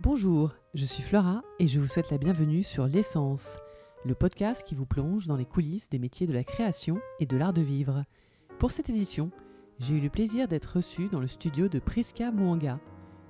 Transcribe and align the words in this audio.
Bonjour, 0.00 0.54
je 0.74 0.84
suis 0.84 1.02
Flora 1.02 1.42
et 1.58 1.66
je 1.66 1.80
vous 1.80 1.88
souhaite 1.88 2.12
la 2.12 2.18
bienvenue 2.18 2.62
sur 2.62 2.86
L'essence, 2.86 3.56
le 4.04 4.14
podcast 4.14 4.62
qui 4.64 4.76
vous 4.76 4.86
plonge 4.86 5.26
dans 5.26 5.36
les 5.36 5.44
coulisses 5.44 5.88
des 5.88 5.98
métiers 5.98 6.28
de 6.28 6.32
la 6.32 6.44
création 6.44 7.00
et 7.18 7.26
de 7.26 7.36
l'art 7.36 7.52
de 7.52 7.62
vivre. 7.62 8.04
Pour 8.60 8.70
cette 8.70 8.88
édition, 8.88 9.32
j'ai 9.80 9.96
eu 9.96 10.00
le 10.00 10.08
plaisir 10.08 10.46
d'être 10.46 10.76
reçu 10.76 11.08
dans 11.08 11.18
le 11.18 11.26
studio 11.26 11.66
de 11.66 11.80
Priska 11.80 12.30
Mwanga. 12.30 12.78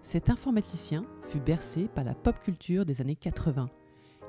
Cet 0.02 0.28
informaticien 0.28 1.06
fut 1.30 1.40
bercé 1.40 1.88
par 1.94 2.04
la 2.04 2.14
pop 2.14 2.38
culture 2.38 2.84
des 2.84 3.00
années 3.00 3.16
80. 3.16 3.70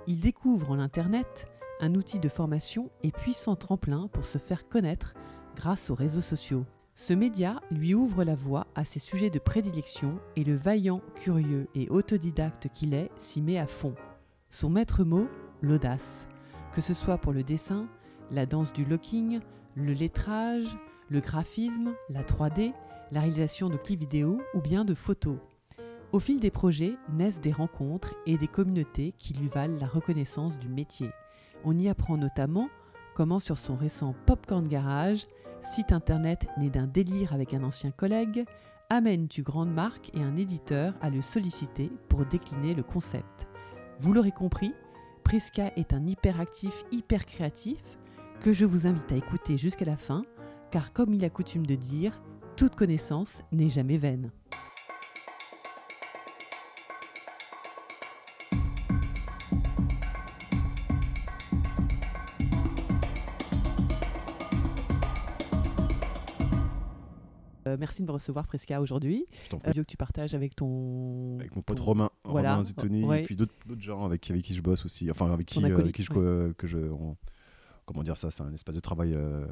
Il 0.07 0.21
découvre 0.21 0.71
en 0.71 0.79
Internet 0.79 1.51
un 1.81 1.93
outil 1.93 2.19
de 2.19 2.29
formation 2.29 2.89
et 3.03 3.11
puissant 3.11 3.57
tremplin 3.57 4.07
pour 4.13 4.23
se 4.23 4.37
faire 4.37 4.69
connaître 4.69 5.13
grâce 5.57 5.89
aux 5.89 5.95
réseaux 5.95 6.21
sociaux. 6.21 6.65
Ce 7.01 7.13
média 7.13 7.61
lui 7.71 7.95
ouvre 7.95 8.25
la 8.25 8.35
voie 8.35 8.67
à 8.75 8.83
ses 8.83 8.99
sujets 8.99 9.29
de 9.29 9.39
prédilection 9.39 10.19
et 10.35 10.43
le 10.43 10.57
vaillant, 10.57 10.99
curieux 11.15 11.69
et 11.73 11.87
autodidacte 11.87 12.67
qu'il 12.73 12.93
est 12.93 13.09
s'y 13.15 13.41
met 13.41 13.57
à 13.57 13.67
fond. 13.67 13.95
Son 14.49 14.69
maître 14.69 15.05
mot, 15.05 15.29
l'audace. 15.61 16.27
Que 16.73 16.81
ce 16.81 16.93
soit 16.93 17.17
pour 17.17 17.31
le 17.31 17.41
dessin, 17.41 17.87
la 18.31 18.45
danse 18.45 18.73
du 18.73 18.83
locking, 18.83 19.39
le 19.75 19.93
lettrage, 19.93 20.77
le 21.07 21.21
graphisme, 21.21 21.93
la 22.09 22.21
3D, 22.21 22.73
la 23.13 23.21
réalisation 23.21 23.69
de 23.69 23.77
clips 23.77 24.01
vidéo 24.01 24.41
ou 24.53 24.59
bien 24.59 24.83
de 24.83 24.93
photos. 24.93 25.37
Au 26.11 26.19
fil 26.19 26.41
des 26.41 26.51
projets 26.51 26.95
naissent 27.13 27.39
des 27.39 27.53
rencontres 27.53 28.13
et 28.25 28.37
des 28.37 28.49
communautés 28.49 29.13
qui 29.17 29.33
lui 29.33 29.47
valent 29.47 29.79
la 29.79 29.87
reconnaissance 29.87 30.59
du 30.59 30.67
métier. 30.67 31.09
On 31.63 31.79
y 31.79 31.87
apprend 31.87 32.17
notamment 32.17 32.67
comment 33.15 33.39
sur 33.39 33.57
son 33.57 33.77
récent 33.77 34.13
Popcorn 34.25 34.67
Garage, 34.67 35.27
site 35.63 35.91
internet 35.91 36.47
né 36.57 36.69
d'un 36.69 36.87
délire 36.87 37.33
avec 37.33 37.53
un 37.53 37.63
ancien 37.63 37.91
collègue, 37.91 38.45
amène 38.89 39.27
tu 39.27 39.43
grande 39.43 39.71
marque 39.71 40.11
et 40.15 40.21
un 40.21 40.35
éditeur 40.35 40.93
à 41.01 41.09
le 41.09 41.21
solliciter 41.21 41.91
pour 42.07 42.25
décliner 42.25 42.73
le 42.73 42.83
concept. 42.83 43.47
Vous 43.99 44.13
l'aurez 44.13 44.31
compris, 44.31 44.73
Priska 45.23 45.71
est 45.75 45.93
un 45.93 46.05
hyperactif 46.05 46.85
hyper 46.91 47.25
créatif 47.25 47.81
que 48.41 48.53
je 48.53 48.65
vous 48.65 48.87
invite 48.87 49.11
à 49.11 49.15
écouter 49.15 49.57
jusqu'à 49.57 49.85
la 49.85 49.97
fin, 49.97 50.23
car 50.71 50.93
comme 50.93 51.13
il 51.13 51.23
a 51.25 51.29
coutume 51.29 51.65
de 51.65 51.75
dire, 51.75 52.21
toute 52.55 52.75
connaissance 52.75 53.41
n'est 53.51 53.69
jamais 53.69 53.97
vaine. 53.97 54.31
Merci 67.79 68.01
de 68.01 68.07
me 68.07 68.11
recevoir 68.11 68.45
Presca 68.47 68.79
aujourd'hui. 68.81 69.25
Je 69.45 69.49
t'en 69.49 69.57
prie. 69.59 69.69
Audio 69.71 69.83
que 69.83 69.89
tu 69.89 69.97
partages 69.97 70.33
avec 70.35 70.55
ton. 70.55 71.37
Avec 71.39 71.55
mon 71.55 71.61
pote 71.61 71.77
ton- 71.77 71.83
Romain, 71.83 72.09
voilà. 72.25 72.51
Romain 72.53 72.63
Zitoni, 72.63 73.03
Ouais. 73.05 73.21
et 73.21 73.25
puis 73.25 73.35
d'autres 73.35 73.53
gens 73.79 74.05
avec, 74.05 74.29
avec 74.29 74.43
qui 74.43 74.53
je 74.53 74.61
bosse 74.61 74.85
aussi. 74.85 75.09
Enfin, 75.09 75.31
avec 75.31 75.47
qui, 75.47 75.59
euh, 75.59 75.67
acolyte, 75.67 75.81
avec 75.83 75.95
qui 75.95 76.03
je, 76.03 76.09
co- 76.11 76.53
que 76.57 76.67
je. 76.67 76.77
on- 76.77 77.15
comment 77.89 78.03
dire 78.03 78.15
ça 78.17 78.29
C'est 78.29 78.43
un 78.43 78.53
espace 78.53 78.75
de 78.75 78.79
travail 78.79 79.13
euh, 79.15 79.45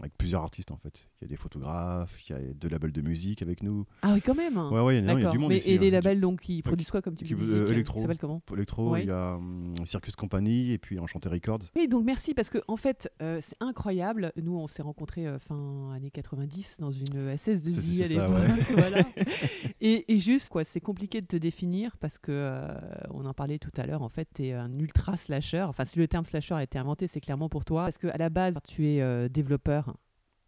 avec 0.00 0.16
plusieurs 0.16 0.42
artistes 0.42 0.70
en 0.72 0.76
fait. 0.78 1.08
Il 1.20 1.24
y 1.24 1.26
a 1.26 1.28
des 1.28 1.36
photographes, 1.36 2.18
il 2.28 2.32
y 2.32 2.34
a 2.34 2.40
deux 2.54 2.68
labels 2.68 2.92
de 2.92 3.02
musique 3.02 3.42
avec 3.42 3.62
nous. 3.62 3.84
Ah 4.02 4.12
oui, 4.14 4.22
quand 4.22 4.34
même. 4.34 4.56
Ouais, 4.56 4.80
ouais, 4.80 4.98
il 4.98 5.04
y, 5.04 5.10
a- 5.26 5.30
du 5.30 5.38
monde 5.38 5.50
Mais, 5.50 5.58
ici. 5.58 5.70
et 5.72 5.76
hein. 5.76 5.80
des 5.80 5.90
labels 5.90 6.20
donc 6.20 6.40
qui 6.40 6.62
produisent 6.62 6.90
quoi 6.90 7.02
comme 7.02 7.14
type 7.14 7.26
qui- 7.28 7.34
de 7.34 7.40
euh, 7.40 7.68
musique. 7.68 7.86
Ça 7.86 7.98
s'appelle 7.98 8.18
comment 8.18 8.40
Electro, 8.52 8.90
Ouais. 8.92 9.02
il 9.02 9.08
y 9.08 9.10
a 9.10 9.34
hum, 9.34 9.74
Circus 9.84 10.16
Company 10.16 10.70
et 10.72 10.78
puis 10.78 10.98
Enchanté 10.98 11.28
Records. 11.28 11.58
Oui, 11.76 11.86
donc 11.88 12.04
merci 12.04 12.32
parce 12.32 12.48
que 12.48 12.58
en 12.68 12.76
fait, 12.76 13.10
euh, 13.20 13.40
c'est 13.42 13.56
incroyable. 13.60 14.32
Nous, 14.42 14.56
on 14.56 14.66
s'est 14.66 14.82
rencontrés 14.82 15.26
euh, 15.26 15.38
fin 15.38 15.92
années 15.94 16.10
90 16.10 16.78
dans 16.80 16.90
une 16.90 17.34
SS2I 17.34 18.06
C'est- 18.06 18.18
à 18.18 18.26
l'époque. 18.28 18.66
voilà. 18.72 19.02
et, 19.80 20.14
et 20.14 20.18
juste, 20.18 20.48
quoi, 20.48 20.64
c'est 20.64 20.80
compliqué 20.80 21.20
de 21.20 21.26
te 21.26 21.36
définir 21.36 21.96
parce 21.98 22.16
que 22.18 22.32
euh, 22.32 22.74
on 23.10 23.24
en 23.26 23.34
parlait 23.34 23.58
tout 23.58 23.70
à 23.76 23.86
l'heure. 23.86 24.02
En 24.02 24.08
fait, 24.08 24.28
tu 24.34 24.46
es 24.46 24.52
un 24.52 24.72
ultra 24.78 25.16
slasher. 25.16 25.62
Enfin, 25.62 25.84
si 25.84 25.98
le 25.98 26.08
terme 26.08 26.24
slasher 26.24 26.54
a 26.54 26.62
été 26.62 26.78
inventé, 26.78 27.06
c'est 27.06 27.20
clairement 27.20 27.48
pour 27.48 27.64
toi 27.66 27.82
parce 27.84 27.98
que 27.98 28.06
à 28.06 28.16
la 28.16 28.30
base, 28.30 28.56
tu 28.66 28.86
es 28.86 29.02
euh, 29.02 29.28
développeur? 29.28 29.94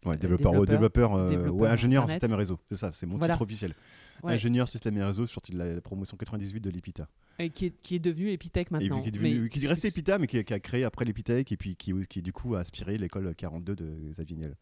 Ouais, 0.05 0.13
Euh, 0.13 0.17
développeur, 0.17 0.51
développeur, 0.53 0.61
ouais, 0.61 0.67
développeur, 0.67 1.13
euh, 1.15 1.29
développeur 1.29 1.55
ouais, 1.55 1.69
ingénieur 1.69 2.03
Internet. 2.03 2.21
système 2.21 2.31
et 2.31 2.39
réseau. 2.39 2.59
C'est 2.69 2.77
ça, 2.77 2.91
c'est 2.93 3.05
mon 3.05 3.17
Voilà. 3.17 3.33
titre 3.33 3.43
officiel. 3.43 3.75
Ouais. 4.23 4.33
Ingénieur 4.33 4.67
système 4.67 4.97
et 4.97 5.03
réseau, 5.03 5.25
sorti 5.25 5.51
de 5.51 5.57
la, 5.57 5.81
promotion 5.81 6.15
98 6.17 6.59
de 6.61 6.69
l'Epita. 6.69 7.07
Et 7.37 7.49
qui 7.49 7.65
est, 7.67 7.73
qui 7.81 7.95
est 7.95 7.99
devenu 7.99 8.29
Epitech 8.31 8.67
Et 8.69 8.73
maintenant. 8.73 9.01
qui 9.01 9.09
est 9.09 9.11
devenu, 9.11 9.41
Mais- 9.41 9.49
qui 9.49 9.63
est 9.63 9.67
resté 9.67 9.89
Epita, 9.89 10.17
mais 10.17 10.27
qui, 10.27 10.41
qui 10.43 10.53
a 10.53 10.59
créé 10.59 10.83
après 10.85 11.05
l'Epitech 11.05 11.51
et 11.51 11.57
puis 11.57 11.75
qui, 11.75 11.93
qui 12.07 12.21
du 12.21 12.31
coup 12.33 12.55
a 12.55 12.59
inspiré 12.59 12.97
l'école 12.97 13.33
42 13.35 13.75
de 13.75 13.93
Xavier 14.11 14.37
Niel. 14.37 14.55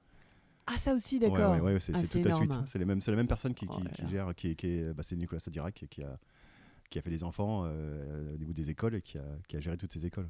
Ah, 0.68 0.78
ça 0.78 0.94
aussi, 0.94 1.18
d'accord. 1.20 1.52
ouais, 1.54 1.62
ouais, 1.62 1.80
c'est 1.80 1.94
Ah, 1.96 2.02
toute 2.02 2.26
la 2.26 2.32
suite. 2.32 2.52
énorme. 2.52 2.66
C'est 2.68 2.78
les 2.80 2.86
mêmes, 2.86 3.02
c'est 3.02 3.12
la 3.12 3.18
même 3.18 3.28
personne 3.28 3.54
qui, 3.54 3.66
Oh 3.70 3.80
gère, 4.10 4.34
qui, 4.36 4.50
est- 4.50 4.94
bah, 4.94 5.02
c'est 5.04 5.16
Nicolas 5.16 5.40
Sadirac 5.40 5.86
qui, 5.90 6.04
a 6.04 6.18
qui 6.90 7.00
a 7.00 7.02
fait 7.02 7.10
des 7.10 7.24
enfants 7.24 7.64
euh, 7.66 8.34
au 8.34 8.38
niveau 8.38 8.54
des 8.54 8.70
écoles 8.70 8.96
et 8.96 9.02
qui 9.02 9.18
a, 9.18 9.24
qui 9.48 9.56
a 9.58 9.60
géré 9.60 9.78
toutes 9.78 9.92
ces 9.94 10.06
écoles. 10.06 10.30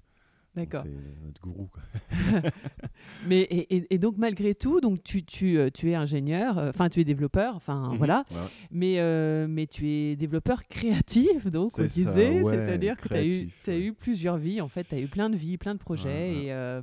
D'accord. 0.58 0.84
C'est 0.86 1.26
notre 1.26 1.40
gourou. 1.42 1.68
Quoi. 1.72 1.82
Mais 3.28 3.42
et, 3.42 3.76
et- 3.78 3.94
et 3.96 3.98
donc 4.00 4.18
malgré 4.18 4.56
tout, 4.56 4.82
donc 4.82 5.04
tu, 5.04 5.24
tu, 5.24 5.58
euh, 5.58 5.70
tu 5.74 5.90
es 5.92 5.96
ingénieur, 5.96 6.58
euh, 6.58 6.70
enfin 6.70 6.90
tu 6.90 7.00
es 7.00 7.04
développeur, 7.04 7.56
enfin 7.56 7.90
Mhm. 7.92 7.98
voilà, 7.98 8.26
Ouais. 8.32 8.38
mais, 8.72 8.96
euh, 9.00 9.48
mais 9.50 9.68
tu 9.68 9.88
es 9.88 10.16
développeur 10.16 10.68
créatif, 10.68 11.48
donc 11.52 11.78
on 11.80 11.84
disait, 11.84 12.42
ouais, 12.42 12.54
c'est-à-dire 12.54 12.98
que 12.98 13.08
tu 13.08 13.14
as, 13.14 13.24
eu, 13.26 13.50
ouais. 13.68 13.92
plusieurs 13.92 14.38
vies, 14.38 14.62
en 14.62 14.68
fait, 14.68 14.86
tu 14.86 14.96
as 14.96 15.00
eu 15.00 15.08
plein 15.08 15.30
de 15.30 15.36
vies, 15.36 15.58
plein 15.58 15.74
de 15.76 15.80
projets, 15.80 16.46
et 16.46 16.52
euh, 16.54 16.82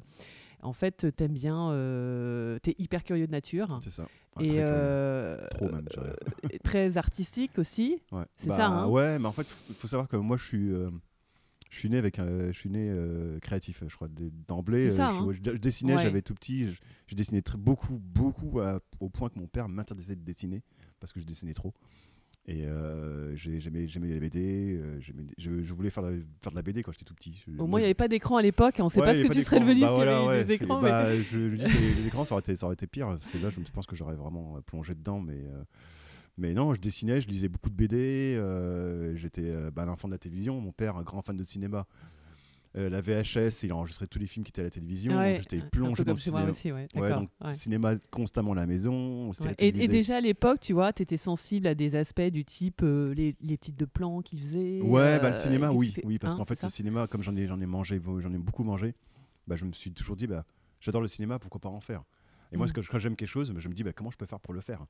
en 0.63 0.73
fait, 0.73 1.07
tu 1.17 1.25
aimes 1.25 1.33
bien, 1.33 1.71
tu 2.63 2.71
es 2.71 2.75
hyper 2.79 3.05
curieux 3.05 3.27
de 3.27 3.33
nature, 3.33 3.79
C'est 3.83 3.91
ça. 3.91 4.07
Et 4.41 4.49
très 4.49 4.57
euh, 4.63 5.47
Trop 5.51 5.67
même, 5.69 5.85
euh, 5.99 6.13
très 6.65 6.97
artistique 6.97 7.57
aussi. 7.59 8.01
Ouais. 8.11 8.25
c'est 8.37 8.49
Bah, 8.49 8.57
ça, 8.57 8.67
hein 8.67 8.87
Ouais, 8.89 9.19
mais 9.21 9.27
en 9.27 9.33
fait, 9.33 9.47
il 9.69 9.75
faut 9.77 9.87
savoir 9.87 10.09
que 10.09 10.17
moi, 10.17 10.37
je 10.37 10.45
suis, 10.45 10.71
euh, 10.73 10.91
je 11.75 11.79
suis 11.81 11.91
né 11.91 11.99
avec, 11.99 12.19
un- 12.21 12.53
je 12.53 12.59
suis 12.59 12.71
né 12.71 12.89
euh, 12.91 13.39
créatif, 13.41 13.83
je 13.87 13.95
crois, 13.95 14.09
d'emblée. 14.49 14.87
Euh, 14.87 14.97
je, 14.97 15.01
hein. 15.03 15.29
je- 15.33 15.51
je 15.53 15.59
dessinais, 15.59 15.97
Ouais. 15.97 16.03
j'avais 16.03 16.23
tout 16.23 16.35
petit, 16.35 16.69
je, 16.71 16.77
je 17.09 17.15
dessinais 17.17 17.43
très, 17.43 17.59
beaucoup, 17.59 17.99
beaucoup, 17.99 18.61
à- 18.61 18.81
au 19.01 19.09
point 19.11 19.29
que 19.29 19.39
mon 19.39 19.47
père 19.49 19.69
m'interdisait 19.69 20.17
de 20.17 20.23
dessiner 20.25 20.63
parce 21.01 21.13
que 21.13 21.21
je 21.21 21.27
dessinais 21.27 21.53
trop. 21.55 21.75
Et 22.47 22.67
euh, 22.67 23.35
j'ai- 23.37 23.59
j'aimais, 23.59 23.89
j'aimais 23.89 24.09
les 24.09 24.21
BD, 24.21 24.77
euh, 24.79 25.01
je, 25.39 25.63
je 25.63 25.75
voulais 25.75 25.89
faire, 25.91 26.03
la- 26.03 26.13
faire 26.43 26.53
de 26.53 26.57
la 26.57 26.63
BD 26.63 26.83
quand 26.83 26.93
j'étais 26.93 27.05
tout 27.07 27.15
petit. 27.15 27.43
Au 27.49 27.53
moi, 27.53 27.67
moins, 27.67 27.81
il 27.81 27.83
n'y 27.83 27.87
avait 27.87 27.95
pas 27.95 28.07
d'écran 28.09 28.37
à 28.37 28.43
l'époque, 28.43 28.75
on 28.81 28.85
ne 28.85 28.89
sait 28.91 29.01
Ouais, 29.01 29.07
pas 29.07 29.15
ce 29.15 29.21
que 29.23 29.27
avait 29.27 29.35
tu 29.35 29.43
serais 29.43 29.61
devenu 29.61 29.81
Bah 29.81 29.87
y 29.87 29.89
avait 29.89 29.95
voilà, 29.95 30.25
ouais. 30.27 30.45
des 30.45 30.53
écrans. 30.53 30.81
mais- 30.83 30.91
Bah, 30.91 31.17
je, 31.17 31.23
je 31.51 31.57
dis, 31.57 31.65
les, 31.65 31.95
les 32.03 32.07
écrans, 32.07 32.25
ça 32.27 32.35
aurait, 32.35 32.41
été, 32.41 32.55
ça 32.55 32.67
aurait 32.67 32.75
été 32.75 32.87
pire, 32.87 33.09
parce 33.09 33.31
que 33.31 33.39
là, 33.39 33.49
je 33.51 33.59
pense 33.73 33.87
que 33.87 33.97
j'aurais 33.97 34.15
vraiment 34.15 34.61
plongé 34.67 34.95
dedans, 34.95 35.21
mais, 35.21 35.39
euh, 35.39 35.65
mais 36.37 36.53
non, 36.53 36.75
je 36.75 36.81
dessinais, 36.81 37.21
je 37.21 37.29
lisais 37.29 37.49
beaucoup 37.49 37.71
de 37.71 37.75
BD, 37.75 38.35
euh, 38.37 39.15
j'étais 39.17 39.43
euh, 39.45 39.71
bah, 39.71 39.83
un 39.83 39.89
enfant 39.89 40.09
de 40.09 40.13
la 40.13 40.19
télévision, 40.19 40.61
mon 40.61 40.73
père, 40.73 40.97
un 40.97 41.03
grand 41.03 41.23
fan 41.23 41.37
de 41.37 41.45
cinéma. 41.45 41.87
Euh, 42.77 42.91
la 42.91 43.01
VHS, 43.01 43.63
il 43.63 43.73
enregistrait 43.73 44.09
tous 44.09 44.19
les 44.19 44.27
films 44.27 44.45
qui 44.45 44.51
étaient 44.51 44.63
à 44.63 44.65
la 44.65 44.71
télévision, 44.71 45.17
Ouais, 45.17 45.39
j'étais 45.41 45.61
plongé 45.61 46.03
dans 46.03 46.15
le 46.15 46.19
cinéma. 46.19 46.51
aussi, 46.51 46.73
ouais, 46.73 46.89
donc 46.93 47.31
cinéma 47.53 47.95
constamment 48.11 48.53
à 48.53 48.57
la 48.57 48.67
maison. 48.67 49.31
Et, 49.59 49.71
déjà 49.71 50.17
à 50.17 50.21
l'époque, 50.21 50.59
tu 50.59 50.73
vois, 50.73 50.93
tu 50.93 51.03
étais 51.03 51.17
sensible 51.17 51.69
à 51.69 51.77
des 51.77 51.95
aspects 51.95 52.21
du 52.21 52.45
type 52.45 52.81
euh, 52.83 53.15
les, 53.15 53.37
les 53.41 53.59
titres 53.59 53.79
de 53.79 53.85
plans 53.85 54.23
qu'ils 54.23 54.41
faisaient. 54.41 54.81
Ouais, 54.81 55.21
bah, 55.21 55.31
le 55.31 55.37
cinéma, 55.37 55.71
oui, 55.71 55.95
oui, 56.03 56.19
parce 56.19 56.33
hein, 56.33 56.37
qu'en 56.37 56.45
fait, 56.45 56.61
le 56.63 56.69
cinéma, 56.69 57.07
comme 57.07 57.23
j'en 57.23 57.37
ai, 57.37 57.47
j'en 57.47 57.61
ai 57.61 57.67
mangé, 57.67 58.01
j'en 58.05 58.33
ai 58.33 58.39
beaucoup 58.39 58.65
mangé, 58.65 58.95
bah, 59.47 59.55
je 59.55 59.65
me 59.65 59.73
suis 59.73 59.93
toujours 59.93 60.17
dit, 60.17 60.27
bah, 60.27 60.45
j'adore 60.81 61.01
le 61.01 61.09
cinéma, 61.09 61.39
pourquoi 61.39 61.61
pas 61.61 61.69
en 61.69 61.81
faire? 61.81 62.03
Et 62.51 62.57
moi, 62.57 62.67
Mm. 62.67 62.83
quand 62.91 62.99
j'aime 62.99 63.17
quelque 63.17 63.29
chose, 63.29 63.53
je 63.57 63.69
me 63.69 63.75
dis, 63.75 63.85
bah, 63.85 63.93
comment 63.93 64.11
je 64.11 64.17
peux 64.17 64.27
faire 64.27 64.41
pour 64.41 64.53
le 64.53 64.61
faire? 64.61 64.85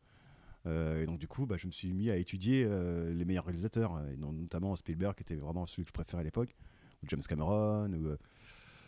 Et 0.66 1.06
donc, 1.06 1.18
du 1.18 1.28
coup, 1.28 1.46
bah, 1.46 1.56
je 1.58 1.66
me 1.66 1.72
suis 1.72 1.92
mis 1.92 2.10
à 2.10 2.16
étudier 2.16 2.64
euh, 2.66 3.12
les 3.12 3.24
meilleurs 3.24 3.44
réalisateurs, 3.44 4.00
et 4.12 4.16
non- 4.16 4.32
notamment 4.32 4.74
Spielberg, 4.76 5.14
qui 5.14 5.22
était 5.22 5.34
vraiment 5.36 5.66
celui 5.66 5.82
que 5.84 5.88
je 5.88 5.92
préférais 5.94 6.22
à 6.22 6.24
l'époque, 6.24 6.54
ou 7.02 7.06
James 7.08 7.20
Cameron, 7.28 7.90
ou 7.92 8.06
euh, 8.08 8.16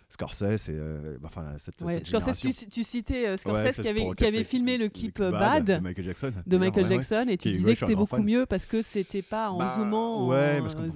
Scorsese, 0.08 0.68
et 0.68 0.72
euh, 0.72 1.18
bah, 1.20 1.26
enfin, 1.28 1.54
cette, 1.58 1.82
Ouais, 1.82 1.94
cette 1.94 2.06
Scorsese, 2.06 2.38
tu, 2.40 2.52
tu 2.68 2.84
citais 2.84 3.26
euh, 3.26 3.36
Scorsese 3.36 3.80
qui, 3.82 3.88
avait, 3.88 4.14
qui 4.14 4.44
filmé 4.44 4.78
le 4.78 4.88
clip 4.88 5.18
euh, 5.20 5.32
Bad, 5.32 5.64
de 5.66 5.76
Michael 5.78 6.04
Jackson. 6.04 6.28
de 6.28 6.32
d'ailleurs, 6.46 6.60
Michael 6.60 6.84
ouais, 6.84 6.88
ouais. 6.90 6.96
Jackson 7.02 7.26
et 7.28 7.36
tu 7.36 7.50
disais 7.50 7.72
que 7.74 7.80
c'était 7.80 7.94
beaucoup 7.96 8.16
fan. 8.16 8.24
mieux 8.24 8.46
parce 8.46 8.66
que 8.66 8.82
c'était 8.82 9.22
pas 9.22 9.50
en 9.50 9.58
Bah, 9.58 9.74
zoomant. 9.76 10.28
Ouais, 10.28 10.58
en- 10.58 10.62
parce 10.62 10.74
que 10.76 10.80
euh, 10.80 10.88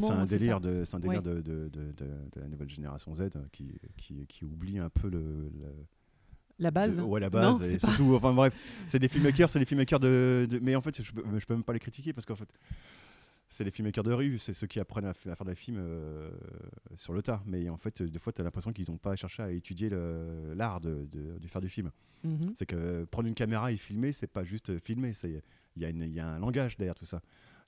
c'est 0.00 0.10
un, 0.10 0.24
délire, 0.26 0.60
de, 0.60 0.84
c'est 0.84 0.96
un 0.96 0.98
Ouais. 0.98 1.02
délire 1.06 1.22
de, 1.22 1.40
de, 1.40 1.68
de, 1.68 2.40
la 2.40 2.48
nouvelle 2.48 2.68
génération 2.68 3.14
Z 3.14 3.20
euh, 3.22 3.28
qui, 3.52 3.70
qui, 3.96 4.26
qui 4.26 4.44
oublie 4.44 4.78
un 4.78 4.90
peu 4.90 5.08
le. 5.08 5.20
le- 5.20 5.86
La 6.60 6.70
base 6.70 6.96
de- 6.96 7.02
ouais, 7.02 7.20
la 7.20 7.30
base. 7.30 7.60
et 7.62 7.78
surtout, 7.78 8.14
enfin 8.14 8.32
bref, 8.32 8.54
c'est 8.86 8.98
des 8.98 9.08
filmmakers, 9.08 9.50
c'est 9.50 9.58
des 9.58 9.64
filmmakers 9.64 9.98
de, 10.00 10.46
de- 10.48 10.58
Mais 10.60 10.76
en 10.76 10.80
fait, 10.80 11.02
je 11.02 11.12
peux, 11.12 11.24
je 11.38 11.44
peux 11.46 11.54
même 11.54 11.64
pas 11.64 11.72
les 11.72 11.78
critiquer 11.80 12.12
parce 12.12 12.24
qu'en 12.26 12.36
fait, 12.36 12.48
c'est 13.52 13.64
les 13.64 13.72
filmmakers 13.72 14.04
de 14.04 14.12
rue, 14.12 14.38
c'est 14.38 14.52
ceux 14.52 14.68
qui 14.68 14.78
apprennent 14.78 15.06
à, 15.06 15.12
fa- 15.14 15.32
à 15.32 15.34
faire 15.34 15.46
des 15.46 15.56
films 15.56 15.78
euh, 15.80 16.30
sur 16.94 17.12
le 17.12 17.20
tas. 17.22 17.42
Mais 17.46 17.68
en 17.68 17.76
fait, 17.78 18.00
des 18.02 18.18
fois, 18.20 18.32
tu 18.32 18.40
as 18.40 18.44
l'impression 18.44 18.72
qu'ils 18.72 18.88
n'ont 18.90 18.96
pas 18.98 19.16
cherché 19.16 19.42
à 19.42 19.50
étudier 19.50 19.90
l'art 20.54 20.80
de, 20.80 21.08
de, 21.10 21.38
de 21.38 21.46
faire 21.48 21.60
du 21.60 21.68
film. 21.68 21.90
Mhm. 22.22 22.52
C'est 22.54 22.66
que 22.66 23.04
prendre 23.10 23.26
une 23.26 23.34
caméra 23.34 23.72
et 23.72 23.76
filmer, 23.76 24.12
c'est 24.12 24.28
pas 24.28 24.44
juste 24.44 24.78
filmer, 24.78 25.12
il 25.24 25.40
y, 25.76 25.82
y 26.14 26.20
a 26.20 26.28
un 26.28 26.38
langage 26.38 26.76
derrière 26.76 26.94
tout 26.94 27.06
ça. 27.06 27.20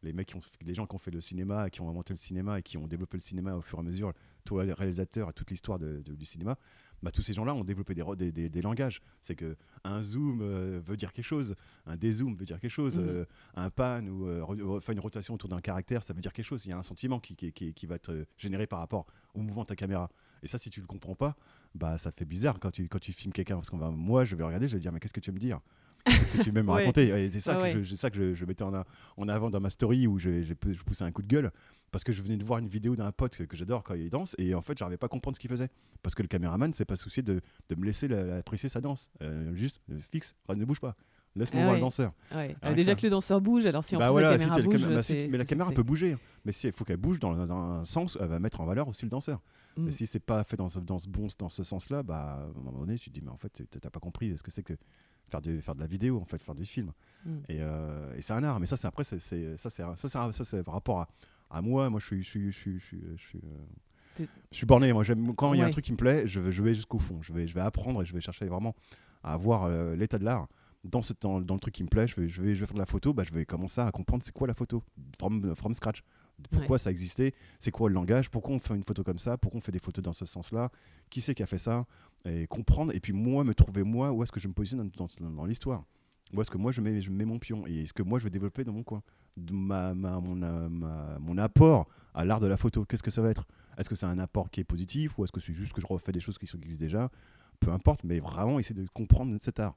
les 0.04 0.12
mecs, 0.12 0.28
qui 0.28 0.36
ont, 0.36 0.40
les 0.64 0.74
gens 0.74 0.86
qui 0.86 0.94
ont 0.94 0.98
fait 0.98 1.10
le 1.10 1.20
cinéma, 1.20 1.68
qui 1.70 1.80
ont 1.80 1.88
inventé 1.88 2.12
le 2.12 2.18
cinéma 2.18 2.58
et 2.60 2.62
qui 2.62 2.76
ont 2.76 2.86
développé 2.86 3.16
le 3.16 3.22
cinéma 3.22 3.54
au 3.56 3.62
fur 3.62 3.78
et 3.78 3.80
à 3.80 3.84
mesure, 3.84 4.12
tous 4.44 4.60
les 4.60 4.72
réalisateurs 4.72 5.30
et 5.30 5.32
toute 5.32 5.50
l'histoire 5.50 5.78
du 5.80 6.24
cinéma, 6.24 6.56
bah, 7.02 7.10
tous 7.10 7.22
ces 7.22 7.32
gens-là 7.32 7.54
ont 7.54 7.64
développé 7.64 7.94
des, 7.94 8.02
ro- 8.02 8.16
des, 8.16 8.30
des- 8.32 8.48
des 8.48 8.62
langages. 8.62 9.00
C'est 9.20 9.34
que 9.34 9.56
un 9.84 10.02
zoom 10.02 10.40
euh, 10.42 10.80
veut 10.84 10.96
dire 10.96 11.12
quelque 11.12 11.24
chose, 11.24 11.54
un 11.86 11.96
dézoom 11.96 12.36
veut 12.36 12.44
dire 12.44 12.60
quelque 12.60 12.70
chose, 12.70 12.98
Mhm. 12.98 13.04
euh, 13.08 13.24
un 13.54 13.70
pan 13.70 14.04
ou 14.06 14.26
euh, 14.28 14.80
une 14.88 15.00
rotation 15.00 15.34
autour 15.34 15.48
d'un 15.48 15.60
caractère, 15.60 16.02
ça 16.04 16.14
veut 16.14 16.20
dire 16.20 16.32
quelque 16.32 16.44
chose. 16.46 16.64
Il 16.66 16.70
y 16.70 16.72
a 16.72 16.78
un 16.78 16.82
sentiment 16.82 17.18
qui, 17.20 17.34
qui, 17.36 17.52
qui- 17.52 17.74
qui 17.74 17.86
va 17.86 17.96
être 17.96 18.26
généré 18.38 18.66
par 18.66 18.78
rapport 18.78 19.06
au 19.34 19.40
mouvement 19.40 19.62
de 19.62 19.68
ta 19.68 19.76
caméra. 19.76 20.10
Et 20.42 20.46
ça, 20.46 20.58
si 20.58 20.70
tu 20.70 20.80
le 20.80 20.86
comprends 20.86 21.14
pas, 21.14 21.36
bah 21.74 21.98
ça 21.98 22.10
fait 22.12 22.24
bizarre 22.24 22.58
quand 22.60 22.70
tu, 22.70 22.88
quand 22.88 22.98
tu 23.00 23.12
filmes 23.12 23.32
quelqu'un. 23.32 23.56
Parce 23.56 23.70
qu'on 23.70 23.78
va, 23.78 23.90
moi, 23.90 24.24
je 24.24 24.36
vais 24.36 24.44
regarder, 24.44 24.68
je 24.68 24.74
vais 24.76 24.80
dire, 24.80 24.92
mais 24.92 25.00
qu'est-ce 25.00 25.12
que 25.12 25.20
tu 25.20 25.30
veux 25.30 25.34
me 25.34 25.40
dire? 25.40 25.60
Qu'est-ce 26.04 26.32
que 26.32 26.42
tu 26.42 26.50
veux 26.50 26.62
me 26.62 26.70
raconter? 26.70 27.30
C'est 27.30 27.40
ça, 27.40 27.54
que 27.54 27.62
ouais. 27.62 27.72
je, 27.72 27.82
c'est 27.84 27.96
ça 27.96 28.10
que 28.10 28.16
je, 28.16 28.34
je 28.34 28.44
mettais 28.44 28.64
en, 28.64 28.74
a- 28.74 28.84
en 29.16 29.28
avant 29.28 29.50
dans 29.50 29.60
ma 29.60 29.70
story 29.70 30.06
où 30.08 30.18
je 30.18 30.52
poussais 30.84 31.04
un 31.04 31.12
coup 31.12 31.22
de 31.22 31.28
gueule 31.28 31.52
parce 31.92 32.02
que 32.02 32.10
je 32.12 32.20
venais 32.22 32.36
de 32.36 32.44
voir 32.44 32.58
une 32.58 32.66
vidéo 32.68 32.96
d'un 32.96 33.12
pote 33.12 33.36
que, 33.36 33.44
que 33.44 33.56
j'adore 33.56 33.84
quand 33.84 33.94
il 33.94 34.10
danse 34.10 34.34
et 34.38 34.54
en 34.54 34.62
fait, 34.62 34.76
j'arrivais 34.76 34.96
pas 34.96 35.06
à 35.06 35.08
comprendre 35.08 35.36
ce 35.36 35.40
qu'il 35.40 35.50
faisait 35.50 35.68
parce 36.02 36.14
que 36.16 36.22
le 36.22 36.28
caméraman 36.28 36.72
s'est 36.74 36.84
pas 36.84 36.96
soucié 36.96 37.22
de, 37.22 37.40
de 37.68 37.74
me 37.76 37.84
laisser 37.84 38.08
la- 38.08 38.24
la- 38.24 38.36
apprécier 38.38 38.68
sa 38.68 38.80
danse. 38.80 39.08
Euh, 39.22 39.54
juste, 39.54 39.80
euh, 39.90 40.00
fixe, 40.00 40.34
ne 40.48 40.64
bouge 40.64 40.80
pas. 40.80 40.96
Laisse-moi 41.34 41.62
Ah 41.62 41.64
voir 41.64 41.72
ouais. 41.74 41.78
le 41.78 41.84
danseur. 41.84 42.12
Ouais. 42.34 42.56
Rien 42.62 42.70
que 42.72 42.76
déjà 42.76 42.92
ça. 42.92 42.96
que 42.96 43.06
le 43.06 43.10
danseur 43.10 43.40
bouge, 43.40 43.64
alors 43.64 43.84
si 43.84 43.96
en 43.96 43.98
Bah 44.00 44.10
voilà, 44.10 44.32
la 44.32 44.38
caméra 44.38 44.60
cam- 44.60 44.94
bah, 44.94 45.02
si- 45.02 45.28
mais 45.30 45.38
la 45.38 45.44
caméra 45.46 45.70
peut 45.70 45.82
bouger. 45.82 46.16
Mais 46.44 46.52
si 46.52 46.66
il 46.66 46.72
faut 46.74 46.84
qu'elle 46.84 46.98
bouge 46.98 47.18
dans, 47.20 47.34
dans 47.46 47.56
un 47.56 47.84
sens, 47.86 48.18
elle 48.20 48.26
va 48.28 48.38
mettre 48.38 48.60
en 48.60 48.66
valeur 48.66 48.86
aussi 48.88 49.04
le 49.06 49.10
danseur. 49.10 49.40
Mm. 49.78 49.84
Mais 49.84 49.92
si 49.92 50.04
c'est 50.06 50.20
pas 50.20 50.44
fait 50.44 50.56
dans 50.58 50.68
ce, 50.68 50.78
dans 50.80 50.98
ce 50.98 51.08
bon 51.08 51.28
dans 51.38 51.48
ce 51.48 51.62
sens-là, 51.64 52.02
bah 52.02 52.38
à 52.40 52.42
un 52.44 52.62
moment 52.62 52.80
donné, 52.80 52.98
tu 52.98 53.08
te 53.08 53.14
dis 53.14 53.22
mais 53.22 53.30
en 53.30 53.38
fait 53.38 53.62
t'as- 53.70 53.88
pas 53.90 54.00
compris 54.00 54.36
ce 54.36 54.42
que 54.42 54.50
c'est 54.50 54.62
que 54.62 54.74
faire 55.30 55.40
de 55.40 55.58
faire 55.60 55.74
de 55.74 55.80
la 55.80 55.86
vidéo 55.86 56.20
en 56.20 56.26
fait, 56.26 56.36
faire 56.42 56.54
du 56.54 56.66
film. 56.66 56.92
Mm. 57.24 57.30
Et, 57.48 57.56
euh, 57.62 58.14
et 58.14 58.20
c'est 58.20 58.34
un 58.34 58.44
art. 58.44 58.60
Mais 58.60 58.66
ça 58.66 58.76
c'est 58.76 58.86
après 58.86 59.04
c'est 59.04 59.18
ça 59.18 59.70
c'est 59.70 59.82
ça 59.96 59.96
c'est 59.96 60.08
ça 60.08 60.44
c'est 60.44 60.62
par 60.62 60.74
rapport 60.74 61.00
à, 61.00 61.08
à 61.52 61.62
moi. 61.62 61.88
Moi 61.90 62.00
je 62.00 62.06
suis 62.06 62.22
je 62.22 62.28
suis 62.28 62.50
je 62.52 62.56
suis 62.58 62.78
je 62.80 62.84
suis, 62.84 63.00
je 63.16 63.22
suis, 63.22 63.38
euh, 63.44 63.64
T'es- 64.16 64.28
je 64.50 64.56
suis 64.56 64.66
borné. 64.66 64.92
Moi 64.92 65.02
j'aime 65.04 65.34
quand 65.34 65.54
il 65.54 65.58
y 65.58 65.60
a 65.60 65.64
un 65.64 65.66
Ouais. 65.66 65.72
truc 65.72 65.84
qui 65.84 65.92
me 65.92 65.96
plaît, 65.96 66.26
je 66.26 66.40
vais 66.40 66.50
je 66.50 66.62
vais 66.62 66.74
jusqu'au 66.74 66.98
fond. 66.98 67.20
Je 67.22 67.32
vais 67.32 67.46
je 67.46 67.54
vais 67.54 67.60
apprendre 67.60 68.02
et 68.02 68.04
je 68.04 68.12
vais 68.12 68.20
chercher 68.20 68.46
vraiment 68.46 68.74
à 69.22 69.36
voir 69.36 69.64
euh, 69.64 69.94
l'état 69.94 70.18
de 70.18 70.24
l'art. 70.24 70.48
Dans, 70.84 71.00
ce, 71.00 71.12
dans, 71.20 71.40
dans 71.40 71.54
le 71.54 71.60
truc 71.60 71.74
qui 71.74 71.84
me 71.84 71.88
plaît, 71.88 72.08
je 72.08 72.20
vais, 72.20 72.26
je, 72.28 72.42
vais, 72.42 72.56
je 72.56 72.60
vais 72.60 72.66
faire 72.66 72.74
de 72.74 72.80
la 72.80 72.86
photo, 72.86 73.14
bah, 73.14 73.22
je 73.24 73.32
vais 73.32 73.46
commencer 73.46 73.80
à 73.80 73.88
comprendre 73.92 74.24
c'est 74.24 74.32
quoi 74.34 74.48
la 74.48 74.54
photo, 74.54 74.82
from, 75.16 75.54
from 75.54 75.74
scratch. 75.74 76.02
Pourquoi 76.50 76.76
ça 76.76 76.90
existait, 76.90 77.34
c'est 77.60 77.70
quoi 77.70 77.88
le 77.88 77.94
langage, 77.94 78.28
pourquoi 78.30 78.52
on 78.56 78.58
fait 78.58 78.74
une 78.74 78.82
photo 78.82 79.04
comme 79.04 79.20
ça, 79.20 79.38
pourquoi 79.38 79.58
on 79.58 79.60
fait 79.60 79.70
des 79.70 79.78
photos 79.78 80.02
dans 80.02 80.12
ce 80.12 80.26
sens-là, 80.26 80.72
qui 81.08 81.20
c'est 81.20 81.36
qui 81.36 81.44
a 81.44 81.46
fait 81.46 81.56
ça, 81.58 81.86
et 82.24 82.48
comprendre, 82.48 82.92
et 82.92 82.98
puis 82.98 83.12
moi, 83.12 83.44
me 83.44 83.54
trouver 83.54 83.84
moi, 83.84 84.10
où 84.10 84.24
est-ce 84.24 84.32
que 84.32 84.40
je 84.40 84.48
me 84.48 84.52
positionne 84.54 84.90
dans, 84.96 85.06
dans- 85.20 85.30
dans 85.30 85.44
l'histoire. 85.44 85.84
Où 86.32 86.40
est-ce 86.40 86.50
que 86.50 86.58
moi 86.58 86.72
je 86.72 86.80
mets, 86.80 87.24
mon 87.24 87.38
pion, 87.38 87.66
et 87.66 87.86
ce 87.86 87.92
que 87.92 88.02
moi 88.02 88.18
je 88.18 88.24
veux 88.24 88.30
développer 88.30 88.64
dans 88.64 88.72
mon 88.72 88.82
coin. 88.82 89.02
Euh, 89.38 89.94
mon 91.20 91.38
apport 91.38 91.88
à 92.14 92.24
l'art 92.24 92.40
de 92.40 92.46
la 92.46 92.56
photo, 92.56 92.84
qu'est-ce 92.84 93.02
que 93.02 93.10
ça 93.10 93.22
va 93.22 93.30
être? 93.30 93.46
Est-ce 93.76 93.88
que 93.88 93.94
c'est 93.94 94.06
un 94.06 94.18
apport 94.18 94.50
qui 94.50 94.60
est 94.60 94.64
positif, 94.64 95.18
ou 95.18 95.24
est-ce 95.24 95.32
que 95.32 95.40
c'est 95.40 95.52
juste 95.52 95.72
que 95.72 95.80
je 95.80 95.86
refais 95.86 96.12
des 96.12 96.20
choses 96.20 96.38
qui 96.38 96.44
existent 96.44 96.80
déjà? 96.80 97.10
Peu 97.60 97.70
importe, 97.70 98.04
mais 98.04 98.18
vraiment 98.18 98.58
essayer 98.58 98.80
de 98.80 98.88
comprendre 98.88 99.36
cet 99.40 99.60
art. 99.60 99.76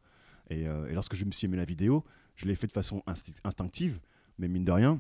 Et, 0.50 0.68
euh, 0.68 0.92
lorsque 0.94 1.16
je 1.16 1.26
me 1.26 1.32
suis 1.32 1.46
aimé 1.46 1.58
la 1.58 1.66
vidéo, 1.66 2.04
je 2.36 2.46
l'ai 2.46 2.56
fait 2.56 2.68
de 2.68 2.72
façon 2.72 3.04
insti- 3.08 3.36
instinctive, 3.44 4.00
mais 4.38 4.48
mine 4.48 4.66
de 4.66 4.72
rien, 4.72 5.00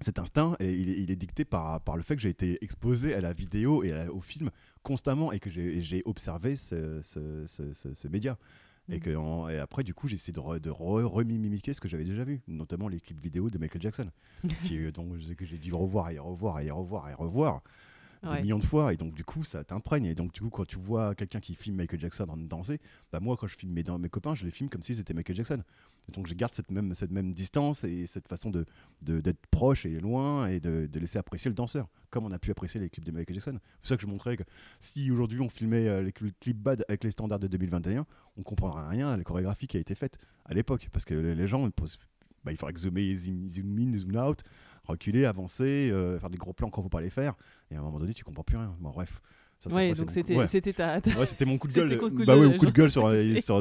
cet 0.00 0.18
instinct, 0.18 0.56
il, 0.60 1.10
est, 1.10 1.16
dicté 1.16 1.44
par, 1.44 1.80
le 1.96 2.02
fait 2.02 2.16
que 2.16 2.22
j'ai 2.22 2.28
été 2.28 2.62
exposé 2.64 3.14
à 3.14 3.20
la 3.20 3.32
vidéo 3.32 3.84
et 3.84 4.08
au 4.08 4.20
film 4.20 4.50
constamment 4.82 5.32
et 5.32 5.38
que 5.38 5.48
j'ai 5.48 6.02
observé 6.06 6.56
ce 6.56 8.08
média. 8.08 8.36
Et, 8.92 9.00
après, 9.58 9.82
du 9.84 9.94
coup, 9.94 10.06
j'ai 10.08 10.14
essayé 10.14 10.32
de, 10.32 10.40
re- 10.40 10.58
de 10.60 10.70
re- 10.70 11.02
ce 11.72 11.80
que 11.80 11.88
j'avais 11.88 12.04
déjà 12.04 12.24
vu, 12.24 12.42
notamment 12.46 12.88
les 12.88 13.00
clips 13.00 13.20
vidéo 13.20 13.48
de 13.48 13.58
Michael 13.58 13.80
Jackson, 13.82 14.10
qui, 14.62 14.78
euh, 14.78 14.92
dont 14.92 15.08
je- 15.18 15.32
que 15.32 15.46
j'ai 15.46 15.58
dû 15.58 15.72
revoir 15.72 16.10
et 16.10 16.18
revoir 16.18 16.60
et 16.60 16.70
revoir 16.70 17.08
et 17.08 17.14
revoir 17.14 17.62
Ouais. 18.24 18.36
des 18.36 18.42
millions 18.42 18.58
de 18.58 18.64
fois 18.64 18.92
et 18.92 18.96
donc 18.96 19.14
du 19.14 19.24
coup 19.24 19.42
ça 19.44 19.64
t'imprègne. 19.64 20.04
Et 20.04 20.14
donc 20.14 20.32
du 20.32 20.40
coup 20.40 20.50
quand 20.50 20.64
tu 20.66 20.78
vois 20.78 21.14
quelqu'un 21.14 21.40
qui 21.40 21.54
filme 21.54 21.76
Michael 21.76 21.98
Jackson 22.00 22.26
en 22.28 22.36
danser 22.36 22.78
bah 23.12 23.18
moi 23.20 23.36
quand 23.36 23.46
je 23.48 23.56
filme 23.56 23.72
mes, 23.72 23.82
mes 23.98 24.08
copains 24.08 24.34
je 24.34 24.44
les 24.44 24.50
filme 24.50 24.68
comme 24.70 24.82
si 24.82 24.94
c'était 24.94 25.12
Michael 25.14 25.36
Jackson. 25.36 25.62
Et 26.08 26.12
donc 26.12 26.26
je 26.26 26.34
garde 26.34 26.52
cette 26.52 26.70
même, 26.70 26.94
cette 26.94 27.10
même 27.12 27.32
distance 27.32 27.84
et 27.84 28.06
cette 28.06 28.28
façon 28.28 28.50
de 28.50 28.64
de- 29.02 29.20
d'être 29.20 29.44
proche 29.50 29.86
et 29.86 29.98
loin 30.00 30.46
et 30.48 30.60
de, 30.60 30.88
de 30.90 30.98
laisser 31.00 31.18
apprécier 31.18 31.48
le 31.48 31.54
danseur 31.54 31.88
comme 32.10 32.24
on 32.24 32.30
a 32.32 32.38
pu 32.38 32.50
apprécier 32.50 32.80
les 32.80 32.90
clips 32.90 33.04
de 33.04 33.10
Michael 33.12 33.34
Jackson. 33.34 33.58
C'est 33.60 33.78
pour 33.80 33.88
ça 33.88 33.96
que 33.96 34.02
je 34.02 34.06
montrais 34.06 34.36
que 34.36 34.44
si 34.80 35.10
aujourd'hui 35.10 35.40
on 35.40 35.48
filmait 35.48 35.88
euh, 35.88 36.02
les 36.02 36.10
cl- 36.12 36.32
clips 36.40 36.58
bad 36.58 36.84
avec 36.88 37.02
les 37.04 37.10
standards 37.10 37.38
de 37.40 37.46
2021 37.48 38.06
on 38.36 38.42
comprendra 38.42 38.88
rien 38.88 39.08
à 39.10 39.16
la 39.16 39.24
chorégraphie 39.24 39.66
qui 39.66 39.76
a 39.76 39.80
été 39.80 39.94
faite 39.94 40.18
à 40.44 40.54
l'époque. 40.54 40.88
Parce 40.92 41.04
que 41.04 41.14
les 41.14 41.46
gens 41.46 41.66
ils 41.66 41.72
posent- 41.72 41.98
bah, 42.44 42.50
il 42.50 42.56
faudrait 42.56 42.72
que 42.72 42.80
zoomer, 42.80 43.14
zoom, 43.14 43.48
zoom 43.48 43.78
in, 43.78 43.96
zoom 43.98 44.16
out, 44.16 44.42
reculer, 44.84 45.24
avancer, 45.24 45.90
euh, 45.92 46.18
faire 46.18 46.30
des 46.30 46.38
gros 46.38 46.52
plans 46.52 46.70
quand 46.70 46.82
faut 46.82 46.88
pas 46.88 47.00
les 47.00 47.10
faire. 47.10 47.34
Et 47.70 47.76
à 47.76 47.80
un 47.80 47.82
moment 47.82 47.98
donné, 47.98 48.14
tu 48.14 48.24
comprends 48.24 48.44
plus 48.44 48.56
rien. 48.56 48.74
Bon, 48.80 48.90
bref. 48.90 49.20
Ça, 49.60 49.72
Ouais, 49.74 49.92
donc 49.92 50.10
c'était 50.10 50.36
ouais. 50.36 50.46
c'était 50.48 50.72
ta. 50.72 51.00
ta- 51.00 51.16
Ouais, 51.18 51.26
c'était 51.26 51.44
mon 51.44 51.56
coup 51.58 51.68
de 51.68 51.72
gueule. 51.74 51.96
coup 51.98 52.10
de 52.10 52.24
bah 52.24 52.34
gueule, 52.36 52.48
mon 52.48 52.56
coup 52.58 52.66
de 52.66 52.72
gueule 52.72 52.90
sur, 52.90 53.02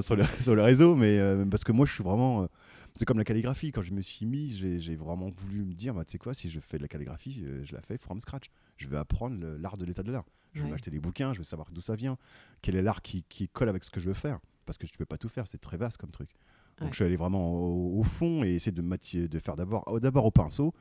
sur 0.04 0.16
le, 0.16 0.24
sur 0.40 0.56
le 0.56 0.62
réseau, 0.64 0.96
mais 0.96 1.18
euh, 1.20 1.46
parce 1.46 1.64
que 1.64 1.72
moi, 1.72 1.86
je 1.86 1.94
suis 1.94 2.04
vraiment. 2.04 2.44
euh, 2.44 2.48
c'est 2.96 3.06
comme 3.06 3.20
la 3.20 3.24
calligraphie. 3.24 3.72
Quand 3.72 3.84
je 3.84 3.94
me 3.94 4.02
suis 4.02 4.26
mis, 4.26 4.50
j'ai 4.58 4.96
vraiment 4.96 5.30
voulu 5.30 5.64
me 5.64 5.74
dire, 5.74 5.94
bah, 5.94 6.04
tu 6.04 6.14
sais 6.14 6.18
quoi, 6.18 6.34
si 6.34 6.50
je 6.50 6.60
fais 6.60 6.78
de 6.78 6.82
la 6.82 6.88
calligraphie, 6.88 7.42
euh, 7.46 7.62
je 7.64 7.74
la 7.74 7.82
fais 7.82 7.98
from 7.98 8.20
scratch. 8.20 8.46
Je 8.78 8.88
vais 8.88 8.98
apprendre 8.98 9.38
l'art 9.60 9.78
de 9.78 9.86
l'état 9.86 10.04
de 10.04 10.12
l'art. 10.12 10.26
Je 10.54 10.62
vais 10.64 10.70
m'acheter 10.70 10.92
des 10.92 11.00
bouquins, 11.00 11.32
je 11.32 11.38
vais 11.38 11.46
savoir 11.46 11.70
d'où 11.72 11.80
ça 11.80 11.96
vient, 11.96 12.18
quel 12.62 12.76
est 12.76 12.82
l'art 12.82 13.02
qui, 13.02 13.24
qui 13.30 13.48
colle 13.48 13.70
avec 13.70 13.86
ce 13.86 13.90
que 13.90 14.02
je 14.02 14.08
veux 14.10 14.14
faire. 14.14 14.40
Parce 14.66 14.78
que 14.78 14.86
je 14.86 14.92
ne 14.92 14.98
peux 14.98 15.06
pas 15.06 15.18
tout 15.18 15.30
faire, 15.30 15.48
c'est 15.48 15.62
très 15.62 15.78
vaste 15.78 15.96
comme 15.98 16.12
truc. 16.12 16.30
Donc 16.80 16.90
je 16.90 16.96
suis 16.96 17.06
allé 17.06 17.16
vraiment 17.16 17.54
au, 17.54 18.00
au 18.00 18.04
fond 18.04 18.44
et 18.44 18.50
essayer 18.56 18.74
de, 18.74 19.40
faire 19.40 19.56
d'abord 19.56 19.86
au 20.26 20.32
pinceau, 20.32 20.74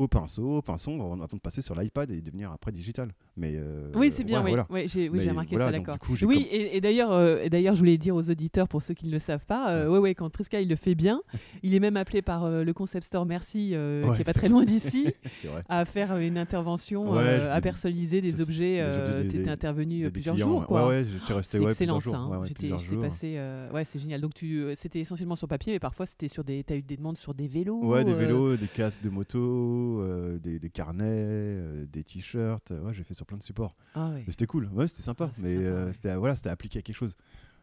au 0.00 0.08
pinceau, 0.08 0.56
au 0.58 0.62
pinceau, 0.62 0.92
avant 0.94 1.12
avant 1.12 1.26
de 1.36 1.40
passer 1.40 1.60
sur 1.60 1.78
l'iPad 1.78 2.10
et 2.10 2.20
devenir 2.22 2.50
après 2.52 2.72
digital. 2.72 3.12
Mais 3.36 3.52
euh, 3.56 3.92
Oui, 3.94 4.10
c'est 4.10 4.24
bien, 4.24 4.38
ouais, 4.38 4.44
oui. 4.46 4.50
voilà. 4.52 4.66
Ouais, 4.70 4.88
j'ai 4.88 5.08
oui, 5.10 5.28
remarqué 5.28 5.56
voilà, 5.56 5.70
ça, 5.70 5.78
d'accord. 5.78 5.96
Oui, 6.22 6.38
com- 6.38 6.46
et, 6.50 6.76
et 6.76 6.80
d'ailleurs, 6.80 7.12
euh, 7.12 7.42
et 7.42 7.50
d'ailleurs, 7.50 7.74
je 7.74 7.80
voulais 7.80 7.98
dire 7.98 8.16
aux 8.16 8.30
auditeurs, 8.30 8.66
pour 8.66 8.82
ceux 8.82 8.94
qui 8.94 9.06
ne 9.06 9.12
le 9.12 9.18
savent 9.18 9.44
pas, 9.44 9.70
euh, 9.72 9.88
ouais, 9.88 9.98
ouais, 9.98 10.14
quand 10.14 10.28
Priska 10.30 10.60
il 10.60 10.68
le 10.68 10.76
fait 10.76 10.94
bien, 10.94 11.20
il 11.62 11.74
est 11.74 11.80
même 11.80 11.96
appelé 11.98 12.22
par 12.22 12.48
le 12.50 12.72
concept 12.72 13.04
store 13.06 13.26
Merci, 13.26 13.74
qui 14.14 14.20
est 14.20 14.24
pas 14.24 14.32
très 14.32 14.48
loin 14.48 14.64
d'ici, 14.64 15.08
à 15.68 15.84
faire 15.84 16.16
une 16.16 16.38
intervention, 16.38 17.12
à 17.14 17.60
personnaliser 17.60 18.20
des 18.22 18.40
objets. 18.40 18.82
T'étais 19.22 19.38
des- 19.44 19.48
intervenu 19.50 20.02
Des- 20.04 20.10
plusieurs 20.10 20.34
clients, 20.36 20.48
jours, 20.48 20.66
quoi. 20.66 20.88
Ouais, 20.88 21.04
j'étais 21.04 21.32
resté 21.34 21.62
excellent 21.62 22.00
ça. 22.00 22.16
hein. 22.16 22.42
J'étais 22.46 22.70
passé, 22.96 23.38
ouais, 23.74 23.84
c'est 23.84 23.98
génial. 23.98 24.20
Donc 24.20 24.32
tu, 24.34 24.64
c'était 24.74 25.00
essentiellement 25.00 25.36
sur 25.36 25.46
papier, 25.48 25.72
mais 25.74 25.78
parfois 25.78 26.06
c'était 26.06 26.28
sur 26.28 26.42
des, 26.44 26.64
t'as 26.64 26.76
eu 26.76 26.82
des 26.82 26.96
demandes 26.96 27.18
sur 27.18 27.34
des 27.34 27.46
vélos. 27.48 27.80
Ouais, 27.84 28.04
des 28.04 28.14
vélos, 28.14 28.56
des 28.56 28.66
casques 28.66 29.02
de 29.02 29.10
moto, 29.10 29.89
euh, 30.00 30.38
des, 30.38 30.58
des 30.58 30.70
carnets, 30.70 31.04
euh, 31.08 31.84
des 31.92 32.04
t-shirts. 32.04 32.70
Ouais, 32.70 32.94
j'ai 32.94 33.02
fait 33.02 33.14
sur 33.14 33.26
plein 33.26 33.36
de 33.38 33.42
supports. 33.42 33.74
Ah 33.94 34.12
c'était 34.28 34.46
cool, 34.46 34.68
ouais, 34.72 34.86
c'était 34.86 35.02
sympa. 35.02 35.30
Ah, 35.32 35.36
mais 35.42 35.56
euh, 35.56 35.86
ouais. 35.86 35.92
c'était 35.94 36.14
voilà, 36.16 36.36
c'était 36.36 36.50
appliqué 36.50 36.78
à 36.78 36.82
quelque 36.82 36.96
chose. 36.96 37.14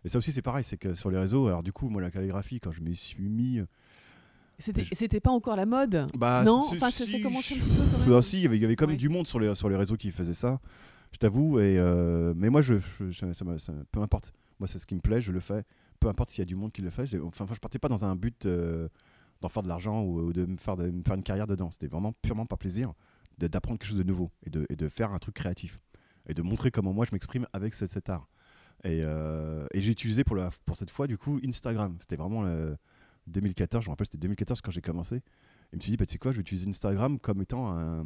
Et 0.06 0.10
ça 0.10 0.18
aussi, 0.18 0.32
c'est 0.32 0.42
pareil, 0.42 0.64
c'est 0.64 0.78
que 0.78 0.94
sur 0.96 1.10
les 1.10 1.18
réseaux, 1.18 1.48
alors 1.48 1.64
du 1.64 1.72
coup, 1.74 1.90
moi, 1.90 2.02
la 2.02 2.12
calligraphie, 2.12 2.60
quand 2.60 2.72
je 2.72 2.82
m'y 2.82 2.96
suis 2.96 3.30
mis. 3.30 3.62
C'était, 4.60 4.84
je- 4.84 5.18
pas 5.20 5.30
encore 5.32 5.56
la 5.56 5.66
mode. 5.68 6.08
Bah, 6.16 6.44
non, 6.44 6.62
enfin 6.66 6.90
ça 6.90 7.06
si, 7.06 7.12
s'est 7.12 7.22
commencé 7.22 7.56
un 7.56 7.58
petit 7.60 7.70
peu 7.70 7.84
quand 7.92 8.00
même. 8.10 8.18
Ah, 8.18 8.22
si, 8.22 8.38
il 8.38 8.44
y 8.44 8.46
avait, 8.48 8.58
il 8.58 8.62
y 8.62 8.66
avait 8.66 8.76
quand 8.76 8.86
même 8.88 8.94
Ouais. 8.96 8.98
du 8.98 9.10
monde 9.10 9.28
sur 9.28 9.40
les, 9.40 9.54
sur 9.56 9.70
les 9.70 9.76
réseaux 9.76 9.98
qui 9.98 10.10
faisait 10.12 10.34
ça, 10.34 10.60
je 11.12 11.18
t'avoue. 11.20 11.60
Et 11.60 11.78
euh, 11.78 12.34
mais 12.36 12.50
moi, 12.50 12.62
je, 12.62 12.76
ça- 13.14 13.34
ça 13.34 13.46
ça- 13.60 13.74
peu 13.92 14.00
importe. 14.02 14.34
Moi, 14.60 14.68
c'est 14.68 14.80
ce 14.80 14.88
qui 14.88 14.96
me 14.96 15.00
plaît, 15.00 15.22
je 15.22 15.32
le 15.32 15.40
fais. 15.40 15.64
Peu 16.00 16.08
importe 16.08 16.32
s'il 16.32 16.40
y 16.40 16.42
a 16.42 16.46
du 16.46 16.56
monde 16.56 16.72
qui 16.72 16.82
le 16.82 16.90
fait. 16.90 17.04
Enfin, 17.24 17.46
je 17.54 17.60
partais 17.60 17.78
pas 17.80 17.88
dans 17.90 18.04
un 18.06 18.16
but 18.16 18.46
euh, 18.48 18.88
d'en 19.42 19.50
faire 19.50 19.64
de 19.64 19.68
l'argent 19.68 20.04
ou, 20.04 20.34
de, 20.34 20.46
me 20.46 20.58
faire, 20.58 20.78
de 20.78 20.90
me 20.90 21.04
faire 21.04 21.16
une 21.16 21.24
carrière 21.24 21.48
dedans. 21.48 21.72
C'était 21.72 21.88
vraiment 21.88 22.14
purement 22.22 22.46
par 22.46 22.58
plaisir 22.58 22.94
d'apprendre 23.38 23.78
quelque 23.78 23.90
chose 23.90 23.98
de 23.98 24.04
nouveau 24.04 24.32
et 24.44 24.50
de, 24.50 24.66
de 24.70 24.90
faire 24.90 25.12
un 25.14 25.20
truc 25.20 25.36
créatif 25.36 25.80
et 26.28 26.34
de 26.34 26.42
montrer 26.42 26.72
comment 26.72 26.92
moi 26.92 27.06
je 27.06 27.12
m'exprime 27.14 27.46
avec 27.54 27.74
ce- 27.76 27.86
cet 27.88 28.10
art. 28.10 28.28
Et, 28.84 29.02
euh, 29.04 29.66
et 29.74 29.82
j'ai 29.82 29.92
utilisé 29.92 30.24
pour, 30.24 30.36
la, 30.36 30.50
pour 30.66 30.76
cette 30.76 30.90
fois, 30.90 31.06
du 31.08 31.18
coup, 31.18 31.40
Instagram. 31.48 31.96
C'était 32.00 32.16
vraiment 32.16 32.42
le 32.44 32.78
2014, 33.28 33.84
je 33.84 33.90
me 33.90 33.92
rappelle, 33.92 34.08
c'était 34.08 34.18
2014 34.20 34.62
quand 34.62 34.72
j'ai 34.72 34.82
commencé. 34.82 35.18
Et 35.18 35.22
je 35.74 35.76
me 35.78 35.82
suis 35.82 35.92
dit, 35.92 35.98
bah, 35.98 36.06
tu 36.06 36.14
sais 36.14 36.18
quoi, 36.18 36.32
je 36.32 36.38
vais 36.38 36.42
utiliser 36.42 36.68
Instagram 36.70 37.20
comme 37.20 37.42
étant 37.42 37.70
un, 37.78 38.06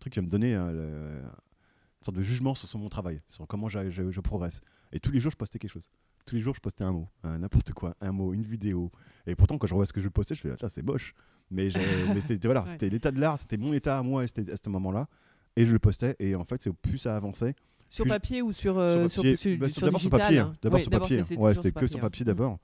truc 0.00 0.12
qui 0.12 0.18
va 0.18 0.24
me 0.26 0.30
donner 0.30 0.54
un- 0.54 0.72
le- 0.72 1.22
une 1.22 2.04
sorte 2.04 2.16
de 2.16 2.22
jugement 2.22 2.54
sur, 2.54 2.78
mon 2.78 2.88
travail, 2.88 3.22
sur 3.28 3.46
comment 3.46 3.68
je, 3.68 3.90
je 3.90 4.20
progresse. 4.20 4.60
Et 4.92 5.00
tous 5.00 5.12
les 5.12 5.20
jours, 5.20 5.32
je 5.32 5.36
postais 5.36 5.58
quelque 5.58 5.70
chose. 5.72 5.88
Tous 6.26 6.34
les 6.34 6.40
jours, 6.42 6.54
je 6.54 6.60
postais 6.60 6.84
un 6.84 6.92
mot, 6.92 7.08
un 7.22 7.38
n'importe 7.38 7.72
quoi, 7.72 7.94
un 8.00 8.12
mot, 8.12 8.34
une 8.34 8.42
vidéo. 8.42 8.90
Et 9.26 9.34
pourtant, 9.36 9.56
quand 9.58 9.66
je 9.66 9.72
revois 9.74 9.86
ce 9.86 9.92
que 9.92 10.00
je 10.00 10.08
postais, 10.08 10.34
je 10.34 10.40
fais, 10.40 10.50
Attends, 10.50 10.68
c'est 10.68 10.82
moche. 10.82 11.14
Mais, 11.50 11.68
mais 12.14 12.20
c'était 12.20 12.46
voilà, 12.48 12.62
Ouais. 12.64 12.68
c'était 12.68 12.88
l'état 12.90 13.12
de 13.12 13.20
l'art, 13.20 13.38
c'était 13.38 13.56
mon 13.56 13.72
état 13.72 13.98
à 13.98 14.02
moi 14.02 14.22
à 14.22 14.26
ce 14.26 14.68
moment-là. 14.68 15.08
Et 15.56 15.64
je 15.64 15.72
le 15.72 15.78
postais. 15.78 16.16
Et 16.18 16.34
en 16.34 16.44
fait, 16.44 16.60
c'est 16.62 16.72
plus 16.72 16.98
ça 16.98 17.16
avançait, 17.16 17.54
Sur 17.88 18.06
papier 18.06 18.42
ou 18.42 18.52
sur, 18.52 18.76
euh, 18.76 19.06
sur, 19.08 19.22
papier. 19.22 19.36
sur- 19.36 19.58
Bah, 19.58 19.68
sur 19.68 19.82
d'abord 19.82 20.00
sur 20.00 20.10
papier. 20.10 20.38
hein. 20.40 20.50
hein. 20.52 20.58
D'abord 20.60 20.76
Ouais, 20.78 20.82
sur 20.82 20.90
papier. 20.90 21.22
c'était 21.22 21.36
Ouais, 21.40 21.50
toujours 21.52 21.62
c'était 21.64 21.80
que 21.80 21.86
sur 21.86 22.00
papier 22.00 22.24
hein. 22.24 22.26
d'abord. 22.26 22.58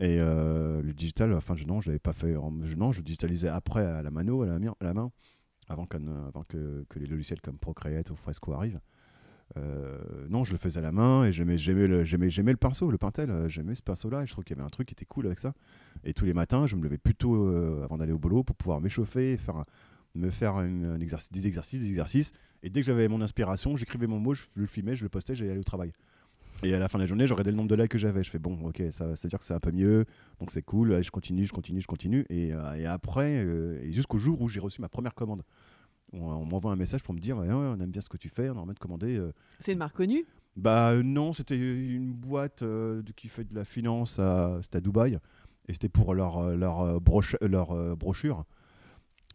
Et 0.00 0.16
euh, 0.20 0.82
le 0.82 0.92
digital, 0.92 1.32
enfin, 1.34 1.54
je, 1.56 1.64
non, 1.64 1.80
je 1.80 1.88
l'avais 1.90 1.98
pas 2.00 2.12
fait. 2.12 2.36
En, 2.36 2.52
je, 2.64 2.74
non, 2.74 2.90
je 2.92 3.00
digitalisais 3.02 3.48
après 3.48 3.84
à 3.86 4.02
la 4.02 4.10
mano, 4.10 4.42
à 4.42 4.46
la, 4.46 4.58
mi- 4.58 4.68
à 4.68 4.74
la 4.84 4.94
main, 4.94 5.10
avant, 5.68 5.86
qu'un- 5.86 6.26
avant 6.28 6.42
que, 6.48 6.84
que 6.88 6.98
les 6.98 7.06
logiciels 7.06 7.40
comme 7.40 7.58
Procreate 7.58 8.10
ou 8.10 8.16
Fresco 8.16 8.52
arrivent. 8.52 8.80
Euh, 9.56 9.98
non, 10.28 10.44
je 10.44 10.52
le 10.52 10.58
faisais 10.58 10.78
à 10.78 10.82
la 10.82 10.92
main 10.92 11.24
et 11.24 11.32
j'aimais, 11.32 11.56
j'aimais, 11.58 11.86
le, 11.86 12.04
j'aimais, 12.04 12.28
j'aimais 12.28 12.50
le 12.52 12.58
pinceau, 12.58 12.90
le 12.90 12.98
pintel. 12.98 13.30
euh, 13.30 13.48
J'aimais 13.48 13.74
ce 13.74 13.82
pinceau-là 13.82 14.22
et 14.22 14.26
je 14.26 14.32
trouve 14.32 14.44
qu'il 14.44 14.56
y 14.56 14.58
avait 14.58 14.66
un 14.66 14.70
truc 14.70 14.88
qui 14.88 14.92
était 14.94 15.06
cool 15.06 15.26
avec 15.26 15.38
ça. 15.38 15.54
Et 16.04 16.12
tous 16.12 16.24
les 16.24 16.34
matins, 16.34 16.66
je 16.66 16.76
me 16.76 16.82
levais 16.82 16.98
plutôt 16.98 17.34
euh, 17.34 17.82
avant 17.84 17.96
d'aller 17.98 18.12
au 18.12 18.18
boulot 18.18 18.42
pour 18.44 18.56
pouvoir 18.56 18.80
m'échauffer, 18.80 19.36
faire 19.36 19.64
me 20.14 20.30
faire 20.30 20.56
un 20.56 20.98
exercice, 21.00 21.30
des 21.32 21.46
exercices, 21.46 21.80
des 21.80 21.88
exercices. 21.88 22.32
Et 22.62 22.70
dès 22.70 22.80
que 22.80 22.86
j'avais 22.86 23.08
mon 23.08 23.20
inspiration, 23.20 23.76
j'écrivais 23.76 24.06
mon 24.06 24.18
mot, 24.18 24.34
je 24.34 24.42
le 24.56 24.66
filmais, 24.66 24.96
je 24.96 25.02
le 25.04 25.08
postais, 25.08 25.34
j'allais 25.34 25.56
au 25.58 25.62
travail. 25.62 25.92
Et 26.64 26.74
à 26.74 26.80
la 26.80 26.88
fin 26.88 26.98
de 26.98 27.04
la 27.04 27.06
journée, 27.06 27.24
regardais 27.24 27.52
le 27.52 27.56
nombre 27.56 27.68
de 27.68 27.74
likes 27.76 27.90
que 27.92 27.98
j'avais. 27.98 28.24
Je 28.24 28.30
fais 28.30 28.38
bon, 28.40 28.58
ok, 28.66 28.82
ça, 28.90 29.06
veut 29.06 29.28
dire 29.28 29.38
que 29.38 29.44
c'est 29.44 29.54
un 29.54 29.60
peu 29.60 29.70
mieux, 29.70 30.06
donc 30.40 30.50
c'est 30.50 30.62
cool. 30.62 31.02
Je 31.02 31.10
continue, 31.10 31.46
je 31.46 31.52
continue, 31.52 31.80
je 31.80 31.86
continue. 31.86 32.26
Et, 32.30 32.52
euh, 32.52 32.74
et 32.74 32.86
après, 32.86 33.34
et 33.82 33.92
jusqu'au 33.92 34.18
jour 34.18 34.40
où 34.40 34.48
j'ai 34.48 34.60
reçu 34.60 34.80
ma 34.80 34.88
première 34.88 35.14
commande. 35.14 35.42
On, 36.12 36.20
on 36.20 36.44
m'envoie 36.44 36.72
un 36.72 36.76
message 36.76 37.02
pour 37.02 37.14
me 37.14 37.20
dire 37.20 37.36
ouais, 37.38 37.48
on 37.50 37.80
aime 37.80 37.90
bien 37.90 38.00
ce 38.00 38.08
que 38.08 38.16
tu 38.16 38.28
fais, 38.28 38.48
on 38.50 38.56
a 38.56 38.60
envie 38.60 38.74
de 38.74 38.78
commander. 38.78 39.16
euh, 39.16 39.32
C'est 39.58 39.72
une 39.72 39.78
marque 39.78 39.96
connue? 39.96 40.24
Bah 40.56 40.90
euh, 40.90 41.02
non, 41.02 41.32
c'était 41.32 41.56
une 41.58 42.12
boîte 42.12 42.62
euh, 42.62 43.02
qui 43.16 43.28
fait 43.28 43.44
de 43.44 43.54
la 43.54 43.64
finance, 43.64 44.18
à, 44.18 44.58
c'était 44.62 44.78
à 44.78 44.80
Dubaï, 44.80 45.18
et 45.68 45.72
c'était 45.72 45.88
pour 45.88 46.14
leur, 46.14 46.56
leur, 46.56 47.00
broche- 47.00 47.36
leur 47.40 47.96
brochure. 47.96 48.44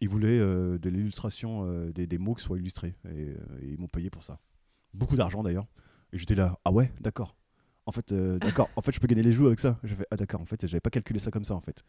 Ils 0.02 0.10
voulaient 0.10 0.40
de 0.40 0.90
l'illustration, 0.90 1.66
des, 1.92 2.08
des 2.08 2.18
mots 2.18 2.34
qui 2.34 2.44
soient 2.44 2.58
illustrés, 2.58 2.96
et, 3.10 3.30
et 3.62 3.70
ils 3.72 3.80
m'ont 3.80 3.88
payé 3.88 4.10
pour 4.10 4.24
ça. 4.24 4.40
Beaucoup 4.94 5.16
d'argent 5.16 5.44
d'ailleurs. 5.44 5.68
Et 6.12 6.18
j'étais 6.18 6.36
là, 6.36 6.60
ah 6.66 6.72
ouais, 6.72 6.92
d'accord. 7.00 7.36
En 7.86 7.92
fait, 7.92 8.12
euh, 8.12 8.38
d'accord. 8.40 8.70
En 8.76 8.82
fait, 8.82 8.94
je 8.94 9.00
peux 9.00 9.08
gagner 9.08 9.24
les 9.24 9.32
jours 9.34 9.48
avec 9.48 9.60
ça. 9.60 9.80
Ah 10.12 10.16
d'accord. 10.16 10.42
En 10.42 10.46
fait, 10.46 10.66
j'avais 10.68 10.80
pas 10.82 10.90
calculé 10.90 11.20
ça 11.20 11.32
comme 11.32 11.44
ça 11.44 11.54
en 11.56 11.62
fait. 11.62 11.84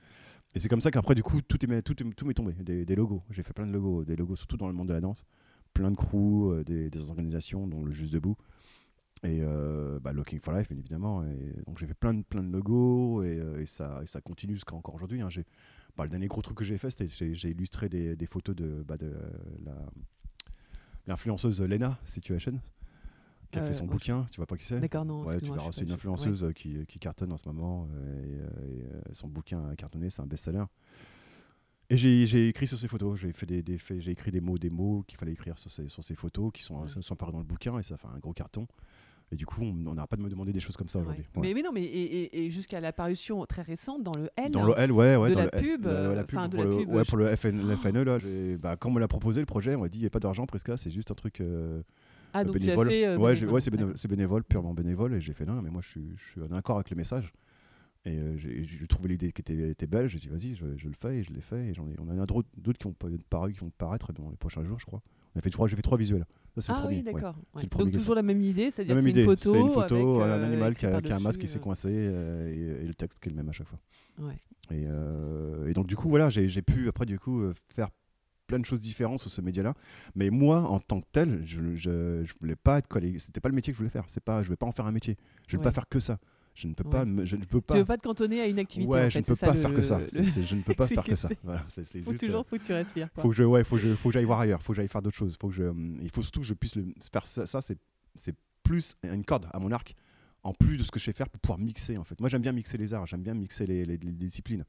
Et 0.54 0.60
c'est 0.60 0.68
comme 0.68 0.80
ça 0.80 0.90
qu'après, 0.90 1.14
du 1.14 1.22
coup, 1.22 1.40
tout 1.42 1.58
est, 1.64 1.82
tout 1.82 1.94
tout 1.94 2.26
m'est 2.26 2.34
tombé. 2.34 2.52
Des, 2.52 2.94
logos. 2.94 3.22
J'ai 3.30 3.42
fait 3.42 3.52
plein 3.52 3.66
de 3.66 3.72
logos, 3.72 4.04
des 4.04 4.16
logos 4.16 4.36
surtout 4.36 4.56
dans 4.56 4.68
le 4.68 4.74
monde 4.74 4.88
de 4.88 4.94
la 4.94 5.00
danse, 5.00 5.26
plein 5.72 5.90
de 5.90 5.96
crews, 5.96 6.52
euh, 6.52 6.64
des, 6.64 7.10
organisations, 7.10 7.66
dont 7.66 7.84
le 7.84 7.90
Juste 7.90 8.12
Debout 8.12 8.36
et 9.22 9.40
euh, 9.42 10.00
bah, 10.00 10.12
Looking 10.12 10.40
for 10.40 10.52
Life 10.52 10.68
bien 10.68 10.76
évidemment 10.76 11.24
donc 11.66 11.78
j'ai 11.78 11.86
fait 11.86 11.94
plein 11.94 12.12
de 12.12 12.22
plein 12.22 12.42
de 12.42 12.50
logos 12.50 13.22
et, 13.22 13.38
euh, 13.38 13.64
ça 13.64 14.02
ça 14.06 14.20
continue 14.20 14.54
jusqu'à 14.54 14.74
encore 14.74 14.94
aujourd'hui 14.94 15.22
hein. 15.22 15.28
bah, 15.96 16.04
le 16.04 16.10
dernier 16.10 16.26
gros 16.26 16.42
truc 16.42 16.58
que 16.58 16.64
j'ai 16.64 16.76
fait 16.76 16.90
c'était 16.90 17.06
j'ai, 17.06 17.50
illustré 17.50 17.88
des, 17.88 18.26
photos 18.26 18.56
de, 18.56 18.84
bah, 18.86 18.96
l'influenceuse 21.06 21.62
Lena 21.62 21.98
Situation 22.04 22.60
qui 23.54 23.58
a 23.60 23.62
Euh, 23.62 23.66
fait 23.66 23.72
son 23.74 23.84
moi, 23.86 23.92
bouquin 23.94 24.26
tu 24.30 24.36
vois 24.36 24.46
pas 24.46 24.56
qui 24.56 24.64
c'est 24.64 24.80
D'accord, 24.80 25.04
non. 25.04 25.22
Ouais, 25.24 25.38
tu 25.40 25.50
verras, 25.52 25.70
c'est 25.72 25.82
une 25.82 25.92
influenceuse 25.92 26.44
euh, 26.44 26.52
qui, 26.52 26.84
qui 26.86 26.98
cartonne 26.98 27.32
en 27.32 27.38
ce 27.38 27.48
moment 27.48 27.88
euh, 27.94 28.24
et, 28.24 28.34
euh, 28.40 28.68
et, 28.68 28.82
euh, 28.84 29.00
son 29.12 29.28
bouquin 29.28 29.68
a 29.70 29.76
cartonné, 29.76 30.10
c'est 30.10 30.22
un 30.22 30.26
best-seller. 30.26 30.64
Et 31.90 31.96
j'ai 31.98 32.48
écrit 32.48 32.66
sur 32.66 32.78
ces 32.78 32.88
photos, 32.88 33.18
j'ai 33.20 33.32
fait 33.32 33.44
des, 33.46 33.62
des 33.62 33.78
j'ai 33.98 34.10
écrit 34.10 34.30
des 34.30 34.40
mots, 34.40 34.56
des 34.58 34.70
mots 34.70 35.04
qu'il 35.06 35.18
fallait 35.18 35.32
écrire 35.32 35.58
sur 35.58 35.70
ces, 35.70 35.88
sur 35.88 36.02
ces 36.02 36.14
photos 36.14 36.50
qui 36.52 36.62
sont, 36.62 36.76
Ouais. 36.80 36.88
sont 37.02 37.14
parus 37.16 37.32
dans 37.32 37.38
le 37.40 37.44
bouquin 37.44 37.78
et 37.78 37.82
ça 37.82 37.96
fait 37.98 38.08
un 38.08 38.18
gros 38.18 38.32
carton. 38.32 38.66
Et 39.32 39.36
du 39.36 39.46
coup, 39.46 39.62
on 39.62 39.72
n'arrête 39.94 40.08
pas 40.10 40.16
de 40.16 40.22
me 40.22 40.28
demander 40.28 40.52
des 40.52 40.60
choses 40.60 40.76
comme 40.76 40.88
ça 40.88 40.98
Ouais. 40.98 41.04
aujourd'hui. 41.04 41.26
Mais, 41.36 41.40
Ouais. 41.48 41.54
mais 41.54 41.62
non, 41.62 41.72
mais 41.72 41.82
et, 41.82 42.22
et- 42.24 42.44
et 42.46 42.50
jusqu'à 42.50 42.80
l'apparition 42.80 43.44
très 43.46 43.62
récente 43.62 44.02
dans 44.02 44.12
le 44.16 44.28
L. 44.36 44.50
Dans 44.50 44.64
le 44.64 44.74
L, 44.78 44.92
ouais, 44.92 45.16
ouais. 45.16 45.30
de 45.30 45.34
dans 45.34 45.40
la 45.40 45.44
le 45.46 45.50
pub, 45.60 45.84
la- 45.84 45.92
la 45.92 45.98
euh, 46.20 46.24
pub 46.24 46.38
de 46.40 46.48
pour 46.56 46.64
la 46.64 46.70
le, 46.70 46.76
pub, 46.78 46.88
ouais, 46.90 47.04
je- 47.04 47.08
pour 47.10 47.18
le 47.18 47.26
FN, 47.36 47.76
FNE, 47.76 48.02
là, 48.02 48.18
bah, 48.58 48.76
quand 48.76 48.90
on 48.90 48.92
me 48.92 49.00
l'a 49.00 49.08
proposé 49.08 49.40
le 49.40 49.46
projet, 49.46 49.74
on 49.74 49.80
m'a 49.80 49.88
dit 49.88 49.98
il 49.98 50.02
n'y 50.02 50.06
a 50.06 50.10
pas 50.10 50.20
d'argent, 50.20 50.46
Presca, 50.46 50.76
c'est 50.76 50.90
juste 50.90 51.10
un 51.10 51.14
truc 51.14 51.40
euh, 51.40 51.82
ah, 52.34 52.44
donc 52.44 52.58
bénévole. 52.58 52.88
tu 52.88 52.94
as 52.94 52.96
fait. 52.98 53.06
euh, 53.06 53.16
ouais, 53.18 53.44
ouais, 53.44 53.60
c'est 53.60 54.08
bénévole, 54.08 54.44
purement 54.44 54.74
bénévole. 54.74 55.14
Et 55.14 55.20
j'ai 55.20 55.32
fait 55.32 55.46
non, 55.46 55.62
mais 55.62 55.70
moi 55.70 55.80
je 55.82 55.88
suis, 55.88 56.12
je 56.16 56.22
suis 56.24 56.40
en 56.42 56.52
accord 56.52 56.76
avec 56.76 56.90
le 56.90 56.96
message. 56.96 57.32
Et 58.06 58.18
euh, 58.18 58.36
j'ai 58.36 58.86
trouvé 58.86 59.08
l'idée 59.08 59.32
qui 59.32 59.40
était, 59.40 59.70
était 59.70 59.86
belle. 59.86 60.08
J'ai 60.08 60.18
dit 60.18 60.28
vas-y, 60.28 60.54
je, 60.54 60.76
je 60.76 60.88
le 60.88 60.94
fais 60.94 61.16
et 61.18 61.22
je 61.22 61.32
l'ai 61.32 61.40
fait. 61.40 61.68
Et 61.68 61.74
j'en 61.74 61.88
ai, 61.88 61.94
on 61.98 62.08
en 62.10 62.18
a 62.20 62.26
d'autres 62.26 62.78
qui 62.78 62.84
vont 62.86 62.92
pa- 62.92 63.06
paru, 63.30 63.52
qui 63.54 63.60
vont 63.60 63.70
paraître 63.78 64.12
dans 64.12 64.28
les 64.28 64.36
prochains 64.36 64.62
jours, 64.62 64.78
je 64.78 64.84
crois. 64.84 65.00
On 65.34 65.38
a 65.38 65.40
fait, 65.40 65.50
je 65.50 65.56
crois, 65.56 65.66
j'ai 65.68 65.74
fait 65.76 65.80
trois 65.82 65.96
visuels. 65.96 66.26
Ça 66.54 66.60
c'est 66.60 66.72
le 66.72 66.78
Ah 66.78 66.80
premier. 66.82 66.96
oui, 66.98 67.02
ouais. 67.06 67.12
d'accord. 67.14 67.36
Ouais. 67.54 67.66
premier 67.66 67.90
Donc 67.92 67.98
toujours 68.00 68.14
la 68.14 68.22
même 68.22 68.40
idée, 68.42 68.70
c'est-à-dire 68.70 69.00
c'est 69.00 69.10
une 69.10 69.24
photo, 69.24 69.52
C'est 69.54 69.60
une 69.60 69.72
photo, 69.72 70.20
avec, 70.20 70.32
un 70.34 70.38
euh, 70.42 70.46
animal 70.46 70.76
qui 70.76 70.86
a, 70.86 71.00
qui 71.00 71.12
a 71.12 71.16
un 71.16 71.20
masque 71.20 71.40
qui 71.40 71.48
s'est 71.48 71.58
coincé 71.58 71.88
euh, 71.90 72.78
et, 72.80 72.84
et 72.84 72.86
le 72.86 72.94
texte 72.94 73.18
qui 73.20 73.28
est 73.28 73.32
le 73.32 73.36
même 73.36 73.48
à 73.48 73.52
chaque 73.52 73.66
fois. 73.68 73.78
euh, 74.20 74.26
ouais. 74.28 74.38
Et, 74.70 74.84
euh, 74.86 75.66
et 75.68 75.72
donc 75.72 75.86
du 75.86 75.96
coup 75.96 76.08
voilà, 76.10 76.28
j'ai 76.28 76.62
pu 76.62 76.88
après 76.88 77.06
du 77.06 77.18
coup 77.18 77.40
euh, 77.40 77.54
faire 77.74 77.88
plein 78.46 78.58
de 78.58 78.64
choses 78.64 78.80
différentes 78.80 79.20
sur 79.20 79.30
ce 79.30 79.40
média-là. 79.40 79.74
Mais 80.14 80.30
moi, 80.30 80.60
en 80.62 80.80
tant 80.80 81.00
que 81.00 81.06
tel, 81.12 81.42
je, 81.46 81.74
je, 81.74 82.22
je 82.24 82.32
voulais 82.40 82.56
pas 82.56 82.78
être 82.78 82.88
collègue. 82.88 83.18
C'était 83.18 83.40
pas 83.40 83.48
le 83.48 83.54
métier 83.54 83.72
que 83.72 83.76
je 83.76 83.78
voulais 83.78 83.90
faire. 83.90 84.04
C'est 84.08 84.22
pas, 84.22 84.42
je 84.42 84.46
voulais 84.48 84.56
pas 84.56 84.66
en 84.66 84.72
faire 84.72 84.86
un 84.86 84.92
métier. 84.92 85.16
Je 85.48 85.56
ne 85.56 85.60
Ouais. 85.60 85.64
pas 85.64 85.72
faire 85.72 85.88
que 85.88 86.00
ça. 86.00 86.18
Je 86.54 86.68
ne 86.68 86.74
peux 86.74 86.84
Ouais. 86.84 86.90
pas, 86.90 87.04
me- 87.04 87.24
je 87.24 87.34
ne 87.36 87.44
peux 87.44 87.58
Tu 87.58 87.62
pas. 87.66 87.74
veux 87.74 87.84
pas 87.84 87.96
te 87.96 88.02
cantonner 88.02 88.40
à 88.40 88.46
une 88.46 88.60
activité 88.60 88.88
ouais, 88.88 89.06
en 89.06 89.10
je 89.10 89.18
ne 89.18 89.24
peux 89.24 89.34
pas 89.34 89.54
faire 89.54 89.74
que 89.74 89.82
ça. 89.82 89.98
le- 89.98 90.22
je 90.24 90.54
ne 90.54 90.62
peux 90.62 90.74
pas 90.74 90.86
faire 90.86 91.02
que 91.02 91.10
que 91.10 91.16
ça. 91.16 91.28
Voilà, 91.42 91.64
c'est 91.68 91.82
Faut 92.02 92.12
juste, 92.12 92.24
toujours 92.24 92.40
euh, 92.42 92.44
faut 92.48 92.56
que 92.58 92.62
tu 92.62 92.72
respires. 92.72 93.12
Quoi. 93.12 93.22
faut 93.22 93.30
que 93.30 93.34
je, 93.34 93.42
ouais, 93.42 93.64
faut 93.64 93.74
que 93.76 93.82
je, 93.82 93.94
faut 93.96 94.10
que 94.10 94.12
j'aille 94.12 94.24
voir 94.24 94.38
ailleurs. 94.40 94.62
Faut 94.62 94.72
que 94.72 94.76
j'aille 94.76 94.86
faire 94.88 95.02
d'autres 95.02 95.16
choses. 95.16 95.36
Faut 95.40 95.48
que 95.48 95.54
je, 95.54 95.64
il 96.00 96.10
faut 96.10 96.22
surtout 96.22 96.40
que 96.40 96.46
je 96.46 96.54
puisse 96.54 96.76
le, 96.76 96.86
faire 97.12 97.26
ça. 97.26 97.46
ça, 97.46 97.60
c'est, 97.60 97.76
c'est 98.14 98.36
plus 98.62 98.94
une 99.02 99.24
corde 99.24 99.48
à 99.52 99.58
mon 99.58 99.72
arc. 99.72 99.96
En 100.44 100.52
plus 100.52 100.76
de 100.76 100.84
ce 100.84 100.90
que 100.90 100.98
je 101.00 101.04
sais 101.06 101.12
faire 101.14 101.28
pour 101.30 101.40
pouvoir 101.40 101.58
mixer 101.58 101.96
en 101.96 102.04
fait. 102.04 102.20
Moi 102.20 102.28
j'aime 102.28 102.42
bien 102.42 102.52
mixer 102.52 102.76
les 102.76 102.92
arts, 102.92 103.06
j'aime 103.06 103.22
bien 103.22 103.32
mixer 103.32 103.66
les, 103.66 103.84
les- 103.86 103.96
les 103.96 104.12
disciplines. 104.12 104.64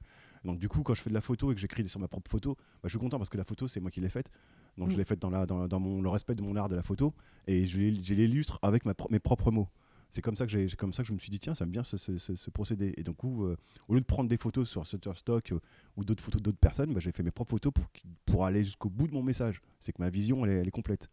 Donc 0.45 0.59
du 0.59 0.69
coup 0.69 0.83
quand 0.83 0.93
je 0.93 1.01
fais 1.01 1.09
de 1.09 1.15
la 1.15 1.21
photo 1.21 1.51
et 1.51 1.55
que 1.55 1.59
j'écris 1.61 1.87
sur 1.87 1.99
ma 1.99 2.07
propre 2.07 2.29
photo, 2.31 2.55
bah, 2.55 2.81
je 2.85 2.89
suis 2.89 2.99
content 2.99 3.17
parce 3.17 3.29
que 3.29 3.37
la 3.37 3.43
photo 3.43 3.67
c'est 3.67 3.79
moi 3.79 3.91
qui 3.91 3.99
l'ai 4.01 4.09
faite. 4.09 4.29
Donc 4.77 4.89
je 4.89 4.95
Mm. 4.95 4.97
l'ai 4.99 5.05
faite 5.05 5.19
dans, 5.19 5.29
la, 5.29 5.45
dans, 5.45 5.67
dans 5.67 5.79
mon, 5.79 6.01
le 6.01 6.09
respect 6.09 6.35
de 6.35 6.41
mon 6.43 6.55
art 6.55 6.69
de 6.69 6.75
la 6.75 6.83
photo 6.83 7.13
et 7.47 7.65
je, 7.65 7.79
je 7.79 8.13
l'illustre 8.13 8.59
avec 8.61 8.85
ma 8.85 8.93
mes 9.09 9.19
propres 9.19 9.51
mots. 9.51 9.67
C'est 10.09 10.21
comme 10.21 10.35
ça 10.37 10.45
que 10.45 10.51
j'ai, 10.51 10.69
c'est 10.69 10.75
comme 10.77 10.93
ça 10.93 11.01
que 11.01 11.07
je 11.09 11.13
me 11.13 11.17
suis 11.17 11.31
dit 11.31 11.39
tiens 11.39 11.55
ça 11.55 11.65
me 11.65 11.71
bien 11.71 11.83
ce, 11.83 11.97
ce- 11.97 12.17
ce- 12.19 12.35
ce 12.35 12.49
procédé. 12.51 12.93
Et 12.97 13.03
donc 13.03 13.15
coup, 13.17 13.45
euh, 13.45 13.57
au 13.87 13.95
lieu 13.95 14.01
de 14.01 14.05
prendre 14.05 14.29
des 14.29 14.37
photos 14.37 14.69
sur 14.69 14.85
Shutterstock 14.85 15.51
euh, 15.51 15.59
ou 15.97 16.05
d'autres 16.05 16.23
photos 16.23 16.41
d'autres 16.41 16.59
personnes, 16.59 16.93
bah, 16.93 16.99
j'ai 16.99 17.11
fait 17.11 17.23
mes 17.23 17.31
propres 17.31 17.51
photos 17.51 17.73
pour, 17.73 18.45
aller 18.45 18.63
jusqu'au 18.63 18.89
bout 18.89 19.07
de 19.07 19.13
mon 19.13 19.23
message. 19.23 19.61
C'est 19.79 19.91
que 19.93 20.01
ma 20.01 20.09
vision 20.09 20.45
elle 20.45 20.51
est, 20.51 20.55
elle 20.61 20.67
est 20.67 20.71
complète. 20.71 21.09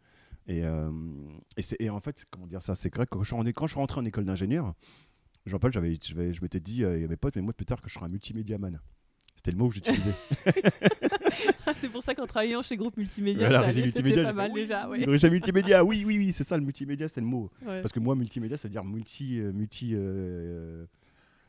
Et, 0.47 0.65
euh, 0.65 0.91
et, 1.57 1.89
en 1.89 2.01
fait 2.01 2.27
comment 2.31 2.47
dire 2.47 2.63
ça, 2.63 2.75
c'est 2.75 2.95
vrai 2.95 3.07
que 3.07 3.11
quand 3.11 3.23
je 3.23 3.27
suis, 3.29 3.35
en- 3.37 3.45
quand 3.45 3.67
je 3.67 3.73
suis 3.73 3.81
rentré 3.81 3.99
en 4.01 4.05
école 4.05 4.25
d'ingénieur, 4.27 4.75
je 5.47 5.53
rappelle 5.53 5.73
j'avais, 5.73 5.97
je 6.03 6.41
m'étais 6.43 6.61
dit 6.61 6.85
euh, 6.85 6.99
il 6.99 7.03
y 7.03 7.05
a 7.05 7.09
mes 7.09 7.17
potes 7.17 7.35
mais 7.37 7.43
moi 7.43 7.53
plus 7.55 7.65
tard 7.67 7.81
que 7.81 7.89
je 7.89 7.95
serai 7.95 8.05
un 8.07 8.09
multimédiaman. 8.09 8.79
C'était 9.45 9.57
le 9.57 9.59
mot 9.59 9.69
que 9.71 9.75
j'utilisais. 9.75 10.13
c'est 11.77 11.89
pour 11.89 12.01
ça 12.05 12.15
qu'en 12.15 12.27
travaillant 12.29 12.63
chez 12.63 12.77
Groupe 12.77 12.97
Multimédia, 12.97 13.49
Voilà, 13.49 13.73
c'était 13.73 14.23
pas 14.23 14.33
mal 14.33 14.53
oui, 14.55 14.61
déjà. 14.61 14.89
oui, 14.89 15.01
ouais. 15.01 15.05
Régie 15.11 15.31
multimédia, 15.31 15.85
oui, 15.85 16.05
oui, 16.07 16.17
oui, 16.19 16.33
c'est 16.33 16.47
ça 16.47 16.57
le 16.57 16.63
multimédia, 16.63 17.09
c'est 17.09 17.21
le 17.21 17.27
mot. 17.27 17.51
Ouais. 17.67 17.81
Parce 17.83 17.91
que 17.93 17.99
moi, 17.99 18.15
multimédia, 18.15 18.57
ça 18.57 18.69
veut 18.69 18.73
dire 18.73 18.85
multi. 18.85 19.41
euh, 19.41 19.51
multi 19.53 19.95
euh, 19.95 20.85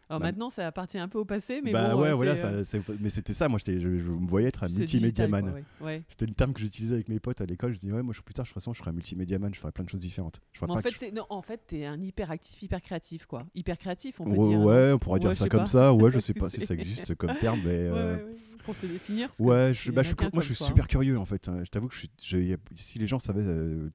Alors 0.10 0.20
bah, 0.20 0.28
maintenant, 0.28 0.50
ça 0.50 0.68
appartient 0.68 0.98
un 1.00 1.08
peu 1.08 1.18
au 1.18 1.26
passé, 1.26 1.62
mais 1.64 1.72
bah 1.72 1.94
bon. 1.94 2.02
ouais, 2.02 2.10
euh, 2.10 2.14
voilà, 2.16 2.34
euh, 2.34 2.64
ça- 2.64 2.64
c'est- 2.64 3.00
mais 3.00 3.10
c'était 3.10 3.34
ça, 3.34 3.48
moi, 3.50 3.58
je, 3.66 3.80
je 3.80 3.88
me 3.88 4.28
voyais 4.28 4.50
être 4.50 4.64
un 4.64 4.68
multimédiaman. 4.68 5.42
quoi, 5.44 5.54
ouais. 5.54 5.64
Ouais. 5.82 6.04
C'était 6.10 6.26
le 6.26 6.34
terme 6.34 6.54
que 6.54 6.60
j'utilisais 6.60 6.94
avec 6.96 7.08
mes 7.10 7.20
potes 7.20 7.40
à 7.42 7.46
l'école. 7.46 7.74
Je 7.74 7.80
disais, 7.80 7.94
ouais, 7.94 8.04
moi, 8.04 8.14
je, 8.16 8.22
plus 8.22 8.34
tard, 8.34 8.46
toute 8.46 8.54
façon, 8.54 8.74
je 8.74 8.80
serai 8.80 8.90
un 8.90 8.94
multimédiaman, 8.94 9.54
je 9.54 9.60
ferai 9.60 9.72
plein 9.72 9.86
de 9.86 9.90
choses 9.90 10.02
différentes. 10.02 10.42
Je 10.52 10.60
Mais 10.66 10.72
en 10.72 10.76
pas 10.76 10.82
fait, 10.82 10.96
c'est 11.00 11.12
non, 11.12 11.26
en 11.30 11.42
fait, 11.42 11.62
t'es 11.68 11.86
un 11.86 12.00
hyperactif, 12.02 12.62
hyper 12.62 12.82
créatif, 12.82 13.26
quoi. 13.26 13.46
Hyper 13.56 13.78
créatif, 13.78 14.20
on 14.20 14.26
peut 14.26 14.32
Ouais, 14.32 14.48
dire. 14.50 14.60
non 14.60 14.66
ouais, 14.66 14.92
on 14.94 15.00
pourrait 15.00 15.14
Ouais, 15.16 15.20
dire 15.22 15.34
je 15.34 15.38
ça 15.40 15.50
comme 15.50 15.62
pas. 15.62 15.66
ça. 15.68 15.94
Ouais, 15.94 16.12
je 16.12 16.20
sais 16.20 16.34
pas 16.34 16.50
si 16.50 16.62
ça 16.66 16.74
existe 16.74 17.16
comme 17.16 17.36
terme, 17.38 17.60
mais. 17.66 17.72
Euh. 17.94 18.18
Pour 18.66 18.78
te 18.78 18.86
définir. 18.86 19.30
Ouais, 19.40 19.74
je, 19.74 19.92
bah, 19.92 20.04
je 20.04 20.14
moi 20.32 20.42
je 20.42 20.46
suis 20.48 20.56
toi, 20.56 20.68
hein. 20.68 20.70
super 20.70 20.88
curieux 20.88 21.18
en 21.20 21.26
fait. 21.26 21.50
hein. 21.50 21.60
Je 21.66 21.70
t'avoue 21.70 21.90
que 21.90 21.96
je 21.96 22.08
je- 22.24 22.56
si 22.78 22.98
les 22.98 23.08
gens 23.08 23.20
savaient 23.20 23.44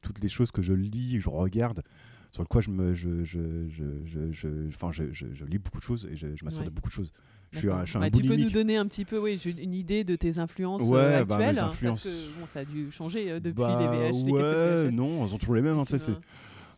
toutes 0.03 0.23
les 0.23 0.29
choses 0.29 0.51
que 0.51 0.61
je 0.61 0.75
lis, 0.75 1.15
que 1.15 1.21
je 1.21 1.29
regarde, 1.31 1.83
sur 2.31 2.43
le 2.43 2.47
quoi 2.49 2.61
je 2.61 2.71
me, 2.71 2.95
je, 2.95 3.25
je, 3.25 3.69
je, 3.69 4.33
je, 4.33 4.49
enfin, 4.69 4.93
je, 4.93 5.13
je, 5.13 5.27
je 5.35 5.45
lis 5.47 5.59
beaucoup 5.59 5.79
de 5.79 5.83
choses 5.85 6.09
et 6.11 6.17
je, 6.17 6.29
je 6.37 6.45
m'assure 6.45 6.61
Ouais. 6.61 6.67
de 6.67 6.71
beaucoup 6.71 6.89
de 6.89 6.95
choses. 6.95 7.13
Je 7.53 7.59
suis 7.61 7.71
un, 7.71 7.85
je 7.87 7.91
suis 7.91 7.97
un 7.97 8.01
Bah, 8.01 8.11
tu 8.11 8.23
peux 8.25 8.37
nous 8.37 8.51
donner 8.51 8.77
un 8.77 8.87
petit 8.87 9.07
peu, 9.07 9.19
oui, 9.19 9.37
une 9.59 9.73
idée 9.75 10.05
de 10.05 10.15
tes 10.17 10.39
influences 10.39 10.83
Ouais, 10.83 10.99
euh, 10.99 11.25
bah, 11.25 11.39
mes 11.39 11.45
actuelles, 11.47 11.65
hein, 11.65 11.69
influences- 11.69 12.03
parce 12.05 12.15
que 12.15 12.41
bon, 12.41 12.47
ça 12.47 12.61
a 12.61 12.65
dû 12.67 12.91
changer 12.91 13.31
euh, 13.31 13.41
depuis 13.41 13.55
Bah, 13.63 13.79
les 13.81 13.87
VH, 14.11 14.25
ouais, 14.31 14.91
non, 14.91 15.27
elles 15.27 15.35
ont 15.35 15.39
toujours 15.39 15.55
les 15.55 15.63
mêmes. 15.63 15.79
hein, 15.79 15.85
c'est-. 15.87 16.11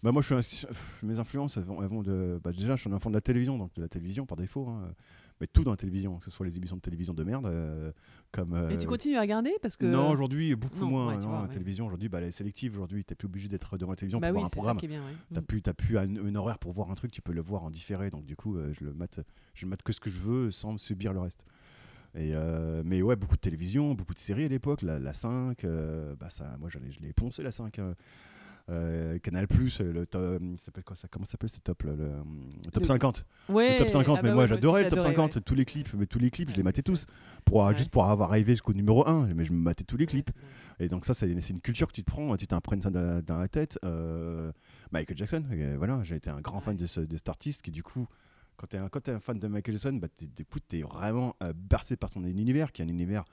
Bah, 0.02 0.12
moi, 0.12 0.22
je 0.22 0.34
suis 0.40 0.66
un- 0.66 1.06
mes 1.06 1.18
influences, 1.18 1.56
elles 1.56 1.64
vont, 1.64 1.82
elles 1.82 1.88
vont 1.88 2.02
de. 2.02 2.40
Bah, 2.42 2.52
déjà, 2.52 2.76
je 2.76 2.80
suis 2.82 2.90
un 2.90 2.94
enfant 2.94 3.10
de 3.10 3.14
la 3.16 3.20
télévision, 3.20 3.58
donc 3.58 3.74
de 3.74 3.82
la 3.82 3.88
télévision 3.88 4.24
par 4.26 4.36
défaut. 4.38 4.66
hein. 4.68 4.92
Mais 5.40 5.46
tout 5.46 5.64
dans 5.64 5.70
la 5.70 5.76
télévision, 5.76 6.18
que 6.18 6.24
ce 6.24 6.30
soit 6.30 6.44
les 6.46 6.56
émissions 6.58 6.76
de 6.76 6.80
télévision 6.82 7.14
de 7.14 7.24
merde, 7.24 7.46
euh, 7.46 7.92
comme. 8.30 8.54
Et 8.70 8.76
tu 8.76 8.84
euh, 8.86 8.88
continues 8.88 9.16
à 9.16 9.22
regarder 9.22 9.52
parce 9.62 9.76
que 9.76 9.86
Non, 9.86 10.10
aujourd'hui, 10.10 10.54
beaucoup 10.54 10.80
Non, 10.80 10.86
moins. 10.88 11.08
ouais, 11.08 11.14
tu 11.16 11.22
non, 11.22 11.28
vois, 11.30 11.38
la 11.38 11.44
ouais. 11.44 11.48
télévision, 11.50 11.86
aujourd'hui, 11.86 12.08
bah, 12.10 12.18
elle 12.18 12.28
est 12.28 12.30
sélective. 12.30 12.74
Aujourd'hui, 12.74 13.04
tu 13.04 13.12
n'es 13.12 13.16
plus 13.16 13.26
obligé 13.26 13.48
d'être 13.48 13.78
devant 13.78 13.92
la 13.92 13.96
télévision 13.96 14.20
bah 14.20 14.28
pour 14.28 14.36
oui, 14.36 14.40
voir 14.40 14.46
un 14.46 14.50
programme. 14.50 14.76
ouais. 14.76 15.14
T'as 15.32 15.40
Mm. 15.40 15.44
plus, 15.44 15.62
plus 15.62 15.98
un, 15.98 16.14
un 16.26 16.34
horaire 16.34 16.58
pour 16.58 16.72
voir 16.72 16.90
un 16.90 16.94
truc, 16.94 17.10
tu 17.10 17.22
peux 17.22 17.32
le 17.32 17.40
voir 17.40 17.62
en 17.64 17.70
différé. 17.70 18.10
Donc 18.10 18.26
du 18.26 18.36
coup, 18.36 18.56
euh, 18.56 18.72
je 18.78 18.84
le 18.84 18.92
mate, 18.92 19.20
je 19.54 19.64
mate 19.66 19.82
que 19.82 19.92
ce 19.92 20.00
que 20.00 20.10
je 20.10 20.18
veux 20.18 20.50
sans 20.50 20.76
subir 20.78 21.12
le 21.14 21.20
reste. 21.20 21.44
Et 22.14 22.32
euh, 22.34 22.82
mais 22.84 23.02
ouais, 23.02 23.14
beaucoup 23.16 23.36
de 23.36 23.40
télévision, 23.40 23.94
beaucoup 23.94 24.14
de 24.14 24.18
séries 24.18 24.44
à 24.44 24.48
l'époque. 24.48 24.82
La, 24.82 24.98
la 24.98 25.14
5, 25.14 25.64
euh, 25.64 26.16
bah 26.18 26.28
ça, 26.28 26.56
moi 26.58 26.68
je 26.68 26.78
l'ai 27.00 27.12
poncé 27.12 27.42
la 27.42 27.52
5. 27.52 27.78
euh, 27.78 27.94
euh, 28.70 29.18
Canal 29.18 29.48
Plus, 29.48 29.80
le 29.80 30.06
top, 30.06 30.40
ça 30.58 30.64
s'appelle 30.66 30.84
quoi 30.84 30.96
ça 30.96 31.08
Comment 31.10 31.24
s'appelle 31.24 31.48
ce 31.50 31.58
top 31.60 31.82
le, 31.82 31.96
le 31.96 32.70
top 32.70 32.82
Le- 32.82 32.86
50 32.86 33.24
Ouais, 33.48 33.72
Le 33.72 33.78
top 33.78 33.88
50, 33.88 34.16
ah 34.18 34.22
mais 34.22 34.28
bah 34.28 34.34
moi 34.34 34.44
ouais, 34.44 34.48
j'adorais 34.48 34.82
tu 34.82 34.84
le 34.84 34.90
top 34.90 34.98
l'adorais, 34.98 35.14
50, 35.14 35.34
ouais. 35.36 35.40
tous 35.42 35.54
les 35.54 35.64
clips, 35.64 35.92
mais 35.94 36.06
tous 36.06 36.18
les 36.18 36.30
clips, 36.30 36.50
je 36.50 36.56
les 36.56 36.62
matais 36.62 36.82
tous, 36.82 37.06
pour, 37.44 37.70
juste 37.76 37.90
pour 37.90 38.04
avoir 38.06 38.30
arrivé 38.30 38.52
jusqu'au 38.52 38.72
numéro 38.72 39.06
1, 39.08 39.26
mais 39.34 39.44
je 39.44 39.52
me 39.52 39.58
matais 39.58 39.84
tous 39.84 39.96
les 39.96 40.06
clips. 40.06 40.30
Et 40.78 40.88
donc 40.88 41.04
ça, 41.04 41.14
c'est 41.14 41.28
une 41.30 41.60
culture 41.60 41.88
que 41.88 41.92
tu 41.92 42.02
te 42.02 42.10
prends, 42.10 42.36
tu 42.36 42.46
t'imprègnes 42.46 42.82
ça 42.82 42.90
dans, 42.90 43.38
la 43.38 43.48
tête. 43.48 43.78
Euh, 43.84 44.52
Michael 44.92 45.16
Jackson, 45.18 45.44
euh, 45.52 45.74
voilà, 45.76 46.00
j'ai 46.02 46.16
été 46.16 46.30
un 46.30 46.40
grand 46.40 46.60
fan 46.60 46.76
de, 46.76 46.86
ce, 46.86 47.00
de 47.00 47.16
cet 47.16 47.28
artiste 47.28 47.62
qui 47.62 47.70
du 47.70 47.82
coup, 47.82 48.06
quand 48.56 48.66
tu 48.68 48.76
es, 48.76 49.12
un- 49.14 49.20
fan 49.20 49.38
de 49.38 49.48
Michael 49.48 49.74
Jackson, 49.78 49.98
bah, 50.00 50.08
t'es- 50.08 50.28
écoute, 50.42 50.62
t'es 50.68 50.82
vraiment 50.82 51.34
euh, 51.42 51.52
bercé 51.54 51.96
par 51.96 52.10
son 52.10 52.24
univers, 52.24 52.72
qui 52.72 52.82
est 52.82 52.84
un 52.84 52.88
univers 52.88 53.24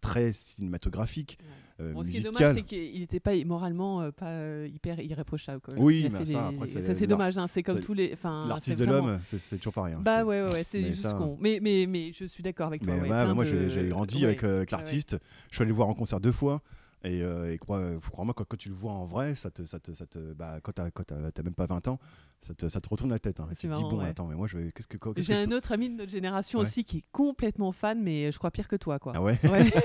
très 0.00 0.32
cinématographique. 0.32 1.38
euh, 1.80 1.92
Bon, 1.92 2.02
ce 2.02 2.10
qui 2.10 2.18
est 2.18 2.22
dommage, 2.22 2.54
c'est 2.54 2.62
qu'il 2.62 3.00
n'était 3.00 3.20
pas 3.20 3.34
moralement 3.44 4.00
euh, 4.02 4.10
pas 4.10 4.26
euh, 4.30 4.68
hyper 4.72 5.00
irréprochable. 5.00 5.60
Quoi. 5.60 5.74
Oui, 5.76 6.08
mais 6.12 6.24
ça, 6.24 6.52
c'est 6.66 6.82
ça, 6.82 6.94
c'est 6.94 7.00
l'art- 7.06 7.18
dommage. 7.18 7.38
hein, 7.38 7.46
c'est 7.46 7.62
comme 7.62 7.80
tous 7.80 7.94
les. 7.94 8.14
L'artiste 8.46 8.78
de 8.78 8.84
l'homme, 8.84 9.20
c'est 9.24 9.56
toujours 9.58 9.72
pareil. 9.74 9.94
hein, 9.94 10.00
Bah 10.02 10.24
ouais, 10.24 10.42
ouais, 10.42 10.52
ouais, 10.52 10.64
c'est 10.64 10.82
juste 10.88 11.02
ça- 11.02 11.12
con. 11.14 11.36
Mais, 11.40 11.58
mais, 11.62 11.86
mais 11.88 12.12
je 12.12 12.24
suis 12.24 12.42
d'accord 12.42 12.68
avec 12.68 12.82
toi. 12.82 12.92
Mais 12.94 13.00
ouais, 13.02 13.08
ouais, 13.08 13.24
plein 13.24 13.34
moi, 13.34 13.44
de- 13.44 13.68
j'ai 13.68 13.88
grandi 13.88 14.24
avec, 14.24 14.44
euh, 14.44 14.56
avec 14.58 14.70
l'artiste. 14.70 15.16
Je 15.50 15.56
suis 15.56 15.62
allé 15.62 15.68
le 15.70 15.74
voir 15.76 15.88
en 15.88 15.94
concert 15.94 16.20
deux 16.20 16.32
fois. 16.32 16.62
Et, 17.04 17.18
et 17.20 17.58
crois, 17.58 17.80
faut 18.00 18.10
croire 18.10 18.24
moi, 18.24 18.34
quand, 18.36 18.44
quand 18.44 18.56
tu 18.56 18.68
le 18.70 18.74
vois 18.74 18.90
en 18.92 19.06
vrai, 19.06 19.36
ça 19.36 19.50
te, 19.52 19.64
ça 19.64 19.78
te, 19.78 19.92
ça 19.92 20.04
te, 20.04 20.18
bah, 20.32 20.58
quand 20.62 20.72
t'as- 20.72 20.90
t'as 20.90 21.42
même 21.44 21.54
pas 21.54 21.66
20 21.66 21.86
ans, 21.86 22.00
ça 22.40 22.54
te, 22.54 22.68
ça 22.68 22.80
te 22.80 22.88
retourne 22.88 23.10
la 23.10 23.18
tête. 23.18 23.40
hein. 23.40 23.46
Tu 23.50 23.54
te 23.56 23.60
dis, 23.62 23.66
marrant, 23.68 23.88
bon, 23.90 23.98
ouais. 23.98 24.08
attends, 24.08 24.26
mais 24.26 24.34
moi, 24.36 24.46
je 24.46 24.56
vais, 24.58 24.72
qu'est-ce 24.72 24.86
que, 24.86 24.96
que 24.96 25.10
J'ai 25.20 25.34
un 25.34 25.46
peux- 25.48 25.56
autre 25.56 25.72
ami 25.72 25.90
de 25.90 25.96
notre 25.96 26.12
génération 26.12 26.60
Ouais. 26.60 26.64
aussi 26.66 26.84
qui 26.84 26.98
est 26.98 27.04
complètement 27.12 27.72
fan, 27.72 28.00
mais 28.02 28.30
je 28.32 28.38
crois 28.38 28.50
pire 28.50 28.68
que 28.68 28.76
toi. 28.76 28.98
Quoi. 28.98 29.12
Ah 29.16 29.22
ouais? 29.22 29.38
Ouais. 29.44 29.70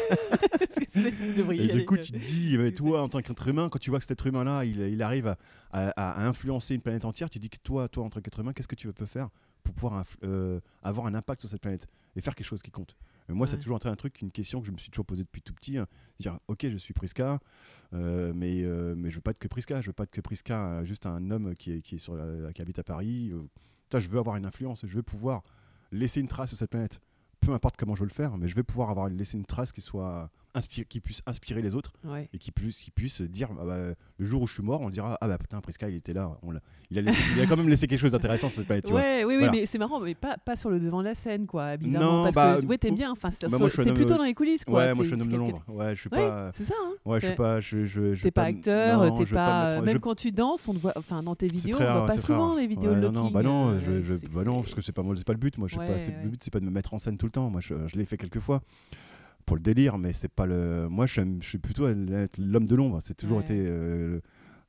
Et 1.54 1.68
du 1.70 1.86
coup, 1.86 1.98
tu 1.98 2.12
te 2.12 2.18
dis, 2.18 2.58
toi, 2.76 3.02
en 3.02 3.10
tant 3.10 3.22
qu'être 3.22 3.48
humain, 3.48 3.70
quand 3.70 3.80
tu 3.80 3.90
vois 3.90 4.00
que 4.00 4.06
cet 4.06 4.12
être 4.12 4.28
humain-là, 4.28 4.66
il, 4.66 4.80
il 4.80 5.02
arrive 5.02 5.28
à, 5.28 5.38
à- 5.72 5.90
à 6.24 6.28
influencer 6.28 6.76
une 6.76 6.82
planète 6.82 7.06
entière, 7.06 7.30
tu 7.30 7.40
dis 7.40 7.50
que 7.50 7.58
toi, 7.64 7.88
toi, 7.88 8.04
en 8.06 8.10
tant 8.10 8.22
qu'être 8.22 8.40
humain, 8.40 8.54
qu'est-ce 8.54 8.68
que 8.68 8.76
tu 8.76 8.92
peux 8.94 9.06
faire 9.06 9.30
pour 9.64 9.74
pouvoir 9.74 10.04
euh, 10.24 10.60
avoir 10.84 11.08
un 11.08 11.16
impact 11.16 11.42
sur 11.42 11.50
cette 11.50 11.62
planète 11.62 11.88
et 12.16 12.22
faire 12.22 12.36
quelque 12.36 12.46
chose 12.48 12.62
qui 12.62 12.72
compte? 12.72 12.96
Mais 13.30 13.36
Moi, 13.36 13.48
c'est 13.48 13.56
Ouais. 13.56 13.62
toujours 13.62 13.80
un 13.86 13.96
truc, 13.96 14.22
une 14.22 14.32
question 14.32 14.60
que 14.62 14.68
je 14.68 14.72
me 14.72 14.78
suis 14.78 14.90
toujours 14.92 15.06
posée 15.06 15.24
depuis 15.24 15.42
tout 15.42 15.54
petit. 15.54 15.78
hein. 15.78 15.88
Dire, 16.20 16.40
ok, 16.48 16.68
je 16.70 16.78
suis 16.78 16.94
Priska, 16.94 17.40
euh, 17.94 18.34
mais, 18.36 18.64
euh, 18.64 18.96
mais 18.98 19.10
je 19.10 19.16
veux 19.16 19.22
pas 19.22 19.32
être 19.32 19.40
que 19.40 19.48
Priska. 19.48 19.82
Je 19.82 19.88
veux 19.88 19.94
pas 19.94 20.04
être 20.04 20.12
que 20.12 20.22
Priska, 20.22 20.66
euh, 20.68 20.84
juste 20.86 21.06
un 21.06 21.32
homme 21.32 21.54
qui, 21.56 21.72
est, 21.72 21.82
qui, 21.82 21.96
est 21.96 22.00
sur 22.00 22.16
la- 22.16 22.52
qui 22.54 22.62
habite 22.62 22.80
à 22.80 22.84
Paris. 22.84 23.32
Putain, 23.84 24.00
je 24.00 24.10
veux 24.10 24.20
avoir 24.20 24.36
une 24.36 24.46
influence, 24.46 24.86
je 24.86 24.96
veux 24.96 25.04
pouvoir 25.04 25.42
laisser 25.92 26.20
une 26.20 26.28
trace 26.28 26.50
sur 26.50 26.58
cette 26.58 26.72
planète. 26.72 27.00
Peu 27.40 27.52
importe 27.54 27.78
comment 27.78 27.96
je 27.96 28.02
veux 28.02 28.08
le 28.08 28.14
faire, 28.14 28.38
mais 28.38 28.48
je 28.48 28.56
vais 28.56 28.64
pouvoir 28.64 28.90
avoir 28.90 29.10
laisser 29.10 29.38
une 29.38 29.46
trace 29.46 29.72
qui 29.72 29.82
soit 29.82 30.30
inspire, 30.56 30.86
qui 30.88 31.00
puisse 31.00 31.22
inspirer 31.26 31.62
les 31.62 31.76
autres 31.76 31.94
Ouais. 32.06 32.30
et 32.34 32.38
qui 32.38 32.52
puisse, 32.52 32.78
qui 32.78 32.92
puisse 32.92 33.22
dire 33.22 33.50
ah 33.60 33.66
bah, 33.66 33.78
le 34.18 34.26
jour 34.26 34.42
où 34.44 34.48
je 34.48 34.54
suis 34.54 34.64
mort, 34.64 34.82
on 34.82 34.90
dira 34.90 35.18
ah 35.20 35.28
bah 35.28 35.38
putain 35.38 35.60
Priska 35.62 35.90
il 35.90 35.96
était 35.96 36.14
là, 36.14 36.38
on 36.44 36.52
l'a- 36.52 36.60
il 36.92 37.00
a, 37.00 37.02
laissé- 37.02 37.22
il 37.36 37.42
a 37.42 37.46
quand 37.48 37.58
même 37.58 37.70
laissé 37.70 37.88
quelque 37.88 38.00
chose 38.00 38.12
d'intéressant 38.12 38.50
cette 38.50 38.66
planète. 38.66 38.86
tu 38.86 38.92
vois. 38.92 39.02
Ouais, 39.02 39.24
oui, 39.24 39.34
oui, 39.34 39.38
Voilà. 39.40 39.52
mais 39.54 39.66
c'est 39.66 39.78
marrant, 39.80 40.00
mais 40.00 40.14
pas, 40.14 40.38
pas 40.38 40.56
sur 40.56 40.70
le 40.70 40.80
devant 40.80 41.00
de 41.00 41.06
la 41.06 41.16
scène, 41.16 41.48
quoi, 41.48 41.76
bizarrement. 41.78 42.18
Non, 42.18 42.24
parce 42.32 42.36
bah, 42.36 42.62
que, 42.62 42.66
ouais, 42.68 42.78
t'aimes 42.78 42.96
bien, 42.96 43.12
enfin, 43.12 43.30
c'est 43.32 43.50
bah, 43.50 43.58
c'est 43.70 43.94
plutôt 43.94 44.16
dans 44.16 44.24
les 44.24 44.34
coulisses, 44.36 44.64
quoi. 44.64 44.80
Ouais, 44.80 44.94
moi 44.94 45.04
je 45.04 45.10
suis 45.10 45.18
un 45.20 45.22
homme 45.24 45.32
de 45.32 45.38
l'ombre. 45.38 45.64
Ouais, 45.68 45.96
je 45.96 46.02
suis 46.02 46.10
Ouais, 46.12 46.18
pas. 46.20 46.52
c'est 46.54 46.66
ça, 46.66 46.76
hein. 46.86 46.92
Ouais, 47.06 47.20
je 47.20 47.26
suis 47.28 47.36
pas. 47.36 47.60
Je, 47.60 47.86
je, 47.86 48.14
je 48.14 48.24
T'es 48.24 48.32
pas 48.32 48.44
acteur, 48.44 49.04
non, 49.06 49.18
t'es 49.18 49.26
pas. 49.26 49.82
même 49.82 50.00
quand 50.00 50.16
tu 50.16 50.32
danses, 50.32 50.68
on 50.68 50.74
te 50.74 50.80
voit. 50.80 50.94
Enfin, 50.96 51.24
dans 51.24 51.36
tes 51.36 51.48
vidéos, 51.48 51.78
on 51.80 51.84
voit 51.84 52.06
pas 52.06 52.20
souvent 52.20 52.56
les 52.56 52.68
vidéos 52.68 52.92
Ouais, 52.92 53.02
de 53.02 53.08
non, 53.08 53.32
bah 53.32 53.42
non, 53.42 53.70
euh, 53.72 54.12
bah 54.32 54.44
parce 54.46 54.74
que 54.76 54.82
c'est 54.82 54.92
pas, 54.92 55.02
pas 55.04 55.34
le 55.34 55.40
but. 55.40 55.58
Moi, 55.58 55.68
je 55.68 55.74
sais 55.76 55.80
Ouais, 55.80 55.88
pas. 55.88 55.94
ouais. 55.96 56.18
Le 56.24 56.30
but, 56.30 56.44
c'est 56.44 56.52
pas 56.54 56.60
de 56.60 56.66
me 56.66 56.72
mettre 56.72 56.94
en 56.94 56.98
scène 57.00 57.18
tout 57.18 57.26
le 57.26 57.32
temps. 57.32 57.50
Moi, 57.50 57.62
je 57.62 57.74
l'ai 57.96 58.06
fait 58.06 58.18
quelques 58.18 58.40
fois 58.40 58.62
pour 59.46 59.56
le 59.58 59.62
délire, 59.62 59.98
mais 59.98 60.14
c'est 60.14 60.28
pas 60.32 60.46
le. 60.46 60.88
Moi, 60.90 61.06
je 61.06 61.14
suis, 61.22 61.38
je 61.42 61.48
suis 61.48 61.58
plutôt 61.58 61.88
l'homme 61.88 62.68
de 62.68 62.76
l'ombre. 62.76 63.00
C'est 63.02 63.14
toujours 63.14 63.38
Ouais. 63.38 63.44
été 63.44 63.56
euh, 63.58 64.20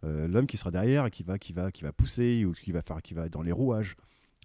euh, 0.04 0.28
l'homme 0.28 0.47
qui 0.47 0.57
sera 0.57 0.71
derrière 0.71 1.07
et 1.07 1.11
qui 1.11 1.23
va, 1.23 1.38
qui 1.38 1.52
va, 1.52 1.71
qui 1.73 1.83
va 1.85 1.93
pousser 1.93 2.45
ou 2.45 2.52
qui 2.52 2.73
va 2.73 2.83
faire, 2.83 3.00
qui 3.02 3.14
va 3.14 3.26
être 3.26 3.33
dans 3.33 3.43
les 3.43 3.52
rouages. 3.52 3.97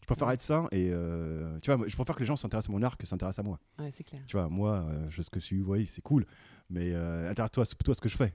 Je 0.02 0.06
préfère 0.06 0.28
Ouais. 0.30 0.34
être 0.36 0.42
ça 0.42 0.68
et 0.72 0.90
euh, 0.92 1.60
tu 1.62 1.72
vois, 1.72 1.88
je 1.88 1.96
préfère 1.96 2.16
que 2.16 2.22
les 2.22 2.26
gens 2.26 2.36
s'intéressent 2.36 2.70
à 2.70 2.74
mon 2.78 2.82
art 2.84 2.98
que 2.98 3.06
s'intéressent 3.06 3.46
à 3.46 3.48
moi. 3.48 3.60
Ouais, 3.80 3.90
c'est 3.92 4.04
clair. 4.04 4.22
Tu 4.28 4.38
vois, 4.38 4.48
moi, 4.50 4.88
je 5.10 5.22
ce 5.22 5.30
que 5.30 5.40
je 5.40 5.46
suis, 5.46 5.62
oui, 5.62 5.86
c'est 5.88 6.02
cool, 6.02 6.26
mais 6.70 6.94
intéresse-toi 6.96 7.64
plutôt 7.78 7.92
à 7.92 7.96
ce 7.96 8.02
que 8.02 8.10
je 8.10 8.18
fais. 8.18 8.34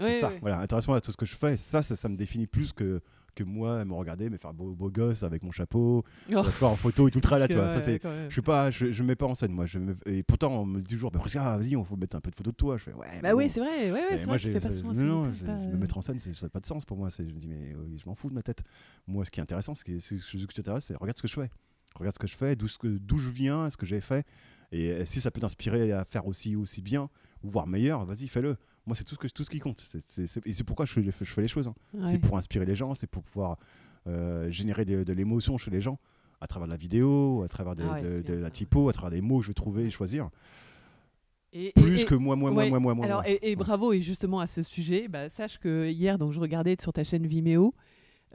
C'est 0.00 0.18
ça, 0.20 0.32
voilà, 0.40 0.58
intéresse-moi 0.60 0.96
à 0.96 1.00
tout 1.00 1.12
ce 1.12 1.16
que 1.16 1.24
je 1.24 1.36
fais. 1.36 1.56
Ça, 1.56 1.80
ça, 1.82 1.94
ça 1.94 2.08
me 2.08 2.16
définit 2.16 2.46
plus 2.48 2.72
que, 2.72 3.00
que 3.34 3.44
moi, 3.44 3.84
me 3.84 3.92
regarder, 3.94 4.30
me 4.30 4.36
faire 4.36 4.54
beau, 4.54 4.74
beau 4.74 4.90
gosse 4.90 5.22
avec 5.22 5.42
mon 5.42 5.50
chapeau, 5.50 6.04
Oh, 6.30 6.32
me 6.36 6.42
faire 6.50 6.68
en 6.68 6.76
photo 6.76 7.08
et 7.08 7.10
tout 7.10 7.18
le 7.18 7.22
tralala, 7.22 7.48
tu 7.48 7.54
vois. 7.54 7.68
Ça, 7.68 7.80
c'est, 7.80 8.00
je 8.28 8.32
suis 8.32 8.42
pas, 8.42 8.70
je, 8.70 8.90
je 8.92 9.02
me 9.02 9.08
mets 9.08 9.16
pas 9.16 9.26
en 9.26 9.34
scène, 9.34 9.52
moi. 9.52 9.66
Je 9.66 9.78
me- 9.78 9.96
et 10.06 10.22
pourtant, 10.22 10.62
on 10.62 10.64
me 10.66 10.80
dit 10.80 10.94
toujours, 10.94 11.10
bah, 11.10 11.18
Prisca, 11.20 11.58
vas-y, 11.58 11.76
on 11.76 11.84
faut 11.84 11.96
mettre 11.96 12.16
un 12.16 12.20
peu 12.20 12.30
de 12.30 12.36
photos 12.36 12.52
de 12.52 12.56
toi. 12.56 12.76
Je 12.76 12.84
fais, 12.84 12.92
ouais. 12.94 13.20
Bah 13.22 13.34
oui, 13.34 13.48
c'est 13.48 13.60
vrai, 13.60 13.90
ouais, 13.90 13.92
ouais, 13.92 14.18
c'est 14.18 14.26
moi, 14.26 14.36
vrai, 14.36 14.52
fais 14.52 14.60
pas 14.60 14.70
souvent 14.70 14.92
non, 14.92 15.22
non, 15.22 15.32
pas- 15.46 15.66
me 15.66 15.76
mettre 15.76 15.98
en 15.98 16.02
scène, 16.02 16.18
ça 16.18 16.30
n'a 16.42 16.48
pas 16.50 16.60
de 16.60 16.66
sens 16.66 16.84
pour 16.84 16.96
moi. 16.96 17.10
C'est, 17.10 17.28
je 17.28 17.34
me 17.34 17.38
dis, 17.40 17.48
mais 17.48 17.72
euh, 17.74 17.96
je 17.96 18.08
m'en 18.08 18.14
fous 18.14 18.28
de 18.30 18.34
ma 18.34 18.42
tête. 18.42 18.62
Moi, 19.06 19.24
ce 19.24 19.30
qui 19.30 19.40
est 19.40 19.42
intéressant, 19.42 19.74
ce 19.74 19.84
qui, 19.84 20.00
ce 20.00 20.14
qui 20.14 20.46
t'intéresse, 20.46 20.84
c'est 20.86 20.96
regarde 20.96 21.16
ce 21.16 21.22
que 21.22 21.28
je 21.28 21.34
fais. 21.34 21.50
Regarde 21.96 22.14
ce 22.14 22.18
que 22.18 22.26
je 22.26 22.36
fais, 22.36 22.56
d'où, 22.56 22.66
je 23.18 23.28
viens, 23.30 23.70
ce 23.70 23.76
que 23.76 23.86
j'ai 23.86 24.00
fait. 24.00 24.26
Et 24.72 24.90
euh, 24.90 25.06
si 25.06 25.20
ça 25.20 25.30
peut 25.30 25.40
t'inspirer 25.40 25.92
à 25.92 26.04
faire 26.04 26.26
aussi, 26.26 26.56
aussi 26.56 26.82
bien, 26.82 27.08
ou 27.44 27.48
voire 27.50 27.66
meilleur, 27.68 28.04
vas-y, 28.04 28.26
fais-le. 28.26 28.56
Moi, 28.86 28.94
c'est 28.96 29.04
tout 29.04 29.14
ce, 29.14 29.18
que, 29.20 29.28
tout 29.28 29.44
ce 29.44 29.50
qui 29.50 29.58
compte. 29.60 29.80
C'est, 30.06 30.46
et 30.46 30.52
c'est 30.52 30.64
pourquoi 30.64 30.84
je 30.86 30.92
fais, 30.92 31.02
je 31.02 31.10
fais 31.10 31.42
les 31.42 31.48
choses. 31.48 31.68
hein. 31.68 31.74
Ouais. 31.94 32.06
C'est 32.06 32.18
pour 32.18 32.36
inspirer 32.36 32.66
les 32.66 32.74
gens, 32.74 32.92
c'est 32.94 33.06
pour 33.06 33.22
pouvoir 33.22 33.56
euh, 34.06 34.50
générer 34.50 34.84
de, 34.84 35.04
de 35.04 35.12
l'émotion 35.14 35.56
chez 35.56 35.70
les 35.70 35.80
gens 35.80 35.98
à 36.40 36.46
travers 36.46 36.66
de 36.66 36.72
la 36.72 36.76
vidéo, 36.76 37.42
à 37.42 37.48
travers 37.48 37.74
des- 37.74 37.84
Ah 37.88 37.94
ouais, 37.94 38.22
de, 38.22 38.34
la 38.34 38.50
typo, 38.50 38.88
à 38.90 38.92
travers 38.92 39.10
des 39.10 39.22
mots 39.22 39.38
que 39.38 39.44
je 39.44 39.48
vais 39.48 39.54
trouver 39.54 39.84
et 39.84 39.90
choisir. 39.90 40.28
Et- 41.52 41.72
Plus 41.74 42.00
et- 42.02 42.04
que 42.04 42.14
moi, 42.14 42.36
moi, 42.36 42.50
moi, 42.50 42.64
ouais, 42.64 42.68
moi, 42.70 42.78
moi, 42.80 42.94
moi. 42.94 43.04
Alors, 43.06 43.20
moi. 43.22 43.30
et, 43.30 43.38
et 43.52 43.56
bravo, 43.56 43.92
et 43.92 44.00
justement 44.00 44.40
à 44.40 44.46
ce 44.46 44.62
sujet, 44.62 45.08
bah, 45.08 45.30
sache 45.30 45.58
que 45.58 45.86
hier, 45.88 46.18
donc, 46.18 46.32
je 46.32 46.40
regardais 46.40 46.76
sur 46.80 46.92
ta 46.92 47.04
chaîne 47.04 47.26
Vimeo 47.26 47.72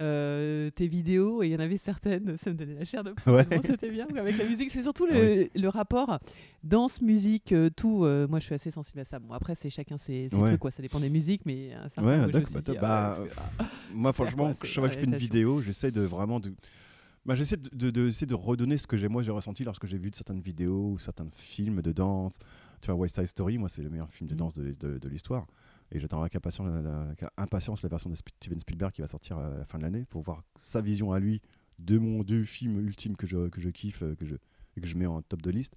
euh, 0.02 0.70
tes 0.72 0.88
vidéos 0.88 1.44
et 1.44 1.48
il 1.48 1.52
y 1.52 1.56
en 1.56 1.60
avait 1.60 1.78
certaines, 1.78 2.38
ça 2.38 2.50
me 2.52 2.56
donnait 2.56 2.74
la 2.76 2.86
chair 2.86 3.04
de 3.04 3.12
poule, 3.12 3.34
Ouais. 3.34 3.48
c'était 3.66 3.90
bien 3.90 4.08
avec 4.16 4.38
la 4.38 4.46
musique. 4.46 4.70
C'est 4.72 4.84
surtout 4.84 5.06
le, 5.06 5.50
le 5.54 5.68
rapport 5.70 6.20
danse, 6.64 7.02
musique, 7.02 7.52
euh, 7.52 7.70
tout. 7.70 8.04
euh, 8.06 8.28
moi, 8.28 8.40
je 8.40 8.46
suis 8.46 8.56
assez 8.56 8.72
sensible 8.72 9.00
à 9.00 9.04
ça. 9.04 9.20
Bon, 9.20 9.34
après, 9.34 9.56
c'est 9.56 9.70
chacun 9.70 9.98
ses, 9.98 10.30
ses 10.30 10.36
Ouais. 10.36 10.48
trucs, 10.50 10.60
quoi. 10.60 10.72
Ça 10.72 10.82
dépend 10.82 11.00
des 11.00 11.10
musiques, 11.10 11.42
mais 11.46 11.74
un 11.74 11.90
certain 11.90 12.04
Ouais, 12.08 12.18
bah, 12.18 12.24
ah 12.24 12.28
bah, 12.82 13.20
ouais, 13.22 13.30
c'est- 13.30 13.42
ah, 13.60 13.66
Moi, 13.94 14.14
franchement, 14.14 14.54
chaque 14.64 14.74
fois 14.80 14.88
que 14.90 14.94
je 14.96 15.00
fais 15.00 15.06
une 15.06 15.16
vidéo, 15.16 15.62
j'essaie 15.62 15.92
de 15.92 16.02
vraiment 16.02 16.40
de. 16.40 16.54
Bah, 17.26 17.36
j'essaie 17.36 17.58
de, 17.58 17.70
de, 17.74 17.90
de- 17.92 18.08
essayer 18.08 18.26
de 18.28 18.34
redonner 18.36 18.78
ce 18.78 18.88
que 18.88 18.96
j'ai 18.98 19.08
moi 19.10 19.22
j'ai 19.22 19.32
ressenti 19.32 19.64
lorsque 19.64 19.86
j'ai 19.86 19.98
vu 19.98 20.10
de 20.10 20.16
certaines 20.16 20.40
vidéos 20.40 20.92
ou 20.94 20.98
certains 21.00 21.28
films 21.36 21.82
de 21.82 21.92
danse. 21.92 22.34
Tu 22.82 22.88
vois, 22.88 22.96
West 22.96 23.16
Side 23.16 23.28
Story, 23.28 23.58
moi 23.58 23.68
c'est 23.68 23.84
le 23.84 23.90
meilleur 23.90 24.10
film 24.10 24.28
de 24.30 24.34
Mhm. 24.34 24.40
danse 24.40 24.54
de- 24.56 24.74
de 24.98 25.10
l'histoire. 25.10 25.46
Et 25.92 26.00
j'attends 26.00 26.22
avec 26.22 26.36
impatience 26.36 27.84
la, 27.84 27.90
version 27.90 28.10
de 28.10 28.16
Steven 28.16 28.60
Spielberg 28.60 28.92
qui 28.92 29.02
va 29.02 29.08
sortir 29.08 29.38
à 29.38 29.50
la 29.50 29.66
fin 29.66 29.80
de 29.80 29.84
l'année 29.84 30.06
pour 30.06 30.22
voir 30.22 30.44
sa 30.60 30.82
vision 30.82 31.12
à 31.12 31.20
lui 31.20 31.42
de 31.80 31.98
mon 31.98 32.24
deux 32.24 32.44
films 32.44 32.80
ultimes 32.80 33.16
que 33.16 33.26
je, 33.26 33.50
que 33.50 33.62
je 33.62 33.70
kiffe, 33.70 34.04
euh, 34.04 34.16
que 34.16 34.26
je, 34.26 34.36
que 34.80 34.88
je 34.88 34.98
mets 34.98 35.06
en 35.06 35.22
top 35.22 35.42
de 35.42 35.50
liste. 35.50 35.76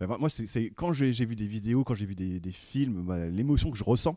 Moi, 0.00 0.28
c'est 0.28 0.64
quand 0.76 0.92
j'ai 0.92 1.12
vu 1.24 1.36
des 1.36 1.46
vidéos, 1.46 1.82
quand 1.82 1.94
j'ai 1.94 2.04
vu 2.04 2.14
des, 2.14 2.50
films, 2.50 3.04
bah, 3.06 3.26
l'émotion 3.26 3.70
que 3.70 3.78
je 3.78 3.84
ressens, 3.84 4.16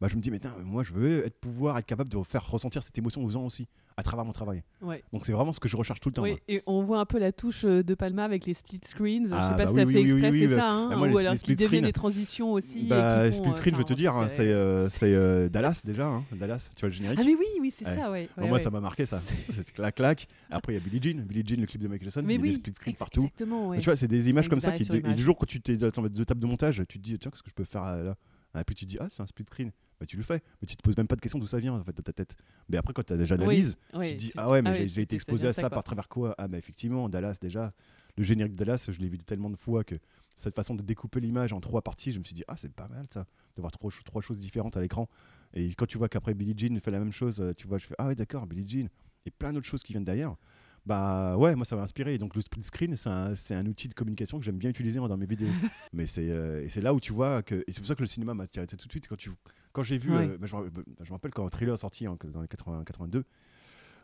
bah, 0.00 0.08
je 0.08 0.16
me 0.16 0.20
dis, 0.20 0.30
mais 0.30 0.38
putain, 0.38 0.56
moi 0.62 0.82
je 0.82 0.94
veux 0.94 1.26
être, 1.26 1.38
pouvoir 1.38 1.76
être 1.78 1.86
capable 1.86 2.08
de 2.08 2.22
faire 2.22 2.48
ressentir 2.48 2.82
cette 2.82 2.96
émotion 2.96 3.22
aux 3.22 3.28
gens 3.28 3.44
aussi, 3.44 3.68
à 3.96 4.02
travers 4.02 4.24
mon 4.24 4.32
travail. 4.32 4.62
Ouais. 4.82 5.02
Donc 5.12 5.24
c'est 5.24 5.32
vraiment 5.32 5.52
ce 5.52 5.60
que 5.60 5.68
je 5.68 5.76
recherche 5.76 6.00
tout 6.00 6.08
le 6.08 6.14
temps. 6.14 6.22
Oui, 6.22 6.30
moi. 6.30 6.38
et 6.48 6.60
on 6.66 6.82
voit 6.82 6.98
un 6.98 7.04
peu 7.04 7.18
la 7.18 7.30
touche 7.32 7.64
euh, 7.64 7.82
de 7.84 7.94
Palma 7.94 8.24
avec 8.24 8.44
les 8.46 8.54
split 8.54 8.80
screens. 8.84 9.28
Ah, 9.32 9.36
je 9.40 9.50
sais 9.52 9.56
pas 9.56 9.56
bah 9.56 9.66
si 9.66 9.74
oui, 9.74 9.80
t'as 9.80 9.86
oui, 9.86 9.92
fait 9.92 9.98
oui, 10.00 10.10
exprès, 10.10 10.30
oui, 10.30 10.40
c'est 10.40 10.46
oui, 10.48 10.54
ça, 10.56 10.68
hein, 10.70 10.88
bah 10.90 10.96
moi, 10.96 11.06
ou 11.06 11.10
les- 11.12 11.18
alors 11.20 11.32
les 11.32 11.38
qui 11.38 11.44
split 11.44 11.54
deviennent 11.56 11.68
screens- 11.68 11.82
des 11.86 11.92
transitions 11.92 12.52
aussi. 12.52 12.80
et 12.80 12.88
Bah, 12.88 13.24
qui 13.26 13.30
font, 13.30 13.38
split 13.38 13.50
euh, 13.50 13.54
screen, 13.54 13.74
je 13.74 13.78
vais 13.78 13.84
te 13.84 13.94
dire, 13.94 14.16
hein, 14.16 14.28
c'est 14.28 14.48
euh, 14.48 14.88
c'est, 14.88 15.14
euh, 15.14 15.48
Dallas 15.48 15.80
déjà, 15.84 16.06
hein, 16.08 16.24
Dallas, 16.32 16.70
tu 16.74 16.80
vois 16.80 16.88
le 16.88 16.94
générique 16.94 17.18
Ah 17.22 17.24
mais 17.24 17.34
oui, 17.36 17.46
oui, 17.60 17.70
c'est 17.70 17.86
Ouais. 17.86 17.94
ça, 17.94 18.10
ouais. 18.10 18.28
Ouais, 18.36 18.48
Moi 18.48 18.58
ça 18.58 18.70
m'a 18.70 18.80
marqué 18.80 19.06
ça, 19.06 19.20
c'est 19.50 19.78
la 19.78 19.92
claque. 19.92 20.26
Après 20.50 20.72
il 20.72 20.76
y 20.76 20.78
a 20.78 20.84
Billie 20.84 21.00
Jean, 21.00 21.20
Billie 21.24 21.44
Jean, 21.46 21.60
le 21.60 21.66
clip 21.66 21.80
de 21.80 21.88
Michael 21.88 22.06
Jackson, 22.06 22.22
Mais 22.24 22.34
il 22.34 22.36
y 22.38 22.40
a 22.40 22.42
oui, 22.42 22.48
des 22.48 22.54
split 22.56 22.72
screens 22.74 22.94
partout. 22.96 23.20
Exactement, 23.22 23.72
Tu 23.74 23.80
vois, 23.82 23.96
c'est 23.96 24.08
des 24.08 24.28
images 24.28 24.48
comme 24.48 24.60
ça 24.60 24.72
qui. 24.72 24.82
Et 24.92 25.00
le 25.00 25.16
jour 25.18 25.36
quand 25.38 25.46
tu 25.46 25.60
t'es 25.60 25.76
dans 25.76 25.90
ta 25.90 26.02
table 26.02 26.40
de 26.40 26.46
montage, 26.46 26.82
tu 26.88 26.98
te 26.98 27.02
dis, 27.04 27.18
tiens, 27.18 27.30
qu'est-ce 27.30 27.42
que 27.42 27.50
je 27.50 27.54
peux 27.54 27.64
faire 27.64 27.84
euh, 27.84 28.02
là? 28.04 28.16
Et 28.60 28.64
puis 28.64 28.74
tu 28.74 28.84
te 28.84 28.90
dis, 28.90 28.98
ah, 29.00 29.08
c'est 29.10 29.22
un 29.22 29.26
split 29.26 29.44
screen. 29.46 29.72
Bah, 30.00 30.06
tu 30.06 30.16
le 30.16 30.22
fais, 30.22 30.42
mais 30.60 30.66
tu 30.66 30.76
te 30.76 30.82
poses 30.82 30.96
même 30.96 31.06
pas 31.06 31.16
de 31.16 31.20
question 31.20 31.38
d'où 31.38 31.46
ça 31.46 31.58
vient 31.58 31.72
en 31.72 31.84
fait, 31.84 31.96
dans 31.96 32.02
ta 32.02 32.12
tête. 32.12 32.36
Mais 32.68 32.76
après, 32.76 32.92
quand 32.92 33.04
tu 33.04 33.12
as 33.12 33.16
déjà 33.16 33.36
Oui, 33.36 33.42
analyse, 33.42 33.76
ouais, 33.94 34.10
tu 34.10 34.16
te 34.16 34.18
dis, 34.18 34.32
ah 34.36 34.50
ouais, 34.50 34.60
mais 34.60 34.70
ah 34.70 34.74
j'ai 34.74 34.82
ouais, 34.82 34.88
j'ai 34.88 35.02
été 35.02 35.14
exposé 35.16 35.46
à 35.46 35.52
ça 35.52 35.62
quoi. 35.62 35.70
par 35.70 35.84
travers 35.84 36.08
quoi? 36.08 36.34
Ah, 36.36 36.48
bah 36.48 36.58
effectivement, 36.58 37.08
Dallas, 37.08 37.38
déjà, 37.40 37.72
le 38.16 38.24
générique 38.24 38.54
de 38.54 38.58
Dallas, 38.58 38.88
je 38.90 38.98
l'ai 38.98 39.08
vu 39.08 39.18
tellement 39.18 39.50
de 39.50 39.56
fois 39.56 39.84
que 39.84 39.94
cette 40.34 40.54
façon 40.56 40.74
de 40.74 40.82
découper 40.82 41.20
l'image 41.20 41.52
en 41.52 41.60
trois 41.60 41.82
parties, 41.82 42.10
je 42.10 42.18
me 42.18 42.24
suis 42.24 42.34
dit, 42.34 42.44
ah, 42.48 42.56
c'est 42.56 42.72
pas 42.72 42.88
mal 42.88 43.06
ça, 43.12 43.26
de 43.54 43.60
voir 43.60 43.70
trois, 43.70 43.90
trois 44.04 44.20
choses 44.20 44.38
différentes 44.38 44.76
à 44.76 44.80
l'écran. 44.80 45.08
Et 45.54 45.74
quand 45.74 45.86
tu 45.86 45.96
vois 45.96 46.08
qu'après 46.08 46.34
Billie 46.34 46.54
Jean 46.56 46.78
fait 46.80 46.90
la 46.90 46.98
même 46.98 47.12
chose, 47.12 47.40
euh, 47.40 47.54
tu 47.54 47.68
vois, 47.68 47.78
je 47.78 47.86
fais, 47.86 47.94
ah 47.98 48.08
ouais, 48.08 48.16
d'accord, 48.16 48.46
Billie 48.46 48.68
Jean, 48.68 48.88
et 49.26 49.30
plein 49.30 49.52
d'autres 49.52 49.68
choses 49.68 49.84
qui 49.84 49.92
viennent 49.92 50.04
derrière. 50.04 50.34
Bah 50.86 51.36
ouais, 51.38 51.54
moi 51.54 51.64
ça 51.64 51.76
m'a 51.76 51.82
inspiré. 51.82 52.18
Donc 52.18 52.34
le 52.34 52.40
split 52.42 52.62
screen, 52.62 52.96
c'est 52.96 53.08
un, 53.08 53.32
un 53.50 53.66
outil 53.66 53.88
de 53.88 53.94
communication 53.94 54.38
que 54.38 54.44
j'aime 54.44 54.58
bien 54.58 54.68
utiliser 54.70 54.98
moi, 55.00 55.08
dans 55.08 55.16
mes 55.16 55.24
vidéos. 55.26 55.48
Mais 55.94 56.04
c'est 56.06 56.28
euh, 56.30 56.62
et 56.62 56.68
c'est 56.68 56.82
là 56.82 56.92
où 56.92 57.00
tu 57.00 57.12
vois 57.12 57.42
que. 57.42 57.54
Et 57.66 57.72
c'est 57.72 57.80
pour 57.80 57.86
ça 57.88 57.94
que 57.94 58.02
le 58.02 58.06
cinéma 58.06 58.34
m'a 58.34 58.44
attiré 58.44 58.66
tout 58.66 58.76
de 58.76 58.90
suite. 58.92 59.08
Quand, 59.08 59.16
tu, 59.16 59.30
quand 59.72 59.82
j'ai 59.82 59.96
vu. 59.98 60.10
Ouais. 60.14 60.28
euh, 60.28 60.38
bah, 60.38 60.46
je, 60.46 60.56
me- 60.56 60.68
bah, 60.70 60.82
je 61.00 61.08
me 61.10 61.14
rappelle 61.14 61.30
quand 61.32 61.48
Thriller 61.48 61.74
est 61.74 61.78
sorti 61.78 62.06
hein, 62.06 62.18
dans 62.32 62.42
les 62.42 62.48
80, 62.48 62.84
82, 62.84 63.24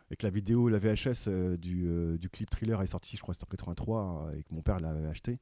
et 0.09 0.15
que 0.15 0.25
la 0.25 0.31
vidéo, 0.31 0.69
la 0.69 0.79
VHS 0.79 1.27
euh, 1.27 1.55
du, 1.57 1.83
euh, 1.87 2.17
du 2.17 2.29
clip 2.29 2.49
Thriller 2.49 2.81
est 2.81 2.87
sortie, 2.87 3.15
je 3.15 3.21
crois 3.21 3.33
c'était 3.35 3.45
en 3.45 3.49
83, 3.49 4.29
euh, 4.33 4.37
et 4.39 4.43
que 4.43 4.53
mon 4.53 4.61
père 4.61 4.79
l'avait 4.79 5.05
acheté. 5.07 5.39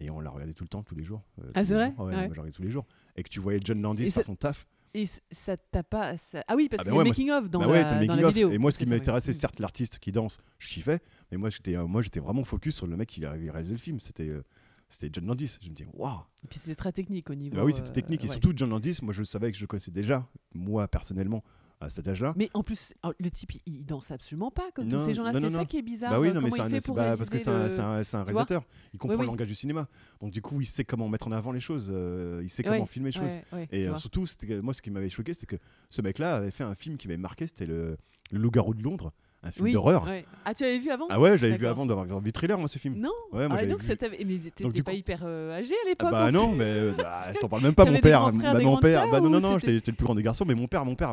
Et 0.00 0.10
on 0.10 0.18
l'a 0.20 0.30
regardé 0.30 0.52
tout 0.52 0.64
le 0.64 0.68
temps, 0.68 0.82
tous 0.82 0.96
les 0.96 1.04
jours. 1.04 1.22
euh, 1.40 1.50
Ah, 1.54 1.64
c'est 1.64 1.74
vrai? 1.74 1.92
Jours. 1.96 2.06
Ouais, 2.06 2.14
Ouais. 2.16 2.26
moi, 2.26 2.34
je 2.46 2.50
tous 2.50 2.62
les 2.62 2.70
jours. 2.70 2.86
Et 3.14 3.22
que 3.22 3.28
tu 3.28 3.38
voyais 3.38 3.60
John 3.62 3.80
Landis 3.80 4.02
Et 4.06 4.10
faire 4.10 4.24
son 4.24 4.34
taf. 4.34 4.66
Et 4.94 5.06
ça 5.30 5.56
t'a 5.56 5.82
pas. 5.82 6.16
ça- 6.18 6.44
Ah 6.48 6.54
oui, 6.54 6.68
parce 6.68 6.82
Ah 6.82 6.84
bah 6.84 6.90
y 6.90 6.92
a 6.92 6.96
ouais, 6.96 7.04
le 7.04 7.04
moi, 7.04 7.10
making 7.10 7.30
of 7.30 7.48
dans, 7.48 7.60
bah 7.60 7.66
la, 7.72 7.84
dans 8.04 8.06
making 8.14 8.26
vidéo. 8.28 8.50
Et 8.50 8.58
moi, 8.58 8.70
ce 8.70 8.78
qui 8.78 8.84
m'intéressait, 8.86 9.32
certes, 9.32 9.58
l'artiste 9.58 9.98
qui 9.98 10.12
danse, 10.12 10.38
je 10.58 10.68
kiffais. 10.68 11.00
Mais 11.30 11.38
moi, 11.38 11.48
j'étais, 11.48 11.76
euh, 11.76 11.86
moi, 11.86 12.02
j'étais 12.02 12.20
vraiment 12.20 12.44
focus 12.44 12.76
sur 12.76 12.86
le 12.86 12.96
mec 12.96 13.08
qui 13.08 13.24
avait 13.24 13.50
réalisé 13.50 13.72
le 13.74 13.80
film. 13.80 14.00
C'était, 14.00 14.28
euh, 14.28 14.44
c'était 14.90 15.08
John 15.10 15.26
Landis. 15.26 15.56
Je 15.62 15.68
me 15.70 15.74
dis, 15.74 15.86
waouh. 15.94 16.20
Et 16.44 16.48
puis 16.48 16.58
c'était 16.58 16.74
très 16.74 16.92
technique 16.92 17.30
au 17.30 17.34
niveau. 17.34 17.56
Bah 17.56 17.64
oui, 17.64 17.72
c'était 17.72 17.88
euh, 17.88 17.92
technique. 17.92 18.20
Et 18.24 18.26
ouais. 18.26 18.32
surtout, 18.32 18.52
John 18.54 18.68
Landis, 18.68 18.98
moi, 19.02 19.14
je 19.14 19.20
le 19.20 19.24
savais 19.24 19.50
que 19.50 19.56
je 19.56 19.62
le 19.62 19.66
connaissais 19.66 19.90
déjà, 19.90 20.28
moi, 20.54 20.86
personnellement, 20.88 21.42
à 21.82 21.90
cet 21.90 22.08
âge-là. 22.08 22.32
Mais 22.36 22.50
en 22.54 22.62
plus, 22.62 22.94
oh, 23.04 23.12
le 23.18 23.30
type, 23.30 23.52
il, 23.66 23.84
danse 23.84 24.10
absolument 24.10 24.50
pas 24.50 24.70
comme 24.74 24.88
tous 24.88 25.04
ces 25.04 25.14
gens-là. 25.14 25.32
C'est 25.38 25.50
ça 25.50 25.64
qui 25.64 25.78
est 25.78 25.82
bizarre. 25.82 26.10
Bah 26.12 26.20
oui, 26.20 26.32
non, 26.32 26.40
mais 26.40 26.50
c'est 26.50 26.60
un- 26.60 26.94
bah, 26.94 27.16
parce 27.16 27.30
que 27.30 27.38
c'est 27.38 27.48
un, 27.48 27.66
le- 27.66 28.22
réalisateur. 28.24 28.64
Il 28.92 28.98
comprend 28.98 29.16
oui. 29.16 29.22
le 29.22 29.26
langage 29.26 29.48
du 29.48 29.54
cinéma. 29.54 29.88
Donc 30.20 30.30
du 30.30 30.42
coup, 30.42 30.60
il 30.60 30.66
sait 30.66 30.84
comment 30.84 31.08
mettre 31.08 31.28
en 31.28 31.32
avant 31.32 31.52
les 31.52 31.60
choses. 31.60 31.90
euh, 31.92 32.40
il 32.42 32.50
sait 32.50 32.62
comment 32.62 32.86
filmer 32.86 33.10
les 33.10 33.18
choses. 33.18 33.36
Et 33.70 33.88
euh, 33.88 33.96
surtout, 33.96 34.26
moi, 34.62 34.74
ce 34.74 34.82
qui 34.82 34.90
m'avait 34.90 35.10
choqué, 35.10 35.34
c'est 35.34 35.46
que 35.46 35.56
ce 35.90 36.02
mec-là 36.02 36.36
avait 36.36 36.50
fait 36.50 36.64
un 36.64 36.74
film 36.74 36.96
qui 36.96 37.08
m'avait 37.08 37.18
marqué. 37.18 37.46
C'était 37.46 37.66
le, 37.66 37.96
le 38.30 38.38
Loup-garou 38.38 38.74
de 38.74 38.82
Londres, 38.82 39.12
un 39.44 39.50
film 39.50 39.66
Oui, 39.66 39.72
d'horreur. 39.72 40.04
ouais. 40.06 40.24
Ah, 40.44 40.54
tu 40.54 40.64
avais 40.64 40.78
vu 40.78 40.90
avant 40.90 41.06
Ah 41.08 41.20
ouais, 41.20 41.36
je 41.36 41.42
l'avais 41.42 41.56
vu 41.56 41.66
avant 41.66 41.84
d'avoir 41.86 42.06
vu 42.06 42.26
le 42.26 42.32
trailer, 42.32 42.58
moi, 42.58 42.68
ce 42.68 42.78
film. 42.78 42.96
Non 42.98 43.10
Ouais, 43.32 43.48
moi, 43.48 43.58
ah, 43.60 43.66
donc 43.66 43.80
vu. 43.80 43.86
ça 43.86 43.94
Mais 44.10 44.16
t'étais 44.26 44.82
pas 44.82 44.90
coup- 44.92 44.96
hyper 44.96 45.20
euh, 45.24 45.50
âgé 45.58 45.74
à 45.74 45.78
Ah 45.84 45.88
l'époque 45.88 46.10
bah 46.10 46.26
en 46.28 46.32
non, 46.32 46.48
plus 46.50 46.58
mais 46.58 46.64
euh, 46.64 46.92
ah, 47.04 47.26
je 47.34 47.38
t'en 47.40 47.48
parle 47.48 47.62
même 47.62 47.74
pas. 47.74 47.84
Mon 47.84 47.98
père, 47.98 48.22
frères, 48.34 48.52
bah, 48.54 48.60
mon 48.60 48.76
père, 48.78 49.10
bah 49.10 49.20
non, 49.20 49.30
non, 49.30 49.40
non, 49.40 49.58
j'étais 49.58 49.90
le 49.90 49.96
plus 49.96 50.04
grand 50.04 50.14
des 50.14 50.22
garçons, 50.22 50.44
mais 50.46 50.54
mon 50.54 50.66
père, 50.68 50.84
mon 50.84 50.94
père, 50.94 51.10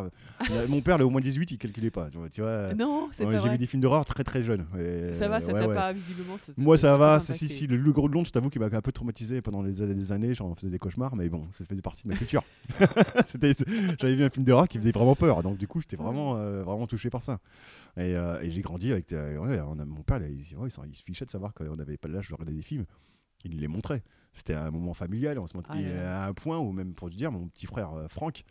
euh, 0.52 0.68
mon 0.70 0.82
père, 0.82 0.98
le 0.98 1.06
au 1.06 1.10
moins 1.10 1.22
18, 1.22 1.52
il 1.52 1.58
calculait 1.58 1.90
pas. 1.92 2.10
Tu 2.32 2.42
vois. 2.42 2.74
Non, 2.76 3.10
c'est 3.14 3.26
J'ai 3.42 3.50
vu 3.50 3.58
des 3.58 3.66
films 3.68 3.82
d'horreur 3.82 4.06
très 4.06 4.24
très 4.24 4.44
jeunes. 4.44 4.66
Et, 4.80 5.14
Ça 5.14 5.28
va, 5.28 5.42
ça 5.42 5.52
ouais, 5.54 5.60
t'a 5.68 5.74
pas 5.74 5.94
visiblement. 5.94 6.38
ça 6.38 6.52
Moi 6.58 6.78
ça 6.78 6.98
va, 6.98 7.20
si, 7.20 7.48
si, 7.50 7.68
le 7.68 7.92
gros 7.92 8.08
de 8.08 8.14
Londres, 8.14 8.28
je 8.28 8.32
t'avoue 8.32 8.50
qu'il 8.50 8.62
m'a 8.62 8.68
un 8.72 8.82
peu 8.82 8.92
traumatisé 8.92 9.42
pendant 9.42 9.62
les 9.64 9.82
années, 9.82 9.96
des 9.96 10.12
années, 10.12 10.34
j'en 10.34 10.54
faisais 10.56 10.70
des 10.70 10.80
cauchemars, 10.80 11.16
mais 11.16 11.30
bon, 11.30 11.48
ça 11.52 11.66
faisait 11.66 11.82
partie 11.82 12.04
de 12.04 12.10
ma 12.10 12.16
culture. 12.18 12.44
J'avais 14.00 14.16
vu 14.16 14.24
un 14.24 14.30
film 14.30 14.46
d'horreur 14.46 14.68
qui 14.68 14.78
faisait 14.78 14.92
vraiment 14.92 15.16
peur, 15.16 15.44
donc 15.44 15.58
du 15.58 15.68
coup 15.68 15.82
j'étais 15.82 15.98
vraiment, 15.98 16.36
euh, 16.38 16.64
vraiment 16.64 16.88
touché 16.88 17.10
par 17.10 17.22
ça. 17.22 17.40
Et, 17.98 18.16
euh, 18.20 18.42
et 18.42 18.50
j'ai 18.52 18.62
grandi 18.62 18.92
avec, 18.92 19.12
euh, 19.14 19.38
ouais, 19.38 19.60
on 19.62 19.80
a- 19.80 19.86
mon 19.86 20.04
père, 20.04 20.22
il, 20.24 20.42
il- 20.52 20.58
ouais, 20.58 20.68
il 20.68 20.72
s'en- 20.72 20.84
il 20.84 20.96
se 20.96 21.04
fichait 21.04 21.26
de 21.26 21.32
savoir 21.32 21.54
qu'on 21.54 21.76
n'avait 21.76 21.98
pas 21.98 22.08
l'âge 22.08 22.30
de 22.30 22.34
regarder 22.36 22.54
des 22.54 22.62
films, 22.62 22.86
il 23.46 23.52
nous 23.52 23.58
les 23.60 23.68
montrait. 23.68 24.04
C'était 24.34 24.54
un 24.54 24.70
moment 24.72 24.94
familial, 24.94 25.40
on 25.40 25.48
se 25.48 25.54
Ah 25.68 25.80
et 25.80 25.92
à 26.00 26.26
un 26.28 26.34
point 26.34 26.60
où 26.60 26.72
même 26.72 26.94
pour 26.94 27.10
te 27.10 27.16
dire, 27.16 27.32
mon 27.32 27.48
petit 27.48 27.66
frère 27.66 27.94
euh, 27.94 28.08
Franck, 28.08 28.44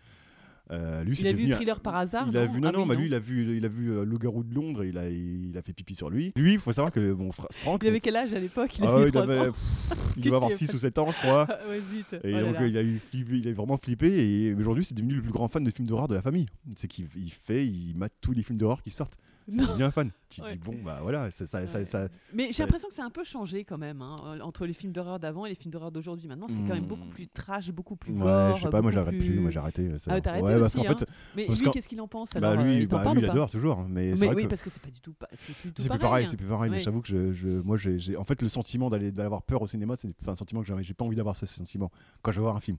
euh, 0.70 1.02
lui 1.02 1.16
Il 1.18 1.26
a 1.26 1.32
vu 1.32 1.44
venu 1.44 1.54
Thriller 1.54 1.80
par 1.80 1.96
hasard 1.96 2.26
il 2.28 2.36
a 2.36 2.44
vu 2.44 2.60
non 2.60 2.68
Ah 2.68 2.72
non, 2.72 2.82
oui, 2.82 2.88
bah 2.88 2.94
lui 2.94 3.06
il 3.06 3.14
a 3.14 3.18
vu 3.18 3.56
il 3.56 3.64
a 3.64 3.68
vu 3.68 3.90
euh, 3.90 4.04
le 4.04 4.18
garou 4.18 4.44
de 4.44 4.54
Londres 4.54 4.84
il 4.84 4.98
a 4.98 5.08
il 5.08 5.56
a 5.56 5.62
fait 5.62 5.72
pipi 5.72 5.94
sur 5.94 6.10
lui. 6.10 6.30
Lui 6.36 6.54
il 6.54 6.60
faut 6.60 6.72
savoir 6.72 6.92
que 6.92 7.12
mon 7.12 7.32
frère 7.32 7.46
Franck 7.52 7.82
Il 7.84 7.88
avait 7.88 8.00
quel 8.00 8.16
âge 8.16 8.34
à 8.34 8.38
l'époque? 8.38 8.78
Il 8.78 8.84
ah 8.84 8.90
avait 8.90 9.00
ouais, 9.04 9.08
il 9.08 9.12
3 9.12 9.22
avait 9.22 9.38
ans. 9.48 9.52
pff, 9.52 9.56
il 9.90 9.96
Qu'est-ce 9.96 10.20
devait 10.26 10.36
avoir 10.36 10.50
qu'il 10.50 10.68
6 10.68 10.74
ou 10.74 10.78
7 10.78 10.98
ans 10.98 11.10
je 11.10 11.16
crois. 11.20 11.46
Ah 11.50 11.58
ouais, 11.70 11.80
zut. 11.80 12.12
et 12.22 12.34
Oh 12.34 12.40
donc 12.40 12.54
là. 12.56 12.66
il 12.66 12.76
a 12.76 12.82
eu 12.82 12.98
flippé- 12.98 13.38
il 13.38 13.48
a 13.48 13.52
vraiment 13.54 13.78
flippé 13.78 14.08
et 14.48 14.52
aujourd'hui 14.52 14.84
c'est 14.84 14.94
devenu 14.94 15.14
le 15.14 15.22
plus 15.22 15.32
grand 15.32 15.48
fan 15.48 15.64
de 15.64 15.70
films 15.70 15.88
d'horreur 15.88 16.06
de 16.08 16.14
la 16.16 16.20
famille. 16.22 16.48
C'est 16.76 16.86
qu'il 16.88 17.06
il 17.16 17.32
fait 17.32 17.66
il 17.66 17.94
mate 17.96 18.12
tous 18.20 18.32
les 18.32 18.42
films 18.42 18.58
d'horreur 18.58 18.82
qui 18.82 18.90
sortent 18.90 19.16
c'est 19.48 19.56
Non. 19.60 19.66
devenu 19.66 19.84
un 19.84 19.90
fan 19.90 20.10
tu 20.30 20.42
Ouais. 20.42 20.52
dis 20.52 20.58
bon 20.58 20.74
bah 20.84 20.98
voilà 21.00 21.30
ça, 21.30 21.46
ça, 21.46 21.66
ça, 21.66 21.78
Ouais. 21.78 21.84
ça- 21.86 22.08
Mais 22.34 22.52
j'ai 22.52 22.62
l'impression 22.62 22.88
que 22.88 22.94
c'est 22.94 23.00
un 23.02 23.08
peu 23.08 23.24
changé 23.24 23.64
quand 23.64 23.78
même 23.78 24.02
hein, 24.02 24.38
entre 24.42 24.66
les 24.66 24.74
films 24.74 24.92
d'horreur 24.92 25.18
d'avant 25.18 25.46
et 25.46 25.48
les 25.48 25.54
films 25.54 25.70
d'horreur 25.72 25.90
d'aujourd'hui. 25.90 26.28
Maintenant, 26.28 26.46
c'est 26.48 26.60
quand 26.60 26.74
même 26.74 26.84
Hmm. 26.84 26.86
beaucoup 26.88 27.08
plus 27.08 27.28
trash, 27.28 27.70
beaucoup 27.72 27.96
plus 27.96 28.12
ouais 28.12 28.52
je 28.56 28.62
sais 28.62 28.68
pas 28.68 28.82
moi 28.82 28.92
j'arrête 28.92 29.16
plus 29.18 29.40
moi 29.40 29.50
j'ai 29.50 29.58
arrêté 29.58 29.88
Ah, 30.06 30.10
arrêté 30.10 30.30
ouais 30.30 30.58
parce 30.58 30.74
aussi, 30.76 30.84
qu'en 30.86 30.96
fait 30.98 31.06
Mais 31.34 31.46
parce 31.46 31.60
lui, 31.60 31.70
qu'est-ce 31.70 31.88
qu'il 31.88 32.00
en 32.00 32.08
pense 32.08 32.30
bah 32.34 32.50
alors 32.50 32.62
euh, 32.62 32.66
lui 32.66 32.76
il 32.82 32.86
bah, 32.88 33.02
lui 33.14 33.22
il 33.22 33.30
adore 33.30 33.50
toujours 33.50 33.84
mais 33.88 34.12
Mais 34.18 34.28
oui, 34.34 34.42
que- 34.44 34.48
parce 34.48 34.62
que 34.62 34.68
c'est 34.70 34.82
pas 34.82 34.90
du 34.90 35.00
tout, 35.00 35.14
pas- 35.14 35.28
c'est 35.32 35.54
plus 35.54 35.72
tout 35.72 35.82
C'est 35.82 35.88
plus 35.88 35.98
pareil. 35.98 36.00
pareil, 36.00 36.24
hein. 36.26 36.28
c'est 36.30 36.36
plus 36.36 36.46
pareil, 36.46 36.70
mais 36.70 36.80
j'avoue 36.80 37.00
que 37.00 37.08
je, 37.08 37.32
je- 37.32 37.48
moi, 37.62 37.76
j'ai, 37.78 37.98
j'ai- 37.98 38.16
en 38.16 38.24
fait, 38.24 38.42
le 38.42 38.48
sentiment 38.48 38.88
d'aller, 38.90 39.10
d'avoir 39.12 39.42
peur 39.42 39.62
au 39.62 39.66
cinéma, 39.66 39.94
c'est 39.96 40.08
un 40.26 40.36
sentiment 40.36 40.60
que 40.60 40.66
j'avais, 40.66 40.82
j'ai 40.82 40.94
pas 40.94 41.04
envie 41.06 41.16
d'avoir 41.16 41.36
ce 41.36 41.46
sentiment 41.46 41.90
quand 42.22 42.32
je 42.32 42.36
vais 42.38 42.42
voir 42.42 42.56
un 42.56 42.60
film. 42.60 42.76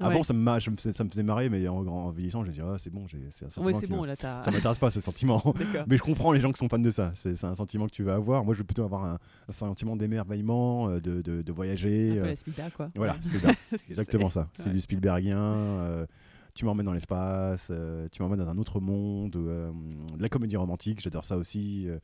Avant, 0.00 0.16
Ouais. 0.16 0.22
ça, 0.22 0.32
me, 0.32 0.38
ma- 0.40 0.58
je 0.58 0.70
me 0.70 0.76
faisais, 0.76 0.92
ça 0.92 1.04
me 1.04 1.10
faisait 1.10 1.22
marrer, 1.22 1.48
mais 1.50 1.68
en, 1.68 1.86
en 1.86 2.10
vieillissant, 2.10 2.42
j'ai 2.44 2.52
dit, 2.52 2.60
ah, 2.62 2.76
c'est 2.78 2.90
bon, 2.90 3.06
c'est 3.30 3.44
un 3.46 3.50
sentiment. 3.50 3.78
Ouais, 3.78 3.86
bon, 3.86 4.02
me- 4.02 4.06
là. 4.06 4.16
Ça 4.42 4.50
m'intéresse 4.50 4.78
pas, 4.78 4.90
ce 4.90 5.00
sentiment. 5.00 5.42
Mais 5.86 5.96
je 5.96 6.02
comprends 6.02 6.32
les 6.32 6.40
gens 6.40 6.50
qui 6.52 6.58
sont 6.58 6.68
fans 6.68 6.78
de 6.78 6.90
ça. 6.90 7.12
C'est, 7.14 7.44
un 7.44 7.54
sentiment 7.54 7.86
que 7.86 7.92
tu 7.92 8.02
vas 8.02 8.14
avoir. 8.14 8.44
Moi, 8.44 8.54
je 8.54 8.60
vais 8.60 8.64
plutôt 8.64 8.84
avoir 8.84 9.04
un, 9.04 9.18
un 9.48 9.52
sentiment 9.52 9.96
d'émerveillement, 9.96 10.88
euh, 10.88 11.00
de, 11.00 11.20
de, 11.22 11.42
de 11.42 11.52
voyager. 11.52 12.12
Un 12.12 12.14
peu 12.14 12.20
euh, 12.20 12.26
la 12.30 12.36
Spida, 12.36 12.70
quoi. 12.70 12.88
voilà. 12.94 13.16
Spielberg. 13.20 13.56
Exactement 13.88 14.30
ça. 14.30 14.48
C'est 14.54 14.70
du 14.72 14.80
Spielbergien. 14.80 15.38
euh, 15.38 16.06
tu 16.54 16.64
m'emmènes 16.64 16.86
dans 16.86 16.92
l'espace, 16.92 17.68
euh, 17.70 18.08
tu 18.10 18.22
m'emmènes 18.22 18.40
dans 18.40 18.48
un 18.48 18.58
autre 18.58 18.80
monde, 18.80 19.36
euh, 19.36 19.70
de 20.16 20.20
la 20.22 20.28
comédie 20.28 20.56
romantique, 20.56 21.00
j'adore 21.00 21.24
ça 21.24 21.36
aussi. 21.36 21.84
euh. 21.88 21.98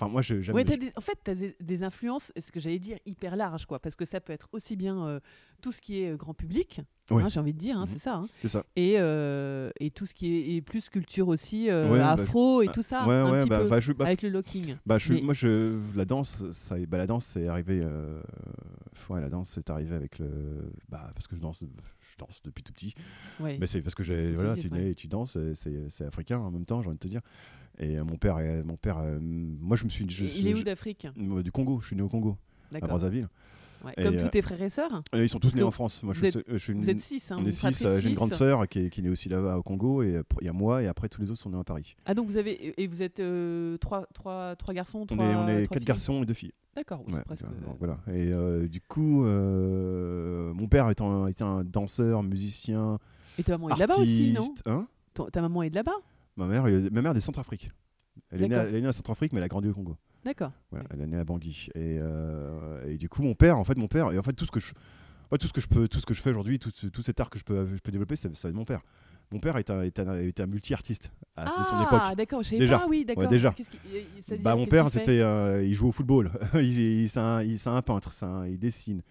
Enfin, 0.00 0.10
moi, 0.12 0.22
je, 0.22 0.52
Ouais, 0.52 0.62
des- 0.62 0.92
en 0.94 1.00
fait, 1.00 1.18
tu 1.24 1.30
as 1.32 1.34
des, 1.34 1.56
des 1.60 1.82
influences, 1.82 2.32
ce 2.38 2.52
que 2.52 2.60
j'allais 2.60 2.78
dire, 2.78 2.98
hyper 3.04 3.34
larges, 3.34 3.66
quoi, 3.66 3.80
parce 3.80 3.96
que 3.96 4.04
ça 4.04 4.20
peut 4.20 4.32
être 4.32 4.48
aussi 4.52 4.76
bien 4.76 5.04
euh, 5.06 5.20
tout 5.60 5.72
ce 5.72 5.80
qui 5.80 6.00
est 6.02 6.10
euh, 6.12 6.16
grand 6.16 6.34
public, 6.34 6.80
hein, 7.10 7.28
j'ai 7.28 7.40
envie 7.40 7.52
de 7.52 7.58
dire, 7.58 7.76
hein, 7.76 7.84
Mhm. 7.84 7.92
c'est 7.94 7.98
ça, 7.98 8.14
hein, 8.14 8.28
c'est 8.40 8.46
ça. 8.48 8.64
et, 8.76 8.94
euh, 8.98 9.70
et 9.80 9.90
tout 9.90 10.06
ce 10.06 10.14
qui 10.14 10.32
est 10.36 10.54
et 10.54 10.62
plus 10.62 10.88
culture 10.88 11.26
aussi, 11.26 11.68
euh, 11.68 11.90
Ouais, 11.90 11.98
bah, 11.98 12.12
afro 12.12 12.62
et 12.62 12.66
bah, 12.66 12.72
tout 12.72 12.82
ça, 12.82 13.08
ouais, 13.08 13.14
un 13.16 13.40
petit 13.40 13.48
bah, 13.48 13.58
peu, 13.60 13.68
bah, 13.68 13.80
je, 13.80 13.92
avec 13.98 14.22
le 14.22 14.28
locking. 14.28 14.76
Bah, 14.86 14.98
je, 14.98 15.14
Mais- 15.14 15.20
moi, 15.22 15.34
je, 15.34 15.76
la 15.96 16.04
danse, 16.04 16.48
ça, 16.52 16.76
bah, 16.86 16.96
la 16.98 17.06
danse, 17.08 17.26
c'est 17.26 17.48
arrivé. 17.48 17.84
ouais, 19.10 19.20
la 19.20 19.28
danse, 19.28 19.50
c'est 19.50 19.68
arrivé 19.70 19.96
avec 19.96 20.20
le. 20.20 20.28
Bah, 20.88 21.10
parce 21.14 21.26
que 21.26 21.34
je 21.34 21.40
danse, 21.40 21.64
danse 22.18 22.40
depuis 22.44 22.62
tout 22.62 22.72
petit. 22.72 22.94
Ouais. 23.40 23.56
Mais 23.58 23.66
c'est 23.66 23.80
parce 23.80 23.94
que 23.94 24.02
j'ai, 24.02 24.32
voilà, 24.32 24.56
tu 24.56 24.70
nais 24.70 24.90
et 24.90 24.94
tu 24.94 25.06
danses, 25.06 25.38
c'est, 25.54 25.88
c'est 25.88 26.04
africain 26.04 26.38
en 26.38 26.50
même 26.50 26.64
temps, 26.64 26.82
j'ai 26.82 26.88
envie 26.88 26.98
de 26.98 27.02
te 27.02 27.08
dire. 27.08 27.22
Et 27.78 27.96
euh, 27.96 28.04
mon 28.04 28.16
père, 28.16 28.38
mon 28.64 28.76
père, 28.76 28.98
euh, 28.98 29.18
moi, 29.20 29.76
je 29.76 29.84
me 29.84 29.88
suis, 29.88 30.08
je, 30.08 30.24
il 30.24 30.48
est 30.48 30.54
où 30.54 30.62
d'Afrique? 30.62 31.06
Du 31.16 31.52
Congo. 31.52 31.80
Je 31.80 31.86
suis 31.86 31.96
né 31.96 32.02
au 32.02 32.08
Congo, 32.08 32.36
à 32.70 32.72
D'accord. 32.72 32.88
Brazzaville. 32.88 33.28
Ouais. 33.84 33.94
Comme 34.02 34.14
euh, 34.16 34.20
tous 34.20 34.28
tes 34.28 34.42
frères 34.42 34.60
et 34.62 34.68
sœurs 34.68 35.02
ils 35.14 35.28
sont 35.28 35.38
tous 35.38 35.54
nés 35.54 35.62
en 35.62 35.70
France. 35.70 36.02
Moi, 36.02 36.12
je, 36.14 36.20
vous 36.20 36.30
suis- 36.30 36.42
je 36.48 36.56
suis 36.58 36.72
une- 36.72 36.80
Vous 36.82 36.90
êtes 36.90 36.98
six, 37.00 37.30
hein 37.30 37.36
on 37.40 37.46
est 37.46 37.50
six. 37.52 37.84
euh, 37.84 38.00
J'ai 38.00 38.08
une 38.08 38.14
grande 38.16 38.32
six. 38.32 38.38
sœur 38.38 38.66
qui 38.68 38.80
est, 38.80 38.90
qui 38.90 39.00
est 39.00 39.02
née 39.04 39.08
aussi 39.10 39.28
là-bas 39.28 39.56
au 39.58 39.62
Congo, 39.62 40.02
et 40.02 40.16
euh, 40.16 40.22
il 40.40 40.46
y 40.46 40.50
a 40.50 40.52
moi, 40.52 40.82
et 40.82 40.86
après 40.88 41.08
tous 41.08 41.20
les 41.20 41.30
autres 41.30 41.40
sont 41.40 41.50
nés 41.50 41.58
à 41.58 41.64
Paris. 41.64 41.96
Ah 42.04 42.14
donc 42.14 42.26
vous 42.26 42.36
avez 42.36 42.80
et 42.82 42.86
vous 42.88 43.02
êtes 43.02 43.20
euh, 43.20 43.76
trois, 43.78 44.06
trois, 44.14 44.56
trois 44.56 44.74
garçons, 44.74 45.06
On 45.10 45.14
est, 45.18 45.34
on 45.34 45.48
est 45.48 45.66
quatre 45.68 45.78
filles 45.78 45.84
garçons 45.86 46.22
et 46.22 46.26
deux 46.26 46.34
filles. 46.34 46.52
D'accord, 46.74 47.04
Ouais, 47.12 47.22
presque. 47.24 47.44
euh, 47.44 47.48
voilà. 47.78 47.98
Et 48.08 48.32
euh, 48.32 48.68
du 48.68 48.80
coup, 48.80 49.24
euh, 49.24 50.52
mon 50.54 50.68
père 50.68 50.88
étant 50.90 51.26
était 51.26 51.42
un 51.42 51.64
danseur, 51.64 52.22
musicien, 52.22 52.98
Et 53.38 53.42
ta 53.42 53.52
maman 53.52 53.70
est 53.70 53.74
de 53.74 53.80
là-bas 53.80 53.96
aussi, 53.98 54.32
non. 54.32 54.48
Hein? 54.66 54.86
Ta 55.32 55.40
maman 55.42 55.62
est 55.62 55.70
de 55.70 55.74
là-bas? 55.74 55.96
Ma 56.36 56.46
mère, 56.46 56.64
ma 56.64 57.02
mère 57.02 57.10
est 57.12 57.14
de 57.14 57.20
Centrafrique. 57.20 57.70
Elle 58.30 58.42
est, 58.42 58.48
née 58.48 58.54
à, 58.54 58.64
elle 58.64 58.74
est 58.76 58.80
née 58.80 58.86
à 58.88 58.92
Centrafrique, 58.92 59.32
mais 59.32 59.38
elle 59.38 59.44
a 59.44 59.48
grandi 59.48 59.68
au 59.68 59.74
Congo. 59.74 59.96
D'accord. 60.24 60.52
Voilà, 60.70 60.86
elle 60.90 61.00
est 61.02 61.06
née 61.06 61.16
à 61.18 61.24
Bangui. 61.24 61.68
Et, 61.74 61.98
euh, 62.00 62.86
et 62.86 62.96
du 62.98 63.08
coup, 63.08 63.22
mon 63.22 63.34
père, 63.34 63.58
en 63.58 63.64
fait, 63.64 63.76
mon 63.76 63.88
père, 63.88 64.12
et 64.12 64.18
en 64.18 64.22
fait, 64.22 64.32
tout 64.32 64.44
ce 64.44 64.50
que 64.50 64.60
je, 64.60 64.72
tout 65.38 65.46
ce 65.46 65.52
que 65.52 65.60
je 65.60 65.68
peux, 65.68 65.88
tout 65.88 66.00
ce 66.00 66.06
que 66.06 66.14
je 66.14 66.20
fais 66.20 66.30
aujourd'hui, 66.30 66.58
tout, 66.58 66.70
ce- 66.74 66.86
tout 66.88 67.02
cet 67.02 67.20
art 67.20 67.30
que 67.30 67.38
je 67.38 67.44
peux, 67.44 67.66
je 67.66 67.80
peux 67.80 67.90
développer, 67.92 68.16
ça, 68.16 68.28
ça 68.34 68.48
vient 68.48 68.52
de 68.54 68.58
mon 68.58 68.64
père. 68.64 68.80
Mon 69.30 69.40
père 69.40 69.58
est 69.58 69.68
un, 69.70 69.82
est 69.82 69.98
un, 70.00 70.14
est 70.14 70.40
un 70.40 70.46
multi-artiste 70.46 71.10
à- 71.36 71.44
de 71.44 71.64
son 71.64 71.82
époque. 71.82 72.00
Ah, 72.02 72.14
d'accord, 72.14 72.42
je 72.42 72.56
Déjà. 72.56 72.78
pas, 72.78 72.86
oui, 72.88 73.04
d'accord. 73.04 73.24
Ouais, 73.24 73.28
déjà. 73.28 73.54
Bah, 74.40 74.56
mon 74.56 74.64
père, 74.66 74.90
c'était, 74.90 75.20
euh, 75.20 75.62
il 75.64 75.74
joue 75.74 75.88
au 75.88 75.92
football. 75.92 76.30
il, 76.54 76.78
il- 77.02 77.08
c'est 77.10 77.18
un, 77.20 77.82
peintre, 77.82 78.10
un- 78.24 78.46
il 78.46 78.58
dessine. 78.58 79.02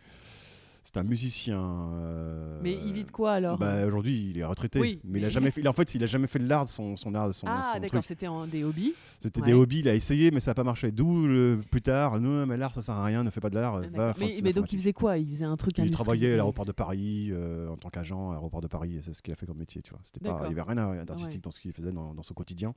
C'est 0.89 0.95
un 0.99 1.03
musicien. 1.03 1.59
euh, 1.95 2.59
Mais 2.63 2.71
il 2.73 2.93
vit 2.93 3.03
de 3.03 3.11
quoi 3.11 3.33
alors 3.33 3.57
Bah, 3.57 3.85
aujourd'hui, 3.85 4.29
il 4.29 4.37
est 4.37 4.45
retraité. 4.45 4.79
Oui, 4.79 5.01
mais 5.03 5.19
il 5.19 5.23
a 5.23 5.27
mais- 5.27 5.31
jamais 5.31 5.51
fait. 5.51 5.59
il- 5.59 5.67
en 5.67 5.73
fait, 5.73 5.93
il 5.95 6.01
a 6.01 6.05
jamais 6.05 6.27
fait 6.27 6.39
de 6.39 6.47
l'art, 6.47 6.65
son, 6.69 6.95
son 6.95 7.13
art, 7.13 7.33
son, 7.35 7.45
Ah, 7.45 7.77
d'accord, 7.77 8.05
c'était 8.05 8.27
en 8.27 8.47
des 8.47 8.63
hobbies. 8.63 8.93
C'était 9.19 9.41
Ouais. 9.41 9.47
des 9.47 9.53
hobbies. 9.53 9.79
Il 9.79 9.89
a 9.89 9.93
essayé, 9.95 10.31
mais 10.31 10.39
ça 10.39 10.51
n'a 10.51 10.55
pas 10.55 10.63
marché. 10.63 10.93
D'où 10.93 11.27
le- 11.27 11.59
plus 11.69 11.81
tard, 11.81 12.21
non, 12.21 12.45
mais 12.45 12.55
l'art, 12.55 12.73
ça 12.73 12.81
sert 12.81 12.95
à 12.95 13.03
rien. 13.03 13.25
Ne 13.25 13.29
fais 13.31 13.41
pas 13.41 13.49
de 13.49 13.55
l'art. 13.55 13.81
Ah, 13.97 14.13
mais 14.17 14.53
donc 14.53 14.71
il 14.71 14.79
faisait 14.79 14.93
quoi? 14.93 15.17
Il 15.17 15.27
faisait 15.27 15.43
un 15.43 15.57
truc 15.57 15.77
Il 15.77 15.91
travaillait 15.91 16.31
à 16.33 16.37
l'aéroport 16.37 16.65
de 16.65 16.71
Paris 16.71 17.31
euh, 17.33 17.67
en 17.67 17.75
tant 17.75 17.89
qu'agent 17.89 18.29
à 18.29 18.33
l'aéroport 18.35 18.61
de 18.61 18.67
Paris. 18.67 18.95
et 18.95 19.01
C'est 19.03 19.11
ce 19.13 19.21
qu'il 19.21 19.33
a 19.33 19.35
fait 19.35 19.45
comme 19.45 19.57
métier. 19.57 19.81
Tu 19.81 19.89
vois. 19.89 19.99
C'était 20.05 20.21
pas, 20.21 20.39
il 20.45 20.53
n'y 20.53 20.57
avait 20.57 20.71
rien 20.73 21.03
d'artistique 21.03 21.33
Ouais. 21.35 21.41
dans 21.43 21.51
ce 21.51 21.59
qu'il 21.59 21.73
faisait 21.73 21.91
dans, 21.91 22.13
dans 22.13 22.23
son 22.23 22.33
quotidien. 22.33 22.73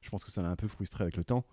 Je 0.00 0.10
pense 0.10 0.24
que 0.24 0.32
ça 0.32 0.42
l'a 0.42 0.48
un 0.50 0.56
peu 0.56 0.66
frustré 0.66 1.02
avec 1.04 1.16
le 1.16 1.22
temps. 1.22 1.44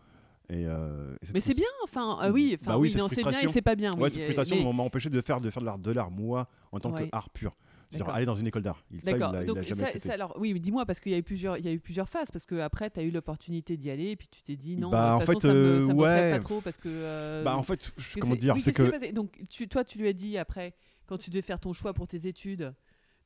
Et, 0.52 0.66
euh, 0.66 1.16
et 1.22 1.26
cette 1.28 1.36
Mais 1.36 1.42
c'est 1.42 1.54
bien, 1.54 1.68
enfin, 1.84 2.18
ah 2.20 2.32
oui, 2.32 2.58
enfin, 2.60 2.72
Bah 2.72 2.78
oui, 2.80 2.90
cette 2.90 3.02
c'est 3.10 3.24
bien 3.24 3.40
et 3.42 3.48
c'est 3.48 3.62
pas 3.62 3.76
bien. 3.76 3.92
Ouais, 3.92 4.04
oui, 4.06 4.10
cette 4.10 4.22
euh, 4.22 4.26
frustration 4.26 4.56
mais- 4.58 4.74
m'a 4.74 4.84
empêché 4.84 5.10
de 5.10 5.22
faire 5.22 5.40
de 5.42 5.50
faire 5.52 5.62
de 5.62 5.66
l'art, 5.68 5.78
de 5.78 5.92
l'art 5.92 6.10
moi 6.12 6.48
en 6.72 6.80
tant 6.80 6.92
Ouais. 6.92 7.08
qu'art 7.10 7.30
pur. 7.30 7.56
C'est-à-dire 7.92 8.10
aller 8.14 8.26
dans 8.28 8.36
une 8.36 8.46
école 8.46 8.62
d'art. 8.62 8.84
Il, 8.92 8.98
il 8.98 9.04
D'accord. 9.04 9.34
il 9.40 9.46
Donc 9.48 9.56
l'a 9.58 9.62
jamais 9.64 9.90
ça- 9.90 9.98
ça, 10.00 10.14
alors 10.14 10.36
oui, 10.40 10.54
mais 10.54 10.60
dis-moi 10.60 10.86
parce 10.86 11.00
qu'il 11.00 11.12
y 11.12 11.16
a 11.16 11.18
eu 11.18 11.24
plusieurs, 11.24 11.58
il 11.58 11.66
y 11.66 11.68
a 11.68 11.72
eu 11.72 11.80
plusieurs 11.80 12.08
phases 12.08 12.30
parce 12.32 12.46
que 12.46 12.60
après 12.60 12.90
tu 12.92 13.00
as 13.00 13.04
eu 13.04 13.10
l'opportunité 13.10 13.78
d'y 13.78 13.90
aller 13.90 14.10
et 14.12 14.16
puis 14.16 14.28
tu 14.28 14.44
t'es 14.44 14.56
dit 14.56 14.78
non. 14.78 14.90
Bah, 14.92 15.10
de 15.10 15.14
en 15.16 15.20
façon, 15.22 15.40
fait, 15.40 15.48
ça 15.48 15.54
me, 15.54 15.60
euh, 15.60 15.88
ça 15.88 15.94
ouais. 15.94 16.32
pas 16.32 16.40
trop 16.40 16.62
parce 16.62 16.78
que. 16.78 16.88
euh, 16.92 17.44
Bah 17.44 17.58
en 17.58 17.64
fait, 17.64 17.92
que 17.96 18.20
comment 18.20 18.36
dire, 18.36 18.56
c'est 18.60 18.74
que 18.74 19.12
Donc 19.12 19.40
toi, 19.72 19.84
tu 19.84 19.98
lui 19.98 20.08
as 20.08 20.14
dit 20.14 20.38
après 20.38 20.76
quand 21.08 21.18
tu 21.18 21.32
devais 21.32 21.42
faire 21.42 21.60
ton 21.60 21.74
choix 21.74 21.94
pour 21.94 22.08
tes 22.08 22.28
études, 22.28 22.74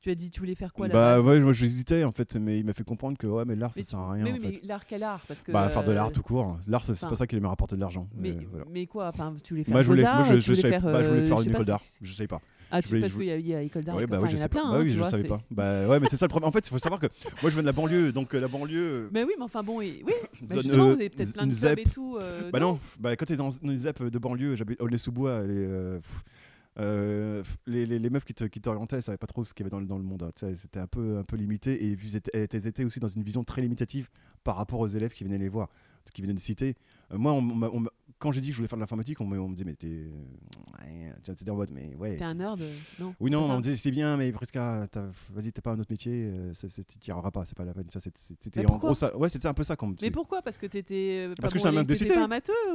tu 0.04 0.10
as 0.10 0.14
dit 0.14 0.30
tu 0.30 0.40
voulais 0.40 0.54
faire 0.54 0.72
quoi 0.72 0.84
à 0.84 0.88
la 0.88 0.94
bah 0.94 1.20
ouais, 1.22 1.40
moi 1.40 1.52
j'hésitais 1.54 2.04
en 2.04 2.12
fait, 2.12 2.36
mais 2.36 2.58
il 2.58 2.64
m'a 2.66 2.74
fait 2.74 2.84
comprendre 2.84 3.16
que 3.16 3.26
ouais, 3.26 3.44
mais 3.46 3.56
l'art 3.56 3.72
ça 3.72 3.82
sert 3.82 3.98
à 3.98 4.12
rien 4.12 4.24
mais, 4.24 4.30
en 4.30 4.34
oui, 4.34 4.40
fait. 4.40 4.48
mais 4.48 4.60
l'art 4.68 4.84
quel 4.86 5.02
art? 5.02 5.20
Parce 5.26 5.40
que. 5.40 5.50
Bah 5.50 5.68
faire 5.70 5.82
de 5.82 5.92
l'art 5.92 6.08
euh, 6.08 6.12
tout 6.12 6.22
court. 6.22 6.58
L'art 6.68 6.84
c'est 6.84 7.00
pas 7.00 7.14
ça 7.14 7.26
qui 7.26 7.40
m'a 7.40 7.48
rapporté 7.48 7.74
de 7.76 7.80
l'argent. 7.80 8.06
Mais, 8.16 8.30
Euh, 8.30 8.34
voilà. 8.50 8.66
mais 8.70 8.86
quoi? 8.86 9.08
Enfin, 9.08 9.32
tu 9.42 9.54
voulais 9.54 9.64
faire 9.64 9.72
Moi 9.72 9.82
je 9.82 9.88
voulais, 9.88 10.02
moi 10.02 10.22
je, 10.24 10.44
voulais 10.44 10.60
savais- 10.60 10.68
faire, 10.74 10.82
bah, 10.82 11.02
je 11.02 11.08
voulais 11.08 11.20
euh, 11.22 11.26
faire 11.28 11.36
je 11.38 11.42
une 11.42 11.48
sais 11.48 11.50
école 11.52 11.64
d'art. 11.66 11.82
Je 12.02 12.12
sais 12.12 12.26
pas. 12.26 12.40
Ah, 12.70 12.82
tu, 12.82 12.88
voulais- 12.88 13.00
parce 13.02 13.14
qu'il 13.14 13.24
y, 13.24 13.54
a- 13.54 13.62
école 13.62 13.84
d'art. 13.84 13.96
Ouais, 13.96 14.06
bah 14.06 14.18
oui, 14.20 14.28
je 14.30 14.36
sais 14.36 14.48
pas. 14.48 14.60
hein, 14.64 14.72
Bah 14.72 14.78
oui, 14.80 14.92
tu 14.92 14.98
je 14.98 15.02
savais 15.04 15.24
pas. 15.24 15.40
Bah 15.50 15.86
ouais, 15.88 16.00
mais 16.00 16.08
c'est 16.10 16.16
ça 16.16 16.26
le 16.26 16.30
problème. 16.30 16.48
En 16.48 16.52
fait, 16.52 16.66
il 16.66 16.70
faut 16.70 16.78
savoir 16.78 17.00
que 17.00 17.06
moi 17.40 17.50
je 17.50 17.50
viens 17.50 17.62
de 17.62 17.66
la 17.66 17.72
banlieue, 17.72 18.12
donc 18.12 18.34
euh, 18.34 18.40
la 18.40 18.48
banlieue. 18.48 19.08
Mais 19.12 19.22
oui, 19.24 19.32
mais 19.38 19.44
enfin 19.44 19.62
bon, 19.62 19.80
et- 19.80 20.02
oui. 20.06 20.12
bah, 20.42 20.56
justement, 20.56 20.84
euh, 20.88 20.94
vous 20.94 21.00
avez 21.00 21.08
peut-être 21.08 21.32
plein 21.32 21.46
de 21.46 21.54
clubs 21.54 21.78
et 21.78 21.84
tout. 21.84 22.18
euh, 22.20 22.50
Bah 22.50 22.60
non, 22.60 22.78
bah 22.98 23.16
quand 23.16 23.24
t'es 23.24 23.36
dans 23.36 23.50
une 23.50 23.76
ZEP 23.76 24.02
de 24.10 24.18
banlieue, 24.18 24.56
j'habite 24.56 24.80
Aulnay-sous-Bois, 24.82 25.30
euh, 25.30 25.98
pff, 26.00 26.22
euh, 26.78 27.42
les, 27.66 27.86
meufs 28.10 28.24
qui 28.24 28.34
te- 28.34 28.44
qui 28.44 28.60
t'orientaient, 28.60 29.00
savaient 29.00 29.18
pas 29.18 29.26
trop 29.26 29.44
ce 29.44 29.54
qu'il 29.54 29.64
y 29.64 29.64
avait 29.64 29.84
dans, 29.86 29.96
le- 29.98 30.04
monde. 30.04 30.22
hein, 30.24 30.54
C'était 30.54 30.80
un 30.80 30.86
peu, 30.86 31.18
limité 31.36 31.86
et 31.86 31.96
puis 31.96 32.12
elles 32.32 32.48
elles 32.52 32.66
étaient 32.66 32.84
aussi 32.84 33.00
dans 33.00 33.08
une 33.08 33.22
vision 33.22 33.44
très 33.44 33.62
limitative 33.62 34.08
par 34.42 34.56
rapport 34.56 34.80
aux 34.80 34.88
élèves 34.88 35.12
qui 35.12 35.24
venaient 35.24 35.38
les 35.38 35.48
voir. 35.48 35.68
Ce 36.04 36.12
qu'ils 36.12 36.24
venaient 36.24 36.34
de 36.34 36.40
citer. 36.40 36.76
Euh, 37.12 37.18
moi, 37.18 37.32
on 37.32 37.62
on 37.62 37.84
quand 38.18 38.32
j'ai 38.32 38.40
dit 38.40 38.48
que 38.48 38.52
je 38.54 38.58
voulais 38.58 38.68
faire 38.68 38.78
de 38.78 38.82
l'informatique, 38.82 39.20
on, 39.20 39.26
me- 39.26 39.54
dit, 39.54 39.64
mais 39.64 39.74
t'es. 39.74 40.06
ouais, 40.82 41.12
t'étais 41.22 41.50
en 41.50 41.56
mode, 41.56 41.70
mais 41.72 41.94
ouais. 41.96 42.16
T'es 42.16 42.24
un 42.24 42.34
nerd 42.34 42.60
euh, 42.60 42.72
Non. 42.98 43.14
Oui, 43.20 43.30
non, 43.30 43.50
on 43.50 43.56
me 43.56 43.62
disait, 43.62 43.76
c'est 43.76 43.90
bien, 43.90 44.16
mais 44.16 44.32
presque, 44.32 44.56
vas-y, 44.56 45.52
t'as 45.52 45.60
pas 45.60 45.72
un 45.72 45.78
autre 45.78 45.90
métier, 45.90 46.30
euh, 46.32 46.52
t'y 47.00 47.10
arriveras 47.10 47.30
pas, 47.30 47.44
c'est 47.44 47.56
pas 47.56 47.64
la 47.64 47.74
peine. 47.74 47.84
Ça, 47.90 48.00
C'était 48.00 48.60
Mais 48.60 48.70
en 48.70 48.78
gros 48.78 48.94
ça. 48.94 49.14
Ouais, 49.16 49.28
c'était 49.28 49.46
un 49.46 49.52
peu 49.52 49.62
ça. 49.62 49.76
Qu'on 49.76 49.88
me 49.88 49.96
Mais 50.00 50.10
pourquoi? 50.10 50.40
Parce 50.40 50.56
que 50.56 50.66
t'étais. 50.66 51.28
Parce 51.38 51.52
que 51.52 51.58
j'étais 51.58 51.68
un 51.68 51.72
mec 51.72 51.86
de 51.86 51.94
cité. 51.94 52.14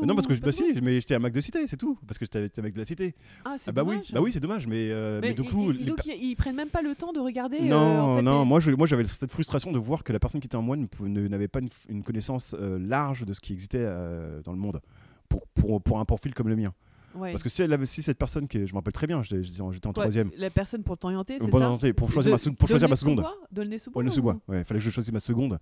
non, 0.04 0.14
parce 0.14 0.28
que 0.28 0.36
je, 0.36 0.42
bah 0.42 0.52
si, 0.52 0.64
mais 0.84 1.02
j'étais 1.02 1.16
un 1.16 1.20
mec 1.20 1.34
de 1.34 1.42
cité, 1.42 1.66
c'est 1.68 1.78
tout. 1.78 1.98
Parce 2.06 2.20
que 2.20 2.26
j'étais 2.26 2.60
un 2.60 2.64
mec 2.64 2.74
de 2.74 2.80
la 2.80 2.86
cité. 2.86 3.16
Ah, 3.46 3.56
c'est 3.58 3.70
Ah 3.70 3.72
bah 3.72 3.84
oui, 3.84 3.96
dommage. 3.96 4.12
bah 4.14 4.22
oui, 4.22 4.32
c'est 4.32 4.40
dommage, 4.40 4.68
mais, 4.68 4.90
mais, 5.22 5.34
du 5.34 5.44
coup. 5.44 5.74
donc, 5.74 6.06
ils, 6.06 6.36
prennent 6.36 6.56
même 6.56 6.70
pas 6.70 6.82
le 6.82 6.94
temps 6.94 7.14
de 7.14 7.20
regarder. 7.20 7.62
non, 7.62 8.22
non, 8.22 8.46
moi 8.46 8.60
j'avais 8.60 9.06
cette 9.06 9.32
frustration 9.32 9.72
de 9.72 9.80
voir 9.80 10.04
que 10.04 10.14
la 10.14 10.20
personne 10.20 10.42
qui 10.42 10.48
était 10.48 10.58
en 10.58 10.62
moi 10.62 10.78
n'avait 10.78 11.48
pas 11.48 11.60
une, 11.88 12.04
connaissance 12.04 12.56
euh, 12.60 12.78
de 13.26 13.34
ce 13.34 13.40
qui 13.40 13.54
existait 13.54 13.78
euh, 13.82 14.42
dans 14.44 14.52
le 14.52 14.58
monde 14.60 14.82
pour, 15.28 15.48
pour, 15.48 15.82
pour 15.82 16.00
un 16.00 16.06
profil 16.06 16.34
comme 16.34 16.50
le 16.50 16.56
mien. 16.56 16.74
Ouais. 17.16 17.32
Parce 17.32 17.42
que 17.42 17.50
si, 17.50 17.62
elle 17.64 17.88
si 17.88 18.04
cette 18.04 18.20
personne, 18.20 18.48
qui 18.48 18.60
est- 18.60 18.68
je 18.68 18.74
me 18.74 18.78
rappelle 18.78 18.94
très 18.94 19.08
bien, 19.08 19.24
j'étais 19.24 19.44
j'étais 19.44 19.62
en, 19.62 19.70
en 19.72 19.94
troisième, 19.94 20.30
La 20.38 20.50
personne 20.52 20.84
pour 20.84 20.98
t'orienter, 20.98 21.38
c'est 21.40 21.48
Bon, 21.50 21.58
ça 21.58 21.66
attendez, 21.66 21.92
pour 21.94 22.12
choisir 22.12 22.36
De- 22.38 22.50
ma, 22.50 22.56
pour 22.56 22.68
choisir 22.70 22.88
ma 22.88 22.96
seconde. 22.96 23.26
Le 23.56 23.78
sous-bois, 24.12 24.38
ou- 24.48 24.52
ouais, 24.52 24.64
fallait 24.64 24.80
que 24.80 24.84
je 24.86 24.90
choisisse 24.92 25.12
ma 25.12 25.20
seconde. 25.20 25.60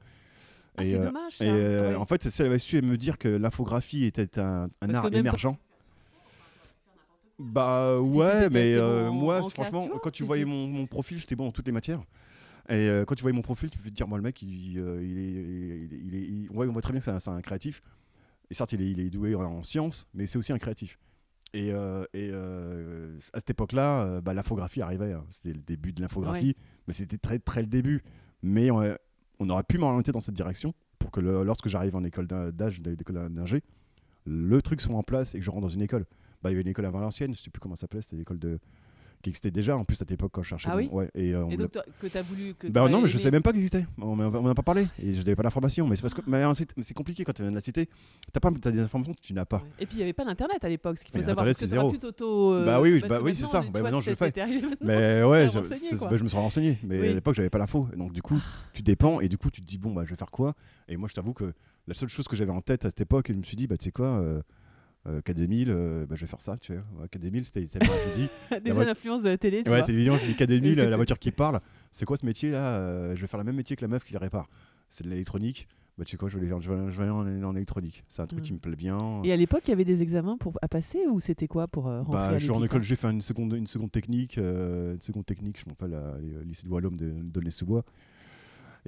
Ah, 0.75 0.83
Et, 0.83 0.91
c'est 0.91 0.97
euh, 0.99 1.05
dommage 1.05 1.37
ça. 1.37 1.45
Et 1.45 1.49
euh, 1.49 1.89
Ouais. 1.91 1.95
en 1.95 2.05
fait, 2.05 2.29
si 2.29 2.41
elle 2.41 2.47
avait 2.49 2.59
su 2.59 2.81
me 2.81 2.97
dire 2.97 3.17
que 3.17 3.29
l'infographie 3.29 4.03
était 4.03 4.37
un, 4.39 4.69
art 4.93 5.11
émergent. 5.13 5.55
Bah 7.39 7.99
ouais, 7.99 8.49
mais 8.49 8.73
euh, 8.75 9.09
en- 9.09 9.13
moi, 9.13 9.39
en 9.41 9.49
franchement, 9.49 9.87
vois, 9.87 9.99
quand 9.99 10.09
tu 10.11 10.23
voyais 10.23 10.43
mon, 10.45 10.67
mon 10.67 10.87
profil, 10.87 11.19
j'étais 11.19 11.35
bon 11.35 11.45
dans 11.45 11.51
toutes 11.51 11.67
les 11.67 11.71
matières. 11.71 12.01
Et 12.69 12.89
euh, 12.89 13.05
quand 13.05 13.15
tu 13.15 13.21
voyais 13.21 13.35
mon 13.35 13.41
profil, 13.41 13.69
tu 13.69 13.77
peux 13.77 13.89
te 13.89 13.95
dire, 13.95 14.07
moi, 14.07 14.17
le 14.17 14.23
mec, 14.23 14.41
il, 14.41 14.77
euh, 14.79 15.01
il 15.03 15.17
est, 15.17 15.31
il 15.31 15.93
est- 15.93 15.99
il 16.05 16.15
est- 16.15 16.27
il- 16.27 16.49
ouais, 16.51 16.67
on 16.67 16.71
voit 16.73 16.81
très 16.81 16.91
bien 16.91 16.99
que 16.99 17.05
c'est 17.19 17.29
un, 17.29 17.41
créatif. 17.41 17.81
Et 18.49 18.53
certes, 18.53 18.73
il 18.73 18.81
est, 18.81 18.91
il 18.91 18.99
est 18.99 19.09
doué 19.09 19.35
en, 19.35 19.41
en 19.43 19.63
sciences, 19.63 20.07
mais 20.13 20.27
c'est 20.27 20.37
aussi 20.37 20.51
un 20.53 20.57
créatif. 20.57 20.99
Et, 21.53 21.71
euh, 21.71 22.03
et 22.13 22.29
euh, 22.31 23.17
à 23.33 23.39
cette 23.39 23.51
époque-là, 23.51 24.01
euh, 24.03 24.21
bah, 24.21 24.33
l'infographie 24.33 24.81
arrivait. 24.81 25.13
hein. 25.13 25.25
C'était 25.29 25.53
le 25.53 25.61
début 25.61 25.93
de 25.93 26.01
l'infographie, 26.01 26.55
mais 26.87 26.93
c'était 26.93 27.17
très, 27.17 27.39
très 27.39 27.61
le 27.61 27.67
début. 27.67 28.03
Mais 28.41 28.69
on, 28.69 28.83
on 29.39 29.49
aurait 29.49 29.63
pu 29.63 29.77
m'orienter 29.77 30.11
dans 30.11 30.19
cette 30.19 30.35
direction 30.35 30.73
pour 30.99 31.11
que 31.11 31.21
le- 31.21 31.43
lorsque 31.43 31.69
j'arrive 31.69 31.95
en 31.95 32.03
école 32.03 32.27
d'âge, 32.27 32.81
d'école 32.81 33.29
d'ingé, 33.29 33.63
le 34.25 34.61
truc 34.61 34.81
soit 34.81 34.93
en 34.95 35.03
place 35.03 35.35
et 35.35 35.39
que 35.39 35.45
je 35.45 35.49
rentre 35.49 35.61
dans 35.61 35.69
une 35.69 35.81
école. 35.81 36.05
Bah, 36.41 36.49
il 36.49 36.53
y 36.53 36.55
avait 36.55 36.61
une 36.63 36.67
école 36.67 36.85
à 36.85 36.91
Valenciennes, 36.91 37.33
je 37.33 37.39
sais 37.41 37.49
plus 37.49 37.61
comment 37.61 37.75
ça 37.75 37.81
s'appelait, 37.81 38.01
c'était 38.01 38.17
l'école 38.17 38.39
de 38.39 38.59
qui 39.21 39.29
existait 39.29 39.51
déjà 39.51 39.75
en 39.75 39.83
plus 39.83 39.95
à 39.95 39.99
cette 39.99 40.11
époque 40.11 40.31
quand 40.33 40.41
je 40.43 40.49
cherchais. 40.49 40.69
Ah 40.71 40.75
oui 40.77 40.89
ouais, 40.91 41.09
et, 41.15 41.33
euh, 41.33 41.45
on 41.45 41.49
Et 41.49 41.57
me 41.57 41.63
donc, 41.63 41.73
que 41.99 42.07
t'as 42.07 42.21
voulu. 42.21 42.53
Que 42.53 42.67
bah 42.67 42.87
non, 42.87 43.01
mais 43.01 43.07
je 43.07 43.17
savais 43.17 43.31
même 43.31 43.41
pas 43.41 43.51
qu'il 43.51 43.59
existait. 43.61 43.85
On 43.99 44.15
m'en 44.15 44.49
a 44.49 44.55
pas 44.55 44.61
parlé 44.63 44.87
et 45.01 45.13
je 45.13 45.17
n'avais 45.19 45.35
pas 45.35 45.43
l'information. 45.43 45.87
Mais 45.87 45.95
c'est 45.95 46.01
parce 46.03 46.13
que 46.13 46.21
mais 46.27 46.43
mais 46.77 46.83
c'est 46.83 46.93
compliqué 46.93 47.23
quand 47.23 47.33
tu 47.33 47.41
viens 47.41 47.51
de 47.51 47.55
la 47.55 47.61
cité. 47.61 47.89
T'as 48.31 48.39
pas, 48.39 48.49
as 48.49 48.71
des 48.71 48.79
informations 48.79 49.13
que 49.13 49.21
tu 49.21 49.33
n'as 49.33 49.45
pas. 49.45 49.57
Ouais. 49.57 49.63
Et 49.79 49.85
puis 49.85 49.95
il 49.95 49.97
n'y 49.97 50.03
avait 50.03 50.13
pas 50.13 50.25
d'internet 50.25 50.63
à 50.63 50.69
l'époque, 50.69 50.97
ce 50.99 51.03
qu'il 51.03 51.11
faut 51.11 51.17
Mais 51.17 51.23
savoir. 51.25 51.39
Internet, 51.39 51.57
c'est 51.57 51.67
zéro. 51.67 51.91
pu 51.91 51.99
t'auto, 51.99 52.53
euh, 52.53 52.65
Bah 52.65 52.79
oui, 52.81 53.01
bah 53.07 53.19
oui, 53.21 53.35
c'est 53.35 53.45
ça. 53.45 53.61
tu 53.61 53.71
Bah 53.71 53.81
maintenant, 53.81 54.01
je 54.01 54.11
le 54.11 54.15
fais. 54.15 54.31
Mais 54.81 55.19
tu 55.21 55.25
ouais, 55.25 55.49
je, 55.49 55.59
bah, 55.59 56.11
me 56.23 56.27
serais 56.27 56.41
renseigné. 56.41 56.77
Mais 56.83 56.99
Oui. 56.99 57.07
à 57.09 57.13
l'époque, 57.13 57.35
j'avais 57.35 57.49
pas 57.49 57.57
l'info. 57.57 57.87
Donc 57.95 58.13
du 58.13 58.21
coup, 58.21 58.39
tu 58.73 58.81
dépends 58.81 59.19
et 59.19 59.27
du 59.27 59.37
coup, 59.37 59.49
tu 59.49 59.61
te 59.61 59.67
dis 59.67 59.77
bon 59.77 59.93
bah 59.93 60.03
je 60.05 60.11
vais 60.11 60.15
faire 60.15 60.31
quoi? 60.31 60.53
Et 60.87 60.97
moi, 60.97 61.07
je 61.09 61.13
t'avoue 61.13 61.33
que 61.33 61.53
la 61.87 61.93
seule 61.93 62.09
chose 62.09 62.27
que 62.27 62.35
j'avais 62.35 62.51
en 62.51 62.61
tête 62.61 62.85
à 62.85 62.89
cette 62.89 63.01
époque, 63.01 63.27
je 63.29 63.33
me 63.33 63.43
suis 63.43 63.57
dit 63.57 63.67
bah 63.67 63.77
tu 63.77 63.85
sais 63.85 63.91
quoi. 63.91 64.21
Euh, 65.07 65.17
euh, 65.17 65.21
KD1000, 65.21 65.65
euh, 65.69 66.05
bah, 66.05 66.15
je 66.15 66.21
vais 66.21 66.27
faire 66.27 66.41
ça, 66.41 66.57
tu 66.57 66.73
vois. 66.73 66.83
Ouais, 67.01 67.07
KD1000, 67.07 67.43
c'était, 67.45 67.61
c'était 67.61 67.79
pas- 67.79 67.93
je 68.13 68.21
dis, 68.21 68.29
Déjà 68.63 68.83
l'influence 68.83 69.23
de 69.23 69.29
la 69.29 69.37
télé, 69.37 69.63
tu 69.63 69.69
ouais, 69.69 69.77
vois. 69.77 69.85
télévision, 69.85 70.17
je 70.17 70.25
dis 70.25 70.33
KD1000, 70.33 70.61
Oui, 70.61 70.75
la 70.89 70.95
voiture 70.95 71.19
qui 71.19 71.31
parle. 71.31 71.59
C'est 71.91 72.05
quoi 72.05 72.17
ce 72.17 72.25
métier 72.25 72.51
là 72.51 72.75
Euh, 72.77 73.15
Je 73.15 73.21
vais 73.21 73.27
faire 73.27 73.37
le 73.39 73.45
même 73.45 73.55
métier 73.55 73.75
que 73.75 73.81
la 73.81 73.87
meuf 73.87 74.03
qui 74.03 74.13
les 74.13 74.19
répare. 74.19 74.49
C'est 74.89 75.03
de 75.03 75.09
l'électronique. 75.09 75.67
Bah, 75.97 76.05
tu 76.05 76.11
sais 76.11 76.17
quoi, 76.17 76.29
je 76.29 76.37
vais, 76.37 76.45
aller, 76.51 76.61
je 76.61 76.69
vais 76.69 76.75
aller- 76.77 76.91
je 76.91 76.97
vais 76.97 77.03
aller 77.03 77.11
en, 77.11 77.43
en 77.43 77.55
électronique. 77.55 78.03
C'est 78.07 78.21
un 78.21 78.27
truc 78.27 78.41
Mm. 78.41 78.43
qui 78.43 78.53
me 78.53 78.59
plaît 78.59 78.75
bien. 78.75 79.21
Et 79.23 79.31
à 79.31 79.35
l'époque, 79.35 79.61
il 79.65 79.69
y 79.69 79.73
avait 79.73 79.85
des 79.85 80.03
examens 80.03 80.37
pour, 80.37 80.59
à 80.61 80.67
passer 80.67 80.99
ou 81.09 81.19
c'était 81.19 81.47
quoi 81.47 81.67
pour 81.67 81.87
euh, 81.87 81.99
rentrer 82.01 82.11
Bah, 82.13 82.27
à 82.27 82.37
je 82.37 82.43
suis 82.43 82.51
en 82.51 82.63
école, 82.63 82.83
j'ai 82.83 82.95
fait 82.95 83.09
une 83.09 83.21
seconde, 83.21 83.53
une 83.53 83.65
seconde 83.67 83.91
technique, 83.91 84.37
euh, 84.37 84.93
une 84.93 85.01
seconde 85.01 85.25
technique, 85.25 85.59
je 85.59 85.67
m'appelle 85.69 85.95
au 85.95 86.43
lycée 86.43 86.63
de 86.67 86.69
Wallum 86.69 86.95
de 86.97 87.11
Donner-sous-Bois. 87.23 87.83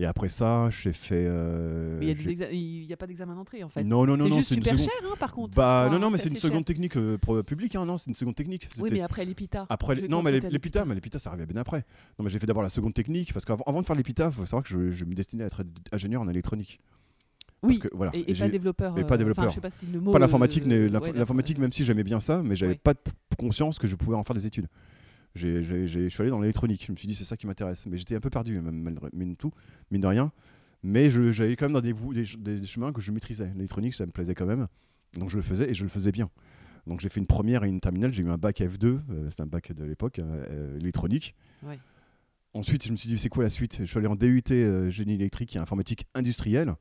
Et 0.02 0.06
après 0.06 0.30
ça, 0.30 0.70
j'ai 0.70 0.94
fait. 0.94 1.26
euh, 1.28 1.98
Mais 2.00 2.12
il 2.14 2.42
a 2.44 2.50
n'y 2.88 2.94
a 2.94 2.98
pas 2.98 3.06
d'examen 3.06 3.36
d'entrée 3.36 3.64
en 3.66 3.70
fait. 3.70 3.84
Non, 3.84 4.06
non, 4.06 4.16
non, 4.16 4.30
c'est 4.30 4.36
juste 4.38 4.54
super 4.54 4.80
seconde. 4.80 4.90
cher 4.90 5.10
hein, 5.12 5.16
par 5.20 5.34
contre. 5.34 5.56
Bah, 5.58 5.90
non, 5.92 6.00
non, 6.00 6.10
mais 6.10 6.18
c'est 6.18 6.30
une 6.30 6.36
cher. 6.36 6.44
seconde 6.44 6.64
technique 6.64 6.96
euh, 6.96 7.18
pour 7.18 7.44
public, 7.44 7.76
hein, 7.76 7.86
non, 7.86 7.98
c'est 7.98 8.08
une 8.10 8.16
seconde 8.16 8.36
technique. 8.36 8.70
Oui, 8.80 8.90
mais 8.94 9.02
après 9.02 9.26
l'EPITA. 9.26 9.66
Après, 9.70 9.98
Je 9.98 10.06
non, 10.06 10.24
mais 10.24 10.32
l'EPITA, 10.32 10.86
mais 10.86 10.96
l'EPITA, 10.96 11.20
ça 11.20 11.32
arrivait 11.32 11.46
bien 11.46 11.60
après. 11.60 11.86
Non, 12.18 12.24
mais 12.24 12.30
j'ai 12.30 12.40
fait 12.40 12.46
d'abord 12.48 12.64
la 12.64 12.70
seconde 12.70 12.94
technique 12.94 13.34
parce 13.34 13.44
qu'avant 13.44 13.64
avant 13.68 13.82
de 13.82 13.86
faire 13.86 13.96
l'EPITA, 13.98 14.28
il 14.28 14.32
faut 14.32 14.46
savoir 14.46 14.64
que 14.64 14.70
je, 14.70 14.90
je 14.90 15.04
me 15.04 15.14
destinais 15.14 15.44
à 15.44 15.48
être 15.48 15.64
ingénieur 15.92 16.22
en 16.22 16.30
électronique. 16.30 16.80
Oui, 17.62 17.78
Parce 17.78 17.90
que, 17.92 17.98
voilà, 17.98 18.14
et, 18.16 18.34
pas 18.34 18.48
développeur. 18.48 18.98
et 18.98 19.02
euh, 19.02 19.04
pas 19.04 19.08
enfin, 19.08 19.18
développeur. 19.18 19.50
je 19.50 19.56
sais 19.56 19.60
pas 19.60 19.70
si 19.70 19.86
le 19.88 20.00
mot. 20.00 20.14
pas 20.14 20.20
l'informatique, 20.20 20.64
euh, 20.66 20.88
ouais, 20.90 21.12
l'informatique, 21.14 21.58
même 21.58 21.74
si 21.74 21.84
j'aimais 21.84 22.06
bien 22.06 22.22
ça, 22.22 22.42
mais 22.42 22.56
j'avais 22.56 22.72
Ouais. 22.72 22.80
pas 22.82 22.94
de 22.94 23.00
conscience 23.38 23.80
que 23.80 23.86
je 23.86 23.98
pouvais 23.98 24.16
en 24.16 24.24
faire 24.24 24.34
des 24.34 24.46
études. 24.48 24.68
J'ai- 25.36 25.64
j'ai- 25.64 25.88
j'ai- 25.88 26.04
Je 26.06 26.10
suis 26.10 26.22
allé 26.22 26.32
dans 26.32 26.40
l'électronique, 26.40 26.84
je 26.88 26.92
me 26.92 26.98
suis 26.98 27.08
dit 27.08 27.16
c'est 27.16 27.24
ça 27.24 27.38
qui 27.38 27.46
m'intéresse, 27.48 27.86
mais 27.88 27.98
j'étais 27.98 28.16
un 28.16 28.20
peu 28.20 28.30
perdu, 28.30 28.60
mine, 28.62 29.36
tout, 29.36 29.52
mine 29.92 30.02
de 30.02 30.08
rien. 30.08 30.32
Mais 30.84 31.10
je- 31.12 31.32
j'allais 31.32 31.56
quand 31.56 31.66
même 31.66 31.74
dans 31.74 31.82
des, 31.82 31.94
des, 31.94 32.60
des 32.60 32.66
chemins 32.66 32.92
que 32.94 33.02
je 33.02 33.12
maîtrisais. 33.12 33.52
L'électronique, 33.56 33.94
ça 33.94 34.06
me 34.06 34.12
plaisait 34.12 34.34
quand 34.36 34.46
même, 34.46 34.68
donc 35.18 35.30
je 35.30 35.36
le 35.38 35.42
faisais 35.44 35.70
et 35.70 35.74
je 35.74 35.84
le 35.84 35.90
faisais 35.90 36.12
bien. 36.12 36.30
Donc 36.88 37.02
j'ai 37.02 37.10
fait 37.10 37.20
une 37.20 37.28
première 37.28 37.64
et 37.64 37.68
une 37.70 37.80
terminale, 37.80 38.12
j'ai 38.12 38.24
eu 38.24 38.30
un 38.30 38.38
bac 38.38 38.60
F2, 38.62 38.86
euh, 39.10 39.30
c'était 39.30 39.44
un 39.44 39.46
bac 39.46 39.72
de 39.74 39.84
l'époque, 39.84 40.20
euh, 40.20 40.46
euh, 40.50 40.80
électronique. 40.80 41.36
Ensuite, 42.54 42.86
je 42.88 42.92
me 42.92 42.96
suis 42.98 43.08
dit, 43.10 43.18
c'est 43.20 43.30
quoi 43.30 43.44
la 43.44 43.50
suite? 43.52 43.78
Je 43.82 43.86
suis 43.86 43.98
allé 44.00 44.08
en 44.08 44.16
DUT 44.16 44.42
euh, 44.52 44.90
génie 44.90 45.14
électrique 45.14 45.56
et 45.56 45.60
informatique 45.60 46.08
industrielle. 46.16 46.74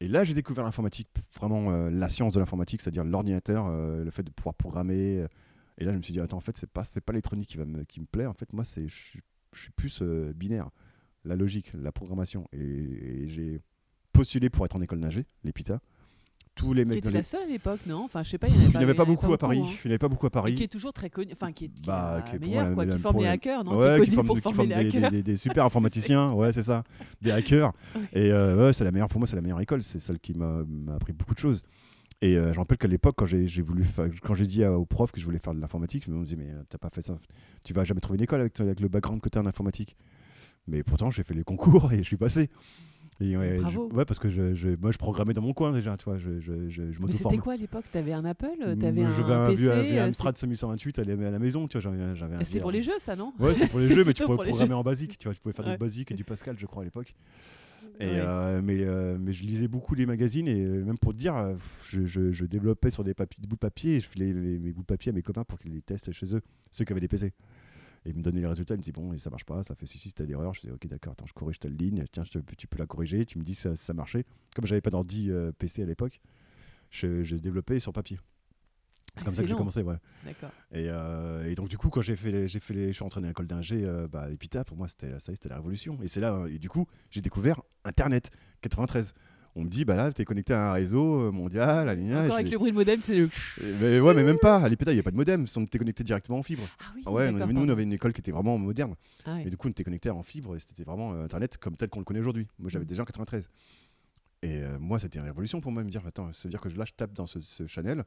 Et 0.00 0.08
là, 0.08 0.24
j'ai 0.24 0.32
découvert 0.34 0.64
l'informatique, 0.64 1.08
vraiment 1.38 1.70
euh, 1.70 1.90
la 1.90 2.08
science 2.08 2.32
de 2.34 2.38
l'informatique, 2.38 2.80
c'est-à-dire 2.80 3.04
l'ordinateur, 3.04 3.66
euh, 3.68 4.04
le 4.04 4.10
fait 4.10 4.22
de 4.22 4.30
pouvoir 4.30 4.54
programmer. 4.54 5.26
Et 5.78 5.84
là, 5.84 5.92
je 5.92 5.98
me 5.98 6.02
suis 6.02 6.12
dit, 6.12 6.20
attends, 6.20 6.38
en 6.38 6.40
fait, 6.40 6.56
c'est 6.56 6.70
pas, 6.70 6.84
c'est 6.84 7.00
pas 7.00 7.12
l'électronique 7.12 7.48
qui, 7.48 7.56
va 7.58 7.64
me, 7.66 7.84
qui 7.84 8.00
me 8.00 8.06
plaît. 8.06 8.26
En 8.26 8.32
fait, 8.34 8.52
moi, 8.52 8.64
c'est, 8.64 8.88
je, 8.88 8.94
suis- 8.94 9.20
je 9.54 9.60
suis 9.60 9.70
plus 9.72 10.00
euh, 10.02 10.32
binaire, 10.34 10.70
la 11.24 11.36
logique, 11.36 11.72
la 11.74 11.92
programmation. 11.92 12.48
Et, 12.52 12.58
et 12.60 13.28
j'ai 13.28 13.60
postulé 14.12 14.48
pour 14.50 14.64
être 14.64 14.76
en 14.76 14.80
école 14.82 15.00
d'ingé, 15.00 15.26
l'EPITA. 15.44 15.80
Tous 16.54 16.72
les 16.72 16.84
Qui 16.84 16.88
mecs 16.88 16.98
était 16.98 17.08
dans 17.08 17.12
la 17.12 17.18
les... 17.18 17.22
seule 17.22 17.42
à 17.42 17.46
l'époque, 17.46 17.80
non? 17.86 18.04
Enfin, 18.04 18.22
je 18.22 18.30
sais 18.30 18.38
pas, 18.38 18.48
il 18.48 18.54
n'y 18.56 18.74
en 18.74 18.80
avait 18.80 18.92
y 18.92 18.96
pas 18.96 19.04
beaucoup 19.04 19.30
à 19.30 19.36
Paris. 19.36 19.58
hein. 19.62 19.66
Il 19.84 19.88
n'y 19.88 19.92
avait 19.92 19.98
pas 19.98 20.08
beaucoup 20.08 20.24
à 20.24 20.30
Paris. 20.30 20.54
qui 20.54 20.62
est 20.62 20.68
toujours 20.68 20.94
très 20.94 21.10
connu, 21.10 21.30
enfin 21.34 21.52
qui 21.52 21.66
est, 21.66 21.68
qui 21.68 21.82
Bah, 21.82 22.14
la 22.16 22.22
qui 22.22 22.36
est 22.36 22.38
meilleure, 22.38 22.72
quoi, 22.72 22.86
qui 22.86 22.98
forme 22.98 23.22
la- 23.22 23.32
hackers, 23.32 23.62
non? 23.62 23.76
Ouais, 23.76 24.00
qui 24.00 24.06
qui 24.06 24.16
qui 24.16 24.62
les 24.62 24.66
des, 24.68 24.72
hackers. 24.74 25.10
des- 25.10 25.22
des 25.22 25.36
super 25.36 25.64
informaticiens, 25.66 26.32
ouais, 26.32 26.52
c'est 26.52 26.62
ça, 26.62 26.82
des 27.20 27.30
hackers. 27.30 27.74
Et 28.14 28.32
euh, 28.32 28.56
ouais, 28.68 28.72
c'est 28.72 28.84
la 28.84 28.90
meilleure 28.90 29.08
pour 29.08 29.20
moi, 29.20 29.26
c'est 29.26 29.36
la 29.36 29.42
meilleure 29.42 29.60
école, 29.60 29.82
c'est 29.82 30.00
celle 30.00 30.18
qui 30.18 30.32
m'a 30.32 30.62
appris 30.94 31.12
beaucoup 31.12 31.34
de 31.34 31.38
choses. 31.38 31.62
Et 32.22 32.36
euh, 32.36 32.46
je 32.48 32.54
me 32.54 32.58
rappelle 32.60 32.78
qu'à 32.78 32.88
l'époque, 32.88 33.14
quand 33.18 33.26
j'ai 33.26 33.46
voulu, 33.62 33.84
quand 34.22 34.34
j'ai 34.34 34.46
dit 34.46 34.64
au 34.64 34.86
prof 34.86 35.12
que 35.12 35.20
je 35.20 35.24
voulais 35.26 35.38
faire 35.38 35.54
de 35.54 35.60
l'informatique, 35.60 36.04
ils 36.06 36.14
me 36.14 36.24
dit 36.24 36.36
mais 36.36 36.50
euh, 36.50 36.62
t'as 36.68 36.78
pas 36.78 36.88
fait 36.90 37.02
ça, 37.02 37.18
tu 37.62 37.74
vas 37.74 37.84
jamais 37.84 38.00
trouver 38.00 38.16
une 38.16 38.24
école 38.24 38.40
avec, 38.40 38.58
avec 38.58 38.80
le 38.80 38.88
background 38.88 39.20
que 39.20 39.28
t'as 39.28 39.40
en 39.40 39.46
informatique. 39.46 39.96
Mais 40.66 40.82
pourtant, 40.82 41.10
j'ai 41.10 41.22
fait 41.22 41.34
les 41.34 41.44
concours 41.44 41.92
et 41.92 41.98
je 41.98 42.02
suis 42.02 42.16
passé. 42.16 42.48
Et 43.20 43.36
ouais, 43.36 43.58
Bravo. 43.60 43.88
je- 43.90 43.96
ouais, 43.96 44.04
parce 44.04 44.18
que 44.18 44.28
je, 44.28 44.54
je- 44.54 44.76
moi, 44.80 44.90
je 44.92 44.98
programmais 44.98 45.32
dans 45.32 45.40
mon 45.42 45.54
coin 45.54 45.72
déjà, 45.72 45.96
tu 45.96 46.04
vois, 46.04 46.18
je, 46.18 46.38
je, 46.40 46.68
je, 46.68 46.90
je 46.90 47.00
Mais 47.00 47.12
c'était 47.12 47.38
quoi 47.38 47.52
à 47.54 47.56
l'époque? 47.56 47.84
T'avais 47.90 48.12
un 48.12 48.24
Apple? 48.24 48.76
T'avais 48.80 49.04
un 49.04 49.16
J'avais 49.16 49.32
un, 49.32 49.46
PC 49.50 49.70
un 49.70 49.82
vieux 49.82 49.98
euh, 50.00 50.06
Amstrad 50.06 50.36
5128 50.36 50.98
à 50.98 51.04
la 51.04 51.38
maison, 51.38 51.66
tu 51.68 51.78
vois, 51.78 51.92
j'avais 52.14 52.34
un 52.34 52.38
c'est- 52.38 52.44
C'était 52.44 52.60
pour 52.60 52.70
les 52.70 52.82
jeux, 52.82 52.98
ça, 52.98 53.14
non? 53.16 53.32
Ouais, 53.38 53.54
c'était 53.54 53.68
pour 53.68 53.78
les 53.78 53.86
jeux, 53.94 54.04
mais 54.04 54.12
tu 54.12 54.22
pouvais 54.24 54.36
programmer 54.36 54.70
jeux. 54.70 54.74
en 54.76 54.82
basique, 54.82 55.16
tu 55.18 55.28
vois, 55.28 55.34
tu 55.34 55.40
pouvais 55.40 55.54
faire 55.54 55.64
Ouais. 55.66 55.72
du 55.72 55.78
basique 55.78 56.10
et 56.10 56.14
du 56.14 56.24
Pascal, 56.24 56.56
je 56.58 56.66
crois, 56.66 56.82
à 56.82 56.84
l'époque. 56.84 57.14
Et, 57.98 58.04
euh, 58.20 58.60
mais, 58.62 58.78
euh, 58.80 59.16
mais 59.18 59.32
je 59.32 59.42
lisais 59.44 59.68
beaucoup 59.68 59.94
les 59.94 60.04
magazines 60.06 60.48
et 60.48 60.60
euh, 60.64 60.84
même 60.84 60.98
pour 60.98 61.12
te 61.12 61.18
dire, 61.18 61.56
je, 61.88 62.04
je- 62.04 62.30
je 62.30 62.44
développais 62.44 62.90
sur 62.90 63.04
des, 63.04 63.14
papiers, 63.14 63.40
des 63.40 63.46
bouts 63.48 63.56
de 63.56 63.60
papier 63.60 63.96
et 63.96 64.00
je 64.00 64.08
filais 64.08 64.32
les- 64.34 64.58
mes 64.58 64.72
bouts 64.72 64.82
de 64.82 64.86
papier 64.86 65.10
à 65.10 65.12
mes 65.14 65.22
copains 65.22 65.44
pour 65.44 65.58
qu'ils 65.58 65.72
les 65.72 65.80
testent 65.82 66.12
chez 66.12 66.34
eux, 66.36 66.42
ceux 66.70 66.84
qui 66.84 66.92
avaient 66.92 67.00
des 67.00 67.08
PC. 67.08 67.32
Et 68.04 68.10
ils 68.10 68.14
me 68.16 68.22
donnaient 68.22 68.40
les 68.40 68.46
résultats, 68.46 68.74
ils 68.74 68.78
me 68.78 68.82
disaient 68.82 68.92
bon, 68.92 69.12
et 69.14 69.18
ça 69.18 69.30
marche 69.30 69.44
pas, 69.44 69.62
ça 69.62 69.74
fait 69.74 69.86
si, 69.86 69.98
si, 69.98 70.08
c'était 70.10 70.26
l'erreur. 70.26 70.52
Je 70.54 70.60
disais 70.60 70.72
ok, 70.72 70.86
d'accord, 70.88 71.12
attends, 71.14 71.26
je 71.26 71.32
corrige 71.32 71.58
telle 71.58 71.74
ligne, 71.76 72.04
tiens, 72.12 72.22
je 72.24 72.38
te- 72.38 72.54
tu 72.56 72.66
peux 72.66 72.78
la 72.78 72.86
corriger, 72.86 73.24
tu 73.24 73.38
me 73.38 73.44
dis 73.44 73.54
si 73.54 73.66
ça, 73.74 73.94
marchait. 73.94 74.24
Comme 74.54 74.66
j'avais 74.66 74.80
pas 74.82 74.90
d'ordi 74.90 75.30
euh, 75.30 75.50
PC 75.58 75.82
à 75.82 75.86
l'époque, 75.86 76.20
je, 76.90 77.22
je 77.22 77.36
développais 77.36 77.78
sur 77.80 77.92
papier. 77.92 78.18
C'est 79.16 79.24
comme 79.24 79.34
ça 79.34 79.42
que 79.42 79.48
j'ai 79.48 79.54
commencé, 79.54 79.82
ouais. 79.82 79.96
D'accord. 80.24 80.50
Et, 80.72 80.88
euh, 80.90 81.50
et 81.50 81.54
donc 81.54 81.68
du 81.68 81.78
coup, 81.78 81.88
quand 81.88 82.02
j'ai 82.02 82.16
fait, 82.16 82.30
les, 82.30 82.48
j'ai 82.48 82.60
fait 82.60 82.74
les, 82.74 82.88
je 82.88 82.92
suis 82.92 83.02
rentré 83.02 83.20
dans 83.20 83.28
l'école 83.28 83.46
d'ingé 83.46 83.82
euh, 83.84 84.06
bah, 84.08 84.22
à 84.22 84.28
l'EPITA, 84.28 84.64
pour 84.64 84.76
moi 84.76 84.88
c'était 84.88 85.10
ça, 85.20 85.32
c'était 85.32 85.48
la 85.48 85.56
révolution. 85.56 85.98
Et 86.02 86.08
c'est 86.08 86.20
là, 86.20 86.32
euh, 86.34 86.46
et 86.54 86.58
du 86.58 86.68
coup, 86.68 86.86
j'ai 87.10 87.20
découvert 87.22 87.62
Internet 87.84 88.30
93. 88.60 89.14
On 89.58 89.64
me 89.64 89.70
dit, 89.70 89.86
bah 89.86 89.96
là, 89.96 90.12
t'es 90.12 90.26
connecté 90.26 90.52
à 90.52 90.68
un 90.68 90.72
réseau 90.72 91.28
euh, 91.28 91.30
mondial, 91.32 91.88
à 91.88 91.94
l'INA. 91.94 92.24
Encore 92.24 92.34
avec 92.34 92.50
le 92.50 92.58
bruit 92.58 92.72
de 92.72 92.76
modem, 92.76 93.00
c'est 93.00 93.16
le. 93.16 93.30
Mais 93.80 94.00
ouais, 94.00 94.12
mais 94.12 94.22
même 94.22 94.36
pas. 94.36 94.58
À 94.58 94.68
l'EPITA, 94.68 94.92
il 94.92 94.96
n'y 94.96 95.00
a 95.00 95.02
pas 95.02 95.10
de 95.12 95.16
modem. 95.16 95.46
On 95.56 95.62
était 95.62 95.78
connecté 95.78 96.04
directement 96.04 96.40
en 96.40 96.42
fibre. 96.42 96.64
Ah 96.78 96.84
oui. 96.94 97.02
Ah 97.06 97.10
ouais, 97.10 97.32
nous, 97.32 97.62
on 97.62 97.68
avait 97.70 97.84
une 97.84 97.94
école 97.94 98.12
qui 98.12 98.20
était 98.20 98.32
vraiment 98.32 98.58
moderne. 98.58 98.96
Ah. 99.24 99.40
Et 99.40 99.48
du 99.48 99.56
coup, 99.56 99.68
on 99.68 99.70
était 99.70 99.82
connecté 99.82 100.10
en 100.10 100.22
fibre 100.22 100.56
et 100.56 100.60
c'était 100.60 100.84
vraiment 100.84 101.14
euh, 101.14 101.24
Internet 101.24 101.56
comme 101.56 101.74
tel 101.74 101.88
qu'on 101.88 102.00
le 102.00 102.04
connaît 102.04 102.20
aujourd'hui. 102.20 102.46
Moi, 102.58 102.68
j'avais 102.68 102.84
Mm. 102.84 102.88
déjà 102.88 103.02
en 103.02 103.06
93. 103.06 103.48
Et 104.42 104.62
euh, 104.62 104.78
moi, 104.78 104.98
c'était 104.98 105.18
une 105.18 105.24
révolution 105.24 105.62
pour 105.62 105.72
moi 105.72 105.80
de 105.80 105.86
me 105.86 105.90
dire, 105.90 106.02
attends, 106.06 106.30
ça 106.34 106.42
veut 106.44 106.50
dire 106.50 106.60
que 106.60 106.68
là, 106.68 106.84
je 106.84 106.92
tape 106.92 107.14
dans 107.14 107.24
ce, 107.26 107.40
ce 107.40 107.66
channel. 107.66 108.04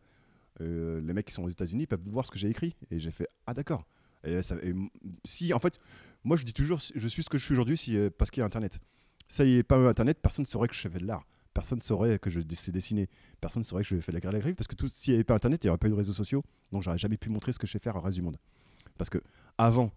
Euh, 0.62 1.02
les 1.02 1.14
mecs 1.14 1.26
qui 1.26 1.34
sont 1.34 1.44
aux 1.44 1.50
États-Unis 1.50 1.88
peuvent 1.88 2.02
voir 2.06 2.26
ce 2.26 2.32
que 2.32 2.38
j'ai 2.38 2.50
écrit. 2.50 2.76
Et 2.92 3.00
j'ai 3.00 3.12
fait, 3.12 3.28
ah 3.46 3.54
d'accord. 3.54 3.86
Si, 5.24 5.54
en 5.54 5.60
fait, 5.60 5.80
moi, 6.24 6.36
je 6.38 6.44
dis 6.44 6.54
toujours, 6.54 6.80
je 6.94 7.08
suis 7.08 7.24
ce 7.24 7.30
que 7.30 7.38
je 7.38 7.44
suis 7.44 7.54
aujourd'hui 7.54 7.78
si, 7.78 7.98
euh, 7.98 8.10
parce 8.16 8.32
qu'il 8.32 8.42
y 8.42 8.44
a 8.44 8.46
Internet. 8.46 8.80
Ça 9.28 9.46
y 9.46 9.58
est, 9.58 9.64
pas 9.64 9.78
Internet, 9.78 10.20
personne 10.22 10.44
ne 10.44 10.48
saurait 10.48 10.68
que 10.68 10.76
je 10.76 10.88
fais 10.88 11.00
de 11.00 11.06
l'art. 11.06 11.26
personne 11.54 11.82
saurait 11.82 12.20
que 12.20 12.30
je 12.30 12.42
sais 12.54 12.72
dessiner. 12.72 13.10
Personne 13.42 13.64
saurait 13.64 13.84
que 13.84 13.90
je 13.90 14.02
fais 14.02 14.12
de 14.12 14.18
la 14.18 14.22
calligraphie 14.22 14.56
parce 14.56 14.68
que 14.68 14.76
tout, 14.76 14.90
s'il 14.90 15.14
n'y 15.14 15.18
avait 15.18 15.24
pas 15.24 15.36
Internet, 15.36 15.64
il 15.64 15.68
n'y 15.68 15.70
aurait 15.70 15.78
pas 15.78 15.88
eu 15.88 15.92
de 15.92 15.96
réseaux 15.96 16.14
sociaux. 16.14 16.44
Donc 16.72 16.84
j'aurais 16.84 16.98
jamais 16.98 17.18
pu 17.18 17.30
montrer 17.30 17.54
ce 17.54 17.60
que 17.60 17.68
je 17.68 17.72
sais 17.72 17.80
faire 17.80 17.96
au 17.96 18.02
reste 18.02 18.16
du 18.16 18.22
monde. 18.22 18.38
Parce 18.98 19.10
que 19.10 19.20
avant, 19.58 19.92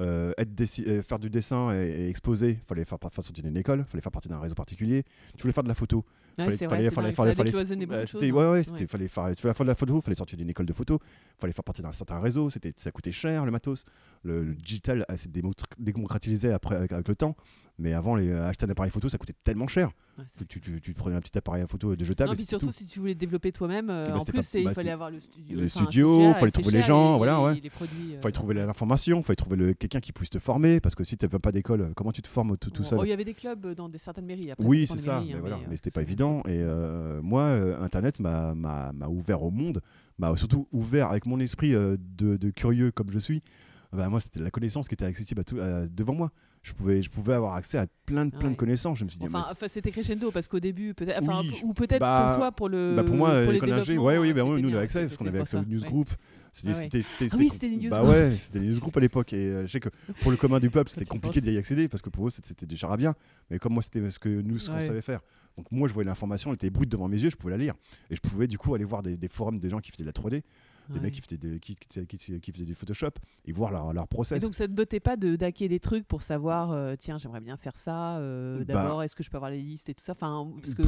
euh, 0.00 0.32
être 0.38 1.02
faire 1.02 1.18
du 1.18 1.30
dessin 1.30 1.72
et, 1.72 1.86
et 1.86 2.08
exposer, 2.08 2.58
fallait 2.66 2.84
faire, 2.84 2.98
sortir 3.00 3.32
d'une 3.32 3.56
école, 3.56 3.84
fallait 3.84 4.02
faire 4.02 4.12
partie 4.12 4.28
d'un 4.28 4.40
réseau 4.40 4.54
particulier. 4.54 5.04
Tu 5.36 5.42
voulais 5.42 5.52
faire 5.52 5.62
de 5.62 5.68
la 5.68 5.74
photo, 5.74 6.04
Ouais, 6.38 6.44
fallait- 6.44 6.56
fallait- 6.56 6.90
fallait- 6.90 7.12
fallait- 7.12 7.34
fallait- 7.34 7.50
beaucoup 7.76 7.86
bah, 7.86 8.00
choses, 8.06 8.10
c'était 8.20 8.30
hein. 8.30 8.34
ouais 8.34 8.50
ouais, 8.50 8.62
c'était 8.64 8.80
Ouais. 8.80 8.86
fallait 8.86 9.08
faire 9.08 9.34
tu 9.34 9.42
voulais 9.42 9.54
faire 9.54 9.64
de 9.66 9.70
la 9.70 9.74
photo, 9.74 10.00
fallait 10.00 10.14
sortir 10.16 10.36
d'une 10.38 10.50
école 10.50 10.66
de 10.66 10.72
photo, 10.72 10.98
fallait 11.38 11.52
faire 11.52 11.64
partie 11.64 11.82
d'un 11.82 11.92
certain 11.92 12.18
réseau, 12.20 12.50
c'était 12.50 12.72
ça 12.76 12.90
coûtait 12.90 13.12
cher 13.12 13.44
le 13.44 13.50
matos. 13.50 13.84
Le, 14.24 14.42
le 14.42 14.54
digital 14.54 15.04
euh, 15.10 15.16
s'est 15.16 15.28
démo- 15.28 15.52
démocratisé 15.78 16.50
après 16.52 16.76
avec, 16.76 16.92
avec 16.92 17.08
le 17.08 17.14
temps, 17.14 17.36
mais 17.78 17.92
avant 17.92 18.14
les 18.16 18.30
euh, 18.30 18.42
acheter 18.48 18.64
un 18.66 18.70
appareil 18.70 18.90
photo, 18.90 19.08
ça 19.08 19.18
coûtait 19.18 19.34
tellement 19.44 19.66
cher. 19.66 19.90
Ouais, 20.16 20.24
que 20.38 20.44
tu, 20.44 20.60
tu, 20.80 20.94
prenais 20.94 21.16
un 21.16 21.20
petit 21.20 21.36
appareil 21.36 21.64
photo 21.68 21.94
de 21.96 22.04
jetable 22.04 22.28
Non, 22.28 22.34
et 22.34 22.36
puis 22.36 22.46
surtout 22.46 22.66
tout. 22.66 22.72
si 22.72 22.86
tu 22.86 23.00
voulais 23.00 23.14
développer 23.16 23.50
toi-même, 23.52 23.90
euh, 23.90 24.04
Eh 24.06 24.10
ben, 24.12 24.16
en 24.16 24.24
plus 24.24 24.32
pas- 24.32 24.58
il 24.58 24.64
bah, 24.64 24.72
fallait 24.74 24.90
avoir 24.92 25.10
le 25.10 25.20
studio. 25.20 25.60
le 25.60 25.68
studio, 25.68 26.20
cher, 26.20 26.38
fallait 26.38 26.52
trouver 26.52 26.70
les 26.70 26.82
gens, 26.82 27.14
et- 27.14 27.18
voilà, 27.18 27.42
ouais. 27.42 27.60
les 27.60 27.68
produits, 27.68 28.14
euh, 28.14 28.20
Fallait 28.22 28.32
trouver 28.32 28.54
l'information, 28.54 29.22
fallait 29.22 29.36
trouver 29.36 29.74
quelqu'un 29.74 30.00
qui 30.00 30.12
puisse 30.12 30.30
te 30.30 30.38
former, 30.38 30.80
parce 30.80 30.94
que 30.94 31.02
si 31.04 31.16
tu 31.18 31.24
n'avais 31.26 31.38
pas 31.40 31.50
d'école, 31.52 31.92
comment 31.96 32.12
tu 32.12 32.22
te 32.22 32.28
formes 32.28 32.56
tout, 32.56 32.70
tout 32.70 32.82
bon, 32.82 32.88
seul 32.88 32.98
oh, 33.00 33.04
Il 33.04 33.08
y 33.08 33.12
avait 33.12 33.24
des 33.24 33.34
clubs 33.34 33.74
dans 33.74 33.88
des, 33.88 33.98
certaines 33.98 34.26
mairies. 34.26 34.52
Après, 34.52 34.64
Oui, 34.64 34.86
c'est 34.86 34.96
ça, 34.98 35.14
mairies, 35.16 35.26
mais, 35.30 35.34
hein, 35.34 35.38
voilà, 35.40 35.56
euh, 35.56 35.66
mais 35.68 35.76
c'était 35.76 35.90
pas 35.90 36.02
évident. 36.02 36.38
Et 36.46 36.60
euh, 36.60 37.20
moi, 37.22 37.42
euh, 37.42 37.82
Internet 37.82 38.20
m'a- 38.20 38.54
ouvert 39.08 39.42
au 39.42 39.50
monde, 39.50 39.82
m'a 40.18 40.34
surtout 40.36 40.68
ouvert 40.70 41.10
avec 41.10 41.26
mon 41.26 41.40
esprit 41.40 41.74
euh, 41.74 41.96
de, 42.16 42.36
de 42.36 42.50
curieux 42.50 42.92
comme 42.92 43.10
je 43.10 43.18
suis. 43.18 43.42
Bah, 43.94 44.08
moi, 44.08 44.20
c'était 44.20 44.40
la 44.40 44.50
connaissance 44.50 44.88
qui 44.88 44.94
était 44.94 45.04
accessible 45.04 45.40
à 45.40 45.44
tout, 45.44 45.58
à- 45.60 45.86
devant 45.86 46.14
moi. 46.14 46.30
Je 46.62 46.72
pouvais, 46.72 47.02
je 47.02 47.10
pouvais 47.10 47.34
avoir 47.34 47.54
accès 47.54 47.76
à 47.78 47.86
plein 48.06 48.24
de, 48.24 48.30
plein 48.30 48.44
Ouais. 48.48 48.50
de 48.52 48.56
connaissances. 48.56 48.98
Je 48.98 49.04
me 49.04 49.10
suis 49.10 49.18
dit, 49.18 49.26
Enfin, 49.26 49.42
enfin, 49.50 49.68
c'était 49.68 49.90
crescendo 49.90 50.30
parce 50.30 50.48
qu'au 50.48 50.60
début, 50.60 50.94
peut-être, 50.94 51.22
enfin, 51.22 51.40
Oui, 51.42 51.60
ou 51.62 51.74
peut-être 51.74 52.00
bah, 52.00 52.28
pour 52.30 52.38
toi, 52.38 52.52
pour 52.52 52.68
le. 52.70 52.94
bah, 52.96 53.04
pour 53.04 53.14
moi, 53.16 53.42
pour 53.44 53.52
les 53.52 53.60
ouais, 53.98 54.18
oui, 54.18 54.30
euh, 54.30 54.34
bah, 54.34 54.42
nous, 54.44 54.68
on 54.68 54.72
avait 54.72 54.78
accès, 54.78 55.04
parce 55.04 55.16
qu'on 55.18 55.26
avait 55.26 55.40
accès 55.40 55.58
ouais. 55.58 55.64
newsgroups. 55.66 56.16
C'était, 56.52 56.68
Ah 56.70 56.76
ouais. 56.76 56.82
c'était, 56.84 57.02
c'était- 57.02 57.36
oui, 57.36 57.48
c'était- 57.52 57.68
des 57.68 57.88
Bah 57.88 58.04
ouais, 58.04 58.32
c'était 58.40 58.60
des 58.60 58.66
newsgroups 58.66 58.96
à 58.96 59.00
l'époque. 59.00 59.32
Et 59.32 59.36
euh, 59.50 59.66
je 59.66 59.72
sais 59.72 59.80
que 59.80 59.88
pour 60.22 60.30
le 60.30 60.36
commun 60.36 60.60
du 60.60 60.70
peuple, 60.70 60.88
c'était 60.88 61.04
compliqué 61.40 61.40
d'y 61.40 61.56
accéder 61.58 61.88
parce 61.88 62.00
que 62.00 62.10
pour 62.10 62.28
eux, 62.28 62.30
c'était, 62.30 62.64
déjà 62.64 62.96
bien. 62.96 63.14
Mais 63.50 63.58
comme 63.58 63.74
moi, 63.74 63.82
c'était 63.82 64.08
ce 64.10 64.18
que 64.20 64.28
nous, 64.28 64.58
ce 64.60 64.70
qu'on 64.70 64.76
Ouais. 64.76 64.80
savait 64.82 65.02
faire. 65.02 65.20
Donc 65.58 65.66
moi, 65.72 65.88
je 65.88 65.92
voyais 65.92 66.06
l'information, 66.08 66.50
elle 66.50 66.54
était 66.54 66.70
brute 66.70 66.88
devant 66.88 67.08
mes 67.08 67.20
yeux, 67.20 67.28
je 67.30 67.36
pouvais 67.36 67.50
la 67.52 67.58
lire. 67.58 67.74
Et 68.08 68.16
je 68.16 68.20
pouvais 68.20 68.46
du 68.46 68.56
coup 68.56 68.72
aller 68.74 68.84
voir 68.84 69.02
des, 69.02 69.16
des 69.16 69.28
forums 69.28 69.58
des 69.58 69.68
gens 69.68 69.80
qui 69.80 69.90
faisaient 69.90 70.04
de 70.04 70.08
la 70.08 70.12
3D, 70.12 70.42
des 70.88 70.94
Ouais. 70.96 71.00
mecs 71.00 71.14
qui 71.14 71.20
faisaient, 71.22 71.36
des, 71.38 71.58
qui, 71.60 71.76
qui- 71.76 72.06
qui- 72.06 72.40
qui 72.40 72.52
faisaient 72.52 72.64
du 72.64 72.74
Photoshop 72.74 73.10
et 73.46 73.52
voir 73.52 73.70
leur, 73.72 73.92
leur 73.92 74.04
Et 74.04 74.06
process. 74.06 74.42
donc 74.42 74.54
ça 74.54 74.66
te 74.66 74.72
bottait 74.72 75.00
pas 75.00 75.16
de 75.16 75.34
d'hacker 75.36 75.68
des 75.68 75.80
trucs 75.80 76.06
pour 76.06 76.20
savoir 76.22 76.72
euh, 76.72 76.94
tiens 76.98 77.16
j'aimerais 77.18 77.40
bien 77.40 77.56
faire 77.56 77.76
ça 77.76 78.18
euh, 78.18 78.58
Bah. 78.58 78.64
d'abord 78.74 79.02
est-ce 79.02 79.14
que 79.16 79.22
je 79.22 79.30
peux 79.30 79.36
avoir 79.36 79.50
les 79.50 79.60
listes 79.62 79.88
et 79.88 79.94
tout 79.94 80.04
ça? 80.04 80.12
Enfin 80.12 80.46
parce 80.60 80.74
que 80.74 80.82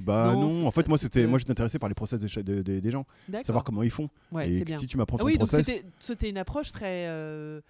bah 0.00 0.32
non, 0.34 0.48
non, 0.48 0.66
en 0.66 0.70
fait, 0.70 0.88
moi, 0.88 0.98
c'était, 0.98 1.26
moi, 1.26 1.38
j'étais 1.38 1.50
intéressé 1.52 1.78
par 1.78 1.88
les 1.88 1.94
process 1.94 2.18
de 2.20 2.42
de- 2.42 2.62
de- 2.62 2.80
des 2.80 2.90
gens, 2.90 3.06
savoir 3.42 3.64
comment 3.64 3.82
ils 3.82 3.90
font. 3.90 4.08
ouais 4.32 4.52
et 4.52 4.64
bien 4.64 4.78
si 4.78 4.86
tu 4.86 4.96
m'apprends 4.96 5.16
ah 5.18 5.20
ton 5.20 5.26
oui 5.26 5.38
donc 5.38 5.48
process. 5.48 5.70
c'était 6.00 6.28
une 6.30 6.38
approche 6.38 6.72
très 6.72 7.06
euh, 7.08 7.60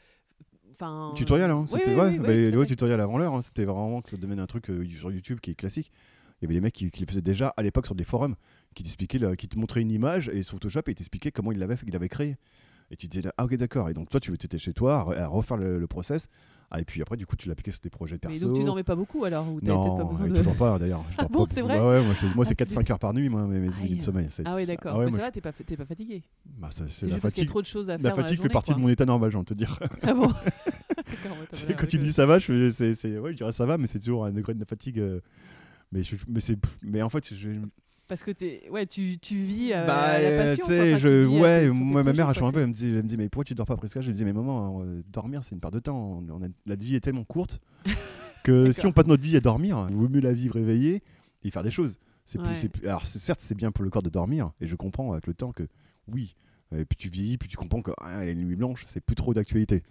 enfin 0.71 1.13
Tutoriel, 1.15 1.51
hein. 1.51 1.65
oui, 1.71 1.79
C'était 1.79 1.91
oui, 1.95 2.01
ouais, 2.01 2.19
oui, 2.19 2.51
bah, 2.51 2.59
oui, 2.59 2.67
tutoriels 2.67 3.01
avant 3.01 3.19
l'heure. 3.19 3.35
hein. 3.35 3.43
C'était 3.43 3.65
vraiment 3.65 4.01
que 4.01 4.09
ça 4.11 4.17
devenait 4.17 4.41
un 4.41 4.47
truc 4.47 4.71
euh, 4.71 4.87
sur 4.89 5.11
YouTube 5.13 5.41
qui 5.41 5.51
est 5.51 5.55
classique. 5.55 5.91
Il 6.41 6.45
y 6.45 6.47
avait 6.47 6.55
des 6.55 6.61
mecs 6.61 6.73
qui, 6.75 6.91
qui 6.91 7.01
le 7.01 7.07
faisaient 7.07 7.23
déjà 7.23 7.49
à 7.57 7.63
l'époque 7.63 7.87
sur 7.87 7.95
des 7.95 8.05
forums, 8.05 8.35
qui 8.75 8.83
t'expliquaient, 8.83 9.19
le- 9.19 9.35
qui 9.37 9.49
te 9.49 9.59
montraient 9.59 9.83
une 9.83 9.91
image 9.93 10.29
et 10.29 10.43
sur 10.43 10.53
Photoshop 10.55 10.83
et 10.87 10.95
t'expliquaient 10.95 11.31
comment 11.33 11.53
il 11.53 11.59
l'avait, 11.59 11.77
il 11.87 11.95
avait 11.97 12.09
créé. 12.09 12.37
Et 12.91 12.97
tu 12.97 13.09
te 13.09 13.13
disais 13.17 13.31
ah 13.39 13.45
ok 13.45 13.55
d'accord. 13.57 13.89
Et 13.89 13.95
donc 13.95 14.11
toi 14.11 14.21
tu 14.21 14.33
étais 14.35 14.59
chez 14.59 14.73
toi 14.75 14.99
à, 14.99 15.05
re- 15.05 15.17
à 15.19 15.27
refaire 15.27 15.57
le, 15.57 15.79
le 15.79 15.87
process. 15.87 16.29
Ah, 16.75 16.81
et 16.81 16.85
puis 16.85 17.01
après 17.03 17.17
du 17.19 17.27
coup 17.27 17.37
tu 17.37 17.49
l'appliquais 17.49 17.71
sur 17.71 17.81
tes 17.81 17.91
projets 17.91 18.15
mais 18.23 18.31
perso. 18.31 18.49
donc 18.49 18.57
tu 18.57 18.65
dormais 18.65 18.83
pas 18.83 18.95
beaucoup 18.95 19.25
alors 19.25 19.47
ou 19.51 19.61
pas 19.61 19.67
non, 19.67 20.05
besoin 20.07 20.27
et 20.27 20.31
de 20.31 20.37
toujours 20.37 20.57
pas 20.57 20.79
d'ailleurs. 20.79 21.05
Ah 21.19 21.27
bon, 21.31 21.47
pas 21.47 21.55
c'est 21.55 21.61
vrai 21.63 21.79
ouais, 21.79 22.03
moi, 22.05 22.15
c'est- 22.19 22.35
moi, 22.35 22.45
c'est 22.47 22.61
Ah, 22.61 22.65
tu 22.67 22.75
4-5 22.75 22.93
heures 22.93 22.99
par 22.99 23.13
nuit 23.15 23.29
moi, 23.29 23.47
mes, 23.47 23.61
mes 23.61 23.69
minutes 23.69 23.99
de 23.99 24.03
sommeil. 24.03 24.29
Ah 24.45 24.55
oui 24.57 24.67
d'accord 24.67 24.99
ouais, 24.99 25.05
mais 25.07 25.11
ça 25.13 25.17
je- 25.19 25.23
va 25.23 25.31
t'es 25.31 25.41
pas 25.43 25.53
t'es 25.53 25.77
pas 25.77 25.85
fatigué 25.87 26.23
bah, 26.47 26.69
c'est 26.71 26.83
la 26.85 26.89
qu'il 26.91 27.09
y 27.09 27.13
a 27.15 27.21
fatigue. 27.21 27.49
trop 27.49 27.61
de 27.63 27.67
choses 27.67 27.89
à 27.91 27.99
faire 27.99 28.11
La 28.11 28.15
fatigue 28.15 28.37
fait 28.37 28.43
journée, 28.45 28.53
partie 28.53 28.71
quoi. 28.73 28.77
de 28.77 28.81
mon 28.83 28.89
état 28.89 29.05
normal, 29.07 29.31
j'ai 29.31 29.37
envie 29.37 29.45
de 29.45 29.49
te 29.51 29.55
dire. 29.55 29.79
ah 30.03 30.13
bon 30.15 30.31
quand 31.79 31.87
tu 31.87 31.99
me 31.99 32.05
dis 32.05 32.13
ça 32.13 32.27
va, 32.27 32.39
je, 32.39 32.71
c'est, 32.71 32.95
c'est- 32.95 33.19
ouais, 33.19 33.33
je 33.33 33.37
dirais 33.37 33.53
ça 33.53 33.67
va, 33.67 33.79
mais 33.79 33.87
c'est 33.87 33.99
toujours 33.99 34.25
un 34.25 34.33
degré 34.33 34.55
de 34.55 34.65
fatigue. 34.65 34.99
euh, 34.99 35.21
mais, 35.93 36.03
je- 36.03 36.17
mais, 36.29 36.41
c'est, 36.41 36.59
mais 36.83 37.03
en 37.03 37.09
fait, 37.11 37.35
je, 37.35 37.51
parce 38.09 38.23
que 38.23 38.31
t'es 38.31 38.69
ouais 38.71 38.87
tu, 38.87 39.19
tu 39.19 39.37
vis 39.37 39.73
euh, 39.73 39.87
bah, 39.87 40.21
la 40.21 40.45
passion 40.45 40.67
quoi. 40.67 40.75
Enfin, 40.75 40.97
je, 40.97 41.09
vis, 41.27 41.39
ouais, 41.41 41.69
moi, 41.69 42.03
ma 42.03 42.13
mère, 42.13 42.31
elle 42.37 42.67
me 42.69 42.73
dit, 42.73 42.87
elle 42.89 42.97
me 42.97 43.09
dit, 43.09 43.17
mais 43.17 43.29
pourquoi 43.29 43.45
tu 43.45 43.55
dors 43.55 43.67
pas 43.67 43.77
presque 43.77 44.01
Je 44.01 44.09
lui 44.09 44.15
dis, 44.15 44.25
mais 44.25 44.33
maman, 44.33 44.83
euh, 44.83 45.03
dormir, 45.13 45.45
c'est 45.45 45.55
une 45.55 45.61
perte 45.61 45.75
de 45.75 45.79
temps. 45.79 46.23
On- 46.29 46.31
on 46.31 46.43
a- 46.45 46.49
la 46.67 46.75
vie 46.75 46.95
est 46.97 47.01
tellement 47.01 47.25
courte 47.25 47.61
que 48.45 48.71
si 48.73 48.85
on 48.87 48.93
passe 48.93 49.07
notre 49.07 49.23
vie 49.23 49.37
à 49.37 49.41
dormir, 49.41 49.87
il 49.91 49.97
vaut 49.97 50.09
mieux 50.09 50.21
la 50.21 50.33
vivre 50.33 50.57
éveillée 50.57 51.03
et 51.45 51.51
faire 51.51 51.63
des 51.63 51.71
choses. 51.71 51.99
C'est 52.25 52.39
plus, 52.39 52.49
Ouais. 52.51 52.57
c'est 52.57 52.69
plus- 52.69 52.87
alors, 52.89 53.05
certes, 53.07 53.41
c'est 53.41 53.55
bien 53.57 53.73
pour 53.73 53.85
le 53.85 53.91
corps 53.91 54.03
de 54.03 54.11
dormir, 54.11 54.51
et 54.61 54.67
je 54.67 54.77
comprends 54.77 55.13
avec 55.13 55.27
le 55.27 55.35
temps 55.35 55.53
que 55.53 55.65
oui, 56.09 56.37
et 56.77 56.85
puis 56.85 56.97
tu 56.97 57.09
vieillis, 57.09 57.37
puis 57.39 57.49
tu 57.49 57.57
comprends 57.57 57.83
que 57.83 57.91
ah, 58.01 58.25
les 58.25 58.35
nuits 58.35 58.57
blanches, 58.57 58.85
c'est 58.87 59.01
plus 59.05 59.15
trop 59.17 59.35
d'actualité. 59.35 59.83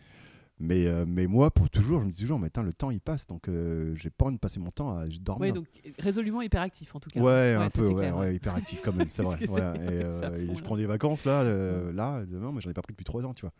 Mais, 0.61 0.85
euh, 0.85 1.05
mais 1.07 1.25
moi, 1.25 1.49
pour 1.49 1.69
toujours, 1.69 2.01
je 2.01 2.05
me 2.05 2.11
dis 2.11 2.21
toujours, 2.21 2.37
mais 2.39 2.49
le 2.55 2.73
temps 2.73 2.91
il 2.91 3.01
passe, 3.01 3.25
donc 3.25 3.49
euh, 3.49 3.95
j'ai 3.95 4.11
pas 4.11 4.25
envie 4.25 4.35
de 4.35 4.39
passer 4.39 4.59
mon 4.59 4.69
temps 4.69 4.95
à 4.95 5.07
dormir. 5.07 5.47
Ouais, 5.47 5.53
donc 5.53 5.67
résolument 5.97 6.41
hyperactif 6.41 6.95
en 6.95 6.99
tout 6.99 7.09
cas. 7.09 7.19
Ouais, 7.19 7.55
un 7.55 7.69
peu, 7.69 7.87
ouais, 7.87 8.11
ouais, 8.11 8.35
hyper 8.35 8.53
actif 8.55 8.81
quand 8.83 8.93
même, 8.95 9.09
c'est 9.09 9.23
vrai. 9.23 9.37
Et, 9.41 9.47
euh, 9.49 10.37
et 10.37 10.55
je 10.55 10.63
prends 10.63 10.77
des 10.77 10.85
vacances 10.85 11.25
là, 11.25 11.41
euh, 11.41 11.91
là, 11.91 12.23
demain, 12.25 12.51
mais 12.53 12.61
j'en 12.61 12.69
ai 12.69 12.73
pas 12.73 12.83
pris 12.83 12.93
depuis 12.93 13.05
3 13.05 13.25
ans, 13.25 13.33
tu 13.33 13.41
vois. 13.41 13.53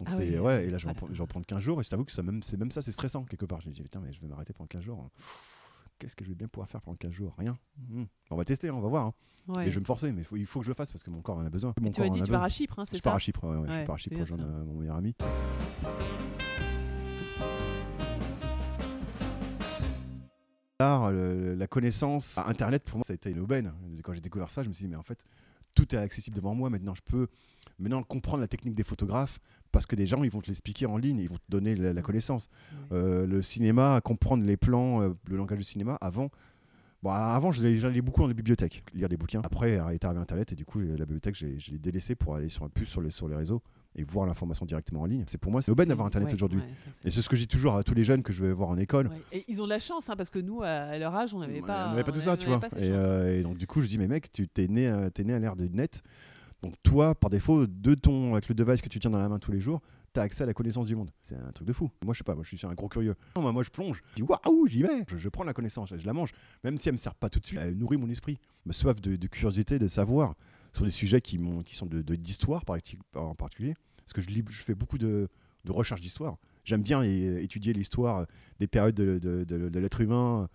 Donc 0.00 0.08
Ah 0.10 0.16
c'est 0.18 0.38
ouais, 0.38 0.38
ouais, 0.40 0.66
et 0.66 0.70
là 0.70 0.76
je 0.76 0.84
vais, 0.86 0.90
en 0.90 0.94
prendre- 0.94 1.12
je 1.12 1.18
vais 1.18 1.22
en 1.24 1.26
prendre 1.26 1.46
15 1.46 1.62
jours 1.62 1.80
et 1.80 1.84
je 1.84 1.88
t'avoue 1.88 2.04
que 2.04 2.12
ça 2.12 2.22
même 2.22 2.42
c'est 2.42 2.58
même 2.58 2.70
ça 2.70 2.82
c'est 2.82 2.92
stressant 2.92 3.24
quelque 3.24 3.46
part. 3.46 3.62
Je 3.62 3.68
me 3.68 3.72
dis 3.72 3.82
putain 3.82 4.00
mais 4.04 4.12
je 4.12 4.20
vais 4.20 4.26
m'arrêter 4.26 4.52
pendant 4.52 4.66
15 4.66 4.82
jours. 4.82 5.00
hein. 5.00 5.10
Qu'est-ce 5.98 6.14
que 6.16 6.24
je 6.24 6.28
vais 6.30 6.34
bien 6.34 6.48
pouvoir 6.48 6.68
faire 6.68 6.82
pendant 6.82 6.96
15 6.96 7.10
jours? 7.12 7.34
Rien. 7.38 7.56
Hmm. 7.88 8.04
On 8.30 8.36
va 8.36 8.44
tester, 8.44 8.68
hein, 8.68 8.74
on 8.74 8.80
va 8.80 8.88
voir. 8.88 9.06
hein. 9.06 9.14
Ouais. 9.48 9.68
Et 9.68 9.70
je 9.70 9.76
vais 9.76 9.80
me 9.80 9.86
forcer, 9.86 10.10
mais 10.12 10.24
faut- 10.24 10.36
il 10.36 10.44
faut 10.44 10.58
que 10.60 10.64
je 10.66 10.70
le 10.70 10.74
fasse 10.74 10.90
parce 10.90 11.02
que 11.04 11.10
mon 11.10 11.22
corps 11.22 11.38
en 11.38 11.46
a 11.46 11.50
besoin. 11.50 11.72
Mon 11.80 11.90
tu 11.90 12.00
corps 12.00 12.10
m'as 12.10 12.16
dit 12.16 12.22
tu 12.22 12.30
pars 12.30 12.42
à 12.42 12.48
Chypre, 12.48 12.78
hein, 12.80 12.84
c'est 12.84 12.96
Je 12.96 13.02
ça? 13.02 13.04
pars 13.10 13.14
à 13.14 13.18
Chypre, 13.18 13.44
ouais, 13.44 13.56
ouais, 13.56 13.80
je 13.80 13.86
pars 13.86 13.94
à 13.94 13.98
Chypre 13.98 14.18
rejoindre 14.20 14.44
euh, 14.44 14.64
mon 14.64 14.74
meilleur 14.80 14.96
ami. 14.96 15.14
L'art, 20.78 21.10
la 21.10 21.66
connaissance, 21.66 22.36
Internet, 22.38 22.84
pour 22.84 22.98
moi, 22.98 23.04
ça 23.04 23.12
a 23.12 23.16
été 23.16 23.30
une 23.30 23.38
aubaine. 23.40 23.72
Quand 24.02 24.12
j'ai 24.12 24.20
découvert 24.20 24.50
ça, 24.50 24.62
je 24.62 24.68
me 24.68 24.74
suis 24.74 24.84
dit, 24.84 24.90
mais 24.90 24.96
en 24.96 25.02
fait, 25.02 25.24
tout 25.74 25.94
est 25.94 25.98
accessible 25.98 26.36
devant 26.36 26.54
moi. 26.54 26.68
Maintenant, 26.68 26.94
je 26.94 27.00
peux 27.02 27.28
maintenant 27.78 28.02
comprendre 28.02 28.40
la 28.40 28.48
technique 28.48 28.74
des 28.74 28.84
photographes 28.84 29.38
parce 29.76 29.84
que 29.84 29.94
des 29.94 30.06
gens, 30.06 30.24
ils 30.24 30.30
vont 30.30 30.40
te 30.40 30.46
l'expliquer 30.46 30.86
en 30.86 30.96
ligne, 30.96 31.18
ils 31.18 31.28
vont 31.28 31.34
te 31.36 31.50
donner 31.50 31.74
la, 31.74 31.92
la 31.92 32.00
connaissance. 32.00 32.48
Euh, 32.92 33.26
le 33.26 33.42
cinéma, 33.42 34.00
comprendre 34.02 34.42
les 34.42 34.56
plans, 34.56 35.02
euh, 35.02 35.10
le 35.28 35.36
langage 35.36 35.58
du 35.58 35.64
cinéma, 35.64 35.98
avant. 36.00 36.30
Bon, 37.02 37.10
avant, 37.10 37.52
j'allais 37.52 38.00
beaucoup 38.00 38.22
dans 38.22 38.26
les 38.26 38.32
bibliothèques, 38.32 38.82
lire 38.94 39.10
des 39.10 39.18
bouquins. 39.18 39.42
Après, 39.44 39.72
est 39.72 39.78
arrivé 39.78 40.18
Internet 40.18 40.52
et 40.52 40.54
du 40.54 40.64
coup, 40.64 40.80
la 40.80 41.04
bibliothèque, 41.04 41.34
je 41.34 41.70
l'ai 41.70 41.78
délaissé 41.78 42.14
pour 42.14 42.36
aller 42.36 42.48
sur, 42.48 42.70
plus 42.70 42.86
sur 42.86 43.02
les, 43.02 43.10
sur 43.10 43.28
les 43.28 43.36
réseaux 43.36 43.60
et 43.96 44.02
voir 44.02 44.26
l'information 44.26 44.64
directement 44.64 45.02
en 45.02 45.04
ligne. 45.06 45.24
C'est 45.26 45.36
pour 45.36 45.52
moi, 45.52 45.60
c'est 45.60 45.70
aubaine 45.70 45.88
d'avoir 45.88 46.06
Internet 46.06 46.28
Ouais, 46.28 46.34
aujourd'hui. 46.34 46.60
ouais, 46.60 46.68
Et 47.04 47.10
c'est 47.10 47.20
ce 47.20 47.28
que 47.28 47.36
je 47.36 47.42
dis 47.42 47.48
toujours 47.48 47.76
à 47.76 47.84
tous 47.84 47.94
les 47.94 48.02
jeunes 48.02 48.22
que 48.22 48.32
je 48.32 48.44
vais 48.44 48.52
voir 48.52 48.70
en 48.70 48.78
école. 48.78 49.08
Ouais. 49.08 49.22
Et 49.32 49.44
ils 49.48 49.60
ont 49.60 49.64
de 49.64 49.70
la 49.70 49.78
chance, 49.78 50.08
hein, 50.08 50.16
parce 50.16 50.30
que 50.30 50.38
nous, 50.38 50.62
à, 50.62 50.96
leur 50.96 51.14
âge, 51.14 51.34
on 51.34 51.40
n'avait 51.40 51.60
On 51.62 51.66
pas. 51.66 51.94
pas 51.94 52.12
tout 52.12 52.18
on 52.18 52.22
ça, 52.22 52.36
tu 52.38 52.48
on 52.48 52.56
vois. 52.56 52.68
cette 52.68 52.78
Et, 52.78 52.90
euh, 52.90 53.42
donc, 53.42 53.58
du 53.58 53.66
coup, 53.66 53.82
je 53.82 53.88
dis, 53.88 53.98
mais 53.98 54.08
mec, 54.08 54.32
tu 54.32 54.48
t'es 54.48 54.68
né, 54.68 54.88
euh, 54.88 55.10
t'es 55.10 55.22
né 55.22 55.34
à 55.34 55.38
l'ère 55.38 55.54
du 55.54 55.68
net. 55.68 56.02
Donc, 56.62 56.74
toi, 56.82 57.14
par 57.14 57.30
défaut, 57.30 57.66
de 57.66 57.94
ton, 57.94 58.32
avec 58.34 58.48
le 58.48 58.54
device 58.54 58.80
que 58.80 58.88
tu 58.88 58.98
tiens 58.98 59.10
dans 59.10 59.18
la 59.18 59.28
main 59.28 59.38
tous 59.38 59.52
les 59.52 59.60
jours, 59.60 59.80
tu 60.14 60.20
as 60.20 60.22
accès 60.22 60.42
à 60.44 60.46
la 60.46 60.54
connaissance 60.54 60.86
du 60.86 60.96
monde. 60.96 61.10
C'est 61.20 61.36
un 61.36 61.52
truc 61.52 61.68
de 61.68 61.72
fou. 61.72 61.90
Moi, 62.04 62.14
je 62.14 62.18
sais 62.18 62.24
pas, 62.24 62.34
moi, 62.34 62.42
je 62.44 62.56
suis 62.56 62.66
un 62.66 62.72
gros 62.74 62.88
curieux. 62.88 63.14
Moi, 63.36 63.62
je 63.62 63.70
plonge. 63.70 64.02
Je 64.10 64.16
dis, 64.16 64.22
waouh, 64.22 64.66
j'y 64.66 64.82
vais. 64.82 65.04
Je, 65.16 65.28
prends 65.28 65.44
la 65.44 65.52
connaissance, 65.52 65.92
je 65.94 66.06
la 66.06 66.12
mange. 66.12 66.30
Même 66.64 66.78
si 66.78 66.88
elle 66.88 66.94
me 66.94 66.98
sert 66.98 67.14
pas 67.14 67.28
tout 67.28 67.38
de 67.40 67.46
suite, 67.46 67.60
elle 67.62 67.76
nourrit 67.76 67.98
mon 67.98 68.08
esprit. 68.08 68.38
Ma 68.64 68.72
soif 68.72 69.00
de, 69.00 69.16
de 69.16 69.26
curiosité, 69.26 69.78
de 69.78 69.86
savoir 69.86 70.34
sur 70.72 70.84
des 70.84 70.90
sujets 70.90 71.20
qui, 71.20 71.38
sont 71.72 71.86
de- 71.86 72.02
de- 72.02 72.14
d'histoire 72.16 72.64
par- 72.64 72.78
en 73.14 73.34
particulier. 73.34 73.74
Parce 73.98 74.12
que 74.14 74.20
je, 74.20 74.62
fais 74.62 74.74
beaucoup 74.74 74.98
de, 74.98 75.28
de 75.64 75.72
recherche 75.72 76.00
d'histoire. 76.00 76.36
J'aime 76.64 76.82
bien 76.82 77.02
étudier 77.02 77.72
l'histoire 77.72 78.26
des 78.58 78.66
périodes 78.66 78.94
de, 78.94 79.18
de- 79.18 79.44
de- 79.44 79.68
de 79.68 79.78
l'être 79.78 80.00
humain. 80.00 80.48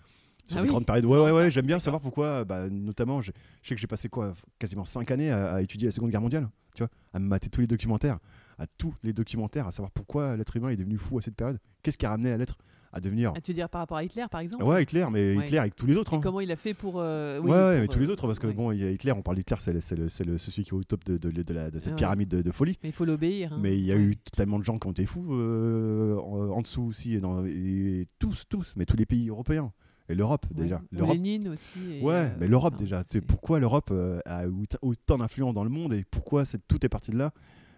Sur 0.51 0.59
Ah 0.59 0.63
oui, 0.63 0.67
grandes 0.69 0.85
périodes. 0.85 1.05
Ouais, 1.05 1.17
ouais, 1.19 1.31
ouais, 1.31 1.43
ça. 1.45 1.49
j'aime 1.49 1.65
bien 1.65 1.79
savoir 1.79 2.01
pourquoi, 2.01 2.43
bah, 2.45 2.69
notamment, 2.69 3.21
je, 3.21 3.31
je 3.61 3.69
sais 3.69 3.75
que 3.75 3.81
j'ai 3.81 3.87
passé 3.87 4.09
quoi, 4.09 4.33
quasiment 4.59 4.85
5 4.85 5.09
années 5.11 5.31
à, 5.31 5.53
à 5.55 5.61
étudier 5.61 5.87
la 5.87 5.91
Seconde 5.91 6.11
Guerre 6.11 6.21
mondiale, 6.21 6.49
tu 6.75 6.83
vois, 6.83 6.89
à 7.13 7.19
me 7.19 7.25
mater 7.27 7.49
tous 7.49 7.61
les 7.61 7.67
documentaires, 7.67 8.19
à 8.57 8.67
tous 8.77 8.93
les 9.03 9.13
documentaires, 9.13 9.67
à 9.67 9.71
savoir 9.71 9.91
pourquoi 9.91 10.35
l'être 10.37 10.55
humain 10.55 10.69
est 10.69 10.75
devenu 10.75 10.97
fou 10.97 11.17
à 11.17 11.21
cette 11.21 11.35
période. 11.35 11.59
Qu'est-ce 11.83 11.97
qui 11.97 12.05
a 12.05 12.09
ramené 12.09 12.31
à 12.31 12.37
l'être 12.37 12.57
à 12.93 12.99
devenir. 12.99 13.31
Ah, 13.33 13.39
tu 13.39 13.51
veux 13.51 13.55
dire 13.55 13.69
par 13.69 13.79
rapport 13.79 13.95
à 13.95 14.03
Hitler, 14.03 14.25
par 14.29 14.41
exemple 14.41 14.65
Ouais, 14.65 14.83
Hitler, 14.83 15.05
mais 15.09 15.37
Ouais. 15.37 15.45
Hitler 15.45 15.59
avec 15.59 15.77
tous 15.77 15.85
les 15.85 15.95
autres. 15.95 16.11
Et 16.11 16.17
hein. 16.17 16.19
Comment 16.21 16.41
il 16.41 16.51
a 16.51 16.57
fait 16.57 16.73
pour. 16.73 16.95
euh, 16.97 17.39
oui, 17.39 17.49
ouais, 17.49 17.55
ouais, 17.55 17.71
pour, 17.75 17.81
mais 17.83 17.87
tous 17.87 17.99
les 17.99 18.09
euh, 18.09 18.11
autres, 18.11 18.27
parce 18.27 18.37
que 18.37 18.47
ouais. 18.47 18.53
bon, 18.53 18.73
il 18.73 18.79
y 18.79 18.83
a 18.83 18.89
Hitler, 18.91 19.13
on 19.13 19.21
parle 19.21 19.37
d'Hitler, 19.37 19.55
c'est 19.61 19.71
le- 19.71 19.79
c'est 19.79 19.95
le- 19.95 20.09
c'est 20.09 20.25
le- 20.25 20.37
c'est 20.37 20.51
celui 20.51 20.65
qui 20.65 20.71
est 20.71 20.73
au 20.73 20.83
top 20.83 21.05
de, 21.05 21.17
de- 21.17 21.31
de 21.41 21.53
la- 21.53 21.71
de 21.71 21.79
cette 21.79 21.87
Ah 21.87 21.91
ouais. 21.91 21.95
pyramide 21.95 22.27
de, 22.27 22.51
folie. 22.51 22.77
Mais 22.83 22.89
il 22.89 22.91
faut 22.91 23.05
l'obéir. 23.05 23.53
hein. 23.53 23.59
Mais 23.61 23.77
il 23.79 23.85
y 23.85 23.93
a 23.93 23.95
Ouais. 23.95 24.01
eu 24.01 24.17
tellement 24.17 24.59
de 24.59 24.65
gens 24.65 24.77
qui 24.77 24.87
ont 24.87 24.91
été 24.91 25.05
fous 25.05 25.25
euh, 25.33 26.17
en, 26.17 26.49
en 26.57 26.61
dessous 26.61 26.83
aussi, 26.83 27.13
et, 27.15 27.21
dans- 27.21 27.45
et 27.45 28.07
tous, 28.19 28.43
tous, 28.49 28.73
mais 28.75 28.85
tous 28.85 28.97
les 28.97 29.05
pays 29.05 29.29
européens. 29.29 29.71
Et 30.11 30.15
l'Europe 30.15 30.45
Ouais. 30.55 30.63
déjà. 30.63 30.77
Ou 30.91 30.95
L'Europe 30.97 31.13
Lénine 31.15 31.47
aussi. 31.49 31.79
et, 31.93 32.01
Ouais, 32.01 32.13
euh, 32.13 32.29
mais 32.39 32.47
l'Europe 32.47 32.75
déjà. 32.75 33.03
c'est- 33.09 33.21
pourquoi 33.21 33.59
l'Europe 33.59 33.89
euh, 33.91 34.19
a 34.25 34.45
autant- 34.81 35.17
d'influence 35.17 35.53
dans 35.53 35.63
le 35.63 35.69
monde 35.69 35.93
et 35.93 36.03
pourquoi 36.09 36.43
tout 36.67 36.85
est 36.85 36.89
parti 36.89 37.11
de 37.11 37.17
là. 37.17 37.31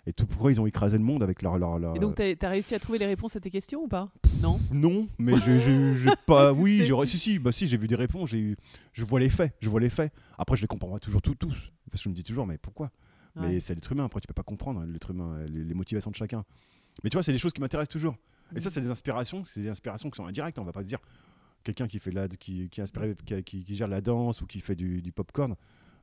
Et 0.06 0.12
tout 0.12 0.26
pourquoi 0.26 0.52
ils 0.52 0.60
ont 0.60 0.66
écrasé 0.66 0.98
le 0.98 1.04
monde 1.04 1.24
avec 1.24 1.42
leur. 1.42 1.58
leur, 1.58 1.80
leur- 1.80 1.96
Et 1.96 2.00
donc, 2.00 2.16
t'as 2.16 2.34
as 2.42 2.50
réussi 2.50 2.76
à 2.76 2.80
trouver 2.80 3.00
les 3.00 3.06
réponses 3.06 3.38
à 3.38 3.40
tes 3.40 3.50
questions 3.50 3.84
ou 3.84 3.88
pas? 3.88 4.10
Non? 4.42 4.60
Non, 4.74 5.08
mais 5.18 5.40
j'ai- 5.40 5.62
pas. 6.28 6.52
Oui, 6.52 6.84
j'ai- 6.86 7.06
si, 7.06 7.18
si, 7.20 7.40
bah 7.40 7.54
si, 7.54 7.68
j'ai 7.68 7.78
vu 7.78 7.88
des 7.88 7.96
réponses, 7.96 8.32
j'ai 8.32 8.40
eu- 8.40 8.58
je 8.92 9.06
vois 9.06 9.22
les 9.22 9.30
faits, 9.30 9.54
je 9.62 9.70
vois 9.70 9.80
les 9.80 9.90
faits. 9.90 10.12
Après, 10.38 10.58
je 10.58 10.62
les 10.62 10.68
comprends 10.68 10.90
pas 10.90 11.00
toujours 11.00 11.22
tout- 11.22 11.36
tous. 11.36 11.72
Parce 11.90 12.02
que 12.02 12.06
je 12.06 12.10
me 12.10 12.14
dis 12.16 12.24
toujours, 12.24 12.46
mais 12.46 12.58
pourquoi? 12.58 12.92
Ouais. 13.38 13.48
Mais 13.48 13.60
c'est 13.62 13.76
l'être 13.76 13.90
humain, 13.94 14.04
après, 14.06 14.20
tu 14.20 14.28
peux 14.28 14.34
pas 14.34 14.44
comprendre 14.44 14.82
hein, 14.82 14.86
l'être 14.92 15.12
humain, 15.12 15.36
euh, 15.38 15.48
les, 15.48 15.64
les 15.64 15.74
motivations 15.74 16.12
de 16.12 16.16
chacun. 16.18 16.44
Mais 17.04 17.10
tu 17.10 17.16
vois, 17.16 17.24
c'est 17.24 17.32
des 17.32 17.38
choses 17.38 17.54
qui 17.54 17.62
m'intéressent 17.62 17.94
toujours. 17.94 18.16
Et 18.56 18.60
ça, 18.60 18.68
Mm. 18.70 18.72
c'est 18.74 18.82
des 18.82 18.90
inspirations, 18.92 19.46
c'est 19.48 19.62
des 19.62 19.70
inspirations 19.70 20.10
qui 20.10 20.18
sont 20.18 20.26
indirectes. 20.26 20.60
On 20.60 20.66
va 20.66 20.74
pas 20.74 20.82
se 20.82 20.88
dire 20.88 21.00
quelqu'un 21.64 21.88
qui 21.88 22.00
fait 22.00 22.10
de 22.10 22.16
la, 22.16 22.28
qui, 22.28 22.70
qui, 22.70 22.80
est 22.80 22.84
inspiré, 22.84 23.16
qui, 23.44 23.64
qui- 23.64 23.76
gère 23.76 23.88
la 23.88 24.02
danse 24.02 24.42
ou 24.42 24.46
qui 24.46 24.60
fait 24.60 24.76
du, 24.76 25.02
du 25.02 25.12
popcorn 25.12 25.56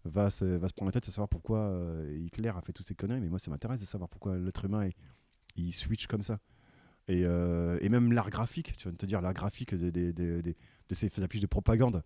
va 0.05 0.31
se, 0.31 0.45
va 0.45 0.69
se 0.69 0.73
prendre 0.75 0.89
la 0.89 0.93
tête 0.93 1.09
à 1.09 1.11
savoir 1.11 1.29
pourquoi 1.29 1.59
euh, 1.59 2.19
Hitler 2.27 2.49
a 2.49 2.61
fait 2.63 2.73
toutes 2.73 2.87
ces 2.87 2.95
conneries. 2.95 3.21
Mais 3.21 3.29
moi, 3.29 3.39
ça 3.39 3.51
m'intéresse 3.51 3.81
de 3.81 3.87
savoir 3.87 4.09
pourquoi 4.09 4.37
l'être 4.39 4.65
humain 4.65 4.83
est- 4.83 4.97
il 5.57 5.73
switch 5.73 6.07
comme 6.07 6.23
ça. 6.23 6.39
Et, 7.09 7.23
euh, 7.25 7.79
et 7.81 7.89
même 7.89 8.13
l'art 8.13 8.31
graphique, 8.31 8.77
tu 8.77 8.89
vas 8.89 8.95
te 8.95 9.05
dire 9.07 9.21
l'art 9.21 9.35
graphique 9.35 9.75
des- 9.75 9.91
des- 9.91 10.13
des- 10.13 10.43
de 10.43 10.95
ces 10.95 11.11
affiches 11.23 11.41
de 11.41 11.47
propagande. 11.47 12.03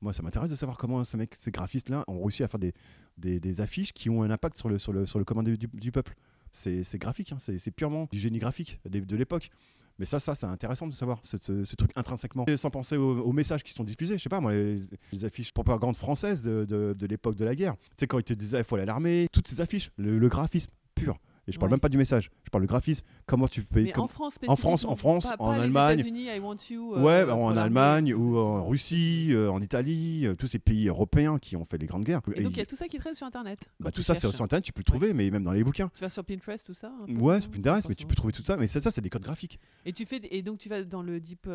Moi, 0.00 0.12
ça 0.12 0.22
m'intéresse 0.22 0.50
de 0.50 0.56
savoir 0.56 0.76
comment 0.76 1.04
ces, 1.04 1.16
mecs, 1.16 1.34
ces 1.34 1.50
graphistes-là 1.50 2.04
ont 2.08 2.20
réussi 2.22 2.42
à 2.42 2.48
faire 2.48 2.60
des, 2.60 2.72
des, 3.16 3.38
des 3.40 3.60
affiches 3.60 3.92
qui 3.92 4.10
ont 4.10 4.22
un 4.22 4.30
impact 4.30 4.56
sur 4.56 4.68
le, 4.68 4.78
sur 4.78 4.92
le, 4.92 5.06
sur 5.06 5.18
le 5.18 5.24
commun 5.24 5.42
du, 5.42 5.56
du 5.56 5.92
peuple. 5.92 6.14
C'est 6.52 6.98
graphique, 6.98 7.32
hein, 7.32 7.38
c'est 7.38 7.58
c'est 7.58 7.70
purement 7.70 8.08
du 8.10 8.18
génie 8.18 8.38
graphique 8.38 8.80
de, 8.88 9.00
de 9.00 9.16
l'époque. 9.16 9.50
Mais 9.98 10.04
ça, 10.04 10.20
ça 10.20 10.34
c'est 10.34 10.46
intéressant 10.46 10.86
de 10.86 10.94
savoir 10.94 11.20
ce, 11.22 11.36
truc 11.74 11.90
intrinsèquement. 11.96 12.44
Sans 12.56 12.70
penser 12.70 12.96
aux, 12.96 13.32
messages 13.32 13.62
qui 13.62 13.72
sont 13.72 13.84
diffusés. 13.84 14.18
Je 14.18 14.22
sais 14.22 14.28
pas, 14.28 14.40
moi, 14.40 14.52
les, 14.52 15.24
affiches 15.24 15.52
propagande 15.52 15.96
françaises 15.96 16.42
de, 16.42 17.06
l'époque 17.06 17.36
de 17.36 17.44
la 17.44 17.54
guerre. 17.54 17.76
Tu 17.76 17.88
sais, 17.98 18.06
quand 18.06 18.18
ils 18.18 18.24
te 18.24 18.34
disaient 18.34 18.58
il 18.58 18.64
faut 18.64 18.76
aller 18.76 18.82
à 18.82 18.86
l'armée, 18.86 19.28
toutes 19.32 19.48
ces 19.48 19.60
affiches, 19.60 19.90
le 19.96 20.28
graphisme 20.28 20.70
pur. 20.94 21.18
Et 21.48 21.52
je 21.52 21.58
parle 21.58 21.70
Ouais. 21.70 21.74
même 21.74 21.80
pas 21.80 21.88
du 21.88 21.96
message, 21.96 22.30
je 22.44 22.50
parle 22.50 22.64
du 22.64 22.66
graphisme. 22.66 23.04
Comment 23.24 23.46
tu 23.46 23.62
peux. 23.62 23.80
Mais 23.82 23.92
comme- 23.92 24.04
en 24.04 24.08
France, 24.08 24.38
en 24.48 24.56
France, 24.56 24.84
en 24.84 24.96
France, 24.96 25.24
pas- 25.26 25.36
en 25.38 25.54
pas 25.54 25.62
Allemagne. 25.62 26.00
États-Unis, 26.00 26.24
I 26.34 26.40
want 26.40 26.56
you, 26.70 26.94
euh, 26.94 27.02
Ouais, 27.02 27.24
pour 27.24 27.34
en 27.36 27.50
l'armée. 27.50 27.60
Allemagne 27.80 28.14
ou 28.14 28.36
en 28.36 28.66
Russie, 28.66 29.28
euh, 29.30 29.48
en 29.50 29.62
Italie, 29.62 30.26
euh, 30.26 30.34
tous 30.34 30.48
ces 30.48 30.58
pays 30.58 30.88
européens 30.88 31.38
qui 31.38 31.54
ont 31.56 31.64
fait 31.64 31.78
les 31.78 31.86
grandes 31.86 32.02
guerres. 32.04 32.20
Et 32.34 32.42
donc, 32.42 32.52
il 32.52 32.58
y 32.58 32.62
a 32.62 32.66
tout 32.66 32.74
ça 32.74 32.88
qui 32.88 32.98
traîne 32.98 33.14
sur 33.14 33.26
Internet. 33.28 33.60
bah, 33.78 33.92
tout 33.92 34.02
ça, 34.02 34.16
sur 34.16 34.28
Internet, 34.42 34.64
tu 34.64 34.72
peux 34.72 34.80
le 34.80 34.84
trouver, 34.84 35.12
mais 35.14 35.30
même 35.30 35.44
dans 35.44 35.52
les 35.52 35.62
bouquins. 35.62 35.88
Tu 35.94 36.00
vas 36.00 36.08
sur 36.08 36.24
Pinterest, 36.24 36.66
tout 36.66 36.74
ça 36.74 36.90
Ouais, 37.08 37.40
c'est 37.40 37.50
Pinterest, 37.50 37.88
mais 37.88 37.94
tu 37.94 38.06
peux 38.06 38.16
trouver 38.16 38.32
tout 38.32 38.42
ça. 38.44 38.56
Mais 38.56 38.66
ça, 38.66 38.80
ça 38.80 38.90
c'est 38.90 39.00
des 39.00 39.10
codes 39.10 39.22
graphiques. 39.22 39.60
Et 39.84 39.92
tu 39.92 40.04
fais 40.04 40.20
et 40.30 40.42
donc 40.42 40.58
tu 40.58 40.68
vas 40.68 40.82
dans 40.82 41.02
le 41.02 41.20
deep 41.20 41.48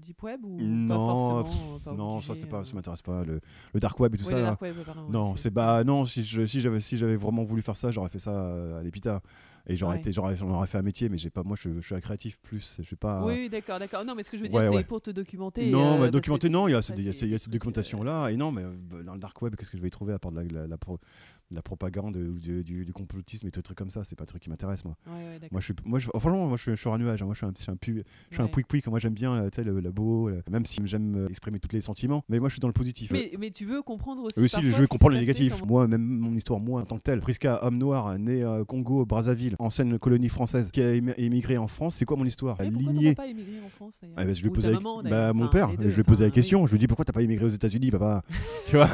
deep 0.00 0.22
web 0.24 0.44
ou 0.44 0.58
Non, 0.60 1.44
pff, 1.44 1.84
pas 1.84 1.92
non, 1.92 2.20
ça, 2.20 2.34
c'est 2.34 2.46
pas, 2.46 2.64
ça 2.64 2.74
m'intéresse 2.74 3.02
pas. 3.02 3.24
Le, 3.24 3.40
le 3.74 3.80
dark 3.80 3.98
web 4.00 4.14
et 4.14 4.18
tout 4.18 4.24
ça. 4.24 4.56
Non, 5.10 5.36
c'est 5.36 5.50
bah 5.50 5.84
non. 5.84 6.04
Si 6.06 6.22
j'avais 6.24 6.80
si 6.80 6.96
j'avais 6.96 7.16
vraiment 7.16 7.44
voulu 7.44 7.62
faire 7.62 7.76
ça, 7.76 7.90
j'aurais 7.92 8.08
fait 8.08 8.18
ça 8.18 8.78
à 8.78 8.82
l'épita 8.82 9.19
et 9.66 9.76
j'aurais 9.76 9.94
Ouais. 9.94 10.00
été 10.00 10.10
j'aurais 10.12 10.34
fait 10.66 10.78
un 10.78 10.82
métier. 10.82 11.08
Mais 11.08 11.18
j'ai 11.18 11.30
pas. 11.30 11.42
Moi, 11.42 11.56
je, 11.60 11.68
je 11.80 11.80
suis 11.86 11.94
un 11.94 12.00
créatif 12.00 12.38
plus. 12.40 12.76
Je 12.78 12.82
suis 12.82 12.96
pas. 12.96 13.22
Oui, 13.24 13.48
d'accord, 13.48 13.78
d'accord. 13.78 14.04
Non, 14.04 14.14
mais 14.14 14.22
ce 14.22 14.30
que 14.30 14.36
je 14.36 14.42
veux 14.42 14.48
dire, 14.48 14.58
Ouais, 14.58 14.68
c'est 14.68 14.74
ouais. 14.76 14.84
pour 14.84 15.00
te 15.02 15.10
documenter. 15.10 15.70
Non, 15.70 15.96
euh, 15.96 15.98
bah, 16.00 16.10
documenter, 16.10 16.48
non, 16.48 16.66
il 16.68 16.72
y 16.72 16.74
a, 16.74 16.82
cette- 16.82 16.98
euh, 16.98 17.38
documentation-là. 17.50 18.30
Et 18.30 18.36
non, 18.36 18.52
mais 18.52 18.62
euh, 18.62 18.70
bah, 18.90 19.02
dans 19.04 19.14
le 19.14 19.20
dark 19.20 19.40
web, 19.42 19.54
qu'est-ce 19.56 19.70
que 19.70 19.76
je 19.76 19.82
vais 19.82 19.88
y 19.88 19.92
trouver 19.92 20.12
à 20.14 20.18
part 20.18 20.32
de 20.32 20.40
la, 20.40 20.44
la, 20.62 20.66
la 20.66 20.78
pro- 20.78 20.98
de 21.50 21.56
la 21.56 21.62
propagande 21.62 22.16
ou 22.16 22.38
du, 22.38 22.62
du- 22.62 22.84
du 22.84 22.92
complotisme 22.92 23.46
et 23.46 23.50
des 23.50 23.62
trucs 23.62 23.76
comme 23.76 23.90
ça 23.90 24.04
C'est 24.04 24.14
pas 24.16 24.22
un 24.22 24.26
truc 24.26 24.42
qui 24.42 24.50
m'intéresse, 24.50 24.84
moi. 24.84 24.96
Ouais, 25.06 25.12
ouais. 25.12 25.48
Moi, 25.50 25.60
je 25.60 25.64
suis, 25.66 25.74
moi, 25.84 25.98
je, 25.98 26.08
oh, 26.14 26.20
franchement, 26.20 26.46
moi, 26.46 26.56
je 26.56 26.62
suis, 26.62 26.70
je 26.72 26.76
suis 26.76 26.88
un 26.90 26.98
nuage. 26.98 27.20
hein. 27.22 27.24
Moi, 27.24 27.34
je 27.34 27.38
suis 27.38 27.46
un, 27.46 27.52
je 27.56 27.62
suis 27.62 27.70
un, 27.72 27.76
pu- 27.76 28.04
je 28.30 28.34
suis 28.36 28.42
un 28.42 28.46
Ouais. 28.46 28.50
pouic 28.50 28.66
pouic. 28.68 28.86
Moi, 28.86 28.98
j'aime 29.00 29.14
bien, 29.14 29.34
euh, 29.34 29.50
tu 29.50 29.56
sais, 29.56 29.64
le, 29.64 29.80
beau, 29.90 30.28
le- 30.28 30.42
même 30.50 30.64
si 30.64 30.80
j'aime 30.84 31.16
euh, 31.16 31.28
exprimer 31.28 31.58
tous 31.58 31.74
les 31.74 31.80
sentiments. 31.80 32.22
Mais 32.28 32.38
moi, 32.38 32.48
je 32.48 32.54
suis 32.54 32.60
dans 32.60 32.68
le 32.68 32.72
positif. 32.72 33.10
Mais, 33.10 33.32
mais 33.38 33.50
tu 33.50 33.64
veux 33.64 33.82
comprendre 33.82 34.22
aussi. 34.22 34.40
Parfois 34.40 34.60
je 34.70 34.76
veux 34.76 34.86
comprendre 34.86 35.14
le 35.14 35.20
négatif. 35.20 35.54
comment- 35.60 35.66
Moi, 35.66 35.88
même 35.88 36.02
mon 36.02 36.34
histoire, 36.34 36.60
moi, 36.60 36.82
en 36.82 36.84
tant 36.84 36.96
que 36.98 37.02
tel, 37.02 37.20
Prisca, 37.20 37.64
homme 37.64 37.78
noir, 37.78 38.18
né 38.18 38.42
euh, 38.42 38.64
Congo, 38.64 39.04
Brazzaville, 39.04 39.56
ancienne 39.58 39.98
colonie 39.98 40.28
française, 40.28 40.70
qui 40.70 40.80
a 40.82 40.94
émi- 40.94 41.14
émigré 41.18 41.58
en 41.58 41.66
France, 41.68 41.96
c'est 41.96 42.04
quoi 42.04 42.16
mon 42.16 42.24
histoire? 42.24 42.56
Mais 42.60 42.70
pourquoi 42.70 42.92
Lignée. 42.92 43.14
t'as 43.14 43.22
pas 43.24 43.28
émigré 43.28 43.54
en 43.64 43.68
France 43.68 44.00
Ah 44.16 44.24
bah, 44.24 44.32
je 44.32 44.48
bah, 45.10 45.32
mon 45.32 45.48
père, 45.48 45.70
je 45.80 46.00
ai 46.00 46.04
posé 46.04 46.24
la 46.24 46.30
question. 46.30 46.66
Je 46.66 46.72
lui 46.72 46.76
ai 46.76 46.80
dit 46.80 46.86
pourquoi 46.86 47.04
t'as 47.04 47.12
pas 47.12 47.22
immigré 47.22 47.44
aux 47.44 47.48
États-Unis, 47.48 47.90
papa? 47.90 48.22
Tu 48.66 48.76
vois? 48.76 48.88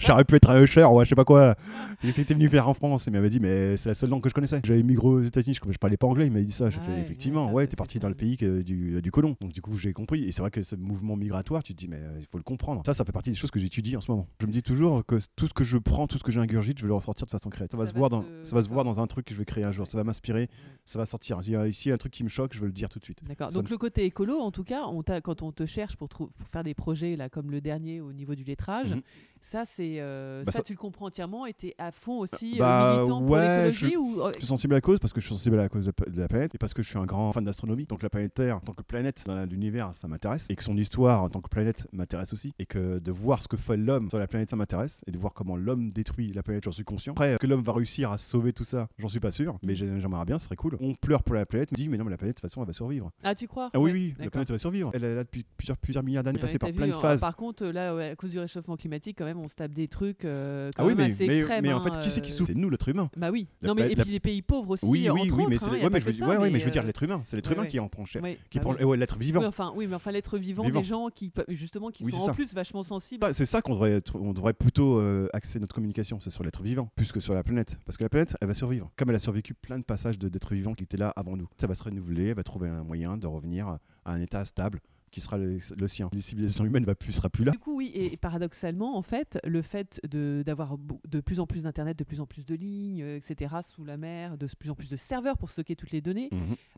J'aurais 0.00 0.24
pu 0.24 0.34
être 0.36 0.50
un 0.50 0.62
usher 0.62 0.84
ou 0.84 1.02
je 1.02 1.08
sais 1.08 1.14
pas 1.14 1.24
quoi. 1.24 1.55
Qu'est-ce 2.00 2.16
que 2.20 2.22
t'es 2.26 2.34
venu 2.34 2.48
faire 2.48 2.68
en 2.68 2.74
France 2.74 3.06
Il 3.06 3.12
m'avait 3.12 3.28
dit, 3.28 3.40
mais 3.40 3.76
c'est 3.76 3.88
la 3.90 3.94
seule 3.94 4.10
langue 4.10 4.22
que 4.22 4.28
je 4.28 4.34
connaissais. 4.34 4.60
J'avais 4.64 4.80
immigré 4.80 5.06
aux 5.06 5.22
États-Unis, 5.22 5.54
je, 5.64 5.72
je 5.72 5.78
parlais 5.78 5.96
pas 5.96 6.06
anglais. 6.06 6.26
Il 6.26 6.32
m'avait 6.32 6.44
dit 6.44 6.52
ça. 6.52 6.70
J'ai 6.70 6.78
Ah 6.80 6.84
fait 6.84 6.92
ouais, 6.92 7.00
effectivement, 7.00 7.52
ouais, 7.52 7.66
t'es 7.66 7.70
c'est 7.72 7.76
parti 7.76 7.98
dans 7.98 8.08
le 8.08 8.14
pays 8.14 8.36
que- 8.36 8.62
du, 8.62 9.00
du 9.02 9.10
colon. 9.10 9.36
Donc 9.40 9.52
du 9.52 9.60
coup, 9.62 9.76
j'ai 9.76 9.92
compris. 9.92 10.24
Et 10.24 10.32
c'est 10.32 10.40
vrai 10.42 10.50
que 10.50 10.62
ce 10.62 10.76
mouvement 10.76 11.16
migratoire, 11.16 11.62
tu 11.62 11.74
te 11.74 11.78
dis, 11.78 11.88
mais 11.88 11.96
euh, 12.00 12.16
il 12.18 12.26
faut 12.26 12.38
le 12.38 12.44
comprendre. 12.44 12.82
Ça, 12.86 12.94
ça 12.94 13.04
fait 13.04 13.12
partie 13.12 13.30
des 13.30 13.36
choses 13.36 13.50
que 13.50 13.58
j'étudie 13.58 13.96
en 13.96 14.00
ce 14.00 14.10
moment. 14.10 14.26
Je 14.40 14.46
me 14.46 14.52
dis 14.52 14.62
toujours 14.62 15.04
que 15.04 15.16
tout 15.36 15.46
ce 15.48 15.54
que 15.54 15.64
je 15.64 15.78
prends, 15.78 16.06
tout 16.06 16.18
ce 16.18 16.24
que 16.24 16.32
j'ingurgite, 16.32 16.78
je 16.78 16.82
vais 16.84 16.88
le 16.88 16.94
ressortir 16.94 17.26
de 17.26 17.30
façon 17.30 17.50
créative. 17.50 17.72
Ça 17.72 17.78
va 17.78 17.86
Ça 17.86 17.92
se 17.92 17.96
voir 17.98 18.10
dans, 18.10 18.22
se- 18.22 18.50
ça 18.50 18.56
va 18.56 18.62
se 18.62 18.68
voir 18.68 18.84
dans 18.84 19.00
un 19.00 19.06
truc 19.06 19.26
que 19.26 19.34
je 19.34 19.38
vais 19.38 19.44
créer 19.44 19.64
un 19.64 19.72
jour. 19.72 19.86
Ça 19.86 19.96
va 19.98 20.04
m'inspirer, 20.04 20.48
ça 20.84 20.98
va 20.98 21.06
sortir. 21.06 21.42
S'il 21.42 21.52
y 21.52 21.56
a 21.56 21.66
ici 21.66 21.90
un 21.90 21.96
truc 21.96 22.12
qui 22.12 22.24
me 22.24 22.28
choque, 22.28 22.52
je 22.54 22.60
veux 22.60 22.66
le 22.66 22.72
dire 22.72 22.88
tout 22.88 22.98
de 22.98 23.04
suite. 23.04 23.20
D'accord. 23.26 23.50
Donc 23.52 23.64
me- 23.64 23.70
le 23.70 23.78
côté 23.78 24.04
écolo, 24.04 24.38
en 24.40 24.50
tout 24.50 24.64
cas, 24.64 24.82
on 24.86 25.02
quand 25.22 25.42
on 25.42 25.52
te 25.52 25.66
cherche 25.66 25.96
pour 25.96 26.08
faire 26.50 26.64
des 26.64 26.74
projets 26.74 27.16
là, 27.16 27.28
comme 27.28 27.50
le 27.50 27.60
dernier 27.60 28.00
au 28.00 28.12
niveau 28.12 28.34
du 28.34 28.42
lettrage, 28.44 28.92
Mhm. 28.94 29.02
Ça 29.40 29.64
c'est 29.64 29.96
euh, 30.00 30.42
Bah, 30.44 30.52
ça, 30.52 30.58
ça- 30.58 30.62
tu 30.64 30.72
le 30.72 30.78
comprends 30.78 31.06
entièrement 31.06 31.46
et 31.46 31.52
t'es 31.54 31.74
à 31.78 31.92
fond 31.92 32.18
aussi 32.18 32.56
euh, 32.56 32.58
Bah, 32.58 32.94
militant 32.96 33.20
pour 33.22 33.30
ouais, 33.30 33.42
l'écologie 33.48 33.96
ou 33.96 34.20
euh, 34.22 34.32
Je 34.34 34.38
suis 34.38 34.46
sensible 34.46 34.74
à 34.74 34.78
la 34.78 34.80
cause 34.80 34.98
parce 34.98 35.12
que 35.12 35.20
je 35.20 35.26
suis 35.26 35.34
sensible 35.34 35.58
à 35.58 35.62
la 35.62 35.68
cause 35.68 35.86
de, 35.86 35.92
de 36.10 36.20
la 36.20 36.28
planète 36.28 36.54
et 36.54 36.58
parce 36.58 36.74
que 36.74 36.82
je 36.82 36.88
suis 36.88 36.98
un 36.98 37.06
grand 37.06 37.32
fan 37.32 37.44
d'astronomie. 37.44 37.86
Donc 37.86 38.02
la 38.02 38.10
planète 38.10 38.34
Terre, 38.34 38.56
en 38.56 38.60
tant 38.60 38.72
que 38.72 38.82
planète 38.82 39.24
dans 39.26 39.48
l'univers, 39.48 39.94
ça 39.94 40.08
m'intéresse 40.08 40.46
et 40.50 40.56
que 40.56 40.64
son 40.64 40.76
histoire 40.76 41.22
en 41.22 41.28
tant 41.28 41.40
que 41.40 41.48
planète 41.48 41.86
m'intéresse 41.92 42.32
aussi 42.32 42.52
et 42.58 42.66
que 42.66 42.98
de 42.98 43.12
voir 43.12 43.42
ce 43.42 43.48
que 43.48 43.56
fait 43.56 43.76
l'homme 43.76 44.08
sur 44.10 44.18
la 44.18 44.26
planète, 44.26 44.50
ça 44.50 44.56
m'intéresse 44.56 45.00
et 45.06 45.10
de 45.12 45.18
voir 45.18 45.32
comment 45.34 45.56
l'homme 45.56 45.90
détruit 45.92 46.32
la 46.32 46.42
planète, 46.42 46.64
j'en 46.64 46.72
suis 46.72 46.84
conscient. 46.84 47.12
Après, 47.12 47.36
que 47.40 47.46
l'homme 47.46 47.62
va 47.62 47.72
réussir 47.72 48.12
à 48.12 48.18
sauver 48.18 48.52
tout 48.52 48.64
ça, 48.64 48.88
j'en 48.98 49.08
suis 49.08 49.20
pas 49.20 49.30
sûr, 49.30 49.58
mais 49.62 49.74
j'ai- 49.74 50.00
j'aimerais 50.00 50.24
bien, 50.24 50.38
ce 50.38 50.46
serait 50.46 50.56
cool. 50.56 50.76
On 50.80 50.94
pleure 50.94 51.22
pour 51.22 51.34
la 51.34 51.46
planète, 51.46 51.68
on 51.72 51.76
dit 51.76 51.88
mais 51.88 51.98
non, 51.98 52.04
mais 52.04 52.10
la 52.10 52.16
planète 52.16 52.36
de 52.36 52.40
toute 52.40 52.48
façon 52.50 52.60
elle 52.62 52.66
va 52.66 52.72
survivre. 52.72 53.10
ah 53.22 53.34
tu 53.34 53.46
crois? 53.46 53.70
Ah 53.72 53.78
oui, 53.80 53.86
Ouais, 53.86 53.92
oui, 53.92 54.14
la 54.18 54.30
planète 54.30 54.50
va 54.50 54.58
survivre. 54.58 54.90
Elle 54.94 55.04
est 55.04 55.14
là 55.14 55.24
depuis 55.24 55.44
plusieurs, 55.56 55.76
plusieurs 55.78 56.02
milliards 56.04 56.24
d'années, 56.24 56.36
Ouais, 56.38 56.42
passée 56.42 56.58
par 56.58 56.70
vu, 56.70 56.76
plein 56.76 56.86
de 56.88 56.92
euh, 56.92 57.00
phases. 57.00 57.20
Par 57.20 57.36
contre, 57.36 57.64
là, 57.66 57.94
ouais, 57.94 58.10
à 58.10 58.16
cause 58.16 58.30
du 58.30 58.38
réchauffement 58.38 58.76
climatique, 58.76 59.20
même, 59.26 59.38
on 59.38 59.48
se 59.48 59.54
tape 59.54 59.72
des 59.72 59.88
trucs 59.88 60.24
euh, 60.24 60.70
quand 60.76 60.82
Ah 60.82 60.86
oui, 60.86 60.94
même 60.94 61.06
mais, 61.08 61.12
assez 61.12 61.26
mais, 61.26 61.38
extrêmes. 61.38 61.62
mais 61.62 61.72
en 61.72 61.78
hein, 61.78 61.82
fait, 61.82 62.00
qui 62.00 62.10
c'est 62.10 62.20
qui 62.22 62.32
euh, 62.32 62.34
souffre? 62.36 62.50
C'est 62.52 62.58
nous, 62.58 62.70
l'être 62.70 62.88
humain. 62.88 63.10
Bah 63.16 63.30
oui. 63.30 63.46
La 63.60 63.68
non 63.68 63.74
mais 63.74 63.82
pla- 63.82 63.92
et 63.92 63.94
la- 63.96 64.02
puis 64.04 64.12
les 64.12 64.20
pays 64.20 64.42
pauvres 64.42 64.70
aussi. 64.70 64.84
Oui, 64.86 65.08
oui, 65.10 65.30
oui, 65.30 65.44
mais 65.48 65.56
je 65.58 66.64
veux, 66.64 66.70
dire 66.70 66.82
euh, 66.82 66.86
l'être 66.86 67.02
humain. 67.02 67.20
C'est 67.24 67.36
l'être 67.36 67.48
ouais, 67.48 67.54
humain 67.54 67.62
ouais. 67.64 67.68
qui 67.68 67.78
en 67.80 67.88
prend 67.88 68.04
cher. 68.04 68.22
ouais, 68.22 68.38
Qui 68.50 68.58
bah 68.58 68.64
prend, 68.74 68.74
ouais, 68.84 68.96
l'être 68.96 69.18
vivant. 69.18 69.44
Enfin, 69.44 69.72
oui, 69.76 69.86
mais 69.86 69.94
enfin 69.96 70.10
l'être 70.12 70.38
vivant, 70.38 70.64
Vivant. 70.64 70.80
des 70.80 70.84
gens 70.84 71.08
qui 71.14 71.32
justement 71.48 71.90
qui 71.90 72.04
sont 72.10 72.16
en 72.18 72.26
ça. 72.26 72.32
plus 72.32 72.54
vachement 72.54 72.82
sensibles. 72.82 73.20
Bah, 73.20 73.32
c'est 73.32 73.46
ça 73.46 73.62
qu'on 73.62 73.72
devrait, 73.74 74.02
on 74.14 74.32
devrait 74.32 74.52
plutôt 74.54 74.98
euh, 74.98 75.28
axer 75.32 75.58
notre 75.60 75.74
communication, 75.74 76.20
c'est 76.20 76.30
sur 76.30 76.42
l'être 76.44 76.62
vivant, 76.62 76.88
plus 76.96 77.12
que 77.12 77.20
sur 77.20 77.34
la 77.34 77.42
planète. 77.42 77.78
Parce 77.84 77.96
que 77.98 78.02
la 78.04 78.08
planète, 78.08 78.36
elle 78.40 78.48
va 78.48 78.54
survivre. 78.54 78.90
Comme 78.96 79.10
elle 79.10 79.16
a 79.16 79.20
survécu 79.20 79.54
plein 79.54 79.78
de 79.78 79.84
passages 79.84 80.18
d'êtres 80.18 80.54
vivants 80.54 80.74
qui 80.74 80.84
étaient 80.84 80.96
là 80.96 81.12
avant 81.16 81.36
nous. 81.36 81.48
Ça 81.60 81.66
va 81.66 81.74
se 81.74 81.82
renouveler, 81.82 82.28
elle 82.28 82.34
va 82.36 82.42
trouver 82.42 82.68
un 82.68 82.82
moyen 82.84 83.16
de 83.16 83.26
revenir 83.26 83.66
à 83.68 83.78
un 84.04 84.20
état 84.20 84.44
stable 84.44 84.80
qui 85.10 85.20
sera 85.20 85.38
le, 85.38 85.58
le 85.78 85.88
sien. 85.88 86.08
Les 86.12 86.20
civilisations 86.20 86.64
humaines 86.64 86.84
ne 86.86 86.92
plus, 86.92 87.12
sera 87.12 87.28
plus 87.30 87.44
là. 87.44 87.52
Du 87.52 87.58
coup, 87.58 87.76
oui, 87.78 87.90
et 87.94 88.16
paradoxalement, 88.16 88.96
en 88.98 89.02
fait, 89.02 89.38
le 89.44 89.62
fait 89.62 90.00
d'avoir 90.10 90.76
de 91.08 91.20
plus 91.20 91.40
en 91.40 91.46
plus 91.46 91.62
d'internet, 91.62 91.98
de 91.98 92.04
plus 92.04 92.20
en 92.20 92.26
plus 92.26 92.44
de 92.44 92.54
lignes, 92.54 93.02
euh, 93.02 93.16
etc., 93.16 93.54
sous 93.74 93.84
la 93.84 93.96
mer, 93.96 94.36
de 94.36 94.46
plus 94.58 94.70
en 94.70 94.74
plus 94.74 94.88
de 94.90 94.96
serveurs 94.96 95.38
pour 95.38 95.50
stocker 95.50 95.76
toutes 95.76 95.90
les 95.92 96.00
données, 96.00 96.30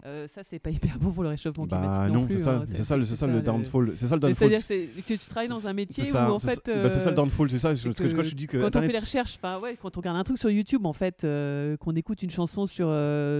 euh, 0.06 0.26
ça, 0.28 0.42
c'est 0.48 0.58
pas 0.58 0.70
hyper 0.70 0.98
bon 0.98 1.10
pour 1.12 1.22
le 1.22 1.30
réchauffement 1.30 1.66
climatique. 1.66 1.90
Bah 1.90 2.08
non 2.08 2.14
non, 2.20 2.26
plus, 2.26 2.34
c'est 2.38 2.44
ça, 2.44 2.56
hein. 2.56 2.64
c'est 2.66 2.84
ça, 2.84 2.96
le- 2.96 3.04
c'est 3.04 3.16
ça 3.16 3.26
le 3.26 3.42
downfall. 3.42 3.92
C'est 3.96 4.06
ça 4.06 4.14
le 4.14 4.20
downfall. 4.20 4.48
C'est-à-dire 4.50 4.62
c'est- 4.62 5.02
que 5.02 5.14
tu 5.14 5.18
travailles 5.18 5.48
dans 5.48 5.66
un 5.68 5.72
métier 5.72 6.04
où, 6.04 6.12
ça, 6.12 6.32
en 6.32 6.38
fait. 6.38 6.60
ça. 6.64 6.82
Bah, 6.82 6.88
c'est 6.88 6.98
ça 6.98 7.06
le 7.06 7.12
euh, 7.12 7.16
downfall, 7.16 7.50
c'est 7.50 7.58
ça. 7.58 7.74
que 7.74 7.88
que 7.88 8.14
quand 8.14 8.22
je 8.22 8.34
dis 8.34 8.46
que 8.46 8.58
Quand 8.58 8.76
on 8.76 8.82
fait 8.82 8.88
les 8.92 8.98
recherches, 8.98 9.38
ouais, 9.62 9.76
quand 9.80 9.96
on 9.96 10.00
regarde 10.00 10.16
un 10.16 10.24
truc 10.24 10.38
sur 10.38 10.50
YouTube, 10.50 10.84
en 10.86 10.92
fait, 10.92 11.24
euh, 11.24 11.76
qu'on 11.78 11.94
écoute 11.96 12.22
une 12.22 12.30
chanson 12.30 12.66
sur 12.66 12.88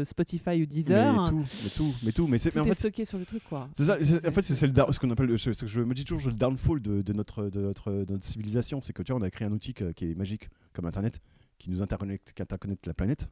Spotify 0.05 0.63
ou 0.63 0.67
Deezer, 0.67 1.13
mais 1.23 1.31
tout, 1.31 1.45
mais 1.63 1.71
tout, 1.71 1.95
mais 2.03 2.13
tout, 2.13 2.27
mais 2.27 2.39
c'est 2.39 2.75
stocké 2.75 3.05
sur 3.05 3.19
le 3.19 3.25
truc, 3.25 3.43
quoi. 3.49 3.69
C'est 3.75 3.85
ça, 3.85 3.97
en 4.27 4.33
fait, 4.33 4.43
c'est 4.43 4.55
c'est 4.55 4.67
le 4.67 4.73
down- 4.89 4.93
ce 4.95 5.01
qu'on 5.01 5.11
appelle, 5.11 5.39
ce 5.39 5.53
ce 5.53 5.61
que 5.63 5.67
je 5.67 5.81
me 5.81 5.95
dis 5.95 6.05
toujours, 6.05 6.31
le 6.31 6.37
downfall 6.37 6.81
de, 6.81 7.03
de 7.03 7.13
notre, 7.13 7.49
de, 7.51 7.61
notre, 7.61 7.93
de 7.93 8.13
notre 8.13 8.25
civilisation. 8.27 8.81
C'est 8.81 8.93
que 8.93 9.03
tu 9.03 9.13
vois, 9.13 9.21
on 9.21 9.25
a 9.25 9.31
créé 9.31 9.47
un 9.47 9.53
outil 9.53 9.75
que- 9.75 9.93
qui 9.93 10.11
est 10.11 10.15
magique, 10.15 10.49
comme 10.73 10.87
Internet, 10.87 11.21
qui 11.59 11.71
nous 11.71 11.83
interconnecte, 11.83 12.33
qui 12.33 12.43
interconnecte 12.43 12.87
la 12.87 12.95
planète. 12.95 13.29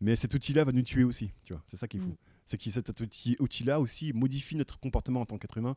Mais 0.00 0.16
cet 0.16 0.32
outil-là 0.34 0.64
va 0.64 0.72
nous 0.72 0.82
tuer 0.82 1.04
aussi, 1.04 1.30
tu 1.44 1.52
vois. 1.52 1.62
C'est 1.66 1.76
ça 1.76 1.86
qui 1.86 1.98
est 1.98 2.00
fou. 2.00 2.08
Mm. 2.08 2.16
C'est 2.46 2.56
que 2.58 2.70
cet 2.70 3.00
outil- 3.00 3.36
outil-là 3.38 3.80
aussi 3.80 4.12
modifie 4.12 4.56
notre 4.56 4.78
comportement 4.80 5.20
en 5.20 5.26
tant 5.26 5.36
qu'être 5.38 5.58
humain 5.58 5.76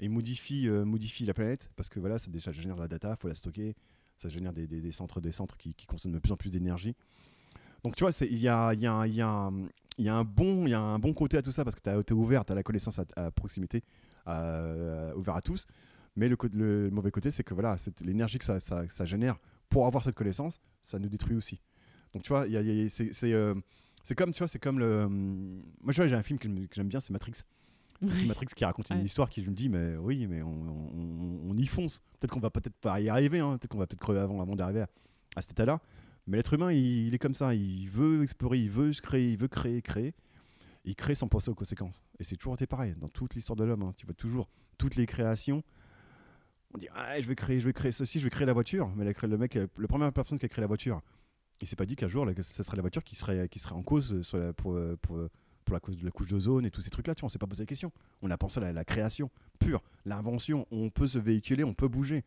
et 0.00 0.08
modifie, 0.08 0.68
euh, 0.68 0.84
modifie 0.84 1.24
la 1.24 1.34
planète 1.34 1.70
parce 1.76 1.88
que 1.88 2.00
voilà, 2.00 2.18
ça 2.18 2.30
déjà 2.30 2.50
génère 2.52 2.76
de 2.76 2.80
la 2.80 2.88
data, 2.88 3.14
faut 3.16 3.28
la 3.28 3.34
stocker, 3.34 3.74
ça 4.18 4.28
génère 4.28 4.52
des, 4.52 4.66
des- 4.66 4.80
des 4.80 4.92
centres, 4.92 5.20
des 5.20 5.32
centres 5.32 5.56
qui, 5.56 5.74
qui 5.74 5.86
consomment 5.86 6.14
de 6.14 6.18
plus 6.18 6.32
en 6.32 6.36
plus 6.36 6.50
d'énergie. 6.50 6.94
Donc 7.84 7.94
tu 7.96 8.04
vois, 8.04 8.10
il 8.28 8.38
y 8.38 8.48
a, 8.48 8.74
il 8.74 8.80
y, 8.80 8.86
a, 8.86 8.92
un- 8.92 9.06
il 9.06 9.14
y, 9.14 9.20
a 9.22 9.28
un- 9.28 9.68
il 9.98 10.04
y 10.04 10.08
a 10.08 10.14
un 10.16 10.24
bon, 10.24 10.66
il 10.66 10.70
y 10.70 10.74
a 10.74 10.80
un 10.80 10.98
bon 10.98 11.14
côté 11.14 11.36
à 11.38 11.42
tout 11.42 11.52
ça 11.52 11.64
parce 11.64 11.76
que 11.76 11.80
tu 12.02 12.12
es 12.12 12.16
ouvert, 12.16 12.44
tu 12.44 12.52
as 12.52 12.54
la 12.56 12.62
connaissance 12.62 12.98
à, 12.98 13.04
à 13.16 13.30
proximité, 13.30 13.82
ouvert 15.16 15.36
à 15.36 15.42
tous. 15.42 15.66
Mais 16.16 16.28
le, 16.28 16.36
mauvais 16.90 17.10
côté, 17.10 17.30
c'est 17.30 17.44
que 17.44 17.54
voilà, 17.54 17.76
l'énergie 18.02 18.38
que 18.38 18.44
ça, 18.44 18.58
ça- 18.60 18.88
ça 18.88 19.04
génère 19.04 19.38
pour 19.68 19.86
avoir 19.86 20.02
cette 20.04 20.14
connaissance, 20.16 20.58
ça 20.82 20.98
nous 20.98 21.08
détruit 21.08 21.36
aussi. 21.36 21.60
Donc 22.12 22.22
tu 22.24 22.28
vois, 22.30 22.46
il 22.46 22.52
y 22.52 22.56
a- 22.56 22.60
il 22.62 22.82
y 22.82 22.84
a- 22.84 22.88
c'est 22.88 23.12
c'est, 23.12 23.32
euh, 23.32 23.54
c'est 24.02 24.14
comme 24.16 24.32
tu 24.32 24.38
vois, 24.38 24.48
c'est 24.48 24.58
comme 24.58 24.78
le. 24.80 25.04
hum, 25.04 25.62
Moi, 25.82 25.92
j'ai 25.92 26.12
un 26.14 26.22
film 26.22 26.38
que, 26.38 26.48
que 26.48 26.74
j'aime 26.74 26.88
bien, 26.88 26.98
c'est 27.00 27.12
Matrix. 27.12 27.42
Matrix 28.26 28.46
qui 28.56 28.64
raconte 28.64 28.88
une 28.90 28.96
Ouais. 28.96 29.02
histoire 29.04 29.28
qui 29.28 29.42
je 29.42 29.50
me 29.50 29.54
dis 29.54 29.68
mais 29.68 29.94
oui 29.98 30.26
mais 30.26 30.40
on, 30.40 30.48
on- 30.48 31.50
on 31.50 31.56
y 31.58 31.66
fonce 31.66 32.00
peut-être 32.18 32.30
qu'on 32.32 32.40
va 32.40 32.48
peut-être 32.48 32.74
pas 32.80 32.98
y 32.98 33.10
arriver 33.10 33.40
hein. 33.40 33.58
peut-être 33.58 33.68
qu'on 33.70 33.76
va 33.76 33.86
peut-être 33.86 34.00
crever 34.00 34.20
avant 34.20 34.40
avant 34.40 34.56
d'arriver 34.56 34.80
à, 34.80 34.88
à 35.36 35.42
cet 35.42 35.50
état 35.50 35.66
là 35.66 35.80
Mais 36.26 36.38
l'être 36.38 36.54
humain, 36.54 36.72
il, 36.72 37.08
il 37.08 37.14
est 37.14 37.18
comme 37.18 37.34
ça. 37.34 37.54
Il 37.54 37.90
veut 37.90 38.22
explorer, 38.22 38.58
il 38.58 38.70
veut 38.70 38.92
se 38.94 39.02
créer, 39.02 39.32
il 39.32 39.36
veut 39.36 39.48
créer, 39.48 39.82
créer. 39.82 40.14
Il 40.84 40.94
crée 40.94 41.14
sans 41.14 41.28
penser 41.28 41.50
aux 41.50 41.54
conséquences. 41.54 42.02
Et 42.18 42.24
c'est 42.24 42.36
toujours 42.36 42.54
été 42.54 42.66
pareil 42.66 42.94
dans 42.96 43.08
toute 43.08 43.34
l'histoire 43.34 43.56
de 43.56 43.64
l'homme. 43.64 43.82
hein. 43.82 43.92
Tu 43.96 44.06
vois 44.06 44.14
toujours 44.14 44.48
toutes 44.78 44.96
les 44.96 45.06
créations. 45.06 45.62
On 46.74 46.78
dit 46.78 46.88
ah, 46.94 47.20
je 47.20 47.26
vais 47.26 47.34
créer, 47.34 47.60
je 47.60 47.66
vais 47.66 47.72
créer 47.72 47.92
ceci, 47.92 48.18
je 48.18 48.24
vais 48.24 48.30
créer 48.30 48.46
la 48.46 48.52
voiture. 48.52 48.90
Mais 48.96 49.04
la- 49.04 49.28
le 49.28 49.36
mec, 49.38 49.54
la 49.54 49.88
première 49.88 50.12
personne 50.12 50.38
qui 50.38 50.46
a 50.46 50.48
créé 50.48 50.60
la 50.62 50.66
voiture, 50.68 51.00
il 51.60 51.66
s'est 51.66 51.76
pas 51.76 51.84
dit 51.86 51.96
qu'un 51.96 52.08
jour, 52.08 52.24
là, 52.24 52.32
que 52.32 52.42
ce 52.42 52.62
serait 52.62 52.76
la 52.76 52.82
voiture 52.82 53.04
qui 53.04 53.14
serait, 53.16 53.48
qui 53.48 53.58
serait 53.58 53.74
en 53.74 53.82
cause 53.82 54.12
euh, 54.14 54.22
sur 54.22 54.38
la- 54.38 54.52
pour, 54.52 54.74
euh, 54.74 54.96
pour, 55.02 55.16
euh, 55.16 55.28
pour 55.64 55.74
la 55.74 55.80
cause 55.80 55.98
de 55.98 56.04
la 56.04 56.10
couche 56.10 56.28
d'ozone 56.28 56.64
et 56.64 56.70
tous 56.70 56.80
ces 56.80 56.90
trucs-là. 56.90 57.14
Tu 57.14 57.20
vois, 57.20 57.26
on 57.26 57.28
s'est 57.28 57.38
pas 57.38 57.46
posé 57.46 57.62
la 57.62 57.66
question. 57.66 57.92
On 58.22 58.30
a 58.30 58.38
pensé 58.38 58.58
à 58.58 58.62
la, 58.62 58.72
la 58.72 58.84
création 58.84 59.30
pure, 59.58 59.82
l'invention. 60.06 60.66
On 60.70 60.88
peut 60.90 61.06
se 61.06 61.18
véhiculer, 61.18 61.64
on 61.64 61.74
peut 61.74 61.88
bouger. 61.88 62.24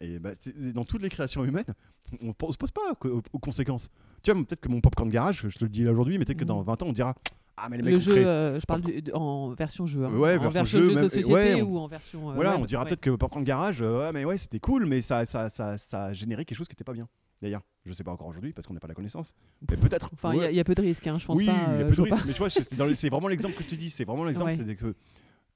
Et 0.00 0.18
bah, 0.18 0.32
dans 0.74 0.84
toutes 0.84 1.02
les 1.02 1.08
créations 1.10 1.44
humaines, 1.44 1.72
on 2.20 2.28
ne 2.28 2.52
se 2.52 2.56
pose 2.58 2.72
pas 2.72 2.80
aux, 3.04 3.38
conséquences. 3.38 3.90
Tu 4.24 4.32
vois, 4.32 4.42
peut-être 4.44 4.60
que 4.60 4.68
mon 4.68 4.80
popcorn 4.80 5.08
garage, 5.08 5.46
je 5.48 5.56
te 5.58 5.64
le 5.64 5.70
dis 5.70 5.84
là 5.84 5.92
aujourd'hui, 5.92 6.18
mais 6.18 6.24
peut-être 6.24 6.38
que 6.40 6.44
dans 6.44 6.58
Mhm. 6.60 6.66
20 6.66 6.82
ans, 6.82 6.86
on 6.88 6.92
dira 6.92 7.14
Ah, 7.56 7.68
mais 7.68 7.76
les 7.76 7.82
mecs 7.82 7.92
Le 7.94 7.98
jeu, 8.00 8.12
créé- 8.12 8.24
euh, 8.24 8.58
je 8.60 8.64
parle 8.66 8.80
du- 8.80 9.02
de- 9.02 9.12
en 9.12 9.50
version 9.50 9.86
jeu. 9.86 10.04
hein. 10.04 10.14
Ouais, 10.16 10.36
en 10.38 10.50
version 10.50 10.80
jeu, 10.80 10.94
même- 10.94 11.04
société 11.04 11.30
ouais, 11.32 11.62
on- 11.62 11.66
ou 11.66 11.78
en 11.78 11.86
version. 11.86 12.30
euh, 12.30 12.34
Voilà, 12.34 12.56
on 12.58 12.64
dira 12.64 12.82
ouais. 12.82 12.88
peut-être 12.88 13.00
que 13.00 13.10
Popcorn 13.10 13.44
Garage, 13.44 13.82
euh, 13.82 14.10
mais 14.14 14.24
ouais, 14.24 14.38
c'était 14.38 14.58
cool, 14.58 14.86
mais 14.86 15.02
ça, 15.02 15.26
ça, 15.26 15.50
ça, 15.50 15.76
ça 15.78 16.06
a 16.06 16.12
généré 16.12 16.44
quelque 16.44 16.56
chose 16.58 16.66
qui 16.68 16.72
n'était 16.72 16.84
pas 16.84 16.94
bien. 16.94 17.08
D'ailleurs, 17.42 17.62
je 17.84 17.92
sais 17.92 18.04
pas 18.04 18.12
encore 18.12 18.28
aujourd'hui 18.28 18.52
parce 18.52 18.66
qu'on 18.66 18.74
n'a 18.74 18.80
pas 18.80 18.86
la 18.88 18.94
connaissance. 18.94 19.34
Mais 19.70 19.76
peut-être. 19.76 20.10
Enfin, 20.14 20.32
il 20.34 20.40
y 20.40 20.44
a- 20.44 20.50
y, 20.52 20.64
peu 20.64 20.74
de 20.74 20.82
risques, 20.82 21.06
hein, 21.06 21.18
je 21.18 21.26
pense 21.26 21.36
oui, 21.36 21.46
pas. 21.46 21.52
il 21.52 21.58
y 21.58 21.60
a 21.60 21.70
euh, 21.84 21.88
peu 21.90 21.94
de 21.96 22.02
risques. 22.02 22.24
Mais 22.26 22.32
tu 22.32 22.38
vois, 22.38 22.50
c'est 22.50 23.08
vraiment 23.10 23.28
l'exemple 23.28 23.54
que 23.56 23.64
je 23.64 23.68
te 23.68 23.74
dis. 23.74 23.90
C'est 23.90 24.04
vraiment 24.04 24.24
l'exemple, 24.24 24.52
c'est 24.52 24.76
que 24.76 24.94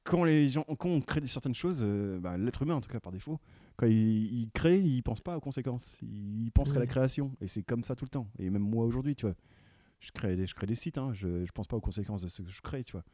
quand 0.04 0.22
les 0.24 0.48
gens, 0.48 0.64
quand 0.78 0.88
on 0.88 1.00
crée 1.00 1.26
certaines 1.26 1.54
choses, 1.54 1.80
euh, 1.82 2.18
bah, 2.20 2.36
l'être 2.36 2.62
humain 2.62 2.74
en 2.74 2.80
tout 2.80 2.90
cas 2.90 3.00
par 3.00 3.12
défaut, 3.12 3.38
quand 3.76 3.86
il, 3.86 3.92
il 4.42 4.50
crée, 4.52 4.80
il 4.80 5.02
pense 5.02 5.20
pas 5.20 5.36
aux 5.36 5.40
conséquences. 5.40 5.96
Il 6.02 6.50
pense 6.52 6.72
qu'à 6.72 6.78
la 6.80 6.86
création. 6.86 7.32
Et 7.40 7.46
c'est 7.48 7.62
comme 7.62 7.84
ça 7.84 7.94
tout 7.94 8.04
le 8.04 8.10
temps. 8.10 8.26
Et 8.38 8.50
même 8.50 8.62
moi 8.62 8.84
aujourd'hui, 8.84 9.14
tu 9.14 9.26
vois, 9.26 9.34
je 10.00 10.10
crée 10.12 10.36
des, 10.36 10.46
je 10.46 10.54
crée 10.54 10.66
des 10.66 10.74
sites. 10.74 10.98
hein, 10.98 11.10
je, 11.12 11.44
je 11.44 11.52
pense 11.52 11.66
pas 11.66 11.76
aux 11.76 11.80
conséquences 11.80 12.20
de 12.22 12.28
ce 12.28 12.42
que 12.42 12.50
je 12.50 12.60
crée, 12.60 12.84
tu 12.84 12.92
vois. 12.92 13.04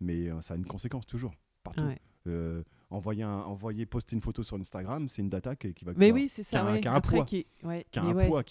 Mais 0.00 0.28
euh, 0.28 0.40
ça 0.40 0.54
a 0.54 0.56
une 0.56 0.66
conséquence 0.66 1.06
toujours 1.06 1.32
partout. 1.62 1.84
Ouais. 1.84 1.98
Euh, 2.26 2.62
envoyer, 2.88 3.22
un- 3.22 3.40
envoyer, 3.42 3.84
poster 3.84 4.14
une 4.16 4.22
photo 4.22 4.42
sur 4.42 4.56
Instagram, 4.56 5.08
c'est 5.08 5.20
une 5.20 5.28
data 5.28 5.54
qui, 5.56 5.74
qui 5.74 5.84
va. 5.84 5.92
Mais 5.96 6.06
qui 6.06 6.12
oui, 6.12 6.28
c'est 6.28 6.42
ça. 6.42 6.78
qui 6.80 6.88
a 6.88 6.94
un 6.94 7.00
poids. 7.00 7.24
qui 7.26 7.46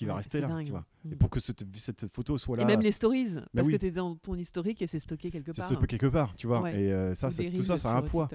va 0.06 0.16
rester 0.16 0.42
c'est 0.42 0.48
là, 0.48 0.64
tu 0.64 0.70
vois. 0.72 0.86
Mm. 1.04 1.12
Et 1.14 1.16
pour 1.16 1.30
que 1.32 1.40
cette, 1.40 1.64
cette 1.76 2.08
photo 2.14 2.38
soit 2.38 2.58
là. 2.58 2.64
Et 2.64 2.66
même 2.66 2.82
les 2.82 2.92
stories, 2.92 3.36
parce 3.54 3.66
oui. 3.68 3.74
que 3.74 3.78
tu 3.80 3.88
es 3.88 3.92
dans 3.92 4.16
ton 4.16 4.36
historique 4.36 4.82
et 4.84 4.88
c'est 4.88 5.00
stocké 5.00 5.32
quelque 5.32 5.52
c'est 5.54 5.62
part. 5.62 5.70
stocké 5.72 5.88
quelque 5.88 6.06
part, 6.08 6.36
tu 6.36 6.46
vois. 6.48 6.62
Ouais. 6.62 6.84
Et 6.84 6.92
euh, 6.92 7.16
ça, 7.16 7.30
tout 7.30 7.64
ça, 7.64 7.78
ça 7.80 7.94
a 7.94 7.98
un 7.98 8.04
poids. 8.04 8.30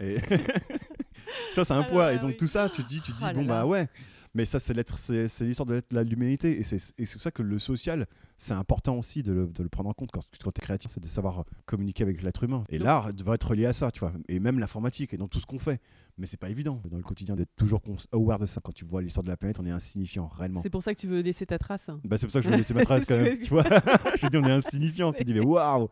Et 0.00 0.18
ça, 1.54 1.64
c'est 1.64 1.74
un 1.74 1.80
Ah 1.80 1.84
poids. 1.84 2.12
Et 2.14 2.18
donc 2.18 2.36
tout 2.36 2.46
ça, 2.46 2.68
tu 2.68 2.82
te 2.82 2.88
dis, 2.88 3.00
tu 3.00 3.12
dis 3.12 3.22
là 3.24 3.32
bon 3.34 3.44
bah 3.44 3.66
ouais. 3.66 3.88
Mais 4.34 4.44
ça, 4.44 4.58
c'est 4.58 4.74
l'histoire 4.74 5.66
de 5.66 5.74
l'être- 5.74 5.92
de 5.94 6.00
l'humanité. 6.00 6.60
Et 6.60 6.64
c'est 6.64 6.92
pour 7.12 7.22
ça 7.22 7.30
que 7.30 7.42
le 7.42 7.58
social, 7.58 8.06
c'est 8.36 8.52
important 8.54 8.96
aussi 8.96 9.22
de 9.22 9.32
le, 9.32 9.46
de 9.46 9.62
le 9.62 9.68
prendre 9.68 9.88
en 9.90 9.94
compte 9.94 10.10
quand, 10.12 10.20
quand 10.42 10.52
tu 10.52 10.60
es 10.60 10.62
créatif, 10.64 10.90
c'est 10.90 11.02
de 11.02 11.06
savoir 11.06 11.44
communiquer 11.66 12.02
avec 12.04 12.22
l'être 12.22 12.44
humain. 12.44 12.64
Et 12.68 12.78
l'art 12.78 13.12
devrait 13.12 13.34
être 13.36 13.48
relié 13.48 13.66
à 13.66 13.72
ça, 13.72 13.90
tu 13.90 14.00
vois. 14.00 14.12
Et 14.28 14.38
même 14.40 14.58
l'informatique 14.58 15.14
et 15.14 15.16
dans 15.16 15.28
tout 15.28 15.40
ce 15.40 15.46
qu'on 15.46 15.58
fait. 15.58 15.80
Mais 16.18 16.26
c'est 16.26 16.36
pas 16.36 16.50
évident 16.50 16.80
dans 16.90 16.96
le 16.96 17.02
quotidien 17.02 17.36
d'être 17.36 17.54
toujours 17.56 17.80
aware 18.12 18.38
de 18.38 18.46
ça. 18.46 18.60
Quand 18.62 18.72
tu 18.72 18.84
vois 18.84 19.02
l'histoire 19.02 19.24
de 19.24 19.28
la 19.30 19.36
planète, 19.36 19.58
on 19.60 19.66
est 19.66 19.70
insignifiant 19.70 20.26
réellement. 20.28 20.62
C'est 20.62 20.70
pour 20.70 20.82
ça 20.82 20.94
que 20.94 21.00
tu 21.00 21.06
veux 21.06 21.20
laisser 21.20 21.46
ta 21.46 21.58
trace. 21.58 21.88
hein. 21.88 22.00
Bah, 22.04 22.16
c'est 22.18 22.26
pour 22.26 22.32
ça 22.32 22.40
que 22.40 22.44
je 22.44 22.50
vais 22.50 22.56
laisser 22.58 22.74
ma 22.74 22.84
trace 22.84 23.04
quand 23.06 23.16
même. 23.16 23.38
Tu 23.42 23.48
vois, 23.50 23.64
je 24.20 24.26
dis 24.28 24.36
on 24.36 24.44
est 24.44 24.50
insignifiant. 24.52 25.12
Tu 25.12 25.24
dis 25.24 25.34
mais 25.34 25.40
waouh. 25.40 25.88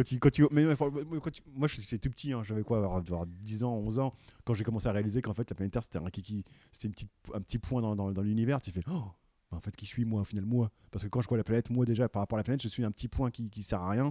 Quand 0.00 0.04
tu, 0.04 0.18
quand 0.18 0.30
tu, 0.30 0.46
mais, 0.50 0.64
mais, 0.64 0.76
faut- 0.76 0.90
mais 0.90 1.20
quand 1.20 1.30
tu- 1.30 1.42
moi 1.54 1.68
j'étais 1.68 1.98
tout 1.98 2.08
petit, 2.08 2.32
hein, 2.32 2.42
j'avais 2.42 2.62
quoi, 2.62 2.78
avoir, 2.78 2.96
avoir 2.96 3.26
10 3.26 3.62
ans, 3.64 3.74
11 3.74 3.98
ans, 3.98 4.14
quand 4.46 4.54
j'ai 4.54 4.64
commencé 4.64 4.88
à 4.88 4.92
réaliser 4.92 5.20
qu'en 5.20 5.34
fait 5.34 5.50
la 5.50 5.54
planète 5.54 5.74
Terre 5.74 5.82
c'était 5.82 5.98
un 5.98 6.08
kiki, 6.08 6.42
c'était 6.72 6.86
une 6.88 6.94
petite, 6.94 7.10
un 7.34 7.40
petit 7.42 7.58
point 7.58 7.82
dans, 7.82 7.94
dans, 7.94 8.10
dans 8.10 8.22
l'univers. 8.22 8.62
Tu 8.62 8.70
fais 8.70 8.80
oh, 8.88 8.92
bah, 9.50 9.58
en 9.58 9.60
fait 9.60 9.76
qui 9.76 9.84
suis 9.84 10.06
moi 10.06 10.22
au 10.22 10.24
final 10.24 10.46
moi, 10.46 10.70
parce 10.90 11.04
que 11.04 11.10
quand 11.10 11.20
je 11.20 11.28
vois 11.28 11.36
la 11.36 11.44
planète, 11.44 11.68
moi 11.68 11.84
déjà 11.84 12.08
par 12.08 12.22
rapport 12.22 12.38
à 12.38 12.40
la 12.40 12.44
planète, 12.44 12.62
je 12.62 12.68
suis 12.68 12.82
un 12.82 12.90
petit 12.90 13.08
point 13.08 13.30
qui, 13.30 13.50
qui 13.50 13.62
sert 13.62 13.82
à 13.82 13.90
rien. 13.90 14.10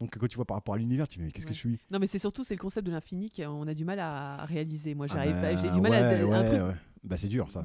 Donc 0.00 0.18
quand 0.18 0.26
tu 0.26 0.36
vois 0.36 0.44
par 0.44 0.58
rapport 0.58 0.74
à 0.74 0.76
l'univers, 0.76 1.08
tu 1.08 1.16
dis 1.18 1.24
mais 1.24 1.32
qu'est-ce 1.32 1.46
que 1.46 1.54
je 1.54 1.58
suis? 1.58 1.78
Non, 1.90 1.98
mais 1.98 2.06
c'est 2.06 2.18
surtout 2.18 2.44
c'est 2.44 2.54
le 2.54 2.60
concept 2.60 2.86
de 2.86 2.92
l'infini 2.92 3.30
qu'on 3.30 3.66
a 3.66 3.72
du 3.72 3.86
mal 3.86 4.00
à 4.00 4.44
réaliser. 4.44 4.94
Moi, 4.94 5.06
Ah 5.08 5.14
j'arrive 5.14 5.32
bah, 5.32 5.54
pas. 5.54 5.56
J'ai 5.62 5.70
du 5.70 5.80
mal 5.80 5.94
à 5.94 6.26
ouais, 6.26 6.36
un 6.36 6.44
truc. 6.44 6.76
Bah 7.04 7.16
c'est 7.16 7.28
dur 7.28 7.50
ça. 7.50 7.64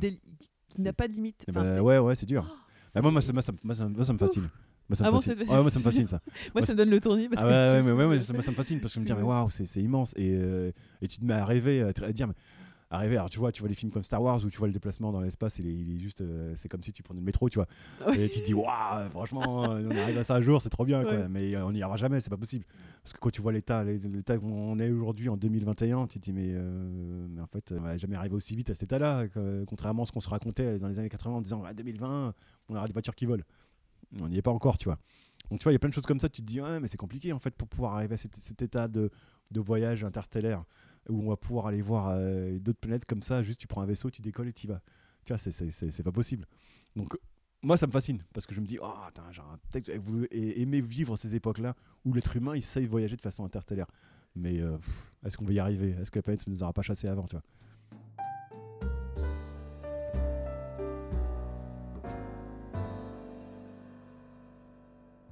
qui 0.70 0.82
n'a 0.82 0.94
pas 0.94 1.10
de 1.10 1.14
limite. 1.14 1.44
Eh 1.46 1.52
Enfin, 1.52 1.64
bah, 1.64 1.82
ouais 1.84 1.98
ouais 1.98 2.16
c'est 2.16 2.26
dur. 2.26 2.48
Oh, 2.50 2.56
Bah, 2.96 3.02
moi, 3.02 3.12
moi, 3.12 3.22
ça, 3.22 3.34
moi, 3.34 3.42
ça, 3.42 3.52
moi, 3.62 3.76
ça- 3.76 3.90
moi, 3.90 4.06
ça 4.06 4.14
me 4.14 4.18
fascine. 4.18 4.48
Moi, 4.90 4.96
ça 4.96 5.04
me 5.04 5.08
Ah 5.10 5.12
bon, 5.12 5.20
fascine. 5.20 5.40
Ouais, 5.50 5.62
moi 5.62 5.70
ça 5.70 5.80
me 5.80 5.84
fascine 5.84 6.08
ça. 6.08 6.22
Moi, 6.56 6.66
ça 6.66 6.72
me 6.74 6.78
donne 6.78 6.90
le 6.90 7.02
tournis. 7.02 7.28
Parce 7.28 7.44
Ah 7.44 7.46
que 7.46 7.82
ouais, 7.82 7.90
ouais, 7.92 7.96
mais 7.96 8.06
ouais, 8.06 8.24
ça, 8.24 8.32
moi, 8.34 8.42
ça 8.42 8.52
me 8.52 8.56
fascine 8.56 8.80
parce 8.80 8.94
que 8.94 9.00
je 9.02 9.06
me 9.06 9.06
dis, 9.06 9.22
waouh, 9.22 9.50
c'est 9.50 9.82
immense. 9.82 10.14
Et, 10.16 10.32
euh, 10.34 10.72
et 11.02 11.08
tu 11.08 11.20
te 11.20 11.26
mets 11.26 11.34
à 11.34 11.44
rêver, 11.46 11.82
à, 11.82 11.92
dire, 12.14 12.28
mais, 12.28 12.34
à 12.90 13.00
rêver. 13.00 13.18
Alors, 13.18 13.30
tu 13.30 13.38
vois, 13.38 13.52
tu 13.52 13.60
vois 13.62 13.68
les 13.68 13.76
films 13.76 13.92
comme 13.92 14.04
Star 14.04 14.22
Wars 14.24 14.42
où 14.46 14.50
tu 14.50 14.58
vois 14.58 14.68
le 14.68 14.74
déplacement 14.74 15.12
dans 15.12 15.20
l'espace, 15.20 15.60
il 15.60 15.68
est, 15.68 15.74
il 15.74 15.96
est 15.96 16.00
juste, 16.00 16.22
euh, 16.22 16.54
c'est 16.56 16.70
comme 16.70 16.84
si 16.84 16.94
tu 16.94 17.04
prenais 17.04 17.20
le 17.20 17.26
métro, 17.26 17.50
tu 17.50 17.60
vois. 17.60 17.68
Ouais. 18.08 18.18
Et 18.18 18.30
tu 18.30 18.40
te 18.40 18.46
dis, 18.46 18.54
waouh, 18.54 19.10
franchement, 19.10 19.74
euh, 19.74 19.90
on 19.92 19.98
arrive 19.98 20.18
à 20.20 20.24
ça 20.24 20.36
un 20.36 20.42
jour, 20.42 20.62
c'est 20.62 20.70
trop 20.70 20.86
bien, 20.86 21.04
quoi. 21.04 21.28
Mais 21.28 21.58
on 21.58 21.74
n'y 21.74 21.82
arrivera 21.82 21.98
jamais, 21.98 22.22
c'est 22.22 22.30
pas 22.30 22.38
possible. 22.38 22.64
Parce 23.04 23.12
que 23.12 23.20
quand 23.20 23.30
tu 23.30 23.42
vois 23.42 23.52
l'état, 23.52 23.84
les- 23.84 23.98
l'état 24.00 24.36
où 24.38 24.46
on 24.50 24.80
est 24.80 24.90
aujourd'hui 24.90 25.28
en 25.28 25.36
2021, 25.36 26.08
tu 26.08 26.20
te 26.20 26.24
dis, 26.24 26.32
mais, 26.34 26.52
euh, 26.54 27.28
mais 27.30 27.42
en 27.42 27.48
fait, 27.48 27.74
on 27.78 27.82
va 27.82 27.98
jamais 27.98 28.16
arriver 28.16 28.36
aussi 28.36 28.56
vite 28.56 28.70
à 28.70 28.74
cet 28.74 28.84
état-là, 28.84 29.26
contrairement 29.66 30.04
à 30.04 30.06
ce 30.06 30.14
qu'on 30.14 30.22
se 30.22 30.30
racontait 30.30 30.78
dans 30.80 30.88
les 30.88 30.98
années 30.98 31.10
80 31.10 31.36
en 31.36 31.42
disant, 31.42 31.62
ah, 31.66 31.74
2020, 31.74 32.34
on 32.70 32.76
aura 32.76 32.88
des 32.88 32.94
voitures 32.94 33.16
qui 33.16 33.26
volent. 33.26 33.44
On 34.20 34.30
n'y 34.30 34.38
est 34.38 34.42
pas 34.42 34.52
encore, 34.52 34.78
tu 34.78 34.86
vois. 34.86 34.98
Donc 35.50 35.60
tu 35.60 35.64
vois, 35.64 35.72
il 35.72 35.76
y 35.76 35.78
a 35.78 35.80
plein 35.80 35.90
de 35.90 35.94
choses 35.94 36.06
comme 36.06 36.20
ça, 36.20 36.30
tu 36.30 36.42
te 36.42 36.48
dis, 36.48 36.62
ouais, 36.62 36.80
mais 36.80 36.88
c'est 36.88 36.98
compliqué 36.98 37.32
en 37.34 37.40
fait 37.40 37.56
pour 37.56 37.68
pouvoir 37.68 37.96
arriver 37.96 38.16
à 38.16 38.18
cet, 38.18 38.62
état 38.62 38.88
de, 38.88 39.10
voyage 39.56 40.04
interstellaire 40.04 40.64
où 41.10 41.22
on 41.24 41.30
va 41.30 41.38
pouvoir 41.38 41.68
aller 41.68 41.82
voir 41.82 42.10
euh, 42.10 42.60
d'autres 42.60 42.80
planètes 42.80 43.06
comme 43.06 43.22
ça, 43.22 43.42
juste 43.44 43.60
tu 43.60 43.68
prends 43.68 43.82
un 43.82 43.86
vaisseau, 43.86 44.10
tu 44.10 44.22
décolles 44.22 44.50
et 44.50 44.54
tu 44.54 44.68
y 44.68 44.70
vas. 44.70 44.82
Tu 45.24 45.34
vois, 45.34 45.38
c'est- 45.38 46.04
pas 46.04 46.12
possible. 46.12 46.46
Donc 46.96 47.18
moi, 47.62 47.78
ça 47.78 47.88
me 47.88 47.92
fascine 47.92 48.24
parce 48.34 48.46
que 48.46 48.54
je 48.54 48.60
me 48.60 48.66
dis, 48.66 48.78
oh, 48.82 48.94
j'aurais 49.32 49.58
peut-être 49.70 49.96
voulu 50.02 50.28
a- 50.32 50.36
aimer 50.36 50.82
vivre 50.82 51.16
ces 51.16 51.36
époques-là 51.36 51.76
où 52.06 52.14
l'être 52.14 52.36
humain 52.36 52.56
il 52.56 52.64
sait 52.64 52.86
voyager 52.86 53.16
de 53.16 53.22
façon 53.22 53.46
interstellaire. 53.46 53.88
Mais 54.36 54.60
euh, 54.60 54.78
est-ce 55.26 55.38
qu'on 55.38 55.46
va 55.46 55.54
y 55.54 55.60
arriver? 55.60 55.96
Est-ce 56.00 56.12
que 56.12 56.20
la 56.20 56.24
planète 56.24 56.46
ne 56.48 56.52
nous 56.52 56.64
aura 56.64 56.74
pas 56.74 56.82
chassé 56.82 57.08
avant 57.08 57.26
tu 57.26 57.36
vois? 57.36 57.44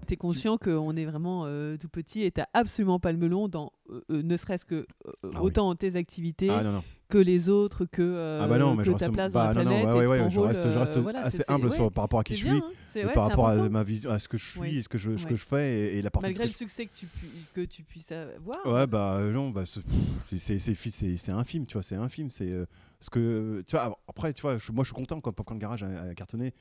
T'es 0.06 0.18
conscient 0.18 0.58
qu'on 0.58 0.95
est 0.95 1.06
vraiment 1.06 1.43
euh, 1.45 1.78
tout 1.78 1.89
petit 1.89 2.24
et 2.24 2.32
t'as 2.32 2.45
absolument 2.53 2.99
pas 2.99 3.12
le 3.12 3.18
melon 3.18 3.47
dans 3.47 3.72
euh, 3.89 4.01
euh, 4.12 4.22
ne 4.24 4.38
serait-ce 4.38 4.66
que 4.66 4.86
Ah 5.06 5.10
oui. 5.24 5.32
autant 5.41 5.74
tes 5.76 5.95
activités 5.95 6.49
Ah 6.49 6.64
non, 6.64 6.72
non. 6.74 6.84
que 7.10 7.18
les 7.18 7.49
autres, 7.49 7.86
que, 7.86 8.39
ah 8.41 8.47
bah 8.47 8.58
non, 8.58 8.76
mais 8.76 8.84
que 8.84 8.91
je 8.91 8.91
ta 8.93 9.06
reste, 9.06 9.14
place 9.14 9.32
bah, 9.32 9.53
dans 9.53 9.60
la 9.60 9.66
planète. 9.66 9.86
ouais, 9.86 10.03
et 10.03 10.08
ouais, 10.08 10.18
ton 10.18 10.24
ouais, 10.26 10.30
je 10.30 10.39
reste, 10.39 10.70
je 10.72 10.78
reste 10.78 10.97
voilà, 10.99 11.24
assez 11.26 11.43
humble 11.47 11.72
sur- 11.72 11.91
par 11.91 12.03
rapport 12.03 12.20
à 12.20 12.24
qui 12.24 12.36
je 12.36 12.43
bien, 12.45 12.62
suis. 12.93 13.01
hein, 13.01 13.10
par 13.14 13.28
rapport 13.30 13.47
à 13.47 13.70
ma 13.70 13.84
vision, 13.84 14.10
à 14.12 14.20
ce 14.20 14.28
que 14.28 14.38
je 14.38 14.45
suis, 14.45 14.60
Oui. 14.60 14.78
et 14.78 14.82
ce 14.84 14.89
que 14.89 14.97
je, 14.97 15.18
ce 15.18 15.24
Ouais. 15.24 15.30
que 15.32 15.36
je 15.36 15.45
fais 15.45 15.93
et, 15.93 15.97
et 15.97 16.01
la 16.01 16.10
partie 16.12 16.28
Malgré 16.28 16.45
le 16.45 16.51
succès 16.51 16.86
que 16.86 16.93
tu, 16.95 17.06
pu- 17.06 17.28
que 17.53 17.62
tu 17.62 17.84
puisses 17.84 18.12
avoir. 18.12 18.66
Ouais, 18.66 18.88
bah 18.88 19.18
euh, 19.20 19.32
non, 19.32 19.49
bah, 19.49 19.64
c'est- 19.66 19.82
c'est- 20.26 20.38
c'est 20.38 20.60
c'est 20.60 20.74
fi- 20.76 20.91
c'est- 20.91 21.16
c'est 21.18 21.32
infime, 21.32 21.66
tu 21.66 21.74
vois, 21.74 21.84
c'est 21.84 21.95
infime. 21.95 22.30
C'est 22.32 22.51
ce 22.99 23.10
que, 23.10 23.64
tu 23.68 23.76
vois, 23.76 23.99
après, 24.08 24.34
tu 24.34 24.41
vois, 24.41 24.58
moi 24.74 24.84
je 24.84 24.88
suis 24.89 24.95
content 24.95 25.20
quand 25.22 25.32
Popcorn 25.32 25.60
Garage 25.60 25.84
a 25.84 26.14
cartonné. 26.16 26.53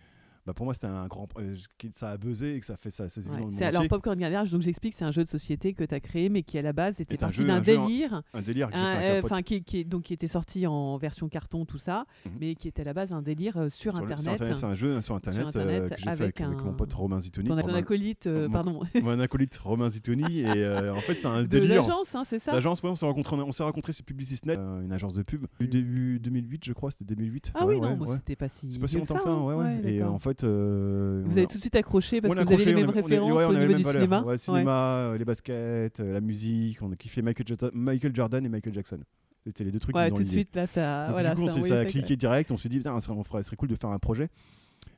Bah, 0.47 0.53
pour 0.53 0.65
moi, 0.67 0.75
c'était 0.75 0.87
un 0.89 1.07
grand. 1.07 1.27
euh, 1.39 1.55
ça 1.95 2.11
a 2.11 2.17
buzzé 2.19 2.55
et 2.57 2.61
que 2.61 2.67
ça 2.67 2.77
fait 2.77 2.91
ça. 2.91 3.09
ça 3.09 3.21
Ouais, 3.23 3.27
dans 3.29 3.35
le 3.37 3.43
monde 3.45 3.55
c'est 3.57 3.65
alors. 3.65 3.87
Popcorn 3.89 4.19
Garage, 4.19 4.51
donc 4.51 4.61
j'explique, 4.63 4.95
c'est 4.95 5.05
un 5.05 5.11
jeu 5.11 5.25
de 5.25 5.29
société 5.29 5.73
que 5.73 5.85
tu 5.85 5.95
as 5.95 6.01
créé, 6.01 6.29
mais 6.29 6.43
qui 6.43 6.59
à 6.59 6.63
la 6.63 6.73
base 6.75 7.01
était 7.01 7.17
parti 7.17 7.45
d'un 7.45 7.61
délire, 7.61 8.23
Un 8.35 8.43
délire 8.43 8.71
que 8.71 8.77
un- 8.77 8.97
fait 8.97 9.25
euh, 9.25 9.29
un 9.37 9.43
qui, 9.43 9.63
qui 9.63 9.85
donc 9.85 10.03
qui 10.03 10.13
était 10.13 10.27
sorti 10.29 10.67
en 10.67 10.97
version 10.99 11.29
carton, 11.29 11.65
tout 11.65 11.79
ça, 11.79 12.05
Mhm. 12.27 12.33
mais 12.41 12.55
qui 12.57 12.69
était 12.69 12.83
à 12.83 12.85
la 12.85 12.93
base 12.93 13.13
un 13.13 13.23
délire 13.23 13.57
euh, 13.57 13.69
sur, 13.71 13.97
Internet. 13.97 14.41
C'est 14.57 14.65
un 14.65 14.75
jeu 14.75 15.01
sur 15.03 15.15
Internet, 15.15 15.47
Internet 15.47 15.83
euh, 15.83 15.89
que 15.89 15.95
j'ai 15.99 16.05
fait 16.17 16.23
avec 16.23 16.41
mon 16.41 16.75
pote 16.75 16.93
Romain 16.93 17.21
Zitoni. 17.21 17.49
Ton, 17.49 17.57
ton 17.61 17.75
acolyte, 17.75 18.27
euh, 18.27 18.49
pardon, 18.49 18.81
mon 19.03 19.19
acolyte 19.21 19.57
Romain 19.59 19.89
Zitoni. 19.89 20.41
et 20.41 20.69
en 20.91 21.01
fait, 21.01 21.15
c'est 21.15 21.27
un 21.27 21.43
de 21.43 21.47
délire. 21.47 21.77
l'agence, 21.83 22.15
hein, 22.15 22.23
c'est 22.27 22.39
ça 22.39 22.53
L'agence, 22.53 22.83
ouais, 22.83 22.91
on 22.91 22.97
s'est 22.97 23.07
rencontrés, 23.07 23.37
on 23.37 23.53
s'est 23.53 23.63
rencontrés, 23.63 23.93
c'est 23.93 24.05
Publicisnet, 24.05 24.57
une 24.57 24.93
agence 24.93 25.15
de 25.15 25.23
pub. 25.23 25.47
Du 25.59 25.69
début 25.69 26.19
2008, 26.21 26.65
je 26.67 26.73
crois, 26.75 26.91
c'était 26.91 27.05
2008. 27.07 27.53
Ah 27.55 27.65
oui, 27.67 27.81
non, 27.81 27.99
c'était 28.07 28.37
pas 28.37 28.49
si. 28.49 28.71
C'est 28.73 28.79
pas 28.79 28.87
si 28.87 28.97
longtemps 28.99 29.15
que 29.17 29.23
ça, 29.23 29.31
hein. 29.31 29.43
ouais, 29.43 29.55
ouais. 29.55 29.93
Et 29.95 30.03
en 30.03 30.19
fait, 30.19 30.34
euh, 30.43 31.23
Vous 31.25 31.29
on 31.29 31.33
avez 31.33 31.43
a- 31.43 31.47
tout 31.47 31.57
de 31.57 31.61
suite 31.61 31.77
accroché 31.77 32.21
parce 32.21 32.35
on 32.35 32.37
que 32.39 32.45
vous 32.45 32.53
avez 32.55 32.65
les 32.65 32.75
mêmes 32.75 32.89
a- 32.89 32.89
on 32.89 32.91
a- 32.93 33.01
références 33.03 33.33
ouais, 33.39 33.45
on 33.45 33.49
au 33.51 33.53
niveau 33.53 33.67
mêmes 33.69 33.77
du 33.77 33.83
valeurs. 33.85 34.03
cinéma. 34.03 34.23
Ouais, 34.25 34.39
cinéma, 34.39 34.97
euh, 34.97 35.19
les 35.19 35.25
baskets, 35.25 36.01
euh, 36.01 36.13
la 36.13 36.21
musique. 36.21 36.83
On 36.83 36.91
a 36.91 36.97
kiffé 36.97 37.23
Michael, 37.23 37.47
Jordan- 37.47 37.71
Michael 37.75 38.15
Jordan 38.17 38.45
et 38.45 38.49
Michael 38.49 38.75
Jackson. 38.75 38.99
C'était 39.47 39.63
les 39.65 39.71
deux 39.71 39.79
trucs 39.79 39.95
Ouais, 39.95 40.11
tout 40.11 40.23
de 40.23 40.29
suite, 40.29 40.57
là, 40.57 40.67
ça. 40.67 41.05
Donc, 41.05 41.13
voilà, 41.13 41.35
du 41.35 41.43
coup, 41.43 41.49
ça 41.49 41.81
a 41.81 41.85
cliqué 41.85 42.17
direct. 42.17 42.51
On 42.51 42.57
s'est 42.57 42.69
dit, 42.71 42.79
putain, 42.79 42.99
ça 42.99 43.13
serait, 43.43 43.57
cool 43.57 43.69
de 43.69 43.77
faire 43.77 43.91
un 43.91 43.99
projet. 43.99 44.31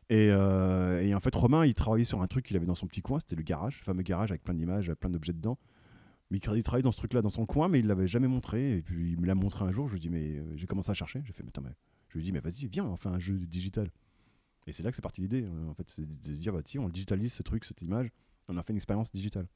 Et, 0.09 0.29
euh, 0.31 1.03
et 1.03 1.15
en 1.17 1.21
fait, 1.21 1.35
Romain, 1.35 1.67
il 1.67 1.75
travaillait 1.75 2.05
sur 2.05 2.23
un 2.23 2.29
truc 2.29 2.47
qu'il 2.47 2.57
avait 2.57 2.65
dans 2.67 2.77
son 2.77 2.87
petit 2.87 3.03
coin. 3.03 3.19
C'était 3.19 3.35
le 3.35 3.43
garage, 3.43 3.81
le 3.81 3.85
fameux 3.85 4.03
garage 4.05 4.31
avec 4.31 4.45
plein 4.45 4.55
d'images, 4.55 4.93
plein 4.95 5.11
d'objets 5.11 5.33
dedans. 5.33 5.59
Mais 6.31 6.39
il 6.39 6.41
travaillait 6.41 6.83
dans 6.83 6.93
ce 6.93 6.99
truc-là 6.99 7.23
dans 7.23 7.31
son 7.31 7.45
coin, 7.47 7.69
mais 7.69 7.81
il 7.81 7.87
l'avait 7.89 8.07
jamais 8.07 8.29
montré. 8.29 8.77
Et 8.79 8.83
puis 8.83 9.13
il 9.13 9.21
me 9.21 9.27
l'a 9.27 9.35
montré 9.35 9.65
un 9.65 9.73
jour. 9.73 9.89
Je 9.89 9.95
lui 9.95 10.01
dis, 10.01 10.11
mais 10.11 10.39
euh, 10.39 10.45
j'ai 10.57 10.67
commencé 10.67 10.91
à 10.91 10.95
chercher. 10.95 11.23
J'ai 11.25 11.33
fait, 11.33 11.43
mais 11.43 11.49
attends, 11.49 11.63
mais 11.63 11.71
je 12.09 12.19
lui 12.19 12.25
dis, 12.25 12.31
mais 12.33 12.39
vas-y, 12.41 12.67
viens, 12.67 12.85
on 12.85 12.97
fait 12.97 13.09
un 13.09 13.19
jeu 13.19 13.35
digital. 13.35 13.91
Et 14.67 14.73
c'est 14.73 14.83
là 14.83 14.91
que 14.91 14.97
c'est 14.97 15.03
parti 15.03 15.21
l'idée. 15.21 15.43
euh, 15.43 15.71
En 15.71 15.75
fait, 15.75 15.85
c'est 15.89 16.03
de 16.03 16.33
dire, 16.37 16.53
bah 16.53 16.63
tiens, 16.65 16.81
on 16.83 16.89
digitalise 16.89 17.33
ce 17.33 17.43
truc, 17.43 17.65
cette 17.65 17.83
image. 17.83 18.09
On 18.49 18.57
a 18.57 18.63
fait 18.63 18.73
une 18.73 18.77
expérience 18.79 19.13
digitale. 19.13 19.47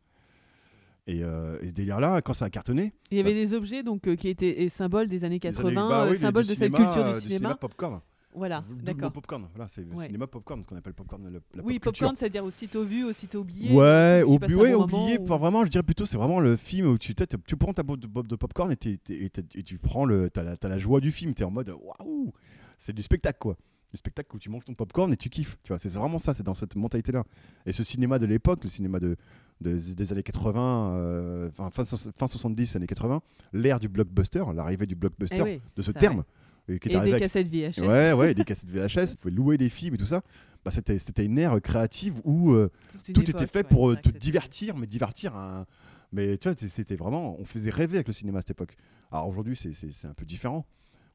Et, 1.06 1.24
euh, 1.24 1.58
et 1.62 1.68
ce 1.68 1.72
délire-là, 1.72 2.20
quand 2.22 2.34
ça 2.34 2.44
a 2.44 2.50
cartonné, 2.50 2.92
Il 3.10 3.16
y 3.16 3.20
avait 3.20 3.34
des 3.34 3.54
objets 3.54 3.82
donc 3.82 4.06
euh, 4.06 4.14
qui 4.16 4.28
étaient 4.28 4.62
et 4.62 4.68
symboles 4.68 5.08
des 5.08 5.24
années 5.24 5.36
les 5.36 5.40
80, 5.40 5.68
années- 5.68 5.74
bah 5.88 6.04
euh, 6.06 6.10
oui, 6.12 6.18
symboles 6.18 6.46
de 6.46 6.54
cette 6.54 6.72
culture 6.72 6.96
euh, 7.04 7.14
du 7.20 7.28
cinéma. 7.28 7.54
popcorn. 7.56 8.00
Voilà, 8.32 8.62
d'accord. 8.82 9.10
popcorn. 9.10 9.48
Voilà, 9.54 9.66
c'est 9.66 9.82
le 9.82 9.92
Ouais. 9.96 10.06
cinéma 10.06 10.28
popcorn, 10.28 10.62
ce 10.62 10.68
qu'on 10.68 10.76
appelle 10.76 10.94
popcorn. 10.94 11.24
le- 11.28 11.42
la 11.54 11.64
Oui, 11.64 11.80
pop 11.80 11.94
popcorn, 11.94 12.14
c'est-à-dire 12.14 12.44
aussitôt 12.44 12.84
vu, 12.84 13.04
aussitôt 13.04 13.40
oublié. 13.40 13.72
Ouais, 13.74 14.20
passes 14.20 14.28
oublié, 14.52 14.54
ouais, 14.54 14.74
Enfin, 14.74 15.34
ou- 15.34 15.38
vraiment, 15.38 15.64
je 15.64 15.70
dirais 15.70 15.82
plutôt, 15.82 16.06
c'est 16.06 16.16
vraiment 16.18 16.38
le 16.38 16.54
film 16.56 16.86
où 16.92 16.98
tu, 16.98 17.12
tu 17.14 17.56
prends 17.56 17.72
ta 17.72 17.82
boîte 17.82 17.98
de, 18.00 18.06
de 18.22 18.36
popcorn 18.36 18.70
et, 18.70 18.76
tu 18.76 19.78
prends 19.78 20.04
le, 20.04 20.30
t'as 20.30 20.44
la, 20.44 20.56
t'as 20.56 20.68
la 20.68 20.78
joie 20.78 21.00
du 21.00 21.10
film. 21.10 21.34
T'es 21.34 21.42
en 21.42 21.50
mode 21.50 21.70
waouh, 21.70 22.32
c'est 22.78 22.92
du 22.92 23.02
spectacle 23.02 23.38
quoi. 23.40 23.56
Du 23.92 23.96
spectacle 23.96 24.34
où 24.36 24.38
tu 24.38 24.50
manges 24.50 24.64
ton 24.64 24.74
popcorn 24.74 25.12
et 25.12 25.16
tu 25.16 25.28
kiffes. 25.30 25.58
Tu 25.64 25.68
vois, 25.68 25.78
c'est 25.78 25.88
vraiment 25.92 26.18
ça, 26.18 26.32
c'est 26.32 26.42
dans 26.44 26.54
cette 26.54 26.76
mentalité-là. 26.76 27.24
Et 27.66 27.72
ce 27.72 27.82
cinéma 27.82 28.18
de 28.20 28.26
l'époque, 28.26 28.62
le 28.62 28.70
cinéma 28.70 29.00
de, 29.00 29.16
de- 29.60 29.76
des 29.94 30.12
années 30.12 30.22
80, 30.22 30.92
euh, 30.94 31.50
fin, 31.50 31.70
fin 31.70 32.26
70, 32.28 32.76
années 32.76 32.86
80, 32.86 33.20
l'ère 33.52 33.80
du 33.80 33.88
blockbuster, 33.88 34.44
l'arrivée 34.54 34.86
du 34.86 34.94
blockbuster, 34.94 35.38
Eh 35.40 35.42
oui, 35.42 35.60
de 35.76 35.82
ce 35.82 35.90
terme, 35.90 36.22
ouais. 36.68 36.78
qui 36.78 36.88
est 36.88 36.92
Et 36.92 36.94
des 37.00 37.10
avec 37.14 37.22
cassettes 37.22 37.48
VHS. 37.48 37.80
Ouais, 37.84 38.12
ouais, 38.12 38.32
des 38.34 38.44
cassettes 38.44 38.70
VHS, 38.70 39.10
vous 39.10 39.16
pouvez 39.22 39.34
louer 39.34 39.58
des 39.58 39.68
films 39.68 39.94
et 39.94 39.98
tout 39.98 40.06
ça. 40.06 40.22
Bah, 40.64 40.70
c'était, 40.70 40.98
c'était 40.98 41.24
une 41.24 41.38
ère 41.38 41.60
créative 41.60 42.20
où 42.22 42.52
euh, 42.52 42.70
tout 43.12 43.22
était 43.22 43.46
fait 43.46 43.58
ouais, 43.60 43.64
pour 43.64 43.90
euh, 43.90 43.96
te 43.96 44.10
divertir, 44.10 44.76
mais 44.76 44.86
divertir 44.86 45.34
un. 45.34 45.66
Mais 46.12 46.36
tu 46.38 46.48
vois, 46.48 46.56
c'était 46.56 46.96
vraiment. 46.96 47.36
On 47.40 47.44
faisait 47.44 47.70
rêver 47.70 47.96
avec 47.96 48.06
le 48.08 48.12
cinéma 48.12 48.38
à 48.38 48.42
cette 48.42 48.50
époque. 48.50 48.76
Alors 49.10 49.28
aujourd'hui, 49.28 49.56
c'est 49.56 50.06
un 50.06 50.12
peu 50.14 50.24
différent. 50.24 50.64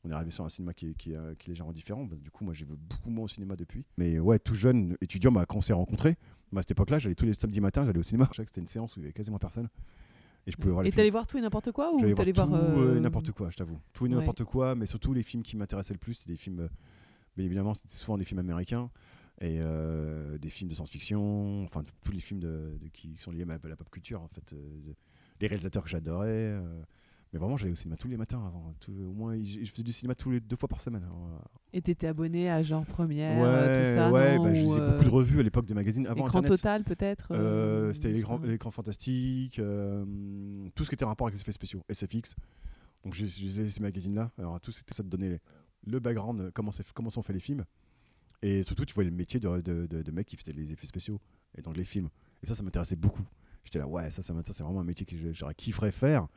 On 0.06 0.12
est 0.12 0.14
arrivé 0.14 0.30
sur 0.32 0.46
un 0.46 0.50
cinéma 0.50 0.74
qui 0.74 0.90
est, 0.90 0.94
qui 0.94 1.14
est, 1.14 1.16
euh, 1.16 1.34
qui 1.34 1.50
est 1.50 1.54
légèrement 1.54 1.74
différent. 1.74 2.06
Bah, 2.06 2.16
du 2.22 2.30
coup, 2.30 2.46
moi, 2.46 2.54
j'ai 2.54 2.66
vu 2.66 2.76
beaucoup 2.78 3.10
moins 3.10 3.26
au 3.26 3.28
cinéma 3.28 3.56
depuis. 3.56 3.84
Mais 3.98 4.20
ouais, 4.20 4.38
tout 4.38 4.54
jeune, 4.54 4.96
étudiant, 5.02 5.32
bah, 5.32 5.46
quand 5.48 5.58
on 5.58 5.62
s'est 5.62 5.74
rencontrés, 5.74 6.16
moi, 6.52 6.60
à 6.60 6.62
cette 6.62 6.72
époque-là, 6.72 7.00
j'allais 7.00 7.16
tous 7.16 7.26
les 7.26 7.34
samedis 7.34 7.60
matins, 7.60 7.86
j'allais 7.86 7.98
au 8.00 8.04
cinéma. 8.04 8.28
Je 8.32 8.36
savais 8.38 8.46
que 8.46 8.52
c'était 8.52 8.62
une 8.62 8.68
séance 8.68 8.96
où 8.96 9.00
il 9.00 9.04
y 9.04 9.06
avait 9.06 9.14
quasiment 9.14 9.40
personne. 9.40 9.68
Et 10.48 10.52
je 10.52 10.58
pouvais 10.58 10.72
voir 10.72 10.84
les 10.84 10.90
Et 10.90 10.92
t'allais 10.92 11.10
voir 11.10 11.26
tout 11.26 11.40
et 11.40 11.42
n'importe 11.42 11.72
quoi 11.72 11.92
ou 11.92 12.14
t'allais 12.14 12.32
voir 12.32 12.48
voir 12.48 12.62
tout 12.76 12.80
euh, 12.82 13.00
n'importe 13.00 13.32
quoi, 13.32 13.50
je 13.50 13.58
t'avoue. 13.58 13.80
Tout 13.94 14.06
et 14.06 14.10
ouais. 14.10 14.16
n'importe 14.16 14.44
quoi, 14.44 14.76
mais 14.76 14.86
surtout 14.86 15.12
les 15.12 15.24
films 15.24 15.42
qui 15.42 15.58
m'intéressaient 15.58 15.94
le 15.96 16.00
plus, 16.00 16.14
c'était 16.14 16.34
des 16.34 16.38
films. 16.38 16.60
euh, 16.60 16.68
Bien 17.36 17.46
évidemment, 17.46 17.74
c'était 17.74 17.96
souvent 17.96 18.18
des 18.20 18.24
films 18.26 18.40
américains 18.40 18.90
et 19.42 19.58
euh, 19.60 20.38
des 20.38 20.50
films 20.50 20.70
de 20.70 20.76
science-fiction, 20.76 21.64
enfin 21.64 21.84
tous 22.04 22.12
les 22.12 22.20
films 22.20 22.40
de, 22.40 22.78
de- 22.80 22.88
qui 22.90 23.18
sont 23.18 23.32
liés 23.32 23.44
à, 23.44 23.68
la 23.68 23.76
pop 23.76 23.90
culture 23.90 24.22
en 24.22 24.28
fait. 24.28 24.54
euh, 24.54 24.94
les 25.42 25.48
réalisateurs 25.48 25.84
que 25.84 25.90
j'adorais. 25.90 26.28
euh, 26.30 26.84
mais 27.36 27.40
vraiment, 27.40 27.58
j'allais 27.58 27.74
au 27.74 27.76
cinéma 27.76 27.98
tous 27.98 28.08
les 28.08 28.16
matins 28.16 28.42
avant. 28.48 28.74
tout- 28.80 28.94
au 28.94 29.12
moins, 29.12 29.36
je 29.44 29.60
je 29.66 29.70
faisais 29.70 29.84
du 29.84 29.92
cinéma 29.92 30.16
tous 30.16 30.32
les 30.32 30.40
deux 30.40 30.56
fois 30.56 30.70
par 30.70 30.80
semaine. 30.80 31.04
alors, 31.04 31.42
Et 31.74 31.82
t'étais 31.82 32.08
abonné 32.08 32.50
à 32.50 32.64
genre 32.64 32.86
première, 32.86 33.38
ouais, 33.38 33.44
euh, 33.46 33.90
tout 33.90 33.94
ça 33.94 34.10
ouais, 34.10 34.38
non 34.38 34.44
bah, 34.44 34.54
je 34.54 34.62
lisais 34.64 34.80
euh, 34.80 34.92
beaucoup 34.92 35.04
de 35.04 35.10
revues 35.10 35.40
à 35.42 35.44
l'époque 35.44 35.66
de 35.66 35.74
magazines 35.74 36.08
avant 36.08 36.26
Écran 36.26 36.40
Internet. 36.40 36.48
total 36.60 36.84
peut-être 36.86 37.28
Euh, 37.34 37.90
euh, 37.90 37.94
c'était 37.94 38.10
l'écran 38.14 38.40
l'écran 38.40 38.72
fantastique, 38.72 39.60
euh, 39.60 40.06
tout 40.76 40.86
ce 40.86 40.90
qui 40.90 40.96
était 40.96 41.04
en 41.04 41.10
rapport 41.10 41.28
avec 41.28 41.36
les 41.36 41.42
effets 41.42 41.52
spéciaux, 41.52 41.84
SFX. 41.90 42.36
Donc 43.04 43.14
je 43.16 43.26
je 43.26 43.42
lisais 43.42 43.68
ces 43.68 43.82
magazines-là. 43.82 44.32
Alors 44.38 44.62
tout 44.62 44.72
c'était 44.72 44.94
ça 44.96 45.04
te 45.04 45.10
donnait 45.10 45.42
le 45.86 46.00
background, 46.00 46.40
euh, 46.40 46.52
comment, 46.54 46.72
c'est- 46.72 46.90
comment 46.94 47.10
on 47.18 47.22
fait 47.22 47.34
les 47.34 47.40
films. 47.42 47.66
Et 48.42 48.64
surtout, 48.64 48.86
tu 48.86 48.94
voyais 48.94 49.10
le 49.10 49.16
métier 49.16 49.40
de, 49.42 49.50
de, 49.62 49.88
de, 49.88 50.02
de 50.04 50.12
mec 50.12 50.28
qui 50.28 50.38
faisait 50.38 50.54
les 50.54 50.72
effets 50.72 50.88
spéciaux 50.88 51.20
et 51.58 51.62
donc 51.62 51.76
les 51.76 51.84
films. 51.84 52.08
Et 52.42 52.46
ça, 52.46 52.56
ça 52.56 52.64
m'intéressait 52.64 52.96
beaucoup. 52.96 53.24
J'étais 53.66 53.80
là, 53.80 53.88
ouais, 53.88 54.12
ça, 54.12 54.22
ça 54.22 54.34
m'intéresse, 54.34 54.58
c'est 54.58 54.64
vraiment 54.64 54.82
un 54.82 54.86
métier 54.86 55.06
que 55.06 55.16
j'aurais 55.34 55.56
kifferé 55.56 55.92
faire. 55.92 56.28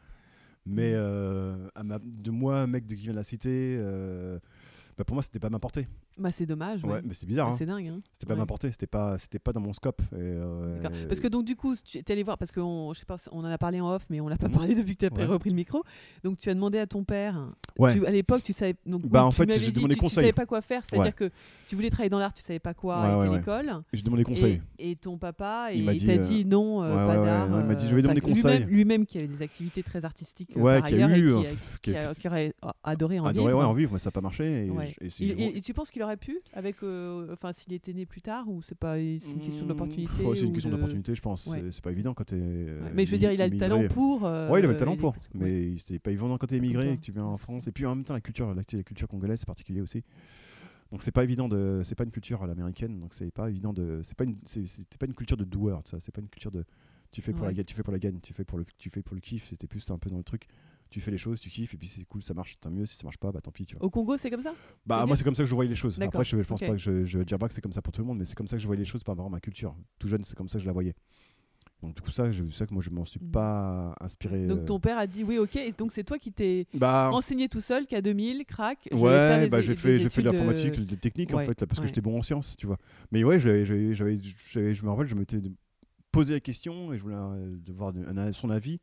Mais 0.69 0.93
euh, 0.95 1.57
de 2.05 2.31
moi, 2.31 2.66
mec 2.66 2.87
de 2.87 2.95
qui 2.95 3.03
vient 3.03 3.12
de 3.12 3.16
la 3.16 3.25
cité, 3.25 3.77
euh, 3.79 4.39
bah, 4.99 5.05
pour 5.05 5.14
moi, 5.14 5.23
c'était 5.23 5.39
pas 5.39 5.49
ma 5.49 5.59
portée. 5.59 5.89
Bah 6.19 6.31
c'est 6.31 6.47
dommage. 6.47 6.83
Ouais, 6.85 6.95
ouais. 6.95 7.01
mais 7.05 7.14
c'est 7.14 7.27
bizarre. 7.27 7.49
Ah, 7.49 7.53
hein. 7.53 7.57
C'est 7.59 7.66
dingue. 7.66 7.87
hein. 7.87 8.01
C'était 8.12 8.27
pas 8.27 8.35
ouais. 8.35 8.41
ma 8.41 8.47
portée, 8.47 8.71
c'était 8.73 8.87
pas, 8.87 9.19
c'était 9.19 9.39
pas 9.39 9.53
dans 9.53 9.61
mon 9.61 9.73
scope. 9.73 10.03
Et, 10.12 10.16
euh. 10.19 10.83
Parce 11.09 11.21
que 11.21 11.29
donc 11.29 11.45
du 11.45 11.55
coup, 11.57 11.75
tu 11.77 11.99
es 11.99 12.11
allé 12.12 12.23
voir, 12.23 12.37
parce 12.39 12.51
qu'on 12.53 12.93
je 12.93 12.99
sais 13.01 13.07
pas, 13.07 13.16
on 13.33 13.41
en 13.41 13.45
a 13.45 13.59
parlé 13.59 13.81
en 13.81 13.93
off, 13.95 14.05
mais 14.11 14.21
on 14.21 14.29
l'a 14.29 14.37
pas 14.37 14.49
Mhm. 14.49 14.55
parlé 14.55 14.75
depuis 14.75 14.97
que 14.97 15.07
tu 15.07 15.21
as 15.21 15.27
repris 15.27 15.51
le 15.51 15.57
micro. 15.57 15.83
Donc 16.25 16.39
tu 16.39 16.51
as 16.51 16.55
demandé 16.55 16.79
à 16.79 16.87
ton 16.87 17.05
père. 17.05 17.49
tu- 17.93 18.05
à 18.07 18.11
l'époque, 18.11 18.43
tu 18.43 18.53
savais. 18.53 18.75
Donc, 18.85 19.07
Bah, 19.07 19.25
en 19.25 19.31
fait, 19.31 19.49
j'ai 19.61 19.71
demandé 19.71 19.95
tu, 19.95 20.01
tu 20.01 20.09
savais 20.11 20.33
pas 20.33 20.47
quoi 20.47 20.61
faire, 20.61 20.83
c'est-à-dire 20.89 21.14
que 21.14 21.31
tu 21.69 21.77
voulais 21.77 21.91
travailler 21.91 22.11
dans 22.11 22.19
l'art, 22.19 22.33
tu 22.35 22.43
savais 22.43 22.59
pas 22.59 22.75
quoi, 22.75 22.97
à 22.97 23.16
ouais, 23.19 23.25
quelle 23.25 23.33
ouais. 23.35 23.41
école. 23.41 23.83
J'ai 23.93 24.03
demandé 24.03 24.25
conseil. 24.25 24.61
Et, 24.81 24.91
et 24.91 24.97
ton 24.97 25.16
papa, 25.16 25.69
Il 25.73 25.85
t'a 26.05 26.12
euh, 26.12 26.19
dit 26.19 26.45
non, 26.45 26.83
euh, 26.83 27.07
pas 27.07 27.16
d'art. 27.25 27.47
il 27.61 27.66
m'a 27.66 27.75
dit, 27.77 27.87
je 27.89 27.95
vais 27.95 28.03
lui-même- 28.03 28.21
conseil. 28.21 28.64
Lui-même 28.64 29.07
qui 29.07 29.19
avait 29.19 29.29
des 29.29 29.43
activités 29.43 29.83
très 29.85 30.05
artistiques 30.05 30.51
Ouais, 30.57 30.81
par 30.81 30.89
qui 30.89 30.95
ailleurs 30.97 31.11
aurait 32.27 32.53
adoré 32.83 33.19
en 33.21 33.25
Adoré, 33.27 33.49
vivre. 33.53 33.59
ouais, 33.61 33.64
en 33.64 33.73
vivre, 33.75 33.93
mais 33.93 33.99
ça 33.99 34.09
n'a 34.09 34.12
pas 34.12 34.21
marché. 34.21 34.69
Et 35.21 35.61
tu 35.61 35.73
penses 35.75 35.91
qu'il 35.91 36.03
aurait 36.09 36.17
pu 36.17 36.39
avec 36.53 36.83
euh, 36.83 37.33
enfin 37.33 37.53
s'il 37.53 37.73
était 37.73 37.93
né 37.93 38.05
plus 38.07 38.21
tard 38.21 38.49
ou 38.49 38.61
c'est 38.63 38.75
pas 38.77 38.97
c'est 38.97 39.31
une 39.33 39.41
question 39.41 39.67
d'opportunité 39.67 40.13
c'est 40.35 40.43
une 40.43 40.53
question 40.53 40.71
de- 40.71 40.75
d'opportunité, 40.75 41.15
je 41.15 41.21
pense. 41.23 41.47
Ouais. 41.47 41.63
C'est- 41.71 41.81
pas 41.83 41.93
évident 41.93 42.15
quand 42.15 42.25
t'es. 42.25 42.37
euh, 42.39 42.83
Ouais, 42.83 42.91
mais 42.95 43.07
je 43.07 43.13
veux 43.13 43.19
dire 43.19 43.33
il 43.33 43.41
a 43.41 43.47
le 43.47 43.53
immigré. 43.55 43.69
talent 43.69 43.89
pour 43.89 44.25
euh, 44.27 44.49
Ouais, 44.51 44.61
il 44.61 44.65
avait 44.65 44.73
le 44.75 44.79
talent 44.79 44.97
pour. 44.97 45.15
Mais 45.35 45.77
c'est 45.79 45.99
pas 45.99 46.11
évident 46.11 46.37
quand 46.39 46.47
t'es 46.49 46.57
immigré 46.57 46.85
toi. 46.85 46.93
et 46.95 46.97
que 46.97 47.03
tu 47.03 47.13
viens 47.13 47.25
en 47.25 47.37
France. 47.37 47.67
Et 47.69 47.73
puis 47.73 47.87
en 47.87 47.95
même 47.95 48.05
temps, 48.05 48.15
la 48.15 48.21
culture, 48.21 48.55
la, 48.55 48.65
culture 48.65 49.07
congolaise, 49.09 49.39
c'est 49.41 49.47
particulier 49.47 49.81
aussi. 49.81 50.03
Donc 50.91 51.03
c'est 51.03 51.13
pas 51.13 51.23
évident 51.25 51.49
de. 51.49 51.83
C'est 51.85 51.95
pas 51.95 52.05
une 52.05 52.11
culture 52.11 52.43
à 52.43 52.47
l'américaine. 52.47 52.99
Donc 53.01 53.13
c'est 53.15 53.31
pas 53.31 53.49
évident 53.51 53.73
de. 53.73 54.01
C'est 54.03 54.17
pas 54.17 54.25
une. 54.25 54.37
c'est- 54.45 54.97
pas 54.99 55.07
une 55.07 55.15
culture 55.15 55.37
de 55.37 55.45
doueur, 55.45 55.83
ça. 55.85 56.01
C'est 56.01 56.13
pas 56.13 56.21
une 56.21 56.29
culture 56.29 56.51
de. 56.51 56.65
Tu 57.13 57.23
fais 57.23 57.33
pour 57.33 57.47
la 57.47 57.53
gagne, 57.53 57.65
tu 57.65 57.75
fais 57.75 57.83
pour 57.83 57.93
la 57.93 57.99
gagne, 57.99 58.19
tu 58.23 58.33
fais 58.35 58.45
pour 58.45 58.59
le, 58.59 58.65
tu 58.77 58.91
fais 58.91 59.03
pour 59.03 59.15
le 59.15 59.21
kiff. 59.21 59.49
C'était 59.49 59.67
plus 59.67 59.91
un 59.91 59.99
peu 59.99 60.11
dans 60.11 60.19
le 60.19 60.25
truc. 60.25 60.47
Tu 60.91 61.01
fais 61.01 61.11
les 61.11 61.18
choses, 61.18 61.39
tu 61.41 61.51
kiffes, 61.51 61.74
et 61.74 61.76
puis 61.76 61.86
c'est 61.89 62.05
cool, 62.05 62.22
ça 62.22 62.32
marche, 62.34 62.59
tant 62.61 62.70
mieux. 62.70 62.86
Si 62.86 62.97
ça 62.97 63.05
marche 63.05 63.18
pas, 63.18 63.30
bah 63.30 63.41
tant 63.43 63.51
pis, 63.51 63.66
tu 63.66 63.76
vois. 63.76 63.84
Au 63.84 63.91
Congo 63.91 64.16
c'est 64.16 64.30
comme 64.30 64.43
ça? 64.43 64.55
Bah 64.86 65.05
moi 65.07 65.16
c'est 65.16 65.24
comme 65.24 65.34
ça 65.34 65.43
que 65.43 65.49
je 65.49 65.55
voyais 65.55 65.68
les 65.68 65.76
choses. 65.76 66.01
Après 66.01 66.24
je, 66.24 66.36
je 66.41 66.47
pense 66.47 66.61
pas 66.61 66.70
que 66.70 66.78
je, 66.78 67.05
je 67.05 67.18
dirais 67.20 67.39
pas 67.39 67.49
que 67.49 67.55
c'est 67.55 67.61
comme 67.61 67.72
ça 67.74 67.82
pour 67.82 67.93
tout 67.93 68.01
le 68.01 68.07
monde, 68.07 68.18
mais 68.18 68.24
c'est 68.24 68.34
comme 68.34 68.49
ça 68.49 68.57
que 68.57 68.62
je 68.62 68.66
voyais 68.66 68.80
les 68.80 68.86
choses 68.86 69.03
par 69.05 69.14
rapport 69.14 69.26
à 69.26 69.30
ma 69.30 69.41
culture. 69.41 69.74
Tout 69.99 70.09
jeune 70.09 70.24
c'est 70.24 70.36
comme 70.36 70.49
ça 70.49 70.59
que 70.59 70.62
je 70.62 70.66
la 70.66 70.72
voyais. 70.72 70.95
Donc 71.82 71.95
du 71.95 72.01
coup 72.03 72.11
ça, 72.11 72.32
je 72.32 72.43
sais 72.51 72.66
que 72.66 72.74
moi 72.74 72.82
je 72.82 72.91
m'en 72.91 73.05
suis 73.05 73.20
Mhm. 73.20 73.30
pas 73.30 73.95
inspiré. 74.01 74.47
Donc 74.47 74.61
euh, 74.61 74.64
ton 74.64 74.80
père 74.80 74.99
a 74.99 75.07
dit 75.07 75.22
oui 75.22 75.39
ok 75.39 75.55
et 75.57 75.72
donc 75.72 75.93
c'est 75.93 76.03
toi 76.05 76.18
qui 76.18 76.32
t'es 76.32 76.66
bah 76.74 77.09
renseigné 77.11 77.49
tout 77.49 77.61
seul 77.61 77.86
qu'à 77.86 78.01
2000 78.01 78.45
crac 78.47 78.78
je 78.91 78.97
vais 78.97 79.03
faire 79.03 79.41
ouais, 79.43 79.49
bah 79.49 79.61
j'ai 79.61 79.76
fait 79.76 80.01
j'ai 80.01 80.09
fait 80.09 80.22
de 80.22 80.30
l'informatique, 80.30 80.78
euh, 80.78 80.84
des 80.84 80.97
techniques 80.97 81.32
en 81.34 81.39
fait 81.41 81.61
là, 81.61 81.66
parce 81.66 81.78
ouais. 81.78 81.82
que 81.82 81.86
j'étais 81.89 82.01
bon 82.01 82.18
en 82.18 82.22
sciences, 82.22 82.57
tu 82.57 82.66
vois. 82.66 82.78
Mais 83.12 83.22
ouais, 83.24 83.39
j'avais 83.39 83.64
je 83.64 83.74
me 84.84 84.89
rappelle, 84.89 85.07
je 85.07 85.14
m'étais 85.14 85.39
posé 86.11 86.34
la 86.34 86.41
question 86.41 86.93
et 86.93 86.99
je 86.99 87.03
voulais 87.03 87.14
euh, 87.16 87.57
de 87.64 87.72
voir 87.72 87.93
de- 87.93 88.05
un- 88.05 88.32
son 88.32 88.51
avis. 88.51 88.80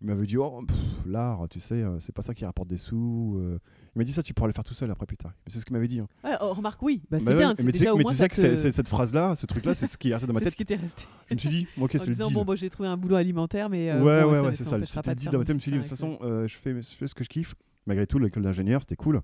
Il 0.00 0.06
m'avait 0.06 0.26
dit 0.26 0.36
oh 0.36 0.62
l'art, 1.06 1.48
tu 1.50 1.58
sais, 1.58 1.74
euh, 1.74 1.98
c'est 1.98 2.14
pas 2.14 2.22
ça 2.22 2.32
qui 2.32 2.44
rapporte 2.44 2.68
des 2.68 2.76
sous. 2.76 3.36
euh. 3.38 3.58
Il 3.94 3.98
m'a 3.98 4.04
dit 4.04 4.12
ça, 4.12 4.22
tu 4.22 4.32
pourras 4.32 4.46
le 4.46 4.52
faire 4.52 4.62
tout 4.62 4.74
seul 4.74 4.90
après 4.92 5.06
plus 5.06 5.16
tard. 5.16 5.32
Mais 5.44 5.52
c'est 5.52 5.58
ce 5.58 5.64
qu'il 5.64 5.72
m'avait 5.74 5.88
dit. 5.88 5.98
hein. 5.98 6.06
Ouais, 6.22 6.36
oh, 6.40 6.52
remarque 6.52 6.80
oui 6.82 7.02
bah, 7.10 7.18
c'est 7.18 7.24
Bah 7.24 7.34
bien 7.34 7.48
mais 7.48 7.72
tu 7.72 7.78
sais- 7.78 7.92
mais 7.96 8.04
tu 8.04 8.28
que 8.28 8.56
cette 8.72 8.86
phrase-là, 8.88 9.34
ce 9.34 9.46
truc-là, 9.46 9.74
c'est 9.74 9.88
ce 9.88 9.98
qui 9.98 10.10
est 10.10 10.14
resté 10.14 10.28
dans 10.28 10.34
ma 10.34 10.38
c'est 10.38 10.44
tête. 10.44 10.52
ce 10.52 10.56
qui 10.56 10.64
t'est 10.64 10.76
resté 10.76 11.04
Je 11.28 11.34
me 11.34 11.38
suis 11.38 11.48
dit, 11.48 11.66
ok, 11.80 11.90
c'est 11.98 12.06
le 12.06 12.14
deal. 12.14 12.32
bon 12.32 12.44
bah, 12.44 12.54
j'ai 12.54 12.70
trouvé 12.70 12.88
un 12.88 12.96
boulot 12.96 13.16
alimentaire 13.16 13.68
mais 13.68 13.90
euh, 13.90 14.02
ouais, 14.02 14.22
bon, 14.22 14.30
ouais, 14.30 14.40
ouais, 14.40 14.54
c'est 14.54 14.64
ça. 14.64 14.78
C'était 14.86 14.92
faire 14.92 15.32
dans 15.32 15.38
ma 15.38 15.44
tête. 15.44 15.48
Je 15.48 15.52
me 15.54 15.58
suis 15.58 15.72
dit, 15.72 15.78
de 15.78 15.82
toute 15.82 15.90
façon, 15.90 16.18
je, 16.22 16.54
fais, 16.56 16.80
ce 16.82 17.14
que 17.14 17.24
je 17.24 17.28
kiffe. 17.28 17.54
Malgré 17.86 18.06
tout, 18.06 18.18
l'école 18.18 18.42
d'ingénieur, 18.44 18.82
c'était 18.82 18.96
cool. 18.96 19.20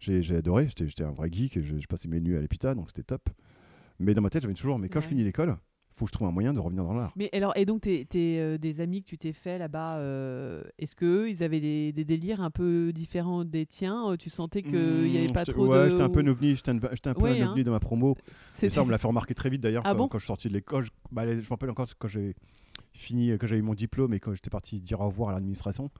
J'ai 0.00 0.34
adoré. 0.34 0.68
J'étais 0.76 1.04
un 1.04 1.12
vrai 1.12 1.28
geek. 1.30 1.60
Je, 1.62 1.86
passais 1.86 2.08
mes 2.08 2.20
nuits 2.20 2.36
à 2.36 2.40
l'EPITA, 2.40 2.74
donc 2.74 2.88
c'était 2.88 3.04
top. 3.04 3.28
Mais 4.00 4.14
dans 4.14 4.22
ma 4.22 4.30
tête, 4.30 4.42
j'avais 4.42 4.54
toujours, 4.54 4.78
mais 4.80 4.88
quand 4.88 5.00
je 5.00 5.06
finis 5.06 5.22
l'école, 5.22 5.56
faut 5.96 6.04
que 6.06 6.08
je 6.10 6.12
trouve 6.12 6.26
un 6.28 6.32
moyen 6.32 6.52
de 6.52 6.58
revenir 6.58 6.84
dans 6.84 6.94
l'art. 6.94 7.12
Mais 7.16 7.28
alors, 7.32 7.56
et 7.56 7.64
donc, 7.64 7.82
tes, 7.82 8.04
tes, 8.06 8.38
euh, 8.40 8.58
des 8.58 8.80
amis 8.80 9.02
que 9.02 9.08
tu 9.08 9.18
t'es 9.18 9.32
fait 9.32 9.58
là-bas, 9.58 9.96
euh, 9.98 10.62
est-ce 10.78 10.94
qu'eux, 10.96 11.28
ils 11.30 11.42
avaient 11.42 11.60
des, 11.60 11.92
des 11.92 12.04
délires 12.04 12.40
un 12.40 12.50
peu 12.50 12.92
différents 12.92 13.44
des 13.44 13.66
tiens 13.66 14.10
Euh, 14.10 14.16
Tu 14.16 14.30
sentais 14.30 14.62
qu'il 14.62 14.72
n'y 14.78 15.18
avait 15.18 15.28
Mmh, 15.28 15.32
pas 15.32 15.44
trop 15.44 15.66
ouais, 15.66 15.84
de. 15.84 15.90
j'étais 15.90 16.02
un 16.02 16.08
peu 16.10 16.20
ovni. 16.28 16.54
J'étais 16.56 16.70
un, 16.70 16.80
j'étais 16.92 17.08
un 17.08 17.14
peu 17.14 17.22
Ouais, 17.22 17.40
un 17.40 17.52
hein. 17.52 17.62
dans 17.62 17.70
ma 17.72 17.80
promo. 17.80 18.16
Et 18.62 18.70
ça, 18.70 18.82
on 18.82 18.86
me 18.86 18.90
l'a 18.90 18.98
fait 18.98 19.06
remarquer 19.08 19.34
très 19.34 19.50
vite 19.50 19.60
d'ailleurs 19.62 19.82
Ah 19.84 19.92
quand, 19.92 19.98
bon 19.98 20.08
quand 20.08 20.18
je 20.18 20.24
suis 20.24 20.28
sorti 20.28 20.48
de 20.48 20.54
l'école. 20.54 20.84
Je, 20.84 20.90
bah, 21.10 21.26
je 21.26 21.36
me 21.40 21.48
rappelle 21.48 21.70
encore 21.70 21.86
quand 21.98 22.08
j'ai 22.08 22.34
fini, 22.92 23.30
quand 23.38 23.46
j'avais 23.46 23.60
eu 23.60 23.62
mon 23.64 23.74
diplôme 23.74 24.14
et 24.14 24.20
quand 24.20 24.32
j'étais 24.34 24.50
parti 24.50 24.80
dire 24.80 25.00
au 25.00 25.06
revoir 25.06 25.30
à 25.30 25.32
l'administration. 25.34 25.90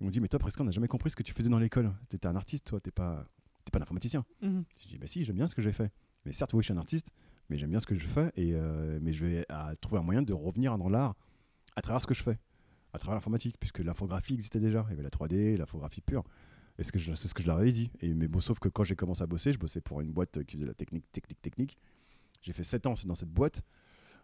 Ils 0.00 0.04
m'ont 0.04 0.10
dit, 0.10 0.20
mais 0.20 0.28
toi, 0.28 0.38
presque, 0.38 0.58
on 0.60 0.64
n'a 0.64 0.70
jamais 0.70 0.88
compris 0.88 1.10
ce 1.10 1.16
que 1.16 1.22
tu 1.22 1.32
faisais 1.34 1.50
dans 1.50 1.58
l'école. 1.58 1.92
T'étais 2.08 2.26
un 2.26 2.36
artiste, 2.36 2.66
toi, 2.68 2.80
t'es 2.80 2.90
pas, 2.90 3.26
t'es 3.64 3.70
pas 3.70 3.78
un 3.78 3.82
informaticien. 3.82 4.24
Mhm. 4.42 4.64
Je 4.82 4.88
dis, 4.88 4.98
bah 4.98 5.06
si, 5.06 5.24
j'aime 5.24 5.36
bien 5.36 5.46
ce 5.46 5.54
que 5.54 5.60
j'ai 5.62 5.72
fait. 5.72 5.90
Mais 6.24 6.32
certes, 6.32 6.52
oui, 6.54 6.60
je 6.62 6.66
suis 6.66 6.74
un 6.74 6.78
artiste, 6.78 7.08
mais 7.50 7.58
j'aime 7.58 7.70
bien 7.70 7.80
ce 7.80 7.86
que 7.86 7.94
je 7.94 8.06
fais. 8.06 8.30
Et, 8.36 8.52
euh, 8.54 8.98
mais 9.02 9.12
je 9.12 9.26
vais 9.26 9.44
à 9.48 9.74
trouver 9.76 10.00
un 10.00 10.04
moyen 10.04 10.22
de 10.22 10.32
revenir 10.32 10.78
dans 10.78 10.88
l'art 10.88 11.14
à 11.76 11.82
travers 11.82 12.00
ce 12.00 12.06
que 12.06 12.14
je 12.14 12.22
fais, 12.22 12.38
à 12.92 12.98
travers 12.98 13.14
l'informatique, 13.16 13.56
puisque 13.60 13.80
l'infographie 13.80 14.34
existait 14.34 14.60
déjà. 14.60 14.84
Il 14.88 14.90
y 14.90 14.94
avait 14.94 15.02
la 15.02 15.10
3D, 15.10 15.56
l'infographie 15.56 16.00
pure. 16.00 16.24
Et 16.78 16.84
ce 16.84 16.92
que 16.92 16.98
je- 16.98 17.12
c'est 17.14 17.28
ce 17.28 17.34
que 17.34 17.42
je 17.42 17.48
leur 17.48 17.58
avais 17.58 17.72
dit. 17.72 17.90
Et, 18.00 18.14
mais 18.14 18.26
bon, 18.28 18.40
sauf 18.40 18.58
que 18.58 18.68
quand 18.70 18.84
j'ai 18.84 18.96
commencé 18.96 19.22
à 19.22 19.26
bosser, 19.26 19.52
je 19.52 19.58
bossais 19.58 19.80
pour 19.82 20.00
une 20.00 20.12
boîte 20.12 20.42
qui 20.44 20.56
faisait 20.56 20.66
la 20.66 20.72
technique, 20.74 21.04
technique, 21.12 21.40
technique. 21.42 21.78
J'ai 22.40 22.52
fait 22.54 22.62
7 22.62 22.86
ans 22.86 22.94
dans 23.04 23.14
cette 23.14 23.28
boîte. 23.28 23.62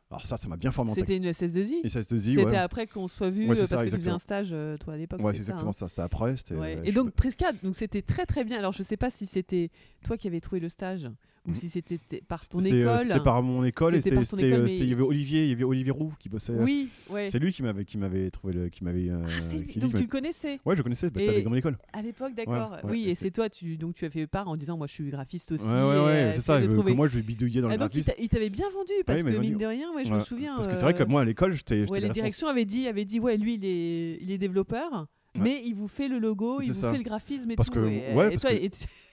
Alors 0.08 0.24
ça, 0.24 0.36
ça 0.36 0.48
m'a 0.48 0.56
bien 0.56 0.70
formé. 0.70 0.92
C'était 0.94 1.16
une 1.16 1.24
SS2I 1.26 1.80
Et 1.82 1.88
ça 1.88 2.00
se 2.02 2.14
dit, 2.14 2.34
C'était 2.36 2.44
ouais. 2.46 2.56
après 2.56 2.86
qu'on 2.86 3.08
soit 3.08 3.28
vu 3.28 3.48
Ouais, 3.48 3.58
euh, 3.60 3.66
ça, 3.66 3.76
parce 3.76 3.82
que 3.82 3.86
tu 3.88 3.96
faisais 3.96 3.96
exactement. 3.96 4.14
un 4.14 4.18
stage, 4.20 4.48
euh, 4.52 4.76
toi, 4.78 4.94
à 4.94 4.96
l'époque. 4.96 5.20
Ouais, 5.20 5.34
c'est 5.34 5.42
ça, 5.42 5.50
exactement 5.50 5.70
hein. 5.70 5.72
ça. 5.72 5.88
C'était 5.88 6.02
après. 6.02 6.36
Ouais. 6.52 6.80
Et 6.84 6.92
donc 6.92 7.10
Prisca, 7.10 7.52
donc 7.64 7.74
c'était 7.74 8.02
très 8.02 8.24
très 8.24 8.44
bien. 8.44 8.58
Alors 8.58 8.72
je 8.72 8.84
sais 8.84 8.96
pas 8.96 9.10
si 9.10 9.26
c'était 9.26 9.70
toi 10.04 10.16
qui 10.16 10.28
avais 10.28 10.40
trouvé 10.40 10.60
le 10.60 10.68
stage 10.68 11.10
ou 11.46 11.50
Mhm. 11.50 11.54
si 11.56 11.68
c'était 11.68 11.98
par 12.26 12.46
ton 12.48 12.58
euh, 12.58 12.64
école. 12.64 12.98
C'était 12.98 13.20
par 13.20 13.42
mon 13.42 13.64
école 13.64 13.94
et 13.94 14.00
C'était 14.00 14.16
euh, 14.18 14.24
c'était- 14.24 14.48
il 14.82 14.88
y 14.88 14.92
avait 14.92 15.02
Olivier, 15.02 15.44
il 15.44 15.50
y 15.50 15.52
avait 15.52 15.64
Olivier 15.64 15.92
Roux 15.92 16.12
qui 16.18 16.28
bossait. 16.28 16.52
Oui, 16.52 16.88
ouais. 17.10 17.30
C'est 17.30 17.38
lui 17.38 17.52
qui 17.52 17.62
m'avait, 17.62 17.84
qui 17.84 17.98
m'avait 17.98 18.30
trouvé 18.30 18.52
le, 18.52 18.68
qui 18.68 18.82
m'avait. 18.84 19.08
euh, 19.10 19.22
Ah, 19.26 19.78
donc 19.80 19.94
tu 19.94 20.02
le 20.02 20.08
connaissais 20.08 20.58
Ouais, 20.64 20.74
je 20.76 20.82
connaissais, 20.82 21.08
bah, 21.10 21.20
c'était 21.20 21.42
dans 21.42 21.50
mon 21.50 21.56
école. 21.56 21.78
à 21.92 22.02
l'époque, 22.02 22.34
d'accord. 22.34 22.72
ouais, 22.84 22.90
oui, 22.90 23.08
et 23.08 23.14
c'est 23.14 23.30
toi, 23.30 23.48
tu 23.48 23.76
donc 23.76 23.94
tu 23.94 24.04
as 24.04 24.10
fait 24.10 24.26
part 24.26 24.48
en 24.48 24.56
disant 24.56 24.76
moi 24.76 24.86
je 24.86 24.92
suis 24.92 25.08
graphiste 25.10 25.52
aussi. 25.52 25.64
Ouais, 25.64 25.70
ouais, 25.72 26.04
ouais, 26.04 26.28
et, 26.30 26.32
c'est 26.32 26.38
euh, 26.38 26.42
ça. 26.42 26.54
euh, 26.56 26.66
que 26.82 26.90
moi, 26.92 27.08
je 27.08 27.16
vais 27.16 27.22
bidouiller 27.22 27.60
dans 27.60 27.68
le 27.68 27.74
Ah, 27.74 27.76
donc 27.78 27.90
il 27.94 28.00
graphisme. 28.00 28.12
t'a- 28.16 28.22
il 28.22 28.28
t'avait 28.28 28.50
bien 28.50 28.68
vendu 28.70 28.92
parce 29.06 29.22
m'a 29.22 29.30
que 29.32 29.36
mine 29.38 29.58
de 29.58 29.66
rien, 29.66 29.92
ouais, 29.94 30.04
je 30.04 30.12
me 30.12 30.20
souviens. 30.20 30.54
Parce 30.56 30.66
que 30.66 30.74
c'est 30.74 30.82
vrai 30.82 30.94
que 30.94 31.02
euh, 31.02 31.06
moi, 31.06 31.20
à 31.22 31.24
l'école, 31.24 31.52
j'étais. 31.52 31.88
ouais, 31.88 32.00
le 32.00 32.06
les 32.08 32.12
directions 32.12 32.48
avaient 32.48 32.64
dit, 32.64 32.88
avaient 32.88 33.04
dit 33.04 33.20
ouais, 33.20 33.36
lui 33.36 33.54
il 33.54 33.64
est, 33.64 34.18
il 34.20 34.30
est 34.30 34.38
développeur. 34.38 35.06
mais 35.38 35.60
il 35.66 35.74
vous 35.74 35.86
fait 35.88 36.08
le 36.08 36.18
logo, 36.18 36.60
il 36.62 36.72
vous 36.72 36.80
fait 36.90 36.96
le 36.96 37.02
graphisme 37.04 37.50
et 37.50 37.56
Parce 37.56 37.68
tout. 37.68 37.74
que- 37.74 37.86
et, 37.86 38.14
ouais, 38.14 38.28
et 38.28 38.30
parce 38.30 38.42
toi, 38.42 38.50
que- 38.52 38.56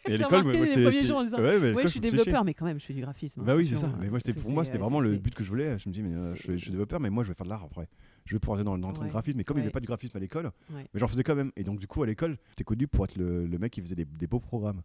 et 0.05 0.17
l'école, 0.17 0.43
moi, 0.43 0.53
les 0.53 0.59
j'étais- 0.59 0.71
premiers 0.73 0.91
j'étais- 0.91 1.05
jours 1.07 1.17
en 1.17 1.23
disant, 1.23 1.37
ouais, 1.37 1.43
mais 1.43 1.49
à 1.49 1.59
Ouais, 1.59 1.67
l'école, 1.69 1.83
je 1.83 1.87
suis 1.87 1.99
développeur, 1.99 2.43
mais 2.45 2.53
quand 2.53 2.65
même, 2.65 2.79
je 2.79 2.85
fais 2.85 2.93
du 2.93 3.01
graphisme. 3.01 3.41
Bah 3.43 3.55
oui, 3.55 3.67
c'est 3.67 3.75
ça. 3.77 3.91
Mais 3.99 4.09
moi, 4.09 4.19
c'était 4.19 4.33
c'est- 4.33 4.39
pour 4.41 4.51
moi, 4.51 4.63
c'était 4.65 4.77
vraiment 4.77 4.99
le 4.99 5.15
but 5.17 5.33
que 5.35 5.43
je 5.43 5.49
voulais. 5.49 5.77
Je 5.79 5.87
me 5.89 5.93
dis, 5.93 6.01
mais 6.03 6.15
euh, 6.15 6.35
je, 6.35 6.53
suis- 6.57 6.71
développeur, 6.71 6.99
mais 6.99 7.09
moi, 7.09 7.23
je 7.23 7.29
vais 7.29 7.33
faire 7.35 7.45
de 7.45 7.49
l'art 7.51 7.63
après. 7.63 7.87
Je 8.25 8.35
vais 8.35 8.39
pouvoir 8.39 8.57
aller 8.59 8.65
dans, 8.65 8.77
dans 8.77 8.91
le 8.91 8.99
Ouais. 8.99 9.09
graphisme. 9.09 9.37
Mais 9.37 9.43
comme 9.43 9.57
il 9.57 9.61
n'y 9.61 9.65
avait 9.65 9.71
pas 9.73 9.79
de 9.81 9.85
graphisme 9.85 10.15
à 10.15 10.19
l'école, 10.19 10.45
Ouais. 10.73 10.85
mais 10.93 10.99
j'en 10.99 11.07
faisais 11.07 11.23
quand 11.23 11.35
même. 11.35 11.51
Et 11.57 11.63
donc, 11.63 11.79
du 11.79 11.87
coup, 11.87 12.03
à 12.03 12.05
l'école, 12.05 12.37
j'étais 12.51 12.63
connu 12.63 12.87
pour 12.87 13.05
être 13.05 13.15
le, 13.17 13.45
le 13.45 13.57
mec 13.57 13.71
qui 13.73 13.81
faisait 13.81 13.95
des, 13.95 14.05
des 14.05 14.27
beaux 14.27 14.39
programmes. 14.39 14.81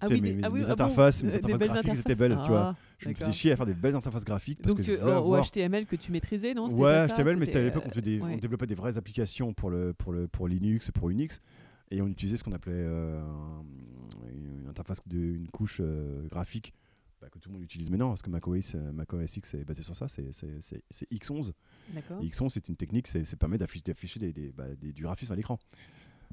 Ah 0.00 0.06
Tu 0.06 0.14
sais, 0.14 0.20
oui, 0.22 0.28
mes- 0.28 0.28
des- 0.30 0.36
mes- 0.36 0.44
ah 0.44 0.50
oui, 0.52 0.60
mes 0.60 0.64
ah 0.64 0.76
bon, 0.76 0.84
interfaces, 0.84 1.24
mes 1.24 1.34
interfaces 1.34 1.58
belles 1.58 1.68
graphiques, 1.70 1.94
c'était 1.96 2.12
interfaces. 2.12 2.28
belle, 2.36 2.38
tu 2.44 2.48
vois. 2.50 2.60
Ah, 2.60 2.76
Je 2.98 3.08
me 3.08 3.14
faisais 3.14 3.32
chier 3.32 3.50
à 3.52 3.56
faire 3.56 3.66
des 3.66 3.74
belles 3.74 3.96
interfaces 3.96 4.24
graphiques 4.24 4.60
parce 4.62 4.68
Donc 4.76 4.86
que 4.86 4.92
tu, 4.96 5.02
au 5.02 5.08
avoir- 5.08 5.42
HTML 5.44 5.86
que 5.86 5.96
tu 5.96 6.12
maîtrisais, 6.12 6.54
non 6.54 6.68
Ouais, 6.68 6.92
ça 6.92 7.06
HTML, 7.08 7.36
mais 7.36 7.46
c'était 7.46 7.58
à 7.58 7.62
l'époque 7.64 7.82
on, 7.84 7.88
euh, 7.98 8.20
on 8.22 8.36
développait 8.36 8.66
des 8.66 8.76
vraies 8.76 8.96
applications 8.96 9.52
pour, 9.54 9.70
le, 9.70 9.92
pour, 9.94 10.12
le, 10.12 10.28
pour 10.28 10.46
Linux 10.46 10.88
et 10.88 10.92
pour 10.92 11.10
Unix. 11.10 11.40
Et 11.90 12.02
on 12.02 12.08
utilisait 12.08 12.36
ce 12.36 12.44
qu'on 12.44 12.52
appelait 12.52 12.72
euh, 12.74 13.20
un- 13.20 13.64
une 14.32 14.66
interface, 14.68 15.00
de, 15.06 15.18
une 15.18 15.48
couche 15.48 15.78
euh, 15.80 16.26
graphique 16.28 16.74
bah, 17.20 17.28
que 17.30 17.38
tout 17.40 17.48
le 17.48 17.54
monde 17.54 17.64
utilise 17.64 17.90
maintenant, 17.90 18.10
parce 18.10 18.22
que 18.22 18.30
macOS, 18.30 18.74
euh, 18.76 18.92
macOS 18.92 19.36
X 19.38 19.54
est 19.54 19.64
basé 19.64 19.82
sur 19.82 19.96
ça, 19.96 20.06
c'est 20.08 20.30
c'est- 20.32 20.60
c'est- 20.60 20.82
c'est 20.90 21.10
X11. 21.12 21.52
D'accord. 21.92 22.22
Et 22.22 22.26
X11, 22.26 22.50
c'est 22.50 22.68
une 22.68 22.76
technique, 22.76 23.08
c'est- 23.08 23.24
ça 23.24 23.36
permet 23.36 23.58
d'afficher 23.58 23.82
d'afficher 23.86 24.20
des, 24.20 24.32
des- 24.32 24.52
bah, 24.52 24.72
des- 24.76 24.92
du 24.92 25.02
graphisme 25.02 25.32
à 25.32 25.36
l'écran. 25.36 25.58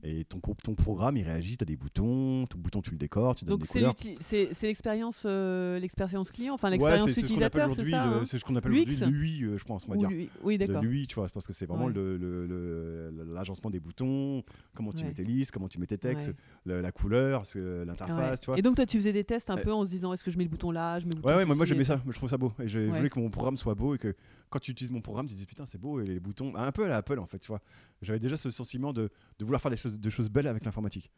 Et 0.04 0.24
ton, 0.26 0.40
ton 0.40 0.76
programme, 0.76 1.18
il 1.18 1.24
réagit, 1.24 1.58
tu 1.58 1.64
as 1.64 1.66
des 1.66 1.78
boutons, 1.78 2.46
ton 2.46 2.60
bouton, 2.60 2.82
tu 2.82 2.92
le 2.92 2.98
décores, 2.98 3.36
tu 3.36 3.44
donnes 3.46 3.58
Donc 3.58 3.62
des 3.64 3.68
couleurs. 3.68 3.94
l'uti- 3.94 4.18
c'est 4.20 4.68
l'expérience 4.68 5.24
euh, 5.26 5.80
l'expérience 5.80 6.30
client, 6.32 6.54
enfin 6.54 6.70
l'expérience 6.70 7.04
appelle 7.10 7.24
utilisateur, 7.24 7.72
c'est 7.72 7.90
ça 7.90 8.06
le- 8.06 8.12
hein 8.18 8.22
c'est 8.26 8.38
ce 8.38 8.46
qu'on 8.46 8.56
appelle 8.56 8.74
l'UX 8.74 8.82
aujourd'hui 8.88 9.40
l'UI, 9.40 9.44
euh, 9.46 9.58
je 9.58 9.64
pense, 9.64 9.86
on 9.88 9.92
va 9.92 9.98
dire. 9.98 10.10
lui- 10.10 10.30
Oui, 10.44 10.58
d'accord. 10.60 10.84
lui, 10.84 11.08
tu 11.08 11.16
vois, 11.16 11.28
parce 11.34 11.48
que 11.48 11.54
c'est 11.54 11.66
vraiment 11.66 11.86
Ouais. 11.86 11.94
le- 11.94 12.18
le- 12.18 12.46
le- 12.46 13.34
l'agencement 13.34 13.70
des 13.72 13.80
boutons, 13.80 14.44
comment 14.76 14.92
tu 14.92 15.00
Ouais. 15.00 15.06
mets 15.06 15.14
tes 15.14 15.24
listes, 15.24 15.52
comment 15.52 15.68
tu 15.70 15.80
mets 15.80 15.88
tes 15.88 15.98
textes, 15.98 16.32
le- 16.66 16.82
la 16.82 16.92
couleur, 16.92 17.44
l'interface, 17.56 18.42
tu 18.42 18.46
vois. 18.48 18.60
Et 18.60 18.62
donc 18.62 18.76
toi 18.76 18.86
tu 18.86 18.98
faisais 18.98 19.14
des 19.14 19.24
tests 19.24 19.50
un 19.50 19.58
peu 19.58 19.72
en 19.74 19.86
se 19.86 19.90
disant 19.90 20.14
est-ce 20.14 20.24
que 20.24 20.30
je 20.32 20.38
mets 20.38 20.44
le 20.44 20.50
bouton 20.50 20.72
là, 20.72 21.00
je 21.00 21.06
mets 21.06 21.12
le 21.12 21.22
bouton 21.22 21.30
Ouais, 21.30 21.36
ouais, 21.36 21.46
moi, 21.46 21.66
j'aimais 21.66 21.84
ça, 21.84 22.02
je 22.08 22.12
trouve 22.14 22.30
ça 22.30 22.38
beau. 22.38 22.52
Et 22.62 22.68
je 22.68 22.80
voulais 22.80 23.10
que 23.10 23.20
mon 23.20 23.30
programme 23.30 23.58
soit 23.58 23.76
beau 23.76 23.96
et 23.96 23.98
que 23.98 24.14
quand 24.50 24.60
tu 24.60 24.72
utilises 24.72 24.92
mon 24.92 25.02
programme, 25.02 25.26
tu 25.26 25.34
te 25.34 25.40
dis 25.40 25.46
putain, 25.48 25.66
c'est 25.66 25.80
beau 25.80 26.00
et 26.00 26.06
les 26.06 26.20
boutons. 26.20 26.54
Un 26.56 26.72
peu 26.72 26.86
à 26.86 26.88
la 26.88 26.98
Apple 26.98 27.18
en 27.20 27.26
fait, 27.26 27.40
tu 27.40 27.48
vois. 27.48 27.62
J'avais 28.06 28.20
déjà 28.20 28.38
ce 28.38 28.50
sentiment 28.52 28.94
de, 28.94 29.10
de 29.40 29.46
vouloir 29.46 29.62
faire 29.62 29.72
des 29.72 29.78
choses, 29.78 30.00
des 30.00 30.10
choses 30.10 30.30
belles 30.30 30.48
avec 30.48 30.64
l'informatique. 30.66 31.12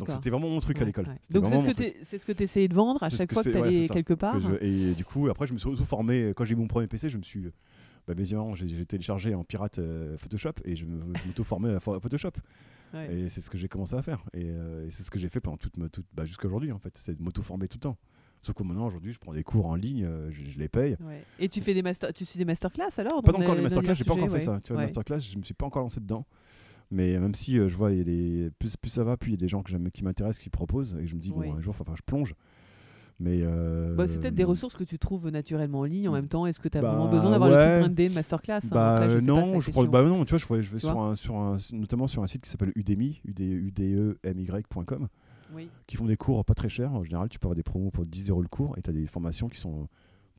Donc 0.00 0.08
c'était 0.16 0.30
vraiment 0.30 0.48
mon 0.50 0.60
truc 0.60 0.76
à 0.82 0.84
l'école. 0.84 1.06
ouais. 1.08 1.18
Donc 1.30 1.46
c'est 1.46 1.58
ce 1.60 1.64
que 1.74 2.18
ce 2.18 2.24
que 2.26 2.32
tu 2.32 2.42
essayais 2.42 2.68
de 2.68 2.74
vendre 2.74 3.02
à 3.02 3.08
chaque 3.16 3.28
que 3.28 3.34
fois 3.34 3.42
que 3.42 3.48
tu 3.48 3.56
allais 3.64 3.88
quelque 3.94 4.14
part. 4.14 4.38
Je- 4.40 4.64
et 4.64 4.94
du 4.94 5.04
coup, 5.04 5.28
après, 5.30 5.46
je 5.46 5.54
me 5.54 5.58
suis 5.58 5.68
auto-formé. 5.68 6.32
Quand 6.36 6.44
j'ai 6.44 6.52
eu 6.52 6.56
mon 6.58 6.66
premier 6.68 6.86
PC, 6.86 7.08
je 7.08 7.16
me 7.18 7.22
suis. 7.22 7.44
Bah, 8.06 8.14
évidemment, 8.16 8.54
j'ai 8.54 8.84
téléchargé 8.86 9.34
en 9.34 9.44
pirate 9.44 9.78
euh, 9.78 10.16
Photoshop 10.18 10.52
et 10.64 10.76
je 10.76 10.84
m'auto-formais 10.86 11.74
à 11.74 11.78
Pho- 11.78 11.98
Photoshop. 12.00 12.32
Et 13.10 13.28
c'est 13.28 13.40
ce 13.42 13.50
que 13.50 13.58
j'ai 13.58 13.68
commencé 13.68 13.94
à 13.96 14.02
faire. 14.02 14.22
Et, 14.34 14.44
euh, 14.46 14.86
et 14.86 14.90
c'est 14.90 15.02
ce 15.02 15.10
que 15.10 15.18
j'ai 15.18 15.28
fait 15.28 15.40
pendant 15.40 15.56
toute 15.58 15.74
bah, 16.14 16.24
jusqu'à 16.24 16.46
aujourd'hui, 16.48 16.72
en 16.72 16.78
fait. 16.78 16.94
C'est 16.98 17.16
de 17.18 17.22
m'auto-former 17.22 17.68
tout 17.68 17.76
le 17.76 17.80
temps. 17.82 17.96
Sauf 18.40 18.54
que 18.54 18.62
maintenant, 18.62 18.86
aujourd'hui, 18.86 19.12
je 19.12 19.18
prends 19.18 19.32
des 19.34 19.42
cours 19.42 19.66
en 19.66 19.74
ligne, 19.74 20.04
euh, 20.04 20.30
je, 20.30 20.44
je 20.50 20.58
les 20.58 20.68
paye. 20.68 20.96
Ouais. 21.00 21.22
Et 21.40 21.48
tu 21.48 21.60
fais 21.60 21.74
des 21.74 21.82
master, 21.82 22.12
tu 22.12 22.24
suis 22.24 22.38
des 22.38 22.44
masterclass 22.44 22.88
alors 22.98 23.22
Pas 23.22 23.32
encore 23.32 23.50
des- 23.50 23.56
les 23.56 23.62
masterclass, 23.62 23.94
j'ai 23.94 24.04
pas 24.04 24.14
encore 24.14 24.30
fait 24.30 24.40
ça. 24.40 24.60
Tu 24.62 24.72
vois, 24.72 24.82
les 24.82 24.86
masterclass, 24.86 25.20
je 25.20 25.36
me 25.38 25.42
suis 25.42 25.54
pas 25.54 25.66
encore 25.66 25.82
lancé 25.82 26.00
dedans. 26.00 26.24
Mais 26.90 27.18
même 27.18 27.34
si 27.34 27.58
euh, 27.58 27.68
je 27.68 27.76
vois, 27.76 27.92
il 27.92 27.98
y 27.98 28.00
a 28.00 28.04
des... 28.04 28.50
plus, 28.58 28.76
plus 28.76 28.88
ça 28.90 29.04
va, 29.04 29.16
plus 29.18 29.30
il 29.30 29.32
y 29.32 29.34
a 29.34 29.38
des 29.38 29.48
gens 29.48 29.62
que 29.62 29.72
qui 29.90 30.04
m'intéressent, 30.04 30.42
qui 30.42 30.48
proposent. 30.50 30.96
Et 31.00 31.06
je 31.06 31.14
me 31.16 31.20
dis, 31.20 31.30
bon, 31.30 31.42
un 31.54 31.60
jour, 31.60 31.74
que 31.76 31.96
je 31.96 32.02
plonge. 32.02 32.34
Mais. 33.20 33.40
euh, 33.42 33.94
Bah, 33.96 34.06
c'est 34.06 34.20
peut-être 34.20 34.34
des 34.36 34.44
ressources 34.44 34.76
que 34.76 34.84
tu 34.84 34.98
trouves 34.98 35.28
naturellement 35.28 35.80
en 35.80 35.84
ligne 35.84 36.08
en 36.08 36.12
même 36.12 36.28
temps. 36.28 36.46
Est-ce 36.46 36.60
que 36.60 36.68
tu 36.68 36.78
as 36.78 36.80
Bah, 36.80 36.90
vraiment 36.92 37.10
besoin 37.10 37.30
d'avoir 37.32 37.50
ouais. 37.50 37.88
le 37.88 38.14
masterclass 38.14 38.58
hein? 38.64 38.68
Bah 38.70 38.94
Après, 38.94 39.10
je 39.10 39.18
sais 39.18 39.26
pas, 39.26 39.32
non, 39.32 39.60
je 39.60 39.70
prends, 39.72 39.82
question. 39.82 39.90
bah 39.90 40.02
non, 40.04 40.24
tu 40.24 40.30
vois, 40.30 40.38
je, 40.38 40.54
vais- 40.54 40.62
je 40.62 40.70
vais 40.72 40.78
Tu 40.78 40.86
sur 40.86 41.00
un, 41.00 41.16
sur 41.16 41.34
un, 41.36 41.56
notamment 41.72 42.06
sur 42.06 42.22
un 42.22 42.26
site 42.28 42.42
qui 42.44 42.48
s'appelle 42.48 42.72
Udemy, 42.76 43.20
E 43.28 43.32
udemy.com, 43.42 45.08
Oui. 45.54 45.68
qui 45.86 45.96
font 45.96 46.04
des 46.06 46.16
cours 46.16 46.44
pas 46.44 46.54
très 46.54 46.68
chers. 46.68 46.92
En 46.92 47.02
général, 47.04 47.28
tu 47.28 47.38
peux 47.38 47.46
avoir 47.46 47.56
des 47.56 47.62
promos 47.62 47.90
pour 47.90 48.04
10 48.06 48.30
euros 48.30 48.42
le 48.42 48.48
cours 48.48 48.76
et 48.78 48.82
tu 48.82 48.90
as 48.90 48.92
des 48.92 49.06
formations 49.06 49.48
qui 49.48 49.58
sont 49.58 49.88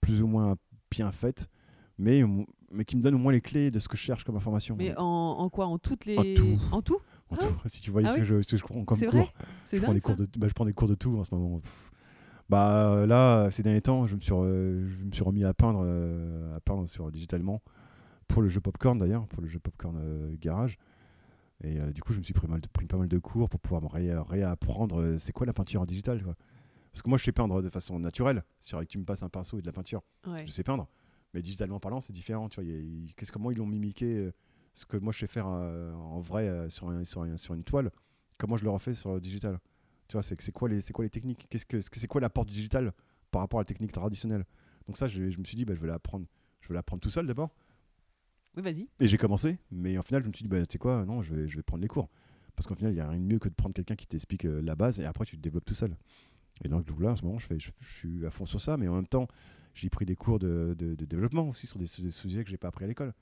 plus 0.01 0.21
ou 0.21 0.27
moins 0.27 0.55
bien 0.91 1.11
faites, 1.11 1.49
mais, 1.97 2.23
mais 2.71 2.85
qui 2.85 2.95
me 2.97 3.01
donnent 3.01 3.15
au 3.15 3.19
moins 3.19 3.31
les 3.33 3.41
clés 3.41 3.71
de 3.71 3.79
ce 3.79 3.87
que 3.87 3.97
je 3.97 4.01
cherche 4.03 4.23
comme 4.23 4.35
information. 4.35 4.75
Mais 4.77 4.93
en, 4.97 5.03
en 5.03 5.49
quoi? 5.49 5.65
En 5.67 5.77
toutes 5.77 6.05
les. 6.05 6.17
En 6.17 6.23
tout. 6.35 6.59
En 6.71 6.81
tout? 6.81 6.99
En 7.29 7.35
Ah 7.35 7.45
tout. 7.45 7.69
Si 7.69 7.81
tu 7.81 7.91
voyais 7.91 8.07
Ah 8.09 8.13
ce, 8.13 8.17
que 8.19 8.23
je, 8.23 8.41
ce 8.41 8.47
que 8.51 8.57
je 8.57 8.63
prends 8.63 8.83
comme 8.85 8.99
cours, 8.99 9.09
vrai? 9.11 9.27
C'est 9.65 9.77
je 9.77 9.83
prends, 9.83 9.91
dingue. 9.93 9.95
des 9.97 10.01
cours 10.01 10.15
ça 10.17 10.23
de, 10.23 10.39
bah, 10.39 10.47
je 10.47 10.53
prends 10.53 10.65
des 10.65 10.73
cours 10.73 10.87
de 10.87 10.95
tout 10.95 11.17
en 11.17 11.23
ce 11.23 11.33
moment. 11.35 11.59
Pff. 11.59 11.91
Bah 12.49 13.05
là, 13.05 13.51
ces 13.51 13.61
derniers 13.61 13.81
temps, 13.81 14.07
je 14.07 14.15
me 14.15 14.21
suis, 14.21 14.33
je 14.33 15.05
me 15.05 15.11
suis 15.11 15.23
remis 15.23 15.43
à 15.43 15.53
peindre, 15.53 15.81
euh, 15.83 16.55
à 16.55 16.59
peindre 16.59 16.87
sur 16.89 17.11
digitalement 17.11 17.61
pour 18.27 18.41
le 18.41 18.47
jeu 18.47 18.59
Popcorn 18.59 18.97
d'ailleurs, 18.97 19.27
pour 19.27 19.41
le 19.43 19.47
jeu 19.47 19.59
Popcorn 19.59 19.95
euh, 19.99 20.33
Garage. 20.41 20.77
Et 21.63 21.79
euh, 21.79 21.91
du 21.91 22.01
coup, 22.01 22.13
je 22.13 22.19
me 22.19 22.23
suis 22.23 22.33
pris, 22.33 22.47
mal, 22.47 22.61
pris 22.71 22.85
pas 22.87 22.97
mal 22.97 23.07
de 23.07 23.17
cours 23.19 23.49
pour 23.49 23.59
pouvoir 23.59 23.81
me 23.81 23.87
ré- 23.87 24.17
réapprendre 24.17 25.01
euh, 25.01 25.17
c'est 25.17 25.31
quoi 25.33 25.45
la 25.45 25.53
peinture 25.53 25.81
en 25.81 25.85
digital. 25.85 26.23
quoi. 26.23 26.35
Parce 26.91 27.01
que 27.01 27.09
moi, 27.09 27.17
je 27.17 27.23
sais 27.25 27.31
peindre 27.31 27.61
de 27.61 27.69
façon 27.69 27.99
naturelle. 27.99 28.43
C'est 28.59 28.75
vrai 28.75 28.85
que 28.85 28.91
tu 28.91 28.97
me 28.97 29.05
passes 29.05 29.23
un 29.23 29.29
pinceau 29.29 29.59
et 29.59 29.61
de 29.61 29.65
la 29.65 29.73
peinture, 29.73 30.01
Ouais. 30.25 30.45
je 30.45 30.51
sais 30.51 30.63
peindre. 30.63 30.87
Mais 31.33 31.41
digitalement 31.41 31.79
parlant, 31.79 31.99
c'est 31.99 32.13
différent. 32.13 32.49
Tu 32.49 32.61
vois, 32.61 32.63
y 32.69 33.13
qu'est-ce 33.15 33.31
comment 33.31 33.51
ils 33.51 33.57
l'ont 33.57 33.67
mimiqué 33.67 34.05
euh, 34.17 34.33
ce 34.73 34.85
que 34.85 34.97
moi 34.97 35.11
je 35.13 35.19
sais 35.19 35.27
faire 35.27 35.47
euh, 35.47 35.93
en 35.93 36.19
vrai 36.21 36.47
euh, 36.47 36.69
sur, 36.69 36.89
un- 36.89 37.03
sur, 37.03 37.21
un- 37.23 37.37
sur 37.37 37.53
une 37.53 37.63
toile, 37.63 37.91
comment 38.37 38.55
je 38.57 38.63
le 38.63 38.69
refais 38.71 38.95
sur 38.95 39.13
le 39.13 39.19
digital. 39.21 39.59
Tu 40.07 40.13
vois, 40.13 40.23
c'est 40.23 40.51
quoi 40.51 40.69
les 40.69 40.81
c'est 40.81 40.93
quoi 40.93 41.03
les 41.05 41.09
techniques? 41.11 41.45
Qu'est-ce 41.49 41.65
que 41.65 41.79
c'est 41.81 42.07
quoi 42.07 42.19
l'apport 42.21 42.45
du 42.45 42.53
digital 42.53 42.93
par 43.29 43.41
rapport 43.41 43.59
à 43.59 43.61
la 43.61 43.65
technique 43.65 43.91
traditionnelle? 43.91 44.43
Donc 44.87 44.97
ça, 44.97 45.05
je, 45.05 45.29
je 45.29 45.37
me 45.37 45.43
suis 45.43 45.55
dit, 45.55 45.65
bah, 45.65 45.75
je 45.75 45.81
vais 45.81 45.87
l'apprendre. 45.87 46.25
Je 46.61 46.69
vais 46.69 46.73
l'apprendre 46.73 47.01
tout 47.01 47.11
seul 47.11 47.27
d'abord. 47.27 47.51
Oui, 48.55 48.63
vas-y. 48.63 48.87
Et 48.99 49.07
j'ai 49.07 49.17
commencé, 49.17 49.57
mais 49.71 49.97
en 49.97 50.01
final, 50.01 50.23
je 50.23 50.27
me 50.27 50.33
suis 50.33 50.43
dit, 50.43 50.49
bah, 50.49 50.65
tu 50.65 50.73
sais 50.73 50.77
quoi, 50.77 51.05
non, 51.05 51.21
je 51.21 51.33
vais, 51.33 51.47
je 51.47 51.55
vais 51.55 51.63
prendre 51.63 51.81
les 51.81 51.87
cours. 51.87 52.09
Parce 52.55 52.67
qu'en 52.67 52.75
final, 52.75 52.91
il 52.91 52.95
n'y 52.95 53.01
a 53.01 53.07
rien 53.07 53.19
de 53.19 53.23
mieux 53.23 53.39
que 53.39 53.47
de 53.47 53.53
prendre 53.53 53.73
quelqu'un 53.73 53.95
qui 53.95 54.07
t'explique 54.07 54.45
euh, 54.45 54.61
la 54.61 54.75
base 54.75 54.99
et 54.99 55.05
après, 55.05 55.25
tu 55.25 55.37
te 55.37 55.41
développes 55.41 55.65
tout 55.65 55.75
seul. 55.75 55.95
Et 56.63 56.67
donc, 56.67 56.85
là, 56.99 57.11
en 57.11 57.15
ce 57.15 57.23
moment, 57.23 57.39
je, 57.39 57.47
fais, 57.47 57.57
je, 57.59 57.71
suis 57.81 58.25
à 58.25 58.31
fond 58.31 58.45
sur 58.45 58.59
ça, 58.59 58.75
mais 58.75 58.87
en 58.87 58.95
même 58.95 59.07
temps, 59.07 59.27
j'ai 59.73 59.89
pris 59.89 60.05
des 60.05 60.15
cours 60.15 60.39
de, 60.39 60.75
développement 60.77 61.47
aussi 61.47 61.67
sur 61.67 61.79
des, 61.79 61.85
des 61.99 62.11
sujets 62.11 62.43
que 62.43 62.49
j'ai 62.49 62.57
pas 62.57 62.67
appris 62.67 62.83
à 62.85 62.87
l'école. 62.87 63.13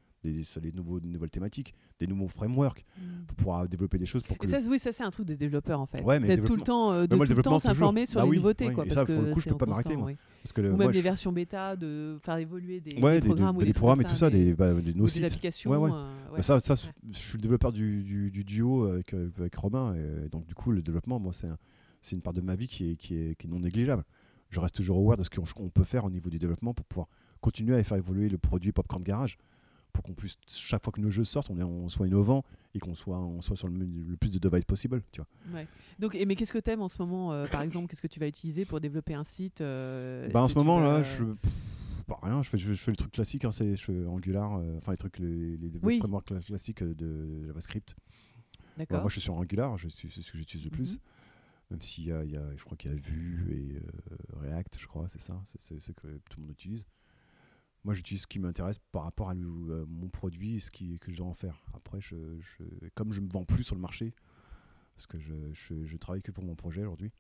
Les 0.61 0.71
nouveaux, 0.71 0.99
nouvelles 0.99 1.29
thématiques, 1.29 1.73
des 1.99 2.07
nouveaux 2.07 2.27
frameworks 2.27 2.85
pour 3.27 3.35
pouvoir 3.37 3.67
développer 3.67 3.97
des 3.97 4.05
choses 4.05 4.23
pour 4.23 4.37
que 4.37 4.45
Et 4.47 4.51
le- 4.51 4.61
ça, 4.61 4.69
oui, 4.69 4.79
ça 4.79 4.91
c'est 4.91 5.03
un 5.03 5.11
truc 5.11 5.25
des 5.25 5.37
développeurs 5.37 5.79
en 5.79 5.85
fait. 5.85 6.01
Ouais, 6.03 6.19
mais 6.19 6.27
D'être 6.27 6.45
tout 6.45 6.55
le 6.55 6.61
temps, 6.61 6.91
euh, 6.91 7.07
de 7.07 7.15
moi, 7.15 7.25
tout 7.25 7.33
le 7.33 7.41
temps 7.41 7.59
s'informer 7.59 8.05
sur 8.05 8.19
Bah 8.19 8.23
les 8.25 8.29
oui, 8.31 8.37
nouveautés, 8.37 8.67
oui. 8.67 8.73
quoi. 8.73 8.85
Et 8.85 8.89
parce 8.89 8.99
ça, 8.99 9.05
pour 9.05 9.21
le 9.23 9.33
coup, 9.33 9.39
je 9.41 9.49
peux 9.49 9.57
pas 9.57 9.65
m'arrêter, 9.65 9.95
oui. 9.95 10.15
parce 10.43 10.53
que 10.53 10.61
le- 10.61 10.69
Ou 10.73 10.75
moi, 10.75 10.85
même 10.85 10.91
des 10.93 10.99
je- 10.99 11.03
versions 11.03 11.31
bêta, 11.31 11.75
de 11.75 12.17
faire 12.21 12.37
évoluer 12.37 12.79
des, 12.81 12.95
ouais, 13.01 13.15
des 13.15 13.21
des, 13.21 13.27
programmes 13.27 13.55
ou 13.57 13.59
des 13.59 13.65
des, 13.67 13.71
trucs 13.71 13.79
programmes 13.79 14.01
et 14.01 14.05
tout 14.05 14.15
ça, 14.15 14.29
des, 14.29 14.53
bah, 14.53 14.73
nos 14.73 15.07
sites. 15.07 15.23
applications. 15.23 15.71
Ouais, 15.71 15.77
ouais. 15.77 15.91
euh, 15.91 16.07
Bah, 16.35 16.41
ça, 16.41 16.59
ça, 16.59 16.75
je 16.75 17.17
suis 17.17 17.37
le 17.37 17.41
développeur 17.41 17.71
du, 17.71 18.03
du, 18.03 18.31
du 18.31 18.43
duo 18.43 18.85
avec, 18.85 19.13
euh, 19.13 19.29
avec 19.37 19.55
Romain, 19.55 19.95
et 19.95 20.29
donc 20.29 20.45
du 20.45 20.53
coup, 20.55 20.71
le 20.71 20.81
développement, 20.81 21.19
moi, 21.19 21.33
c'est 21.33 21.47
un- 21.47 21.57
c'est 22.01 22.15
une 22.15 22.21
part 22.21 22.33
de 22.33 22.41
ma 22.41 22.55
vie 22.55 22.67
qui 22.67 22.91
est, 22.91 22.95
qui 22.95 23.15
est, 23.15 23.35
qui 23.35 23.47
est 23.47 23.49
non 23.49 23.59
négligeable. 23.59 24.03
Je 24.49 24.59
reste 24.61 24.75
toujours 24.75 24.97
aware 24.97 25.17
de 25.17 25.23
ce 25.23 25.29
qu'on 25.29 25.69
peut 25.69 25.83
faire 25.83 26.05
au 26.05 26.09
niveau 26.09 26.29
du 26.29 26.37
développement 26.39 26.73
pour 26.73 26.85
pouvoir 26.85 27.07
continuer 27.41 27.75
à 27.75 27.83
faire 27.83 27.97
évoluer 27.97 28.29
le 28.29 28.37
produit 28.37 28.71
Popcorn 28.71 29.03
Garage, 29.03 29.37
pour 29.97 30.03
qu'on 30.03 30.13
puisse, 30.13 30.37
chaque 30.45 30.83
fois 30.83 30.93
que 30.93 31.01
nos 31.01 31.09
jeux 31.09 31.23
sortent, 31.23 31.49
on, 31.49 31.57
est- 31.57 31.63
on 31.63 31.89
soit 31.89 32.05
innovant 32.05 32.45
et 32.75 32.79
qu'on 32.79 32.93
soit, 32.93 33.17
on 33.17 33.41
soit 33.41 33.55
sur 33.55 33.67
le, 33.67 33.75
le 33.83 34.15
plus 34.15 34.29
de 34.29 34.37
devices 34.37 34.63
possible. 34.65 35.01
Tu 35.11 35.19
vois. 35.21 35.57
Ouais. 35.59 35.67
Donc, 35.97 36.13
et, 36.13 36.23
mais 36.27 36.35
qu'est-ce 36.35 36.53
que 36.53 36.59
tu 36.59 36.69
aimes 36.69 36.83
en 36.83 36.87
ce 36.87 37.01
moment, 37.01 37.33
euh, 37.33 37.47
par 37.47 37.63
exemple 37.63 37.87
Qu'est-ce 37.87 38.03
que 38.03 38.07
tu 38.07 38.19
vas 38.19 38.27
utiliser 38.27 38.63
pour 38.63 38.79
développer 38.79 39.15
un 39.15 39.23
site 39.23 39.61
euh, 39.61 40.29
Bah, 40.29 40.43
en 40.43 40.47
ce 40.47 40.53
moment, 40.53 40.79
vas- 40.79 40.99
là, 40.99 41.03
je. 41.03 41.23
pff, 41.23 41.51
bah, 42.07 42.19
rien, 42.21 42.43
je 42.43 42.49
fais, 42.49 42.59
je, 42.59 42.75
je 42.75 42.79
fais 42.79 42.91
le 42.91 42.97
truc 42.97 43.11
classique, 43.11 43.43
hein, 43.43 43.51
c'est, 43.51 43.75
je 43.75 43.83
fais 43.83 44.05
Angular, 44.05 44.57
euh, 44.57 44.77
enfin 44.77 44.91
les 44.91 44.97
trucs, 44.97 45.17
les, 45.17 45.57
les, 45.57 45.71
Oui. 45.81 45.97
frameworks 45.97 46.29
cla- 46.29 46.45
classiques 46.45 46.83
euh, 46.83 46.93
de 46.93 47.47
JavaScript. 47.47 47.95
D'accord. 48.77 48.99
moi, 48.99 49.09
je 49.09 49.13
suis 49.13 49.21
sur 49.21 49.33
Angular, 49.33 49.75
je 49.79 49.89
c'est 49.89 50.07
ce 50.11 50.31
que 50.31 50.37
j'utilise 50.37 50.65
le 50.65 50.71
plus. 50.71 50.91
Mhm. 50.93 50.99
Même 51.71 51.81
s'il 51.81 52.03
y 52.03 52.07
y 52.09 52.11
a- 52.11 52.55
je 52.55 52.63
crois 52.63 52.77
qu'il 52.77 52.91
y 52.91 52.93
a 52.93 52.97
Vue 52.97 53.47
et 53.51 53.75
euh, 53.77 54.39
React, 54.41 54.77
je 54.79 54.85
crois, 54.85 55.07
c'est 55.07 55.19
ça, 55.19 55.41
c'est 55.45 55.79
ce 55.81 55.91
que 55.91 56.07
tout 56.29 56.37
le 56.37 56.43
monde 56.43 56.51
utilise. 56.51 56.85
Moi, 57.87 57.93
j'utilise 57.93 58.23
ce 58.23 58.27
qui 58.27 58.37
m'intéresse 58.39 58.79
par 58.91 59.03
rapport 59.03 59.29
à 59.29 59.33
euh, 59.33 59.85
mon 59.87 60.09
produit 60.09 60.57
et 60.57 60.59
ce 60.59 60.69
qui, 60.69 60.99
que 60.99 61.09
je 61.09 61.15
dois 61.19 61.27
en 61.27 61.33
faire. 61.33 61.55
Après, 61.73 62.01
je, 62.01 62.17
je- 62.37 62.89
comme 62.95 63.13
je 63.13 63.21
me 63.21 63.29
vends 63.31 63.45
plus 63.45 63.63
sur 63.63 63.75
le 63.75 63.81
marché, 63.81 64.13
parce 64.97 65.07
que 65.07 65.17
je, 65.17 65.33
je, 65.53 65.85
je 65.85 65.95
travaille 65.95 66.21
que 66.21 66.31
pour 66.31 66.43
mon 66.43 66.53
projet 66.55 66.81
aujourd'hui. 66.81 67.13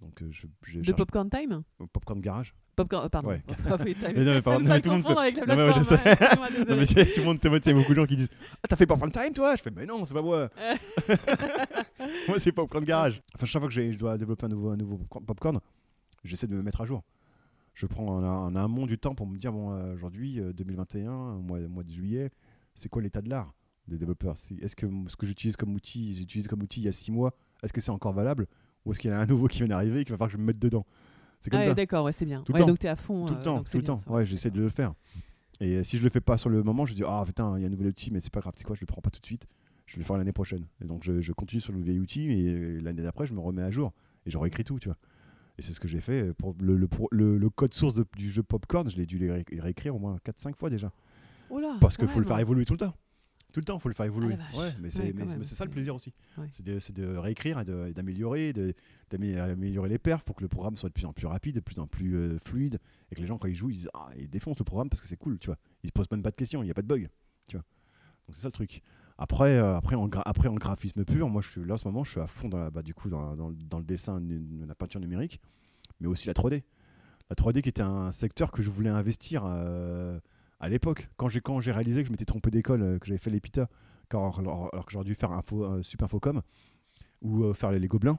Donc, 0.00 0.22
euh, 0.22 0.28
je, 0.30 0.46
je 0.62 0.78
De 0.78 0.92
Popcorn 0.92 1.28
Time 1.28 1.64
Popcorn 1.92 2.20
Garage. 2.20 2.54
Popcorn, 2.76 3.06
euh, 3.06 3.08
pardon. 3.08 3.30
Ouais. 3.30 3.42
Ah 3.68 3.76
oui. 3.84 3.96
Mais 4.02 4.12
non, 4.24 4.34
mais 4.34 4.42
pardon, 4.42 4.64
mais 4.68 4.80
tout 4.80 4.90
le 4.90 4.94
monde 4.94 5.02
confondre 5.02 5.20
avec 5.22 5.36
la 5.38 5.46
Non, 5.46 5.56
mais 5.56 5.62
ouais, 5.66 5.72
je 5.82 5.88
plateforme, 5.88 6.04
sais. 6.04 6.12
excuse-moi, 6.12 6.50
Non, 6.50 6.58
mais 6.58 6.64
désolé. 6.66 6.86
c'est- 6.86 7.14
tout 7.14 7.20
le 7.20 7.26
monde, 7.26 7.40
tout 7.40 7.46
le 7.48 7.50
monde, 7.54 7.60
il 7.64 7.68
y 7.68 7.72
a 7.72 7.74
beaucoup 7.74 7.90
de 7.94 7.96
gens 7.96 8.06
qui 8.06 8.16
disent 8.16 8.30
Ah, 8.62 8.68
t'as 8.68 8.76
fait 8.76 8.86
Popcorn 8.86 9.10
Time, 9.10 9.32
toi? 9.34 9.56
Je 9.56 9.62
fais 9.62 9.70
Mais 9.72 9.86
non, 9.86 10.04
c'est 10.04 10.14
pas 10.14 10.22
moi. 10.22 10.50
moi, 12.28 12.38
c'est 12.38 12.52
Popcorn 12.52 12.84
Garage. 12.84 13.20
Enfin, 13.34 13.46
chaque 13.46 13.60
fois 13.60 13.68
que 13.68 13.74
je 13.74 13.98
dois 13.98 14.16
développer 14.18 14.46
un 14.46 14.50
nouveau, 14.50 14.70
un 14.70 14.76
nouveau 14.76 14.98
Popcorn, 14.98 15.58
j'essaie 16.22 16.46
de 16.46 16.54
me 16.54 16.62
mettre 16.62 16.80
à 16.80 16.84
jour. 16.84 17.02
Je 17.74 17.86
prends 17.86 18.06
en, 18.06 18.22
en 18.24 18.56
amont 18.56 18.86
du 18.86 18.98
temps 18.98 19.14
pour 19.14 19.26
me 19.26 19.36
dire 19.36 19.52
Bon, 19.52 19.72
euh, 19.72 19.94
aujourd'hui, 19.94 20.40
euh, 20.40 20.52
2021, 20.52 21.10
mois, 21.38 21.58
mois 21.60 21.82
de 21.82 21.90
juillet, 21.90 22.30
c'est 22.74 22.88
quoi 22.88 23.02
l'état 23.02 23.20
de 23.22 23.28
l'art 23.28 23.52
des 23.88 23.98
développeurs? 23.98 24.36
Est-ce 24.60 24.76
que 24.76 24.86
ce 25.08 25.16
que 25.16 25.26
j'utilise 25.26 25.56
comme 25.56 25.74
outil, 25.74 26.14
j'ai 26.14 26.22
utilisé 26.22 26.48
comme 26.48 26.62
outil 26.62 26.80
il 26.80 26.84
y 26.84 26.88
a 26.88 26.92
six 26.92 27.10
mois, 27.10 27.34
est-ce 27.62 27.72
que 27.72 27.80
c'est 27.80 27.90
encore 27.90 28.12
valable? 28.12 28.46
Ou 28.84 28.92
est-ce 28.92 29.00
qu'il 29.00 29.10
y 29.10 29.14
en 29.14 29.16
a 29.16 29.20
un 29.20 29.26
nouveau 29.26 29.48
qui 29.48 29.58
vient 29.58 29.68
d'arriver 29.68 30.00
et 30.00 30.04
qu'il 30.04 30.12
va 30.12 30.18
falloir 30.18 30.28
que 30.28 30.34
je 30.36 30.38
me 30.38 30.44
mette 30.46 30.58
dedans? 30.58 30.86
C'est 31.40 31.50
comme 31.50 31.60
Ah, 31.60 31.68
ouais, 31.68 31.74
d'accord, 31.74 32.04
ouais, 32.04 32.12
c'est 32.12 32.24
bien. 32.26 32.42
Tout 32.42 32.52
Ouais, 32.52 32.60
temps. 32.60 32.66
donc 32.66 32.78
tu 32.78 32.86
es 32.86 32.90
à 32.90 32.96
fond. 32.96 33.26
Tout 33.26 33.34
euh, 33.34 33.36
le 33.36 33.42
temps, 33.42 33.56
donc 33.56 33.70
tout 33.70 33.76
le 33.76 33.82
temps. 33.82 33.96
ça. 33.98 34.10
Ouais, 34.10 34.24
j'essaie 34.24 34.50
de 34.50 34.60
le 34.60 34.68
faire. 34.68 34.94
Et 35.60 35.76
euh, 35.76 35.82
si 35.84 35.96
je 35.98 36.02
le 36.02 36.08
fais 36.10 36.20
pas 36.20 36.36
sur 36.38 36.48
le 36.50 36.62
moment, 36.62 36.86
je 36.86 36.94
dis 36.94 37.02
ah 37.06 37.22
putain, 37.26 37.56
il 37.58 37.62
y 37.62 37.64
a 37.64 37.66
un 37.66 37.70
nouvel 37.70 37.88
outil, 37.88 38.10
mais 38.10 38.20
c'est 38.20 38.32
pas 38.32 38.40
grave, 38.40 38.54
c'est 38.56 38.64
quoi, 38.64 38.76
je 38.76 38.80
le 38.82 38.86
prends 38.86 39.00
pas 39.02 39.10
tout 39.10 39.20
de 39.20 39.26
suite. 39.26 39.46
je 39.86 39.96
vais 39.96 40.00
le 40.00 40.04
faire 40.06 40.16
l'année 40.16 40.32
prochaine. 40.32 40.66
Et 40.80 40.84
donc 40.84 41.02
je, 41.04 41.20
je 41.20 41.32
continue 41.32 41.60
sur 41.60 41.72
le 41.72 41.80
vieil 41.80 41.98
outil 41.98 42.30
et 42.30 42.80
l'année 42.80 43.02
d'après, 43.02 43.26
je 43.26 43.34
me 43.34 43.40
remets 43.40 43.62
à 43.62 43.70
jour 43.70 43.92
et 44.26 44.30
je 44.30 44.38
réécris 44.38 44.64
tout, 44.64 44.78
tu 44.78 44.88
vois. 44.88 44.96
Et 45.58 45.62
c'est 45.62 45.72
ce 45.72 45.80
que 45.80 45.88
j'ai 45.88 46.00
fait. 46.00 46.32
Pour 46.34 46.54
le, 46.60 46.76
le, 46.76 46.88
pro- 46.88 47.08
le- 47.12 47.38
le 47.38 47.50
code 47.50 47.74
source 47.74 47.94
de- 47.94 48.06
du 48.16 48.30
jeu 48.30 48.42
Popcorn, 48.42 48.90
je 48.90 48.96
l'ai 48.96 49.06
dû 49.06 49.30
ré- 49.30 49.44
réécrire 49.58 49.94
au 49.94 49.98
moins 49.98 50.16
4-5 50.24 50.56
fois 50.56 50.70
déjà. 50.70 50.92
Oh 51.50 51.60
Parce 51.80 51.96
qu'il 51.96 52.08
faut 52.08 52.18
le 52.20 52.26
faire 52.26 52.38
évoluer 52.40 52.64
tout 52.64 52.72
le 52.72 52.78
temps. 52.78 52.94
Tout 53.52 53.60
le 53.60 53.64
temps, 53.64 53.76
il 53.76 53.80
faut 53.80 53.88
le 53.88 53.94
faire 53.94 54.06
évoluer. 54.06 54.34
Ah 54.52 54.58
ouais, 54.58 54.70
mais 54.80 54.90
c'est 54.90 55.12
Ouais, 55.14 55.44
ça 55.44 55.64
le 55.64 55.70
plaisir 55.70 55.94
aussi. 55.94 56.12
Ouais. 56.36 56.48
C'est 56.50 56.64
de, 56.64 56.78
de 57.02 57.16
réécrire 57.16 57.60
et 57.60 57.64
d'améliorer, 57.92 58.52
d'améliorer 59.10 59.88
les 59.88 59.98
perfs 59.98 60.24
pour 60.24 60.34
que 60.36 60.42
le 60.42 60.48
programme 60.48 60.76
soit 60.76 60.88
de 60.88 60.94
plus 60.94 61.04
en 61.06 61.12
plus 61.12 61.26
rapide, 61.26 61.54
de 61.54 61.60
plus 61.60 61.78
en 61.78 61.86
plus 61.86 62.16
euh, 62.16 62.38
fluide. 62.44 62.78
Et 63.10 63.14
que 63.14 63.20
les 63.20 63.26
gens, 63.26 63.38
quand 63.38 63.46
ils 63.48 63.54
jouent, 63.54 63.70
ils, 63.70 63.76
disent, 63.76 63.90
ah, 63.94 64.08
ils 64.18 64.28
défoncent 64.28 64.58
le 64.58 64.64
programme 64.64 64.88
parce 64.88 65.00
que 65.00 65.06
c'est 65.06 65.16
cool, 65.16 65.38
tu 65.38 65.46
vois. 65.46 65.58
Ils 65.82 65.88
se 65.88 65.92
posent 65.92 66.10
même 66.10 66.22
pas 66.22 66.30
de 66.30 66.36
questions, 66.36 66.62
il 66.62 66.66
n'y 66.66 66.70
a 66.70 66.74
pas 66.74 66.82
de 66.82 66.88
bug, 66.88 67.08
tu 67.48 67.56
vois. 67.56 67.64
Donc 68.26 68.34
c'est 68.34 68.42
ça 68.42 68.48
le 68.48 68.52
truc. 68.52 68.82
Après, 69.16 69.56
euh, 69.56 69.76
après, 69.76 69.94
en 69.96 70.08
graphisme 70.08 71.04
pur, 71.04 71.28
moi, 71.28 71.40
je 71.40 71.48
suis, 71.50 71.64
là, 71.64 71.74
en 71.74 71.76
ce 71.76 71.86
moment, 71.86 72.02
je 72.04 72.10
suis 72.12 72.20
à 72.20 72.26
fond 72.26 72.48
dans, 72.48 72.68
bah, 72.70 72.82
du 72.82 72.94
coup, 72.94 73.08
dans, 73.08 73.34
le 73.78 73.84
dessin, 73.84 74.20
nu- 74.20 74.64
la 74.66 74.74
peinture 74.74 75.00
numérique, 75.00 75.40
mais 76.00 76.08
aussi 76.08 76.26
la 76.26 76.34
3D. 76.34 76.64
La 77.30 77.36
3D 77.36 77.62
qui 77.62 77.68
était 77.68 77.82
un 77.82 78.10
secteur 78.12 78.50
que 78.50 78.60
je 78.62 78.70
voulais 78.70 78.90
investir 78.90 79.44
euh, 79.46 80.18
à 80.60 80.68
l'époque. 80.68 81.08
Quand 81.16 81.28
j'ai 81.28 81.72
réalisé 81.72 82.02
que 82.02 82.08
je 82.08 82.12
m'étais 82.12 82.24
trompé 82.24 82.50
d'école, 82.50 82.82
euh, 82.82 82.98
que 82.98 83.06
j'avais 83.06 83.18
fait 83.18 83.30
l'EPITA, 83.30 83.68
alors, 84.10 84.38
alors- 84.40 84.70
que 84.86 84.92
j'aurais 84.92 85.04
dû 85.04 85.14
faire 85.14 85.32
info, 85.32 85.64
euh, 85.64 85.82
Sup 85.82 86.02
Infocom 86.02 86.42
ou 87.22 87.52
faire 87.54 87.70
les, 87.72 87.78
les 87.78 87.88
Gobelins, 87.88 88.18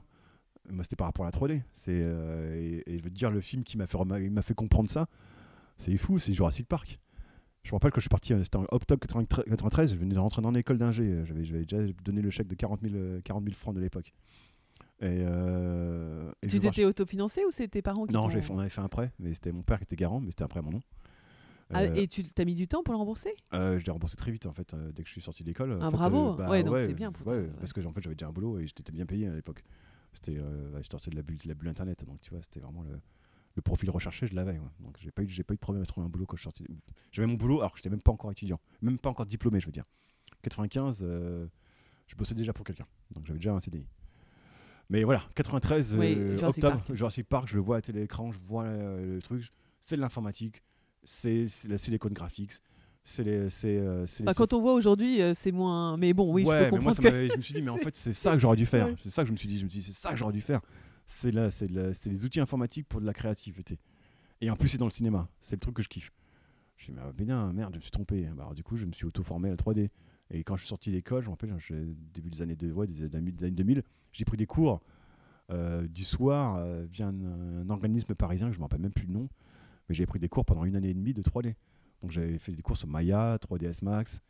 moi, 0.68 0.82
c'était 0.82 0.96
par 0.96 1.06
rapport 1.06 1.24
à 1.24 1.28
la 1.28 1.32
3D. 1.32 1.62
C'est, 1.74 1.92
euh, 1.92 2.80
et, 2.86 2.98
je 2.98 3.02
veux 3.04 3.10
te 3.10 3.14
dire, 3.14 3.30
le 3.30 3.40
film 3.40 3.62
qui 3.62 3.76
m'a 3.78 3.86
fait, 3.86 3.98
m'a 4.04 4.42
fait 4.42 4.54
comprendre 4.54 4.90
ça, 4.90 5.06
c'est 5.78 5.96
fou, 5.96 6.18
c'est 6.18 6.32
Jurassic 6.34 6.66
Park. 6.66 6.98
Je 7.66 7.72
me 7.72 7.74
rappelle 7.74 7.90
que 7.90 7.96
je 7.98 8.02
suis 8.02 8.08
parti, 8.08 8.32
euh, 8.32 8.44
c'était 8.44 8.58
en 8.58 8.66
octobre 8.70 9.00
93, 9.00 9.44
93, 9.46 9.90
je 9.92 9.98
venais 9.98 10.14
de 10.14 10.20
rentrer 10.20 10.40
dans 10.40 10.52
l'école 10.52 10.78
d'ingé, 10.78 11.02
euh, 11.02 11.24
j'avais, 11.24 11.44
j'avais 11.44 11.64
déjà 11.64 11.78
donné 12.04 12.22
le 12.22 12.30
chèque 12.30 12.46
de 12.46 12.54
40 12.54 12.80
000, 12.80 12.94
euh, 12.94 13.20
40 13.22 13.42
000 13.42 13.56
francs 13.56 13.74
de 13.74 13.80
l'époque. 13.80 14.12
Et, 15.00 15.06
euh, 15.26 16.30
et 16.42 16.46
Tu 16.46 16.60
t'étais 16.60 16.84
autofinancé 16.84 17.44
ou 17.44 17.50
c'est 17.50 17.66
tes 17.66 17.82
parents 17.82 18.06
qui 18.06 18.12
Non, 18.14 18.30
j'ai 18.30 18.40
fait- 18.40 18.52
on 18.52 18.60
avait 18.60 18.68
fait 18.68 18.82
un 18.82 18.88
prêt, 18.88 19.10
mais 19.18 19.34
c'était 19.34 19.50
mon 19.50 19.64
père 19.64 19.78
qui 19.78 19.82
était 19.84 19.96
garant, 19.96 20.20
mais 20.20 20.30
c'était 20.30 20.44
un 20.44 20.48
prêt 20.48 20.60
à 20.60 20.62
mon 20.62 20.70
nom. 20.70 20.82
Ah, 21.74 21.82
Euh, 21.82 21.94
et 21.96 22.06
tu 22.06 22.22
t'as 22.22 22.44
mis 22.44 22.54
du 22.54 22.68
temps 22.68 22.84
pour 22.84 22.94
le 22.94 22.98
rembourser? 22.98 23.32
Euh, 23.52 23.80
je 23.80 23.84
l'ai 23.84 23.90
remboursé 23.90 24.16
très 24.16 24.30
vite 24.30 24.46
en 24.46 24.52
fait, 24.52 24.76
dès 24.94 25.02
que 25.02 25.08
je 25.08 25.12
suis 25.12 25.20
sorti 25.20 25.42
d'école. 25.42 25.72
En 25.72 25.80
Ah, 25.80 25.90
fait, 25.90 25.96
bravo. 25.96 26.36
bah, 26.36 26.48
Ouais, 26.48 26.62
donc 26.62 26.78
c'est 26.78 26.94
bien 26.94 27.10
pour 27.10 27.26
ouais, 27.26 27.34
toi, 27.40 27.42
ouais. 27.42 27.56
Parce 27.58 27.72
que 27.72 27.84
en 27.84 27.92
fait, 27.92 28.00
j'avais 28.00 28.14
déjà 28.14 28.28
un 28.28 28.32
boulot 28.32 28.60
et 28.60 28.68
j'étais 28.68 28.92
bien 28.92 29.06
payé 29.06 29.26
à 29.26 29.34
l'époque. 29.34 29.64
C'était, 30.12 30.38
ouais, 30.38 30.82
je 30.84 30.88
sortais 30.88 31.10
de 31.10 31.16
la 31.16 31.22
bulle, 31.22 31.36
de 31.38 31.48
la 31.48 31.54
bulle 31.54 31.68
internet, 31.68 32.04
donc 32.04 32.20
tu 32.20 32.30
vois, 32.30 32.40
c'était 32.44 32.60
vraiment 32.60 32.82
le, 32.84 33.00
le 33.56 33.62
profil 33.62 33.90
recherché, 33.90 34.26
je 34.26 34.34
l'avais. 34.34 34.52
ouais. 34.52 34.70
Donc 34.80 34.96
j'ai 35.00 35.10
pas 35.10 35.22
eu, 35.22 35.28
j'ai 35.28 35.42
pas 35.42 35.54
eu 35.54 35.56
de 35.56 35.60
problème 35.60 35.82
à 35.82 35.86
trouver 35.86 36.06
un 36.06 36.10
boulot 36.10 36.26
quand 36.26 36.36
je 36.36 36.42
sortais. 36.42 36.64
J'avais 37.10 37.26
mon 37.26 37.34
boulot 37.34 37.60
alors 37.60 37.72
que 37.72 37.78
j'étais 37.78 37.90
même 37.90 38.02
pas 38.02 38.12
encore 38.12 38.30
étudiant, 38.30 38.60
même 38.82 38.98
pas 38.98 39.08
encore 39.10 39.26
diplômé, 39.26 39.60
je 39.60 39.66
veux 39.66 39.72
dire. 39.72 39.84
95, 40.42 41.00
euh, 41.02 41.46
je 42.06 42.14
bossais 42.14 42.34
déjà 42.34 42.52
pour 42.52 42.64
quelqu'un, 42.64 42.86
donc 43.12 43.26
j'avais 43.26 43.38
déjà 43.38 43.52
un 43.54 43.60
CDI. 43.60 43.86
Mais 44.90 45.02
voilà, 45.02 45.24
93 45.34 45.96
Oui, 45.96 46.14
euh, 46.16 46.36
Jurassic 46.36 46.62
octobre, 46.62 46.82
Park. 46.84 46.94
Jurassic 46.96 47.28
Park, 47.28 47.48
je 47.48 47.56
le 47.56 47.62
vois 47.62 47.78
à 47.78 47.80
télécran, 47.80 48.30
je 48.30 48.38
vois 48.38 48.64
euh, 48.64 49.16
le 49.16 49.22
truc, 49.22 49.42
c'est 49.80 49.96
de 49.96 50.00
l'informatique, 50.00 50.62
c'est 51.02 51.48
c'est 51.48 51.68
la 51.68 51.78
Silicon 51.78 52.10
Graphics, 52.10 52.52
c'est 53.02 53.24
les, 53.24 53.50
c'est, 53.50 53.68
euh, 53.78 54.06
c'est 54.06 54.20
les 54.22 54.26
Bah, 54.26 54.34
Quand 54.34 54.52
on 54.52 54.60
voit 54.60 54.74
aujourd'hui, 54.74 55.22
euh, 55.22 55.32
c'est 55.34 55.52
moins. 55.52 55.96
Mais 55.96 56.12
bon, 56.12 56.32
oui, 56.32 56.44
ouais, 56.44 56.64
je 56.64 56.70
peux 56.70 56.76
mais 56.76 56.82
moi, 56.82 56.92
comprendre 56.92 56.96
ça 56.96 57.02
que. 57.10 57.28
je 57.32 57.36
me 57.36 57.42
suis 57.42 57.54
dit, 57.54 57.62
mais 57.62 57.70
en 57.70 57.76
fait, 57.78 57.94
c'est 57.96 58.12
ça 58.12 58.32
que 58.32 58.38
j'aurais 58.40 58.56
dû 58.56 58.66
faire. 58.66 58.86
Ouais. 58.88 58.94
C'est 59.02 59.10
ça 59.10 59.22
que 59.22 59.28
je 59.28 59.32
me 59.32 59.36
suis 59.36 59.48
dit. 59.48 59.58
Je 59.58 59.64
me 59.64 59.70
suis 59.70 59.78
dit, 59.80 59.86
c'est 59.86 59.98
ça 59.98 60.10
que 60.10 60.16
j'aurais 60.16 60.32
dû 60.32 60.40
faire. 60.40 60.60
C'est 61.06 61.30
là, 61.30 61.50
c'est 61.50 61.68
les 61.68 62.24
outils 62.24 62.40
informatiques 62.40 62.88
pour 62.88 63.00
de 63.00 63.06
la 63.06 63.12
créativité. 63.12 63.78
Et 64.40 64.50
en 64.50 64.56
plus, 64.56 64.68
c'est 64.68 64.78
dans 64.78 64.86
le 64.86 64.90
cinéma. 64.90 65.28
C'est 65.40 65.56
le 65.56 65.60
truc 65.60 65.76
que 65.76 65.82
je 65.82 65.88
kiffe. 65.88 66.12
Je 66.76 66.92
me 66.92 66.98
suis 67.00 67.12
dit, 67.16 67.24
bien, 67.24 67.52
merde, 67.52 67.72
je 67.74 67.78
me 67.78 67.82
suis 67.82 67.90
trompé. 67.90 68.22
Bah, 68.34 68.42
alors, 68.42 68.54
du 68.54 68.62
coup, 68.62 68.76
je 68.76 68.84
me 68.84 68.92
suis 68.92 69.06
auto-formé 69.06 69.48
à 69.48 69.52
la 69.52 69.56
3D. 69.56 69.88
Et 70.30 70.42
quand 70.42 70.56
je 70.56 70.62
suis 70.62 70.68
sorti 70.68 70.90
d'école, 70.90 71.22
je 71.22 71.28
me 71.28 71.32
rappelle, 71.32 71.54
début 72.12 72.28
des 72.30 72.42
années, 72.42 72.56
de, 72.56 72.72
ouais, 72.72 72.86
des 72.86 73.02
années 73.16 73.30
des 73.30 73.44
années 73.44 73.54
2000, 73.54 73.82
j'ai 74.12 74.24
pris 74.24 74.36
des 74.36 74.46
cours 74.46 74.80
euh, 75.52 75.86
du 75.86 76.02
soir 76.04 76.56
euh, 76.56 76.84
via 76.90 77.06
un, 77.06 77.60
un 77.62 77.70
organisme 77.70 78.14
parisien 78.16 78.48
que 78.48 78.52
je 78.54 78.58
me 78.58 78.64
rappelle 78.64 78.80
même 78.80 78.92
plus 78.92 79.06
le 79.06 79.12
nom. 79.12 79.28
Mais 79.88 79.94
j'ai 79.94 80.04
pris 80.04 80.18
des 80.18 80.28
cours 80.28 80.44
pendant 80.44 80.64
une 80.64 80.74
année 80.74 80.90
et 80.90 80.94
demie 80.94 81.14
de 81.14 81.22
3D. 81.22 81.54
Donc 82.02 82.10
j'avais 82.10 82.38
fait 82.38 82.52
des 82.52 82.62
cours 82.62 82.76
sur 82.76 82.88
Maya, 82.88 83.38
3ds 83.38 83.84
Max. 83.84 84.20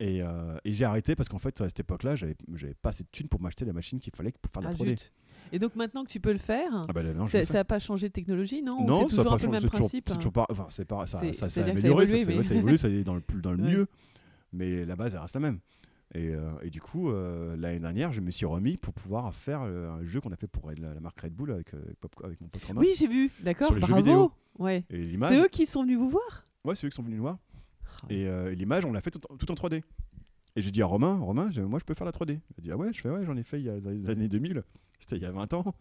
Et, 0.00 0.22
euh, 0.22 0.56
et 0.64 0.72
j'ai 0.72 0.84
arrêté 0.84 1.16
parce 1.16 1.28
qu'en 1.28 1.38
fait, 1.40 1.60
à 1.60 1.68
cette 1.68 1.80
époque-là, 1.80 2.14
j'avais 2.14 2.36
j'avais 2.54 2.74
pas 2.74 2.90
assez 2.90 3.02
de 3.02 3.08
thunes 3.10 3.28
pour 3.28 3.40
m'acheter 3.40 3.64
la 3.64 3.72
machine 3.72 3.98
qu'il 3.98 4.14
fallait 4.14 4.32
pour 4.40 4.52
faire 4.52 4.62
de 4.62 4.68
Ah, 4.68 4.70
la 4.70 4.76
3D. 4.76 4.90
zut. 4.90 5.12
Et 5.52 5.58
donc 5.58 5.76
maintenant 5.76 6.04
que 6.04 6.10
tu 6.10 6.20
peux 6.20 6.32
le 6.32 6.38
faire, 6.38 6.82
Ah 6.88 6.92
bah 6.92 7.02
là, 7.02 7.12
non, 7.14 7.26
je 7.26 7.44
ça 7.44 7.52
n'a 7.54 7.64
pas 7.64 7.78
changé 7.78 8.08
de 8.08 8.12
technologie, 8.12 8.62
non? 8.62 8.86
Non, 8.86 9.00
C'est 9.08 9.16
toujours 9.16 9.32
un 9.32 9.36
peu 9.38 9.46
le 9.46 9.52
même 9.52 9.62
principe? 9.70 10.08
c'est 10.08 10.16
toujours 10.16 10.32
pas- 10.32 10.46
enfin, 10.50 10.66
c'est 10.68 10.84
pas, 10.84 11.06
ça, 11.06 11.20
ça, 11.32 11.48
ça 11.48 11.60
a 11.64 11.70
amélioré, 11.70 12.06
ça, 12.06 12.14
mais- 12.30 12.36
ouais, 12.36 12.42
ça 12.42 12.54
a 12.54 12.56
évolué, 12.58 12.76
ça 12.76 12.88
est 12.88 13.04
dans 13.04 13.14
le, 13.14 13.20
plus, 13.20 13.40
dans 13.40 13.52
le 13.52 13.62
Ouais. 13.62 13.70
mieux, 13.70 13.86
mais 14.52 14.84
la 14.84 14.96
base 14.96 15.14
elle 15.14 15.20
reste 15.20 15.34
la 15.34 15.40
même. 15.40 15.58
Et, 16.14 16.28
euh, 16.34 16.52
et 16.62 16.70
du 16.70 16.80
coup, 16.80 17.10
euh, 17.10 17.54
l'année 17.58 17.80
dernière, 17.80 18.12
je 18.12 18.20
me 18.22 18.30
suis 18.30 18.46
remis 18.46 18.78
pour 18.78 18.94
pouvoir 18.94 19.34
faire 19.34 19.60
euh, 19.62 19.90
un 19.90 20.04
jeu 20.06 20.20
qu'on 20.22 20.32
a 20.32 20.36
fait 20.36 20.46
pour 20.46 20.70
la, 20.70 20.94
la 20.94 21.00
marque 21.00 21.20
Red 21.20 21.34
Bull 21.34 21.50
avec, 21.52 21.74
avec 21.74 21.96
Pop- 22.00 22.22
avec 22.24 22.40
mon 22.40 22.48
pote 22.48 22.64
Romain. 22.64 22.80
Oui, 22.80 22.94
j'ai 22.96 23.06
vu, 23.08 23.30
d'accord, 23.42 23.72
bravo. 23.74 24.32
Ouais. 24.58 24.84
C'est 24.90 25.38
eux 25.38 25.48
qui 25.48 25.66
sont 25.66 25.82
venus 25.82 25.98
vous 25.98 26.08
voir? 26.08 26.44
Ouais, 26.64 26.74
c'est 26.74 26.86
eux 26.86 26.90
qui 26.90 26.96
sont 26.96 27.02
venus 27.02 27.16
nous 27.18 27.24
voir. 27.24 27.38
Ah. 27.84 28.06
Et 28.08 28.26
euh, 28.26 28.54
l'image, 28.54 28.84
on 28.86 28.92
l'a 28.92 29.02
fait 29.02 29.10
tout, 29.10 29.20
en- 29.30 29.36
tout 29.36 29.50
en 29.50 29.54
3D. 29.54 29.82
Et 30.56 30.62
j'ai 30.62 30.70
dit 30.70 30.80
à 30.82 30.86
Romain, 30.86 31.18
Romain, 31.18 31.50
moi 31.68 31.78
je 31.78 31.84
peux 31.84 31.94
faire 31.94 32.06
la 32.06 32.10
3D. 32.12 32.30
Il 32.32 32.54
a 32.58 32.60
dit, 32.62 32.70
ah 32.72 32.76
ouais, 32.76 32.90
je 32.92 33.00
fais, 33.00 33.10
ouais, 33.10 33.24
j'en 33.24 33.36
ai 33.36 33.42
fait 33.42 33.58
il 33.60 33.66
y 33.66 33.70
a 33.70 33.76
les 33.76 34.08
années 34.10 34.28
2000. 34.28 34.62
C'était 34.98 35.16
il 35.16 35.22
y 35.22 35.26
a 35.26 35.30
20 35.32 35.52
ans. 35.54 35.74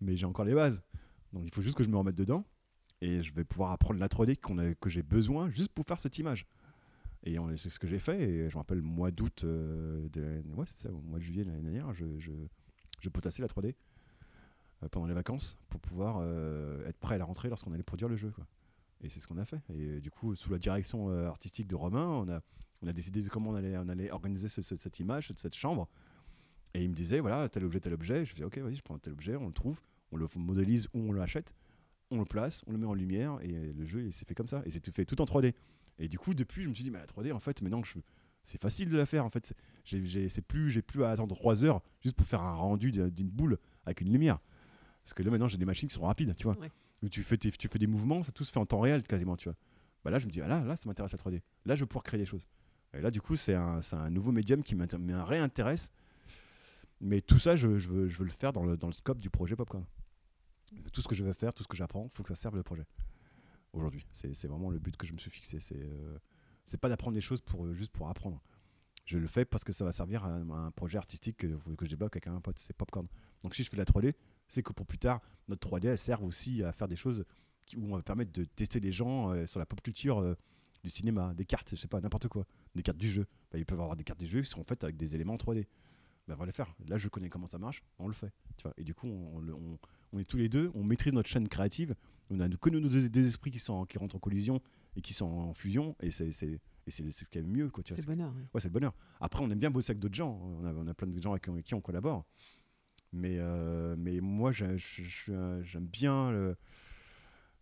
Mais 0.00 0.16
j'ai 0.16 0.26
encore 0.26 0.44
les 0.44 0.54
bases. 0.54 0.82
Donc 1.32 1.44
il 1.44 1.52
faut 1.52 1.62
juste 1.62 1.76
que 1.76 1.84
je 1.84 1.88
me 1.88 1.96
remette 1.96 2.14
dedans. 2.16 2.44
Et 3.00 3.22
je 3.22 3.32
vais 3.34 3.44
pouvoir 3.44 3.72
apprendre 3.72 3.98
la 4.00 4.08
3D 4.08 4.36
qu'on 4.36 4.58
a- 4.58 4.74
que 4.74 4.88
j'ai 4.88 5.02
besoin 5.02 5.50
juste 5.50 5.72
pour 5.72 5.84
faire 5.84 6.00
cette 6.00 6.18
image. 6.18 6.46
Et 7.24 7.36
c'est 7.56 7.70
ce 7.70 7.78
que 7.78 7.86
j'ai 7.86 7.98
fait. 7.98 8.20
Et 8.22 8.50
je 8.50 8.54
me 8.54 8.58
rappelle, 8.58 8.82
mois 8.82 9.10
d'août, 9.10 9.42
euh, 9.44 10.06
ouais, 10.56 10.66
mois 11.02 11.18
de 11.18 11.24
juillet 11.24 11.44
l'année 11.44 11.62
dernière, 11.62 11.92
je, 11.94 12.04
je, 12.18 13.08
potassais 13.08 13.40
la 13.42 13.48
3D 13.48 13.74
euh, 14.82 14.88
pendant 14.88 15.06
les 15.06 15.14
vacances 15.14 15.56
pour 15.68 15.80
pouvoir 15.80 16.18
euh, 16.20 16.86
être 16.86 16.98
prêt 16.98 17.14
à 17.14 17.18
la 17.18 17.24
rentrée 17.24 17.48
lorsqu'on 17.48 17.72
allait 17.72 17.82
produire 17.82 18.08
le 18.08 18.16
jeu. 18.16 18.32
Et 19.00 19.08
c'est 19.08 19.20
ce 19.20 19.26
qu'on 19.26 19.38
a 19.38 19.44
fait. 19.44 19.60
Et 19.70 20.00
du 20.00 20.10
coup, 20.10 20.34
sous 20.34 20.50
la 20.52 20.58
direction 20.58 21.08
artistique 21.26 21.66
de 21.66 21.74
Romain, 21.74 22.06
on 22.82 22.86
a, 22.88 22.92
décidé 22.92 23.22
de 23.22 23.28
comment 23.28 23.50
on 23.50 23.54
allait, 23.54 24.10
organiser 24.10 24.48
ce- 24.48 24.62
ce- 24.62 24.76
cette 24.76 24.98
image, 25.00 25.32
cette 25.36 25.54
chambre. 25.56 25.88
Et 26.74 26.82
il 26.82 26.90
me 26.90 26.94
disait, 26.94 27.20
voilà, 27.20 27.48
tel 27.48 27.64
objet, 27.64 27.80
tel 27.80 27.94
objet. 27.94 28.24
Je 28.24 28.32
faisais, 28.32 28.44
ok, 28.44 28.58
vas-y, 28.58 28.74
je 28.76 28.82
prends 28.82 28.98
tel 28.98 29.12
objet, 29.12 29.36
on 29.36 29.46
le 29.46 29.52
trouve, 29.52 29.80
on 30.12 30.16
le 30.16 30.26
modélise 30.36 30.88
ou 30.92 31.00
on 31.00 31.12
l'achète, 31.12 31.54
on 32.10 32.18
le 32.18 32.24
place, 32.24 32.62
on 32.66 32.72
le 32.72 32.78
met 32.78 32.86
en 32.86 32.94
lumière, 32.94 33.38
et 33.42 33.48
le 33.72 33.86
jeu, 33.86 34.02
il 34.06 34.12
s'est 34.12 34.24
fait 34.24 34.34
comme 34.34 34.48
ça. 34.48 34.62
Et 34.66 34.70
c'est 34.70 34.80
tout 34.80 34.90
fait 34.92 35.04
tout 35.04 35.20
en 35.20 35.24
3D. 35.24 35.54
Et 35.98 36.08
du 36.08 36.18
coup, 36.18 36.34
depuis, 36.34 36.64
je 36.64 36.68
me 36.68 36.74
suis 36.74 36.82
dit, 36.84 36.90
mais 36.90 36.98
la 36.98 37.06
3D, 37.06 37.32
en 37.32 37.38
fait, 37.38 37.62
maintenant, 37.62 37.82
je- 37.84 37.98
c'est 38.42 38.60
facile 38.60 38.88
de 38.90 38.96
la 38.96 39.06
faire. 39.06 39.24
En 39.24 39.30
fait, 39.30 39.54
j'ai, 39.84 40.04
j'ai, 40.04 40.28
c'est 40.28 40.42
plus, 40.42 40.70
j'ai 40.70 40.82
plus 40.82 41.04
à 41.04 41.10
attendre 41.10 41.34
3 41.36 41.64
heures 41.64 41.80
juste 42.00 42.16
pour 42.16 42.26
faire 42.26 42.42
un 42.42 42.52
rendu 42.52 42.90
d'une 42.90 43.28
boule 43.30 43.58
avec 43.86 44.00
une 44.00 44.12
lumière. 44.12 44.38
Parce 45.04 45.14
que 45.14 45.22
là, 45.22 45.30
maintenant, 45.30 45.48
j'ai 45.48 45.58
des 45.58 45.64
machines 45.64 45.88
qui 45.88 45.94
sont 45.94 46.02
rapides, 46.06 46.34
tu 46.36 46.44
vois. 46.44 46.58
Ouais. 46.58 46.70
Où 47.02 47.08
tu 47.08 47.22
fais, 47.22 47.36
tu 47.36 47.68
fais 47.68 47.78
des 47.78 47.86
mouvements, 47.86 48.22
ça 48.22 48.32
tout 48.32 48.44
se 48.44 48.50
fait 48.52 48.58
en 48.60 48.66
temps 48.66 48.80
réel 48.80 49.02
quasiment, 49.02 49.36
tu 49.36 49.48
vois. 49.48 49.56
Bah 50.04 50.10
là, 50.10 50.18
je 50.18 50.26
me 50.26 50.30
dis, 50.30 50.40
ah 50.40 50.48
là, 50.48 50.62
là, 50.64 50.74
ça 50.76 50.88
m'intéresse 50.88 51.12
la 51.12 51.18
3D. 51.18 51.40
Là, 51.66 51.74
je 51.76 51.80
vais 51.84 51.86
pouvoir 51.86 52.02
créer 52.02 52.18
des 52.18 52.26
choses. 52.26 52.46
Et 52.94 53.00
là, 53.00 53.10
du 53.10 53.20
coup, 53.20 53.36
c'est 53.36 53.54
un, 53.54 53.80
c'est 53.82 53.96
un 53.96 54.10
nouveau 54.10 54.32
médium 54.32 54.62
qui 54.62 54.74
m'intér- 54.74 54.98
me 54.98 55.20
réintéresse. 55.22 55.92
Mais 57.00 57.20
tout 57.20 57.38
ça, 57.38 57.56
je, 57.56 57.66
veux, 57.68 58.06
le 58.06 58.30
faire 58.30 58.52
dans 58.52 58.64
le, 58.64 58.78
scope 58.92 59.20
du 59.20 59.30
projet 59.30 59.56
Popcorn. 59.56 59.84
Tout 60.92 61.02
ce 61.02 61.08
que 61.08 61.14
je 61.14 61.24
veux 61.24 61.32
faire, 61.32 61.52
tout 61.52 61.62
ce 61.62 61.68
que 61.68 61.76
j'apprends, 61.76 62.08
il 62.12 62.16
faut 62.16 62.22
que 62.22 62.28
ça 62.28 62.34
serve 62.34 62.56
le 62.56 62.62
projet. 62.62 62.84
Aujourd'hui, 63.72 64.06
c'est 64.12 64.46
vraiment 64.46 64.70
le 64.70 64.78
but 64.78 64.96
que 64.96 65.06
je 65.06 65.12
me 65.12 65.18
suis 65.18 65.30
fixé. 65.30 65.58
C'est 65.60 65.76
euh, 65.76 66.18
pas 66.80 66.88
d'apprendre 66.88 67.14
des 67.14 67.20
choses 67.20 67.40
pour, 67.40 67.66
euh, 67.66 67.74
juste 67.74 67.92
pour 67.92 68.08
apprendre. 68.08 68.40
Je 69.04 69.18
le 69.18 69.26
fais 69.26 69.44
parce 69.44 69.64
que 69.64 69.72
ça 69.72 69.84
va 69.84 69.92
servir 69.92 70.24
à 70.24 70.28
un, 70.28 70.70
projet 70.70 70.96
artistique 70.96 71.36
que, 71.36 71.48
je 71.82 71.88
débloque 71.88 72.16
avec 72.16 72.26
un 72.26 72.40
pote, 72.40 72.58
c'est 72.58 72.74
Popcorn. 72.74 73.06
Donc 73.42 73.54
si 73.54 73.62
je 73.62 73.68
fais 73.68 73.76
de 73.76 73.82
la 73.82 73.84
3D, 73.84 74.14
c'est 74.48 74.62
que 74.62 74.72
pour 74.72 74.86
plus 74.86 74.98
tard, 74.98 75.20
notre 75.48 75.68
3D 75.68 75.88
elle 75.88 75.98
serve 75.98 76.24
aussi 76.24 76.62
à 76.62 76.72
faire 76.72 76.88
des 76.88 76.96
choses 76.96 77.24
où 77.76 77.92
on 77.92 77.96
va 77.96 78.02
permettre 78.02 78.32
de 78.32 78.44
tester 78.44 78.80
les 78.80 78.92
gens 78.92 79.30
euh, 79.30 79.46
sur 79.46 79.58
la 79.58 79.66
pop 79.66 79.80
culture 79.82 80.18
euh, 80.18 80.34
du 80.82 80.90
cinéma, 80.90 81.34
des 81.34 81.44
cartes, 81.44 81.70
je 81.70 81.76
sais 81.76 81.88
pas, 81.88 82.00
n'importe 82.00 82.28
quoi, 82.28 82.46
des 82.74 82.82
cartes 82.82 82.98
du 82.98 83.10
jeu. 83.10 83.26
Bah, 83.50 83.58
ils 83.58 83.66
peuvent 83.66 83.80
avoir 83.80 83.96
des 83.96 84.04
cartes 84.04 84.20
du 84.20 84.26
jeu 84.26 84.42
qui 84.42 84.50
sont 84.50 84.64
faites 84.64 84.84
avec 84.84 84.96
des 84.96 85.14
éléments 85.14 85.36
3D. 85.36 85.66
Bah, 86.26 86.34
on 86.36 86.40
va 86.40 86.46
les 86.46 86.52
faire. 86.52 86.74
Là, 86.88 86.96
je 86.96 87.08
connais 87.08 87.28
comment 87.28 87.46
ça 87.46 87.58
marche, 87.58 87.82
on 87.98 88.06
le 88.08 88.14
fait. 88.14 88.32
Tu 88.56 88.62
vois. 88.62 88.72
Et 88.78 88.84
du 88.84 88.94
coup, 88.94 89.06
on, 89.08 89.40
le- 89.40 89.54
on- 89.54 89.78
on 90.12 90.18
est 90.18 90.24
tous 90.24 90.36
les 90.38 90.48
deux, 90.48 90.70
on 90.74 90.82
maîtrise 90.84 91.12
notre 91.12 91.28
chaîne 91.28 91.48
créative. 91.48 91.94
On 92.30 92.40
a 92.40 92.48
que 92.48 92.70
nos, 92.70 92.80
nos 92.80 92.88
deux, 92.88 93.08
deux 93.08 93.26
esprits 93.26 93.50
qui, 93.50 93.58
sont, 93.58 93.84
qui 93.84 93.98
rentrent 93.98 94.16
en 94.16 94.20
collision 94.20 94.60
et 94.96 95.02
qui 95.02 95.12
sont 95.12 95.26
en 95.26 95.52
fusion. 95.54 95.94
Et 96.00 96.10
c'est 96.10 96.32
c'est- 96.32 96.60
ce 96.86 97.24
qui 97.24 97.38
est 97.38 97.42
mieux. 97.42 97.70
C'est 97.86 97.96
le 97.98 98.02
bonheur. 98.04 98.32
ouais. 98.34 98.60
C'est 98.60 98.68
le 98.68 98.72
bonheur. 98.72 98.94
Après, 99.20 99.42
on 99.42 99.50
aime 99.50 99.58
bien 99.58 99.70
bosser 99.70 99.90
avec 99.92 100.00
d'autres 100.00 100.14
gens. 100.14 100.38
On 100.60 100.64
a, 100.64 100.72
on 100.72 100.86
a 100.86 100.94
plein 100.94 101.08
de 101.08 101.20
gens 101.20 101.32
avec, 101.32 101.46
avec 101.48 101.64
qui 101.64 101.74
on 101.74 101.80
collabore. 101.80 102.24
Mais, 103.12 103.36
euh, 103.38 103.94
mais 103.98 104.20
moi, 104.20 104.50
j'aime 104.52 105.86
bien, 105.86 106.30
le- 106.30 106.56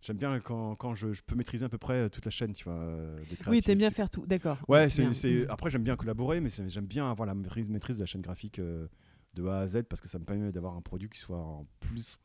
j'aime 0.03 0.17
bien 0.17 0.39
quand, 0.39 0.75
quand 0.75 0.93
je, 0.93 1.13
je 1.13 1.21
peux 1.23 1.35
maîtriser 1.35 1.65
à 1.65 1.69
peu 1.69 1.77
près 1.77 2.09
toute 2.09 2.25
la 2.25 2.31
chaîne, 2.31 2.53
tu 2.53 2.65
vois, 2.65 2.73
euh, 2.73 3.17
Oui, 3.47 3.61
t'aimes 3.61 3.77
bien 3.79 3.89
faire 3.89 4.09
tout, 4.09 4.25
d'accord. 4.25 4.57
Ouais, 4.67 4.89
c'est 4.89 5.11
c'est- 5.13 5.47
après 5.49 5.69
j'aime 5.69 5.83
bien 5.83 5.95
collaborer, 5.95 6.39
mais 6.41 6.49
j'aime 6.67 6.85
bien 6.85 7.09
avoir 7.09 7.25
la 7.25 7.33
maîtrise, 7.33 7.69
maîtrise 7.69 7.97
de 7.97 8.01
la 8.01 8.05
chaîne 8.05 8.21
graphique 8.21 8.59
euh, 8.59 8.87
de 9.33 9.45
A 9.47 9.59
à 9.59 9.67
Z 9.67 9.83
parce 9.89 10.01
que 10.01 10.07
ça 10.07 10.19
me 10.19 10.25
permet 10.25 10.51
d'avoir 10.51 10.75
un 10.75 10.81
produit 10.81 11.09
qui 11.09 11.19
soit 11.19 11.37
en 11.39 11.65
plus 11.79 12.19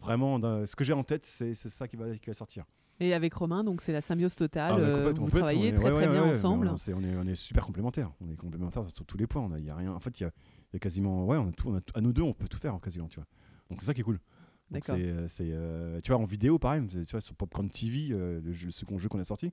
vraiment. 0.00 0.40
ce 0.66 0.76
que 0.76 0.84
j'ai 0.84 0.92
en 0.92 1.04
tête, 1.04 1.26
c'est, 1.26 1.54
ça 1.54 1.88
qui 1.88 1.96
va, 1.96 2.16
qui 2.16 2.30
va 2.30 2.34
sortir. 2.34 2.64
Et 2.98 3.12
avec 3.12 3.34
Romain, 3.34 3.62
donc 3.62 3.82
c'est 3.82 3.92
la 3.92 4.00
symbiose 4.00 4.34
totale. 4.36 4.72
Ah, 4.74 4.78
euh, 4.78 5.12
vous 5.14 5.28
travaillez 5.28 5.74
très 5.74 5.84
ouais, 5.84 5.90
très 5.90 6.06
ouais, 6.06 6.12
bien 6.12 6.22
ouais, 6.22 6.30
ensemble. 6.30 6.70
On, 6.94 7.04
est, 7.04 7.16
on 7.16 7.26
est 7.26 7.34
super 7.34 7.66
complémentaires. 7.66 8.10
On 8.22 8.30
est 8.30 8.36
complémentaires 8.36 8.84
sur 8.90 9.04
tous 9.04 9.18
les 9.18 9.26
points. 9.26 9.42
On 9.42 9.52
a, 9.52 9.58
il 9.58 9.66
y 9.66 9.70
a 9.70 9.76
rien. 9.76 9.92
En 9.92 10.00
fait, 10.00 10.18
il 10.18 10.22
y 10.22 10.26
a, 10.26 10.30
il 10.72 10.74
y 10.74 10.76
a 10.76 10.78
quasiment. 10.78 11.26
Ouais, 11.26 11.36
on 11.36 11.48
a 11.48 11.52
tout, 11.52 11.68
on 11.68 11.76
a 11.76 11.80
à 11.94 12.00
nous 12.00 12.14
deux, 12.14 12.22
on 12.22 12.32
peut 12.32 12.48
tout 12.48 12.56
faire 12.58 12.78
quasiment, 12.80 13.06
tu 13.08 13.16
vois. 13.16 13.26
Donc 13.68 13.82
c'est 13.82 13.86
ça 13.86 13.94
qui 13.94 14.00
est 14.00 14.04
cool. 14.04 14.18
D'accord. 14.70 14.96
c'est, 14.96 15.04
euh, 15.04 15.28
euh, 15.52 16.00
tu 16.00 16.10
vois, 16.12 16.20
en 16.20 16.24
vidéo, 16.24 16.58
pareil, 16.58 16.82
c'est- 16.90 17.04
tu 17.04 17.12
vois, 17.12 17.20
sur 17.20 17.34
Popcorn 17.34 17.68
TV, 17.70 18.08
euh, 18.12 18.40
le, 18.40 18.52
jeu- 18.52 18.66
le 18.66 18.72
second 18.72 18.98
jeu 18.98 19.08
qu'on 19.08 19.18
a 19.20 19.24
sorti, 19.24 19.52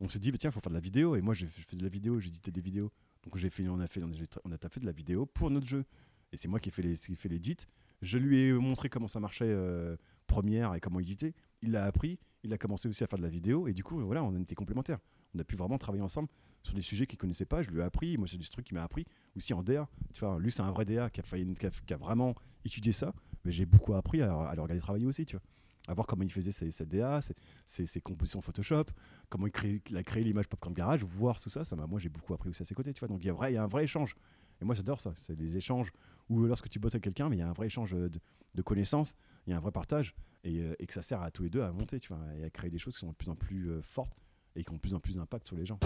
on 0.00 0.08
s'est 0.08 0.18
dit, 0.18 0.30
bah, 0.30 0.38
tiens, 0.38 0.50
il 0.50 0.52
faut 0.52 0.60
faire 0.60 0.70
de 0.70 0.76
la 0.76 0.80
vidéo. 0.80 1.16
Et 1.16 1.20
moi, 1.22 1.34
j'ai- 1.34 1.46
je 1.46 1.62
fais 1.68 1.76
de 1.76 1.82
la 1.82 1.88
vidéo, 1.88 2.18
j'éditais 2.20 2.50
des 2.50 2.60
vidéos. 2.60 2.92
Donc 3.24 3.36
j'ai 3.36 3.50
fait, 3.50 3.68
on 3.68 3.80
a 3.80 3.86
fait, 3.86 4.02
on 4.02 4.10
a, 4.10 4.14
on 4.44 4.52
a 4.52 4.58
fait 4.68 4.80
de 4.80 4.86
la 4.86 4.92
vidéo 4.92 5.26
pour 5.26 5.50
notre 5.50 5.66
jeu. 5.66 5.84
Et 6.32 6.36
c'est 6.36 6.48
moi 6.48 6.60
qui 6.60 6.68
ai 6.68 6.72
fait 6.72 6.82
les, 6.82 6.96
qui 6.96 7.12
ai 7.12 7.16
fait 7.16 7.28
l'édit. 7.28 7.56
Je 8.00 8.18
lui 8.18 8.40
ai 8.42 8.52
montré 8.52 8.88
comment 8.88 9.08
ça 9.08 9.18
marchait 9.18 9.44
euh, 9.48 9.96
première 10.26 10.74
et 10.74 10.80
comment 10.80 11.00
éditer. 11.00 11.34
Il 11.62 11.72
l'a 11.72 11.84
appris. 11.84 12.18
Il 12.44 12.52
a 12.52 12.58
commencé 12.58 12.88
aussi 12.88 13.02
à 13.02 13.06
faire 13.08 13.18
de 13.18 13.24
la 13.24 13.28
vidéo. 13.28 13.66
Et 13.66 13.72
du 13.72 13.82
coup, 13.82 13.98
voilà, 14.00 14.22
on 14.22 14.36
était 14.40 14.54
complémentaires. 14.54 14.98
On 15.34 15.38
a 15.40 15.44
pu 15.44 15.56
vraiment 15.56 15.78
travailler 15.78 16.02
ensemble 16.04 16.28
sur 16.62 16.74
des 16.74 16.80
sujets 16.82 17.06
qu'il 17.06 17.18
connaissait 17.18 17.44
pas. 17.44 17.62
Je 17.62 17.70
lui 17.70 17.80
ai 17.80 17.82
appris. 17.82 18.16
Moi, 18.16 18.28
c'est 18.28 18.36
des 18.38 18.44
trucs 18.44 18.66
qu'il 18.66 18.76
m'a 18.76 18.84
appris. 18.84 19.04
Aussi 19.36 19.52
en 19.52 19.62
DA. 19.64 19.88
Tu 20.12 20.20
vois, 20.20 20.38
lui, 20.38 20.52
c'est 20.52 20.62
un 20.62 20.70
vrai 20.70 20.84
DA 20.84 21.10
qui 21.10 21.20
a, 21.20 21.22
fait 21.24 21.42
une- 21.42 21.54
qui 21.56 21.66
a- 21.66 21.70
qui 21.70 21.92
a 21.92 21.96
vraiment 21.96 22.34
étudié 22.64 22.92
ça. 22.92 23.12
Mais 23.44 23.52
j'ai 23.52 23.66
beaucoup 23.66 23.94
appris 23.94 24.22
à, 24.22 24.32
à 24.34 24.54
le 24.54 24.62
regarder 24.62 24.80
travailler 24.80 25.06
aussi, 25.06 25.24
tu 25.26 25.36
vois. 25.36 25.42
À 25.86 25.94
voir 25.94 26.06
comment 26.06 26.22
il 26.22 26.30
faisait 26.30 26.52
ses, 26.52 26.84
DA, 26.84 27.20
ses, 27.66 28.00
compositions 28.02 28.42
Photoshop, 28.42 28.84
comment 29.30 29.46
il, 29.46 29.52
crée- 29.52 29.80
a 29.94 30.02
créé 30.02 30.22
l'image 30.22 30.46
Popcorn 30.46 30.74
Garage, 30.74 31.02
voir 31.02 31.40
tout 31.40 31.48
ça. 31.48 31.64
ça 31.64 31.76
moi, 31.76 31.98
j'ai 31.98 32.10
beaucoup 32.10 32.34
appris 32.34 32.50
aussi 32.50 32.60
à 32.60 32.66
ses 32.66 32.74
côtés, 32.74 32.92
tu 32.92 32.98
vois. 33.00 33.08
Donc, 33.08 33.24
il 33.24 33.26
y, 33.28 33.30
a 33.30 33.32
vrai- 33.32 33.52
il 33.52 33.54
y 33.54 33.58
a 33.58 33.62
un 33.62 33.68
vrai 33.68 33.84
échange. 33.84 34.14
Et 34.60 34.64
moi, 34.66 34.74
j'adore 34.74 35.00
ça. 35.00 35.14
C'est 35.20 35.38
les 35.38 35.56
échanges 35.56 35.90
où, 36.28 36.40
lorsque 36.44 36.68
tu 36.68 36.78
bosses 36.78 36.94
avec 36.94 37.04
quelqu'un, 37.04 37.30
mais 37.30 37.36
il 37.36 37.38
y 37.38 37.42
a 37.42 37.48
un 37.48 37.52
vrai 37.54 37.66
échange 37.68 37.92
de, 37.92 38.10
de 38.54 38.62
connaissances, 38.62 39.14
il 39.46 39.50
y 39.50 39.52
a 39.54 39.56
un 39.56 39.60
vrai 39.60 39.72
partage, 39.72 40.14
et, 40.44 40.60
euh, 40.60 40.74
et 40.78 40.86
que 40.86 40.92
ça 40.92 41.00
sert 41.00 41.22
à 41.22 41.30
tous 41.30 41.44
les 41.44 41.48
deux 41.50 41.62
à 41.62 41.72
monter, 41.72 42.00
tu 42.00 42.08
vois, 42.12 42.20
et 42.36 42.44
à 42.44 42.50
créer 42.50 42.68
des 42.70 42.78
choses 42.78 42.92
qui 42.94 43.00
sont 43.00 43.10
de 43.10 43.14
plus 43.16 43.30
en 43.30 43.34
plus 43.36 43.70
euh, 43.70 43.80
fortes 43.80 44.12
et 44.56 44.64
qui 44.64 44.70
ont 44.70 44.74
de 44.74 44.80
plus 44.80 44.92
en 44.94 45.00
plus 45.00 45.16
d'impact 45.16 45.46
sur 45.46 45.56
les 45.56 45.64
gens. 45.64 45.78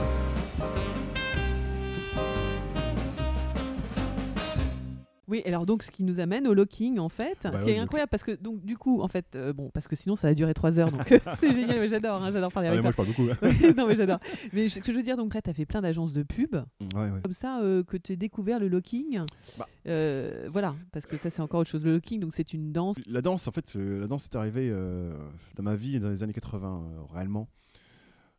Oui, 5.33 5.41
alors 5.47 5.65
donc 5.65 5.83
ce 5.83 5.91
qui 5.91 6.03
nous 6.05 6.21
amène 6.21 6.47
au 6.47 6.53
locking 6.53 6.99
en 6.99 7.09
fait, 7.09 7.39
Bah 7.43 7.53
ce 7.55 7.59
qui 7.61 7.65
ouais, 7.65 7.73
est 7.73 7.77
le 7.77 7.83
incroyable 7.83 8.11
parce 8.11 8.23
que 8.23 8.33
donc 8.33 8.63
du 8.63 8.77
coup 8.77 9.01
en 9.01 9.09
fait 9.09 9.25
euh, 9.35 9.55
bon 9.55 9.71
parce 9.71 9.89
que 9.89 9.97
sinon 9.97 10.15
ça 10.15 10.29
va 10.29 10.35
durer 10.35 10.53
trois 10.53 10.79
heures 10.79 10.93
donc 10.93 11.11
euh, 11.11 11.19
c'est 11.41 11.53
génial, 11.53 11.81
mais 11.81 11.89
j'adore, 11.89 12.23
hein, 12.23 12.31
j'adore 12.31 12.53
parler 12.53 12.69
Ah 12.69 12.73
avec 12.73 12.83
moi, 12.83 12.93
toi. 12.93 13.07
je 13.09 13.13
parle 13.15 13.27
beaucoup. 13.27 13.75
Non 13.79 13.87
mais 13.87 13.97
j'adore. 13.97 14.19
Mais 14.53 14.69
ce 14.69 14.81
que 14.81 14.93
je 14.93 14.97
veux 14.99 15.03
dire 15.03 15.17
donc 15.17 15.33
là 15.33 15.41
tu 15.41 15.49
as 15.49 15.55
fait 15.55 15.65
plein 15.65 15.81
d'agences 15.81 16.13
de 16.13 16.23
pub 16.23 16.55
ouais, 16.55 16.95
ouais. 16.95 17.21
comme 17.25 17.33
ça 17.33 17.63
euh, 17.63 17.83
que 17.83 17.97
tu 17.97 18.13
as 18.13 18.17
découvert 18.17 18.61
le 18.61 18.69
locking. 18.69 19.23
Bah. 19.59 19.67
Euh, 19.89 20.49
voilà, 20.53 20.75
parce 20.93 21.07
que 21.07 21.17
ça 21.17 21.31
c'est 21.31 21.41
encore 21.41 21.61
autre 21.61 21.71
chose. 21.71 21.83
Le 21.85 21.95
locking 21.95 22.21
donc 22.21 22.35
c'est 22.35 22.53
une 22.53 22.71
danse. 22.71 22.97
La 23.07 23.23
danse, 23.23 23.49
en 23.49 23.53
fait, 23.53 23.75
la 23.75 24.07
danse 24.07 24.27
est 24.27 24.37
arrivée 24.37 24.71
dans 25.57 25.63
ma 25.63 25.75
vie 25.77 25.99
dans 25.99 26.11
les 26.11 26.23
années 26.23 26.33
80, 26.35 26.69
euh, 26.69 27.15
réellement. 27.15 27.49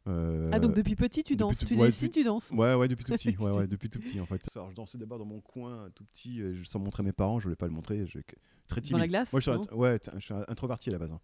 Euh, 0.08 0.50
Ah 0.52 0.60
donc 0.60 0.76
depuis 0.76 0.96
petit 0.96 1.24
tu 1.24 1.36
danses, 1.38 1.60
tout- 1.60 1.66
tu 1.66 1.76
ouais, 1.76 1.88
dessines, 1.88 2.08
depuis- 2.10 2.20
tu 2.22 2.26
danses. 2.26 2.52
Ouais, 2.52 2.74
ouais, 2.76 2.88
depuis 2.90 3.06
tout 3.06 3.14
petit. 3.14 3.36
ouais, 3.40 3.52
ouais, 3.52 3.68
depuis 3.68 3.90
tout 3.90 4.00
petit, 4.00 4.20
en 4.20 4.26
fait. 4.26 4.46
Alors, 4.56 4.70
je 4.70 4.76
dansais 4.76 4.98
d'abord 4.98 5.18
dans 5.20 5.26
mon 5.26 5.40
coin, 5.40 5.90
tout 5.96 6.04
petit, 6.04 6.42
sans 6.66 6.80
montrer 6.80 7.04
mes 7.04 7.14
parents. 7.14 7.40
Je 7.40 7.46
voulais 7.46 7.56
pas 7.56 7.68
le 7.68 7.72
montrer. 7.74 8.06
Je, 8.06 8.20
très 8.68 8.82
Dans 8.82 8.88
timide. 8.88 9.02
la 9.02 9.08
glace 9.08 9.32
Moi, 9.32 9.40
je 9.40 9.50
suis, 9.52 9.60
int- 9.60 9.74
ouais, 9.74 10.00
je 10.16 10.20
suis 10.20 10.34
introverti 10.48 10.90
à 10.90 10.94
la 10.94 11.00
base. 11.00 11.14
hein. 11.14 11.20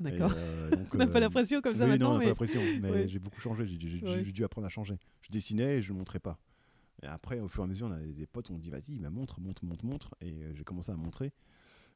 D'accord. 0.00 0.32
Euh, 0.36 0.70
On 0.94 0.96
n'a 0.98 1.06
pas 1.06 1.16
euh, 1.16 1.20
l'impression 1.20 1.60
comme 1.60 1.74
ça 1.74 1.84
oui, 1.84 1.90
maintenant 1.90 2.10
non, 2.10 2.14
on 2.16 2.18
n'a 2.18 2.18
mais 2.20 2.24
pas 2.26 2.28
l'impression. 2.30 2.60
Mais 2.82 2.90
Ouais. 2.90 3.08
j'ai 3.08 3.18
beaucoup 3.18 3.40
changé. 3.40 3.66
J'ai 3.66 4.32
dû 4.32 4.44
apprendre 4.44 4.66
à 4.66 4.70
changer. 4.70 4.96
Je 5.22 5.30
dessinais 5.30 5.76
et 5.78 5.80
je 5.82 5.88
ne 5.88 5.94
le 5.94 5.98
montrais 6.00 6.20
pas. 6.20 6.38
Et 7.02 7.06
après, 7.06 7.40
au 7.40 7.48
fur 7.48 7.62
et 7.62 7.64
à 7.64 7.66
mesure, 7.68 7.86
on 7.86 7.92
a 7.92 7.98
des 8.00 8.26
potes, 8.26 8.50
on 8.50 8.58
dit 8.58 8.70
vas-y, 8.70 8.98
bah, 8.98 9.08
montre, 9.10 9.40
montre, 9.40 9.64
montre, 9.64 9.84
montre. 9.86 10.14
Et 10.20 10.32
euh, 10.42 10.52
j'ai 10.54 10.64
commencé 10.64 10.92
à 10.92 10.96
montrer. 10.96 11.32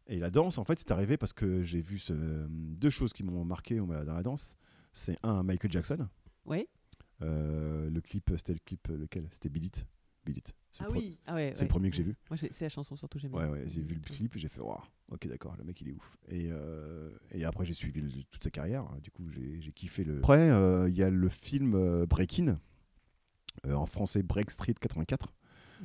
Et 0.07 0.19
la 0.19 0.31
danse, 0.31 0.59
en 0.59 0.65
fait, 0.65 0.79
c'est 0.79 0.91
arrivé 0.91 1.17
parce 1.17 1.33
que 1.33 1.63
j'ai 1.63 1.81
vu 1.81 1.99
ce- 1.99 2.47
deux 2.49 2.91
choses 2.91 3.13
qui 3.13 3.23
m'ont 3.23 3.45
marqué 3.45 3.77
dans 3.77 3.87
la 4.15 4.23
danse. 4.23 4.57
C'est 4.93 5.17
un, 5.23 5.43
Michael 5.43 5.71
Jackson. 5.73 6.09
Ouais. 6.45 6.69
Euh, 7.23 7.89
le 7.89 8.01
clip, 8.01 8.33
c'était 8.37 8.53
le 8.55 8.59
clip 8.65 8.89
lequel? 8.89 9.29
C'était 9.31 9.49
Beat 9.49 9.65
It. 9.67 9.87
Beat 10.25 10.39
It. 10.39 10.55
C'est 10.73 10.85
Ah 10.85 10.91
oui, 10.91 11.19
ah 11.27 11.35
ouais, 11.35 11.53
c'est 11.55 11.63
le 11.65 11.69
premier 11.69 11.91
que 11.91 11.97
j'ai 11.97 12.03
vu. 12.03 12.17
Moi 12.31 12.37
c'est 12.39 12.61
la 12.63 12.69
chanson 12.71 12.97
surtout 12.97 13.19
j'aime 13.19 13.35
Ouais, 13.35 13.43
bien. 13.45 13.53
ouais, 13.53 13.65
j'ai 13.67 13.83
vu 13.83 13.95
le 13.95 14.01
clip 14.01 14.35
et 14.35 14.39
j'ai 14.39 14.49
fait, 14.49 14.61
waouh, 14.61 14.81
ok, 15.11 15.27
d'accord, 15.29 15.55
le 15.59 15.65
mec 15.65 15.79
il 15.83 15.89
est 15.89 15.93
ouf. 15.93 16.17
Et, 16.29 16.49
euh, 16.51 17.11
et 17.33 17.45
après, 17.45 17.65
j'ai 17.67 17.75
suivi 17.75 18.01
le- 18.01 18.11
toute 18.31 18.43
sa 18.43 18.51
carrière. 18.51 18.87
Du 19.03 19.11
coup, 19.11 19.29
j'ai 19.31 19.61
j'ai 19.61 19.73
kiffé 19.73 20.03
le. 20.05 20.19
Après, 20.19 20.51
euh, 20.51 20.89
il 20.89 20.97
y 20.97 21.03
a 21.03 21.11
le 21.11 21.29
film 21.29 21.75
euh, 21.75 22.07
Breakin, 22.07 22.59
euh, 23.67 23.75
en 23.75 23.85
français 23.87 24.23
Break 24.23 24.51
Street 24.51 24.75
84. 24.81 25.33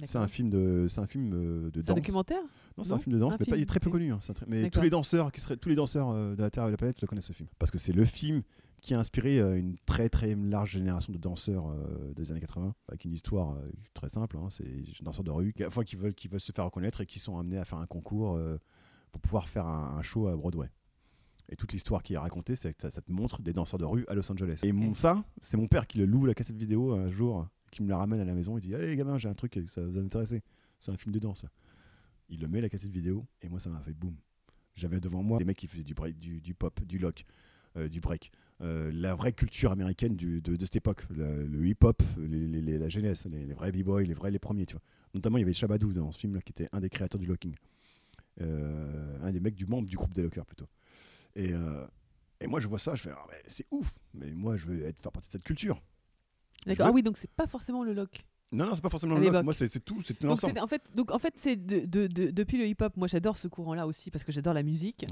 C'est 0.06 0.18
un 0.20 0.28
film 0.28 0.50
de, 0.52 0.86
c'est 0.88 1.02
un 1.02 1.08
film 1.08 1.34
euh, 1.34 1.72
de 1.72 1.82
C'est 1.82 1.90
un 1.90 1.96
danse. 1.96 2.04
documentaire? 2.04 2.42
Non, 2.78 2.84
c'est 2.84 2.94
un 2.94 3.00
film 3.00 3.16
de 3.16 3.20
danse, 3.20 3.34
Un 3.34 3.38
mais 3.40 3.46
pas- 3.48 3.58
il 3.58 3.64
est 3.64 3.66
très 3.66 3.80
peu 3.80 3.90
connu. 3.90 4.12
hein, 4.14 4.20
très- 4.20 4.46
mais 4.48 4.70
tous 4.70 4.82
les 4.82 4.92
danseurs 4.92 5.32
qui 5.32 5.42
seraient, 5.42 5.58
tous 5.58 5.70
les 5.70 5.76
danseurs 5.76 6.10
euh, 6.12 6.36
de 6.36 6.42
la 6.42 6.50
Terre 6.52 6.64
et 6.64 6.68
de 6.68 6.72
la 6.72 6.78
planète 6.78 7.02
le 7.02 7.08
connaissent 7.08 7.26
ce 7.26 7.34
film, 7.34 7.50
parce 7.58 7.72
que 7.72 7.80
c'est 7.80 7.94
le 7.94 8.06
film 8.06 8.44
qui 8.82 8.94
a 8.94 9.00
inspiré 9.00 9.40
euh, 9.40 9.58
une 9.58 9.78
très 9.86 10.08
très 10.10 10.36
large 10.36 10.72
génération 10.72 11.12
de 11.12 11.18
danseurs 11.18 11.70
euh, 11.70 12.14
des 12.14 12.32
années 12.32 12.40
80, 12.40 12.76
avec 12.88 13.06
une 13.06 13.14
histoire 13.14 13.56
euh, 13.56 13.70
très 13.94 14.10
simple. 14.10 14.38
hein, 14.38 14.50
c'est 14.52 14.64
des 14.64 14.94
danseurs 15.02 15.24
de 15.24 15.32
rue, 15.32 15.54
qui, 15.54 15.66
enfin, 15.66 15.84
qui 15.84 15.96
veulent, 15.96 16.14
qui 16.14 16.28
veulent 16.28 16.40
se 16.40 16.52
faire 16.52 16.66
reconnaître 16.66 17.02
et 17.02 17.06
qui 17.06 17.20
sont 17.20 17.38
amenés 17.40 17.58
à 17.58 17.66
faire 17.66 17.80
un 17.80 17.88
concours 17.88 18.36
euh, 18.36 18.58
pour 19.12 19.22
pouvoir 19.22 19.50
faire 19.50 19.66
un, 19.66 19.98
un 19.98 20.02
show 20.02 20.28
à 20.28 20.36
Broadway. 20.36 20.70
Et 21.50 21.56
toute 21.56 21.72
l'histoire 21.72 22.04
qui 22.04 22.14
est 22.14 22.18
racontée, 22.18 22.56
c'est 22.56 22.74
que 22.74 22.82
ça, 22.82 22.92
ça 22.92 23.02
te 23.02 23.12
montre 23.12 23.42
des 23.42 23.54
danseurs 23.54 23.80
de 23.80 23.86
rue 23.86 24.06
à 24.10 24.14
Los 24.14 24.30
Angeles. 24.32 24.60
Et 24.64 24.74
mon, 24.74 24.94
ça, 24.94 25.24
c'est 25.42 25.56
mon 25.58 25.68
père 25.68 25.88
qui 25.88 25.98
le 25.98 26.06
loue 26.06 26.26
la 26.26 26.34
cassette 26.34 26.58
vidéo 26.58 26.92
un 26.94 27.10
jour, 27.10 27.48
qui 27.72 27.82
me 27.84 27.90
la 27.90 27.98
ramène 27.98 28.20
à 28.20 28.26
la 28.26 28.34
maison. 28.34 28.58
Il 28.58 28.62
dit 28.62 28.76
Allez, 28.76 28.88
les 28.88 28.96
gamins, 28.98 29.18
j'ai 29.18 29.30
un 29.30 29.34
truc, 29.34 29.60
ça 29.68 29.82
vous 29.82 29.98
intéresser. 29.98 30.44
C'est 30.80 30.92
un 30.92 30.98
film 30.98 31.14
de 31.14 31.20
danse. 31.20 31.46
Il 32.30 32.42
le 32.42 32.48
met 32.50 32.60
la 32.62 32.70
cassette 32.70 32.92
vidéo, 32.92 33.26
et 33.42 33.48
moi, 33.48 33.60
ça 33.60 33.70
m'a 33.70 33.80
fait 33.80 33.94
boum. 33.94 34.16
J'avais 34.76 35.00
devant 35.00 35.24
moi 35.24 35.40
des 35.40 35.46
mecs 35.46 35.58
qui 35.58 35.68
faisaient 35.68 35.84
du, 35.86 35.94
break, 35.94 36.20
du, 36.20 36.42
du 36.42 36.54
pop, 36.54 36.84
du 36.84 37.00
lock, 37.00 37.26
euh, 37.78 37.88
du 37.88 38.02
break. 38.02 38.32
Euh, 38.62 38.92
la 38.92 39.14
vraie 39.14 39.34
culture 39.34 39.72
américaine 39.72 40.16
du- 40.16 40.42
de, 40.42 40.56
de 40.56 40.66
cette 40.66 40.78
époque, 40.78 41.04
le, 41.12 41.46
le 41.46 41.68
hip-hop, 41.68 42.02
la 42.18 42.90
jeunesse, 42.90 43.26
les, 43.26 43.46
les 43.46 43.54
vrais 43.54 43.72
b-boys, 43.72 44.02
les 44.04 44.16
vrais, 44.16 44.32
les 44.32 44.40
premiers, 44.40 44.66
tu 44.66 44.74
vois. 44.74 44.82
Notamment, 45.14 45.38
il 45.38 45.42
y 45.42 45.44
avait 45.44 45.54
Shabadou 45.54 45.94
dans 45.94 46.12
ce 46.12 46.20
film-là, 46.20 46.42
qui 46.42 46.52
était 46.52 46.68
un 46.72 46.80
des 46.80 46.90
créateurs 46.90 47.20
du 47.20 47.28
locking. 47.28 47.54
Euh, 48.42 49.18
un 49.24 49.32
des 49.32 49.40
mecs 49.40 49.56
du 49.56 49.66
membre 49.66 49.88
du 49.88 49.96
groupe 49.96 50.14
des 50.14 50.22
lockers, 50.24 50.46
plutôt. 50.46 50.68
Et, 51.36 51.54
euh, 51.54 51.86
et 52.40 52.48
moi, 52.48 52.60
je 52.60 52.68
vois 52.68 52.80
ça, 52.80 52.96
je 52.96 53.04
fais, 53.04 53.12
Ah, 53.12 53.28
c'est 53.46 53.66
ouf, 53.72 54.00
mais 54.14 54.32
moi, 54.32 54.56
je 54.58 54.66
veux 54.68 54.84
être, 54.86 55.00
faire 55.00 55.12
partie 55.12 55.28
de 55.28 55.34
cette 55.34 55.44
culture. 55.44 55.82
D'accord. 56.66 56.86
veux- 56.88 56.92
Ah 56.92 56.94
oui, 56.96 57.04
donc 57.04 57.18
c'est 57.18 57.30
pas 57.32 57.48
forcément 57.48 57.84
le 57.84 57.94
lock. 57.94 58.26
Non, 58.54 58.66
non, 58.66 58.76
c'est 58.76 58.82
pas 58.82 58.90
forcément 58.90 59.18
le. 59.18 59.44
Moi, 59.44 59.52
c'est 59.54 59.68
tout, 59.84 60.02
c'est 60.06 60.14
tout 60.18 60.26
Donc 60.26 60.42
en 60.44 60.68
fait, 60.68 60.82
donc 60.96 61.12
en 61.12 61.20
fait 61.20 61.34
c'est 61.36 61.58
de, 61.58 61.82
de- 61.86 62.08
de- 62.08 62.32
depuis 62.32 62.58
le 62.58 62.66
hip-hop. 62.66 62.94
Moi 62.96 63.08
j'adore 63.08 63.38
ce 63.38 63.50
courant-là 63.50 63.86
aussi 63.86 64.10
parce 64.10 64.24
que 64.24 64.32
j'adore 64.32 64.54
la 64.54 64.64
musique. 64.64 65.06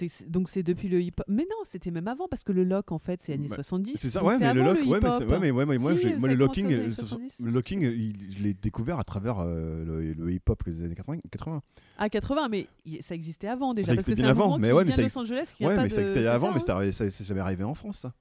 Ouais. 0.00 0.08
Donc 0.26 0.48
c'est 0.48 0.64
depuis 0.64 0.88
le 0.88 1.00
hip-hop. 1.00 1.24
Mais 1.28 1.44
non, 1.44 1.56
c'était 1.70 1.92
même 1.92 2.08
avant 2.08 2.26
parce 2.26 2.42
que 2.42 2.50
le 2.50 2.64
lock 2.64 2.90
en 2.90 2.98
fait 2.98 3.20
c'est 3.22 3.32
années 3.34 3.46
Bah, 3.48 3.54
70. 3.54 3.92
C'est 3.96 4.10
ça, 4.10 4.24
ouais, 4.24 4.38
mais 4.38 4.52
le 4.52 4.62
lock, 4.64 4.78
ouais, 4.86 4.98
mais, 5.00 5.10
c'est- 5.12 5.18
hip-hop. 5.18 5.30
ouais, 5.30 5.38
mais, 5.38 5.50
ouais, 5.52 5.66
mais 5.66 5.78
moi, 5.78 5.96
Si, 5.96 6.02
ça 6.02 6.16
moi, 6.18 6.28
le 6.28 6.34
locking, 6.34 6.72
euh, 6.72 6.88
ce- 6.88 6.96
70. 7.06 7.40
le 7.40 7.50
locking, 7.52 7.82
il- 7.82 8.32
je 8.36 8.42
l'ai 8.42 8.54
découvert 8.54 8.98
à 8.98 9.04
travers 9.04 9.38
euh, 9.38 9.84
le, 9.84 10.12
le 10.12 10.32
hip-hop 10.32 10.64
des 10.68 10.82
années 10.84 10.96
80. 10.96 11.18
80. 11.30 11.62
À 11.96 12.08
80, 12.08 12.48
mais 12.48 12.66
ça 13.02 13.14
existait 13.14 13.46
avant 13.48 13.72
déjà. 13.72 13.86
Ça 13.86 13.94
existait 13.94 14.14
bien 14.16 14.30
avant, 14.30 14.58
mais 14.58 14.72
ouais, 14.72 14.84
mais 14.84 14.90
ça 14.90 14.96
ça 14.96 15.02
existait 15.02 16.26
avant, 16.26 16.48
ça, 16.48 16.52
mais 16.54 16.58
hein. 16.86 16.90
c'est 16.90 16.92
ça- 16.92 17.10
c'est 17.10 17.24
jamais 17.24 17.40
arrivé 17.40 17.62
en 17.62 17.74
France, 17.74 17.98
ça. 18.00 18.12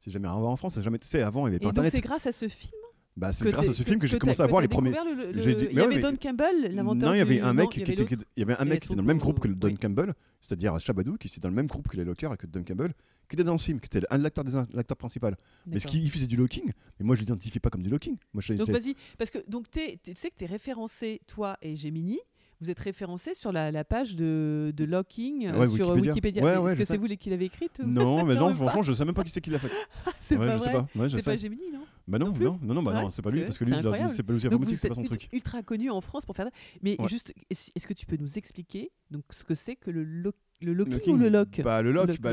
C'est 0.00 0.10
jamais 0.10 0.28
arrivé 0.28 0.46
en 0.46 0.56
France, 0.56 0.74
c'est 0.74 0.82
jamais. 0.82 0.98
Tu 0.98 1.08
sais, 1.08 1.22
avant, 1.22 1.46
il 1.46 1.50
n'y 1.50 1.56
avait 1.56 1.58
pas 1.60 1.72
donc 1.72 1.84
c'est 1.84 1.96
Internet. 1.96 2.04
grâce 2.04 2.26
à 2.26 2.32
ce 2.32 2.46
film 2.46 2.72
Bah, 3.18 3.32
c'est 3.32 3.50
grâce 3.50 3.68
à 3.68 3.74
ce 3.74 3.82
film 3.82 3.98
que 3.98 4.06
j'ai 4.06 4.18
commencé 4.18 4.40
à 4.40 4.46
voir 4.46 4.62
les 4.62 4.68
premiers. 4.68 4.90
découvert 4.90 5.12
le- 5.14 5.32
le- 5.32 5.40
j'ai 5.42 5.54
dit- 5.54 5.66
Il 5.70 5.76
y 5.76 5.80
avait 5.80 5.96
mais- 5.96 6.00
Don 6.02 6.14
Campbell, 6.16 6.74
l'inventeur 6.74 7.08
Non, 7.08 7.14
il 7.14 7.18
y 7.18 7.20
avait 7.20 7.40
un 7.40 7.52
mec 7.52 7.70
qui 7.70 7.80
était, 7.82 7.94
il 8.36 8.40
y 8.40 8.42
avait 8.42 8.56
un 8.58 8.64
mec 8.64 8.80
qui 8.80 8.86
était 8.86 8.94
dans 8.94 9.02
le 9.02 9.06
même 9.06 9.18
groupe 9.18 9.40
que 9.40 9.48
Don. 9.48 9.74
Campbell, 9.74 10.14
c'est-à-dire 10.40 10.78
Shabadou, 10.80 11.16
qui 11.16 11.26
était 11.26 11.40
dans 11.40 11.48
le 11.48 11.54
même 11.54 11.66
groupe 11.66 11.88
que 11.88 11.96
les 11.96 12.04
Lockers 12.04 12.32
et 12.32 12.36
que 12.36 12.46
Don 12.46 12.62
Campbell, 12.62 12.92
qui 13.28 13.34
était 13.36 13.44
dans 13.44 13.52
le 13.52 13.58
film, 13.58 13.80
qui 13.80 13.86
était 13.94 14.06
un 14.10 14.18
de 14.18 14.22
l'acteur 14.22 14.96
principal. 14.96 15.36
Mais 15.66 15.78
ce 15.80 15.86
qu'il 15.86 16.08
faisait 16.10 16.26
du 16.28 16.36
locking, 16.36 16.70
mais 16.98 17.04
moi 17.06 17.16
je 17.16 17.20
l'identifie 17.20 17.58
pas 17.60 17.70
comme 17.70 17.82
du 17.82 17.90
locking. 17.90 18.16
Moi 18.32 18.40
je 18.40 18.54
Donc 18.54 18.70
vas-y, 18.70 18.94
parce 19.18 19.30
que 19.30 19.38
donc 19.48 19.70
tu 19.70 19.80
sais 20.14 20.30
que 20.30 20.36
tu 20.38 20.44
es 20.44 20.46
référencé, 20.46 21.20
toi 21.26 21.58
et 21.60 21.76
Gemini, 21.76 22.20
vous 22.60 22.70
êtes 22.70 22.78
référencé 22.80 23.34
sur 23.34 23.52
la, 23.52 23.70
la 23.70 23.84
page 23.84 24.16
de, 24.16 24.72
de 24.76 24.84
locking 24.84 25.46
euh, 25.46 25.58
Ouais, 25.60 25.66
sur 25.68 25.90
Wikipédia. 25.90 26.12
Wikipédia. 26.12 26.42
Ouais, 26.62 26.70
Est-ce 26.72 26.78
que 26.78 26.84
c'est 26.84 26.96
vous 26.96 27.06
qui 27.06 27.30
l'avez 27.30 27.44
écrite 27.46 27.80
Non, 27.84 28.24
mais 28.24 28.34
non, 28.36 28.52
franchement, 28.54 28.82
je 28.82 28.92
sais 28.92 29.04
même 29.04 29.14
pas 29.14 29.22
qui 29.24 29.30
c'est 29.30 29.40
qui 29.40 29.50
l'a 29.50 29.58
fait. 29.60 29.68
C'est 30.20 30.36
Ouais, 30.36 30.46
pas 30.46 30.58
je 30.58 30.64
sais 30.64 30.70
vrai. 30.70 30.80
pas. 30.92 31.00
Ouais, 31.00 31.08
je 31.08 31.16
C'est 31.16 31.22
sais. 31.22 31.30
pas 31.30 31.36
Gemini, 31.36 31.70
non? 31.72 31.80
Bah 32.08 32.18
non, 32.18 32.32
non 32.32 32.58
non, 32.62 32.74
non, 32.74 32.82
bah 32.82 33.02
non, 33.02 33.10
c'est 33.10 33.20
pas 33.22 33.30
lui, 33.30 33.42
parce 33.42 33.58
que 33.58 33.64
lui, 33.64 33.74
c'est 33.76 33.82
pas 33.82 33.90
lui, 33.98 34.46
informatique, 34.46 34.78
c'est 34.78 34.88
pas 34.88 34.94
son 34.94 35.02
truc. 35.02 35.28
ultra 35.32 35.62
connu 35.62 35.90
en 35.90 36.00
France 36.00 36.24
pour 36.24 36.34
faire 36.34 36.46
ça. 36.46 36.52
Mais 36.82 36.96
juste, 37.06 37.34
est-ce 37.50 37.86
que 37.86 37.92
tu 37.92 38.06
peux 38.06 38.16
nous 38.16 38.38
expliquer 38.38 38.90
donc 39.10 39.24
ce 39.30 39.44
que 39.44 39.54
c'est 39.54 39.76
que 39.76 39.90
le, 39.90 40.04
le 40.04 40.32
locking 40.72 40.94
Locking. 40.94 41.14
ou 41.14 41.16
le 41.18 41.28
lock? 41.28 41.60
Bah 41.62 41.82
le 41.82 41.92
lock, 41.92 42.18
bah, 42.20 42.32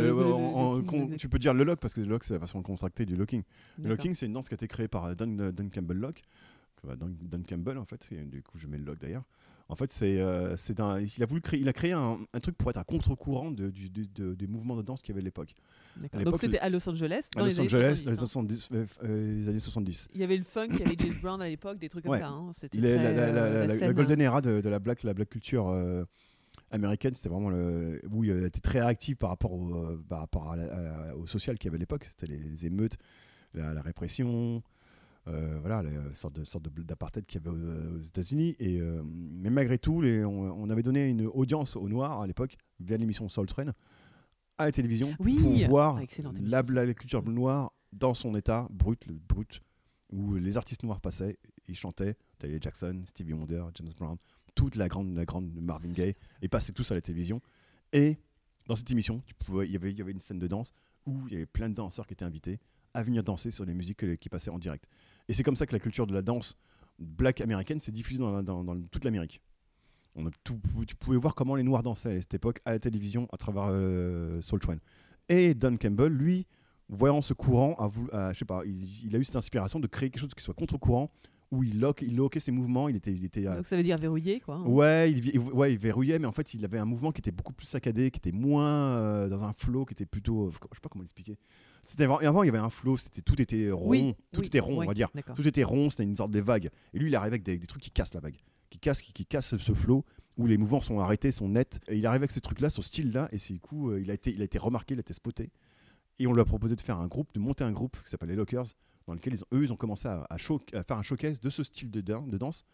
tu 1.17 1.30
peux 1.30 1.39
dire 1.39 1.53
le 1.53 1.63
lock 1.63 1.80
parce 1.80 1.93
que 1.93 2.01
le 2.01 2.07
lock 2.07 2.23
c'est 2.23 2.34
la 2.34 2.39
façon 2.39 2.61
contractée 2.61 3.05
du 3.05 3.15
locking. 3.15 3.43
Le 3.82 3.89
locking 3.89 4.13
c'est 4.15 4.26
une 4.26 4.34
danse 4.34 4.47
qui 4.47 4.53
a 4.53 4.57
été 4.57 4.67
créée 4.67 4.88
par 4.88 5.13
Don, 5.15 5.51
Don 5.51 5.69
Campbell 5.69 5.97
Lock. 5.97 6.21
Don 6.97 7.41
Campbell 7.47 7.78
en 7.78 7.86
fait, 7.86 8.07
et 8.11 8.23
du 8.23 8.41
coup 8.43 8.57
je 8.57 8.67
mets 8.67 8.78
le 8.78 8.86
lock 8.86 8.99
d'ailleurs. 8.99 9.23
En 9.68 9.76
fait 9.76 9.89
c'est 9.91 10.20
euh, 10.20 10.55
c'est 10.57 10.80
un- 10.80 10.99
il 10.99 11.24
a 11.24 11.26
voulu 11.26 11.41
créer, 11.41 11.59
il 11.59 11.68
a 11.68 11.74
créé 11.74 11.91
un, 11.91 12.20
un 12.34 12.39
truc 12.39 12.55
pour 12.55 12.70
être 12.70 12.78
à 12.78 12.84
contre-courant 12.84 13.49
de, 13.49 13.70
du- 13.72 13.89
du- 13.89 14.05
de- 14.07 14.36
des 14.36 14.45
mouvements 14.45 14.76
de 14.76 14.84
danse 14.84 15.01
qu'il 15.01 15.09
y 15.09 15.13
avait 15.13 15.24
à 15.24 15.26
l'époque. 15.26 15.55
D'accord. 15.97 16.20
à 16.20 16.24
Donc 16.24 16.38
c'était 16.39 16.59
à 16.59 16.70
Los 16.70 16.88
Angeles 16.88 17.30
À 17.36 17.39
dans 17.39 17.45
Los 17.45 17.51
les 17.51 17.59
années 17.59 17.68
Angeles 17.68 18.03
70, 18.03 18.03
dans 18.05 18.11
les, 18.11 18.18
hein. 18.18 18.20
70, 18.20 18.70
euh, 18.74 18.86
euh, 19.05 19.39
les 19.41 19.49
années 19.49 19.59
70. 19.59 20.07
Il 20.13 20.22
y 20.22 20.24
avait 20.24 20.38
le 20.38 20.43
funk, 20.43 20.68
il 20.72 20.80
y 20.80 20.84
avait 20.84 20.95
James 20.99 21.16
Brown 21.22 21.41
à 21.41 21.47
l'époque, 21.47 21.80
des 21.80 21.89
trucs 21.89 22.03
comme 22.03 22.11
Ouais. 22.13 22.20
ça. 22.20 22.28
hein. 22.28 22.51
C'était 22.53 22.78
très, 22.78 22.95
la, 22.97 23.11
la- 23.11 23.32
la- 23.32 23.49
la- 23.49 23.68
la 23.68 23.78
scène, 23.80 23.93
golden 23.93 24.22
era 24.22 24.41
de, 24.41 24.61
de 24.61 24.70
la 24.70 24.78
black, 24.80 25.01
la 25.01 25.13
black 25.16 25.30
culture 25.30 25.70
euh, 25.70 26.03
américaine, 26.70 27.16
c'était 27.16 27.30
vraiment 27.30 27.49
le, 27.49 28.01
où 28.11 28.24
il 28.24 28.32
était 28.45 28.59
très 28.59 28.82
réactif 28.82 29.18
par 29.18 29.30
rapport 29.32 29.51
au, 29.53 29.97
par 30.07 30.20
rapport 30.20 30.51
à 30.51 30.57
la- 30.57 31.09
à- 31.11 31.16
au 31.16 31.26
social 31.26 31.57
qu'il 31.57 31.68
y 31.68 31.70
avait 31.70 31.78
à 31.78 31.80
l'époque. 31.80 32.05
C'était 32.07 32.28
les, 32.28 32.38
les 32.38 32.66
émeutes, 32.68 32.97
la 33.55 33.82
répression, 33.82 34.61
euh, 35.28 35.57
voilà, 35.59 35.82
les 35.84 35.95
euh, 35.95 36.13
sortes 36.13 36.36
de 36.36 36.43
sortes 36.43 36.65
de- 36.69 36.84
d'apartheid 36.84 37.26
qu'il 37.26 37.41
y 37.43 37.47
avait 37.47 37.55
aux, 37.57 37.97
aux 37.97 38.01
États-Unis. 38.01 38.55
Et 38.59 38.80
euh, 38.80 39.01
mais 39.05 39.49
malgré 39.49 39.78
tout, 39.78 40.01
les- 40.01 40.23
on, 40.23 40.39
on 40.61 40.69
avait 40.69 40.84
donné 40.84 41.07
une 41.07 41.26
audience 41.28 41.76
aux 41.76 41.89
Noirs 41.89 42.21
à 42.21 42.28
l'époque 42.28 42.55
via 42.80 42.97
l'émission 42.97 43.28
Soul 43.30 43.47
Train 43.47 43.73
à 44.57 44.65
la 44.65 44.71
télévision 44.71 45.13
Oui. 45.19 45.38
pour 45.41 45.51
voir 45.69 45.97
Ah, 45.97 46.03
excellente 46.03 46.36
la, 46.41 46.61
la- 46.61 46.86
la 46.86 46.93
culture 46.93 47.23
noire 47.23 47.73
dans 47.91 48.13
son 48.13 48.36
état 48.36 48.67
brut, 48.71 49.05
le 49.07 49.13
brut, 49.15 49.61
où 50.11 50.36
les 50.36 50.57
artistes 50.57 50.84
noirs 50.84 51.01
passaient, 51.01 51.38
ils 51.67 51.76
chantaient, 51.76 52.15
Taylor 52.39 52.59
Jackson, 52.61 53.01
Stevie 53.05 53.34
Wonder, 53.34 53.63
James 53.76 53.89
Brown, 53.97 54.17
toute 54.53 54.76
la 54.76 54.88
grande, 54.88 55.15
la 55.15 55.26
grande 55.26 55.51
Marvin 55.55 55.91
Gaye, 55.91 56.13
et 56.41 56.47
passaient 56.47 56.71
tous 56.73 56.91
à 56.91 56.95
la 56.95 57.01
télévision. 57.01 57.41
Et 57.93 58.17
dans 58.67 58.76
cette 58.76 58.89
émission, 58.91 59.21
tu 59.26 59.34
pouvais, 59.34 59.65
il, 59.65 59.71
y 59.71 59.76
avait, 59.76 59.91
il 59.91 59.97
y 59.97 60.01
avait 60.01 60.11
une 60.11 60.19
scène 60.19 60.39
de 60.39 60.47
danse 60.47 60.73
où 61.05 61.17
il 61.28 61.34
y 61.34 61.36
avait 61.36 61.45
plein 61.45 61.69
de 61.69 61.73
danseurs 61.73 62.05
qui 62.07 62.13
étaient 62.13 62.26
invités 62.26 62.59
à 62.93 63.03
venir 63.03 63.23
danser 63.23 63.51
sur 63.51 63.65
les 63.65 63.73
musiques 63.73 63.97
que- 63.97 64.15
qui 64.15 64.30
passaient 64.30 64.49
en 64.51 64.59
direct. 64.59 64.88
Et 65.28 65.34
c'est 65.34 65.43
comme 65.43 65.55
ça 65.55 65.65
que 65.65 65.73
la 65.73 65.80
culture 65.80 66.07
de 66.07 66.13
la 66.13 66.21
danse 66.21 66.57
black 66.99 67.41
américaine 67.41 67.80
s'est 67.80 67.91
diffusée 67.91 68.19
dans, 68.19 68.32
la- 68.32 68.41
dans- 68.43 68.63
dans 68.63 68.80
toute 68.91 69.03
l'Amérique. 69.05 69.41
On 70.15 70.26
a 70.28 70.30
tout- 70.43 70.59
tu 70.88 70.95
pouvais 70.95 71.17
voir 71.17 71.36
comment 71.36 71.55
les 71.55 71.63
Noirs 71.63 71.84
dansaient 71.84 72.17
à 72.17 72.21
cette 72.21 72.34
époque 72.36 72.59
à 72.65 72.71
la 72.71 72.80
télévision 72.80 73.28
à 73.34 73.38
travers 73.38 73.67
euh, 73.69 74.39
Soul 74.41 74.59
Train. 74.59 74.78
Et 75.28 75.53
Don 75.53 75.76
Campbell, 75.78 76.13
lui, 76.13 76.45
voyant 76.88 77.21
ce 77.21 77.34
courant, 77.34 77.76
a, 77.80 77.88
voulu- 77.88 78.09
a- 78.13 78.32
je 78.32 78.39
sais 78.39 78.45
pas, 78.45 78.61
il, 78.65 79.05
il 79.07 79.15
a 79.15 79.19
eu 79.19 79.23
cette 79.26 79.36
inspiration 79.36 79.80
de 79.80 79.88
créer 79.88 80.09
quelque 80.09 80.21
chose 80.21 80.34
qui 80.34 80.43
soit 80.43 80.53
contre-courant, 80.53 81.11
où 81.51 81.63
il 81.63 81.80
lock, 81.80 82.01
il 82.01 82.15
loquait 82.15 82.39
ses 82.39 82.51
mouvements, 82.51 82.88
il 82.89 82.95
était, 82.95 83.11
il 83.11 83.26
était 83.26 83.45
euh, 83.45 83.55
Donc 83.57 83.67
ça 83.67 83.76
veut 83.76 83.84
dire 83.84 83.97
verrouillé, 83.97 84.39
quoi. 84.39 84.55
hein. 84.55 84.63
Ouais, 84.65 85.11
il, 85.11 85.38
ouais, 85.39 85.73
il 85.73 85.78
verrouillait, 85.80 86.17
mais 86.19 86.28
en 86.28 86.32
fait, 86.32 86.53
il 86.53 86.63
avait 86.63 86.80
un 86.80 86.86
mouvement 86.86 87.11
qui 87.11 87.19
était 87.19 87.32
beaucoup 87.32 87.53
plus 87.53 87.65
saccadé, 87.67 88.09
qui 88.09 88.17
était 88.19 88.32
moins 88.32 88.67
euh, 88.97 89.28
dans 89.28 89.43
un 89.43 89.53
flow, 89.53 89.84
qui 89.86 89.93
était 89.93 90.05
plutôt. 90.05 90.47
euh, 90.47 90.51
je 90.51 90.55
sais 90.76 90.82
pas 90.82 90.89
comment 90.89 91.03
l'expliquer. 91.03 91.38
C'était 91.86 92.03
avant, 92.05 92.43
il 92.43 92.47
y 92.47 92.49
avait 92.49 92.57
un 92.57 92.69
flow, 92.69 92.97
c'était 92.97 93.21
tout 93.21 93.39
était 93.41 93.69
rond, 93.71 93.88
Oui, 93.89 94.15
tout 94.31 94.41
oui, 94.41 94.47
était 94.47 94.59
rond, 94.59 94.71
oui, 94.79 94.86
on 94.86 94.88
va 94.88 94.93
dire. 94.93 95.09
Tout 95.36 95.47
était 95.47 95.63
rond, 95.63 95.89
c'était 95.89 96.03
une 96.03 96.15
sorte 96.17 96.31
de 96.31 96.39
vague. 96.41 96.69
Et 96.93 96.99
lui, 96.99 97.09
il 97.09 97.15
arrive 97.15 97.33
avec 97.33 97.43
des, 97.43 97.57
des 97.57 97.67
trucs 97.67 97.81
qui 97.83 97.91
cassent 97.91 98.13
la 98.13 98.19
vague, 98.21 98.36
qui 98.69 98.79
cassent, 98.79 99.01
qui, 99.01 99.13
qui 99.13 99.25
cassent 99.25 99.55
ce 99.55 99.73
flow 99.73 100.03
où 100.38 100.47
les 100.47 100.57
mouvements 100.57 100.81
sont 100.81 100.99
arrêtés, 100.99 101.31
sont 101.31 101.47
nets. 101.47 101.79
Et 101.88 101.97
il 101.97 102.05
arrive 102.05 102.21
avec 102.21 102.31
ce 102.31 102.39
truc-là, 102.39 102.69
ce 102.69 102.81
style-là, 102.81 103.29
et 103.31 103.38
c'est 103.38 103.53
du 103.53 103.59
coup, 103.61 103.91
euh, 103.91 104.01
il 104.01 104.11
a 104.11 104.13
été, 104.13 104.31
il 104.31 104.41
a 104.41 104.45
été 104.45 104.57
remarqué, 104.57 104.93
il 104.95 104.97
a 104.97 105.01
été 105.01 105.13
spoté. 105.13 105.49
Et 106.19 106.27
on 106.27 106.33
lui 106.33 106.41
a 106.41 106.45
proposé 106.45 106.75
de 106.75 106.81
faire 106.81 106.99
un 106.99 107.07
groupe, 107.07 107.33
de 107.33 107.39
monter 107.39 107.63
un 107.63 107.71
groupe 107.71 107.97
qui 108.03 108.09
s'appelle 108.09 108.29
les 108.29 108.36
Lockers, 108.36 108.65
dans 109.07 109.13
lequel 109.13 109.33
ils 109.33 109.43
ont- 109.43 109.47
eux, 109.57 109.63
ils 109.63 109.71
ont 109.71 109.75
commencé 109.77 110.07
à, 110.07 110.25
à 110.29 110.38
show- 110.38 110.61
à 110.73 110.83
faire 110.83 110.97
un 110.97 111.03
showcase 111.03 111.39
de 111.39 111.49
ce 111.49 111.61
style 111.63 111.91
de 111.91 112.01
danse. 112.01 112.65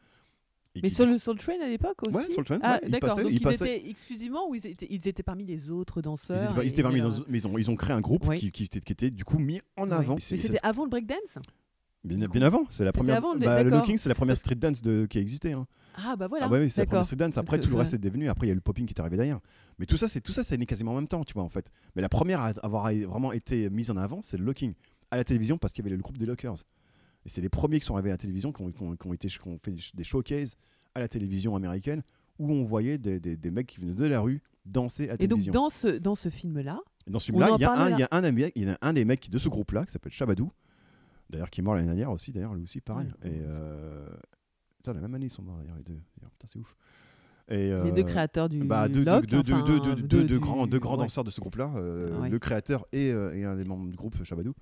Mais 0.75 0.81
qui- 0.89 0.95
sur 0.95 1.05
le 1.05 1.17
Soul 1.17 1.37
Train 1.37 1.59
à 1.61 1.67
l'époque 1.67 1.97
aussi 2.07 2.15
Ouais, 2.15 2.23
le 2.37 2.43
train, 2.45 2.59
Ah, 2.63 2.79
ouais, 2.81 2.89
d'accord. 2.89 3.17
Donc 3.17 3.25
il 3.29 3.33
ils 3.35 3.41
passait- 3.41 3.77
étaient 3.77 3.89
exclusivement 3.89 4.49
ou 4.49 4.55
ils 4.55 4.65
étaient, 4.65 4.87
ils 4.89 5.05
étaient 5.07 5.23
parmi 5.23 5.43
les 5.45 5.69
autres 5.69 5.99
Ils 5.99 6.03
danseurs 6.03 6.51
étaient, 6.51 6.65
ils 6.65 6.69
étaient 6.69 6.81
parmi 6.83 7.01
dans- 7.01 7.11
euh, 7.11 7.23
mais 7.27 7.39
ils 7.39 7.47
ont, 7.47 7.57
ils 7.57 7.69
ont 7.69 7.75
créé 7.75 7.93
un 7.93 7.99
groupe 7.99 8.25
Oui. 8.27 8.39
qui, 8.39 8.51
qui 8.51 8.63
était, 8.63 8.79
qui 8.79 8.93
était 8.93 9.11
du 9.11 9.25
coup 9.25 9.37
mis 9.37 9.59
en 9.75 9.91
avant. 9.91 10.15
Mais 10.15 10.21
c'était 10.21 10.59
avant 10.63 10.83
le 10.85 10.89
breakdance 10.89 11.19
bien, 12.03 12.17
bien 12.27 12.41
avant, 12.41 12.63
c'est 12.69 12.83
la 12.85 12.91
première. 12.93 13.17
avant 13.17 13.33
le- 13.33 13.39
bah, 13.41 13.61
le 13.63 13.69
locking, 13.69 13.97
c'est 13.97 14.09
la 14.09 14.15
première 14.15 14.37
street 14.37 14.55
dance 14.55 14.81
de, 14.81 15.05
qui 15.09 15.17
a 15.17 15.21
existé. 15.21 15.51
hein. 15.51 15.67
Ah 15.97 16.15
bah 16.15 16.27
voilà. 16.27 16.45
ah 16.45 16.49
ouais, 16.49 16.61
oui, 16.61 16.69
c'est 16.69 16.81
la 16.81 16.85
première 16.87 17.03
street 17.05 17.17
dance. 17.17 17.37
Après, 17.37 17.59
tout 17.59 17.69
le 17.69 17.75
reste 17.75 17.93
est 17.93 17.97
devenu. 17.99 18.29
Après, 18.29 18.47
il 18.47 18.49
y 18.49 18.53
a 18.53 18.55
le 18.55 18.61
popping 18.61 18.85
qui 18.85 18.93
est 18.93 18.99
arrivé 19.01 19.17
derrière. 19.17 19.39
Mais 19.77 19.85
tout 19.85 19.97
ça, 19.97 20.07
c'est 20.07 20.21
tout 20.21 20.31
ça, 20.31 20.43
c'est 20.43 20.57
né 20.57 20.65
quasiment 20.65 20.91
en 20.93 20.95
même 20.95 21.07
temps, 21.07 21.23
tu 21.25 21.33
vois, 21.33 21.43
en 21.43 21.49
fait. 21.49 21.69
Mais 21.95 22.01
la 22.01 22.09
première 22.09 22.39
à 22.39 22.53
avoir 22.63 22.91
vraiment 22.93 23.31
été 23.33 23.69
mise 23.69 23.91
en 23.91 23.97
avant, 23.97 24.21
c'est 24.23 24.37
le 24.37 24.45
locking 24.45 24.73
à 25.11 25.17
la 25.17 25.23
télévision 25.25 25.57
parce 25.57 25.73
qu'il 25.73 25.83
y 25.83 25.87
avait 25.87 25.95
le 25.97 26.01
groupe 26.01 26.17
des 26.17 26.25
Lockers. 26.25 26.55
Et 27.25 27.29
c'est 27.29 27.41
les 27.41 27.49
premiers 27.49 27.79
qui 27.79 27.85
sont 27.85 27.93
arrivés 27.95 28.09
à 28.09 28.13
la 28.13 28.17
télévision, 28.17 28.51
qui 28.51 28.61
ont, 28.61 28.71
qui 28.71 28.81
ont- 28.81 28.95
qui 28.95 29.07
ont 29.07 29.13
été, 29.13 29.27
qui 29.27 29.39
ont 29.47 29.57
fait 29.57 29.73
des 29.93 30.03
showcases 30.03 30.55
à 30.95 30.99
la 30.99 31.07
télévision 31.07 31.55
américaine 31.55 32.03
où 32.39 32.51
on 32.51 32.63
voyait 32.63 32.97
des, 32.97 33.19
des- 33.19 33.37
des 33.37 33.51
mecs 33.51 33.67
qui 33.67 33.79
venaient 33.79 33.93
de 33.93 34.05
la 34.05 34.19
rue 34.21 34.41
danser 34.65 35.05
à 35.05 35.07
la 35.07 35.13
Et 35.15 35.27
donc 35.27 35.39
télévision. 35.39 35.53
dans 35.53 35.69
ce, 35.69 35.87
dans 35.87 36.15
ce 36.15 36.29
film-là, 36.29 36.79
Dans 37.07 37.19
ce 37.19 37.25
film-là, 37.27 37.49
il 37.57 37.61
y, 37.61 37.65
a 37.65 37.71
un- 37.71 37.89
il 37.91 37.99
y 37.99 38.03
a 38.81 38.93
des 38.93 39.05
mecs 39.05 39.29
de 39.29 39.37
ce 39.37 39.49
groupe-là 39.49 39.85
qui 39.85 39.91
s'appelle 39.91 40.11
Shabadou, 40.11 40.51
d'ailleurs 41.29 41.49
qui 41.49 41.61
est 41.61 41.63
mort 41.63 41.75
l'année 41.75 41.87
dernière 41.87 42.11
aussi, 42.11 42.31
d'ailleurs 42.31 42.53
lui 42.55 42.63
aussi 42.63 42.81
pareil. 42.81 43.07
Ouais, 43.23 43.29
et 43.29 43.41
euh... 43.43 44.07
putain, 44.77 44.93
la 44.93 45.01
même 45.01 45.13
année 45.15 45.27
ils 45.27 45.29
sont 45.31 45.43
morts 45.43 45.57
d'ailleurs 45.57 45.77
les 45.77 45.83
deux. 45.83 45.99
Putain, 46.19 46.47
c'est 46.51 46.57
ouf. 46.59 46.75
Et, 47.49 47.69
les 47.83 47.91
deux 47.91 48.01
euh, 48.01 48.05
créateurs 48.05 48.49
du 48.49 48.63
bah, 48.63 48.87
deux, 48.87 49.01
enfin, 49.07 49.19
du- 49.21 50.39
grands, 50.39 50.67
deux 50.67 50.79
grands 50.79 50.93
ouais. 50.97 51.03
danseurs 51.03 51.23
de 51.23 51.29
ce 51.29 51.41
groupe-là, 51.41 51.71
euh, 51.75 52.19
Ouais. 52.21 52.29
le 52.29 52.39
créateur 52.39 52.85
et, 52.93 53.07
et 53.09 53.43
un 53.45 53.55
des 53.55 53.65
membres 53.65 53.89
du 53.89 53.95
groupe 53.97 54.23
Shabadou. 54.23 54.53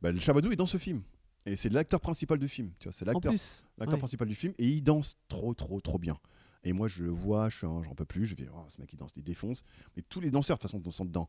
Bah, 0.00 0.12
le 0.12 0.18
Shabadou 0.20 0.52
est 0.52 0.56
dans 0.56 0.66
ce 0.66 0.76
film. 0.78 1.02
Et 1.46 1.56
c'est 1.56 1.70
l'acteur 1.70 2.00
principal 2.00 2.38
du 2.38 2.48
film. 2.48 2.70
Tu 2.78 2.84
vois, 2.84 2.92
c'est 2.92 3.04
l'acteur 3.04 3.32
plus. 3.32 3.64
l'acteur 3.78 3.94
ouais. 3.94 3.98
principal 4.00 4.28
du 4.28 4.34
film, 4.34 4.52
et 4.58 4.68
il 4.68 4.82
danse 4.82 5.16
trop, 5.28 5.54
trop, 5.54 5.80
trop 5.80 5.98
bien. 5.98 6.18
Et 6.64 6.72
moi, 6.74 6.88
je 6.88 7.02
le 7.02 7.10
vois, 7.10 7.48
je 7.48 7.60
j'en 7.60 7.94
peux 7.96 8.04
plus, 8.04 8.26
je 8.26 8.34
vais, 8.36 8.46
oh, 8.54 8.64
ce 8.68 8.78
mec, 8.80 8.92
il 8.92 8.96
danse, 8.96 9.12
il 9.16 9.22
défonce. 9.22 9.64
Mais 9.96 10.02
tous 10.08 10.20
les 10.20 10.30
danseurs, 10.30 10.58
de 10.58 10.62
toute 10.62 10.70
façon, 10.70 10.90
sont 10.90 11.04
dedans. 11.06 11.28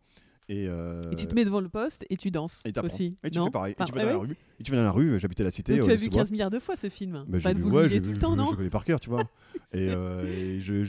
Et, 0.49 0.67
euh, 0.67 1.01
Et 1.11 1.15
tu 1.15 1.27
te 1.27 1.33
mets 1.33 1.45
devant 1.45 1.61
le 1.61 1.69
poste 1.69 2.05
et 2.09 2.17
tu 2.17 2.29
danses 2.31 2.61
et 2.65 2.77
aussi. 2.83 3.15
Et 3.23 3.29
tu 3.29 3.37
non 3.37 3.45
fais 3.45 3.51
pareil. 3.51 3.73
Enfin, 3.77 3.85
et 3.85 3.87
tu 3.87 3.93
vas 3.93 3.99
ouais, 4.05 4.11
dans 4.11 4.21
la 4.23 4.27
rue. 4.27 4.35
Et 4.59 4.63
tu 4.63 4.71
vas 4.71 4.77
dans 4.77 4.83
la 4.83 4.91
rue. 4.91 5.17
J'habitais 5.17 5.43
à 5.43 5.45
la 5.45 5.51
cité. 5.51 5.79
Au 5.79 5.85
tu 5.85 5.91
as 5.91 5.95
vu 5.95 6.05
Sous-Bois. 6.05 6.23
15 6.23 6.31
milliards 6.31 6.49
de 6.49 6.59
fois 6.59 6.75
ce 6.75 6.89
film. 6.89 7.23
Bah, 7.29 7.37
j'ai 7.37 7.43
Pas 7.43 7.53
de 7.53 7.59
vu- 7.59 7.63
vous 7.63 7.69
le 7.69 7.75
ouais, 7.77 7.87
tout 7.87 8.07
le 8.07 8.13
vu- 8.13 8.19
temps, 8.19 8.31
je- 8.31 8.37
non 8.37 8.49
Je 8.51 8.55
connais 8.55 8.69
par 8.69 8.83
cœur, 8.83 8.99
tu 8.99 9.09
vois. 9.09 9.23
et 9.73 9.87
euh, 9.87 10.59
je- 10.59 10.83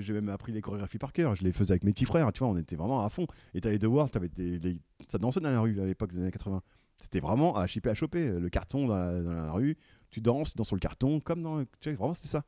j'ai 0.00 0.12
même 0.12 0.28
appris 0.28 0.52
les 0.52 0.60
chorégraphies 0.60 0.98
par 0.98 1.14
cœur. 1.14 1.34
Je 1.34 1.44
les 1.44 1.52
faisais 1.52 1.72
avec 1.72 1.84
mes 1.84 1.92
petits 1.94 2.04
frères, 2.04 2.30
tu 2.32 2.40
vois. 2.40 2.48
On 2.48 2.56
était 2.58 2.76
vraiment 2.76 3.02
à 3.02 3.08
fond. 3.08 3.26
Et 3.54 3.60
t'avais 3.62 3.78
des, 3.78 4.58
des- 4.58 4.76
ça 5.08 5.16
dansait 5.16 5.40
dans 5.40 5.50
la 5.50 5.60
rue 5.60 5.80
à 5.80 5.86
l'époque 5.86 6.12
des 6.12 6.18
années 6.20 6.30
80. 6.32 6.60
C'était 6.98 7.20
vraiment 7.20 7.56
à 7.56 7.66
chipper, 7.66 7.90
à 7.90 7.94
choper. 7.94 8.28
Le 8.30 8.48
carton 8.48 8.86
dans 8.86 8.96
la, 8.96 9.20
dans 9.20 9.32
la 9.32 9.52
rue, 9.52 9.76
tu 10.10 10.20
danses, 10.20 10.50
tu 10.50 10.56
danses 10.56 10.68
sur 10.68 10.76
le 10.76 10.80
carton, 10.80 11.20
comme 11.20 11.42
dans. 11.42 11.62
Tu 11.64 11.68
sais, 11.82 11.92
vraiment, 11.92 12.14
c'était 12.14 12.28
ça. 12.28 12.44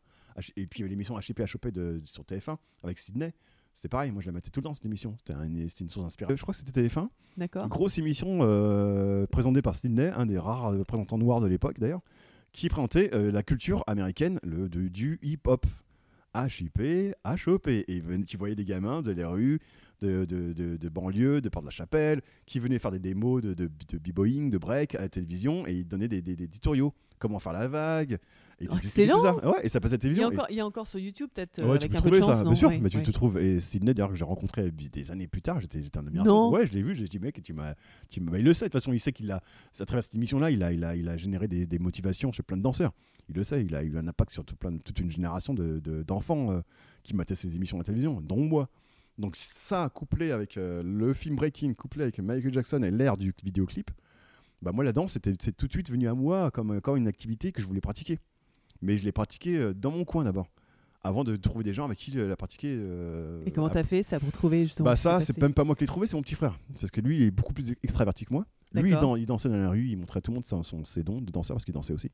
Et 0.56 0.66
puis 0.66 0.82
avait 0.82 0.90
l'émission 0.90 1.16
à 1.16 1.20
chipper, 1.20 1.42
à 1.42 1.46
choper 1.46 1.72
de, 1.72 2.00
sur 2.06 2.22
TF1 2.24 2.56
avec 2.84 2.98
Sydney. 2.98 3.34
C'était 3.74 3.88
pareil, 3.88 4.10
moi 4.10 4.22
je 4.22 4.26
la 4.26 4.32
mettais 4.32 4.50
tout 4.50 4.60
le 4.60 4.64
temps 4.64 4.74
cette 4.74 4.84
émission. 4.86 5.14
C'était 5.18 5.34
un- 5.34 5.48
c'était 5.68 5.84
une 5.84 5.90
source 5.90 6.04
d'inspiration. 6.06 6.36
Je 6.36 6.42
crois 6.42 6.52
que 6.52 6.58
c'était 6.58 6.80
TF1. 6.88 7.08
D'accord. 7.36 7.68
Grosse 7.68 7.98
émission 7.98 8.38
euh, 8.42 9.26
présentée 9.26 9.62
par 9.62 9.74
Sydney, 9.76 10.10
un 10.14 10.26
des 10.26 10.38
rares 10.38 10.72
euh, 10.72 10.78
représentants 10.78 11.18
noirs 11.18 11.40
de 11.40 11.46
l'époque 11.46 11.78
d'ailleurs, 11.78 12.00
qui 12.52 12.68
présentait 12.68 13.14
euh, 13.14 13.30
la 13.30 13.42
culture 13.42 13.84
américaine 13.86 14.40
le, 14.42 14.68
de- 14.68 14.88
du 14.88 15.18
hip-hop. 15.22 15.66
À 17.24 17.36
choper. 17.36 17.84
Et 17.88 18.02
tu 18.26 18.36
voyais 18.36 18.54
des 18.54 18.64
gamins 18.64 19.02
de 19.02 19.10
les 19.12 19.24
rues, 19.24 19.60
de, 20.00 20.24
de, 20.24 20.52
de, 20.52 20.76
de 20.76 20.88
banlieue, 20.88 21.40
de 21.40 21.48
Porte-la-Chapelle, 21.48 22.22
qui 22.46 22.58
venaient 22.60 22.78
faire 22.78 22.90
des 22.92 22.98
démos 22.98 23.42
de, 23.42 23.54
de, 23.54 23.68
de 23.90 23.98
b-boying, 23.98 24.50
de 24.50 24.58
break 24.58 24.94
à 24.94 25.00
la 25.00 25.08
télévision, 25.08 25.66
et 25.66 25.72
ils 25.72 25.86
donnaient 25.86 26.08
des, 26.08 26.22
des, 26.22 26.36
des 26.36 26.48
tutoriaux. 26.48 26.92
Comment 27.18 27.40
faire 27.40 27.52
la 27.52 27.66
vague. 27.66 28.18
Et 28.60 28.66
Oh, 28.70 28.74
t'expliquaient 28.74 29.08
tout 29.12 29.20
ça. 29.20 29.32
excellent 29.34 29.52
Ouais, 29.52 29.60
et 29.64 29.68
ça 29.68 29.80
passait 29.80 29.94
à 29.94 29.98
la 29.98 30.02
Il 30.08 30.12
y, 30.12 30.14
télévision. 30.14 30.28
a 30.28 30.30
Et- 30.30 30.34
encore, 30.36 30.46
il 30.50 30.56
y 30.56 30.60
a 30.60 30.66
encore 30.66 30.86
sur 30.86 30.98
YouTube, 31.00 31.28
peut-être, 31.34 31.62
Ouais, 31.62 31.70
avec 31.70 31.82
tu 31.82 31.88
peux 31.88 31.96
un 31.96 32.00
peu 32.02 32.10
trouver 32.10 32.20
de 32.20 32.24
chance, 32.24 32.36
ça, 32.38 32.44
bien 32.44 32.54
sûr, 32.54 32.68
Ouais, 32.68 32.78
mais 32.80 32.88
tu 32.90 33.02
te 33.02 33.10
trouves. 33.10 33.38
Et 33.38 33.60
Sydney, 33.60 33.92
d'ailleurs, 33.94 34.10
que 34.10 34.14
j'ai 34.16 34.24
rencontré 34.24 34.70
des 34.70 35.10
années 35.10 35.26
plus 35.26 35.42
tard, 35.42 35.60
j'étais 35.60 35.80
un 35.96 36.06
admirateur. 36.06 36.32
Non. 36.34 36.50
Ouais, 36.52 36.66
je 36.66 36.72
l'ai 36.72 36.82
vu, 36.82 36.94
j'ai 36.94 37.04
dit, 37.06 37.18
mec, 37.18 37.40
tu 37.42 37.52
m'as. 37.52 37.74
tu 38.08 38.20
m'as- 38.20 38.38
il 38.38 38.44
le 38.44 38.52
sait, 38.52 38.66
de 38.66 38.70
toute 38.70 38.80
façon, 38.80 38.92
il 38.92 39.00
sait 39.00 39.12
qu'il 39.12 39.30
a. 39.32 39.40
À 39.80 39.84
travers 39.84 40.02
cette 40.04 40.14
émission-là, 40.14 40.50
il 40.52 40.62
a, 40.62 40.72
il, 40.72 40.84
a, 40.84 40.94
il 40.96 41.08
a 41.08 41.16
généré 41.16 41.48
des, 41.48 41.66
des 41.66 41.78
motivations 41.80 42.30
chez 42.32 42.42
plein 42.44 42.56
de 42.56 42.62
danseurs. 42.62 42.92
Il 43.28 43.34
le 43.36 43.42
sait, 43.44 43.64
il 43.64 43.74
a 43.74 43.82
eu 43.82 43.96
un 43.98 44.06
impact 44.08 44.32
sur 44.32 44.44
tout 44.44 44.56
plein 44.56 44.72
de- 44.72 44.78
toute 44.82 44.98
une 45.00 45.10
génération 45.10 45.54
d'enfants 45.54 45.80
de, 45.82 46.02
d'enfants 46.04 46.50
euh, 46.52 46.60
qui 47.02 47.14
mataient 47.14 47.34
ces 47.34 47.54
émissions 47.56 47.76
à 47.78 47.80
la 47.80 47.84
télévision, 47.84 48.20
dont 48.20 48.38
moi. 48.44 48.68
Donc, 49.18 49.36
ça, 49.36 49.90
couplé 49.92 50.30
avec 50.30 50.56
euh, 50.56 50.82
le 50.84 51.12
film 51.12 51.36
Breaking, 51.36 51.74
couplé 51.74 52.02
avec 52.04 52.18
Michael 52.20 52.52
Jackson 52.54 52.82
et 52.82 52.90
l'ère 52.90 53.16
du 53.16 53.34
vidéoclip, 53.44 53.90
bah, 54.62 54.72
moi, 54.72 54.84
la 54.84 54.92
danse, 54.92 55.12
c'était 55.12 55.32
c'est 55.40 55.56
tout 55.56 55.66
de 55.66 55.72
suite 55.72 55.90
venu 55.90 56.08
à 56.08 56.14
moi 56.14 56.50
comme, 56.50 56.80
comme 56.80 56.96
une 56.96 57.08
activité 57.08 57.52
que 57.52 57.60
je 57.60 57.66
voulais 57.66 57.80
pratiquer. 57.80 58.18
Mais 58.80 58.96
je 58.96 59.04
l'ai 59.04 59.12
pratiquée 59.12 59.56
euh, 59.56 59.74
dans 59.74 59.90
mon 59.90 60.04
coin 60.04 60.24
d'abord 60.24 60.48
avant 61.04 61.22
de 61.22 61.36
trouver 61.36 61.62
des 61.64 61.72
gens 61.74 61.84
avec 61.84 61.96
qui 61.98 62.10
la 62.10 62.36
pratiquer. 62.36 62.74
euh, 62.76 63.40
Et 63.46 63.52
comment 63.52 63.68
t'as 63.68 63.84
fait 63.84 64.02
ça 64.02 64.18
pour 64.18 64.30
trouver 64.32 64.66
justement 64.66 64.84
Bah 64.84 64.96
ça, 64.96 65.20
c'est 65.20 65.38
même 65.40 65.54
pas 65.54 65.62
moi 65.64 65.74
qui 65.76 65.82
l'ai 65.84 65.86
trouvé, 65.86 66.06
c'est 66.08 66.16
mon 66.16 66.22
petit 66.22 66.34
frère. 66.34 66.58
Parce 66.80 66.90
que 66.90 67.00
lui, 67.00 67.16
il 67.18 67.22
est 67.22 67.30
beaucoup 67.30 67.54
plus 67.54 67.70
extraverti 67.84 68.24
que 68.24 68.32
moi. 68.34 68.46
Lui, 68.74 68.90
il, 69.16 69.26
dansait 69.26 69.48
dans 69.48 69.56
la 69.56 69.70
rue, 69.70 69.86
il 69.88 69.96
montrait 69.96 70.18
à 70.18 70.20
tout 70.20 70.32
le 70.32 70.34
monde 70.36 70.44
son- 70.44 70.84
ses 70.84 71.02
dons 71.04 71.20
de 71.20 71.30
danseur 71.30 71.54
parce 71.54 71.64
qu'il 71.64 71.72
dansait 71.72 71.92
aussi. 71.94 72.10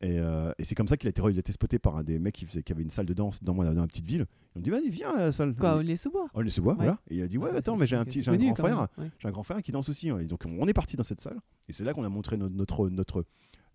Et, 0.00 0.18
euh, 0.20 0.52
et 0.58 0.64
c'est 0.64 0.76
comme 0.76 0.86
ça 0.86 0.96
qu'il 0.96 1.08
a 1.08 1.10
été, 1.10 1.20
re- 1.20 1.30
il 1.32 1.36
a 1.36 1.40
été 1.40 1.50
spoté 1.50 1.80
par 1.80 1.96
un 1.96 2.04
des 2.04 2.20
mecs 2.20 2.34
qui, 2.34 2.46
faisait, 2.46 2.62
qui 2.62 2.72
avait 2.72 2.82
une 2.84 2.90
salle 2.90 3.06
de 3.06 3.14
danse 3.14 3.42
dans, 3.42 3.54
la 3.60 3.86
petite 3.88 4.06
ville. 4.06 4.26
Ils 4.54 4.58
ont 4.58 4.62
dit, 4.62 4.70
vas-y, 4.70 4.90
viens 4.90 5.10
à 5.12 5.18
la 5.18 5.32
salle. 5.32 5.56
Quoi, 5.56 5.80
Et- 5.80 5.84
les 5.84 5.96
sous-bois 5.96 6.28
Oh, 6.34 6.40
les 6.40 6.50
sous-bois, 6.50 6.74
Ouais. 6.74 6.84
voilà. 6.84 6.98
Et 7.10 7.16
il 7.16 7.22
a 7.22 7.26
dit, 7.26 7.36
ouais, 7.36 7.50
Ah, 7.52 7.56
attends, 7.56 7.76
mais 7.76 7.86
j'ai 7.88 7.96
un 7.96 8.04
petit, 8.04 8.22
j'ai 8.22 8.30
un 8.30 8.36
grand 8.36 8.54
frère. 8.54 8.86
ouais. 8.98 9.10
J'ai 9.18 9.26
un 9.28 9.32
grand 9.32 9.42
frère 9.42 9.60
qui 9.60 9.72
danse 9.72 9.88
aussi. 9.88 10.08
Et 10.08 10.24
donc 10.26 10.44
on 10.46 10.68
est 10.68 10.72
parti 10.72 10.96
dans 10.96 11.02
cette 11.02 11.20
salle. 11.20 11.38
Et 11.68 11.72
c'est 11.72 11.82
là 11.84 11.94
qu'on 11.94 12.04
a 12.04 12.08
montré 12.08 12.36
notre, 12.36 12.54
notre, 12.54 12.88
notre 12.90 13.24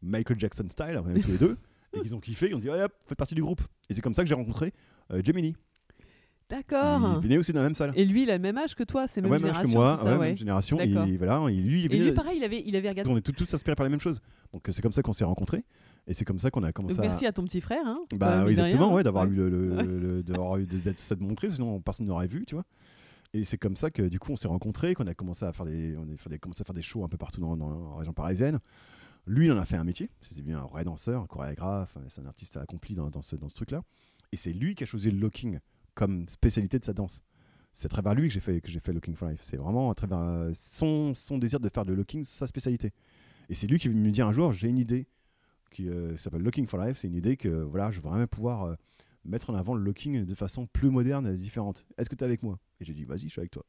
Michael 0.01 0.39
Jackson 0.39 0.65
style, 0.69 1.01
on 1.05 1.13
tous 1.21 1.31
les 1.31 1.37
deux. 1.37 1.57
Et 1.95 1.99
qu'ils 2.01 2.15
ont 2.15 2.19
kiffé, 2.19 2.47
ils 2.49 2.55
ont 2.55 2.59
dit, 2.59 2.69
ouais, 2.69 2.81
hop, 2.81 2.91
faites 3.05 3.17
partie 3.17 3.35
du 3.35 3.43
groupe. 3.43 3.61
Et 3.89 3.93
c'est 3.93 4.01
comme 4.01 4.15
ça 4.15 4.23
que 4.23 4.29
j'ai 4.29 4.33
rencontré 4.33 4.73
euh, 5.11 5.21
Gemini. 5.23 5.55
D'accord. 6.49 7.13
Il 7.17 7.21
venait 7.23 7.37
aussi 7.37 7.51
dans 7.53 7.59
la 7.59 7.65
même 7.65 7.75
salle. 7.75 7.93
Et 7.95 8.05
lui, 8.05 8.23
il 8.23 8.29
a 8.29 8.35
le 8.37 8.41
même 8.41 8.57
âge 8.57 8.75
que 8.75 8.83
toi, 8.83 9.07
c'est 9.07 9.21
même 9.21 9.31
Ouais, 9.31 9.39
même 9.39 9.49
âge 9.49 9.55
génération, 9.67 9.73
que 9.73 9.77
moi, 9.85 9.97
ça, 9.97 10.03
ouais, 10.05 10.17
ouais. 10.17 10.27
même 10.29 10.37
génération. 10.37 10.79
Et 10.79 11.17
voilà, 11.17 11.41
et 11.49 11.55
lui, 11.55 11.85
il 11.85 11.93
Et 11.93 11.99
lui, 11.99 12.11
pareil, 12.11 12.37
il 12.37 12.43
avait, 12.43 12.61
il 12.65 12.75
avait 12.75 12.89
regardé. 12.89 13.09
on 13.11 13.17
est 13.17 13.21
tous, 13.21 13.31
tous 13.31 13.53
inspirés 13.53 13.75
par 13.75 13.85
les 13.85 13.89
mêmes 13.89 13.99
choses. 13.99 14.21
Donc 14.51 14.63
c'est 14.71 14.81
comme 14.81 14.91
ça 14.91 15.01
qu'on 15.01 15.13
s'est 15.13 15.23
rencontrés. 15.23 15.63
Et 16.07 16.13
c'est 16.13 16.25
comme 16.25 16.39
ça 16.39 16.51
qu'on 16.51 16.63
a 16.63 16.71
commencé 16.73 16.95
Donc 16.97 17.05
à. 17.05 17.07
merci 17.09 17.25
à 17.25 17.31
ton 17.31 17.45
petit 17.45 17.61
frère. 17.61 17.85
Hein, 17.85 18.01
Bah 18.17 18.43
de 18.43 18.49
exactement, 18.49 18.87
rien. 18.87 18.95
ouais, 18.95 19.03
d'avoir 19.03 19.23
Ouais. 19.25 19.31
eu 19.31 19.35
le, 19.35 19.49
le- 19.49 20.21
le- 20.21 20.65
d'être 20.65 20.99
ça 20.99 21.15
de 21.15 21.23
montrer, 21.23 21.49
sinon 21.51 21.79
personne 21.81 22.05
n'aurait 22.07 22.27
vu, 22.27 22.45
tu 22.45 22.55
vois. 22.55 22.65
Et 23.33 23.43
c'est 23.45 23.57
comme 23.57 23.75
ça 23.77 23.89
que 23.89 24.03
du 24.03 24.19
coup 24.19 24.31
on 24.31 24.35
s'est 24.35 24.47
rencontrés, 24.49 24.93
qu'on 24.93 25.07
a 25.07 25.13
commencé 25.13 25.45
à 25.45 25.53
faire 25.53 25.65
des, 25.65 25.95
on 25.97 26.03
a 26.03 26.37
commencé 26.37 26.61
à 26.61 26.65
faire 26.65 26.75
des 26.75 26.81
shows 26.81 27.03
un 27.03 27.07
peu 27.07 27.17
partout 27.17 27.39
dans, 27.41 27.55
dans 27.57 27.69
la 27.91 27.97
région 27.97 28.13
parisienne. 28.13 28.59
Lui, 29.25 29.45
il 29.45 29.51
en 29.53 29.57
a 29.57 29.63
fait 29.65 29.77
un 29.77 29.85
métier. 29.85 30.09
C'était 30.21 30.41
bien 30.41 30.59
un 30.59 30.65
vrai 30.65 30.83
danseur, 30.83 31.21
un 31.23 31.27
chorégraphe. 31.27 31.97
C'est 32.09 32.19
un 32.21 32.25
artiste 32.25 32.57
accompli 32.57 32.93
dans, 32.93 33.09
dans 33.09 33.21
ce, 33.21 33.37
dans 33.37 33.47
ce 33.47 33.55
truc-là. 33.55 33.81
Et 34.33 34.35
c'est 34.35 34.51
lui 34.51 34.75
qui 34.75 34.83
a 34.83 34.85
choisi 34.85 35.09
le 35.09 35.17
locking 35.17 35.59
comme 35.95 36.27
spécialité 36.27 36.77
de 36.77 36.83
sa 36.83 36.91
danse. 36.91 37.23
C'est 37.71 37.85
à 37.85 37.89
travers 37.89 38.13
lui 38.15 38.27
que 38.27 38.33
j'ai 38.33 38.41
fait, 38.41 38.59
que 38.59 38.69
j'ai 38.69 38.81
fait 38.81 38.91
Looking 38.91 39.15
for 39.15 39.29
Life. 39.29 39.39
C'est 39.41 39.55
vraiment 39.57 39.89
à 39.89 39.95
travers 39.95 40.19
euh, 40.19 40.51
son, 40.53 41.13
son 41.15 41.37
désir 41.37 41.59
de 41.61 41.69
faire 41.69 41.85
de 41.85 41.93
looking 41.93 42.25
sa 42.25 42.45
spécialité. 42.47 42.91
Et 43.49 43.55
c'est 43.55 43.65
lui 43.67 43.79
qui 43.79 43.87
me 43.89 44.11
dit 44.11 44.21
un 44.21 44.31
jour 44.33 44.51
j'ai 44.51 44.67
une 44.67 44.77
idée 44.77 45.07
qui 45.73 45.89
euh, 45.89 46.15
s'appelle 46.15 46.41
Looking 46.41 46.67
for 46.67 46.79
Life. 46.79 46.97
C'est 46.97 47.07
une 47.07 47.15
idée 47.15 47.35
que 47.35 47.49
voilà, 47.49 47.91
je 47.91 47.99
veux 47.99 48.07
vraiment 48.07 48.27
pouvoir 48.27 48.63
euh, 48.63 48.75
mettre 49.25 49.49
en 49.49 49.55
avant 49.55 49.73
le 49.73 49.83
looking 49.83 50.25
de 50.25 50.35
façon 50.35 50.67
plus 50.67 50.89
moderne 50.89 51.27
et 51.27 51.35
différente. 51.35 51.85
Est-ce 51.97 52.09
que 52.09 52.15
tu 52.15 52.23
es 52.23 52.25
avec 52.25 52.43
moi? 52.43 52.59
Et 52.79 52.85
j'ai 52.85 52.93
dit 52.93 53.03
vas-y, 53.03 53.23
je 53.23 53.29
suis 53.29 53.41
avec 53.41 53.51
toi. 53.51 53.65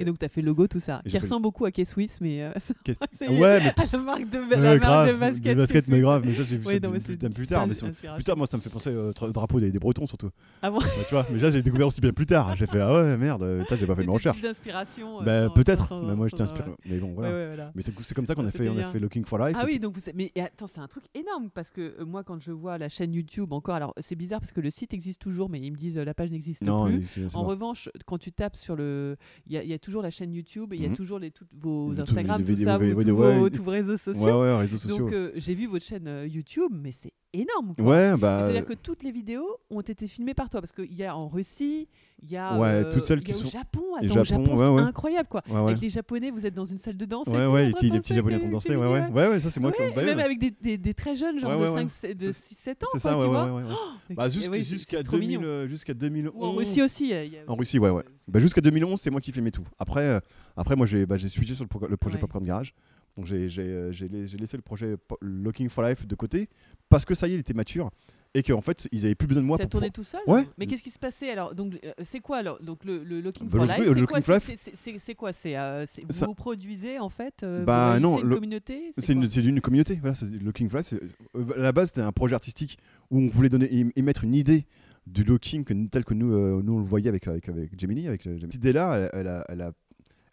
Et 0.00 0.04
donc, 0.04 0.18
tu 0.18 0.24
as 0.24 0.28
fait 0.28 0.40
le 0.42 0.46
logo, 0.46 0.66
tout 0.66 0.80
ça, 0.80 1.00
qui 1.04 1.10
fait- 1.10 1.18
ressemble 1.18 1.42
beaucoup 1.42 1.64
à 1.64 1.70
K-Swiss, 1.70 2.20
mais 2.20 2.42
euh, 2.42 2.52
c'est 3.12 3.28
ouais, 3.28 3.60
mais 3.60 3.68
à 3.68 3.84
la 3.92 3.98
marque 3.98 4.28
de, 4.30 4.38
Ouais, 4.38 4.46
la 4.50 4.56
marque 4.70 4.80
grave, 4.80 5.08
de 5.08 5.18
basket. 5.18 5.54
de 5.56 5.60
basket, 5.60 5.88
mais 5.88 6.00
grave. 6.00 6.22
Mais 6.26 6.34
ça, 6.34 6.42
j'ai 6.42 6.56
vu 6.56 6.66
Ouais, 6.66 6.74
ça 6.74 6.80
non, 6.80 6.90
mais 6.90 7.00
plus, 7.00 7.16
tard. 7.46 7.66
Mais 7.66 8.22
tard, 8.22 8.36
moi, 8.36 8.46
ça 8.46 8.56
me 8.56 8.62
fait 8.62 8.70
penser 8.70 8.94
au 8.94 9.12
drapeau 9.32 9.60
des, 9.60 9.70
des 9.70 9.78
Bretons 9.78 10.06
surtout. 10.06 10.30
Ah 10.62 10.70
bon 10.70 10.78
Bah, 10.78 10.86
tu 11.08 11.14
vois, 11.14 11.26
mais 11.32 11.38
là, 11.38 11.50
j'ai 11.50 11.62
découvert 11.62 11.86
aussi 11.88 12.00
bien 12.00 12.12
plus 12.12 12.26
tard. 12.26 12.54
J'ai 12.56 12.66
fait 12.66 12.80
ah 12.80 13.02
ouais, 13.02 13.16
merde, 13.16 13.42
euh, 13.42 13.62
putain, 13.62 13.76
j'ai 13.76 13.86
pas 13.86 13.94
fait 13.96 14.04
mes 14.06 14.12
recherches. 14.12 14.36
petites 14.36 14.50
inspirations. 14.50 15.20
euh, 15.20 15.24
Bah, 15.24 15.52
peut-être, 15.54 15.94
mais 16.06 16.14
moi, 16.14 16.26
inspiré. 16.26 16.68
ouais. 16.70 16.76
Mais 16.86 16.98
bon, 16.98 17.12
voilà. 17.14 17.72
Mais 17.74 17.82
c'est 17.82 18.14
comme 18.14 18.26
ça 18.26 18.34
qu'on 18.34 18.44
Ah, 18.44 18.48
a 18.48 18.50
fait, 18.90 18.98
Looking 18.98 19.24
for 19.24 19.38
Life. 19.38 19.56
Ah 19.58 19.64
oui, 19.66 19.78
donc 19.78 19.96
mais 20.14 20.32
attends, 20.40 20.66
c'est 20.66 20.80
un 20.80 20.86
truc 20.88 21.04
énorme 21.14 21.50
parce 21.50 21.70
que 21.70 22.02
moi, 22.04 22.22
quand 22.24 22.40
je 22.40 22.52
vois 22.52 22.78
la 22.78 22.88
chaîne 22.88 23.12
YouTube 23.12 23.52
encore, 23.52 23.74
alors 23.74 23.94
c'est 24.00 24.16
bizarre 24.16 24.40
parce 24.40 24.52
que 24.52 24.60
le 24.60 24.70
site 24.70 24.94
existe 24.94 25.20
toujours, 25.20 25.48
mais 25.48 25.60
ils 25.60 25.70
me 25.70 25.76
disent 25.76 25.96
la 25.98 26.14
page 26.14 26.30
n'existe 26.30 26.62
plus. 26.64 27.28
En 27.34 27.44
revanche, 27.44 27.88
quand 28.06 28.18
tu 28.18 28.32
tapes 28.32 28.56
sur 28.56 28.76
le, 28.76 29.16
il 29.46 29.52
y, 29.52 29.56
a- 29.58 29.62
il 29.62 29.70
y 29.70 29.74
a 29.78 29.80
toujours 29.80 30.02
la 30.02 30.10
chaîne 30.10 30.32
YouTube 30.34 30.72
et 30.72 30.76
il 30.76 30.82
y 30.82 30.86
a 30.86 30.88
Mhm. 30.88 30.96
toujours 30.96 31.18
les 31.18 31.30
toutes 31.30 31.48
vos 31.54 31.98
Instagram, 32.00 32.44
tout 32.44 32.56
ça, 32.56 32.78
vos- 32.78 33.02
tous 33.02 33.14
vos, 33.14 33.42
ouais, 33.44 33.50
tous 33.50 33.62
vos 33.62 33.70
réseaux 33.70 33.92
Ouais, 33.92 33.96
sociaux. 33.98 34.40
ouais, 34.42 34.56
réseaux 34.58 34.76
sociaux. 34.78 34.98
Donc 34.98 35.12
euh, 35.12 35.30
j'ai 35.36 35.54
vu 35.54 35.66
votre 35.66 35.84
chaîne 35.84 36.06
euh, 36.08 36.26
YouTube, 36.26 36.72
mais 36.72 36.92
c'est 36.92 37.12
énorme. 37.32 37.74
quoi. 37.74 37.84
ouais, 37.84 38.16
bah. 38.16 38.40
C'est-à-dire 38.42 38.64
que 38.64 38.74
toutes 38.74 39.02
les 39.02 39.10
vidéos 39.12 39.46
ont 39.70 39.80
été 39.80 40.06
filmées 40.06 40.34
par 40.34 40.48
toi 40.48 40.60
parce 40.60 40.72
qu'il 40.72 40.94
y 40.94 41.04
a 41.04 41.14
en 41.16 41.28
Russie, 41.28 41.88
il 42.22 42.30
y 42.32 42.36
a, 42.36 42.58
Ouais, 42.58 42.68
euh, 42.68 42.90
toutes 42.90 43.04
celles 43.04 43.22
qui 43.22 43.32
au 43.32 43.36
sont- 43.38 43.44
Japon. 43.50 43.82
Attends, 43.96 44.06
au 44.20 44.24
Japon, 44.24 44.44
Japon, 44.44 44.50
ouais, 44.52 44.56
c'est 44.56 44.68
ouais. 44.70 44.80
incroyable 44.88 45.28
quoi. 45.28 45.42
Avec 45.54 45.80
les 45.80 45.88
Japonais, 45.90 46.30
vous 46.30 46.46
êtes 46.46 46.54
dans 46.54 46.64
une 46.64 46.78
salle 46.78 46.96
de 46.96 47.04
danse. 47.04 47.26
Ouais, 47.26 47.46
ouais, 47.46 47.68
et 47.70 47.72
de 47.72 47.92
les 47.94 48.00
petits 48.00 48.14
japonais 48.14 48.38
font 48.38 48.48
danser. 48.48 48.74
Ouais, 48.76 48.86
ouais. 48.86 49.28
Ouais, 49.28 49.40
ça, 49.40 49.50
c'est 49.50 49.60
moi 49.60 49.72
qui. 49.72 49.82
Même 49.82 50.18
avec 50.20 50.38
des, 50.38 50.50
des- 50.50 50.78
des 50.78 50.94
très 50.94 51.14
jeunes, 51.14 51.38
genre 51.38 51.52
de, 51.52 51.66
ouais, 51.68 51.88
5, 51.88 52.14
de 52.14 52.32
C'est- 52.32 52.54
6-7 52.54 52.82
ans. 52.84 52.86
C'est 52.94 53.00
quoi, 53.00 53.10
ça, 53.10 53.10
tu 53.14 53.20
ouais, 53.20 53.26
vois. 53.28 53.62
Mais 54.08 54.14
Bah, 54.16 54.24
c'est- 54.24 54.34
jusqu'à 54.36 54.50
oui, 54.52 54.64
c'est- 54.64 54.70
jusqu'à 54.70 54.96
c'est 54.98 55.02
trop 55.04 55.16
2000, 55.16 55.28
mignon. 55.38 55.42
euh, 55.44 55.68
jusqu'à 55.68 55.94
2011. 55.94 56.32
Ou 56.34 56.44
en 56.44 56.52
Russie 56.54 56.82
aussi. 56.82 57.12
En 57.46 57.54
Russie, 57.56 57.78
ouais, 57.78 57.90
ouais. 57.90 58.02
euh, 58.06 58.10
Bah, 58.26 58.40
jusqu'à 58.40 58.60
2011, 58.60 59.00
c'est 59.00 59.10
moi 59.10 59.20
qui 59.20 59.32
filmais 59.32 59.50
tout. 59.50 59.64
Après, 59.78 60.02
euh, 60.02 60.20
après 60.56 60.76
moi, 60.76 60.86
j'ai 60.86 61.06
bah, 61.06 61.16
j'ai 61.16 61.28
switché 61.28 61.54
sur 61.54 61.64
le, 61.64 61.68
pro- 61.68 61.86
le 61.86 61.96
projet. 61.96 62.18
Popcorn 62.18 62.44
Garage. 62.44 62.74
Donc, 63.18 63.26
j'ai 63.26 63.48
euh, 63.58 63.90
j'ai 63.90 64.06
la- 64.08 64.26
j'ai 64.26 64.38
laissé 64.38 64.56
le 64.56 64.62
projet 64.62 64.94
Looking 65.20 65.68
for 65.68 65.82
Life 65.82 66.06
de 66.06 66.14
côté 66.14 66.48
parce 66.88 67.04
que 67.04 67.14
ça 67.14 67.26
y 67.26 67.32
est, 67.32 67.34
il 67.34 67.40
était 67.40 67.52
mature 67.52 67.90
et 68.34 68.42
qu'en 68.44 68.60
fait, 68.60 68.86
ils 68.92 69.04
avaient 69.06 69.14
plus 69.16 69.26
besoin 69.26 69.42
de 69.42 69.46
moi 69.48 69.56
ça 69.56 69.64
pour. 69.64 69.70
tournait 69.70 69.90
tout 69.90 70.04
seul 70.04 70.20
Ouais. 70.28 70.46
Mais 70.56 70.66
qu'est-ce 70.66 70.82
qui 70.84 70.90
se 70.90 70.98
passait 71.00 71.30
alors? 71.30 71.52
Donc 71.54 71.80
euh, 71.84 71.92
c'est 72.02 72.20
quoi 72.20 72.36
alors? 72.36 72.62
Donc 72.62 72.84
le, 72.84 73.02
le 73.02 73.20
Looking 73.20 73.48
Bah, 73.48 73.58
for 73.58 73.66
Life, 73.66 73.90
c'est 74.98 75.14
quoi? 75.16 75.32
C'est- 75.32 75.56
euh, 75.56 75.84
Ça- 76.10 76.26
vous 76.26 76.34
produisez 76.34 77.00
en 77.00 77.08
fait 77.08 77.42
euh, 77.42 77.64
Bah, 77.64 77.98
non, 77.98 78.20
le- 78.22 78.36
communauté? 78.36 78.92
C'est 78.98 79.12
une, 79.14 79.60
communauté. 79.60 79.96
Voilà, 80.00 80.14
Looking 80.40 80.68
for 80.70 80.78
Life. 80.80 80.94
à 81.56 81.58
la 81.60 81.72
base, 81.72 81.88
c'était 81.88 82.02
un 82.02 82.12
projet 82.12 82.36
artistique 82.36 82.78
où 83.10 83.18
on 83.18 83.28
voulait 83.28 83.48
donner, 83.48 83.68
y- 83.74 83.90
y 83.96 84.02
mettre 84.02 84.22
une 84.22 84.34
idée 84.34 84.64
du 85.08 85.24
looking 85.24 85.64
que, 85.64 85.72
tel 85.86 86.04
que 86.04 86.14
nous, 86.14 86.62
nous 86.62 86.74
on 86.74 86.78
le 86.78 86.84
voyait 86.84 87.08
avec, 87.08 87.26
avec, 87.26 87.48
avec 87.48 87.80
Gemini. 87.80 88.06
Avec. 88.06 88.22
Cette 88.22 88.54
idée-là, 88.54 89.10
elle, 89.14 89.42
elle, 89.48 89.60
a, 89.62 89.72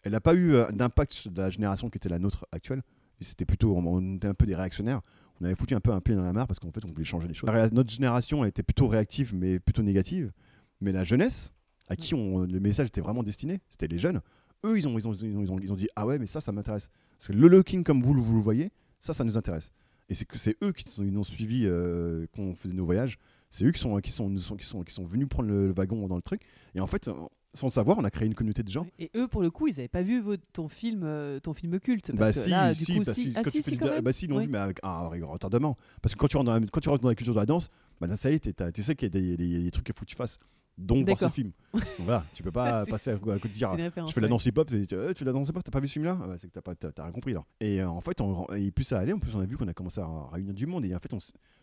elle 0.06 0.14
a 0.14 0.20
pas 0.20 0.34
eu 0.34 0.54
euh, 0.54 0.70
d'impact 0.70 1.28
de 1.28 1.42
la 1.42 1.50
génération 1.50 1.90
qui 1.90 1.98
était 1.98 2.08
la 2.08 2.18
nôtre 2.18 2.46
actuelle. 2.52 2.82
C'était 3.20 3.44
plutôt, 3.44 3.76
on, 3.76 4.16
était 4.16 4.28
un 4.28 4.34
peu 4.34 4.46
des 4.46 4.54
réactionnaires. 4.54 5.00
On 5.40 5.44
avait 5.44 5.54
foutu 5.54 5.74
un 5.74 5.80
peu 5.80 5.90
un 5.92 6.00
pied 6.00 6.14
dans 6.14 6.22
la 6.24 6.32
mare 6.32 6.46
parce 6.46 6.58
qu'en 6.60 6.70
fait, 6.70 6.84
on 6.84 6.88
voulait 6.92 7.04
changer 7.04 7.26
les 7.28 7.34
choses. 7.34 7.48
Ré- 7.50 7.68
Notre 7.72 7.90
génération 7.90 8.44
elle 8.44 8.50
était 8.50 8.62
plutôt 8.62 8.88
réactive, 8.88 9.34
mais 9.34 9.58
plutôt 9.58 9.82
négative. 9.82 10.32
Mais 10.80 10.92
la 10.92 11.02
jeunesse, 11.02 11.52
à 11.88 11.96
qui 11.96 12.14
on, 12.14 12.40
le 12.40 12.60
message 12.60 12.88
était 12.88 13.00
vraiment 13.00 13.22
destiné, 13.22 13.60
c'était 13.68 13.88
les 13.88 13.98
jeunes. 13.98 14.20
Eux, 14.64 14.78
ils 14.78 14.86
ont, 14.86 14.96
ils 14.98 15.08
ont, 15.08 15.12
ils 15.14 15.50
ont, 15.50 15.58
ils 15.58 15.72
ont, 15.72 15.76
dit 15.76 15.88
Ah 15.96 16.06
ouais, 16.06 16.18
mais 16.18 16.26
ça, 16.26 16.40
ça 16.40 16.52
m'intéresse. 16.52 16.88
Parce 17.18 17.28
que 17.28 17.32
le 17.32 17.48
looking, 17.48 17.82
comme 17.84 18.02
vous, 18.02 18.14
le- 18.14 18.20
vous 18.20 18.34
le 18.36 18.40
voyez, 18.42 18.70
ça, 19.00 19.12
ça 19.12 19.24
nous 19.24 19.36
intéresse. 19.36 19.72
Et 20.08 20.14
c'est 20.14 20.24
que 20.24 20.38
c'est 20.38 20.56
eux 20.62 20.72
qui 20.72 21.00
nous 21.02 21.18
ont 21.18 21.24
suivis 21.24 21.64
euh, 21.66 22.26
quand 22.34 22.42
on 22.42 22.54
faisait 22.54 22.74
nos 22.74 22.84
voyages. 22.84 23.18
C'est 23.50 23.64
eux 23.64 23.72
qui 23.72 23.80
sont, 23.80 23.98
qui, 24.00 24.12
sont, 24.12 24.28
qui, 24.56 24.66
sont, 24.66 24.82
qui 24.82 24.92
sont 24.94 25.04
venus 25.04 25.28
prendre 25.28 25.48
le, 25.48 25.66
le 25.68 25.72
wagon 25.72 26.06
dans 26.06 26.16
le 26.16 26.22
truc. 26.22 26.42
Et 26.74 26.80
en 26.80 26.86
fait, 26.86 27.08
sans 27.56 27.66
le 27.66 27.72
savoir, 27.72 27.98
on 27.98 28.04
a 28.04 28.10
créé 28.10 28.26
une 28.26 28.34
communauté 28.34 28.62
de 28.62 28.68
gens. 28.68 28.86
Et 28.98 29.10
eux, 29.16 29.26
pour 29.26 29.42
le 29.42 29.50
coup, 29.50 29.66
ils 29.66 29.72
n'avaient 29.76 29.88
pas 29.88 30.02
vu 30.02 30.20
votre- 30.20 30.44
ton 30.52 30.68
film, 30.68 31.02
euh, 31.04 31.40
ton 31.40 31.52
film 31.54 31.80
culte. 31.80 32.14
Bah 32.14 32.32
que 32.32 32.38
si, 32.38 32.50
là, 32.50 32.72
si, 32.74 32.84
du 32.84 32.98
coup, 32.98 33.04
bah 33.04 33.14
si. 33.14 33.22
si, 33.22 33.32
Ah 33.34 33.42
quand 33.78 33.86
même. 33.86 34.00
bah 34.04 34.12
si, 34.12 34.26
ils 34.26 34.28
l'ont 34.28 34.36
Oui. 34.38 34.44
vu, 34.44 34.50
mais 34.50 34.58
avec 34.58 34.78
un 34.82 35.08
retardement. 35.08 35.76
Parce 36.02 36.14
que 36.14 36.18
quand 36.20 36.28
tu 36.28 36.36
rentres 36.36 36.46
dans 36.52 36.58
la, 36.58 36.66
quand 36.66 36.80
tu 36.80 36.88
rentres 36.88 37.02
dans 37.02 37.08
la 37.08 37.14
culture 37.14 37.34
de 37.34 37.40
la 37.40 37.46
danse, 37.46 37.68
bah 38.00 38.14
ça 38.16 38.30
y 38.30 38.34
est, 38.34 38.72
tu 38.72 38.82
sais 38.82 38.94
qu'il 38.94 39.06
y 39.14 39.16
a 39.16 39.20
des, 39.20 39.36
des- 39.36 39.62
des 39.64 39.70
trucs 39.70 39.86
qu'il 39.86 39.94
faut 39.94 40.04
que 40.04 40.10
tu 40.10 40.16
fasses, 40.16 40.38
dont 40.78 41.02
voir 41.02 41.18
ce 41.18 41.28
film. 41.28 41.52
Donc 41.72 41.82
voilà, 42.00 42.24
tu 42.34 42.42
peux 42.42 42.52
pas 42.52 42.84
passer 42.86 43.10
à, 43.10 43.18
côté 43.18 43.48
de 43.48 43.54
dire 43.54 43.74
je 44.06 44.12
fais 44.12 44.20
la 44.20 44.28
danse 44.28 44.44
hip-hop, 44.44 44.68
tu, 44.68 44.86
tu 44.86 44.94
fais 44.96 45.24
la 45.24 45.32
danse 45.32 45.48
hip-hop, 45.48 45.64
t'as 45.64 45.70
pas 45.70 45.80
vu 45.80 45.88
ce 45.88 45.94
film-là? 45.94 46.18
Ah 46.22 46.26
bah, 46.26 46.34
C'est 46.36 46.48
que 46.48 46.52
t'as 46.52 46.60
pas- 46.60 47.02
rien 47.02 47.12
compris 47.12 47.32
là. 47.32 47.44
Et 47.60 47.80
euh, 47.80 47.88
en 47.88 48.00
fait, 48.02 48.20
on, 48.20 48.46
et 48.54 48.70
plus 48.70 48.84
ça 48.84 48.98
allait, 48.98 49.12
en 49.14 49.18
plus 49.18 49.34
on 49.34 49.40
a 49.40 49.46
vu 49.46 49.56
qu'on 49.56 49.68
a 49.68 49.72
commencé 49.72 50.00
à 50.00 50.08
réunir 50.32 50.52
du 50.52 50.66
monde. 50.66 50.84
Et 50.84 50.94
en 50.94 50.98
fait, 50.98 51.10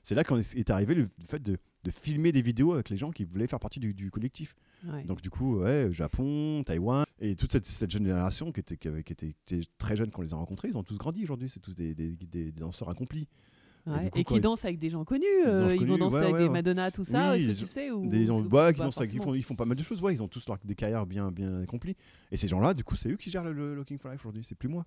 c'est 0.02 0.16
là 0.16 0.24
qu'on 0.24 0.38
est 0.40 0.56
est 0.58 0.70
arrivé 0.72 0.96
le 0.96 1.10
fait 1.28 1.40
de, 1.42 1.58
de 1.84 1.92
filmer 1.92 2.32
des 2.32 2.42
vidéos 2.42 2.74
avec 2.74 2.90
les 2.90 2.98
gens 2.98 3.12
qui 3.12 3.24
voulaient 3.26 3.48
faire 3.48 3.60
partie 3.60 3.80
du, 3.80 3.94
du 3.94 4.10
collectif. 4.12 4.56
Ouais. 4.86 5.04
Donc 5.04 5.22
du 5.22 5.30
coup, 5.30 5.58
ouais, 5.60 5.90
Japon, 5.92 6.64
Taïwan, 6.66 7.06
et 7.20 7.36
toute 7.36 7.52
cette, 7.52 7.66
cette 7.66 7.92
jeune 7.92 8.06
génération 8.06 8.52
qui 8.52 8.60
était, 8.62 8.78
qui, 8.78 8.88
avait- 8.88 9.04
qui 9.04 9.14
était, 9.14 9.36
qui 9.46 9.56
était 9.56 9.68
très 9.78 9.96
jeune 9.96 10.10
quand 10.12 10.20
on 10.20 10.24
les 10.24 10.34
a 10.34 10.38
rencontrés, 10.38 10.70
ils 10.70 10.78
ont 10.78 10.84
tous 10.84 10.98
grandi 10.98 11.24
aujourd'hui, 11.24 11.50
c'est 11.50 11.60
tous 11.60 11.76
des, 11.76 11.94
des, 11.94 12.10
des- 12.10 12.26
des 12.46 12.52
danseurs 12.52 12.90
accomplis. 12.90 13.28
Ouais. 13.86 14.06
du 14.06 14.10
coup, 14.12 14.20
Et 14.20 14.24
qui 14.24 14.36
ils- 14.36 14.40
dansent 14.42 14.64
avec 14.64 14.80
des 14.80 14.90
gens 14.90 15.04
connus. 15.04 15.22
Des 15.44 15.50
euh, 15.50 15.76
ils 15.76 15.86
vont 15.86 15.98
danser 15.98 16.16
ouais, 16.16 16.22
avec 16.22 16.34
ouais, 16.36 16.44
des. 16.44 16.50
Madonna, 16.50 16.90
tout 16.90 17.04
ça. 17.04 17.34
Oui, 17.34 17.48
que 17.48 17.52
tu 17.60 17.66
sais 17.68 17.92
ou 17.92 18.08
Des 18.08 18.26
gens 18.26 18.42
qui, 18.42 18.48
dansent 18.48 18.64
avec- 18.64 18.78
forcément 18.78 19.24
font, 19.24 19.34
ils 19.34 19.44
font 19.44 19.56
pas 19.56 19.66
mal 19.66 19.76
de 19.78 19.84
choses, 19.84 20.02
ouais, 20.02 20.14
ils 20.14 20.24
ont 20.24 20.30
tous 20.30 20.48
leur- 20.48 20.58
des 20.64 20.76
carrières 20.76 21.06
bien, 21.06 21.32
bien 21.32 21.62
accomplies. 21.62 21.98
Et 22.32 22.38
ces 22.38 22.48
gens-là, 22.48 22.74
du 22.74 22.86
coup, 22.86 22.96
c'est 22.96 23.10
eux 23.12 23.18
qui 23.18 23.30
gèrent 23.30 23.44
le, 23.44 23.52
le 23.52 23.76
Looking 23.76 23.98
for 23.98 24.10
Life 24.10 24.22
aujourd'hui, 24.22 24.46
c'est 24.46 24.56
plus 24.56 24.70
moi. 24.70 24.86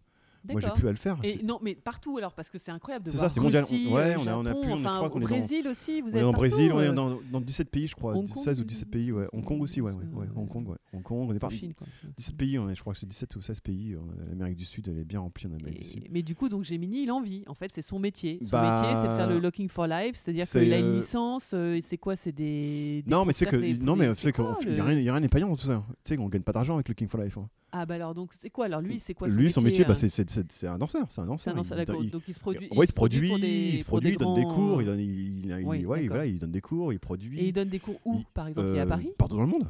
Moi, 0.52 0.60
j'ai 0.60 0.70
plus 0.70 0.89
à 0.89 0.90
le 0.90 0.97
faire. 0.97 1.18
Et 1.23 1.35
C'est- 1.39 1.43
non, 1.43 1.59
mais 1.62 1.74
partout 1.74 2.16
alors, 2.18 2.32
parce 2.35 2.51
que 2.51 2.59
c'est 2.59 2.70
incroyable 2.70 3.05
de 3.05 3.10
C'est 3.10 3.16
voir 3.18 3.31
ça, 3.31 3.35
c'est 3.35 3.40
mondial. 3.40 3.64
Russie, 3.64 3.89
Ouais, 3.90 4.14
on 4.18 4.27
a- 4.27 4.36
on 4.36 4.47
a 4.47 4.55
pu- 4.55 4.68
on- 4.68 4.73
enfin, 4.74 5.01
au 5.01 5.09
dans- 5.09 5.20
Brésil 5.20 5.66
aussi, 5.68 6.01
vous 6.01 6.09
on 6.09 6.10
êtes 6.10 6.16
est 6.16 6.23
en 6.24 6.32
Brésil, 6.32 6.73
on 6.73 6.81
est 6.81 6.89
euh, 6.89 6.93
dans, 6.93 7.18
dans 7.32 7.40
17 7.40 7.70
pays, 7.70 7.86
je 7.86 7.94
crois, 7.94 8.14
Hong 8.14 8.28
Kong, 8.28 8.43
16 8.44 8.60
ou 8.60 8.64
17 8.64 8.90
pays, 8.90 9.12
ouais. 9.12 9.27
Hong 9.32 9.44
Kong 9.44 9.60
aussi, 9.62 9.81
ouais, 9.81 9.93
ouais, 9.93 10.05
ouais. 10.14 10.27
Hong 10.36 10.48
Kong, 10.48 10.68
ouais. 10.68 10.77
Hong 10.93 11.02
Kong, 11.02 11.28
on 11.31 11.35
est 11.35 11.39
parti. 11.39 11.59
Chine, 11.59 11.74
quoi. 11.74 11.86
17 12.16 12.36
pays, 12.36 12.59
on 12.59 12.68
est- 12.70 12.74
je 12.74 12.81
crois 12.81 12.93
que 12.93 12.98
c'est 12.98 13.06
17 13.09 13.35
ou 13.36 13.43
16 13.43 13.60
pays. 13.60 13.94
euh, 13.94 13.98
L'Amérique 14.31 14.56
du 14.56 14.64
Sud, 14.64 14.89
elle 14.89 14.98
est 14.98 15.05
bien 15.05 15.20
remplie 15.20 15.47
en 15.47 15.52
Amérique 15.55 15.78
du 15.78 15.85
Sud. 15.85 16.05
Mais 16.10 16.23
du 16.23 16.35
coup, 16.35 16.48
donc 16.48 16.64
Gemini, 16.64 17.02
il 17.05 17.10
en 17.10 17.20
vit. 17.23 17.44
En 17.47 17.55
fait, 17.55 17.70
c'est 17.73 17.82
son 17.82 17.98
métier. 17.98 18.39
Son 18.43 18.48
Bah, 18.51 18.81
métier, 18.82 18.97
c'est 19.02 19.09
de 19.09 19.16
faire 19.16 19.28
le 19.28 19.39
Looking 19.39 19.68
for 19.68 19.86
Life, 19.86 20.16
c'est-à-dire 20.16 20.47
c'est, 20.47 20.62
qu'il 20.62 20.73
a 20.73 20.78
une 20.78 20.86
euh, 20.86 20.97
licence. 20.97 21.52
euh, 21.55 21.74
et 21.74 21.81
c'est 21.81 21.98
quoi 21.98 22.16
C'est 22.16 22.32
des, 22.32 23.02
des 23.02 23.10
Non, 23.10 23.24
mais 23.24 23.32
tu 23.32 23.40
sais 23.40 23.47
que, 23.47 23.56
non, 23.82 23.97
mais 23.97 24.09
tu 24.10 24.14
sais 24.14 24.20
c'est 24.27 24.32
qu'il 24.32 24.73
n'y 24.73 24.81
a, 24.81 24.85
rien- 24.85 25.01
y 25.01 25.09
a 25.09 25.12
rien 25.12 25.20
n'est 25.20 25.28
payant 25.28 25.48
dans 25.48 25.56
tout 25.56 25.66
ça. 25.66 25.82
Tu 26.05 26.10
sais 26.10 26.16
qu'on 26.16 26.28
gagne 26.28 26.43
pas 26.43 26.52
d'argent 26.52 26.74
avec 26.74 26.89
Looking 26.89 27.09
for 27.09 27.20
Life. 27.20 27.36
Hein. 27.72 27.78
Ah 27.78 27.86
bah 27.86 27.94
alors 27.97 28.14
donc 28.14 28.32
c'est 28.32 28.51
quoi 28.51 28.66
Alors 28.66 28.80
lui, 28.80 28.98
c'est 28.98 29.14
quoi 29.14 29.28
son 29.28 29.34
Lui, 29.34 29.51
son 29.51 29.60
métier, 29.60 29.84
euh 29.84 29.88
bah, 29.88 29.94
c'est- 29.94 30.09
c'est 30.09 30.66
un 30.66 30.78
danseur. 30.78 31.06
C'est 31.09 31.20
un 31.20 31.26
danseur. 31.26 31.52
un 31.55 31.56
danseur, 31.56 31.78
Il- 32.02 32.10
Donc 32.10 32.22
il 32.28 32.34
se 32.34 32.40
produit. 32.40 32.68
Ouais, 32.70 32.84
il 32.84 32.88
se 32.88 32.93
produit, 32.93 33.28
pour 33.28 33.38
des- 33.38 33.47
il 33.48 33.78
se 33.80 33.84
pour 33.84 34.01
des 34.01 34.12
produit, 34.12 34.12
il 34.12 34.18
donne 34.18 34.34
des 34.34 34.55
cours, 34.55 34.82
il 34.82 34.86
donne, 34.86 35.01
il, 35.01 35.64
ouais, 35.86 36.09
voilà, 36.09 36.26
il 36.26 36.38
donne 36.38 36.52
des 36.52 36.60
cours, 36.60 36.93
il 36.93 36.98
produit. 37.01 37.40
Et 37.40 37.48
il 37.48 37.52
donne 37.52 37.68
des 37.68 37.78
cours 37.78 38.01
où, 38.05 38.22
par 38.34 38.48
exemple 38.48 38.68
Il 38.70 38.76
est 38.76 38.80
à 38.80 38.82
Euh, 38.84 38.86
Paris? 38.86 39.10
Partout 39.18 39.36
dans 39.36 39.43
le 39.43 39.48
monde. 39.48 39.68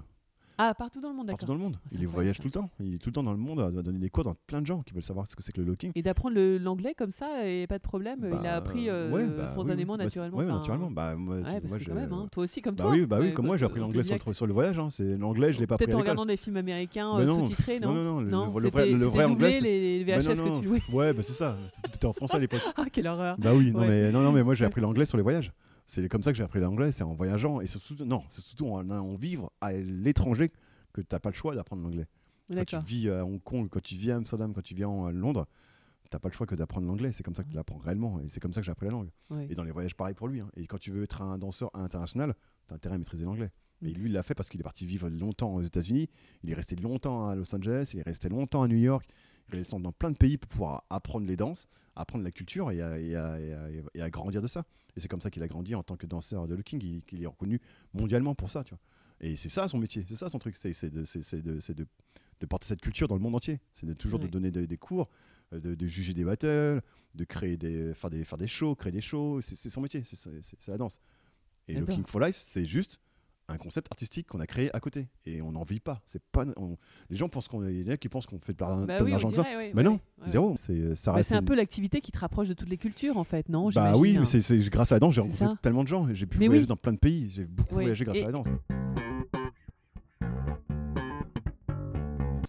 Ah, 0.59 0.73
partout 0.75 1.01
dans 1.01 1.11
le 1.11 1.15
monde, 1.15 1.27
Partout 1.29 1.45
dans 1.47 1.55
le 1.55 1.61
monde. 1.61 1.75
Ah, 1.77 1.81
Il 1.91 1.97
incroyable, 1.97 2.15
voyage 2.15 2.39
tout 2.39 2.47
le 2.47 2.51
temps. 2.51 2.71
Il 2.81 2.95
est 2.95 2.99
tout 2.99 3.11
le 3.11 3.13
temps 3.13 3.23
dans 3.23 3.33
le 3.33 3.39
monde 3.39 3.61
à 3.61 3.71
donner 3.83 3.99
des 3.99 4.09
cours 4.09 4.25
dans 4.25 4.35
plein 4.47 4.63
de 4.63 4.67
gens 4.67 4.81
qui 4.83 4.95
veulent 4.95 5.03
savoir 5.03 5.27
ce 5.27 5.37
que 5.37 5.43
c'est 5.43 5.53
que 5.53 5.61
le 5.61 5.67
looking. 5.67 5.93
Et 5.95 6.03
d'apprendre 6.03 6.37
l'anglais 6.59 6.95
comme 6.97 7.11
ça, 7.11 7.47
et 7.47 7.67
pas 7.67 7.77
de 7.79 7.83
problème. 7.83 8.21
il 8.23 8.35
a 8.35 8.41
Bah, 8.43 8.55
appris 8.55 8.89
euh, 8.89 9.11
ouais, 9.11 9.27
bah, 9.27 9.33
oui, 9.43 9.49
spontanément, 9.49 9.93
oui. 9.95 9.99
Bah, 9.99 10.05
naturellement. 10.05 10.39
Enfin, 10.39 10.47
naturellement. 10.55 10.91
Bah, 10.91 11.15
moi, 11.17 11.37
Ouais, 11.37 11.61
tu- 11.61 11.69
moi, 11.69 11.79
j'ai- 11.79 11.85
quand 11.87 11.95
même, 11.95 12.13
hein, 12.13 12.29
toi 12.33 12.45
aussi 12.45 12.63
comme 12.63 12.75
Bah 12.75 12.85
toi. 12.85 12.93
oui, 12.93 13.05
bah 13.07 13.19
oui, 13.21 13.35
comme 13.35 13.47
moi, 13.47 13.57
j'ai 13.57 13.65
appris 13.67 13.81
l'anglais 13.81 14.03
sur, 14.03 14.47
le 14.47 14.53
voyage. 14.53 14.79
hein. 14.79 14.89
C'est 14.91 15.17
l'anglais, 15.19 15.53
je 15.53 15.61
l'ai 15.61 15.67
pas 15.67 15.75
appris 15.75 15.87
Peut-être 15.87 15.97
en 15.97 16.01
regardant 16.01 16.27
des 16.27 16.37
films 16.37 16.57
américains 16.57 17.15
euh, 17.19 17.27
sous-titrés, 17.27 17.79
non 17.81 17.93
non, 17.93 18.21
non, 18.21 18.21
Non, 18.23 18.59
le 18.59 18.71
vrai- 18.71 18.91
le 18.91 19.09
anglais, 19.09 19.61
les, 19.61 20.05
VHS 20.05 20.41
que 20.41 20.61
tu 20.61 20.67
louais. 20.67 20.83
Ouais, 20.93 21.13
bah 21.13 21.23
c'est 21.23 21.33
ça. 21.33 21.57
C'était 21.93 22.07
en 22.07 22.13
français 22.13 22.37
à 22.37 22.41
l'époque. 22.41 22.61
Ah, 22.77 22.85
quelle 22.93 23.07
horreur. 23.09 23.37
Bah 23.39 23.53
oui, 23.55 23.73
non, 23.73 24.33
mais, 24.33 24.43
moi 24.43 24.55
j'ai 24.55 24.65
appris 24.65 24.81
l'anglais 24.81 25.05
sur 25.05 25.17
les 25.19 25.23
voyages. 25.23 25.53
C'est 25.87 26.09
comme 26.09 26.23
ça 26.23 26.33
que 26.33 26.37
j'ai 26.37 26.43
appris 26.45 26.61
l'anglais, 26.61 26.91
c'est 26.93 27.05
en 27.05 27.15
voyageant. 27.15 27.61
Et 27.61 27.67
c'est 27.67 27.79
surtout, 27.79 28.05
non, 28.05 28.23
c'est 28.29 28.43
surtout 28.43 28.67
en, 28.69 28.89
en 28.91 29.15
vivre 29.15 29.53
à 29.61 29.73
l'étranger 29.73 30.51
que 30.93 31.01
tu 31.01 31.07
n'as 31.13 31.21
pas 31.21 31.31
le 31.31 31.35
choix 31.35 31.55
d'apprendre 31.55 31.83
l'anglais. 31.83 32.07
Quand 32.49 32.65
tu 32.81 32.87
vis 32.87 33.09
à 33.11 33.25
Hong 33.25 33.43
Kong, 33.43 33.69
quand 33.71 33.83
tu 33.83 33.95
vis 33.97 34.11
à 34.11 34.17
Amsterdam, 34.17 34.53
quand 34.53 34.63
tu 34.63 34.75
vis 34.75 34.85
à 34.85 35.11
Londres, 35.13 35.47
t'as 36.11 36.19
pas 36.19 36.29
le 36.29 36.35
choix 36.35 36.47
que 36.47 36.55
d'apprendre 36.55 36.87
l'anglais. 36.87 37.13
C'est 37.13 37.23
comme 37.23 37.35
ça 37.35 37.43
que 37.45 37.49
tu 37.51 37.57
l'apprends 37.57 37.79
réellement. 37.79 38.21
Et 38.21 38.29
c'est 38.29 38.41
comme 38.41 38.53
ça 38.53 38.61
que 38.61 38.65
j'ai 38.67 38.73
appris 38.73 38.87
la 38.87 38.93
langue. 38.93 39.11
Et 39.51 39.55
dans 39.55 39.65
les 39.65 39.73
voyages, 39.73 39.95
pareil 39.97 40.15
pour 40.15 40.29
lui. 40.29 40.41
hein. 40.41 40.49
Et 40.57 40.67
quand 40.67 40.79
tu 40.79 40.91
veux 40.91 41.03
être 41.03 41.23
un 41.23 41.39
danseur 41.39 41.71
international, 41.75 42.35
tu 42.69 42.73
as 42.73 42.77
intérêt 42.77 42.95
à 42.95 42.99
maîtriser 42.99 43.25
l'anglais. 43.25 43.51
Et 43.83 43.91
Mm. 43.91 43.95
lui, 43.95 44.07
il 44.09 44.13
l'a 44.13 44.23
fait 44.23 44.35
parce 44.35 44.49
qu'il 44.49 44.59
est 44.61 44.65
parti 44.65 44.87
vivre 44.87 45.09
longtemps 45.09 45.55
aux 45.55 45.63
États-Unis. 45.63 46.09
Il 46.45 46.51
est 46.51 46.55
resté 46.55 46.77
longtemps 46.77 47.29
à 47.29 47.35
Los 47.37 47.55
Angeles. 47.55 47.91
Il 47.95 48.01
est 48.01 48.05
resté 48.05 48.29
longtemps 48.29 48.63
à 48.63 48.69
New 48.69 48.77
York. 48.77 49.07
Resté 49.51 49.79
dans 49.79 49.93
plein 49.93 50.11
de 50.11 50.17
pays 50.17 50.39
pour 50.39 50.49
pouvoir 50.49 50.85
apprendre 50.91 51.27
les 51.27 51.37
danses, 51.37 51.69
apprendre 51.95 52.25
la 52.25 52.31
culture 52.33 52.71
et 52.73 52.81
à, 52.83 52.99
et 52.99 53.15
à- 53.15 53.41
et 53.41 53.53
à- 53.53 53.69
et 53.95 54.03
à 54.03 54.11
grandir 54.11 54.43
de 54.43 54.49
ça. 54.49 54.65
Et 54.97 55.01
c'est 55.01 55.09
comme 55.09 55.21
ça 55.23 55.31
qu'il 55.31 55.43
a 55.43 55.49
grandi 55.49 55.75
en 55.75 55.83
tant 55.83 55.97
que 55.97 56.07
danseur 56.07 56.49
de 56.49 56.55
looking. 56.55 56.83
Il, 56.83 57.03
qu'il 57.05 57.23
est 57.23 57.27
reconnu 57.27 57.61
mondialement 57.95 58.35
pour 58.35 58.51
ça. 58.51 58.65
Tu 58.65 58.71
vois. 58.71 58.81
Et 59.21 59.37
c'est 59.37 59.49
ça 59.49 59.69
son 59.69 59.79
métier, 59.79 60.05
c'est 60.09 60.17
ça 60.17 60.29
son 60.29 60.39
truc. 60.39 60.57
C'est 60.57 60.71
de, 60.91 61.01
de, 61.01 61.05
c'est 61.05 61.75
de- 61.75 61.87
de 62.41 62.47
porter 62.47 62.67
cette 62.67 62.81
culture 62.83 63.09
dans 63.09 63.15
le 63.15 63.21
monde 63.23 63.35
entier. 63.37 63.61
C'est 63.73 63.87
de 63.87 63.95
toujours 63.95 64.21
Ouais. 64.21 64.27
de 64.27 64.31
donner 64.31 64.51
des, 64.51 64.67
des 64.67 64.77
cours, 64.77 65.09
euh, 65.55 65.61
de, 65.61 65.87
juger 65.87 66.13
des 66.13 66.25
battles, 66.25 66.83
de 67.15 67.25
créer 67.25 67.57
des, 67.57 67.95
faire, 67.95 68.11
des, 68.11 68.25
faire 68.25 68.37
des 68.39 68.47
shows, 68.49 68.75
créer 68.75 68.93
des 68.93 69.01
shows. 69.01 69.41
C'est 69.41 69.71
son 69.71 69.81
métier, 69.81 70.03
c'est 70.05 70.69
la 70.69 70.77
danse. 70.77 71.01
Et. 71.69 71.75
Looking 71.75 72.05
for 72.05 72.21
Life, 72.21 72.37
c'est 72.37 72.67
juste 72.67 73.01
un 73.49 73.59
concept 73.59 73.89
artistique 73.91 74.27
qu'on 74.27 74.41
a 74.41 74.47
créé 74.47 74.75
à 74.75 74.81
côté 74.81 75.07
et 75.25 75.41
on 75.41 75.53
n'en 75.53 75.63
vit 75.63 75.79
pas. 75.81 76.01
C'est 76.05 76.23
pas 76.33 76.45
on- 76.57 76.77
les 77.11 77.17
gens 77.17 77.29
pensent 77.29 77.47
qu'on 77.49 77.65
il 77.67 77.83
y 77.87 77.89
en 77.89 77.93
a 77.93 77.97
qui 77.97 78.09
pensent 78.09 78.27
qu'on 78.27 78.39
fait 78.39 78.53
de 78.53 78.61
l'argent 78.61 78.85
Bah 78.87 78.99
oui, 79.03 79.11
d'argent 79.13 79.29
ouais, 79.29 79.71
Mais 79.73 79.75
ouais, 79.75 79.83
non, 79.83 80.01
ouais. 80.21 80.29
zéro. 80.29 80.55
C'est 80.57 80.97
ça 80.97 81.13
Bah, 81.13 81.23
c'est 81.23 81.37
un 81.37 81.43
peu 81.43 81.55
l'activité 81.55 82.01
qui 82.01 82.11
te 82.13 82.19
rapproche 82.19 82.49
de 82.49 82.55
toutes 82.55 82.71
les 82.71 82.77
cultures 82.79 83.17
en 83.19 83.25
fait, 83.25 83.49
non 83.49 83.69
Bah 83.71 83.97
oui, 83.97 84.17
hein. 84.17 84.25
mais 84.33 84.41
c'est 84.41 84.57
grâce 84.69 84.91
à 84.93 84.97
la 84.97 85.01
danse 85.01 85.15
j'ai 85.15 85.21
rencontré 85.21 85.45
ça. 85.47 85.55
tellement 85.63 85.85
de 85.85 85.89
gens. 85.89 86.09
J'ai 86.13 86.27
pu 86.27 86.39
voyager 86.39 86.61
oui. 86.63 86.67
dans 86.67 86.77
plein 86.77 86.93
de 86.93 86.99
pays. 86.99 87.31
J'ai 87.31 87.45
beaucoup 87.45 87.75
voyagé 87.75 88.05
grâce 88.05 88.17
Et- 88.17 88.23
à 88.23 88.27
la 88.27 88.33
danse. 88.33 88.47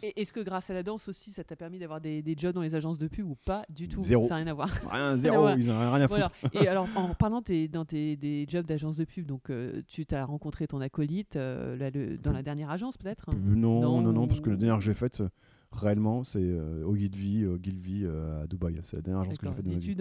Est-ce 0.03 0.31
que 0.31 0.39
grâce 0.39 0.69
à 0.69 0.73
la 0.73 0.83
danse 0.83 1.07
aussi, 1.07 1.31
ça 1.31 1.43
t'a 1.43 1.55
permis 1.55 1.79
d'avoir 1.79 1.99
des, 2.01 2.21
des 2.21 2.35
jobs 2.37 2.53
dans 2.53 2.61
les 2.61 2.75
agences 2.75 2.97
de 2.97 3.07
pub 3.07 3.27
ou 3.29 3.35
pas 3.35 3.63
du 3.69 3.87
tout 3.87 4.03
Zéro. 4.03 4.23
Ça 4.23 4.29
n'a 4.31 4.35
rien 4.37 4.47
à 4.47 4.53
voir. 4.53 4.69
Rien, 4.91 5.17
zéro. 5.17 5.37
Voilà. 5.41 5.57
Ils 5.57 5.67
n'ont 5.67 5.77
rien 5.79 6.01
à 6.01 6.07
foutre. 6.07 6.29
Voilà. 6.51 6.63
Et 6.63 6.67
alors, 6.67 6.87
en 6.95 7.13
parlant 7.15 7.41
tes- 7.41 7.67
dans 7.67 7.85
tes 7.85 8.15
des 8.15 8.45
jobs 8.47 8.65
d'agence 8.65 8.95
de 8.97 9.05
pub, 9.05 9.25
donc 9.25 9.49
euh, 9.49 9.81
tu 9.87 10.05
t'as 10.05 10.23
rencontré 10.25 10.67
ton 10.67 10.81
acolyte 10.81 11.35
euh, 11.35 11.75
là, 11.77 11.89
le- 11.89 12.17
dans 12.17 12.31
la 12.31 12.43
dernière 12.43 12.69
agence 12.69 12.97
peut-être 12.97 13.29
hein? 13.29 13.33
Non, 13.43 13.81
non, 13.81 14.01
Non, 14.01 14.13
non, 14.13 14.27
parce 14.27 14.41
que 14.41 14.49
la 14.49 14.55
dernière 14.55 14.77
que 14.77 14.83
j'ai 14.83 14.93
faite, 14.93 15.21
euh, 15.21 15.29
réellement, 15.71 16.23
c'est 16.23 16.39
euh, 16.41 16.83
Ogilvy, 16.85 17.45
Ogilvy 17.45 18.01
euh, 18.05 18.43
à 18.43 18.47
Dubaï. 18.47 18.79
C'est 18.83 18.95
la 18.97 19.01
dernière 19.01 19.21
agence 19.21 19.37
que 19.37 19.45
j'ai 19.47 19.53
faite 19.53 19.65
de 19.65 19.71
ma 19.73 19.77
vie. 19.77 19.95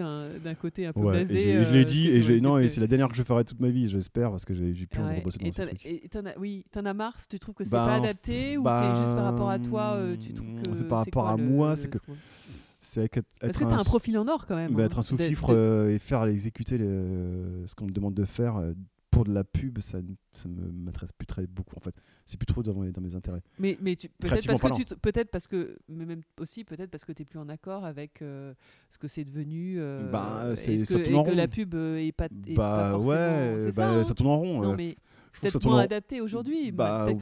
D'un 0.44 0.55
côté 0.55 0.86
un 0.86 0.93
peu 0.93 1.01
Ouais, 1.01 1.22
et 1.22 1.24
blasé 1.24 1.40
j'ai- 1.43 1.51
et 1.51 1.64
je 1.64 1.70
l'ai 1.70 1.80
euh, 1.80 1.84
dit, 1.84 2.09
et 2.10 2.40
non, 2.40 2.59
c'est- 2.68 2.80
la 2.80 2.86
dernière 2.86 3.09
que 3.09 3.14
je 3.16 3.22
ferai 3.22 3.44
toute 3.44 3.60
ma 3.60 3.68
vie, 3.68 3.88
j'espère, 3.88 4.30
parce 4.30 4.44
que 4.44 4.55
j'ai 4.55 4.74
j'ai 4.74 4.86
plus 4.86 5.01
envie 5.01 5.09
Ouais. 5.09 5.14
de 5.16 5.20
rebosser 5.20 5.38
dans 5.38 5.52
ce 5.52 5.62
truc. 5.62 5.86
et 5.86 6.09
t'en 6.09 6.24
as- 6.26 6.38
oui, 6.38 6.64
t'en 6.70 6.84
as 6.84 6.94
marre 6.94 7.14
Tu 7.28 7.38
trouves 7.38 7.55
que 7.55 7.64
c'est 7.64 7.70
pas 7.70 7.98
en 7.98 8.02
adapté 8.02 8.56
ou 8.59 8.64
c'est 8.64 8.94
juste 9.01 9.14
par 9.14 9.24
rapport 9.24 9.51
à 9.51 9.59
toi 9.59 9.94
euh, 9.97 10.16
Tu 10.16 10.32
trouves 10.34 10.47
que 10.62 10.74
c'est 10.74 10.88
par 10.88 10.98
rapport 10.98 11.24
quoi 11.24 11.32
à 11.32 11.36
le- 11.36 11.44
moi, 11.44 11.76
c'est 11.76 11.88
que- 11.88 11.98
C'est 12.82 13.09
que 13.09 13.18
Parce 13.40 13.51
être 13.51 13.59
que 13.59 13.64
t'as 13.64 13.80
un 13.80 13.84
profil 13.84 14.16
en 14.16 14.28
or 14.28 14.47
quand 14.47 14.55
même. 14.55 14.72
bah, 14.72 14.84
hein, 14.84 14.86
être 14.86 15.01
un 15.01 15.02
sous-fifre 15.02 15.47
euh, 15.51 15.88
et 15.88 15.98
faire 15.98 16.24
exécuter 16.26 16.78
les- 16.78 16.84
euh, 16.86 17.66
ce 17.66 17.74
qu'on 17.74 17.86
me 17.86 17.90
demande 17.90 18.14
de 18.14 18.24
faire 18.24 18.56
euh, 18.59 18.74
pour 19.16 19.24
de 19.24 19.32
la 19.32 19.44
pub, 19.44 19.78
ça, 19.80 19.98
n- 20.01 20.14
ça 20.30 20.47
me 20.47 20.70
m'intéresse 20.70 21.12
plus 21.16 21.26
très 21.26 21.47
beaucoup 21.47 21.74
en 21.74 21.80
fait. 21.80 21.94
C'est 22.26 22.38
plus 22.38 22.44
trop 22.44 22.62
dans 22.62 22.74
mes, 22.74 22.93
dans 22.93 23.01
mes 23.01 23.14
intérêts. 23.14 23.40
Mais, 23.59 23.74
peut-être 23.76 24.47
parce 24.47 24.60
que 24.60 24.76
tu 24.76 24.84
peut-être 24.97 25.30
parce 25.30 25.47
que 25.47 25.78
mais 25.88 26.05
même 26.05 26.20
aussi 26.38 26.64
peut-être 26.64 26.90
parce 26.90 27.05
que 27.06 27.12
tu 27.12 27.22
es 27.22 27.24
plus 27.24 27.38
en 27.38 27.48
accord 27.48 27.86
avec 27.86 28.20
euh, 28.20 28.52
ce 28.90 28.98
que 28.98 29.09
c'est 29.09 29.24
devenu 29.24 29.76
euh, 29.78 30.10
Bah, 30.10 30.55
c'est- 30.55 30.84
ce 30.84 30.94
que, 30.98 31.30
et 31.30 31.34
la 31.34 31.48
pub 31.48 31.74
euh, 31.74 31.97
est 31.97 32.12
pas, 32.12 32.26
est 32.26 32.52
Bah 32.55 32.98
ouais, 32.98 33.68
bah, 33.68 33.72
ça, 33.72 33.90
hein 33.90 34.05
ça 34.05 34.12
tourne 34.12 34.28
en 34.30 34.36
rond. 34.36 34.60
non 34.60 34.72
euh, 34.72 34.76
mais 34.76 34.97
peut-être 35.40 35.62
moins 35.66 35.78
adapté 35.80 36.20
aujourd'hui 36.20 36.72
Bah, 36.72 37.06
euh, 37.09 37.14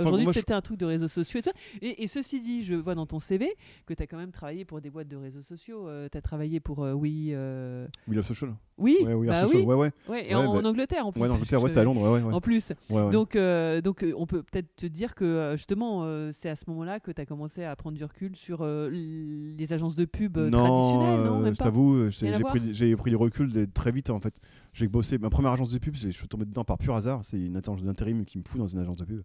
aujourd'hui 0.00 0.26
c'était 0.32 0.54
un 0.54 0.60
truc 0.60 0.78
de 0.78 0.86
réseaux 0.86 1.08
sociaux 1.08 1.38
et, 1.38 1.42
tout 1.42 1.50
ça. 1.50 1.56
et, 1.80 2.02
et 2.02 2.06
ceci 2.08 2.40
dit 2.40 2.62
je 2.64 2.74
vois 2.74 2.94
dans 2.96 3.06
ton 3.06 3.20
CV 3.20 3.54
que 3.86 3.94
tu 3.94 4.02
as 4.02 4.06
quand 4.08 4.16
même 4.18 4.32
travaillé 4.32 4.64
pour 4.64 4.80
des 4.80 4.90
boîtes 4.90 5.08
de 5.08 5.16
réseaux 5.16 5.42
sociaux 5.42 5.88
tu 6.10 6.18
as 6.18 6.20
travaillé 6.22 6.58
pour 6.60 6.82
euh, 6.84 6.92
oui 6.92 7.30
euh, 7.32 7.86
We 8.08 8.16
Love 8.16 8.26
Social. 8.26 8.54
Oui 8.78 8.96
Ouais, 9.02 9.14
bah 9.26 9.46
Ouais, 9.64 9.74
ouais. 10.08 10.30
et 10.30 10.34
en, 10.34 10.42
bah- 10.54 10.60
en 10.60 10.64
Angleterre 10.64 11.06
en 11.06 11.12
plus 11.12 11.20
ouais, 11.20 11.28
Je- 11.28 11.68
c'est 11.68 11.80
à 11.80 11.84
Londres. 11.84 12.34
En 12.34 12.40
plus 12.40 12.72
donc, 13.10 13.36
euh, 13.36 13.80
donc 13.80 14.02
euh, 14.02 14.12
on 14.16 14.26
peut 14.26 14.42
peut-être 14.42 14.74
te 14.76 14.86
dire 14.86 15.14
que 15.14 15.24
euh, 15.24 15.56
justement, 15.56 16.02
euh, 16.04 16.30
c'est 16.32 16.48
à 16.48 16.56
ce 16.56 16.64
moment-là 16.68 17.00
que 17.00 17.10
tu 17.10 17.20
as 17.20 17.26
commencé 17.26 17.64
à 17.64 17.74
prendre 17.76 17.96
du 17.96 18.04
recul 18.04 18.34
sur 18.36 18.62
euh, 18.62 18.88
les 18.90 19.72
agences 19.72 19.96
de 19.96 20.04
pub 20.04 20.36
euh, 20.38 20.50
traditionnelles, 20.58 21.24
non 21.26 21.38
Même 21.40 21.54
je 21.54 21.58
t'avoue, 21.64 22.10
j'ai 22.10 22.30
pris, 22.44 22.72
pris 22.96 23.10
du 23.10 23.16
recul 23.16 23.52
de- 23.52 23.64
très 23.66 23.92
vite 23.92 24.10
en 24.10 24.18
fait. 24.20 24.34
J'ai 24.72 24.88
bossé. 24.88 25.18
Ma 25.18 25.30
première 25.30 25.52
agence 25.52 25.70
de 25.72 25.78
pub, 25.78 25.94
je 25.94 26.08
suis 26.10 26.28
tombé 26.28 26.44
dedans 26.44 26.64
par 26.64 26.78
pur 26.78 26.94
hasard. 26.94 27.20
C'est 27.24 27.40
une 27.40 27.56
agence 27.56 27.82
d'intérim 27.82 28.24
qui 28.24 28.38
me 28.38 28.42
fout 28.46 28.58
dans 28.58 28.66
une 28.66 28.78
agence 28.78 28.96
de 28.96 29.04
pub 29.04 29.22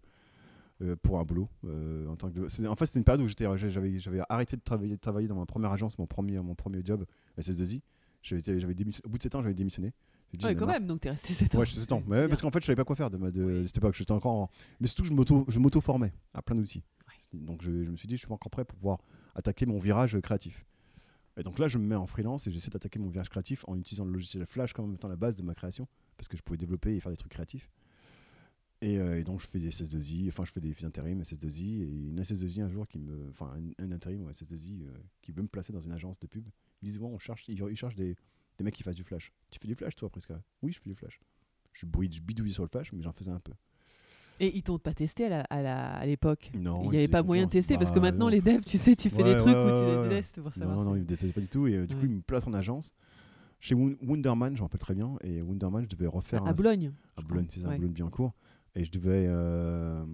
euh, 0.81 0.95
pour 1.01 1.19
un 1.19 1.23
boulot. 1.23 1.47
euh, 1.65 2.07
en, 2.07 2.15
tant 2.15 2.29
que, 2.29 2.39
en 2.67 2.75
fait, 2.75 2.85
c'était 2.85 2.99
une 2.99 3.03
période 3.05 3.25
où 3.25 3.29
j'avais, 3.29 3.97
j'avais 3.99 4.21
arrêté 4.29 4.55
de 4.57 4.61
travailler, 4.61 4.95
de 4.95 4.99
travailler 5.01 5.27
dans 5.27 5.35
ma 5.35 5.45
première 5.45 5.71
agence, 5.71 5.97
mon 5.97 6.05
premier, 6.05 6.37
mon 6.39 6.53
premier 6.53 6.81
job, 6.83 7.05
SS2I. 7.39 7.81
J'avais, 8.27 8.73
démission- 8.73 9.01
au 9.05 9.09
bout 9.09 9.17
de 9.17 9.23
7 9.23 9.35
ans, 9.35 9.41
j'avais 9.41 9.53
démissionné. 9.53 9.93
Dit, 10.33 10.37
Ouais, 10.37 10.39
j'en 10.41 10.49
ai 10.49 10.55
quand 10.55 10.67
même, 10.67 10.85
donc 10.87 10.99
tu 11.01 11.07
es 11.07 11.11
resté 11.11 11.33
7 11.33 11.55
ans. 11.55 11.59
Ouais, 11.59 11.65
je 11.65 11.71
7 11.71 11.91
ans. 11.93 12.03
Mais 12.07 12.17
bien. 12.21 12.27
parce 12.29 12.41
qu'en 12.41 12.51
fait, 12.51 12.59
je 12.59 12.65
savais 12.65 12.75
pas 12.75 12.83
quoi 12.83 12.95
faire 12.97 13.09
de, 13.09 13.17
ma, 13.17 13.31
de 13.31 13.63
cette 13.65 13.77
époque. 13.77 13.95
J'étais 13.95 14.11
encore 14.11 14.33
en- 14.33 14.49
Mais 14.81 14.87
surtout, 14.87 15.05
je 15.05 15.13
m'auto, 15.13 15.45
je 15.47 15.59
m'auto-formais 15.59 16.11
à 16.33 16.41
plein 16.41 16.55
d'outils. 16.55 16.83
Donc, 17.33 17.61
je, 17.61 17.83
je 17.83 17.91
me 17.91 17.95
suis 17.95 18.07
dit, 18.07 18.15
je 18.15 18.19
suis 18.19 18.27
pas 18.27 18.33
encore 18.35 18.49
prêt 18.49 18.65
pour 18.65 18.77
pouvoir 18.77 18.99
attaquer 19.35 19.65
mon 19.65 19.79
virage 19.79 20.19
créatif. 20.19 20.65
Et 21.39 21.43
donc 21.43 21.59
là, 21.59 21.67
je 21.67 21.77
me 21.77 21.85
mets 21.85 21.95
en 21.95 22.07
freelance 22.07 22.47
et 22.47 22.51
j'essaie 22.51 22.71
d'attaquer 22.71 22.97
mon 22.99 23.09
virage 23.09 23.29
créatif 23.29 23.63
en 23.67 23.77
utilisant 23.77 24.05
le 24.05 24.11
logiciel 24.11 24.45
Flash 24.47 24.73
comme 24.73 24.93
étant 24.95 25.07
la 25.07 25.15
base 25.15 25.35
de 25.35 25.43
ma 25.43 25.53
création, 25.53 25.87
parce 26.17 26.27
que 26.27 26.35
je 26.35 26.41
pouvais 26.41 26.57
développer 26.57 26.95
et 26.95 26.99
faire 26.99 27.11
des 27.11 27.17
trucs 27.17 27.31
créatifs. 27.31 27.69
Et, 28.81 28.99
euh, 28.99 29.19
et 29.19 29.23
donc, 29.23 29.39
je 29.41 29.47
fais 29.47 29.59
des 29.59 29.69
SS2I, 29.71 30.27
enfin, 30.29 30.45
je 30.45 30.51
fais 30.51 30.59
des 30.61 30.73
intérims 30.83 31.21
SS2I, 31.21 31.81
et 31.81 31.87
une 32.09 32.19
SS2I 32.21 32.61
un 32.61 32.69
jour 32.69 32.87
qui 32.87 32.99
me. 32.99 33.29
Enfin, 33.29 33.51
un, 33.79 33.83
un 33.85 33.91
intérim 33.91 34.23
ou 34.23 34.29
SS2I 34.29 34.83
euh, 34.83 34.91
qui 35.21 35.31
veut 35.31 35.41
me 35.41 35.47
placer 35.47 35.71
dans 35.73 35.81
une 35.81 35.91
agence 35.91 36.19
de 36.19 36.27
pub. 36.27 36.47
Ils 36.81 36.87
disent, 36.87 36.99
bon, 36.99 37.13
on 37.13 37.19
cherche, 37.19 37.47
ils, 37.47 37.59
ils 37.59 37.75
cherchent 37.75 37.95
des, 37.95 38.15
des 38.57 38.63
mecs 38.63 38.75
qui 38.75 38.83
fassent 38.83 38.95
du 38.95 39.03
Flash. 39.03 39.31
Tu 39.51 39.59
fais 39.59 39.67
du 39.67 39.75
Flash, 39.75 39.95
toi, 39.95 40.09
presque 40.09 40.31
Oui, 40.61 40.71
je 40.71 40.79
fais 40.79 40.89
du 40.89 40.95
Flash. 40.95 41.19
Je, 41.73 41.85
je 41.85 42.21
bidouille 42.21 42.51
sur 42.51 42.63
le 42.63 42.69
Flash, 42.69 42.91
mais 42.93 43.01
j'en 43.03 43.11
faisais 43.13 43.31
un 43.31 43.39
peu. 43.39 43.53
Et 44.39 44.55
ils 44.55 44.61
t'ont 44.61 44.77
pas 44.77 44.93
testé 44.93 45.25
à 45.25 45.29
la- 45.29 45.41
à 45.49 45.97
à 45.97 46.05
l'époque? 46.05 46.51
Non, 46.53 46.83
Il 46.83 46.89
n'y 46.91 46.97
avait 46.97 47.07
pas 47.07 47.23
moyen 47.23 47.45
de 47.45 47.49
tester 47.49 47.75
parce 47.75 47.89
que 47.89 47.95
Bah, 47.95 48.11
maintenant 48.11 48.25
non. 48.25 48.31
les 48.31 48.41
devs, 48.41 48.61
tu 48.63 48.77
sais, 48.77 48.95
tu 48.95 49.09
fais 49.09 49.23
des 49.23 49.35
trucs 49.35 49.47
ouais, 49.47 49.71
où 49.71 50.03
tu 50.03 50.09
des 50.09 50.15
tests 50.15 50.39
pour 50.41 50.53
savoir. 50.53 50.77
Non, 50.77 50.83
non, 50.83 50.91
si- 50.93 50.97
ils 50.97 51.01
me 51.01 51.07
détestaient 51.07 51.33
pas 51.33 51.41
du 51.41 51.47
tout. 51.47 51.65
Et 51.65 51.75
euh, 51.75 51.87
du 51.87 51.95
coup, 51.95 52.05
ils 52.05 52.11
me 52.11 52.21
placent 52.21 52.45
en 52.47 52.53
agence. 52.53 52.93
Chez 53.59 53.73
Wunderman, 53.73 54.55
je 54.55 54.61
me 54.61 54.65
rappelle 54.65 54.79
très 54.79 54.93
bien. 54.93 55.15
Et 55.23 55.41
Wunderman, 55.41 55.83
je 55.85 55.89
devais 55.95 56.05
refaire 56.05 56.43
à 56.45 56.49
un- 56.49 56.53
Boulogne. 56.53 56.91
À 57.15 57.21
Boulogne, 57.23 57.47
c'est 57.49 57.61
ça, 57.61 57.71
à. 57.71 57.75
Boulogne-Billancourt. 57.75 58.33
Et 58.75 58.83
je 58.85 58.91
devais. 58.91 59.25
euh, 59.27 60.05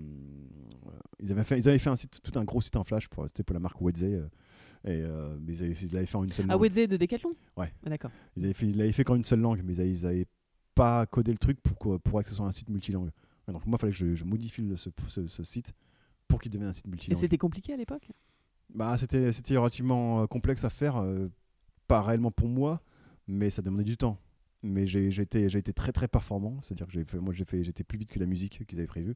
ils, 1.20 1.32
avaient 1.32 1.44
fait, 1.44 1.60
ils 1.60 1.68
avaient 1.68 1.80
fait 1.80 1.90
un 1.90 1.98
site, 1.98 2.22
tout 2.24 2.38
un 2.40 2.44
gros 2.46 2.62
site 2.62 2.76
en 2.78 2.84
flash. 2.86 3.08
pour- 3.10 3.26
C'était 3.28 3.44
pour 3.44 3.54
la 3.54 3.60
marque 3.60 3.82
Wedze. 3.82 4.04
euh, 4.06 4.30
et, 4.86 5.02
euh, 5.02 5.38
mais 5.42 5.54
ils 5.56 5.64
avaient, 5.64 5.74
ils 5.82 5.94
l'avaient 5.94 6.06
fait 6.06 6.18
en 6.18 6.24
une 6.24 6.32
seule 6.32 6.46
Ah, 6.50 6.54
langue. 6.54 6.62
Wedze 6.62 6.88
de 6.88 6.98
Decathlon 6.98 7.34
Ouais. 7.58 7.72
Ah, 7.86 7.90
D'accord. 7.90 8.12
Ils 8.36 8.46
avaient 8.46 8.54
fait, 8.54 8.68
ils 8.68 8.78
l'avaient 8.78 8.92
fait 8.92 9.04
qu'en 9.04 9.16
une 9.16 9.24
seule 9.24 9.40
langue, 9.40 9.62
mais 9.64 9.74
ils 9.74 9.80
avaient, 9.82 9.92
ils 9.92 10.06
avaient 10.06 10.28
pas 10.76 11.06
codé 11.06 11.32
le 11.32 11.38
truc 11.38 11.62
pour, 11.62 11.78
que- 11.78 11.98
pour 11.98 12.22
que 12.22 12.30
ce 12.30 12.36
soit 12.36 12.46
un 12.48 12.52
site 12.52 12.70
multilangue. 12.70 13.10
Donc 13.48 13.66
moi, 13.66 13.78
il 13.78 13.82
fallait 13.82 13.92
que 13.94 13.98
je, 13.98 14.16
je 14.16 14.24
modifie 14.24 14.62
le- 14.62 14.78
ce, 14.78 14.90
ce- 15.08 15.28
ce 15.28 15.44
site 15.44 15.74
pour 16.28 16.42
qu'il 16.42 16.52
devienne 16.52 16.70
un 16.70 16.74
site 16.74 16.88
Et 16.88 16.90
multilangue. 16.90 17.20
c'était 17.20 17.38
compliqué 17.38 17.74
à 17.74 17.78
l'époque? 17.78 18.10
Bah, 18.74 18.98
c'était, 18.98 19.32
relativement 19.58 20.24
euh, 20.24 20.28
complexe 20.28 20.64
à 20.64 20.70
faire, 20.70 20.98
euh, 20.98 21.28
pas 21.88 22.02
réellement 22.02 22.32
pour 22.32 22.48
moi, 22.50 22.82
mais 23.28 23.50
ça 23.50 23.62
demandait 23.62 23.84
du 23.84 23.98
temps. 23.98 24.18
Mais 24.64 24.88
j'ai, 24.88 25.08
été, 25.22 25.50
très 25.74 25.92
très 25.92 26.08
performant, 26.08 26.60
c'est-à-dire 26.64 26.88
que 26.88 26.94
fait, 27.04 27.20
moi 27.20 27.34
j'étais 27.34 27.84
plus 27.84 27.98
vite 27.98 28.10
que 28.10 28.20
la 28.20 28.26
musique 28.26 28.66
qu'ils 28.66 28.80
avaient 28.80 28.88
prévu. 28.88 29.14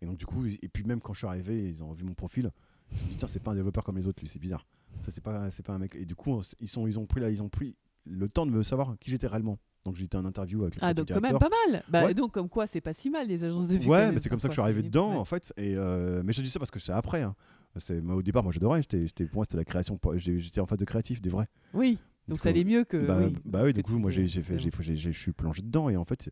Et 0.00 0.06
donc 0.06 0.18
du 0.18 0.26
coup, 0.26 0.44
et 0.44 0.68
puis 0.68 0.82
même 0.82 1.00
quand 1.00 1.12
je 1.12 1.18
suis 1.18 1.26
arrivé, 1.28 1.68
ils 1.68 1.84
ont 1.84 1.92
vu 1.92 2.02
mon 2.02 2.14
profil, 2.14 2.50
ils 2.90 2.96
se 2.96 3.02
sont 3.04 3.08
dit 3.08 3.16
tiens 3.18 3.28
c'est 3.28 3.40
pas 3.42 3.52
un 3.52 3.54
développeur 3.54 3.84
comme 3.84 3.96
les 3.96 4.08
autres, 4.08 4.20
lui 4.20 4.28
c'est 4.28 4.40
bizarre. 4.40 4.66
Ça 5.00 5.10
c'est 5.10 5.22
pas, 5.22 5.50
c'est 5.50 5.64
pas 5.64 5.72
un 5.72 5.78
mec. 5.78 5.94
Et 5.94 6.04
du 6.04 6.14
coup, 6.14 6.40
ils 6.60 6.68
sont, 6.68 6.86
ils 6.86 6.98
ont 6.98 7.06
pris 7.06 7.20
là, 7.20 7.30
ils 7.30 7.42
ont 7.42 7.48
pris 7.48 7.76
le 8.04 8.28
temps 8.28 8.46
de 8.46 8.50
me 8.50 8.62
savoir 8.62 8.96
qui 9.00 9.10
j'étais 9.10 9.26
réellement. 9.26 9.58
Donc 9.84 9.96
j'ai 9.96 10.04
été 10.04 10.16
en 10.16 10.24
interview 10.24 10.62
avec 10.62 10.76
le 10.76 10.80
Ah, 10.84 10.94
donc 10.94 11.08
quand 11.08 11.20
même 11.20 11.38
pas 11.38 11.48
mal. 11.70 11.82
Bah, 11.88 12.04
Ouais. 12.04 12.14
donc 12.14 12.32
comme 12.32 12.48
quoi, 12.48 12.66
c'est 12.68 12.80
pas 12.80 12.92
si 12.92 13.10
mal 13.10 13.26
les 13.26 13.42
agences 13.42 13.66
de 13.68 13.78
Ouais, 13.88 14.12
mais 14.12 14.18
c'est 14.20 14.28
comme 14.28 14.38
ça 14.38 14.46
que 14.48 14.52
je 14.52 14.60
suis 14.60 14.62
arrivé 14.62 14.82
dedans 14.82 15.14
en 15.16 15.24
fait. 15.24 15.52
Et 15.56 15.74
euh, 15.76 16.22
mais 16.24 16.32
je 16.32 16.40
dis 16.42 16.50
ça 16.50 16.58
parce 16.60 16.70
que 16.70 16.78
c'est 16.78 16.92
après. 16.92 17.22
hein. 17.22 17.34
C'est, 17.78 18.00
moi, 18.00 18.14
au 18.16 18.22
départ, 18.22 18.42
moi 18.44 18.52
j'adorais. 18.52 18.82
J'étais, 18.82 19.06
j'étais, 19.06 19.24
pour 19.24 19.36
moi, 19.36 19.44
c'était 19.44 19.56
la 19.56 19.64
création. 19.64 19.98
J'étais 20.16 20.60
en 20.60 20.66
phase 20.66 20.78
de 20.78 20.84
créatif, 20.84 21.20
des 21.22 21.30
vrais. 21.30 21.48
Oui, 21.74 21.98
donc 22.28 22.38
ça 22.38 22.50
allait 22.50 22.64
mieux 22.64 22.84
que. 22.84 23.06
bah, 23.06 23.18
oui, 23.20 23.34
bah 23.44 23.62
oui, 23.64 23.72
que 23.72 23.78
du 23.78 23.82
coup, 23.82 23.98
moi 23.98 24.10
j'ai, 24.10 24.26
fait, 24.28 24.58
je 24.58 25.10
suis 25.10 25.32
plongé 25.32 25.62
dedans 25.62 25.88
et 25.88 25.96
en 25.96 26.04
fait, 26.04 26.30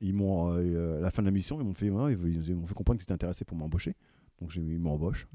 ils 0.00 0.14
m'ont, 0.14 0.52
euh, 0.52 0.98
à 0.98 1.00
la 1.00 1.10
fin 1.10 1.22
de 1.22 1.26
la 1.26 1.32
mission, 1.32 1.60
ils 1.60 1.64
m'ont 1.66 1.74
fait, 1.74 1.90
ouais, 1.90 2.12
ils, 2.14 2.48
ils 2.50 2.54
m'ont 2.56 2.66
fait 2.66 2.74
comprendre 2.74 2.98
qu'ils 2.98 3.04
étaient 3.04 3.12
intéressés 3.14 3.44
pour 3.44 3.56
m'embaucher. 3.58 3.94
Donc 4.40 4.50
j'ai. 4.50 4.60
Et 4.60 4.78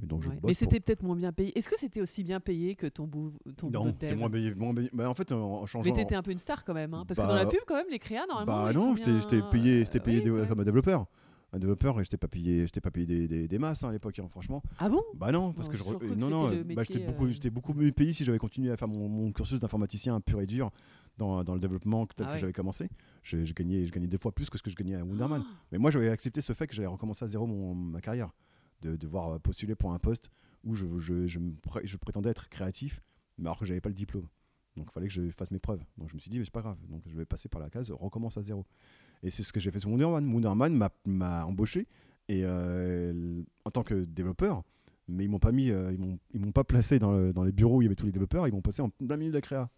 donc 0.05 0.21
je 0.21 0.29
Ouais. 0.29 0.35
bosse 0.35 0.35
Mais 0.35 0.39
pour- 0.39 0.51
c'était 0.55 0.79
peut-être 0.79 1.01
moins 1.03 1.15
bien 1.15 1.31
payé. 1.31 1.57
Est-ce 1.57 1.67
que 1.69 1.77
c'était 1.77 2.01
aussi 2.01 2.23
bien 2.23 2.39
payé 2.39 2.75
que 2.75 2.85
ton, 2.87 3.07
bou... 3.07 3.33
ton 3.57 3.69
Non, 3.71 3.87
c'était 3.87 4.15
moins 4.15 4.29
payé. 4.29 4.53
Moins 4.53 4.73
payé. 4.75 4.89
Bah, 4.93 5.09
en 5.09 5.13
fait, 5.15 5.31
en 5.31 5.65
changeant. 5.65 5.89
Mais 5.89 5.95
t'étais 5.97 6.15
un 6.15 6.21
peu 6.21 6.31
une 6.31 6.37
star 6.37 6.63
quand 6.63 6.73
même, 6.75 6.93
hein, 6.93 7.03
parce 7.07 7.17
que 7.17 7.23
Bah, 7.23 7.29
dans 7.29 7.35
la 7.35 7.45
pub 7.47 7.61
quand 7.67 7.75
même, 7.75 7.87
les 7.89 7.99
créas 7.99 8.25
normalement. 8.27 8.63
Bah 8.65 8.73
non, 8.73 8.95
j'étais, 8.95 9.11
bien- 9.37 9.49
payé, 9.49 9.79
j'étais 9.79 9.99
payé 9.99 10.17
Oui, 10.19 10.23
des- 10.23 10.29
ouais. 10.31 10.47
comme 10.47 10.59
un 10.59 10.63
développeur. 10.63 11.07
Un 11.53 11.59
développeur 11.59 11.99
et 11.99 12.03
j'étais 12.05 12.15
pas 12.15 12.29
payé, 12.29 12.59
j'étais 12.65 12.79
pas 12.79 12.91
payé 12.91 13.05
des, 13.05 13.27
des, 13.27 13.45
des 13.49 13.59
masses 13.59 13.83
hein, 13.83 13.89
à 13.89 13.91
l'époque, 13.91 14.17
hein, 14.19 14.27
franchement. 14.29 14.63
Ah 14.79 14.87
bon? 14.87 15.01
Bah 15.15 15.33
non, 15.33 15.51
parce 15.51 15.67
Non, 15.67 15.71
que 15.73 15.77
je 15.77 15.83
que 15.83 16.05
non 16.15 16.29
non, 16.29 16.63
bah, 16.75 16.83
j'étais 16.87 16.99
beaucoup 17.05 17.25
euh, 17.25 17.29
j'étais 17.29 17.49
beaucoup 17.49 17.73
mieux 17.73 17.91
payé 17.91 18.13
si 18.13 18.23
j'avais 18.23 18.37
continué 18.37 18.71
à 18.71 18.77
faire 18.77 18.87
mon, 18.87 19.09
mon 19.09 19.33
cursus 19.33 19.59
d'informaticien 19.59 20.21
pur 20.21 20.39
et 20.39 20.45
dur 20.45 20.71
dans, 21.17 21.43
dans 21.43 21.53
le 21.53 21.59
développement 21.59 22.05
tel 22.05 22.25
Ah 22.25 22.29
que 22.29 22.33
ouais. 22.35 22.39
j'avais 22.39 22.53
commencé. 22.53 22.87
Je, 23.23 23.43
je 23.43 23.53
gagnais 23.53 23.83
je 23.85 23.91
gagnais 23.91 24.07
deux 24.07 24.17
fois 24.17 24.31
plus 24.31 24.49
que 24.49 24.57
ce 24.57 24.63
que 24.63 24.69
je 24.69 24.77
gagnais 24.77 24.95
à 24.95 25.03
Wunderman. 25.03 25.43
Ah, 25.45 25.51
Mais 25.73 25.77
moi 25.77 25.91
j'avais 25.91 26.07
accepté 26.07 26.39
ce 26.39 26.53
fait 26.53 26.67
que 26.67 26.73
j'allais 26.73 26.87
recommencer 26.87 27.25
à 27.25 27.27
zéro 27.27 27.45
mon, 27.45 27.75
ma 27.75 27.99
carrière, 27.99 28.29
de 28.81 28.95
devoir 28.95 29.39
postuler 29.39 29.75
pour 29.75 29.93
un 29.93 29.99
poste 29.99 30.29
où 30.63 30.75
je, 30.75 30.85
je, 30.99 31.27
je, 31.27 31.97
prétendais 31.97 32.29
être 32.29 32.49
créatif, 32.49 33.01
mais 33.37 33.45
alors 33.47 33.57
que 33.59 33.65
j'avais 33.65 33.81
pas 33.81 33.89
le 33.89 33.95
diplôme. 33.95 34.27
Donc 34.77 34.87
il 34.89 34.93
fallait 34.93 35.07
que 35.07 35.13
je 35.13 35.29
fasse 35.31 35.51
mes 35.51 35.59
preuves. 35.59 35.83
Donc 35.97 36.09
je 36.09 36.15
me 36.15 36.19
suis 36.19 36.29
dit 36.31 36.37
mais 36.39 36.45
c'est 36.45 36.53
pas 36.53 36.61
grave. 36.61 36.77
Donc 36.89 37.01
je 37.07 37.15
vais 37.17 37.25
passer 37.25 37.49
par 37.49 37.59
la 37.61 37.69
case, 37.69 37.91
recommence 37.91 38.37
à 38.37 38.41
zéro. 38.41 38.65
Et 39.23 39.29
c'est 39.29 39.43
ce 39.43 39.51
que 39.51 39.59
j'ai 39.59 39.69
fait 39.71 39.79
sur 39.79 39.89
Wunderman. 39.89 40.31
Wunderman 40.33 40.73
m'a- 40.75 40.91
m'a 41.05 41.45
embauché 41.45 41.87
et 42.29 42.41
euh, 42.43 43.41
en 43.65 43.69
tant 43.71 43.83
que 43.83 44.05
développeur, 44.05 44.63
mais 45.07 45.25
ils 45.25 45.29
m'ont 45.29 45.39
pas 45.39 45.51
mis, 45.51 45.69
euh, 45.71 45.91
ils 46.33 46.39
m'ont, 46.39 46.51
pas 46.51 46.63
placé 46.63 46.99
dans, 46.99 47.11
le- 47.11 47.33
dans 47.33 47.43
les 47.43 47.51
bureaux 47.51 47.77
où 47.77 47.81
il 47.81 47.85
y 47.85 47.87
avait 47.87 47.95
tous 47.95 48.05
les 48.05 48.11
développeurs, 48.11 48.47
ils 48.47 48.53
m'ont 48.53 48.61
passé 48.61 48.81
en 48.81 48.89
plein 48.89 49.17
milieu 49.17 49.31
de 49.31 49.35
la 49.35 49.41
créa. 49.41 49.69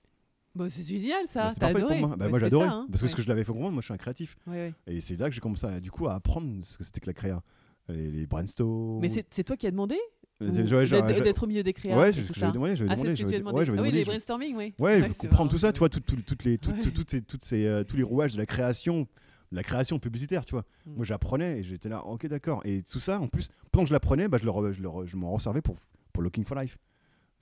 Bah, 0.53 0.69
c'est 0.69 0.83
génial 0.83 1.27
ça, 1.27 1.47
Bah, 1.47 1.53
t'as 1.57 1.67
adoré. 1.69 1.99
pour 1.99 2.07
moi. 2.09 2.15
Bah, 2.17 2.29
moi 2.29 2.39
j'adorais 2.39 2.67
hein. 2.67 2.85
parce 2.91 3.01
que 3.01 3.07
ce 3.07 3.15
que 3.15 3.23
je 3.23 3.27
l'avais 3.29 3.43
fait 3.43 3.51
comprendre, 3.51 3.73
moi 3.73 3.81
je 3.81 3.85
suis 3.85 3.93
un 3.93 3.97
créatif 3.97 4.37
Ouais, 4.45 4.53
ouais. 4.53 4.73
et 4.85 5.01
c'est 5.01 5.15
là 5.15 5.27
que 5.27 5.33
j'ai 5.33 5.41
commencé 5.41 5.65
à, 5.65 5.79
du 5.79 5.89
coup 5.89 6.07
à 6.07 6.13
apprendre 6.13 6.63
ce 6.63 6.77
que 6.77 6.83
c'était 6.83 6.99
que 6.99 7.07
la 7.07 7.13
créa, 7.13 7.41
les, 7.89 8.09
les 8.11 8.25
brainstorms. 8.25 8.99
Mais 9.01 9.09
c'est 9.09 9.43
toi 9.43 9.57
qui 9.57 9.67
as 9.67 9.71
demandé 9.71 9.97
Euh, 10.41 10.49
ouais, 10.49 11.21
d'être 11.21 11.43
au 11.43 11.47
milieu 11.47 11.63
des 11.63 11.73
créas 11.73 11.97
ouais, 11.97 12.11
tout 12.11 12.19
demandé, 12.51 12.75
j'avais 12.75 12.89
Ah, 12.91 12.95
c'est 12.95 13.01
demandé, 13.03 13.09
ce 13.09 13.15
que 13.15 13.17
tu 13.17 13.23
j'avais- 13.23 13.35
as 13.35 13.39
demandé. 13.39 13.57
ouais, 13.59 13.65
j'avais 13.65 13.79
ah 13.79 13.81
oui, 13.81 13.91
les 13.91 13.99
je- 14.01 14.05
brainstorming, 14.05 14.55
oui. 14.57 14.73
Ouais, 14.79 15.01
c'est 15.13 15.27
comprendre 15.27 15.51
tout 15.51 15.57
ça, 15.57 15.71
tu 15.71 15.79
vois, 15.79 15.89
toutes, 15.89 16.05
toutes 16.25 16.43
les, 16.43 16.57
toutes, 16.57 16.75
Ouais. 16.75 16.81
toutes, 16.81 16.93
toutes 16.93 17.11
ces, 17.11 17.21
toutes 17.21 17.43
ces, 17.43 17.65
euh, 17.65 17.83
tous 17.83 17.95
les 17.95 18.03
rouages 18.03 18.33
de 18.33 18.39
la 18.39 18.45
création, 18.45 19.07
la 19.51 19.63
création 19.63 19.99
publicitaire, 19.99 20.45
tu 20.45 20.51
vois. 20.55 20.65
Mm. 20.85 20.95
Moi, 20.95 21.05
j'apprenais 21.05 21.59
et 21.59 21.63
j'étais 21.63 21.87
là, 21.89 22.03
ok, 22.05 22.25
d'accord. 22.27 22.61
Et 22.65 22.81
tout 22.81 22.99
ça, 22.99 23.19
en 23.19 23.27
plus, 23.27 23.49
pendant 23.71 23.83
que 23.83 23.89
je 23.89 23.93
l'apprenais, 23.93 24.27
bah, 24.27 24.37
je, 24.41 24.45
le 24.45 24.73
je, 24.73 24.81
le 24.81 24.89
je 25.05 25.15
m'en 25.15 25.31
resservais 25.31 25.61
pour, 25.61 25.75
pour 26.11 26.23
Looking 26.23 26.43
for 26.45 26.57
Life. 26.59 26.77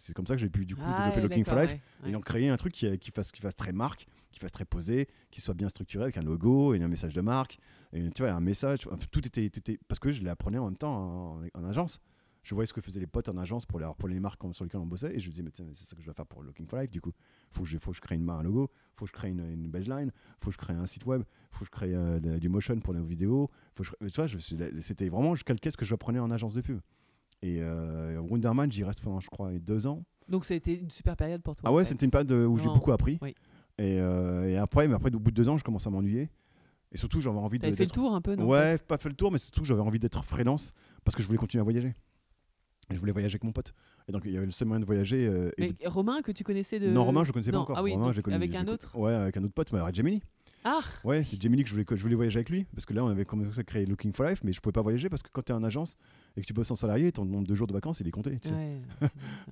C'est 0.02 0.14
comme 0.14 0.26
ça 0.28 0.36
que 0.36 0.42
j'ai 0.42 0.50
pu 0.50 0.66
du 0.66 0.76
coup 0.76 0.82
Ah, 0.86 0.96
développer 0.98 1.22
Looking 1.22 1.46
for 1.46 1.56
Life 1.56 1.72
ouais, 2.04 2.12
et 2.12 2.16
ouais. 2.16 2.22
créer 2.22 2.50
un 2.50 2.58
truc 2.58 2.74
qui, 2.74 2.98
qui 2.98 3.12
fasse, 3.12 3.32
qui 3.32 3.42
fasse 3.42 3.56
très 3.56 3.72
marque, 3.72 4.08
qui 4.32 4.40
fasse 4.40 4.52
très 4.52 4.66
posé, 4.66 5.08
qui 5.30 5.42
soit 5.42 5.54
bien 5.54 5.70
structuré 5.70 6.04
avec 6.06 6.18
un 6.18 6.24
logo 6.24 6.74
et 6.74 6.82
un 6.82 6.88
message 6.88 7.14
de 7.14 7.22
marque. 7.22 7.58
Et 7.94 8.10
tu 8.12 8.24
vois, 8.24 8.32
un 8.32 8.40
message, 8.40 8.80
tout 9.12 9.26
était, 9.28 9.46
était- 9.46 9.80
Parce 9.88 10.00
que 10.00 10.12
je 10.12 10.24
l'apprenais 10.24 10.58
en 10.58 10.66
même 10.66 10.78
temps 10.78 11.40
en, 11.40 11.42
en 11.54 11.64
agence. 11.66 12.02
Je 12.44 12.56
voyais 12.56 12.66
ce 12.66 12.74
que 12.74 12.82
faisaient 12.82 13.00
les 13.00 13.06
potes 13.06 13.30
en 13.30 13.38
agence 13.38 13.68
pour 13.68 13.80
les, 13.80 13.88
pour 14.00 14.10
les 14.10 14.20
marques 14.20 14.42
sur 14.54 14.64
lesquelles 14.66 14.82
on 14.82 14.88
bossait 14.88 15.16
et 15.16 15.20
je 15.20 15.28
me 15.28 15.32
disais, 15.32 15.44
mais 15.44 15.52
tiens, 15.52 15.64
mais 15.68 15.76
c'est 15.76 15.86
ça 15.88 15.96
que 15.96 16.02
je 16.02 16.08
dois 16.08 16.16
faire 16.16 16.26
pour 16.26 16.42
Looking 16.42 16.66
for 16.66 16.80
Life 16.80 16.90
du 16.90 17.00
coup. 17.00 17.12
Faut 17.52 17.62
que 17.62 17.70
je, 17.70 17.78
faut 17.78 17.92
que 17.92 17.98
je 17.98 18.02
crée 18.02 18.16
une, 18.16 18.24
mar- 18.24 18.40
un 18.40 18.44
logo, 18.44 18.72
faut 18.96 19.06
que 19.06 19.10
je 19.10 19.14
crée 19.14 19.30
une, 19.30 19.48
une 19.48 19.70
baseline, 19.70 20.12
faut 20.40 20.50
que 20.50 20.54
je 20.56 20.58
crée 20.58 20.74
un 20.74 20.88
site 20.88 21.06
web, 21.06 21.22
faut 21.52 21.60
que 21.60 21.66
je 21.66 21.70
crée 21.72 21.94
euh, 21.94 22.20
du 22.40 22.50
motion 22.50 22.80
pour 22.80 22.96
nos 22.96 23.04
vidéos. 23.04 23.52
Faut 23.76 23.84
que 23.84 23.90
je- 24.02 24.08
tu 24.10 24.16
vois, 24.22 24.28
c'était 24.82 25.10
vraiment, 25.10 25.36
je 25.36 25.44
calquais 25.44 25.70
ce 25.70 25.78
que 25.78 25.86
je 25.86 25.94
apprenais 25.94 26.18
en 26.18 26.32
agence 26.32 26.56
de 26.56 26.62
pub. 26.62 26.80
Et 27.42 27.58
euh, 27.62 28.20
Wonderman, 28.20 28.72
j'y 28.72 28.84
reste 28.84 29.02
pendant, 29.02 29.20
je 29.20 29.30
crois, 29.30 29.52
deux 29.60 29.88
ans. 29.88 30.04
Donc 30.28 30.46
ça 30.46 30.54
a 30.54 30.58
été 30.58 30.80
une 30.80 30.90
super 30.92 31.16
période 31.18 31.42
pour 31.42 31.56
toi. 31.56 31.68
Ah 31.70 31.74
ouais, 31.74 31.86
c'était 31.86 32.06
une 32.06 32.12
période 32.12 32.32
où 32.32 32.58
j'ai 32.58 32.70
beaucoup 32.70 32.92
appris. 32.92 33.18
oui. 33.22 33.36
Et, 33.78 34.00
euh, 34.00 34.48
et 34.50 34.58
après, 34.58 34.88
mais 34.88 34.94
après, 34.94 35.14
au 35.16 35.20
bout 35.20 35.32
de 35.32 35.36
deux 35.36 35.50
ans, 35.50 35.58
je 35.58 35.64
commence 35.64 35.88
à 35.88 35.90
m'ennuyer. 35.90 36.30
Et 36.92 36.98
surtout, 36.98 37.20
j'avais 37.22 37.38
envie 37.38 37.58
de. 37.58 37.64
T'avais 37.64 37.76
fait 37.76 37.86
le 37.86 37.90
tour 37.90 38.14
un 38.14 38.22
peu, 38.22 38.36
non? 38.36 38.46
Ouais, 38.48 38.78
pas 38.78 38.98
fait 38.98 39.10
le 39.10 39.16
tour, 39.16 39.32
mais 39.32 39.38
surtout, 39.38 39.64
j'avais 39.64 39.82
envie 39.82 39.98
d'être 39.98 40.24
freelance 40.24 40.74
parce 41.04 41.16
que 41.16 41.22
je 41.24 41.28
voulais 41.28 41.40
continuer 41.40 41.62
à 41.62 41.64
voyager. 41.64 41.96
Et 42.92 42.96
je 42.96 43.00
voulais 43.00 43.14
voyager 43.14 43.36
avec 43.36 43.44
mon 43.46 43.54
pote. 43.54 43.74
Et 44.08 44.12
donc, 44.12 44.24
il 44.26 44.32
y 44.34 44.38
avait 44.38 44.46
le 44.46 44.52
seul 44.52 44.68
moyen 44.68 44.82
de 44.82 44.86
voyager. 44.86 45.26
euh, 45.26 45.50
et 45.58 45.62
Mais 45.62 45.70
de- 45.72 45.88
Romain, 45.88 46.22
que 46.22 46.32
tu 46.34 46.44
connaissais 46.44 46.80
de. 46.80 46.90
Non, 46.92 47.06
Romain, 47.06 47.24
je 47.24 47.30
le 47.30 47.34
connaissais 47.34 47.52
Non, 47.52 47.60
pas 47.60 47.64
encore. 47.64 47.78
Ah 47.80 47.84
oui, 47.84 47.94
Romain, 47.94 48.12
donc 48.12 48.28
avec 48.28 48.54
un 48.56 48.68
autre? 48.68 48.96
Ouais, 48.98 49.14
avec 49.14 49.38
un 49.38 49.44
autre 49.46 49.54
pote, 49.54 49.72
mais 49.72 49.80
Gemini. 49.94 50.22
Ah 50.64 50.82
Ouais, 51.04 51.24
c'est 51.24 51.42
Gemini 51.42 51.64
que 51.64 51.70
je 51.70 51.74
voulais, 51.74 51.86
que 51.86 51.96
je 51.96 52.04
voulais 52.04 52.16
voyager 52.16 52.38
avec 52.38 52.50
lui. 52.50 52.66
Parce 52.74 52.86
que 52.86 52.94
là, 52.94 53.04
on 53.04 53.08
avait 53.08 53.26
commencé 53.26 53.60
à 53.60 53.64
créer 53.64 53.86
Looking 53.86 54.14
for 54.14 54.26
Life, 54.28 54.44
mais 54.44 54.54
je 54.54 54.62
pouvais 54.62 54.74
pas 54.74 54.82
voyager 54.82 55.10
parce 55.10 55.24
que 55.24 55.30
quand 55.32 55.42
tu 55.42 55.52
es 55.52 55.56
en 55.56 55.64
agence 55.64 55.98
et 56.38 56.42
que 56.42 56.46
tu 56.46 56.54
bosses 56.54 56.70
en 56.72 56.76
salarié, 56.76 57.12
ton 57.12 57.26
nombre 57.26 57.48
de 57.48 57.56
jours 57.56 57.68
de 57.68 57.74
vacances, 57.74 58.00
il 58.00 58.08
est 58.08 58.12
compté. 58.12 58.40
tu 58.40 58.50
sais. 58.50 58.54
Ouais. 58.54 58.82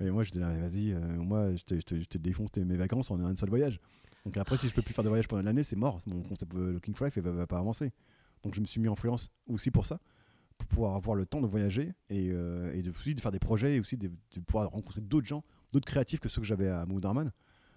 Et 0.00 0.10
moi, 0.10 0.22
j'étais 0.22 0.38
là, 0.38 0.50
vas-y, 0.52 0.92
euh, 0.92 0.98
moi, 1.16 1.54
je 1.56 1.64
te, 1.64 1.74
je, 1.74 2.00
je 2.00 2.18
défonce 2.18 2.50
mes 2.56 2.76
vacances 2.76 3.10
en 3.10 3.18
un 3.20 3.34
seul 3.34 3.48
voyage. 3.48 3.80
Donc 4.24 4.36
après, 4.36 4.56
si 4.56 4.68
je 4.68 4.74
peux 4.74 4.82
plus 4.82 4.94
faire 4.94 5.04
de 5.04 5.08
voyage 5.08 5.26
pendant 5.28 5.42
l'année, 5.42 5.62
c'est 5.62 5.76
mort. 5.76 6.00
Mon 6.06 6.22
concept 6.22 6.54
euh, 6.54 6.72
Looking 6.74 6.94
for 6.94 7.06
Life 7.06 7.16
il 7.16 7.22
va, 7.22 7.32
va 7.32 7.46
pas 7.46 7.58
avancer. 7.58 7.90
Donc 8.42 8.54
je 8.54 8.60
me 8.60 8.66
suis 8.66 8.80
mis 8.80 8.88
en 8.88 8.94
freelance 8.94 9.30
aussi 9.48 9.70
pour 9.70 9.86
ça, 9.86 9.98
pour 10.58 10.68
pouvoir 10.68 10.94
avoir 10.94 11.16
le 11.16 11.26
temps 11.26 11.40
de 11.40 11.46
voyager 11.46 11.92
et, 12.08 12.30
euh, 12.30 12.72
et 12.74 12.82
de, 12.82 12.90
aussi 12.90 13.14
de 13.14 13.20
faire 13.20 13.32
des 13.32 13.38
projets 13.38 13.76
et 13.76 13.80
aussi 13.80 13.96
de, 13.96 14.08
de 14.08 14.40
pouvoir 14.40 14.70
rencontrer 14.70 15.00
d'autres 15.00 15.26
gens, 15.26 15.42
d'autres 15.72 15.86
créatifs 15.86 16.20
que 16.20 16.28
ceux 16.28 16.40
que 16.40 16.46
j'avais 16.46 16.68
à 16.68 16.86
Moodorman. 16.86 17.32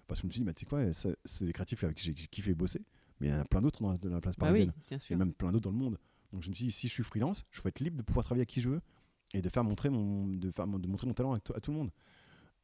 Parce 0.06 0.20
que 0.20 0.24
je 0.24 0.26
me 0.28 0.32
suis 0.32 0.40
dit, 0.40 0.44
bah, 0.44 0.52
tu 0.52 0.60
sais 0.60 0.66
quoi, 0.66 0.80
c'est 1.24 1.44
des 1.46 1.52
créatifs 1.52 1.82
avec 1.82 1.96
qui 1.96 2.04
j'ai 2.04 2.14
kiffé 2.14 2.54
bosser, 2.54 2.82
mais 3.20 3.28
il 3.28 3.30
y 3.30 3.34
en 3.34 3.40
a 3.40 3.44
plein 3.44 3.60
d'autres 3.60 3.82
dans, 3.82 3.92
la- 3.92 3.98
dans 3.98 4.10
la 4.10 4.20
place 4.20 4.36
Bah 4.36 4.46
oui, 4.46 4.66
parisienne 4.66 4.72
bien 4.88 4.96
et 4.96 5.00
sûr. 5.00 5.16
même 5.16 5.32
plein 5.32 5.52
d'autres 5.52 5.64
dans 5.64 5.76
le 5.76 5.82
monde. 5.82 5.98
Donc 6.32 6.42
je 6.42 6.50
me 6.50 6.54
suis 6.54 6.66
dit, 6.66 6.72
si 6.72 6.88
je 6.88 6.92
suis 6.92 7.02
freelance, 7.04 7.44
je 7.52 7.60
faut 7.60 7.68
être 7.68 7.80
libre 7.80 7.96
de 7.96 8.02
pouvoir 8.02 8.24
travailler 8.24 8.40
avec 8.42 8.48
qui 8.50 8.60
je 8.60 8.68
veux 8.68 8.80
et 9.32 9.40
de 9.42 9.48
faire 9.48 9.64
montrer 9.64 9.88
mon, 9.90 10.26
de 10.28 10.50
faire, 10.50 10.66
de 10.66 10.86
montrer 10.88 11.06
mon 11.06 11.14
talent 11.14 11.32
à, 11.32 11.40
to- 11.40 11.54
à 11.56 11.60
tout 11.60 11.70
le 11.72 11.78
monde. 11.78 11.90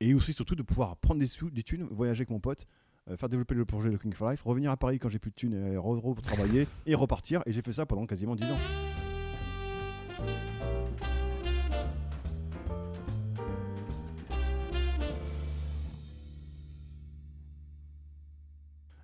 Et 0.01 0.14
aussi 0.14 0.32
surtout 0.32 0.55
de 0.55 0.62
pouvoir 0.62 0.97
prendre 0.97 1.20
des 1.20 1.27
sous, 1.27 1.51
des 1.51 1.62
thunes, 1.62 1.85
voyager 1.90 2.20
avec 2.20 2.31
mon 2.31 2.40
pote, 2.40 2.66
euh, 3.09 3.16
faire 3.16 3.28
développer 3.28 3.55
le 3.55 3.64
projet 3.64 3.90
Looking 3.90 4.12
for 4.12 4.31
Life, 4.31 4.43
revenir 4.43 4.70
à 4.70 4.77
Paris 4.77 4.98
quand 4.98 5.09
j'ai 5.09 5.18
plus 5.18 5.31
de 5.31 5.35
thunes, 5.36 5.55
et 5.55 5.77
re, 5.77 5.82
re- 5.98 6.20
travailler 6.20 6.66
et 6.86 6.94
repartir. 6.94 7.43
Et 7.47 7.52
j'ai 7.52 7.62
fait 7.62 7.72
ça 7.72 7.86
pendant 7.86 8.06
quasiment 8.06 8.35
10 8.35 8.44
ans. 8.51 8.59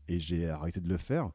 Et 0.09 0.19
j'ai 0.21 0.49
arrêté 0.49 0.81
de 0.81 0.89
le 0.89 0.97
faire 0.97 1.31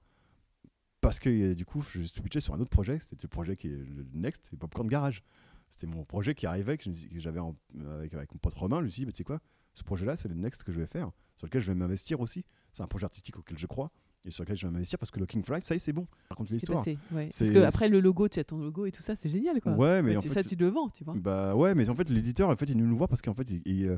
parce 1.01 1.19
que 1.19 1.29
euh, 1.29 1.55
du 1.55 1.65
coup, 1.65 1.81
je 1.81 2.03
switchais 2.03 2.39
sur 2.41 2.53
un 2.53 2.59
autre 2.59 2.69
projet. 2.69 2.99
C'était 2.99 3.17
le 3.23 3.27
projet 3.27 3.55
qui 3.57 3.67
est 3.67 3.71
le 3.71 4.05
Next, 4.13 4.47
c'est 4.49 4.57
Popcorn 4.57 4.87
Garage. 4.87 5.23
C'était 5.69 5.87
mon 5.87 6.03
projet 6.03 6.35
qui 6.35 6.45
arrivait, 6.45 6.77
que 6.77 6.89
j'avais 7.15 7.39
avec, 7.39 8.13
avec 8.13 8.31
mon 8.33 8.37
pote 8.39 8.53
Romain. 8.53 8.79
Je 8.81 8.85
me 8.85 8.89
suis 8.89 9.01
dit, 9.01 9.05
bah, 9.05 9.11
tu 9.11 9.17
sais 9.17 9.23
quoi, 9.23 9.39
ce 9.73 9.83
projet-là, 9.83 10.15
c'est 10.17 10.27
le 10.27 10.35
Next 10.35 10.63
que 10.63 10.71
je 10.71 10.79
vais 10.81 10.85
faire, 10.85 11.11
sur 11.37 11.47
lequel 11.47 11.61
je 11.61 11.67
vais 11.67 11.75
m'investir 11.75 12.19
aussi. 12.19 12.43
C'est 12.73 12.83
un 12.83 12.87
projet 12.87 13.05
artistique 13.05 13.37
auquel 13.37 13.57
je 13.57 13.67
crois 13.67 13.89
et 14.23 14.29
sur 14.31 14.43
lequel 14.43 14.55
je 14.57 14.67
vais 14.67 14.71
m'investir 14.71 14.99
parce 14.99 15.09
que 15.11 15.19
Looking 15.19 15.43
for 15.43 15.55
Life, 15.55 15.63
ça 15.65 15.73
y 15.73 15.77
est, 15.77 15.79
c'est 15.79 15.93
bon. 15.93 16.07
Raconte 16.29 16.49
l'histoire. 16.51 16.85
ouais. 16.85 16.97
Parce 17.11 17.49
que 17.49 17.63
après 17.63 17.89
le 17.89 17.99
logo, 18.01 18.27
tu 18.29 18.39
as 18.39 18.43
ton 18.43 18.57
logo 18.59 18.85
et 18.85 18.91
tout 18.91 19.01
ça, 19.01 19.15
c'est 19.15 19.29
génial 19.29 19.59
quoi. 19.61 19.73
Ouais, 19.73 20.01
mais 20.03 20.15
en 20.15 20.19
tu- 20.19 20.29
fait, 20.29 20.43
ça 20.43 20.47
tu 20.49 20.55
le 20.55 20.67
vends, 20.67 20.89
tu 20.89 21.03
vois. 21.03 21.15
bah 21.15 21.55
ouais, 21.55 21.73
mais 21.73 21.89
en 21.89 21.95
fait, 21.95 22.09
l'éditeur, 22.09 22.49
en 22.49 22.55
fait, 22.55 22.69
il 22.69 22.77
nous 22.77 22.95
voir 22.95 23.09
parce 23.09 23.21
qu'en 23.21 23.33
fait, 23.33 23.49
il, 23.49 23.61
il, 23.65 23.97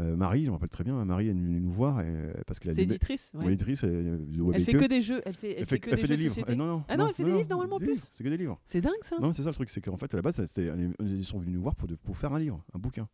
euh, 0.00 0.12
euh, 0.12 0.16
Marie, 0.16 0.44
je 0.44 0.48
me 0.48 0.52
rappelle 0.54 0.68
très 0.70 0.84
bien, 0.84 1.04
Marie 1.04 1.28
est 1.28 1.32
venue 1.32 1.60
nous 1.60 1.70
voir 1.70 2.00
et, 2.00 2.04
euh, 2.06 2.32
parce 2.46 2.58
qu'elle 2.58 2.70
a 2.70 2.74
C'est 2.74 2.82
éditrice. 2.82 3.30
ouais. 3.34 3.44
Ouais, 3.46 3.52
éditrice, 3.52 3.84
euh, 3.84 4.18
Elle 4.32 4.40
Webmaker. 4.42 4.64
fait 4.64 4.72
que 4.74 4.86
des 4.86 5.02
jeux. 5.02 5.22
Elle 5.26 5.34
fait, 5.34 5.52
elle 5.52 5.58
Elle 5.60 5.66
fait 5.66 5.78
que 5.80 5.90
elle 5.90 5.96
des 5.96 6.00
fait 6.00 6.06
jeux 6.06 6.16
des 6.16 6.24
de 6.24 6.28
livres. 6.34 6.44
Euh, 6.50 6.54
non, 6.54 6.66
non, 6.66 6.84
Ah 6.88 6.96
non, 6.96 7.08
elle 7.08 7.14
fait 7.14 7.24
des 7.24 7.32
livres, 7.32 7.48
normalement, 7.50 7.78
plus. 7.78 8.10
C'est 8.16 8.24
que 8.24 8.28
des 8.28 8.36
livres. 8.36 8.58
C'est 8.66 8.80
dingue 8.80 8.92
ça. 9.02 9.18
Non, 9.20 9.32
c'est 9.32 9.42
ça 9.42 9.50
le 9.50 9.54
truc, 9.54 9.68
c'est 9.70 9.80
qu'en 9.80 9.96
fait, 9.96 10.12
à 10.14 10.16
la 10.16 10.22
base, 10.22 10.40
ils 11.00 11.24
sont 11.24 11.38
venus 11.38 11.54
nous 11.54 11.62
voir 11.62 11.74
pour, 11.76 11.88
de- 11.88 11.96
pour 11.96 12.16
faire 12.16 12.32
un 12.32 12.38
livre, 12.38 12.64
un 12.74 12.78
bouquin. 12.78 13.08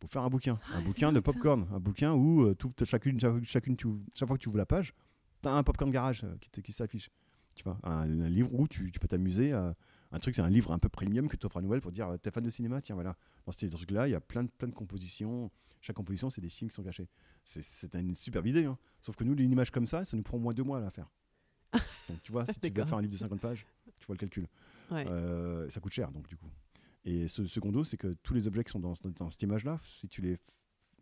Pour 0.00 0.10
faire 0.10 0.22
un 0.22 0.30
bouquin. 0.30 0.58
Ah, 0.72 0.78
un 0.78 0.82
bouquin 0.82 1.10
de 1.12 1.16
ça. 1.16 1.22
popcorn. 1.22 1.66
Un 1.72 1.78
bouquin 1.80 2.12
où, 2.14 2.42
euh, 2.42 2.54
tout- 2.54 2.72
chacune, 2.84 3.18
tu, 3.18 3.26
chaque 3.44 4.26
fois 4.28 4.36
que 4.36 4.42
tu 4.42 4.48
ouvres 4.48 4.58
la 4.58 4.66
page, 4.66 4.94
tu 5.42 5.48
as 5.48 5.52
un 5.54 5.62
popcorn 5.62 5.90
garage 5.90 6.24
euh, 6.24 6.34
qui, 6.40 6.62
qui 6.62 6.72
s'affiche. 6.72 7.10
Tu 7.54 7.62
vois, 7.64 7.78
un, 7.84 8.08
un 8.22 8.28
livre 8.28 8.48
où 8.52 8.66
tu, 8.66 8.90
tu 8.90 8.98
peux 8.98 9.08
t'amuser. 9.08 9.52
à- 9.52 9.74
un 10.14 10.18
truc, 10.18 10.34
c'est 10.34 10.42
un 10.42 10.50
livre 10.50 10.72
un 10.72 10.78
peu 10.78 10.88
premium 10.90 11.28
que 11.28 11.36
tu 11.36 11.46
offres 11.46 11.56
à 11.58 11.62
Noël 11.62 11.80
pour 11.80 11.90
dire 11.92 12.08
euh, 12.08 12.16
T'es 12.18 12.30
fan 12.30 12.42
de 12.42 12.50
cinéma 12.50 12.80
Tiens, 12.82 12.94
voilà. 12.96 13.16
Dans 13.46 13.52
ce 13.52 13.64
truc-là, 13.66 14.08
il 14.08 14.10
y 14.10 14.14
a 14.14 14.20
plein 14.20 14.42
de, 14.44 14.48
plein 14.50 14.68
de 14.68 14.74
compositions. 14.74 15.50
Chaque 15.82 15.96
composition, 15.96 16.30
c'est 16.30 16.40
des 16.40 16.48
films 16.48 16.70
qui 16.70 16.76
sont 16.76 16.84
cachés. 16.84 17.08
C'est, 17.44 17.94
une 17.96 18.14
superbe 18.14 18.46
idée. 18.46 18.64
hein. 18.64 18.78
Sauf 19.02 19.16
que 19.16 19.24
nous, 19.24 19.34
une 19.34 19.50
image 19.50 19.72
comme 19.72 19.88
ça, 19.88 20.04
ça 20.04 20.16
nous 20.16 20.22
prend 20.22 20.36
au 20.36 20.40
moins 20.40 20.54
deux 20.54 20.62
mois 20.62 20.78
à 20.78 20.80
la 20.80 20.90
faire. 20.92 21.10
Donc, 22.08 22.22
tu 22.22 22.30
vois, 22.30 22.46
si 22.46 22.60
tu 22.60 22.70
veux 22.70 22.84
faire 22.84 22.98
un 22.98 23.02
livre 23.02 23.12
de 23.12 23.18
50 23.18 23.40
pages, 23.40 23.66
tu 23.98 24.06
vois 24.06 24.14
le 24.14 24.18
calcul. 24.20 24.46
Ouais. 24.92 25.04
Euh, 25.08 25.68
ça 25.70 25.80
coûte 25.80 25.92
cher, 25.92 26.12
donc 26.12 26.28
du 26.28 26.36
coup. 26.36 26.48
Et 27.04 27.26
ce 27.28 27.44
secondo, 27.46 27.82
c'est 27.82 27.96
que 27.96 28.14
tous 28.22 28.34
les 28.34 28.46
objets 28.46 28.62
qui 28.62 28.70
sont 28.70 28.78
dans, 28.78 28.94
dans 29.16 29.30
cette 29.30 29.42
image-là, 29.42 29.80
si 29.82 30.08
tu 30.08 30.20
les, 30.22 30.38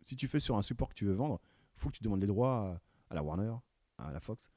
si 0.03 0.15
tu 0.15 0.27
fais 0.27 0.39
sur 0.39 0.57
un 0.57 0.61
support 0.61 0.89
que 0.89 0.95
tu 0.95 1.05
veux 1.05 1.13
vendre, 1.13 1.39
faut 1.75 1.89
que 1.89 1.97
tu 1.97 2.03
demandes 2.03 2.21
les 2.21 2.27
droits 2.27 2.81
à, 3.09 3.11
à 3.11 3.15
la 3.15 3.23
Warner, 3.23 3.53
à 3.97 4.11
la 4.11 4.19
Fox, 4.19 4.49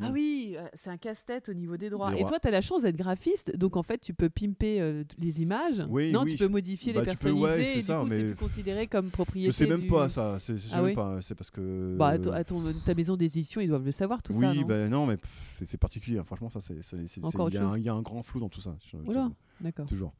Ah 0.00 0.10
oui, 0.12 0.54
euh, 0.56 0.66
c'est 0.74 0.90
un 0.90 0.96
casse-tête 0.96 1.48
au 1.48 1.54
niveau 1.54 1.76
des 1.76 1.90
droits. 1.90 2.10
Des 2.10 2.16
Et 2.16 2.18
droits. 2.20 2.30
toi, 2.30 2.38
tu 2.40 2.48
as 2.48 2.50
la 2.50 2.60
chance 2.60 2.82
d'être 2.82 2.96
graphiste, 2.96 3.56
donc 3.56 3.76
en 3.76 3.82
fait, 3.82 3.98
tu 3.98 4.14
peux 4.14 4.28
pimper 4.28 4.80
euh, 4.80 5.04
les 5.18 5.42
images. 5.42 5.82
Oui, 5.88 6.12
non, 6.12 6.22
oui. 6.22 6.32
tu 6.32 6.38
peux 6.38 6.48
modifier 6.48 6.92
Bah, 6.92 7.02
les 7.04 7.10
tu 7.12 7.16
peux, 7.16 7.30
ouais, 7.30 7.40
personnaliser. 7.40 7.72
c'est 7.72 7.78
et 7.78 7.82
ça, 7.82 7.94
du 7.98 8.00
coup, 8.04 8.08
c'est 8.10 8.18
mais 8.18 8.24
plus 8.24 8.36
considéré 8.36 8.86
comme 8.86 9.10
propriété. 9.10 9.50
Je 9.50 9.56
sais 9.56 9.66
même 9.66 9.80
du- 9.82 9.88
pas 9.88 10.08
ça, 10.08 10.38
c'est, 10.38 10.54
Ah 10.72 10.82
oui 10.82 10.94
c'est 11.20 11.34
parce 11.34 11.50
que. 11.50 11.96
Bah, 11.98 12.08
à, 12.08 12.18
ton- 12.18 12.32
à 12.32 12.44
ton- 12.44 12.72
ta 12.84 12.94
maison 12.94 13.16
d'édition, 13.16 13.60
ils 13.60 13.68
doivent 13.68 13.84
le 13.84 13.92
savoir 13.92 14.22
tout 14.22 14.32
oui, 14.34 14.40
ça. 14.40 14.54
non 14.54 14.62
ben 14.62 14.90
non, 14.90 15.06
mais 15.06 15.16
c'est, 15.50 15.64
c'est 15.64 15.78
particulier. 15.78 16.18
hein. 16.18 16.24
Franchement, 16.24 16.48
ça, 16.50 16.60
c'est, 16.60 16.82
c'est, 16.82 17.06
c'est- 17.06 17.24
Encore 17.24 17.48
c'est- 17.48 17.54
il 17.54 17.56
y, 17.56 17.58
a 17.58 17.64
un- 17.64 17.68
chose. 17.70 17.78
il 17.78 17.84
y 17.84 17.88
a 17.88 17.94
un 17.94 18.02
grand 18.02 18.22
flou 18.22 18.40
dans 18.40 18.48
tout 18.48 18.60
ça. 18.60 18.76
Oula, 19.06 19.30
d'accord. 19.60 19.86
Toujours. 19.86 20.12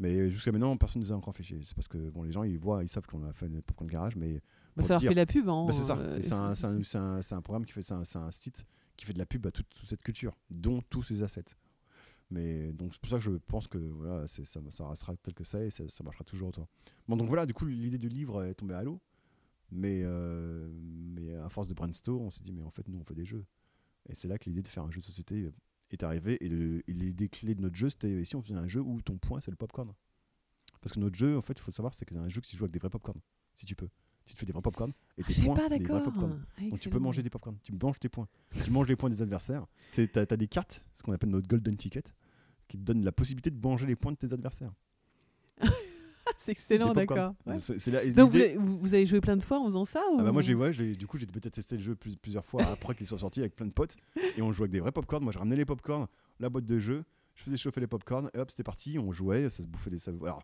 Mais 0.00 0.28
jusqu'à 0.28 0.50
maintenant, 0.50 0.76
personne 0.76 1.02
ne 1.02 1.06
nous 1.06 1.12
a 1.12 1.16
encore 1.16 1.36
fait 1.36 1.44
chier. 1.44 1.60
C'est 1.62 1.74
parce 1.76 1.86
que 1.86 1.98
bon, 2.10 2.24
les 2.24 2.32
gens, 2.32 2.42
ils 2.42 2.58
voient, 2.58 2.82
ils 2.82 2.88
savent 2.88 3.06
qu'on 3.06 3.22
a 3.24 3.32
fait 3.32 3.46
le 3.46 3.60
popcorn 3.62 3.88
garage, 3.88 4.16
mais 4.16 4.40
Bah, 4.76 4.82
ça 4.82 4.94
leur 4.94 5.00
dire- 5.00 5.10
fait 5.10 5.14
la 5.14 5.24
pub. 5.26 5.48
Hein, 5.48 5.64
Bah, 5.66 5.72
c'est 5.72 5.84
ça, 5.84 5.96
euh, 5.96 6.10
c'est, 6.10 6.22
c'est 6.22 6.32
un, 6.32 6.54
c'est 6.56 6.66
un- 6.66 6.82
c'est 6.82 6.98
un- 6.98 7.22
c'est 7.22 7.34
un 7.36 7.40
programme 7.42 7.64
qui 7.64 7.72
fait, 7.72 7.82
c'est 7.82 7.94
c'est 8.04 8.18
un 8.18 8.30
site 8.32 8.64
qui 8.96 9.06
fait 9.06 9.12
de 9.12 9.18
la 9.18 9.26
pub 9.26 9.46
à 9.46 9.50
toute, 9.50 9.66
cette 9.84 10.02
culture, 10.02 10.36
dont 10.50 10.80
tous 10.82 11.02
ces 11.02 11.22
assets. 11.22 11.44
Mais 12.30 12.72
donc 12.72 12.94
c'est 12.94 13.00
pour 13.00 13.10
ça 13.10 13.16
que 13.16 13.22
je 13.22 13.30
pense 13.32 13.68
que 13.68 13.78
voilà, 13.78 14.26
ça, 14.26 14.60
restera 14.88 15.14
tel 15.16 15.34
que 15.34 15.44
ça 15.44 15.62
et 15.64 15.70
ça, 15.70 15.84
marchera 16.02 16.24
toujours 16.24 16.48
autant. 16.48 16.68
Bon 17.06 17.16
donc 17.16 17.28
voilà, 17.28 17.46
du 17.46 17.54
coup 17.54 17.66
l'idée 17.66 17.98
du 17.98 18.08
livre 18.08 18.44
est 18.44 18.54
tombée 18.54 18.74
à 18.74 18.82
l'eau, 18.82 19.00
mais 19.70 20.00
euh, 20.04 20.68
mais 20.72 21.34
à 21.34 21.48
force 21.48 21.68
de 21.68 21.74
brainstorm, 21.74 22.22
on 22.22 22.30
s'est 22.30 22.42
dit 22.42 22.52
mais 22.52 22.62
en 22.62 22.70
fait 22.70 22.88
nous 22.88 22.98
on 22.98 23.04
fait 23.04 23.14
des 23.14 23.26
jeux. 23.26 23.44
Et 24.08 24.14
c'est 24.14 24.28
là 24.28 24.38
que 24.38 24.48
l'idée 24.48 24.62
de 24.62 24.68
faire 24.68 24.84
un 24.84 24.90
jeu 24.90 25.00
de 25.00 25.04
société 25.04 25.50
est 25.90 26.02
arrivée 26.02 26.42
et, 26.44 26.48
l'idée 26.48 27.28
clé 27.28 27.54
de 27.54 27.60
notre 27.60 27.76
jeu 27.76 27.88
c'était 27.90 28.24
si 28.24 28.36
on 28.36 28.42
faisait 28.42 28.54
un 28.54 28.68
jeu 28.68 28.80
où 28.80 29.00
ton 29.02 29.18
point 29.18 29.40
c'est 29.40 29.50
le 29.50 29.56
popcorn? 29.56 29.92
Parce 30.80 30.92
que 30.92 31.00
notre 31.00 31.16
jeu 31.16 31.36
en 31.36 31.42
fait 31.42 31.54
il 31.54 31.62
faut 31.62 31.72
savoir 31.72 31.94
c'est 31.94 32.04
que 32.04 32.14
c'est 32.14 32.20
un 32.20 32.28
jeu 32.28 32.40
que 32.40 32.46
tu 32.46 32.56
joues 32.56 32.64
avec 32.64 32.72
des 32.72 32.78
vrais 32.78 32.90
popcorn, 32.90 33.20
si 33.54 33.66
tu 33.66 33.76
peux. 33.76 33.88
Tu 34.26 34.32
te 34.34 34.38
fais 34.38 34.46
des 34.46 34.52
vrais 34.52 34.62
popcorn 34.62 34.90
et 35.18 35.22
Ah, 35.22 35.26
tes 35.26 35.32
sais 35.34 35.42
points 35.44 35.68
c'est 35.68 35.78
des 35.78 35.84
vrais 35.84 36.02
popcorn. 36.02 36.44
Ah, 36.58 36.62
Donc 36.70 36.80
tu 36.80 36.88
peux 36.88 36.98
manger 36.98 37.22
des 37.22 37.30
popcorn, 37.30 37.56
tu 37.62 37.72
manges 37.72 37.98
tes 38.00 38.08
points. 38.08 38.26
tu 38.64 38.70
manges 38.70 38.88
les 38.88 38.96
points 38.96 39.10
des 39.10 39.20
adversaires. 39.22 39.66
Tu 39.92 40.08
as, 40.14 40.24
des 40.36 40.48
cartes, 40.48 40.82
ce 40.94 41.02
qu'on 41.02 41.12
appelle 41.12 41.30
notre 41.30 41.46
golden 41.48 41.76
ticket, 41.76 42.02
qui 42.68 42.78
te 42.78 42.82
donnent 42.82 43.04
la 43.04 43.12
possibilité 43.12 43.50
de 43.50 43.60
manger 43.60 43.86
les 43.86 43.96
points 43.96 44.12
de 44.12 44.16
tes 44.16 44.32
adversaires. 44.32 44.72
C'est 46.38 46.52
excellent, 46.52 46.92
d'accord. 46.94 47.34
Ouais. 47.46 47.54
Donc 48.12 48.30
vous, 48.32 48.36
avez- 48.40 48.56
vous- 48.56 48.78
vous 48.78 48.94
avez 48.94 49.06
joué 49.06 49.20
plein 49.20 49.36
de 49.36 49.42
fois 49.42 49.60
en 49.60 49.66
faisant 49.66 49.84
ça 49.84 50.02
ou... 50.12 50.16
Ah 50.20 50.24
bah 50.24 50.32
moi 50.32 50.42
j'ai 50.42 50.54
ouais, 50.54 50.70
du 50.72 51.06
coup 51.06 51.16
j'ai 51.18 51.26
peut-être 51.26 51.50
testé 51.54 51.76
le 51.76 51.82
jeu 51.82 51.94
plus- 51.94 52.16
plusieurs 52.16 52.44
fois 52.44 52.62
après 52.64 52.94
qu'il 52.94 53.06
soit 53.06 53.18
sorti 53.18 53.40
avec 53.40 53.54
plein 53.56 53.66
de 53.66 53.72
potes 53.72 53.96
et 54.36 54.42
on 54.42 54.52
jouait 54.52 54.64
avec 54.64 54.72
des 54.72 54.80
vrais 54.80 54.92
popcorn. 54.92 55.22
Moi 55.22 55.32
je 55.32 55.38
ramenais 55.38 55.56
les 55.56 55.64
popcorn, 55.64 56.06
la 56.40 56.48
boîte 56.50 56.64
de 56.64 56.78
jeu, 56.78 57.04
je 57.34 57.42
faisais 57.44 57.56
chauffer 57.56 57.80
les 57.80 57.86
popcorn 57.86 58.30
et 58.34 58.38
hop 58.38 58.50
c'était 58.50 58.62
parti, 58.62 58.98
on 58.98 59.12
jouait, 59.12 59.48
ça 59.50 59.62
se 59.62 59.66
bouffait 59.66 59.90
des 59.90 60.06
alors 60.08 60.42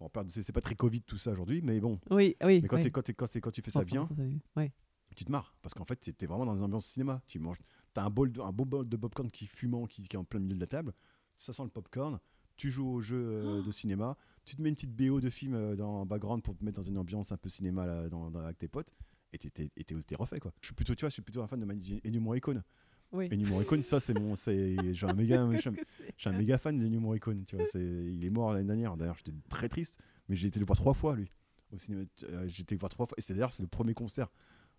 on 0.00 0.08
perd- 0.08 0.30
c'est 0.30 0.52
pas 0.52 0.60
très 0.60 0.74
Covid 0.74 1.02
tout 1.02 1.18
ça 1.18 1.30
aujourd'hui 1.32 1.60
mais 1.62 1.78
bon. 1.80 2.00
Oui, 2.10 2.36
oui. 2.44 2.60
Mais 2.62 2.68
quand, 2.68 2.76
quand, 2.90 3.02
quand, 3.14 3.26
quand 3.40 3.50
tu 3.50 3.62
fais 3.62 3.70
ça 3.70 3.80
bien, 3.84 4.08
ouais. 4.56 4.72
tu 5.16 5.24
te 5.24 5.30
marres 5.32 5.54
parce 5.62 5.74
qu'en 5.74 5.84
fait 5.84 6.00
tu 6.00 6.10
es 6.18 6.26
vraiment 6.26 6.46
dans 6.46 6.56
une 6.56 6.62
ambiance 6.62 6.86
cinéma. 6.86 7.22
Tu 7.26 7.38
manges 7.38 7.58
t'as 7.92 8.04
un 8.04 8.10
bol 8.10 8.30
de- 8.32 8.40
un 8.40 8.52
beau 8.52 8.64
bol 8.64 8.88
de 8.88 8.96
popcorn 8.96 9.30
qui 9.30 9.44
est 9.44 9.48
fumant 9.48 9.86
qui, 9.86 10.06
qui 10.08 10.16
est 10.16 10.18
en 10.18 10.24
plein 10.24 10.40
milieu 10.40 10.54
de 10.54 10.60
la 10.60 10.66
table. 10.66 10.92
Ça 11.36 11.52
sent 11.52 11.62
le 11.64 11.70
popcorn. 11.70 12.18
Tu 12.56 12.70
joues 12.70 12.88
au 12.88 13.00
jeu 13.00 13.16
euh, 13.16 13.62
de 13.62 13.72
cinéma. 13.72 14.16
Tu 14.44 14.54
te 14.54 14.60
mets 14.62 14.68
une 14.68 14.74
petite 14.74 14.94
BO 14.94 15.20
de 15.20 15.30
film 15.30 15.54
euh, 15.54 15.76
dans 15.76 16.02
en 16.02 16.06
background 16.06 16.42
pour 16.42 16.54
te 16.56 16.62
mettre 16.64 16.76
dans 16.76 16.86
une 16.86 16.98
ambiance 16.98 17.32
un 17.32 17.38
peu 17.38 17.48
cinéma 17.48 17.86
là, 17.86 18.08
dans, 18.10 18.30
dans- 18.30 18.40
avec 18.40 18.58
tes 18.58 18.68
potes. 18.68 18.92
Et 19.32 19.38
t'es 19.38 20.16
refait 20.16 20.40
quoi. 20.40 20.52
Je 20.60 20.66
suis 20.66 20.74
plutôt 20.74 20.94
tu 20.94 21.00
vois 21.02 21.08
je 21.08 21.14
suis 21.14 21.22
plutôt 21.22 21.40
un 21.42 21.46
fan 21.46 21.60
de 21.60 21.66
Ennio 22.06 22.20
Morricone 22.20 22.62
Oui. 23.12 23.28
Ennio 23.32 23.48
Morricone, 23.48 23.82
ça 23.82 23.98
c'est 24.00 24.14
mon, 24.14 24.36
c'est, 24.36 24.94
j'ai 24.94 25.06
un 25.06 25.14
méga, 25.14 25.48
je 25.52 25.58
suis 25.58 25.70
un- 26.28 26.32
méga 26.32 26.58
fan 26.58 26.78
d'Ennio 26.78 27.00
Morricone. 27.00 27.44
Tu 27.44 27.56
vois, 27.56 27.64
c'est, 27.66 27.80
il 27.82 28.24
est 28.24 28.30
mort 28.30 28.52
l'année 28.52 28.66
dernière. 28.66 28.96
D'ailleurs, 28.96 29.16
j'étais 29.16 29.32
très 29.48 29.68
triste, 29.68 29.98
mais 30.28 30.36
j'ai 30.36 30.48
été 30.48 30.60
le 30.60 30.66
voir 30.66 30.76
trois 30.76 30.94
fois 30.94 31.16
lui 31.16 31.30
au 31.72 31.78
cinéma. 31.78 32.02
Euh, 32.24 32.44
j'ai 32.48 32.62
été 32.62 32.74
le 32.74 32.78
voir 32.80 32.90
trois 32.90 33.06
fois. 33.06 33.14
Et 33.18 33.20
c'est 33.20 33.34
d'ailleurs 33.34 33.52
c'est 33.52 33.62
le 33.62 33.68
premier 33.68 33.94
concert 33.94 34.28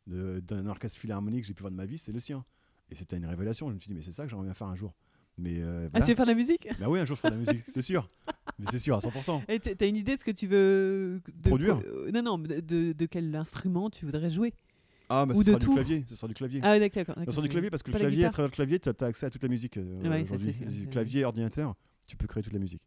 d'un 0.07 0.65
orchestre 0.67 0.97
philharmonique 0.97 1.41
que 1.41 1.47
j'ai 1.47 1.53
pu 1.53 1.61
voir 1.61 1.71
de 1.71 1.77
ma 1.77 1.85
vie, 1.85 1.97
c'est 1.97 2.11
le 2.11 2.19
sien. 2.19 2.43
Et 2.89 2.95
c'était 2.95 3.17
une 3.17 3.25
révélation. 3.25 3.69
Je 3.69 3.75
me 3.75 3.79
suis 3.79 3.89
dit, 3.89 3.95
mais 3.95 4.01
c'est 4.01 4.11
ça 4.11 4.23
que 4.23 4.29
j'aimerais 4.29 4.45
bien 4.45 4.53
faire 4.53 4.67
un 4.67 4.75
jour. 4.75 4.93
Mais 5.37 5.55
euh, 5.59 5.87
Ah, 5.93 6.01
tu 6.01 6.11
veux 6.11 6.15
faire 6.15 6.25
de 6.25 6.31
la 6.31 6.35
musique? 6.35 6.67
Bah 6.79 6.87
oui, 6.89 6.99
un 6.99 7.05
jour 7.05 7.15
je 7.15 7.21
ferai 7.21 7.29
de 7.29 7.35
la 7.35 7.39
musique, 7.39 7.63
c'est 7.67 7.81
sûr. 7.81 8.07
Mais 8.59 8.65
c'est 8.69 8.79
sûr 8.79 8.95
à 8.95 8.99
100%. 8.99 9.41
Et 9.47 9.59
t'as 9.59 9.87
une 9.87 9.95
idée 9.95 10.15
de 10.15 10.19
ce 10.19 10.25
que 10.25 10.31
tu 10.31 10.47
veux 10.47 11.21
de 11.33 11.49
Produire 11.49 11.81
euh, 11.85 12.11
Non, 12.11 12.21
non, 12.21 12.37
de 12.37 13.05
quel 13.05 13.33
instrument 13.35 13.89
tu 13.89 14.05
voudrais 14.05 14.29
jouer? 14.29 14.53
Ah, 15.13 15.25
bah 15.25 15.33
Ou 15.35 15.41
ce 15.41 15.47
de 15.47 15.51
sera 15.51 15.59
du 15.59 15.65
tout. 15.65 15.73
clavier. 15.73 16.05
Ce 16.07 16.15
sera 16.15 16.27
du 16.27 16.33
clavier. 16.33 16.61
Ah, 16.63 16.79
d'accord. 16.79 17.03
Ça 17.25 17.31
sera 17.31 17.41
du 17.41 17.49
clavier 17.49 17.69
parce 17.69 17.83
que 17.83 17.91
Pas 17.91 17.97
le 17.97 18.03
la 18.05 18.09
clavier, 18.09 18.23
à 18.25 18.27
guitare 18.29 18.31
travers 18.33 18.49
le 18.49 18.55
clavier, 18.55 18.79
tu 18.79 18.89
as, 18.89 19.05
accès 19.05 19.25
à 19.25 19.29
toute 19.29 19.43
la 19.43 19.49
musique 19.49 19.77
euh, 19.77 20.01
Ouais, 20.03 20.09
ça, 20.19 20.35
aujourd'hui. 20.35 20.53
c'est 20.53 20.59
sûr, 20.63 20.67
Du 20.67 20.79
c'est- 20.85 20.89
clavier, 20.89 21.25
ordinateur, 21.25 21.75
tu 22.07 22.15
peux 22.15 22.27
créer 22.27 22.41
toute 22.43 22.53
la 22.53 22.59
musique. 22.59 22.81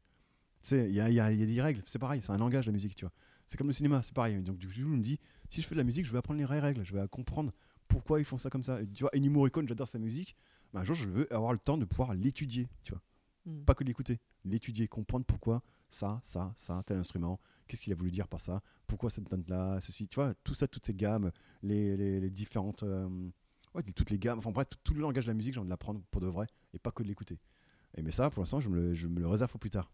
Tu 0.63 0.71
sais, 0.71 0.89
il 0.89 0.95
y 0.95 1.01
a, 1.01 1.11
il 1.11 1.15
y 1.15 1.21
a- 1.21 1.31
il 1.33 1.39
y 1.39 1.43
a 1.43 1.47
des 1.47 1.61
règles, 1.61 1.83
c'est 1.87 1.99
pareil, 1.99 2.23
c'est 2.23 2.33
un 2.33 2.39
langage 2.39 2.65
la 2.67 2.73
musique, 2.73 2.95
tu 2.97 3.05
vois. 3.05 3.13
C'est 3.47 3.59
comme 3.59 3.67
le 3.67 3.73
cinéma, 3.75 4.01
c'est 4.03 4.15
pareil. 4.15 4.37
Donc 4.43 4.57
du 4.57 4.67
coup, 4.67 4.73
je 4.73 4.83
me 4.85 5.03
dis, 5.03 5.19
si 5.51 5.61
je 5.61 5.67
fais 5.67 5.75
de 5.75 5.81
la 5.81 5.85
musique, 5.85 6.07
je 6.07 6.13
vais 6.13 6.19
apprendre 6.19 6.39
les 6.39 6.47
vraies 6.47 6.61
règles, 6.61 6.83
je 6.85 6.95
vais 6.95 7.07
comprendre 7.09 7.53
pourquoi 7.89 8.19
ils 8.21 8.25
font 8.25 8.39
ça 8.39 8.49
comme 8.49 8.65
ça. 8.65 8.81
Et 8.81 8.87
tu 8.87 9.03
vois, 9.03 9.11
Ennio 9.15 9.31
Morricone, 9.31 9.69
j'adore 9.69 9.87
sa 9.89 9.99
musique. 9.99 10.35
Bah, 10.73 10.81
un 10.81 10.85
jour, 10.85 10.95
je 10.97 11.07
veux 11.07 11.31
avoir 11.33 11.53
le 11.53 11.59
temps 11.59 11.77
de 11.77 11.85
pouvoir 11.85 12.15
l'étudier, 12.15 12.69
tu 12.83 12.93
vois. 12.93 13.03
Hmm. 13.45 13.63
Pas 13.65 13.75
que 13.75 13.85
l'écouter, 13.85 14.19
l'étudier, 14.47 14.89
comprendre 14.89 15.27
pourquoi 15.27 15.63
ça, 15.91 16.19
ça, 16.25 16.55
ça, 16.57 16.83
tel 16.87 16.97
instrument, 16.97 17.39
qu'est-ce 17.67 17.81
qu'il 17.83 17.93
a 17.93 17.97
voulu 17.97 18.11
dire 18.11 18.29
par 18.29 18.41
ça, 18.41 18.63
pourquoi 18.87 19.11
cette 19.11 19.31
note-là, 19.31 19.81
ceci, 19.81 20.09
tu 20.09 20.17
vois, 20.17 20.35
tout 20.45 20.55
ça, 20.55 20.67
toutes 20.69 20.87
ces 20.87 20.95
gammes, 20.95 21.31
les, 21.63 21.97
les- 21.97 22.21
les 22.21 22.31
différentes. 22.31 22.83
euh, 22.83 23.09
ouais, 23.75 23.83
toutes 23.95 24.11
les 24.11 24.19
gammes, 24.19 24.39
enfin 24.39 24.51
bref, 24.51 24.69
tout, 24.71 24.79
tout 24.85 24.95
le 24.95 25.01
langage 25.01 25.25
de 25.27 25.31
la 25.31 25.35
musique, 25.35 25.55
j'ai 25.55 25.61
envie 25.61 25.67
de 25.69 25.71
l'apprendre 25.71 26.01
pour 26.11 26.21
de 26.21 26.27
vrai 26.27 26.47
et 26.73 26.79
pas 26.79 26.91
que 26.91 27.03
de 27.03 27.09
l'écouter. 27.09 27.39
Et 27.97 28.03
mais 28.03 28.11
ça, 28.11 28.31
pour 28.31 28.43
l'instant, 28.43 28.61
je 28.61 28.69
me, 28.69 28.77
le, 28.77 28.95
je 28.95 29.07
me 29.09 29.21
le 29.21 29.27
réserve 29.29 29.51
pour 29.51 29.61
plus 29.61 29.71
tard. 29.71 29.91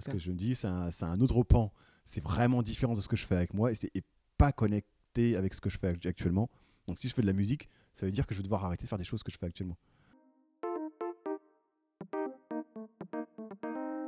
Parce 0.00 0.06
que 0.12 0.18
je 0.18 0.30
me 0.32 0.36
dis, 0.36 0.54
c'est 0.54 0.66
un, 0.66 0.90
un 1.02 1.20
autre 1.20 1.42
pan. 1.44 1.72
C'est 2.04 2.22
vraiment 2.22 2.62
différent 2.62 2.94
de 2.94 3.00
ce 3.00 3.06
que 3.08 3.16
je 3.16 3.26
fais 3.26 3.36
avec 3.36 3.54
moi 3.54 3.70
et 3.70 3.74
c'est 3.74 3.92
pas 4.36 4.50
connecté 4.52 5.36
avec 5.36 5.54
ce 5.54 5.60
que 5.60 5.70
je 5.70 5.78
fais 5.78 5.88
actu- 5.94 6.08
actuellement. 6.08 6.48
Donc 6.86 6.98
si 6.98 7.08
je 7.08 7.14
fais 7.14 7.22
de 7.22 7.26
la 7.26 7.32
musique, 7.32 7.68
ça 7.92 8.06
veut 8.06 8.12
dire 8.12 8.26
que 8.26 8.34
je 8.34 8.40
vais 8.40 8.44
devoir 8.44 8.64
arrêter 8.64 8.84
de 8.84 8.88
faire 8.88 8.98
des 8.98 9.04
choses 9.04 9.22
que 9.22 9.30
je 9.30 9.36
fais 9.38 9.46
actuellement. 9.46 9.76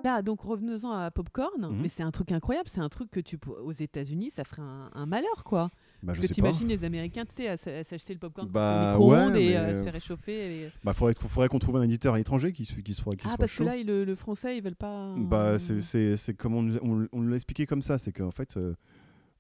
Là, 0.05 0.23
donc 0.23 0.41
revenons-en 0.43 0.93
à 0.93 1.11
Popcorn, 1.11 1.61
Mhm. 1.61 1.81
mais 1.83 1.89
c'est 1.89 2.03
un 2.03 2.11
truc 2.11 2.33
incroyable, 2.33 2.69
c'est 2.69 2.81
un 2.81 2.89
truc 2.89 3.11
que 3.11 3.21
tu 3.21 3.39
aux 3.63 3.73
États-Unis, 3.73 4.31
ça 4.31 4.45
ferait 4.45 4.63
un, 4.63 4.91
un 4.95 5.07
malheur 5.07 5.45
quoi. 5.45 5.71
Bah, 6.03 6.09
Parce 6.15 6.19
que 6.21 6.27
sais 6.29 6.35
tu 6.35 6.41
pas. 6.41 6.49
imagines 6.49 6.69
les 6.69 6.83
Américains, 6.85 7.25
tu 7.27 7.35
sais, 7.35 7.49
à, 7.49 7.57
s'acheter 7.57 8.15
le 8.15 8.19
popcorn 8.19 8.49
Bah, 8.49 8.95
au 8.97 9.01
micro-ondes 9.11 9.33
ouais, 9.35 9.43
et 9.45 9.49
mais, 9.51 9.57
euh, 9.57 9.75
se 9.75 9.81
euh, 9.81 9.85
faire 9.85 9.93
réchauffer. 9.93 10.65
et- 10.67 10.71
Bah, 10.83 10.93
faudrait, 10.95 11.15
faudrait 11.21 11.49
qu'on 11.49 11.59
trouve 11.59 11.77
un 11.77 11.83
éditeur 11.83 12.17
étranger 12.17 12.53
qui, 12.53 12.65
qui 12.65 12.95
soit, 12.95 13.13
qui 13.15 13.23
Ah, 13.25 13.29
soit 13.31 13.39
parce 13.39 13.51
chaud. 13.53 13.65
que 13.65 13.69
là, 13.69 13.77
il- 13.77 13.87
le, 13.87 14.05
le 14.05 14.15
français, 14.15 14.57
ils 14.57 14.63
veulent 14.63 14.77
pas. 14.77 15.15
Bah, 15.19 15.59
c'est- 15.59 16.35
comme 16.35 16.55
on, 16.55 16.71
on, 16.83 17.07
on 17.13 17.23
l'a 17.23 17.37
expliqué 17.37 17.67
comme 17.67 17.83
ça, 17.83 17.99
c'est 17.99 18.13
qu'en 18.13 18.31
fait, 18.31 18.57
euh, 18.57 18.75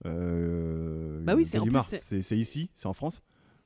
euh, 0.06 1.20
Bah 1.24 1.34
oui, 1.34 1.44
c'est 1.44 2.38
ici, 2.38 2.70
c'est 2.74 2.86
en 2.86 2.92
France, 2.92 3.22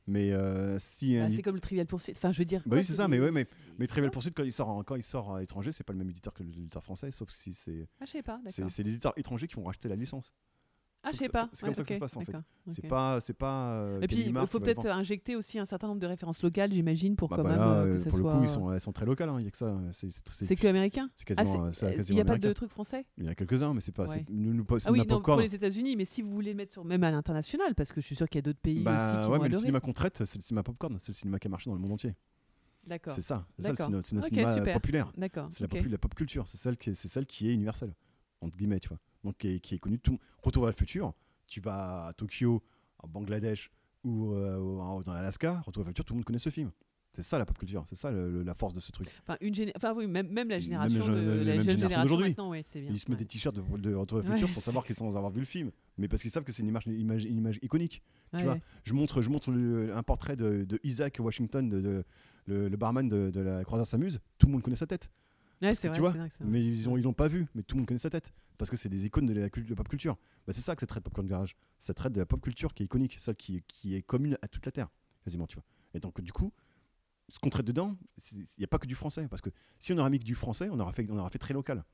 mais 0.07 0.33
euh, 0.33 0.79
si 0.79 1.17
Ah, 1.17 1.27
édi- 1.29 1.37
c'est 1.37 1.43
comme 1.43 1.55
le 1.55 1.61
Trivial 1.61 1.87
Poursuite. 1.87 2.17
Enfin, 2.17 2.33
je 2.33 2.39
veux 2.39 2.45
dire. 2.45 2.61
Bah 2.61 2.71
quoi, 2.71 2.79
oui, 2.79 2.85
c'est 2.85 2.95
ça, 2.95 3.09
mais 3.09 3.19
ouais, 3.21 3.31
mais, 3.31 3.47
mais 3.79 3.87
Trivial 3.87 4.11
Pursuit 4.11 4.33
quand 4.33 4.43
il 4.45 4.53
sort 4.53 4.69
en- 4.69 4.83
quand 4.83 4.97
il 4.97 5.03
sort 5.03 5.35
à 5.37 5.41
l'étranger, 5.41 5.73
c'est 5.73 5.85
pas 5.85 5.93
le 5.93 5.99
même 5.99 6.11
éditeur 6.11 6.33
que 6.35 6.43
l'éditeur 6.43 6.83
français, 6.85 7.11
sauf 7.11 7.31
si 7.31 7.55
c'est 7.55 7.89
Ah, 8.01 8.05
je 8.05 8.11
sais 8.13 8.23
pas, 8.23 8.41
d'accord. 8.45 8.71
c'est 8.71 8.83
les 8.83 8.91
éditeurs 8.91 9.13
étrangers 9.17 9.49
qui 9.49 9.57
vont 9.57 9.65
racheter 9.65 9.89
la 9.89 9.97
licence. 9.97 10.33
Ah, 11.05 11.11
je 11.13 11.19
sais 11.19 11.29
pas. 11.29 11.49
c'est 11.53 11.65
comme 11.67 11.75
ça 11.75 11.83
que 11.83 11.89
ça 11.89 11.95
se 11.95 12.01
passe, 12.01 12.17
en 12.17 12.21
fait. 12.23 12.33
C'est 12.71 12.89
pas 12.89 13.21
c'est 13.21 13.35
pas 13.35 13.73
euh, 13.73 14.01
Et 14.01 14.07
puis, 14.07 14.27
il 14.27 14.47
faut 14.47 14.59
peut-être 14.61 14.87
injecter 14.87 15.37
aussi 15.37 15.59
un 15.59 15.67
certain 15.67 15.87
nombre 15.87 16.01
de 16.01 16.07
références 16.07 16.43
locales, 16.43 16.73
j'imagine, 16.73 17.15
pour 17.15 17.29
Bah, 17.29 17.37
quand 17.37 17.43
bah 17.43 17.51
même 17.51 17.59
là, 17.59 17.73
euh, 17.75 17.85
que 17.85 17.93
euh, 17.93 17.97
ça 17.99 18.11
pour 18.11 18.19
soit. 18.21 18.33
le 18.33 18.39
coup, 18.39 18.45
ils 18.45 18.49
sont, 18.49 18.73
elles 18.73 18.81
sont 18.81 18.93
très 18.93 19.05
locales. 19.05 19.29
hein, 19.29 19.37
Il 19.39 19.45
y 19.45 19.49
a 19.49 19.51
que 19.51 19.57
ça. 19.57 19.79
C'est 19.93 20.09
c'est- 20.33 20.57
que 20.57 20.67
américain 20.67 21.11
c'est 21.15 21.25
Ah, 21.31 21.35
quasiment, 21.35 21.73
c'est 21.73 22.09
il 22.09 22.15
n'y 22.15 22.21
a 22.21 22.25
pas 22.25 22.39
de 22.39 22.53
trucs 22.53 22.71
français? 22.71 23.05
Il 23.19 23.25
y 23.25 23.29
en 23.29 23.31
a 23.31 23.35
quelques-uns, 23.35 23.75
mais 23.75 23.81
c'est 23.81 23.93
pas. 23.93 24.07
Ouais. 24.07 24.25
Nous, 24.31 24.55
nous, 24.55 24.65
Ah 24.85 24.91
oui, 24.91 25.03
non, 25.07 25.21
pour 25.21 25.37
les 25.37 25.55
États-Unis, 25.55 25.97
mais 25.97 26.05
si 26.05 26.23
vous 26.23 26.31
voulez 26.31 26.51
le 26.53 26.57
mettre 26.57 26.73
sur, 26.73 26.85
même 26.85 27.05
à 27.05 27.11
l'international, 27.11 27.75
parce 27.75 27.93
que 27.93 28.01
je 28.01 28.07
suis 28.07 28.17
sûr 28.17 28.29
qu'il 28.29 28.39
y 28.39 28.41
a 28.41 28.43
d'autres 28.43 28.61
pays 28.61 28.77
aussi 28.77 28.85
Bah 28.85 29.23
qui 29.25 29.31
ouais, 29.31 29.39
mais 29.39 29.49
le 29.49 29.59
cinéma 29.59 29.81
qu'on 29.81 29.93
traite, 29.93 30.25
c'est 30.25 30.39
le 30.39 30.43
cinéma 30.43 30.63
popcorn. 30.63 30.97
C'est 30.99 31.09
le 31.09 31.15
cinéma 31.15 31.39
qui 31.39 31.49
a 31.49 31.51
marché 31.51 31.69
dans 31.71 31.77
le 31.77 31.83
monde 31.83 31.93
entier. 31.93 32.15
D'accord. 32.87 33.15
C'est 33.15 33.23
ça. 33.23 33.47
C'est 33.59 33.75
D'accord. 33.75 33.91
cinéma, 34.05 34.73
populaire. 34.73 35.13
D'accord. 35.17 35.49
C'est 35.51 35.71
la, 35.73 35.99
pop 35.99 36.15
culture, 36.15 36.47
c'est 36.49 36.59
celle 36.59 36.77
qui 36.77 36.91
est, 36.91 36.95
c'est 36.95 37.09
celle 37.09 37.27
qui 37.27 37.49
est 37.49 37.55
universelle 37.55 37.95
entre 38.45 38.57
guillemets, 38.57 38.81
tu 38.81 38.89
vois. 38.89 38.99
Donc 39.25 39.37
qui 39.39 39.49
est, 39.49 39.61
qui 39.61 39.75
est 39.75 39.79
connue 39.79 39.97
de 39.97 40.03
tout. 40.03 40.19
Retour 40.43 40.63
vers 40.65 40.73
le 40.73 40.77
futur. 40.77 41.13
Tu 41.47 41.61
vas 41.61 42.07
à 42.07 42.13
Tokyo, 42.13 42.63
à 43.03 43.07
Bangladesh 43.07 43.71
ou 44.05 44.33
euh, 44.35 45.03
dans 45.03 45.13
l'Alaska, 45.15 45.61
Retour 45.67 45.83
vers 45.83 45.89
le 45.89 45.93
futur, 45.93 46.05
tout 46.05 46.13
le 46.15 46.19
monde 46.19 46.25
connaît 46.25 46.39
ce 46.39 46.51
film. 46.51 46.71
C'est 47.13 47.23
ça 47.23 47.39
la 47.39 47.47
pop 47.47 47.57
culture, 47.57 47.85
c'est 47.87 47.95
ça 47.95 48.11
le- 48.11 48.29
le- 48.29 48.43
la 48.43 48.55
force 48.55 48.75
de 48.75 48.81
ce 48.81 48.91
truc. 48.91 49.07
Enfin, 49.23 49.37
une 49.41 49.55
géné- 49.55 49.71
enfin, 49.77 49.95
oui, 49.95 50.09
même, 50.09 50.29
même 50.31 50.49
la 50.49 50.59
génération, 50.59 51.07
de, 51.07 51.13
la 51.45 51.55
jeune 51.63 51.79
génération 51.79 52.03
d'aujourd'hui. 52.03 52.35
ouais. 52.51 52.63
Ils 52.75 52.99
se 52.99 53.09
mettent 53.09 53.11
ouais. 53.11 53.17
des 53.19 53.25
t-shirts 53.27 53.55
de, 53.55 53.61
de 53.79 53.95
Retour 53.95 54.19
vers 54.19 54.27
le 54.27 54.33
Ouais, 54.33 54.37
futur 54.41 54.53
sans 54.53 54.61
savoir 54.61 54.85
qu'ils 54.85 54.97
sans 54.97 55.07
avoir 55.17 55.31
vu 55.31 55.39
le 55.39 55.47
film, 55.47 55.71
mais 55.97 56.09
parce 56.09 56.23
qu'ils 56.23 56.33
savent 56.33 56.43
que 56.43 56.51
c'est 56.51 56.63
une 56.63 56.69
image, 56.69 56.87
une 56.87 56.99
image, 57.01 57.25
une 57.25 57.39
image 57.39 57.61
iconique. 57.63 58.03
Ouais, 58.33 58.43
vois. 58.43 58.59
Je 58.83 58.95
montre, 58.95 59.23
je 59.23 59.31
montre 59.31 59.53
le- 59.53 59.95
un 59.95 60.03
portrait 60.03 60.35
de, 60.35 60.65
de 60.65 60.81
Isaac 60.83 61.19
Washington, 61.21 61.69
de, 61.69 61.81
de- 61.81 62.05
le, 62.47 62.69
le 62.69 62.77
barman 62.77 63.09
de, 63.09 63.31
de 63.31 63.41
la 63.41 63.63
Croisière 63.65 63.87
s'amuse. 63.87 64.21
Tout 64.39 64.47
le 64.49 64.53
monde 64.53 64.63
connaît 64.63 64.75
sa 64.77 64.87
tête. 64.89 65.09
Ouais, 65.65 65.75
c'est 65.75 65.89
vrai, 65.89 65.99
vrai 65.99 66.19
vrai. 66.19 66.31
Mais 66.41 66.65
ils 66.65 66.89
ont, 66.89 66.97
ils 66.97 67.03
l'ont 67.03 67.13
pas 67.13 67.29
vu, 67.29 67.47
mais 67.55 67.63
tout 67.63 67.77
le 67.77 67.81
monde 67.81 67.89
connaît 67.89 67.99
sa 67.99 68.11
tête. 68.11 68.33
Parce 68.59 68.71
que 68.71 68.77
c'est 68.77 68.89
des 68.89 69.07
icônes 69.07 69.27
de 69.27 69.33
la, 69.33 69.49
de 69.49 69.69
la 69.69 69.75
pop 69.77 69.89
culture. 69.89 70.17
Bah, 70.47 70.53
c'est 70.53 70.61
ça 70.61 70.75
que 70.77 70.81
ça 70.81 70.87
traite 70.87 71.03
Popcorn 71.03 71.27
Garage. 71.27 71.57
Ça 71.79 71.93
traite 71.95 72.13
de 72.13 72.21
la 72.21 72.27
pop 72.27 72.41
culture 72.41 72.73
qui 72.75 72.83
est 72.83 72.87
iconique, 72.87 73.17
celle 73.19 73.35
qui, 73.37 73.63
qui 73.67 73.95
est 73.95 74.03
commune 74.03 74.39
à 74.43 74.49
toute 74.49 74.65
la 74.67 74.73
Terre, 74.73 74.89
quasiment, 75.25 75.47
tu 75.47 75.57
vois. 75.57 75.65
Et 75.95 76.01
donc, 76.01 76.21
du 76.21 76.33
coup, 76.33 76.53
ce 77.29 77.39
qu'on 77.39 77.51
traite 77.51 77.67
dedans, 77.67 77.97
il 78.33 78.47
n'y 78.59 78.65
a 78.65 78.69
pas 78.69 78.79
que 78.79 78.87
du 78.87 78.95
français. 78.95 79.27
Parce 79.29 79.43
que 79.43 79.51
si 79.81 79.93
on 79.93 79.99
aurait 79.99 80.11
mis 80.11 80.19
que 80.19 80.25
du 80.25 80.35
français, 80.35 80.69
on 80.71 80.79
aurait 80.79 80.93
fait, 80.93 81.07
on 81.11 81.19
aurait 81.19 81.31
fait 81.31 81.39
très 81.39 81.55
local. 81.55 81.85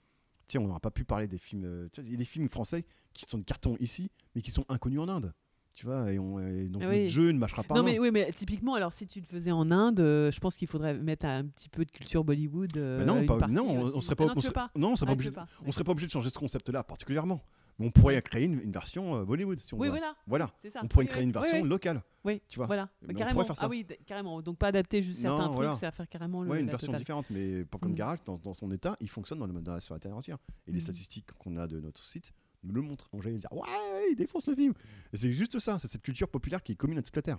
Tiens, 0.48 0.60
on 0.60 0.66
n'aura 0.66 0.80
pas 0.80 0.90
pu 0.90 1.04
parler 1.04 1.28
des 1.28 1.38
films. 1.38 1.64
euh, 1.64 1.88
tu 1.92 2.00
vois, 2.00 2.08
Il 2.08 2.12
y 2.12 2.14
a 2.14 2.18
des 2.18 2.24
films 2.24 2.48
français 2.48 2.84
qui 3.14 3.24
sont 3.28 3.38
de 3.38 3.44
carton 3.44 3.76
ici, 3.78 4.10
mais 4.34 4.42
qui 4.42 4.50
sont 4.50 4.64
inconnus 4.68 4.98
en 5.00 5.08
Inde. 5.08 5.32
Tu 5.72 5.86
vois, 5.86 6.12
et, 6.12 6.18
on, 6.18 6.38
et 6.40 6.68
donc 6.68 6.82
Ah 6.84 6.86
le 6.86 6.90
oui. 7.04 7.08
jeu 7.08 7.30
ne 7.30 7.38
marchera 7.38 7.62
pas. 7.62 7.74
Non 7.74 7.82
mais 7.82 7.98
oui 7.98 8.10
mais 8.12 8.30
typiquement 8.32 8.74
alors 8.74 8.92
si 8.92 9.06
tu 9.06 9.20
le 9.20 9.24
faisais 9.26 9.52
en 9.52 9.70
Inde, 9.70 10.00
euh, 10.00 10.30
je 10.30 10.38
pense 10.40 10.56
qu'il 10.56 10.68
faudrait 10.68 10.94
mettre 10.98 11.26
un 11.26 11.46
petit 11.46 11.68
peu 11.68 11.84
de 11.84 11.90
culture 11.90 12.24
Bollywood. 12.24 12.76
euh, 12.76 12.98
Mais 12.98 13.04
non, 13.06 13.24
pas- 13.24 13.46
non, 13.46 13.64
on- 13.66 13.78
on 13.78 13.82
aussi. 13.96 14.06
serait 14.06 14.16
pas- 14.16 14.26
Ah 14.28 14.32
on 14.36 14.40
serait- 14.40 14.52
pas 14.52 14.70
non, 14.76 14.92
on 14.92 14.96
serait 14.96 15.06
Ah, 15.10 15.14
pas 15.14 15.22
tu 15.22 15.28
obligé- 15.28 15.30
pas, 15.30 15.46
on 15.64 15.72
serait 15.72 15.84
pas 15.84 15.92
obligé 15.92 16.06
de 16.08 16.12
changer 16.12 16.28
ce 16.28 16.38
concept-là 16.38 16.82
particulièrement. 16.82 17.40
Mais 17.78 17.86
on 17.86 17.90
pourrait 17.90 18.20
créer 18.20 18.44
une, 18.44 18.60
une 18.60 18.72
version 18.72 19.14
euh, 19.16 19.24
Bollywood. 19.24 19.58
Si 19.60 19.72
on 19.72 19.78
Oui 19.78 19.86
veut. 19.86 19.92
voilà, 19.92 20.14
Voilà. 20.26 20.50
ça. 20.68 20.80
On 20.82 20.88
pourrait 20.88 21.04
Oui, 21.04 21.08
créer 21.08 21.20
oui, 21.22 21.26
une 21.28 21.32
version 21.32 21.56
oui, 21.56 21.62
oui. 21.62 21.68
locale. 21.70 22.02
Oui, 22.24 22.42
tu 22.46 22.58
vois. 22.58 22.66
Voilà, 22.66 22.90
Mais 23.00 23.14
on 23.14 23.16
carrément. 23.16 23.34
pourrait 23.36 23.46
faire 23.46 23.56
ça. 23.56 23.64
Ah 23.66 23.68
oui, 23.70 23.86
carrément. 24.04 24.42
Donc 24.42 24.58
pas 24.58 24.66
adapter 24.66 25.00
juste 25.00 25.20
certains 25.22 25.48
trucs, 25.48 25.70
c'est 25.78 25.86
à 25.86 25.90
faire 25.90 26.06
carrément 26.06 26.42
le, 26.42 26.50
Ouais, 26.50 26.60
une 26.60 26.66
version 26.68 26.88
totale. 26.88 27.00
différente, 27.00 27.24
mais 27.30 27.64
Popcorn 27.64 27.92
Mm. 27.92 27.96
Garage, 27.96 28.18
dans, 28.26 28.36
dans 28.36 28.52
son 28.52 28.70
état, 28.72 28.96
il 29.00 29.08
fonctionne 29.08 29.38
dans 29.38 29.46
le- 29.46 29.60
dans- 29.62 29.80
sur 29.80 29.94
la 29.94 30.00
Terre 30.00 30.14
entière. 30.14 30.36
Et 30.66 30.72
les 30.72 30.76
Mm. 30.76 30.80
statistiques 30.80 31.32
qu'on 31.38 31.56
a 31.56 31.66
de 31.66 31.80
notre 31.80 32.04
site 32.04 32.34
le 32.62 32.82
montrent. 32.82 33.08
On 33.12 33.18
va 33.18 33.30
dire 33.30 33.52
Ouais, 33.52 34.10
il 34.10 34.16
défonce 34.16 34.46
le 34.48 34.54
film. 34.54 34.74
C'est 35.14 35.32
juste 35.32 35.58
ça, 35.58 35.78
c'est 35.78 35.90
cette 35.90 36.02
culture 36.02 36.28
populaire 36.28 36.62
qui 36.62 36.72
est 36.72 36.76
commune 36.76 36.98
à 36.98 37.02
toute 37.02 37.16
la 37.16 37.22
Terre. 37.22 37.38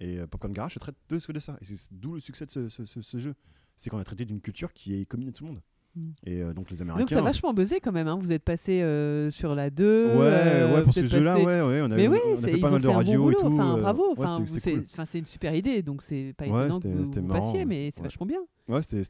Et 0.00 0.18
euh, 0.18 0.26
Popcorn 0.26 0.52
Garage 0.52 0.74
traite 0.76 0.96
de, 1.08 1.32
de 1.32 1.40
ça. 1.40 1.56
Et 1.60 1.64
c'est 1.64 1.92
d'où 1.92 2.14
le 2.14 2.20
succès 2.20 2.46
de 2.46 2.68
ce- 2.68 2.84
ce 2.86 3.18
jeu. 3.18 3.34
C'est 3.76 3.90
qu'on 3.90 3.98
a 3.98 4.04
traité 4.04 4.24
d'une 4.24 4.40
culture 4.40 4.72
qui 4.72 4.94
est 5.00 5.04
commune 5.06 5.28
à 5.28 5.32
tout 5.32 5.44
le 5.44 5.52
monde. 5.52 5.62
Et 6.24 6.42
euh, 6.42 6.52
donc 6.54 6.70
les 6.70 6.80
Américains. 6.80 7.00
Donc 7.02 7.10
ça 7.10 7.18
a 7.18 7.22
vachement 7.22 7.52
buzzé 7.52 7.80
quand 7.80 7.90
même. 7.92 8.06
hein. 8.08 8.18
Vous 8.20 8.30
êtes 8.32 8.44
passé 8.44 8.82
euh, 8.82 9.30
sur 9.30 9.54
la 9.54 9.68
2. 9.70 9.84
Ouais, 9.84 10.12
euh, 10.26 10.74
ouais, 10.76 10.82
pour 10.84 10.92
ce 10.92 11.06
jeu-là, 11.06 11.34
passé- 11.34 11.44
ouais, 11.46 11.60
ouais, 11.62 11.80
on 11.82 11.90
a, 11.90 11.96
Mais 11.96 12.06
on 12.08 12.12
oui, 12.12 12.18
a 12.34 12.36
fait 12.36 12.52
ils 12.52 12.60
pas 12.60 12.70
mal 12.70 12.80
de 12.82 12.86
bon 12.86 12.94
radio 12.94 13.30
et 13.30 13.34
tout. 13.34 13.46
Enfin, 13.46 13.78
bravo. 13.78 14.02
ouais, 14.10 14.14
Enfin, 14.18 14.44
c'est 14.46 14.72
cool. 14.74 14.84
une 15.18 15.24
super 15.24 15.54
idée, 15.54 15.82
donc 15.82 16.02
c'est 16.02 16.34
pas 16.36 16.44
Ouais, 16.46 16.66
étonnant 16.66 16.78
que 16.80 16.88
vous, 16.88 17.26
marrant, 17.26 17.40
passiez, 17.40 17.64
mais 17.64 17.90
c'est 17.94 18.02
vachement 18.02 18.26
bien. 18.26 18.40
Ouais, 18.68 18.82
c'était- 18.82 19.02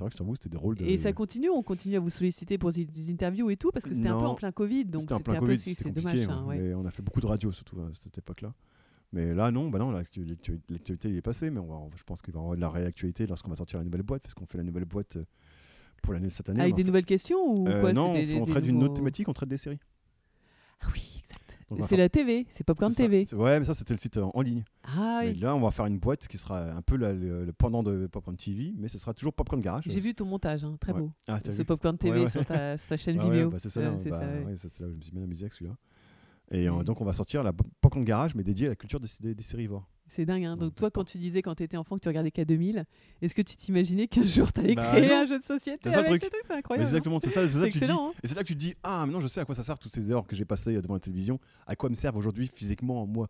vrai 0.00 0.10
que 0.10 0.16
sur 0.16 0.24
vous, 0.24 0.34
c'était 0.36 0.48
des 0.50 0.56
rôles 0.58 0.76
de. 0.76 0.84
Et 0.84 0.96
ça 0.98 1.12
continue, 1.12 1.48
on 1.50 1.62
continue 1.62 1.96
à 1.96 2.00
vous 2.00 2.10
solliciter 2.10 2.58
pour 2.58 2.72
des 2.72 2.86
interviews 3.10 3.48
et 3.50 3.56
tout, 3.56 3.70
parce 3.70 3.84
que 3.86 3.94
c'était 3.94 4.08
un 4.08 4.18
peu 4.18 4.26
en 4.26 4.34
plein 4.34 4.52
Covid, 4.52 4.84
donc 4.86 5.02
C'était 5.02 5.14
un 5.14 5.20
peu 5.20 5.32
c'est 5.56 5.90
dommage. 5.92 6.28
hein, 6.28 6.44
on 6.76 6.84
a 6.84 6.90
fait 6.90 7.02
beaucoup 7.02 7.20
de 7.20 7.26
radio, 7.26 7.52
surtout 7.52 7.78
à 7.80 7.88
cette 8.02 8.18
époque-là. 8.18 8.52
Mais 9.14 9.34
là, 9.34 9.50
non, 9.50 9.68
bah 9.68 9.78
non, 9.78 9.90
l'actu- 9.90 10.24
l'actu- 10.24 10.58
l'actualité 10.70 11.14
est 11.14 11.20
passée, 11.20 11.50
mais 11.50 11.60
on 11.60 11.66
je 11.94 12.02
pense 12.02 12.22
qu'il 12.22 12.32
va 12.32 12.40
y 12.40 12.42
avoir 12.42 12.56
de 12.56 12.62
la 12.62 12.70
réactualité 12.70 13.26
lorsqu'on 13.26 13.50
va 13.50 13.56
sortir 13.56 13.78
la 13.78 13.84
nouvelle 13.84 14.02
boîte, 14.02 14.22
parce 14.22 14.32
qu'on 14.32 14.46
fait 14.46 14.56
la 14.56 14.64
nouvelle 14.64 14.86
boîte 14.86 15.18
pour 16.02 16.12
l'année 16.12 16.28
de 16.28 16.32
cette 16.32 16.48
année. 16.48 16.60
Avec 16.60 16.72
va 16.72 16.76
des 16.76 16.84
nouvelles 16.84 17.04
questions 17.06 17.38
ou 17.46 17.66
Euh, 17.68 17.80
quoi 17.80 17.92
Non, 17.92 18.12
des- 18.12 18.36
on, 18.36 18.44
des 18.44 18.50
traite 18.52 18.64
d'une 18.64 18.74
nouveaux- 18.74 18.86
autre 18.86 18.94
thématique, 18.94 19.28
on 19.28 19.32
traite 19.32 19.48
des 19.48 19.56
séries. 19.56 19.78
Ah 20.80 20.86
oui, 20.92 21.22
exact. 21.22 21.58
C'est 21.80 21.86
faire- 21.86 21.98
la 21.98 22.08
TV, 22.10 22.46
c'est 22.50 22.64
Popcorn. 22.64 22.92
TV. 22.94 23.24
Ouais, 23.32 23.58
mais 23.58 23.64
ça, 23.64 23.72
c'était 23.72 23.94
le 23.94 23.98
site 23.98 24.18
euh, 24.18 24.26
en 24.34 24.42
ligne. 24.42 24.62
Ah 24.84 25.20
Mais 25.22 25.30
oui. 25.30 25.38
là, 25.38 25.54
on 25.56 25.60
va 25.60 25.70
faire 25.70 25.86
une 25.86 25.98
boîte 25.98 26.28
qui 26.28 26.36
sera 26.36 26.70
un 26.70 26.82
peu 26.82 26.96
la- 26.96 27.14
le, 27.14 27.46
le 27.46 27.52
pendant 27.54 27.82
de 27.82 28.06
Popcorn 28.08 28.36
TV, 28.36 28.74
mais 28.76 28.88
ce 28.88 28.98
sera 28.98 29.14
toujours 29.14 29.32
Popcorn 29.32 29.60
Garage. 29.62 29.84
J'ai 29.86 30.00
vu 30.00 30.14
ton 30.14 30.26
montage, 30.26 30.64
hein, 30.64 30.76
très 30.80 30.92
Ouais. 30.92 31.00
beau. 31.00 31.12
Ah, 31.28 31.40
Ce 31.48 31.62
Popcorn 31.62 31.96
TV 31.96 32.18
Ouais, 32.18 32.24
ouais. 32.24 32.30
Sur, 32.30 32.44
ta, 32.44 32.76
sur 32.78 32.88
ta 32.88 32.96
chaîne 32.98 33.18
Ah 33.20 33.24
vidéo. 33.24 33.48
bah, 33.50 33.58
c'est 33.58 33.70
ça, 33.70 33.80
c'est 34.02 34.10
bah, 34.10 34.18
ça, 34.56 34.68
ça, 34.68 34.84
là 34.84 34.88
où 34.88 34.92
je 34.92 34.96
me 34.96 35.02
suis 35.02 35.12
bien 35.12 35.22
amusé 35.22 35.44
avec 35.44 35.54
celui-là. 35.54 35.76
Et 36.50 36.68
euh, 36.68 36.82
donc, 36.82 37.00
on 37.00 37.06
va 37.06 37.14
sortir 37.14 37.42
la 37.42 37.54
Pop- 37.54 37.66
Popcorn 37.80 38.04
Garage, 38.04 38.34
mais 38.34 38.42
dédiée 38.42 38.66
à 38.66 38.70
la 38.70 38.76
culture 38.76 39.00
des, 39.00 39.08
des, 39.20 39.34
des 39.34 39.42
séries 39.42 39.62
ivoires. 39.64 39.88
C'est 40.14 40.24
dingue. 40.26 40.44
Hein. 40.44 40.56
Donc 40.56 40.74
toi, 40.74 40.90
quand 40.90 41.04
tu 41.04 41.16
disais 41.18 41.40
quand 41.42 41.54
tu 41.54 41.62
étais 41.62 41.76
enfant 41.76 41.96
que 41.96 42.02
tu 42.02 42.08
regardais 42.08 42.28
K2000, 42.30 42.84
est-ce 43.22 43.34
que 43.34 43.40
tu 43.42 43.56
t'imaginais 43.56 44.06
qu'un 44.08 44.24
jour 44.24 44.52
tu 44.52 44.60
allais 44.60 44.74
Bah 44.74 44.88
créer 44.90 45.08
non. 45.08 45.22
un 45.22 45.26
jeu 45.26 45.38
de 45.38 45.44
société 45.44 45.90
C'est 45.90 45.96
le 45.96 46.04
truc. 46.04 46.22
ce 46.24 46.28
truc? 46.28 46.42
C'est 46.46 46.52
incroyable. 46.54 46.84
hein. 46.84 46.88
exactement, 46.88 47.18
c'est 47.20 47.30
ça, 47.30 47.48
c'est 47.48 47.58
ça 47.60 47.66
que 47.66 47.72
tu 47.72 47.78
dis. 47.78 47.84
excellent. 47.84 48.08
hein. 48.08 48.12
Et 48.22 48.28
c'est 48.28 48.34
là 48.34 48.42
que 48.42 48.46
tu 48.48 48.54
te 48.54 48.58
dis 48.58 48.74
Ah, 48.82 49.04
maintenant 49.06 49.20
je 49.20 49.26
sais 49.26 49.40
à 49.40 49.44
quoi 49.44 49.54
ça 49.54 49.62
sert 49.62 49.78
toutes 49.78 49.92
ces 49.92 50.10
heures 50.12 50.26
que 50.26 50.36
j'ai 50.36 50.44
passées 50.44 50.74
devant 50.80 50.94
la 50.94 51.00
télévision, 51.00 51.40
à 51.66 51.76
quoi 51.76 51.88
me 51.88 51.94
servent 51.94 52.16
aujourd'hui 52.16 52.48
physiquement 52.52 53.06
moi? 53.06 53.28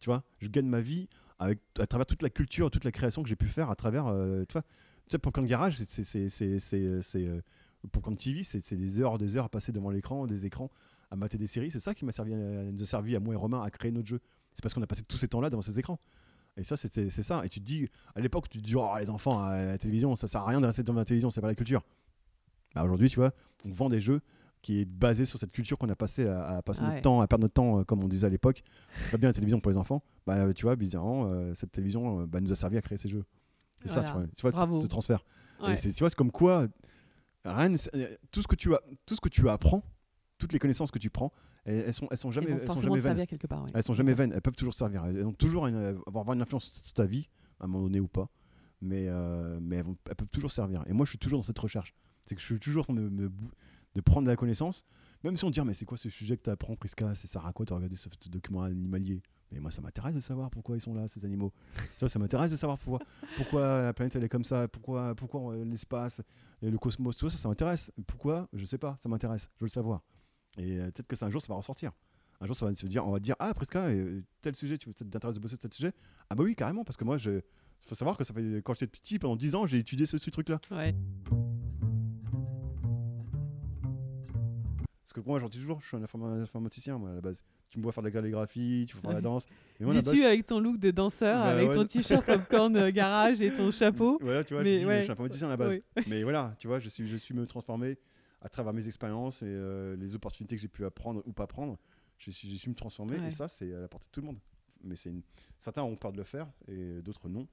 Tu 0.00 0.06
vois, 0.06 0.24
je 0.40 0.48
gagne 0.48 0.66
ma 0.66 0.80
vie 0.80 1.08
avec, 1.38 1.60
à 1.78 1.86
travers 1.86 2.04
toute 2.06 2.22
la 2.22 2.30
culture, 2.30 2.70
toute 2.70 2.84
la 2.84 2.92
création 2.92 3.22
que 3.22 3.28
j'ai 3.28 3.36
pu 3.36 3.46
faire 3.46 3.70
à 3.70 3.76
travers. 3.76 4.06
euh, 4.08 4.44
tu 4.48 4.52
vois, 4.54 4.62
tu 4.62 4.68
sais, 5.12 5.18
Popcorn 5.18 5.46
Garage, 5.46 5.76
c'est- 5.78 5.88
c'est- 5.88 6.04
c'est. 6.04 6.28
c'est- 6.28 6.58
c'est- 6.58 7.02
c'est, 7.02 7.24
euh, 7.26 7.40
Popcorn 7.92 8.16
TV, 8.16 8.42
c'est 8.42 8.64
c'est 8.64 8.76
des 8.76 9.00
heures, 9.00 9.18
des 9.18 9.36
heures 9.36 9.44
à 9.44 9.48
passer 9.48 9.70
devant 9.70 9.90
l'écran, 9.90 10.26
des 10.26 10.46
écrans, 10.46 10.70
à 11.10 11.16
mater 11.16 11.38
des 11.38 11.46
séries. 11.46 11.70
C'est 11.70 11.80
ça 11.80 11.94
qui 11.94 12.04
m'a 12.04 12.12
servi, 12.12 12.34
à- 12.34 12.36
nous 12.36 12.82
a 12.82 12.86
servi 12.86 13.14
à 13.14 13.20
moi 13.20 13.34
et 13.34 13.36
Romain 13.36 13.62
à 13.62 13.70
créer 13.70 13.92
notre 13.92 14.08
jeu. 14.08 14.20
C'est 14.52 14.62
parce 14.62 14.72
qu'on 14.72 14.82
a 14.82 14.86
passé 14.86 15.02
tous 15.02 15.16
ces 15.16 15.28
temps-là 15.28 15.50
devant 15.50 15.62
ces 15.62 15.78
écrans. 15.78 15.98
Et 16.56 16.62
ça, 16.62 16.76
c'était- 16.76 17.10
c'est 17.10 17.22
ça. 17.22 17.44
Et 17.44 17.48
tu 17.48 17.60
te 17.60 17.64
dis, 17.64 17.88
à 18.14 18.20
l'époque, 18.20 18.48
tu 18.48 18.58
te 18.58 18.64
dis, 18.64 18.76
oh, 18.76 18.86
les 19.00 19.10
enfants 19.10 19.40
à 19.40 19.64
la 19.64 19.78
télévision, 19.78 20.14
ça 20.16 20.28
sert 20.28 20.42
à 20.42 20.46
rien 20.46 20.60
de 20.60 20.66
rester 20.66 20.82
devant 20.82 20.98
la 20.98 21.04
télévision, 21.04 21.30
c'est 21.30 21.40
pas 21.40 21.48
la 21.48 21.54
culture. 21.54 21.82
Bah, 22.74 22.84
Aujourd'hui, 22.84 23.08
tu 23.10 23.16
vois, 23.16 23.32
on 23.64 23.70
vend 23.72 23.88
des 23.88 24.00
jeux 24.00 24.20
qui 24.62 24.80
est 24.80 24.84
basé 24.86 25.24
sur 25.26 25.38
cette 25.38 25.52
culture 25.52 25.76
qu'on 25.76 25.88
a 25.90 25.96
passé 25.96 26.26
à, 26.26 26.56
à 26.56 26.62
passer 26.62 26.80
notre 26.82 27.02
temps, 27.02 27.20
à 27.20 27.26
perdre 27.26 27.44
notre 27.44 27.54
temps, 27.54 27.80
euh, 27.80 27.84
comme 27.84 28.02
on 28.02 28.08
disait 28.08 28.26
à 28.26 28.30
l'époque. 28.30 28.62
Pas 29.10 29.18
bien 29.18 29.28
la 29.28 29.32
télévision 29.34 29.60
pour 29.60 29.70
les 29.70 29.76
enfants. 29.78 30.02
Bah, 30.26 30.36
euh, 30.36 30.52
tu 30.54 30.62
vois, 30.62 30.74
bizarrement, 30.76 31.26
euh, 31.26 31.52
cette 31.54 31.70
télévision 31.72 32.20
euh, 32.20 32.26
bah, 32.26 32.40
nous 32.40 32.50
a 32.52 32.56
servi 32.56 32.78
à 32.78 32.80
créer 32.82 32.96
ces 32.98 33.08
jeux. 33.08 33.24
C'est 33.82 33.88
ça, 33.88 34.00
tu 34.06 34.12
vois, 34.12 34.22
tu 34.36 34.40
vois 34.42 34.50
ce- 34.52 34.56
transfert. 34.88 35.24
Ouais. 35.60 35.74
Et 35.74 35.76
c'est- 35.76 35.92
tu 35.92 35.98
vois, 35.98 36.08
c'est 36.08 36.16
comme 36.16 36.30
quoi, 36.32 36.66
rien, 37.44 37.74
euh, 37.94 38.06
tout, 38.30 38.40
ce 38.42 38.48
que 38.48 38.54
tu 38.56 38.72
as, 38.74 38.80
tout 39.06 39.14
ce 39.14 39.20
que 39.20 39.28
tu 39.28 39.48
apprends, 39.48 39.82
toutes 40.38 40.52
les 40.52 40.58
connaissances 40.58 40.90
que 40.90 40.98
tu 40.98 41.10
prends, 41.10 41.32
elles, 41.64 41.94
sont, 41.94 42.06
elles 42.10 42.18
sont 42.18 42.30
jamais, 42.30 42.50
elles 42.50 42.66
sont 42.70 42.80
jamais 42.80 43.00
vaines. 43.00 43.12
servir 43.12 43.26
quelque 43.26 43.46
part. 43.46 43.62
ouais. 43.64 43.70
Elles 43.74 43.82
sont 43.82 43.94
jamais 43.94 44.14
vaines, 44.14 44.32
elles 44.34 44.42
peuvent 44.42 44.54
toujours 44.54 44.74
servir. 44.74 45.04
Elles 45.06 45.24
ont 45.24 45.32
toujours 45.32 45.66
une, 45.66 45.98
avoir 46.06 46.32
une 46.32 46.42
influence 46.42 46.70
sur 46.82 46.92
ta 46.92 47.06
vie, 47.06 47.28
à 47.60 47.64
un 47.64 47.66
moment 47.66 47.84
donné 47.84 48.00
ou 48.00 48.08
pas, 48.08 48.28
mais, 48.80 49.06
euh, 49.08 49.58
mais 49.60 49.76
elles, 49.76 49.84
vont- 49.84 49.96
elles 50.08 50.16
peuvent 50.16 50.28
toujours 50.30 50.50
servir. 50.52 50.82
Et 50.86 50.92
moi, 50.92 51.06
je 51.06 51.10
suis 51.10 51.18
toujours 51.18 51.38
dans 51.38 51.44
cette 51.44 51.58
recherche. 51.58 51.94
C'est 52.26 52.34
que 52.34 52.40
je 52.40 52.46
suis 52.46 52.58
toujours 52.58 52.82
en 52.88 52.94
train 52.94 53.02
de, 53.02 54.00
prendre 54.00 54.26
de 54.26 54.30
la 54.30 54.36
connaissance, 54.36 54.84
même 55.22 55.36
si 55.36 55.44
on 55.44 55.50
dit, 55.50 55.60
Ah, 55.60 55.64
mais 55.64 55.74
c'est 55.74 55.84
quoi 55.84 55.96
ce 55.96 56.10
sujet 56.10 56.36
que 56.36 56.42
tu 56.42 56.50
apprends, 56.50 56.76
Prisca? 56.76 57.14
C'est 57.14 57.28
ça 57.28 57.42
à 57.44 57.52
quoi? 57.52 57.64
Tu 57.64 57.72
as 57.72 57.76
regardé 57.76 57.96
ce, 57.96 58.08
document 58.28 58.62
animalier? 58.62 59.22
Mais 59.52 59.60
moi, 59.60 59.70
ça 59.70 59.80
m'intéresse 59.80 60.14
de 60.14 60.20
savoir 60.20 60.50
pourquoi 60.50 60.76
ils 60.76 60.80
sont 60.80 60.94
là, 60.94 61.06
ces 61.06 61.24
animaux. 61.24 61.52
vois, 62.00 62.08
ça 62.08 62.18
m'intéresse 62.18 62.50
de 62.50 62.56
savoir 62.56 62.78
pourquoi, 62.78 63.06
pourquoi 63.36 63.82
la 63.82 63.92
planète 63.92 64.16
elle 64.16 64.24
est 64.24 64.28
comme 64.28 64.44
ça, 64.44 64.66
pourquoi, 64.68 65.14
pourquoi 65.14 65.54
euh, 65.54 65.64
l'espace, 65.64 66.22
le 66.60 66.76
cosmos, 66.76 67.16
tout 67.16 67.30
ça, 67.30 67.36
ça 67.36 67.48
m'intéresse. 67.48 67.92
Pourquoi? 68.06 68.48
Je 68.52 68.64
sais 68.64 68.78
pas, 68.78 68.96
ça 68.98 69.08
m'intéresse, 69.08 69.48
je 69.54 69.60
veux 69.60 69.66
le 69.66 69.70
savoir. 69.70 70.02
Et 70.58 70.78
euh, 70.78 70.84
peut-être 70.86 71.06
que 71.06 71.16
c'est 71.16 71.24
un 71.24 71.30
jour, 71.30 71.40
ça 71.42 71.48
va 71.48 71.54
ressortir. 71.56 71.92
Un 72.40 72.46
jour, 72.46 72.56
ça 72.56 72.66
va 72.66 72.74
se 72.74 72.86
dire, 72.86 73.06
on 73.06 73.12
va 73.12 73.20
dire, 73.20 73.36
ah, 73.38 73.54
Prisca, 73.54 73.86
euh, 73.86 74.20
tel 74.42 74.54
sujet, 74.54 74.76
tu 74.78 74.92
t'intéresses 74.94 75.34
de 75.34 75.40
bosser 75.40 75.54
sur 75.54 75.60
tel 75.60 75.72
sujet? 75.72 75.92
Ah, 76.30 76.34
bah 76.34 76.44
oui, 76.44 76.54
carrément, 76.54 76.84
parce 76.84 76.96
que 76.96 77.04
moi, 77.04 77.16
je. 77.18 77.40
faut 77.86 77.94
savoir 77.94 78.16
que 78.16 78.24
ça 78.24 78.34
fait, 78.34 78.60
quand 78.64 78.72
j'étais 78.74 78.86
petit, 78.86 79.18
pendant 79.18 79.36
10 79.36 79.54
ans, 79.54 79.66
j'ai 79.66 79.78
étudié 79.78 80.06
ce, 80.06 80.18
ce 80.18 80.30
truc-là. 80.30 80.60
Ouais. 80.70 80.94
Parce 85.02 85.12
que 85.12 85.20
moi, 85.20 85.38
j'en 85.38 85.48
dis 85.48 85.58
toujours, 85.58 85.80
je 85.80 85.86
suis 85.88 85.96
un 85.96 86.02
informa- 86.02 86.40
informaticien, 86.42 86.98
moi, 86.98 87.10
à 87.10 87.14
la 87.14 87.20
base. 87.20 87.42
Tu 87.70 87.78
me 87.78 87.82
vois 87.84 87.92
faire 87.92 88.02
de 88.02 88.08
la 88.08 88.12
calligraphie, 88.12 88.84
tu 88.88 88.94
vois 88.94 89.02
faire 89.02 89.10
la 89.10 89.16
Ouais. 89.16 89.22
danse. 89.22 89.46
Mais 89.78 89.86
moi, 89.86 89.94
la 89.94 90.02
Dis-tu 90.02 90.16
base, 90.18 90.26
avec 90.26 90.46
ton 90.46 90.60
look 90.60 90.78
de 90.78 90.90
danseur, 90.90 91.44
Bah 91.44 91.50
avec 91.50 91.68
ouais. 91.68 91.74
ton 91.74 91.84
t-shirt 91.84 92.24
popcorn 92.24 92.76
euh, 92.76 92.90
garage 92.90 93.40
et 93.42 93.52
ton 93.52 93.70
chapeau? 93.70 94.18
Voilà, 94.22 94.44
tu 94.44 94.54
vois, 94.54 94.62
Mais 94.62 94.74
je, 94.74 94.78
dis, 94.80 94.86
ouais. 94.86 94.98
je 94.98 95.02
suis 95.04 95.12
informaticien 95.12 95.46
à 95.48 95.50
la 95.50 95.56
base. 95.56 95.80
Oui. 95.96 96.02
Mais 96.08 96.22
voilà, 96.22 96.54
tu 96.58 96.66
vois, 96.68 96.80
je 96.80 96.88
suis, 96.88 97.06
je 97.06 97.16
suis 97.16 97.34
me 97.34 97.46
transformer 97.46 97.98
à 98.44 98.48
travers 98.48 98.72
mes 98.72 98.86
expériences 98.86 99.42
et 99.42 99.46
euh, 99.48 99.96
les 99.96 100.14
opportunités 100.14 100.54
que 100.54 100.62
j'ai 100.62 100.68
pu 100.68 100.84
apprendre 100.84 101.22
ou 101.26 101.32
pas 101.32 101.46
prendre. 101.48 101.76
J'ai 102.18 102.30
su, 102.30 102.46
j'ai 102.46 102.56
su 102.56 102.68
me 102.70 102.74
transformer 102.74 103.18
Ouais. 103.18 103.26
et 103.26 103.30
ça, 103.30 103.48
c'est 103.48 103.74
à 103.74 103.80
la 103.80 103.88
portée 103.88 104.06
de 104.06 104.12
tout 104.12 104.20
le 104.20 104.26
monde. 104.28 104.38
Mais 104.84 104.94
c'est 104.96 105.08
une... 105.10 105.22
certains 105.58 105.82
ont 105.82 105.96
peur 105.96 106.12
de 106.12 106.18
le 106.18 106.24
faire 106.24 106.46
et 106.68 107.00
d'autres 107.02 107.28
non. 107.28 107.48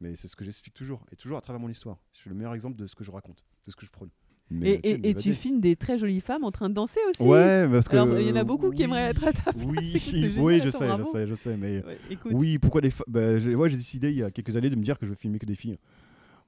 Mais 0.00 0.14
c'est 0.14 0.28
ce 0.28 0.36
que 0.36 0.44
j'explique 0.44 0.74
toujours 0.74 1.04
et 1.10 1.16
toujours 1.16 1.36
à 1.36 1.40
travers 1.40 1.60
mon 1.60 1.68
histoire. 1.68 1.98
Je 2.12 2.20
suis 2.20 2.30
le 2.30 2.36
meilleur 2.36 2.54
exemple 2.54 2.76
de 2.76 2.86
ce 2.86 2.94
que 2.94 3.02
je 3.04 3.10
raconte, 3.10 3.44
de 3.66 3.70
ce 3.70 3.76
que 3.76 3.84
je 3.84 3.90
prône. 3.90 4.10
Mais, 4.48 4.74
Et, 4.74 4.80
tu 4.80 4.88
sais, 4.88 4.94
et- 4.94 4.94
et 4.94 5.00
tu 5.00 5.08
m'évader. 5.08 5.32
filmes 5.32 5.60
des 5.60 5.74
très 5.74 5.98
jolies 5.98 6.20
femmes 6.20 6.44
en 6.44 6.52
train 6.52 6.68
de 6.68 6.74
danser 6.74 7.00
aussi? 7.10 7.22
Ouais, 7.24 7.66
parce 7.68 7.88
que. 7.88 7.96
Alors, 7.96 8.16
il 8.20 8.28
y 8.28 8.30
en 8.30 8.36
a 8.36 8.44
beaucoup 8.44 8.70
qui 8.70 8.82
aimeraient 8.84 9.10
être 9.10 9.24
à 9.26 9.32
ta 9.32 9.52
place. 9.52 9.64
Oui, 9.66 9.98
génial, 9.98 10.62
je 10.62 10.70
sais, 10.70 10.96
je 10.98 11.02
sais, 11.02 11.26
je 11.26 11.34
sais, 11.34 11.56
mais 11.56 11.82
Ouais, 11.84 11.98
écoute, 12.10 12.32
oui, 12.32 12.56
pourquoi 12.60 12.80
les 12.82 12.90
femmes 12.90 13.06
bah, 13.08 13.38
j'ai- 13.40 13.56
ouais, 13.56 13.68
j'ai 13.70 13.76
décidé 13.76 14.10
il 14.10 14.18
y 14.18 14.22
a 14.22 14.30
quelques 14.30 14.56
années 14.56 14.70
de 14.70 14.76
me 14.76 14.82
dire 14.84 14.96
que 15.00 15.04
je 15.06 15.10
vais 15.10 15.16
filmer 15.16 15.40
que 15.40 15.46
des 15.46 15.56
filles. 15.56 15.78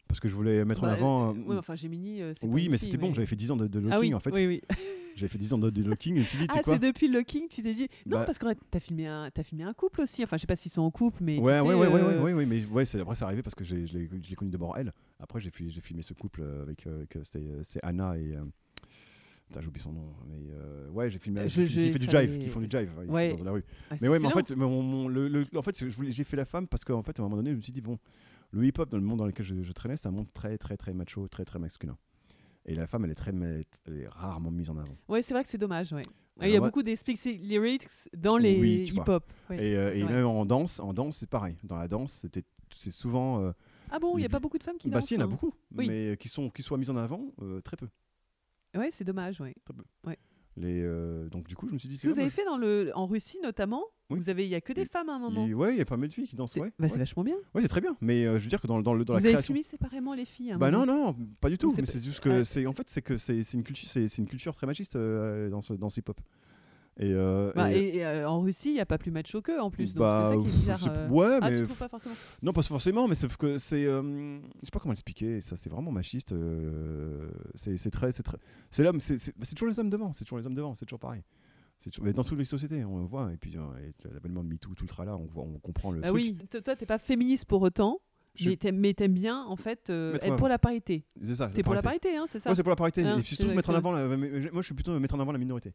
Parce 0.09 0.21
que 0.21 0.29
je 0.29 0.35
voulais 0.35 0.65
mettre 0.65 0.81
bah, 0.81 0.89
en 0.89 0.91
avant. 0.93 1.29
euh, 1.29 1.33
euh, 1.39 1.43
ouais, 1.51 1.57
enfin, 1.59 1.77
Gemini, 1.77 2.23
euh, 2.23 2.33
oui, 2.43 2.69
mais 2.71 2.79
c'était 2.79 2.97
bon, 2.97 3.13
j'avais 3.13 3.27
fait 3.27 3.37
10 3.37 3.51
ans 3.53 3.57
de, 3.57 3.67
de 3.67 3.79
locking 3.79 3.93
Ah 3.95 4.01
oui, 4.01 4.15
en 4.15 4.21
fait. 4.21 4.31
oui, 4.33 4.47
oui. 4.47 4.63
J'avais 5.17 5.29
fait 5.29 5.39
10 5.39 5.53
ans 5.55 5.59
de, 5.59 5.69
de 5.71 5.83
locking 5.83 6.17
et 6.17 6.23
je 6.23 6.31
tu 6.31 6.37
Ah, 6.49 6.63
quoi 6.63 6.75
c'est 6.75 6.87
depuis 6.87 7.09
le 7.09 7.15
locking, 7.19 7.49
tu 7.49 7.61
t'es 7.61 7.75
dit. 7.75 7.89
Non, 8.07 8.19
Bah- 8.19 8.25
parce 8.25 8.39
que 8.39 8.47
t'as 8.71 8.79
filmé, 8.79 9.09
un, 9.09 9.29
as 9.37 9.43
filmé 9.43 9.65
un 9.65 9.73
couple 9.75 10.01
aussi. 10.03 10.23
Enfin, 10.23 10.37
je 10.37 10.43
sais 10.43 10.47
pas 10.47 10.55
s'ils 10.55 10.71
sont 10.71 10.83
en 10.83 10.93
couple, 10.93 11.25
mais. 11.25 11.41
Ouais, 11.41 11.59
ouais, 11.59 11.59
sais, 11.59 11.75
ouais, 11.75 11.87
ouais, 11.89 12.01
euh, 12.01 12.23
ouais, 12.23 12.47
mais 12.47 12.65
ouais, 12.67 12.85
c'est, 12.85 13.01
après 13.01 13.17
c'est 13.17 13.25
arrivé 13.25 13.43
parce 13.43 13.57
que 13.57 13.65
je, 13.65 13.75
l'ai, 13.75 13.87
je 13.87 14.35
connu 14.37 14.51
d'abord 14.53 14.77
elle. 14.79 14.93
Après 15.19 15.41
j'ai, 15.41 15.51
fi- 15.51 15.71
j'ai 15.71 15.81
filmé 15.81 16.03
ce 16.03 16.15
couple 16.15 16.45
avec, 16.63 16.87
avec, 16.87 17.19
c'est 17.25 17.81
Anna 17.83 18.17
et. 18.17 18.37
Putain, 19.49 19.61
j'ai 19.61 19.67
oublié 19.69 19.83
son 19.83 19.93
nom. 19.93 20.15
Mais 20.29 20.37
euh, 20.53 20.89
ouais, 20.91 21.11
j'ai 21.11 21.19
filmé. 21.19 21.49
Je- 21.49 21.63
qui 21.63 21.91
fait 21.91 21.99
du 21.99 22.05
jive, 22.09 22.33
les- 22.35 22.39
qui 22.39 22.49
font 22.49 22.61
du 22.61 22.69
jive 22.71 22.91
ouais, 23.09 23.29
ils 23.29 23.31
font 23.33 23.39
dans 23.39 23.45
la 23.45 23.51
rue. 23.53 23.65
ah, 23.91 23.97
Mais 24.01 24.09
ouais, 24.09 24.19
mais 24.19 24.27
en 24.29 24.31
fait, 24.31 24.51
le, 24.51 25.29
le- 25.29 25.47
en 25.57 25.63
fait 25.63 25.85
je 25.85 26.03
j'ai 26.11 26.25
fait 26.25 26.37
la 26.37 26.45
femme 26.45 26.67
parce 26.69 26.85
qu'en 26.85 27.03
fait, 27.03 27.19
à 27.19 27.23
un 27.23 27.27
moment 27.27 27.37
donné, 27.37 27.51
je 27.53 27.57
me 27.57 27.63
suis 27.63 27.73
dit, 27.73 27.81
bon, 27.81 27.99
le 28.51 28.65
hip-hop, 28.67 28.89
dans 28.91 28.97
le 28.99 29.03
monde 29.05 29.19
dans 29.19 29.27
lequel 29.27 29.45
je, 29.47 29.63
je 29.63 29.73
traînais, 29.73 29.97
c'est 29.97 30.09
un 30.09 30.13
monde 30.13 30.33
très, 30.33 30.57
très, 30.59 30.77
très 30.77 30.93
macho, 30.95 31.29
très, 31.29 31.45
très 31.45 31.59
masculin. 31.59 31.97
Et 32.65 32.75
la 32.75 32.87
femme, 32.87 33.05
elle 33.05 33.11
est, 33.11 33.15
très, 33.15 33.33
elle 33.87 33.97
est 33.99 34.09
rarement 34.09 34.51
mise 34.51 34.69
en 34.71 34.77
avant. 34.77 34.97
Ouais, 35.09 35.23
c'est 35.23 35.33
vrai 35.35 35.43
que 35.43 35.49
c'est 35.51 35.59
dommage. 35.59 35.93
Ouais. 35.93 36.03
Ouais, 36.39 36.49
Il 36.51 36.53
y 36.53 36.57
a 36.57 36.61
ouais. 36.61 36.67
beaucoup 36.67 36.83
d'explicit 36.83 37.41
lyrics 37.41 37.89
dans 38.17 38.37
les 38.37 38.61
Oui, 38.61 38.91
hip-hop. 38.93 39.25
ouais. 39.51 39.65
Et, 39.71 39.77
euh, 39.77 39.95
et 39.95 40.05
même 40.05 40.27
en 40.27 40.45
danse, 40.47 40.79
en 40.81 40.93
danse, 40.93 41.17
c'est 41.17 41.29
pareil. 41.31 41.57
Dans 41.65 41.77
la 41.77 41.89
danse, 41.89 42.27
c'est 42.77 42.91
souvent. 42.91 43.41
euh, 43.43 43.53
Ah 43.91 43.99
bon, 43.99 44.17
il 44.19 44.21
n'y 44.21 44.27
a 44.27 44.29
pas 44.29 44.39
beaucoup 44.39 44.59
de 44.59 44.63
femmes 44.63 44.77
qui 44.79 44.89
bah 44.89 44.97
dansent 44.99 45.07
si, 45.09 45.15
il 45.15 45.21
y 45.21 45.23
en 45.23 45.25
a 45.25 45.27
hein? 45.27 45.31
beaucoup, 45.31 45.53
Oui. 45.75 45.89
mais 45.89 46.17
qui 46.19 46.29
sont, 46.29 46.51
qui 46.51 46.63
soient 46.63 46.79
mises 46.79 46.91
en 46.91 46.97
avant, 46.97 47.33
euh, 47.43 47.61
très 47.63 47.77
peu. 47.77 47.89
Ouais, 48.77 48.91
c'est 48.91 49.05
dommage. 49.05 49.41
Ouais. 49.41 49.55
Les, 50.61 50.83
euh, 50.83 51.29
donc 51.29 51.47
du 51.47 51.55
coup, 51.55 51.69
je 51.69 51.73
me 51.73 51.79
suis 51.79 51.89
dit, 51.89 51.97
Ce 51.97 52.03
que 52.07 52.09
vous 52.13 52.19
avez 52.19 52.31
fait 52.31 52.45
dans 52.45 52.57
le, 52.59 52.91
en 52.95 53.07
Russie 53.07 53.39
notamment, 53.43 53.85
Oui. 54.11 54.19
vous 54.19 54.29
avez, 54.29 54.45
il 54.45 54.51
y 54.51 54.55
a 54.55 54.61
que 54.61 54.73
des 54.73 54.83
Oui. 54.83 54.89
femmes 54.91 55.09
à 55.09 55.15
un 55.15 55.19
moment. 55.19 55.47
Ouais, 55.47 55.73
il 55.75 55.79
y 55.79 55.81
a 55.81 55.85
pas 55.85 55.97
mal 55.97 56.09
de 56.09 56.15
filles 56.15 56.27
qui 56.27 56.35
dansent. 56.37 56.53
C'est 56.53 56.61
Ouais, 56.61 56.73
bah, 56.79 56.89
ouais. 56.89 56.99
vachement 56.99 57.23
bien. 57.23 57.37
Ouais, 57.55 57.63
c'est 57.63 57.69
très 57.69 57.81
bien. 57.81 57.97
Mais 58.01 58.27
euh, 58.27 58.39
je 58.39 58.45
veux 58.45 58.49
dire 58.51 58.61
que 58.61 58.67
dans, 58.67 58.77
le- 58.77 58.83
dans, 58.83 58.95
le, 58.95 59.05
dans 59.05 59.15
vous 59.15 59.19
la 59.21 59.25
avez 59.25 59.33
création. 59.35 59.55
filmé 59.55 59.63
séparément 59.63 60.15
les 60.15 60.25
filles. 60.25 60.51
à 60.53 60.55
un 60.57 60.59
Bah 60.59 60.71
non, 60.71 60.81
moment. 60.87 61.13
non, 61.13 61.17
pas 61.41 61.49
du 61.51 61.59
tout. 61.59 61.71
c'est 61.71 61.77
Mais 61.77 61.83
pas- 61.87 61.93
c'est 61.93 62.03
juste 62.03 62.21
que 62.21 62.29
Ouais. 62.29 62.45
c'est 62.45 62.67
en 62.67 62.73
fait 62.73 62.89
c'est 62.89 63.03
que 63.03 63.17
c'est 63.19 63.41
une 63.55 63.63
culture, 63.63 63.89
c'est 63.89 64.07
c'est 64.09 64.19
une 64.23 64.29
culture 64.29 64.55
très 64.55 64.67
machiste 64.67 64.97
euh, 64.97 65.49
dans 65.51 65.61
ce 65.61 65.75
dans 65.75 65.89
ce 65.91 66.01
hip-hop. 66.01 66.21
Et, 67.01 67.13
euh, 67.13 67.53
Bah, 67.55 67.73
et- 67.73 67.77
et, 67.79 67.97
et, 67.99 68.05
euh, 68.07 68.29
en 68.29 68.41
Russie, 68.41 68.71
il 68.71 68.75
n'y 68.75 68.81
a 68.81 68.87
pas 68.87 68.99
plus 68.99 69.13
macho 69.13 69.41
qu'eux 69.41 69.61
en 69.61 69.71
plus. 69.71 69.95
Donc 69.95 70.01
bah, 70.01 70.31
c'est 70.33 70.37
ça 70.37 70.43
qui 70.43 70.49
est 70.49 70.59
bizarre. 70.59 70.79
pas- 70.93 70.99
euh. 70.99 71.09
Ouais, 71.09 71.39
Ah, 71.41 71.51
mais 71.51 71.59
tu 71.61 71.65
trouves 71.67 71.79
pas 71.79 71.89
forcément 71.89 72.15
non, 72.43 72.53
pas 72.53 72.63
forcément, 72.63 73.07
mais 73.09 73.15
sauf 73.15 73.37
que 73.37 73.57
c'est, 73.59 73.85
euh, 73.85 74.39
je 74.61 74.65
sais 74.67 74.71
pas 74.73 74.81
comment 74.81 74.93
l'expliquer. 74.93 75.41
Ça, 75.41 75.55
c'est 75.57 75.71
vraiment 75.71 75.93
machiste. 75.93 76.35
c'est 77.55 77.77
c'est 77.77 77.91
très, 77.91 78.13
c'est 78.13 78.23
très, 78.23 78.39
c'est 78.71 78.83
l'homme, 78.83 79.01
c'est 79.01 79.19
c'est- 79.19 79.35
c'est 79.43 79.55
toujours 79.55 79.69
les 79.69 79.79
hommes 79.79 79.91
devant. 79.91 80.13
C'est 80.13 80.25
toujours 80.25 80.39
les 80.39 80.47
hommes 80.47 80.55
devant. 80.55 80.75
C'est 80.75 80.87
toujours 80.87 80.99
pareil. 81.01 81.23
C'est 81.79 81.91
toujours- 81.91 82.05
mais 82.07 82.13
dans 82.13 82.25
toutes 82.25 82.39
les 82.39 82.45
sociétés, 82.45 82.85
on 82.85 82.99
le 82.99 83.05
voit. 83.05 83.33
Et 83.33 83.37
puis 83.37 83.57
l'avènement 84.13 84.43
de 84.43 84.49
MeToo, 84.49 84.75
tout 84.75 84.83
le 84.85 84.89
tralala, 84.89 85.17
on 85.17 85.27
voit, 85.27 85.45
on 85.45 85.59
comprend 85.61 85.93
le 85.93 86.01
Bah 86.01 86.09
truc. 86.09 86.21
oui, 86.21 86.37
toi, 86.65 86.75
t'es 86.75 86.87
pas 86.87 86.99
féministe 86.99 87.45
pour 87.45 87.63
autant, 87.63 88.01
Je- 88.35 88.51
mais 88.73 88.95
t'aimes 88.95 89.15
bien 89.15 89.45
en 89.45 89.55
fait 89.57 89.89
euh, 89.91 90.15
être 90.21 90.35
pour 90.37 90.49
la 90.49 90.59
parité. 90.59 91.05
C'est 91.23 91.37
ça. 91.37 91.49
T'es 91.49 91.63
pour 91.63 91.75
la 91.75 91.83
parité, 91.83 92.17
hein, 92.17 92.25
c'est 92.29 92.41
ça 92.41 92.51
Ouais, 92.51 92.57
c'est 92.57 92.65
pour 92.65 92.71
la 92.71 92.77
parité. 92.77 93.05
Hein, 93.05 93.19
et 93.19 93.23
c'est 93.23 93.37
surtout 93.37 93.55
mettre 93.55 93.71
en 93.71 93.75
avant. 93.75 93.93
la- 93.93 94.09
moi, 94.17 94.27
je 94.57 94.63
suis 94.63 94.75
plutôt 94.75 94.99
mettre 94.99 95.15
en 95.15 95.21
avant 95.21 95.31
la 95.33 95.39
minorité. 95.39 95.73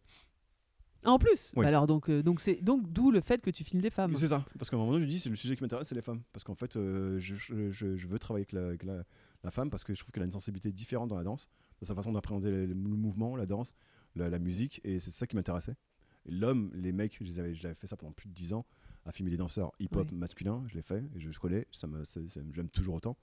En 1.05 1.17
plus. 1.19 1.51
Oui. 1.55 1.63
Bah 1.63 1.67
alors 1.69 1.85
donc 1.87 2.09
euh, 2.09 2.23
donc 2.23 2.39
c'est 2.39 2.55
donc 2.61 2.91
d'où 2.91 3.11
le 3.11 3.19
fait 3.21 3.41
que 3.41 3.49
tu 3.49 3.63
filmes 3.63 3.81
des 3.81 3.89
femmes. 3.89 4.15
C'est 4.15 4.27
ça, 4.29 4.45
parce 4.57 4.69
qu'à 4.69 4.75
un 4.77 4.79
moment 4.79 4.93
donné, 4.93 5.03
je 5.05 5.09
dis, 5.09 5.19
c'est 5.19 5.29
le 5.29 5.35
sujet 5.35 5.55
qui 5.55 5.61
m'intéresse, 5.63 5.87
c'est 5.87 5.95
les 5.95 6.01
femmes. 6.01 6.21
Parce 6.31 6.43
qu'en 6.43 6.55
fait, 6.55 6.75
euh, 6.75 7.19
je, 7.19 7.35
je- 7.35 8.07
veux 8.07 8.19
travailler 8.19 8.43
avec, 8.45 8.51
la, 8.53 8.67
avec 8.67 8.83
la- 8.83 9.03
la 9.43 9.51
femme 9.51 9.69
parce 9.69 9.83
que 9.83 9.93
je 9.93 9.99
trouve 9.99 10.11
qu'elle 10.11 10.23
a 10.23 10.25
une 10.25 10.31
sensibilité 10.31 10.71
différente 10.71 11.09
dans 11.09 11.17
la 11.17 11.23
danse, 11.23 11.49
dans 11.81 11.87
sa 11.87 11.95
façon 11.95 12.11
d'appréhender 12.13 12.49
le, 12.51 12.65
le 12.67 12.73
mouvement, 12.75 13.35
la 13.35 13.45
danse, 13.45 13.73
la, 14.15 14.29
la 14.29 14.39
musique, 14.39 14.79
et 14.83 14.99
c'est 14.99 15.11
ça 15.11 15.27
qui 15.27 15.35
m'intéressait. 15.35 15.75
L'homme, 16.25 16.71
les 16.73 16.93
mecs, 16.93 17.17
je 17.19 17.25
les 17.25 17.39
avais- 17.39 17.53
je 17.53 17.63
l'avais 17.63 17.75
fait 17.75 17.87
ça 17.87 17.97
pendant 17.97 18.13
plus 18.13 18.29
de 18.29 18.33
10 18.33 18.53
ans, 18.53 18.65
à 19.05 19.11
filmer 19.11 19.31
des 19.31 19.35
danseurs 19.37 19.71
hip-hop 19.79 20.07
masculins, 20.13 20.63
je 20.67 20.75
l'ai 20.75 20.81
fait, 20.81 21.03
et 21.15 21.19
je, 21.19 21.29
je 21.31 21.39
connais, 21.39 21.67
ça- 21.73 21.87
j'aime 22.53 22.69
toujours 22.69 22.95
autant. 22.95 23.17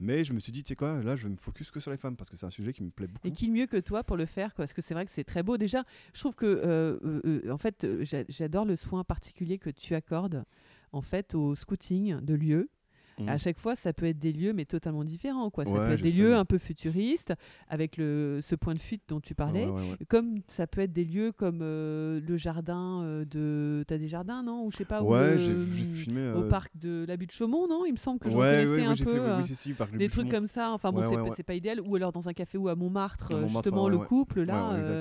Mais 0.00 0.22
je 0.24 0.32
me 0.32 0.38
suis 0.38 0.52
dit, 0.52 0.62
tu 0.62 0.68
sais 0.68 0.76
quoi, 0.76 1.02
là, 1.02 1.16
je 1.16 1.24
vais 1.24 1.30
me 1.30 1.36
focus 1.36 1.70
que 1.72 1.80
sur 1.80 1.90
les 1.90 1.96
femmes 1.96 2.16
parce 2.16 2.30
que 2.30 2.36
c'est 2.36 2.46
un 2.46 2.50
sujet 2.50 2.72
qui 2.72 2.82
me 2.84 2.90
plaît 2.90 3.08
beaucoup. 3.08 3.26
Et 3.26 3.32
qui 3.32 3.50
mieux 3.50 3.66
que 3.66 3.76
toi 3.78 4.04
pour 4.04 4.16
le 4.16 4.26
faire 4.26 4.54
quoi, 4.54 4.62
Parce 4.64 4.72
que 4.72 4.80
c'est 4.82 4.94
vrai 4.94 5.04
que 5.04 5.10
c'est 5.10 5.24
très 5.24 5.42
beau. 5.42 5.56
Déjà, 5.56 5.84
je 6.14 6.20
trouve 6.20 6.36
que, 6.36 6.46
euh, 6.46 6.98
euh, 7.04 7.20
euh, 7.44 7.50
en 7.50 7.58
fait, 7.58 7.86
j'a- 8.02 8.24
j'adore 8.28 8.64
le 8.64 8.76
soin 8.76 9.02
particulier 9.02 9.58
que 9.58 9.70
tu 9.70 9.94
accordes 9.94 10.44
en 10.92 11.02
fait 11.02 11.34
au 11.34 11.54
scouting 11.54 12.20
de 12.20 12.34
lieux. 12.34 12.70
Mhm. 13.18 13.28
À 13.28 13.38
chaque 13.38 13.58
fois, 13.58 13.74
ça 13.76 13.92
peut 13.92 14.06
être 14.06 14.18
des 14.18 14.32
lieux, 14.32 14.52
mais 14.52 14.64
totalement 14.64 15.04
différents. 15.04 15.50
Quoi. 15.50 15.64
Ça 15.64 15.70
Ouais, 15.70 15.78
peut 15.86 15.92
être 15.94 16.02
des 16.02 16.10
sais. 16.10 16.22
lieux 16.22 16.34
un 16.36 16.44
peu 16.44 16.58
futuristes, 16.58 17.34
avec 17.68 17.96
le, 17.96 18.38
ce 18.42 18.54
point 18.54 18.74
de 18.74 18.78
fuite 18.78 19.02
dont 19.08 19.20
tu 19.20 19.34
parlais. 19.34 19.66
Ouais, 19.66 19.72
ouais. 19.90 19.96
Comme 20.08 20.40
ça 20.46 20.66
peut 20.66 20.80
être 20.82 20.92
des 20.92 21.04
lieux 21.04 21.32
comme 21.32 21.60
euh, 21.62 22.20
le 22.26 22.36
jardin 22.36 23.02
euh, 23.02 23.24
de. 23.24 23.84
T'as 23.86 23.98
des 23.98 24.08
jardins, 24.08 24.42
non? 24.42 24.64
Ou 24.64 24.70
je 24.72 24.76
sais 24.78 24.84
pas. 24.84 25.02
où 25.02 25.12
Ouais, 25.12 25.36
j'ai 25.38 25.54
j'ai 25.56 25.84
filmé. 25.84 26.30
Au 26.32 26.42
euh, 26.44 26.48
parc 26.48 26.76
de 26.76 27.04
la 27.08 27.16
butte 27.16 27.32
Chaumont, 27.32 27.66
non? 27.68 27.84
Il 27.86 27.92
me 27.92 27.96
semble 27.96 28.18
que 28.18 28.30
j'en 28.30 28.38
connaissais 28.38 28.84
un 28.84 28.94
peu. 28.94 29.04
fait, 29.12 29.18
euh, 29.18 29.36
oui, 29.38 29.44
si, 29.44 29.54
si, 29.54 29.74
des 29.94 30.08
trucs 30.08 30.28
comme 30.30 30.46
ça. 30.46 30.70
Enfin 30.72 30.92
bon, 30.92 31.02
c'est 31.34 31.42
pas- 31.42 31.54
idéal. 31.54 31.80
Ou 31.80 31.96
alors 31.96 32.12
dans 32.12 32.28
un 32.28 32.32
café 32.32 32.56
ou 32.58 32.68
à 32.68 32.74
Montmartre, 32.74 33.34
euh, 33.34 33.46
justement 33.46 33.88
le 33.88 33.98
couple 33.98 34.42
là. 34.42 34.72
ouais, 34.74 35.00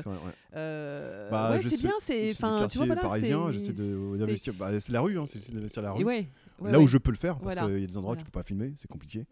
euh, 0.55 1.29
Bah, 1.29 1.57
c'est 1.61 1.77
bien. 1.77 1.91
C'est 1.99 2.29
enfin, 2.31 2.67
tu 2.69 2.77
vois 2.77 2.87
voilà. 2.87 3.01
c'est- 3.19 3.59
c'est- 3.59 4.17
d'investir. 4.17 4.53
Bah, 4.57 4.79
c'est 4.79 4.91
la 4.91 5.01
rue, 5.01 5.17
hein, 5.19 5.25
c'est 5.25 5.53
d'investir 5.53 5.81
la 5.83 5.89
Et 5.89 5.93
rue. 5.99 6.03
ouais, 6.05 6.27
ouais, 6.59 6.71
Là 6.71 6.77
ouais. 6.79 6.83
où 6.83 6.87
je 6.87 6.97
peux 6.97 7.11
le 7.11 7.17
faire, 7.17 7.33
parce 7.39 7.43
Voilà. 7.55 7.65
qu'il 7.67 7.79
y 7.79 7.83
a 7.83 7.87
des 7.87 7.97
endroits 7.97 8.13
où 8.13 8.15
tu 8.15 8.21
Voilà. 8.21 8.31
peux 8.31 8.39
pas 8.39 8.43
filmer, 8.43 8.73
c'est 8.77 8.87
compliqué. 8.89 9.25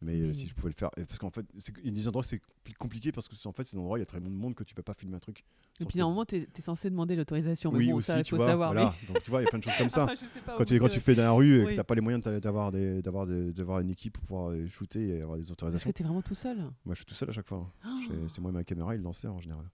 Mais 0.00 0.14
euh, 0.20 0.28
Mais- 0.28 0.34
si 0.34 0.46
je 0.46 0.54
pouvais 0.54 0.68
le 0.68 0.76
faire, 0.76 0.90
parce 0.92 1.18
qu'en 1.18 1.30
fait, 1.30 1.44
il 1.82 1.86
y 1.86 1.88
a 1.88 1.90
des 1.90 2.06
endroits 2.06 2.22
c'est 2.22 2.40
plus 2.62 2.72
compliqué 2.74 3.10
parce 3.10 3.26
que 3.26 3.34
en 3.48 3.50
fait, 3.52 3.64
ces 3.64 3.76
endroits, 3.76 3.98
il 3.98 4.02
y 4.02 4.04
a 4.04 4.06
tellement 4.06 4.28
de 4.30 4.34
monde 4.36 4.54
que 4.54 4.62
tu 4.62 4.72
peux 4.72 4.82
pas 4.84 4.94
filmer 4.94 5.16
un 5.16 5.18
truc. 5.18 5.42
Et 5.80 5.84
puis 5.86 5.98
normalement, 5.98 6.24
tu 6.24 6.36
es, 6.36 6.48
censé 6.62 6.88
demander 6.88 7.16
l'autorisation. 7.16 7.72
Mais 7.72 7.78
oui 7.78 7.88
bon, 7.90 7.96
aussi, 7.96 8.06
ça, 8.06 8.22
tu 8.22 8.30
faut 8.30 8.36
vois. 8.36 8.46
savoir. 8.46 8.72
voilà. 8.72 8.94
Donc 9.08 9.20
tu 9.24 9.28
vois, 9.30 9.40
il 9.40 9.46
y 9.46 9.48
a 9.48 9.50
plein 9.50 9.58
de 9.58 9.64
choses 9.64 9.76
comme 9.76 9.90
ça. 9.90 10.04
Enfin, 10.04 10.14
je 10.14 10.40
pas, 10.42 10.54
quand 10.56 10.64
tu, 10.64 10.78
quand 10.78 10.88
tu 10.88 11.00
fais 11.00 11.16
dans 11.16 11.24
la 11.24 11.32
rue 11.32 11.52
et 11.62 11.64
Oui. 11.64 11.70
que 11.72 11.76
t'as 11.76 11.82
pas 11.82 11.96
les 11.96 12.00
moyens 12.00 12.22
d'a- 12.22 12.38
d'avoir 12.38 12.70
des, 12.70 13.02
d'avoir 13.02 13.26
d'avoir 13.26 13.80
une 13.80 13.90
équipe 13.90 14.12
pour 14.12 14.22
pouvoir 14.22 14.50
euh, 14.52 14.68
shooter 14.68 15.00
et 15.18 15.22
avoir 15.22 15.36
des 15.36 15.42
Parce 15.42 15.50
autorisations. 15.50 15.90
que 15.90 15.96
tu 15.96 16.02
es 16.04 16.06
vraiment 16.06 16.22
tout 16.22 16.36
seul. 16.36 16.58
Moi, 16.58 16.94
je 16.94 16.98
suis 16.98 17.04
tout 17.06 17.14
seul 17.14 17.30
à 17.30 17.32
chaque 17.32 17.48
fois. 17.48 17.68
Oh. 17.84 17.88
J'ai- 18.06 18.28
C'est 18.28 18.40
moi 18.40 18.52
et 18.52 18.54
ma 18.54 18.62
caméra 18.62 18.94
et 18.94 18.98
le 18.98 19.02
lanceur 19.02 19.34
en 19.34 19.40
général. 19.40 19.64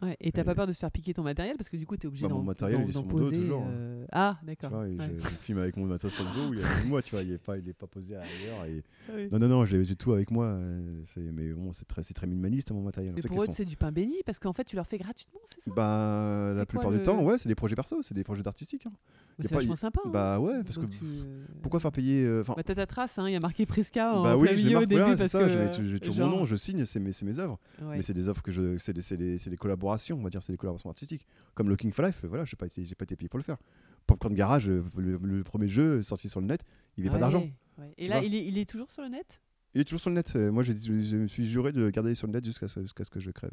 Ouais, 0.00 0.16
et 0.20 0.30
t'as 0.30 0.42
Et- 0.42 0.44
pas 0.44 0.54
peur 0.54 0.66
de 0.68 0.72
se 0.72 0.78
faire 0.78 0.92
piquer 0.92 1.12
ton 1.12 1.24
matériel 1.24 1.56
parce 1.56 1.68
que 1.68 1.76
du 1.76 1.84
coup, 1.84 1.96
tu 1.96 2.06
es 2.06 2.08
obligé 2.08 2.26
Bah, 2.28 2.32
mon 2.32 2.38
d'en 2.40 2.44
matériel, 2.44 2.78
d'en- 2.78 2.84
il 2.84 2.90
est 2.90 2.92
sur 2.92 3.04
mon 3.04 3.18
dos, 3.18 3.30
toujours. 3.32 3.64
euh, 3.66 4.06
Ah, 4.12 4.38
d'accord. 4.44 4.84
et 4.84 4.96
ouais. 4.96 5.10
je, 5.18 5.18
je 5.18 5.34
filme 5.34 5.58
avec 5.58 5.76
mon 5.76 5.86
matos 5.86 6.14
sur 6.14 6.22
le 6.22 6.30
dos, 6.30 6.54
il 6.54 6.60
est 6.60 6.84
moi, 6.86 7.02
tu 7.02 7.10
vois, 7.16 7.22
il 7.24 7.32
est 7.32 7.38
pas, 7.38 7.58
il 7.58 7.68
est 7.68 7.72
pas 7.72 7.88
posé 7.88 8.14
ailleurs. 8.14 8.64
Et... 8.66 8.84
Non, 9.32 9.38
non, 9.40 9.48
non, 9.48 9.64
j'ai 9.64 9.82
j'ai 9.82 9.96
tout 9.96 10.12
avec 10.12 10.30
moi. 10.30 10.46
euh, 10.46 11.02
Mais 11.16 11.52
bon, 11.52 11.72
c'est 11.72 11.86
très, 11.86 12.02
très 12.02 12.26
minimaliste 12.28 12.70
mon 12.70 12.82
matériel. 12.82 13.14
C'est 13.16 13.26
pour 13.26 13.42
eux, 13.42 13.46
sont- 13.46 13.52
c'est 13.52 13.64
du 13.64 13.76
pain 13.76 13.90
béni 13.90 14.16
parce 14.24 14.38
qu'en 14.38 14.52
fait, 14.52 14.64
tu 14.64 14.76
leur 14.76 14.86
fais 14.86 14.98
gratuitement, 14.98 15.40
c'est 15.46 15.60
ça? 15.62 15.70
Bah, 15.74 16.52
la 16.54 16.64
plupart 16.64 16.92
du 16.92 17.02
temps, 17.02 17.22
ouais, 17.24 17.36
c'est 17.38 17.48
des 17.48 17.54
projets 17.56 17.74
perso, 17.74 18.00
c'est 18.02 18.14
des 18.14 18.24
projets 18.24 18.42
d'artistiques. 18.44 18.86
hein. 18.86 18.92
C'est 19.40 19.50
pas- 19.50 19.54
vachement 19.56 19.76
sympa. 19.76 20.00
hein. 20.04 20.10
Bah 20.10 20.40
ouais, 20.40 20.62
parce 20.64 20.78
que 20.78 20.86
tu, 20.86 20.96
euh, 21.04 21.44
pourquoi 21.62 21.78
faire 21.80 21.92
payer 21.92 22.24
euh, 22.24 22.40
enfin, 22.40 22.54
Bah, 22.56 22.62
t'as 22.64 22.74
ta 22.74 22.86
trace, 22.86 23.18
hein, 23.18 23.28
il 23.28 23.32
y 23.32 23.36
a 23.36 23.40
marqué 23.40 23.66
Prisca 23.66 24.14
en 24.14 24.22
Bah 24.22 24.36
oui, 24.36 24.48
je 24.56 24.66
au 24.76 24.80
début 24.80 24.96
voilà, 25.00 25.16
c'est 25.16 25.28
ça, 25.28 25.48
j'ai 25.48 26.00
toujours 26.00 26.26
mon 26.28 26.38
nom, 26.38 26.44
je 26.44 26.56
signe, 26.56 26.84
c'est 26.86 26.98
mes, 27.00 27.10
mes 27.22 27.38
œuvres. 27.38 27.58
ouais. 27.82 27.96
Mais 27.96 28.02
c'est 28.02 28.14
des 28.14 28.28
œuvres 28.28 28.42
que 28.42 28.50
je. 28.50 28.78
C'est 28.78 28.92
des, 28.92 29.16
des- 29.16 29.38
des 29.50 29.56
collaborations, 29.56 30.16
on 30.18 30.22
va 30.22 30.30
dire, 30.30 30.42
c'est 30.42 30.52
des 30.52 30.56
collaborations 30.58 30.90
artistiques. 30.90 31.26
Comme 31.54 31.68
Looking 31.68 31.92
for 31.92 32.04
Life, 32.04 32.24
voilà, 32.24 32.44
j'ai 32.44 32.56
pas, 32.56 32.66
été- 32.66 32.82
pas 32.96 33.04
été 33.04 33.16
payé 33.16 33.28
pour 33.28 33.38
le 33.38 33.44
faire. 33.44 33.58
Popcorn 34.06 34.34
Garage, 34.34 34.68
euh, 34.68 34.82
le, 34.96 35.18
le 35.22 35.44
premier 35.44 35.68
jeu 35.68 36.02
sorti 36.02 36.28
sur 36.28 36.40
le 36.40 36.46
net, 36.46 36.64
il 36.96 37.02
n'y 37.04 37.08
avait 37.10 37.16
pas 37.16 37.20
d'argent. 37.20 37.46
Ouais. 37.78 37.92
Et 37.98 38.04
Tu 38.04 38.10
là, 38.10 38.22
il 38.24 38.34
est, 38.34 38.44
il 38.46 38.58
est 38.58 38.68
toujours 38.68 38.90
sur 38.90 39.02
le 39.02 39.08
net? 39.08 39.40
Il 39.74 39.82
est 39.82 39.84
toujours 39.84 40.00
sur 40.00 40.10
le 40.10 40.16
net. 40.16 40.34
Moi, 40.34 40.62
je, 40.62 40.72
je 40.72 41.16
me 41.16 41.28
suis 41.28 41.44
juré 41.44 41.70
de 41.72 41.80
le 41.80 41.90
garder 41.90 42.14
sur 42.14 42.26
le 42.26 42.32
net 42.32 42.44
jusqu'à 42.44 42.66
ce, 42.68 42.80
ce 42.86 42.92
que 43.10 43.20
je 43.20 43.30
crève. 43.30 43.52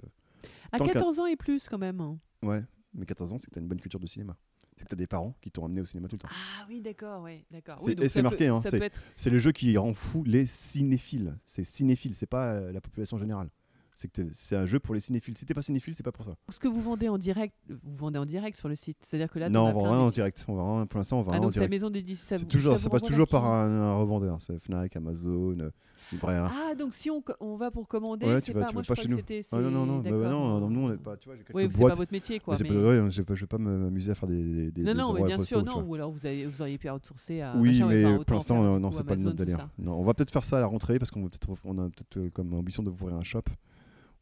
À 0.71 0.77
Tant 0.79 0.85
qu'à- 0.85 0.93
14 0.93 1.19
ans 1.19 1.25
et 1.25 1.35
plus 1.35 1.67
quand 1.67 1.77
même. 1.77 1.99
hein. 2.01 2.17
Ouais, 2.41 2.63
mais 2.93 3.05
14 3.05 3.33
ans, 3.33 3.37
c'est 3.37 3.47
que 3.47 3.51
t'as 3.53 3.59
une 3.61 3.67
bonne 3.67 3.79
culture 3.81 3.99
de 3.99 4.07
cinéma. 4.07 4.35
C'est 4.77 4.83
que 4.83 4.89
t'as 4.89 4.95
des 4.97 5.07
parents 5.07 5.33
qui 5.41 5.51
t'ont 5.51 5.65
amené 5.65 5.79
au 5.81 5.85
cinéma 5.85 6.07
tout 6.09 6.15
le 6.15 6.19
temps. 6.21 6.27
Ah 6.31 6.65
oui, 6.67 6.81
d'accord, 6.81 7.21
ouais, 7.23 7.45
d'accord. 7.49 7.77
Oui, 7.81 7.95
c'est 8.09 8.21
marqué, 8.21 8.47
hein, 8.47 8.59
c'est- 8.61 8.75
être- 8.81 8.99
le 9.29 9.37
jeu 9.37 9.51
qui 9.53 9.77
rend 9.77 9.93
fou 9.93 10.23
les 10.25 10.45
cinéphiles. 10.45 11.37
C'est 11.45 11.63
cinéphile, 11.63 12.13
c'est 12.13 12.25
pas 12.25 12.47
euh, 12.47 12.71
la 12.73 12.81
population 12.81 13.17
générale. 13.17 13.49
C'est 13.97 14.09
que 14.09 14.21
t'es- 14.23 14.29
c'est 14.33 14.57
un 14.57 14.65
jeu 14.65 14.77
pour 14.81 14.93
les 14.93 14.99
cinéphiles. 14.99 15.37
Si 15.37 15.45
t'es 15.45 15.53
pas 15.53 15.61
cinéphile, 15.61 15.95
c'est 15.95 16.03
pas 16.03 16.11
pour 16.11 16.25
toi. 16.25 16.35
Ce 16.49 16.59
que 16.59 16.67
vous 16.67 16.81
vendez 16.81 17.07
en 17.07 17.17
direct, 17.17 17.55
vous 17.69 17.95
vendez 17.95 18.19
en 18.19 18.25
direct 18.25 18.57
sur 18.57 18.67
le 18.67 18.75
site. 18.75 18.97
C'est-à-dire 19.05 19.31
que 19.31 19.39
là, 19.39 19.47
non, 19.47 19.61
on 19.61 19.67
as 19.67 19.71
vend 19.71 19.83
rien 19.83 19.99
en 20.01 20.09
direct. 20.09 20.43
On 20.49 20.75
rien- 20.75 20.85
pour 20.85 20.97
l'instant, 20.97 21.19
on 21.19 21.23
va 21.23 21.29
Ah 21.29 21.31
rien 21.35 21.39
en 21.39 21.43
donc 21.43 21.53
c'est 21.53 21.61
la 21.61 21.67
direct. 21.67 21.81
maison 21.81 21.89
d'édition. 21.89 22.37
toujours, 22.39 22.73
ça 22.77 22.83
ça 22.83 22.89
passe 22.89 23.03
toujours 23.03 23.27
par 23.29 23.45
un, 23.45 23.71
un 23.71 23.95
revendeur. 23.95 24.41
C'est 24.41 24.59
Fnac, 24.59 24.93
Amazon, 24.97 25.71
Ah 26.23 26.75
donc 26.77 26.93
si 26.93 27.09
on, 27.09 27.23
on 27.39 27.55
va 27.55 27.71
pour 27.71 27.87
commander, 27.87 28.25
Ouais, 28.25 28.35
c'est 28.35 28.51
tu 28.51 28.51
vas- 28.53 28.71
moi 28.73 28.83
je 28.83 28.87
pas 28.87 28.95
chez 28.95 29.07
nous. 29.07 29.17
Ah 29.51 29.57
non, 29.59 29.71
non, 29.71 29.85
non, 29.85 29.99
bah, 29.99 30.09
bah, 30.11 30.29
non, 30.29 30.59
non, 30.59 30.69
nous 30.69 30.79
on 30.81 30.89
n'est 30.89 30.97
pas. 30.97 31.17
Tu 31.17 31.27
vois, 31.27 31.35
j'ai 31.37 31.43
quelques 31.43 31.55
Oui, 31.55 31.67
c'est 31.71 31.81
pas 31.83 31.93
votre 31.93 32.11
métier 32.11 32.39
quoi. 32.39 32.53
mais 32.53 32.57
c'est 32.57 32.63
mais- 32.63 32.69
pas, 32.69 32.89
ouais, 33.03 33.11
je 33.11 33.21
je 33.27 33.41
vais 33.41 33.47
pas 33.47 33.57
m'amuser 33.57 34.11
à 34.11 34.15
faire 34.15 34.29
des, 34.29 34.71
des, 34.71 34.81
Non, 34.83 34.91
des 34.91 34.97
non, 34.99 35.13
mais 35.13 35.23
bien 35.23 35.37
sûr, 35.37 35.63
non. 35.63 35.83
Ou 35.83 35.95
alors 35.95 36.11
vous, 36.11 36.25
avez, 36.25 36.45
vous 36.45 36.61
auriez 36.61 36.77
pu 36.77 36.89
outsourcer 36.89 37.41
à. 37.41 37.55
Oui, 37.57 37.79
machin, 37.79 37.87
mais 37.87 38.05
enfin, 38.05 38.23
pour 38.23 38.33
l'instant, 38.35 38.79
non, 38.79 38.91
c'est 38.91 39.03
pas 39.03 39.15
notre 39.15 39.35
délire. 39.35 39.69
Non, 39.77 39.99
on 39.99 40.03
va 40.03 40.13
peut-être 40.13 40.31
faire 40.31 40.43
ça 40.43 40.57
à 40.57 40.61
la 40.61 40.67
rentrée 40.67 40.99
parce 40.99 41.11
qu'on 41.11 41.23
va 41.23 41.29
peut-être, 41.29 41.49
on 41.63 41.77
a 41.79 41.89
peut-être 41.89 42.17
euh, 42.17 42.29
comme 42.29 42.53
ambition 42.53 42.83
d'ouvrir 42.83 43.15
un 43.15 43.23
shop 43.23 43.41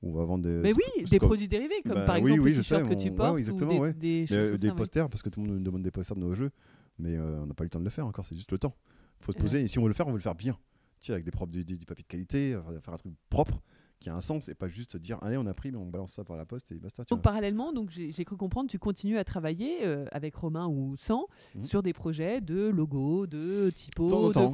on 0.03 0.11
va 0.11 0.25
vendre 0.25 0.43
des. 0.43 0.49
Mais 0.49 0.73
oui, 0.73 1.05
des 1.05 1.19
produits 1.19 1.47
dérivés, 1.47 1.81
comme 1.83 1.93
Bah 1.95 2.01
par 2.01 2.15
oui, 2.15 2.21
exemple 2.21 2.41
oui, 2.41 2.49
les 2.49 2.55
je 2.55 2.61
t-shirts 2.61 2.89
que 2.89 2.93
tu 2.93 3.05
ouais, 3.09 3.15
portes 3.15 3.35
oui, 3.35 3.49
ou 3.49 3.55
des, 3.55 3.65
ouais. 3.79 3.93
des 3.93 4.25
euh, 4.31 4.57
des 4.57 4.69
oui. 4.69 4.75
posters 4.75 5.09
parce 5.09 5.21
que 5.21 5.29
tout 5.29 5.41
le 5.41 5.47
monde 5.47 5.57
nous 5.57 5.63
demande 5.63 5.81
des 5.81 5.91
posters 5.91 6.15
de 6.17 6.21
nos 6.21 6.33
jeux, 6.33 6.51
mais 6.99 7.15
euh, 7.15 7.39
on 7.41 7.45
n'a 7.47 7.53
pas 7.53 7.63
eu 7.63 7.67
le 7.67 7.69
temps 7.69 7.79
de 7.79 7.85
le 7.85 7.89
faire 7.89 8.05
encore. 8.05 8.25
C'est 8.25 8.35
juste 8.35 8.51
le 8.51 8.57
temps. 8.57 8.75
Faut 9.21 9.31
se 9.31 9.37
Ouais. 9.37 9.41
poser. 9.41 9.61
Et 9.61 9.67
si 9.67 9.79
on 9.79 9.83
veut 9.83 9.87
le 9.87 9.93
faire, 9.93 10.07
on 10.07 10.11
veut 10.11 10.17
le 10.17 10.21
faire 10.21 10.35
bien. 10.35 10.57
Sais, 11.05 11.11
avec 11.11 11.25
des 11.25 11.31
propres, 11.31 11.51
du, 11.51 11.63
papier 11.85 12.03
de 12.03 12.07
qualité, 12.07 12.53
euh, 12.53 12.79
faire 12.79 12.93
un 12.93 12.97
truc 12.97 13.13
propre 13.29 13.61
qui 13.99 14.09
a 14.09 14.15
un 14.15 14.21
sens 14.21 14.47
et 14.47 14.53
pas 14.55 14.67
juste 14.69 14.95
dire 14.97 15.17
allez 15.21 15.35
on 15.37 15.45
a 15.45 15.53
pris 15.53 15.71
mais 15.71 15.77
on 15.77 15.85
balance 15.85 16.13
ça 16.13 16.23
par 16.23 16.35
la 16.37 16.45
poste 16.45 16.71
et 16.71 16.75
basta. 16.75 17.03
Donc 17.03 17.17
vois. 17.19 17.21
parallèlement, 17.23 17.73
donc 17.73 17.89
j'ai 17.89 18.23
cru 18.25 18.37
comprendre, 18.37 18.69
tu 18.69 18.79
continues 18.79 19.17
à 19.17 19.23
travailler 19.25 19.85
euh, 19.85 20.05
avec 20.13 20.33
Romain 20.35 20.67
ou 20.67 20.95
sans 20.97 21.27
Mhm. 21.55 21.63
sur 21.63 21.83
des 21.83 21.91
projets 21.91 22.39
de 22.39 22.69
logo, 22.69 23.27
de 23.27 23.69
typo, 23.75 24.09
Temps 24.09 24.27
de, 24.29 24.33
temps. 24.33 24.51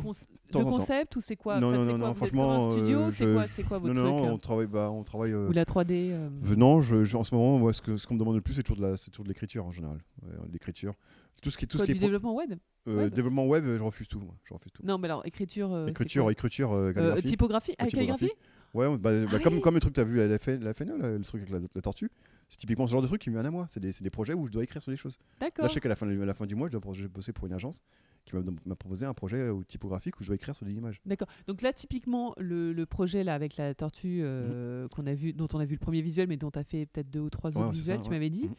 de 0.59 0.63
concept 0.63 1.15
ou 1.17 1.21
c'est 1.21 1.35
quoi? 1.35 1.59
Non, 1.59 1.67
Enfin, 1.69 1.77
non, 1.77 1.85
non, 1.85 1.97
quoi? 1.99 2.07
non, 2.09 2.13
franchement, 2.15 2.71
studio, 2.71 2.99
euh, 3.01 3.11
c'est 3.11 3.25
quoi, 3.31 3.45
c'est 3.47 3.63
quoi 3.63 3.77
votre 3.77 3.93
non, 3.93 4.03
non, 4.03 4.17
truc 4.17 4.31
on 4.33 4.37
travaille, 4.39 4.67
bah, 4.67 4.89
on 4.91 5.03
travaille. 5.03 5.31
euh, 5.33 5.49
Ou 5.49 5.51
la 5.51 5.65
3D 5.65 6.09
euh, 6.11 6.29
Non, 6.55 6.81
je, 6.81 7.03
je- 7.03 7.15
en 7.17 7.23
ce 7.23 7.33
moment, 7.35 7.59
moi, 7.59 7.73
ce 7.73 7.81
que 7.83 7.95
ce 7.97 8.07
qu'on 8.07 8.15
me 8.15 8.19
demande 8.19 8.35
le 8.35 8.41
plus, 8.41 8.55
c'est 8.55 8.63
toujours 8.63 8.77
de 8.77 8.87
la, 8.91 8.97
c'est 8.97 9.11
toujours 9.11 9.23
de 9.25 9.29
l'écriture 9.29 9.65
en 9.65 9.71
général. 9.71 10.03
Ouais, 10.23 10.33
l'écriture, 10.51 10.95
tout 11.41 11.51
ce 11.51 11.57
qui, 11.57 11.67
tout 11.67 11.77
quoi, 11.77 11.85
ce 11.85 11.91
qui 11.91 11.93
du 11.93 11.97
est 11.97 11.99
pro- 12.01 12.07
développement 12.07 12.35
web 12.35 12.53
euh, 12.87 12.95
web 12.95 13.13
développement 13.13 13.45
web, 13.47 13.63
je 13.65 13.83
refuse 13.83 14.07
tout. 14.07 14.19
moi, 14.19 14.35
je 14.45 14.53
refuse 14.53 14.71
tout. 14.71 14.83
Non, 14.85 14.97
mais 14.97 15.07
alors 15.07 15.25
écriture. 15.25 15.71
euh, 15.73 15.85
c'est 15.85 15.91
écriture, 15.91 16.23
quoi 16.23 16.31
écriture, 16.31 16.71
euh, 16.73 16.89
Euh, 16.89 16.93
calligraphie. 16.93 17.27
typographie 17.27 17.75
Ah, 17.77 17.87
calligraphie 17.87 18.31
Ouais, 18.73 18.87
bah, 18.97 19.19
bah, 19.25 19.31
Ah 19.33 19.39
comme, 19.39 19.55
oui. 19.55 19.61
comme 19.61 19.73
le 19.73 19.79
truc 19.79 19.93
que 19.93 19.99
tu 19.99 20.01
as 20.01 20.07
vu 20.07 20.21
à 20.21 20.27
la, 20.27 20.37
FN, 20.37 20.63
la 20.63 20.73
FNE, 20.75 20.97
là, 20.97 21.09
le 21.17 21.23
truc 21.23 21.41
avec 21.41 21.51
la, 21.51 21.59
la 21.73 21.81
tortue, 21.81 22.11
c'est 22.49 22.57
typiquement 22.59 22.85
ce 22.87 22.91
genre 22.91 23.01
de 23.01 23.07
truc 23.07 23.19
qui 23.21 23.29
me 23.31 23.35
vient 23.35 23.43
à 23.45 23.49
moi. 23.51 23.65
C'est 23.67 23.79
des, 23.79 23.91
c'est 23.91 24.03
des 24.03 24.11
projets 24.11 24.33
où 24.35 24.45
je 24.45 24.51
dois 24.51 24.63
écrire 24.63 24.81
sur 24.81 24.91
des 24.91 24.95
choses. 24.97 25.17
Là, 25.41 25.47
D'accord. 25.47 25.67
je 25.67 25.73
sais 25.73 25.79
qu'à 25.79 25.89
la 25.89 25.95
fin, 25.95 26.07
à 26.07 26.25
la 26.25 26.33
fin 26.35 26.45
du 26.45 26.55
mois, 26.55 26.67
je 26.71 26.77
dois 26.77 26.93
je 26.93 27.01
vais 27.03 27.07
bosser 27.09 27.33
pour 27.33 27.47
une 27.47 27.53
agence 27.53 27.81
qui 28.25 28.35
m'a 28.35 28.41
m'a 28.65 28.75
proposé 28.75 29.07
un 29.07 29.13
projet 29.15 29.37
euh, 29.37 29.59
typographique 29.67 30.19
où 30.19 30.23
je 30.23 30.27
dois 30.27 30.35
écrire 30.35 30.53
sur 30.53 30.65
des 30.67 30.73
images. 30.73 31.01
D'accord. 31.05 31.27
Donc 31.47 31.63
là, 31.63 31.73
typiquement, 31.73 32.33
le, 32.37 32.71
le 32.73 32.85
projet 32.85 33.23
là 33.23 33.33
avec 33.33 33.57
la 33.57 33.73
tortue 33.73 34.19
euh, 34.21 34.87
qu'on 34.89 35.07
a 35.07 35.15
vu, 35.15 35.33
dont 35.33 35.47
on 35.53 35.59
a 35.59 35.65
vu 35.65 35.73
le 35.73 35.79
premier 35.79 36.01
visuel, 36.01 36.27
mais 36.27 36.37
dont 36.37 36.51
tu 36.51 36.59
as 36.59 36.63
fait 36.63 36.85
peut-être 36.85 37.09
deux 37.09 37.21
ou 37.21 37.29
trois 37.31 37.49
Ouais, 37.51 37.57
autres 37.57 37.67
ouais, 37.69 37.73
c'est 37.73 37.79
visuels, 37.79 37.97
ça, 37.97 38.03
tu 38.03 38.09
ouais. 38.09 38.15
m'avais 38.17 38.29
dit, 38.29 38.45
Mhm. 38.45 38.55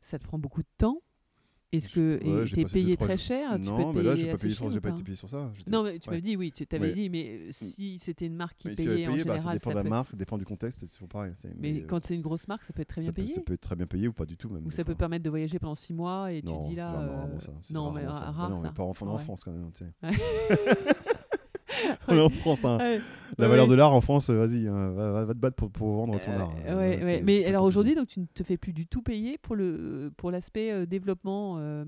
ça 0.00 0.18
te 0.18 0.24
prend 0.24 0.38
beaucoup 0.38 0.62
de 0.62 0.68
temps. 0.78 1.02
Est-ce 1.72 1.88
Je- 1.88 1.94
que 1.94 2.24
ouais, 2.24 2.40
passé 2.62 2.62
deux, 2.64 2.68
payé 2.72 2.96
très 2.96 3.16
cher? 3.16 3.52
Tu 3.54 3.62
peux 3.62 3.66
non, 3.68 3.92
mais 3.92 4.02
là, 4.02 4.12
payer 4.14 4.24
j'ai 4.26 4.32
pas 4.32 4.38
payé 4.38 4.54
sur, 4.54 4.80
pas 4.82 4.88
été 4.90 5.02
payé 5.04 5.16
sur 5.16 5.28
ça. 5.28 5.52
Non, 5.68 5.84
mais 5.84 6.00
tu 6.00 6.08
ouais. 6.08 6.16
m'avais 6.16 6.20
dit 6.20 6.36
oui, 6.36 6.50
tu 6.50 6.66
t'avais 6.66 6.88
Mais- 6.88 6.94
dit, 6.94 7.08
mais 7.10 7.52
si 7.52 7.98
c'était 8.00 8.26
une 8.26 8.34
marque 8.34 8.56
qui 8.56 8.66
Mais 8.68 8.74
si 8.74 8.84
payait 8.88 9.02
est 9.02 9.06
en 9.06 9.12
bah, 9.12 9.18
général, 9.18 9.40
ça 9.40 9.52
dépend 9.52 9.70
de 9.70 9.74
la 9.76 9.82
peut 9.84 9.88
marque, 9.88 10.06
être- 10.06 10.10
ça 10.10 10.16
dépend 10.16 10.38
du 10.38 10.44
contexte, 10.44 10.84
c'est 10.84 11.06
pareil. 11.06 11.32
Mais 11.60 11.74
euh, 11.80 11.84
quand 11.88 12.04
c'est 12.04 12.16
une 12.16 12.22
grosse 12.22 12.48
marque, 12.48 12.64
ça 12.64 12.72
peut 12.72 12.82
être 12.82 12.88
très 12.88 13.02
bien 13.02 13.10
ça 13.10 13.12
peut, 13.12 13.22
payé. 13.22 13.34
ça 13.34 13.40
peut 13.42 13.52
être 13.52 13.60
très 13.60 13.76
bien 13.76 13.86
payé 13.86 14.08
ou 14.08 14.12
pas 14.12 14.26
du 14.26 14.36
tout 14.36 14.48
même. 14.50 14.66
Ou 14.66 14.72
ça 14.72 14.82
peut 14.84 14.96
permettre 14.96 15.24
de 15.24 15.30
voyager 15.30 15.60
pendant 15.60 15.76
six 15.76 15.94
mois 15.94 16.32
et 16.32 16.42
non, 16.42 16.60
tu 16.64 16.70
dis 16.70 16.74
là. 16.74 16.92
euh, 16.92 17.16
rarement 17.16 17.38
ça, 17.38 17.52
non, 17.72 17.92
mais 17.92 18.04
rare 18.04 18.50
non, 18.50 18.56
on 18.56 18.62
ça. 18.62 18.68
est 18.68 18.72
pas 18.74 18.82
en, 18.82 18.88
Ouais. 19.16 19.22
France 19.22 19.44
quand 19.44 19.52
même. 19.52 19.70
tu 19.70 19.84
sais. 19.84 19.92
On 22.08 22.16
est 22.16 22.20
en 22.20 22.30
France. 22.30 22.64
hein. 22.64 22.78
Ouais. 22.78 23.00
La 23.38 23.46
valeur 23.48 23.66
ouais. 23.66 23.70
de 23.70 23.76
l'art 23.76 23.92
en 23.92 24.00
France, 24.00 24.28
euh, 24.28 24.34
vas-y, 24.44 24.66
hein, 24.66 24.90
va, 24.90 25.24
te 25.26 25.38
battre 25.38 25.56
pour, 25.56 25.70
pour 25.70 25.94
vendre 25.94 26.20
ton 26.20 26.32
art. 26.32 26.52
Euh, 26.66 26.70
euh, 26.72 26.76
ouais, 26.78 27.04
ouais. 27.04 27.16
c'est 27.18 27.22
Mais 27.22 27.44
alors 27.46 27.64
aujourd'hui, 27.64 27.94
donc 27.94 28.08
tu 28.08 28.20
ne 28.20 28.26
te 28.26 28.42
fais 28.42 28.56
plus 28.56 28.72
du 28.72 28.86
tout 28.86 29.02
payer 29.02 29.38
pour 29.38 29.54
le 29.54 30.12
pour 30.16 30.30
l'aspect 30.32 30.72
euh, 30.72 30.84
développement 30.84 31.56
euh, 31.58 31.84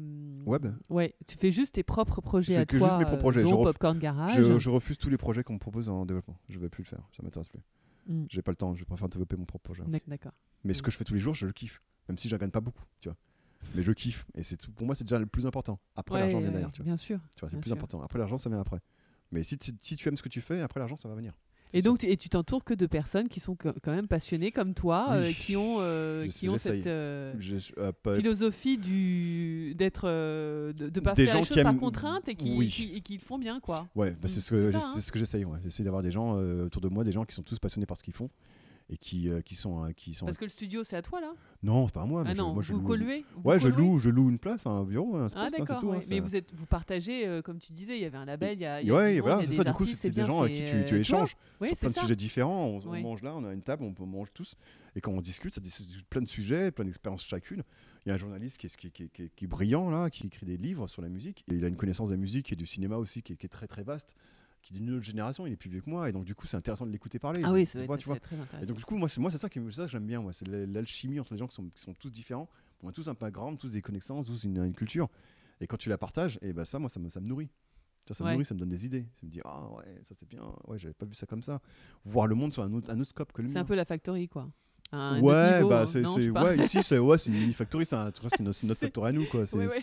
Web 0.47 0.69
Ouais, 0.89 1.15
tu 1.27 1.37
fais 1.37 1.51
juste 1.51 1.75
tes 1.75 1.83
propres 1.83 2.21
projets 2.21 2.55
fais 2.55 2.61
à 2.61 2.65
que 2.65 2.77
toi, 2.79 2.87
juste 2.89 2.99
mes 2.99 3.05
propres 3.05 3.19
euh, 3.19 3.21
projets. 3.21 3.41
Je 3.41 3.47
dont 3.51 3.63
ref- 3.63 3.65
Popcorn 3.73 3.99
Garage. 3.99 4.35
je, 4.41 4.59
je 4.59 4.71
refuse 4.71 4.97
tous 4.99 5.11
les 5.11 5.17
projets 5.19 5.43
qu'on 5.43 5.55
me 5.55 5.59
propose 5.59 5.89
en 5.89 6.07
développement. 6.07 6.37
Je 6.49 6.59
vais 6.61 6.69
plus 6.69 6.85
le 6.85 6.89
faire, 6.89 7.01
ça 7.17 7.23
m'intéresse 7.25 7.49
plus. 7.49 7.61
Mm. 8.07 8.25
J'ai 8.31 8.43
pas 8.43 8.53
le 8.53 8.57
temps, 8.57 8.75
je 8.75 8.85
préfère 8.85 9.09
développer 9.09 9.37
mon 9.37 9.45
propre 9.45 9.65
projet. 9.65 9.83
D'ac- 9.89 10.05
D'accord. 10.09 10.33
Mais 10.65 10.73
ce 10.75 10.79
Mm. 10.81 10.85
que 10.85 10.91
je 10.93 10.97
fais 10.97 11.05
tous 11.05 11.15
les 11.15 11.21
jours, 11.21 11.35
je 11.35 11.47
le 11.47 11.53
kiffe. 11.53 11.83
Même 12.09 12.19
si 12.19 12.29
je 12.29 12.37
gagne 12.37 12.51
pas 12.51 12.61
beaucoup, 12.61 12.85
tu 13.01 13.09
vois. 13.09 13.17
Mais 13.75 13.83
je 13.83 13.93
kiffe. 13.93 14.27
Et 14.37 14.43
c'est 14.43 14.57
tout- 14.57 14.71
pour 14.73 14.87
moi, 14.87 14.95
c'est 14.95 15.05
déjà 15.05 15.19
le 15.19 15.27
plus 15.27 15.47
important. 15.47 15.79
Après, 15.97 16.15
Ouais, 16.17 16.21
l'argent 16.23 16.39
vient 16.39 16.47
ouais, 16.49 16.53
derrière, 16.53 16.73
tu 16.73 16.83
vois. 16.83 16.87
Bien 16.87 16.97
sûr. 16.97 17.19
Tu 17.37 17.41
vois, 17.41 17.51
c'est 17.51 17.57
plus 17.59 17.69
sûr. 17.69 17.77
important. 17.77 18.01
Après, 18.03 18.19
l'argent, 18.19 18.37
ça 18.39 18.49
vient 18.51 18.61
après. 18.61 18.79
Mais 19.33 19.43
si, 19.43 19.59
tu- 19.59 19.73
si 19.81 19.97
tu 19.97 20.09
aimes 20.09 20.17
ce 20.17 20.23
que 20.23 20.29
tu 20.29 20.41
fais, 20.41 20.61
après, 20.61 20.79
l'argent, 20.79 20.97
ça 20.97 21.09
va 21.09 21.15
venir. 21.15 21.33
Et 21.75 21.81
donc, 21.81 22.01
tu- 22.01 22.07
et 22.07 22.19
tu 22.19 22.29
t'entoures 22.29 22.65
que 22.65 22.75
de 22.75 22.85
personnes 22.85 23.29
qui 23.29 23.41
sont 23.41 23.57
quand 23.57 23.73
même 23.93 24.07
passionnées 24.07 24.53
comme 24.53 24.75
toi, 24.75 25.07
Oui. 25.09 25.17
euh, 25.17 25.33
qui 25.33 25.57
ont, 25.57 25.77
euh, 25.81 26.27
qui 26.29 26.51
ont 26.51 26.59
cette 26.59 26.87
euh, 26.87 27.33
Je- 27.39 27.91
pas- 28.03 28.15
philosophie 28.17 28.77
du 28.77 29.75
d'être, 29.75 30.07
de, 30.07 30.89
de 30.91 31.01
pas 31.01 31.15
Des 31.15 31.25
faire 31.25 31.37
les 31.37 31.41
choses 31.45 31.57
qui 31.57 31.63
par 31.63 31.73
aiment- 31.73 31.81
contrainte 31.81 32.29
et 32.29 32.35
qui, 32.35 32.53
oui. 32.55 32.69
qui, 32.69 32.95
et 32.95 33.01
qui 33.01 33.15
le 33.15 33.21
font 33.21 33.39
bien, 33.39 33.59
quoi. 33.59 33.89
Ouais, 33.95 34.11
bah, 34.21 34.29
c'est 34.29 34.41
ce 34.41 34.51
que, 34.51 34.71
C'est 34.71 34.79
ça, 34.79 34.85
hein. 34.97 35.01
ce 35.01 35.11
que 35.11 35.19
j'essaye. 35.19 35.47
Ouais. 35.47 35.59
J'essaie 35.65 35.83
d'avoir 35.83 36.03
des 36.03 36.11
gens 36.11 36.35
autour 36.35 36.83
de 36.83 36.89
moi, 36.89 37.05
des 37.05 37.13
gens 37.13 37.25
qui 37.25 37.35
sont 37.35 37.43
tous 37.43 37.59
passionnés 37.59 37.87
par 37.87 37.97
ce 37.97 38.03
qu'ils 38.03 38.13
font 38.15 38.29
et 38.93 38.99
qui, 38.99 39.29
euh, 39.31 39.41
qui 39.41 39.55
sont, 39.55 39.85
euh, 39.87 39.93
qui 39.93 40.13
sont. 40.13 40.27
Parce 40.27 40.37
que 40.37 40.45
le 40.45 40.51
studio, 40.51 40.85
c'est 40.85 40.97
à 40.97 41.03
toi 41.03 41.21
là? 41.21 41.33
Non, 41.63 41.87
c'est 41.87 41.95
pas 41.95 42.03
à 42.03 42.05
moi. 42.05 42.21
ah 42.25 42.29
mais 42.29 42.35
je- 42.37 42.43
non, 42.43 42.53
moi, 42.53 42.63
je 42.63 42.73
vous 42.75 42.81
loue- 42.81 42.87
vous 43.37 43.49
Ouais, 43.49 43.59
je 43.59 43.69
loue, 43.69 43.99
je 43.99 44.11
loue 44.11 44.29
une 44.29 44.39
place, 44.39 44.67
un 44.67 44.85
bureau, 44.85 45.17
un 45.17 45.25
Ah 45.25 45.29
space, 45.31 45.43
hein, 45.45 45.49
c'est 45.51 45.59
d'accord, 45.61 45.81
tout. 45.81 45.87
ouais. 45.89 45.97
hein, 45.97 46.01
mais 46.11 46.17
ça- 46.17 46.23
vous 46.23 46.37
êtes, 46.37 46.53
vous 46.55 46.67
partagez, 46.67 47.27
euh, 47.27 47.41
comme 47.41 47.59
tu 47.59 47.73
disais, 47.73 47.97
il 47.97 48.03
y 48.03 48.05
avait 48.05 48.19
un 48.19 48.25
label, 48.27 48.59
il 48.59 48.63
y 48.63 48.67
a, 48.67 48.83
il 48.83 48.89
y 48.89 48.91
a 48.91 48.95
Ouais, 48.95 49.15
du 49.15 49.21
voilà, 49.21 49.37
monde, 49.37 49.45
il 49.47 49.53
y 49.53 49.55
c'est 49.55 49.55
a 49.55 49.57
ça. 49.57 49.65
des 49.65 49.71
Du 49.71 49.77
coup, 49.77 49.83
artistes, 49.85 50.03
c'est 50.03 50.09
des 50.11 50.15
bien, 50.15 50.25
gens 50.27 50.43
avec 50.43 50.57
c'est, 50.57 50.65
qui 50.65 50.71
tu, 50.71 50.77
euh, 50.77 50.85
tu 50.85 50.97
échanges 50.99 51.29
sur 51.31 51.39
c'est 51.69 51.77
plein 51.77 51.89
de 51.89 51.95
ça. 51.95 52.01
sujets 52.03 52.17
différents. 52.17 52.67
On, 52.85 53.01
mange 53.01 53.23
là, 53.23 53.35
on 53.35 53.45
a 53.45 53.53
une 53.55 53.63
table, 53.63 53.85
on, 53.99 54.07
mange 54.07 54.33
tous. 54.35 54.57
Et 54.95 55.01
quand 55.01 55.13
on 55.13 55.21
discute, 55.23 55.55
ça 55.55 55.61
discute 55.63 56.05
plein 56.07 56.21
de 56.21 56.29
sujets, 56.29 56.71
plein 56.71 56.85
d'expériences 56.85 57.25
chacune. 57.25 57.63
Il 58.05 58.09
y 58.09 58.13
a 58.13 58.15
un 58.17 58.19
journaliste 58.19 58.59
qui 58.59 58.67
est, 58.67 58.77
qui, 58.77 58.87
est- 58.89 58.91
qui 58.91 59.03
est- 59.05 59.09
qui 59.09 59.23
est- 59.23 59.31
qui 59.35 59.45
est 59.45 59.49
brillant, 59.49 59.89
là, 59.89 60.11
qui 60.11 60.27
écrit 60.27 60.45
des 60.45 60.57
livres 60.59 60.87
sur 60.89 61.01
la 61.01 61.09
musique. 61.09 61.45
Et 61.51 61.55
il 61.55 61.65
a 61.65 61.69
une 61.69 61.77
connaissance 61.77 62.09
de 62.11 62.15
la 62.15 62.21
musique 62.21 62.53
et 62.53 62.57
du 62.57 62.67
cinéma 62.67 62.97
aussi 62.97 63.23
qui 63.23 63.33
est, 63.33 63.37
qui 63.37 63.47
est 63.47 63.49
très 63.49 63.67
très 63.69 63.85
vaste, 63.85 64.17
qui 64.63 64.75
est 64.75 64.79
d'une 64.79 64.91
autre 64.95 65.05
génération. 65.05 65.47
Il 65.47 65.53
est 65.53 65.57
plus 65.57 65.69
vieux 65.71 65.81
que 65.81 65.91
moi. 65.91 66.09
Et 66.09 66.13
donc, 66.13 66.25
du 66.25 66.35
coup, 66.35 66.47
c'est 66.47 66.57
intéressant 66.57 66.87
de 66.87 66.93
l'écouter 66.93 67.19
parler. 67.19 67.43
Ah 67.45 67.53
oui, 67.53 67.67
c'est 67.67 67.85
très 67.87 67.93
intéressant. 68.15 68.63
Et 68.63 68.67
donc, 68.67 68.77
du 68.79 68.85
coup, 68.85 68.97
moi, 68.97 69.09
c'est 69.09 69.21
c'est 69.31 69.37
ça, 69.39 69.49
qui, 69.49 69.61
me- 69.61 69.71
ça 69.71 69.83
que 69.85 69.91
j'aime 69.91 70.07
bien. 70.07 70.21
moi, 70.21 70.33
C'est 70.33 70.47
l'al- 70.49 70.71
l'alchimie 70.73 71.19
entre 71.21 71.33
les 71.35 71.39
gens 71.39 71.47
qui 71.49 71.55
sont, 71.57 71.69
qui 71.75 71.83
sont 71.83 71.95
tous 71.95 72.11
différents. 72.11 72.49
On 72.83 72.89
a 72.89 72.93
tous 72.93 73.09
un 73.09 73.15
background, 73.15 73.59
tous 73.59 73.69
des 73.71 73.83
connaissances, 73.83 74.27
tous 74.27 74.45
une, 74.45 74.59
une 74.65 74.75
culture. 74.75 75.09
Et 75.61 75.67
quand 75.67 75.77
tu 75.77 75.89
la 75.89 75.99
partages, 75.99 76.39
et 76.43 76.53
ben 76.53 76.65
ça, 76.65 76.79
moi, 76.79 76.89
ça 76.89 76.99
me, 76.99 77.09
ça 77.09 77.21
me 77.21 77.27
nourrit. 77.29 77.49
Ça, 78.09 78.15
ça 78.15 78.25
me 78.25 78.33
nourrit, 78.33 78.45
ça 78.45 78.55
me 78.55 78.59
donne 78.61 78.69
des 78.69 78.85
idées. 78.85 79.07
Ça 79.21 79.27
me 79.27 79.31
dit, 79.31 79.41
ah 79.45 79.69
ouais, 79.77 80.01
ça 80.03 80.15
c'est 80.19 80.29
bien. 80.29 80.43
Ouais, 80.67 80.79
j'avais 80.79 80.95
pas 80.95 81.07
vu 81.07 81.15
ça 81.15 81.27
comme 81.27 81.43
ça. 81.43 81.61
Voir 82.05 82.27
le 82.27 82.35
monde 82.35 82.53
sur 82.53 82.63
un 82.65 82.73
autre, 82.73 82.91
un 82.91 82.99
autre 82.99 83.11
scope 83.11 83.33
que 83.33 83.43
le 83.43 83.49
c'est 83.49 83.55
mien. 83.55 83.61
un 83.61 83.65
peu 83.65 83.75
la 83.77 83.85
factory, 83.85 84.29
quoi. 84.29 84.49
Un 84.95 85.21
ouais, 85.23 85.57
niveau, 85.59 85.69
bah 85.71 85.87
c'est, 85.87 86.05
c'est- 86.05 86.21
je 86.21 86.31
ouais, 86.33 86.59
ici 86.59 86.79
c'est 86.83 86.99
ouais, 86.99 87.17
c'est 87.17 87.31
une 87.31 87.39
mini 87.39 87.53
factory, 87.55 87.87
c'est, 87.87 87.97
c'est 87.97 88.03
notre, 88.05 88.29
c'est 88.29 88.43
notre 88.43 88.57
C'est- 88.59 88.67
factory 88.87 89.09
à 89.09 89.13
nous 89.13 89.25
quoi. 89.27 89.47
C'est, 89.47 89.57
Ouais, 89.57 89.67
ouais. 89.69 89.83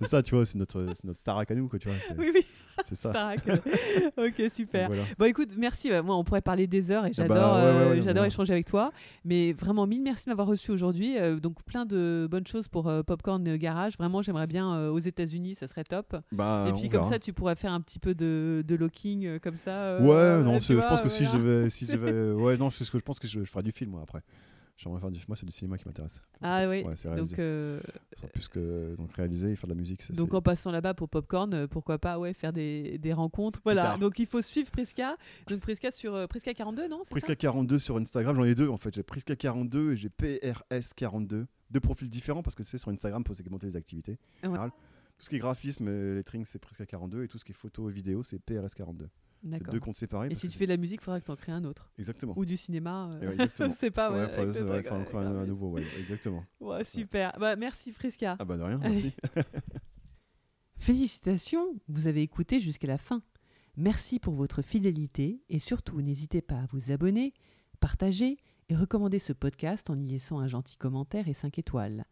c'est 0.00 0.08
ça, 0.08 0.22
tu 0.22 0.34
vois, 0.34 0.44
c'est 0.44 0.58
notre, 0.58 0.86
c'est 0.94 1.04
notre 1.04 1.20
Starac 1.20 1.50
à 1.50 1.54
nous, 1.54 1.66
quoi, 1.68 1.78
tu 1.78 1.88
vois. 1.88 1.96
C'est, 2.06 2.18
Oui, 2.18 2.30
oui, 2.34 2.44
c'est 2.84 2.94
ça. 2.94 3.10
Ok, 4.16 4.42
super. 4.52 4.88
Voilà. 4.88 5.02
Bon, 5.18 5.24
écoute, 5.26 5.50
merci. 5.56 5.90
Moi, 6.04 6.16
on 6.16 6.24
pourrait 6.24 6.40
parler 6.40 6.66
des 6.66 6.90
heures 6.90 7.06
et 7.06 7.12
Ah 7.18 7.22
bah, 7.24 7.34
j'adore 7.34 7.54
ouais, 7.56 7.62
ouais, 7.62 7.66
euh, 7.68 7.90
ouais, 7.90 8.02
j'adore 8.02 8.24
échanger 8.24 8.52
avec 8.52 8.66
toi. 8.66 8.92
Mais 9.24 9.52
vraiment, 9.52 9.86
mille 9.86 10.02
merci 10.02 10.24
de 10.24 10.30
m'avoir 10.30 10.48
reçu 10.48 10.70
aujourd'hui. 10.70 11.18
Euh, 11.18 11.38
donc, 11.38 11.62
plein 11.62 11.86
de 11.86 12.28
bonnes 12.30 12.46
choses 12.46 12.68
pour 12.68 12.88
euh, 12.88 13.02
Popcorn 13.02 13.42
Garage. 13.56 13.96
Vraiment, 13.98 14.22
j'aimerais 14.22 14.46
bien 14.46 14.88
aux 14.88 14.98
États-Unis, 14.98 15.54
ça 15.54 15.66
serait 15.66 15.84
top. 15.84 16.16
Bah, 16.32 16.66
et 16.68 16.72
puis, 16.72 16.88
comme 16.88 17.00
verra. 17.00 17.12
ça, 17.12 17.18
tu 17.18 17.32
pourrais 17.32 17.56
faire 17.56 17.72
un 17.72 17.80
petit 17.80 17.98
peu 17.98 18.14
de, 18.14 18.64
de 18.66 18.74
locking 18.74 19.38
comme 19.40 19.56
ça. 19.56 19.98
Ouais, 20.00 20.42
non, 20.42 20.60
je 20.60 20.74
pense 20.74 21.00
que 21.00 21.08
si 21.08 21.24
je 21.24 21.36
devais, 21.36 21.70
si 21.70 21.86
je 21.86 21.92
devais, 21.96 22.32
ouais, 22.32 22.56
non, 22.56 22.70
c'est 22.70 22.84
ce 22.84 22.90
que 22.90 22.98
je 22.98 23.04
pense 23.04 23.18
que 23.18 23.28
je, 23.28 23.40
je 23.40 23.50
ferai 23.50 23.62
du 23.62 23.72
film 23.72 23.90
moi 23.90 24.00
après. 24.02 24.22
J'aimerais 24.82 25.00
faire 25.00 25.10
du, 25.10 25.20
moi 25.28 25.36
c'est 25.36 25.44
du 25.44 25.52
cinéma 25.52 25.76
qui 25.76 25.86
m'intéresse. 25.86 26.22
Ah 26.40 26.64
oui, 26.66 26.82
Ouais. 26.82 27.16
Donc, 27.16 27.38
euh, 27.38 27.80
plus 28.32 28.48
que 28.48 28.94
donc 28.96 29.12
réaliser 29.12 29.50
et 29.50 29.56
faire 29.56 29.68
de 29.68 29.74
la 29.74 29.78
musique. 29.78 30.02
ça, 30.02 30.14
donc 30.14 30.32
en 30.32 30.40
passant 30.40 30.70
là-bas 30.70 30.94
pour 30.94 31.10
Popcorn, 31.10 31.52
euh, 31.52 31.66
pourquoi 31.66 31.98
pas 31.98 32.18
ouais, 32.18 32.32
faire 32.32 32.54
des, 32.54 32.96
des 32.96 33.12
rencontres. 33.12 33.60
Voilà, 33.62 33.98
donc 33.98 34.18
il 34.18 34.26
faut 34.26 34.40
suivre 34.40 34.70
Prisca. 34.70 35.18
Donc 35.48 35.60
Prisca 35.60 35.90
sur 35.90 36.14
euh, 36.14 36.26
Prisca 36.26 36.54
42, 36.54 36.88
non 36.88 37.02
Prisca 37.10 37.36
42 37.36 37.78
sur 37.78 37.98
Instagram, 37.98 38.34
j'en 38.34 38.44
ai 38.44 38.54
deux 38.54 38.70
en 38.70 38.78
fait. 38.78 38.94
J'ai 38.94 39.02
Prisca 39.02 39.36
42 39.36 39.92
et 39.92 39.96
j'ai 39.96 40.08
PRS 40.08 40.94
42. 40.96 41.46
Deux 41.70 41.80
profils 41.80 42.08
différents 42.08 42.42
parce 42.42 42.56
que 42.56 42.62
tu 42.62 42.70
sais, 42.70 42.78
sur 42.78 42.90
Instagram, 42.90 43.22
il 43.22 43.28
faut 43.28 43.34
segmenter 43.34 43.66
les 43.66 43.76
activités. 43.76 44.18
Ouais. 44.42 44.56
Tout 44.56 45.24
ce 45.26 45.28
qui 45.28 45.36
est 45.36 45.40
graphisme, 45.40 45.88
et 45.88 46.14
lettering, 46.14 46.46
c'est 46.46 46.58
Prisca 46.58 46.86
42 46.86 47.24
et 47.24 47.28
tout 47.28 47.36
ce 47.36 47.44
qui 47.44 47.52
est 47.52 47.54
photo 47.54 47.90
et 47.90 47.92
vidéo, 47.92 48.22
c'est 48.22 48.38
PRS 48.38 48.74
42. 48.74 49.10
Deux 49.42 49.80
comptes 49.80 49.96
séparés. 49.96 50.28
Et 50.30 50.34
si 50.34 50.48
tu 50.48 50.58
fais 50.58 50.66
de 50.66 50.72
la 50.72 50.76
musique, 50.76 51.00
il 51.00 51.04
faudra 51.04 51.20
que 51.20 51.24
tu 51.24 51.30
en 51.30 51.36
crées 51.36 51.52
un 51.52 51.64
autre. 51.64 51.90
Exactement. 51.98 52.34
Ou 52.36 52.44
du 52.44 52.56
cinéma. 52.56 53.08
euh, 53.22 53.32
Et 53.32 53.38
ouais, 53.38 53.48
c'est 53.78 53.90
pas 53.90 54.10
ouais, 54.12 54.26
ouais, 54.36 54.90
encore 54.92 55.20
un, 55.20 55.36
un 55.36 55.46
nouveau, 55.46 55.70
ouais, 55.70 55.82
exactement. 55.98 56.44
Ouais, 56.60 56.84
super. 56.84 57.32
Bah, 57.40 57.56
merci 57.56 57.92
Prisca. 57.92 58.36
Ah 58.38 58.44
bah 58.44 58.56
de 58.58 58.62
rien, 58.62 58.78
merci. 58.78 59.14
Félicitations, 60.76 61.74
vous 61.88 62.06
avez 62.06 62.20
écouté 62.22 62.60
jusqu'à 62.60 62.86
la 62.88 62.98
fin. 62.98 63.22
Merci 63.76 64.18
pour 64.18 64.34
votre 64.34 64.62
fidélité 64.62 65.42
et 65.48 65.58
surtout 65.58 66.00
n'hésitez 66.02 66.42
pas 66.42 66.60
à 66.60 66.66
vous 66.72 66.90
abonner, 66.92 67.32
partager 67.80 68.36
et 68.68 68.76
recommander 68.76 69.18
ce 69.18 69.32
podcast 69.32 69.88
en 69.90 69.98
y 69.98 70.06
laissant 70.06 70.38
un 70.38 70.46
gentil 70.48 70.76
commentaire 70.76 71.28
et 71.28 71.32
5 71.32 71.58
étoiles. 71.58 72.04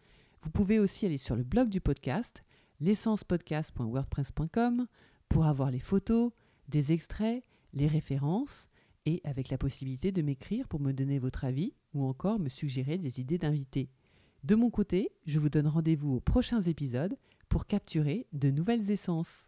Vous 0.42 0.50
pouvez 0.50 0.78
aussi 0.78 1.05
aller 1.06 1.18
sur 1.18 1.36
le 1.36 1.42
blog 1.44 1.68
du 1.68 1.80
podcast, 1.80 2.42
l'essencepodcast.wordpress.com, 2.80 4.86
pour 5.28 5.46
avoir 5.46 5.70
les 5.70 5.78
photos, 5.80 6.32
des 6.68 6.92
extraits, 6.92 7.42
les 7.72 7.86
références 7.86 8.68
et 9.06 9.20
avec 9.24 9.48
la 9.48 9.58
possibilité 9.58 10.12
de 10.12 10.22
m'écrire 10.22 10.68
pour 10.68 10.80
me 10.80 10.92
donner 10.92 11.18
votre 11.18 11.44
avis 11.44 11.74
ou 11.94 12.04
encore 12.04 12.38
me 12.38 12.48
suggérer 12.48 12.98
des 12.98 13.20
idées 13.20 13.38
d'invités. 13.38 13.88
De 14.44 14.54
mon 14.54 14.70
côté, 14.70 15.08
je 15.26 15.38
vous 15.38 15.48
donne 15.48 15.66
rendez-vous 15.66 16.16
aux 16.16 16.20
prochains 16.20 16.62
épisodes 16.62 17.16
pour 17.48 17.66
capturer 17.66 18.26
de 18.32 18.50
nouvelles 18.50 18.90
essences. 18.90 19.47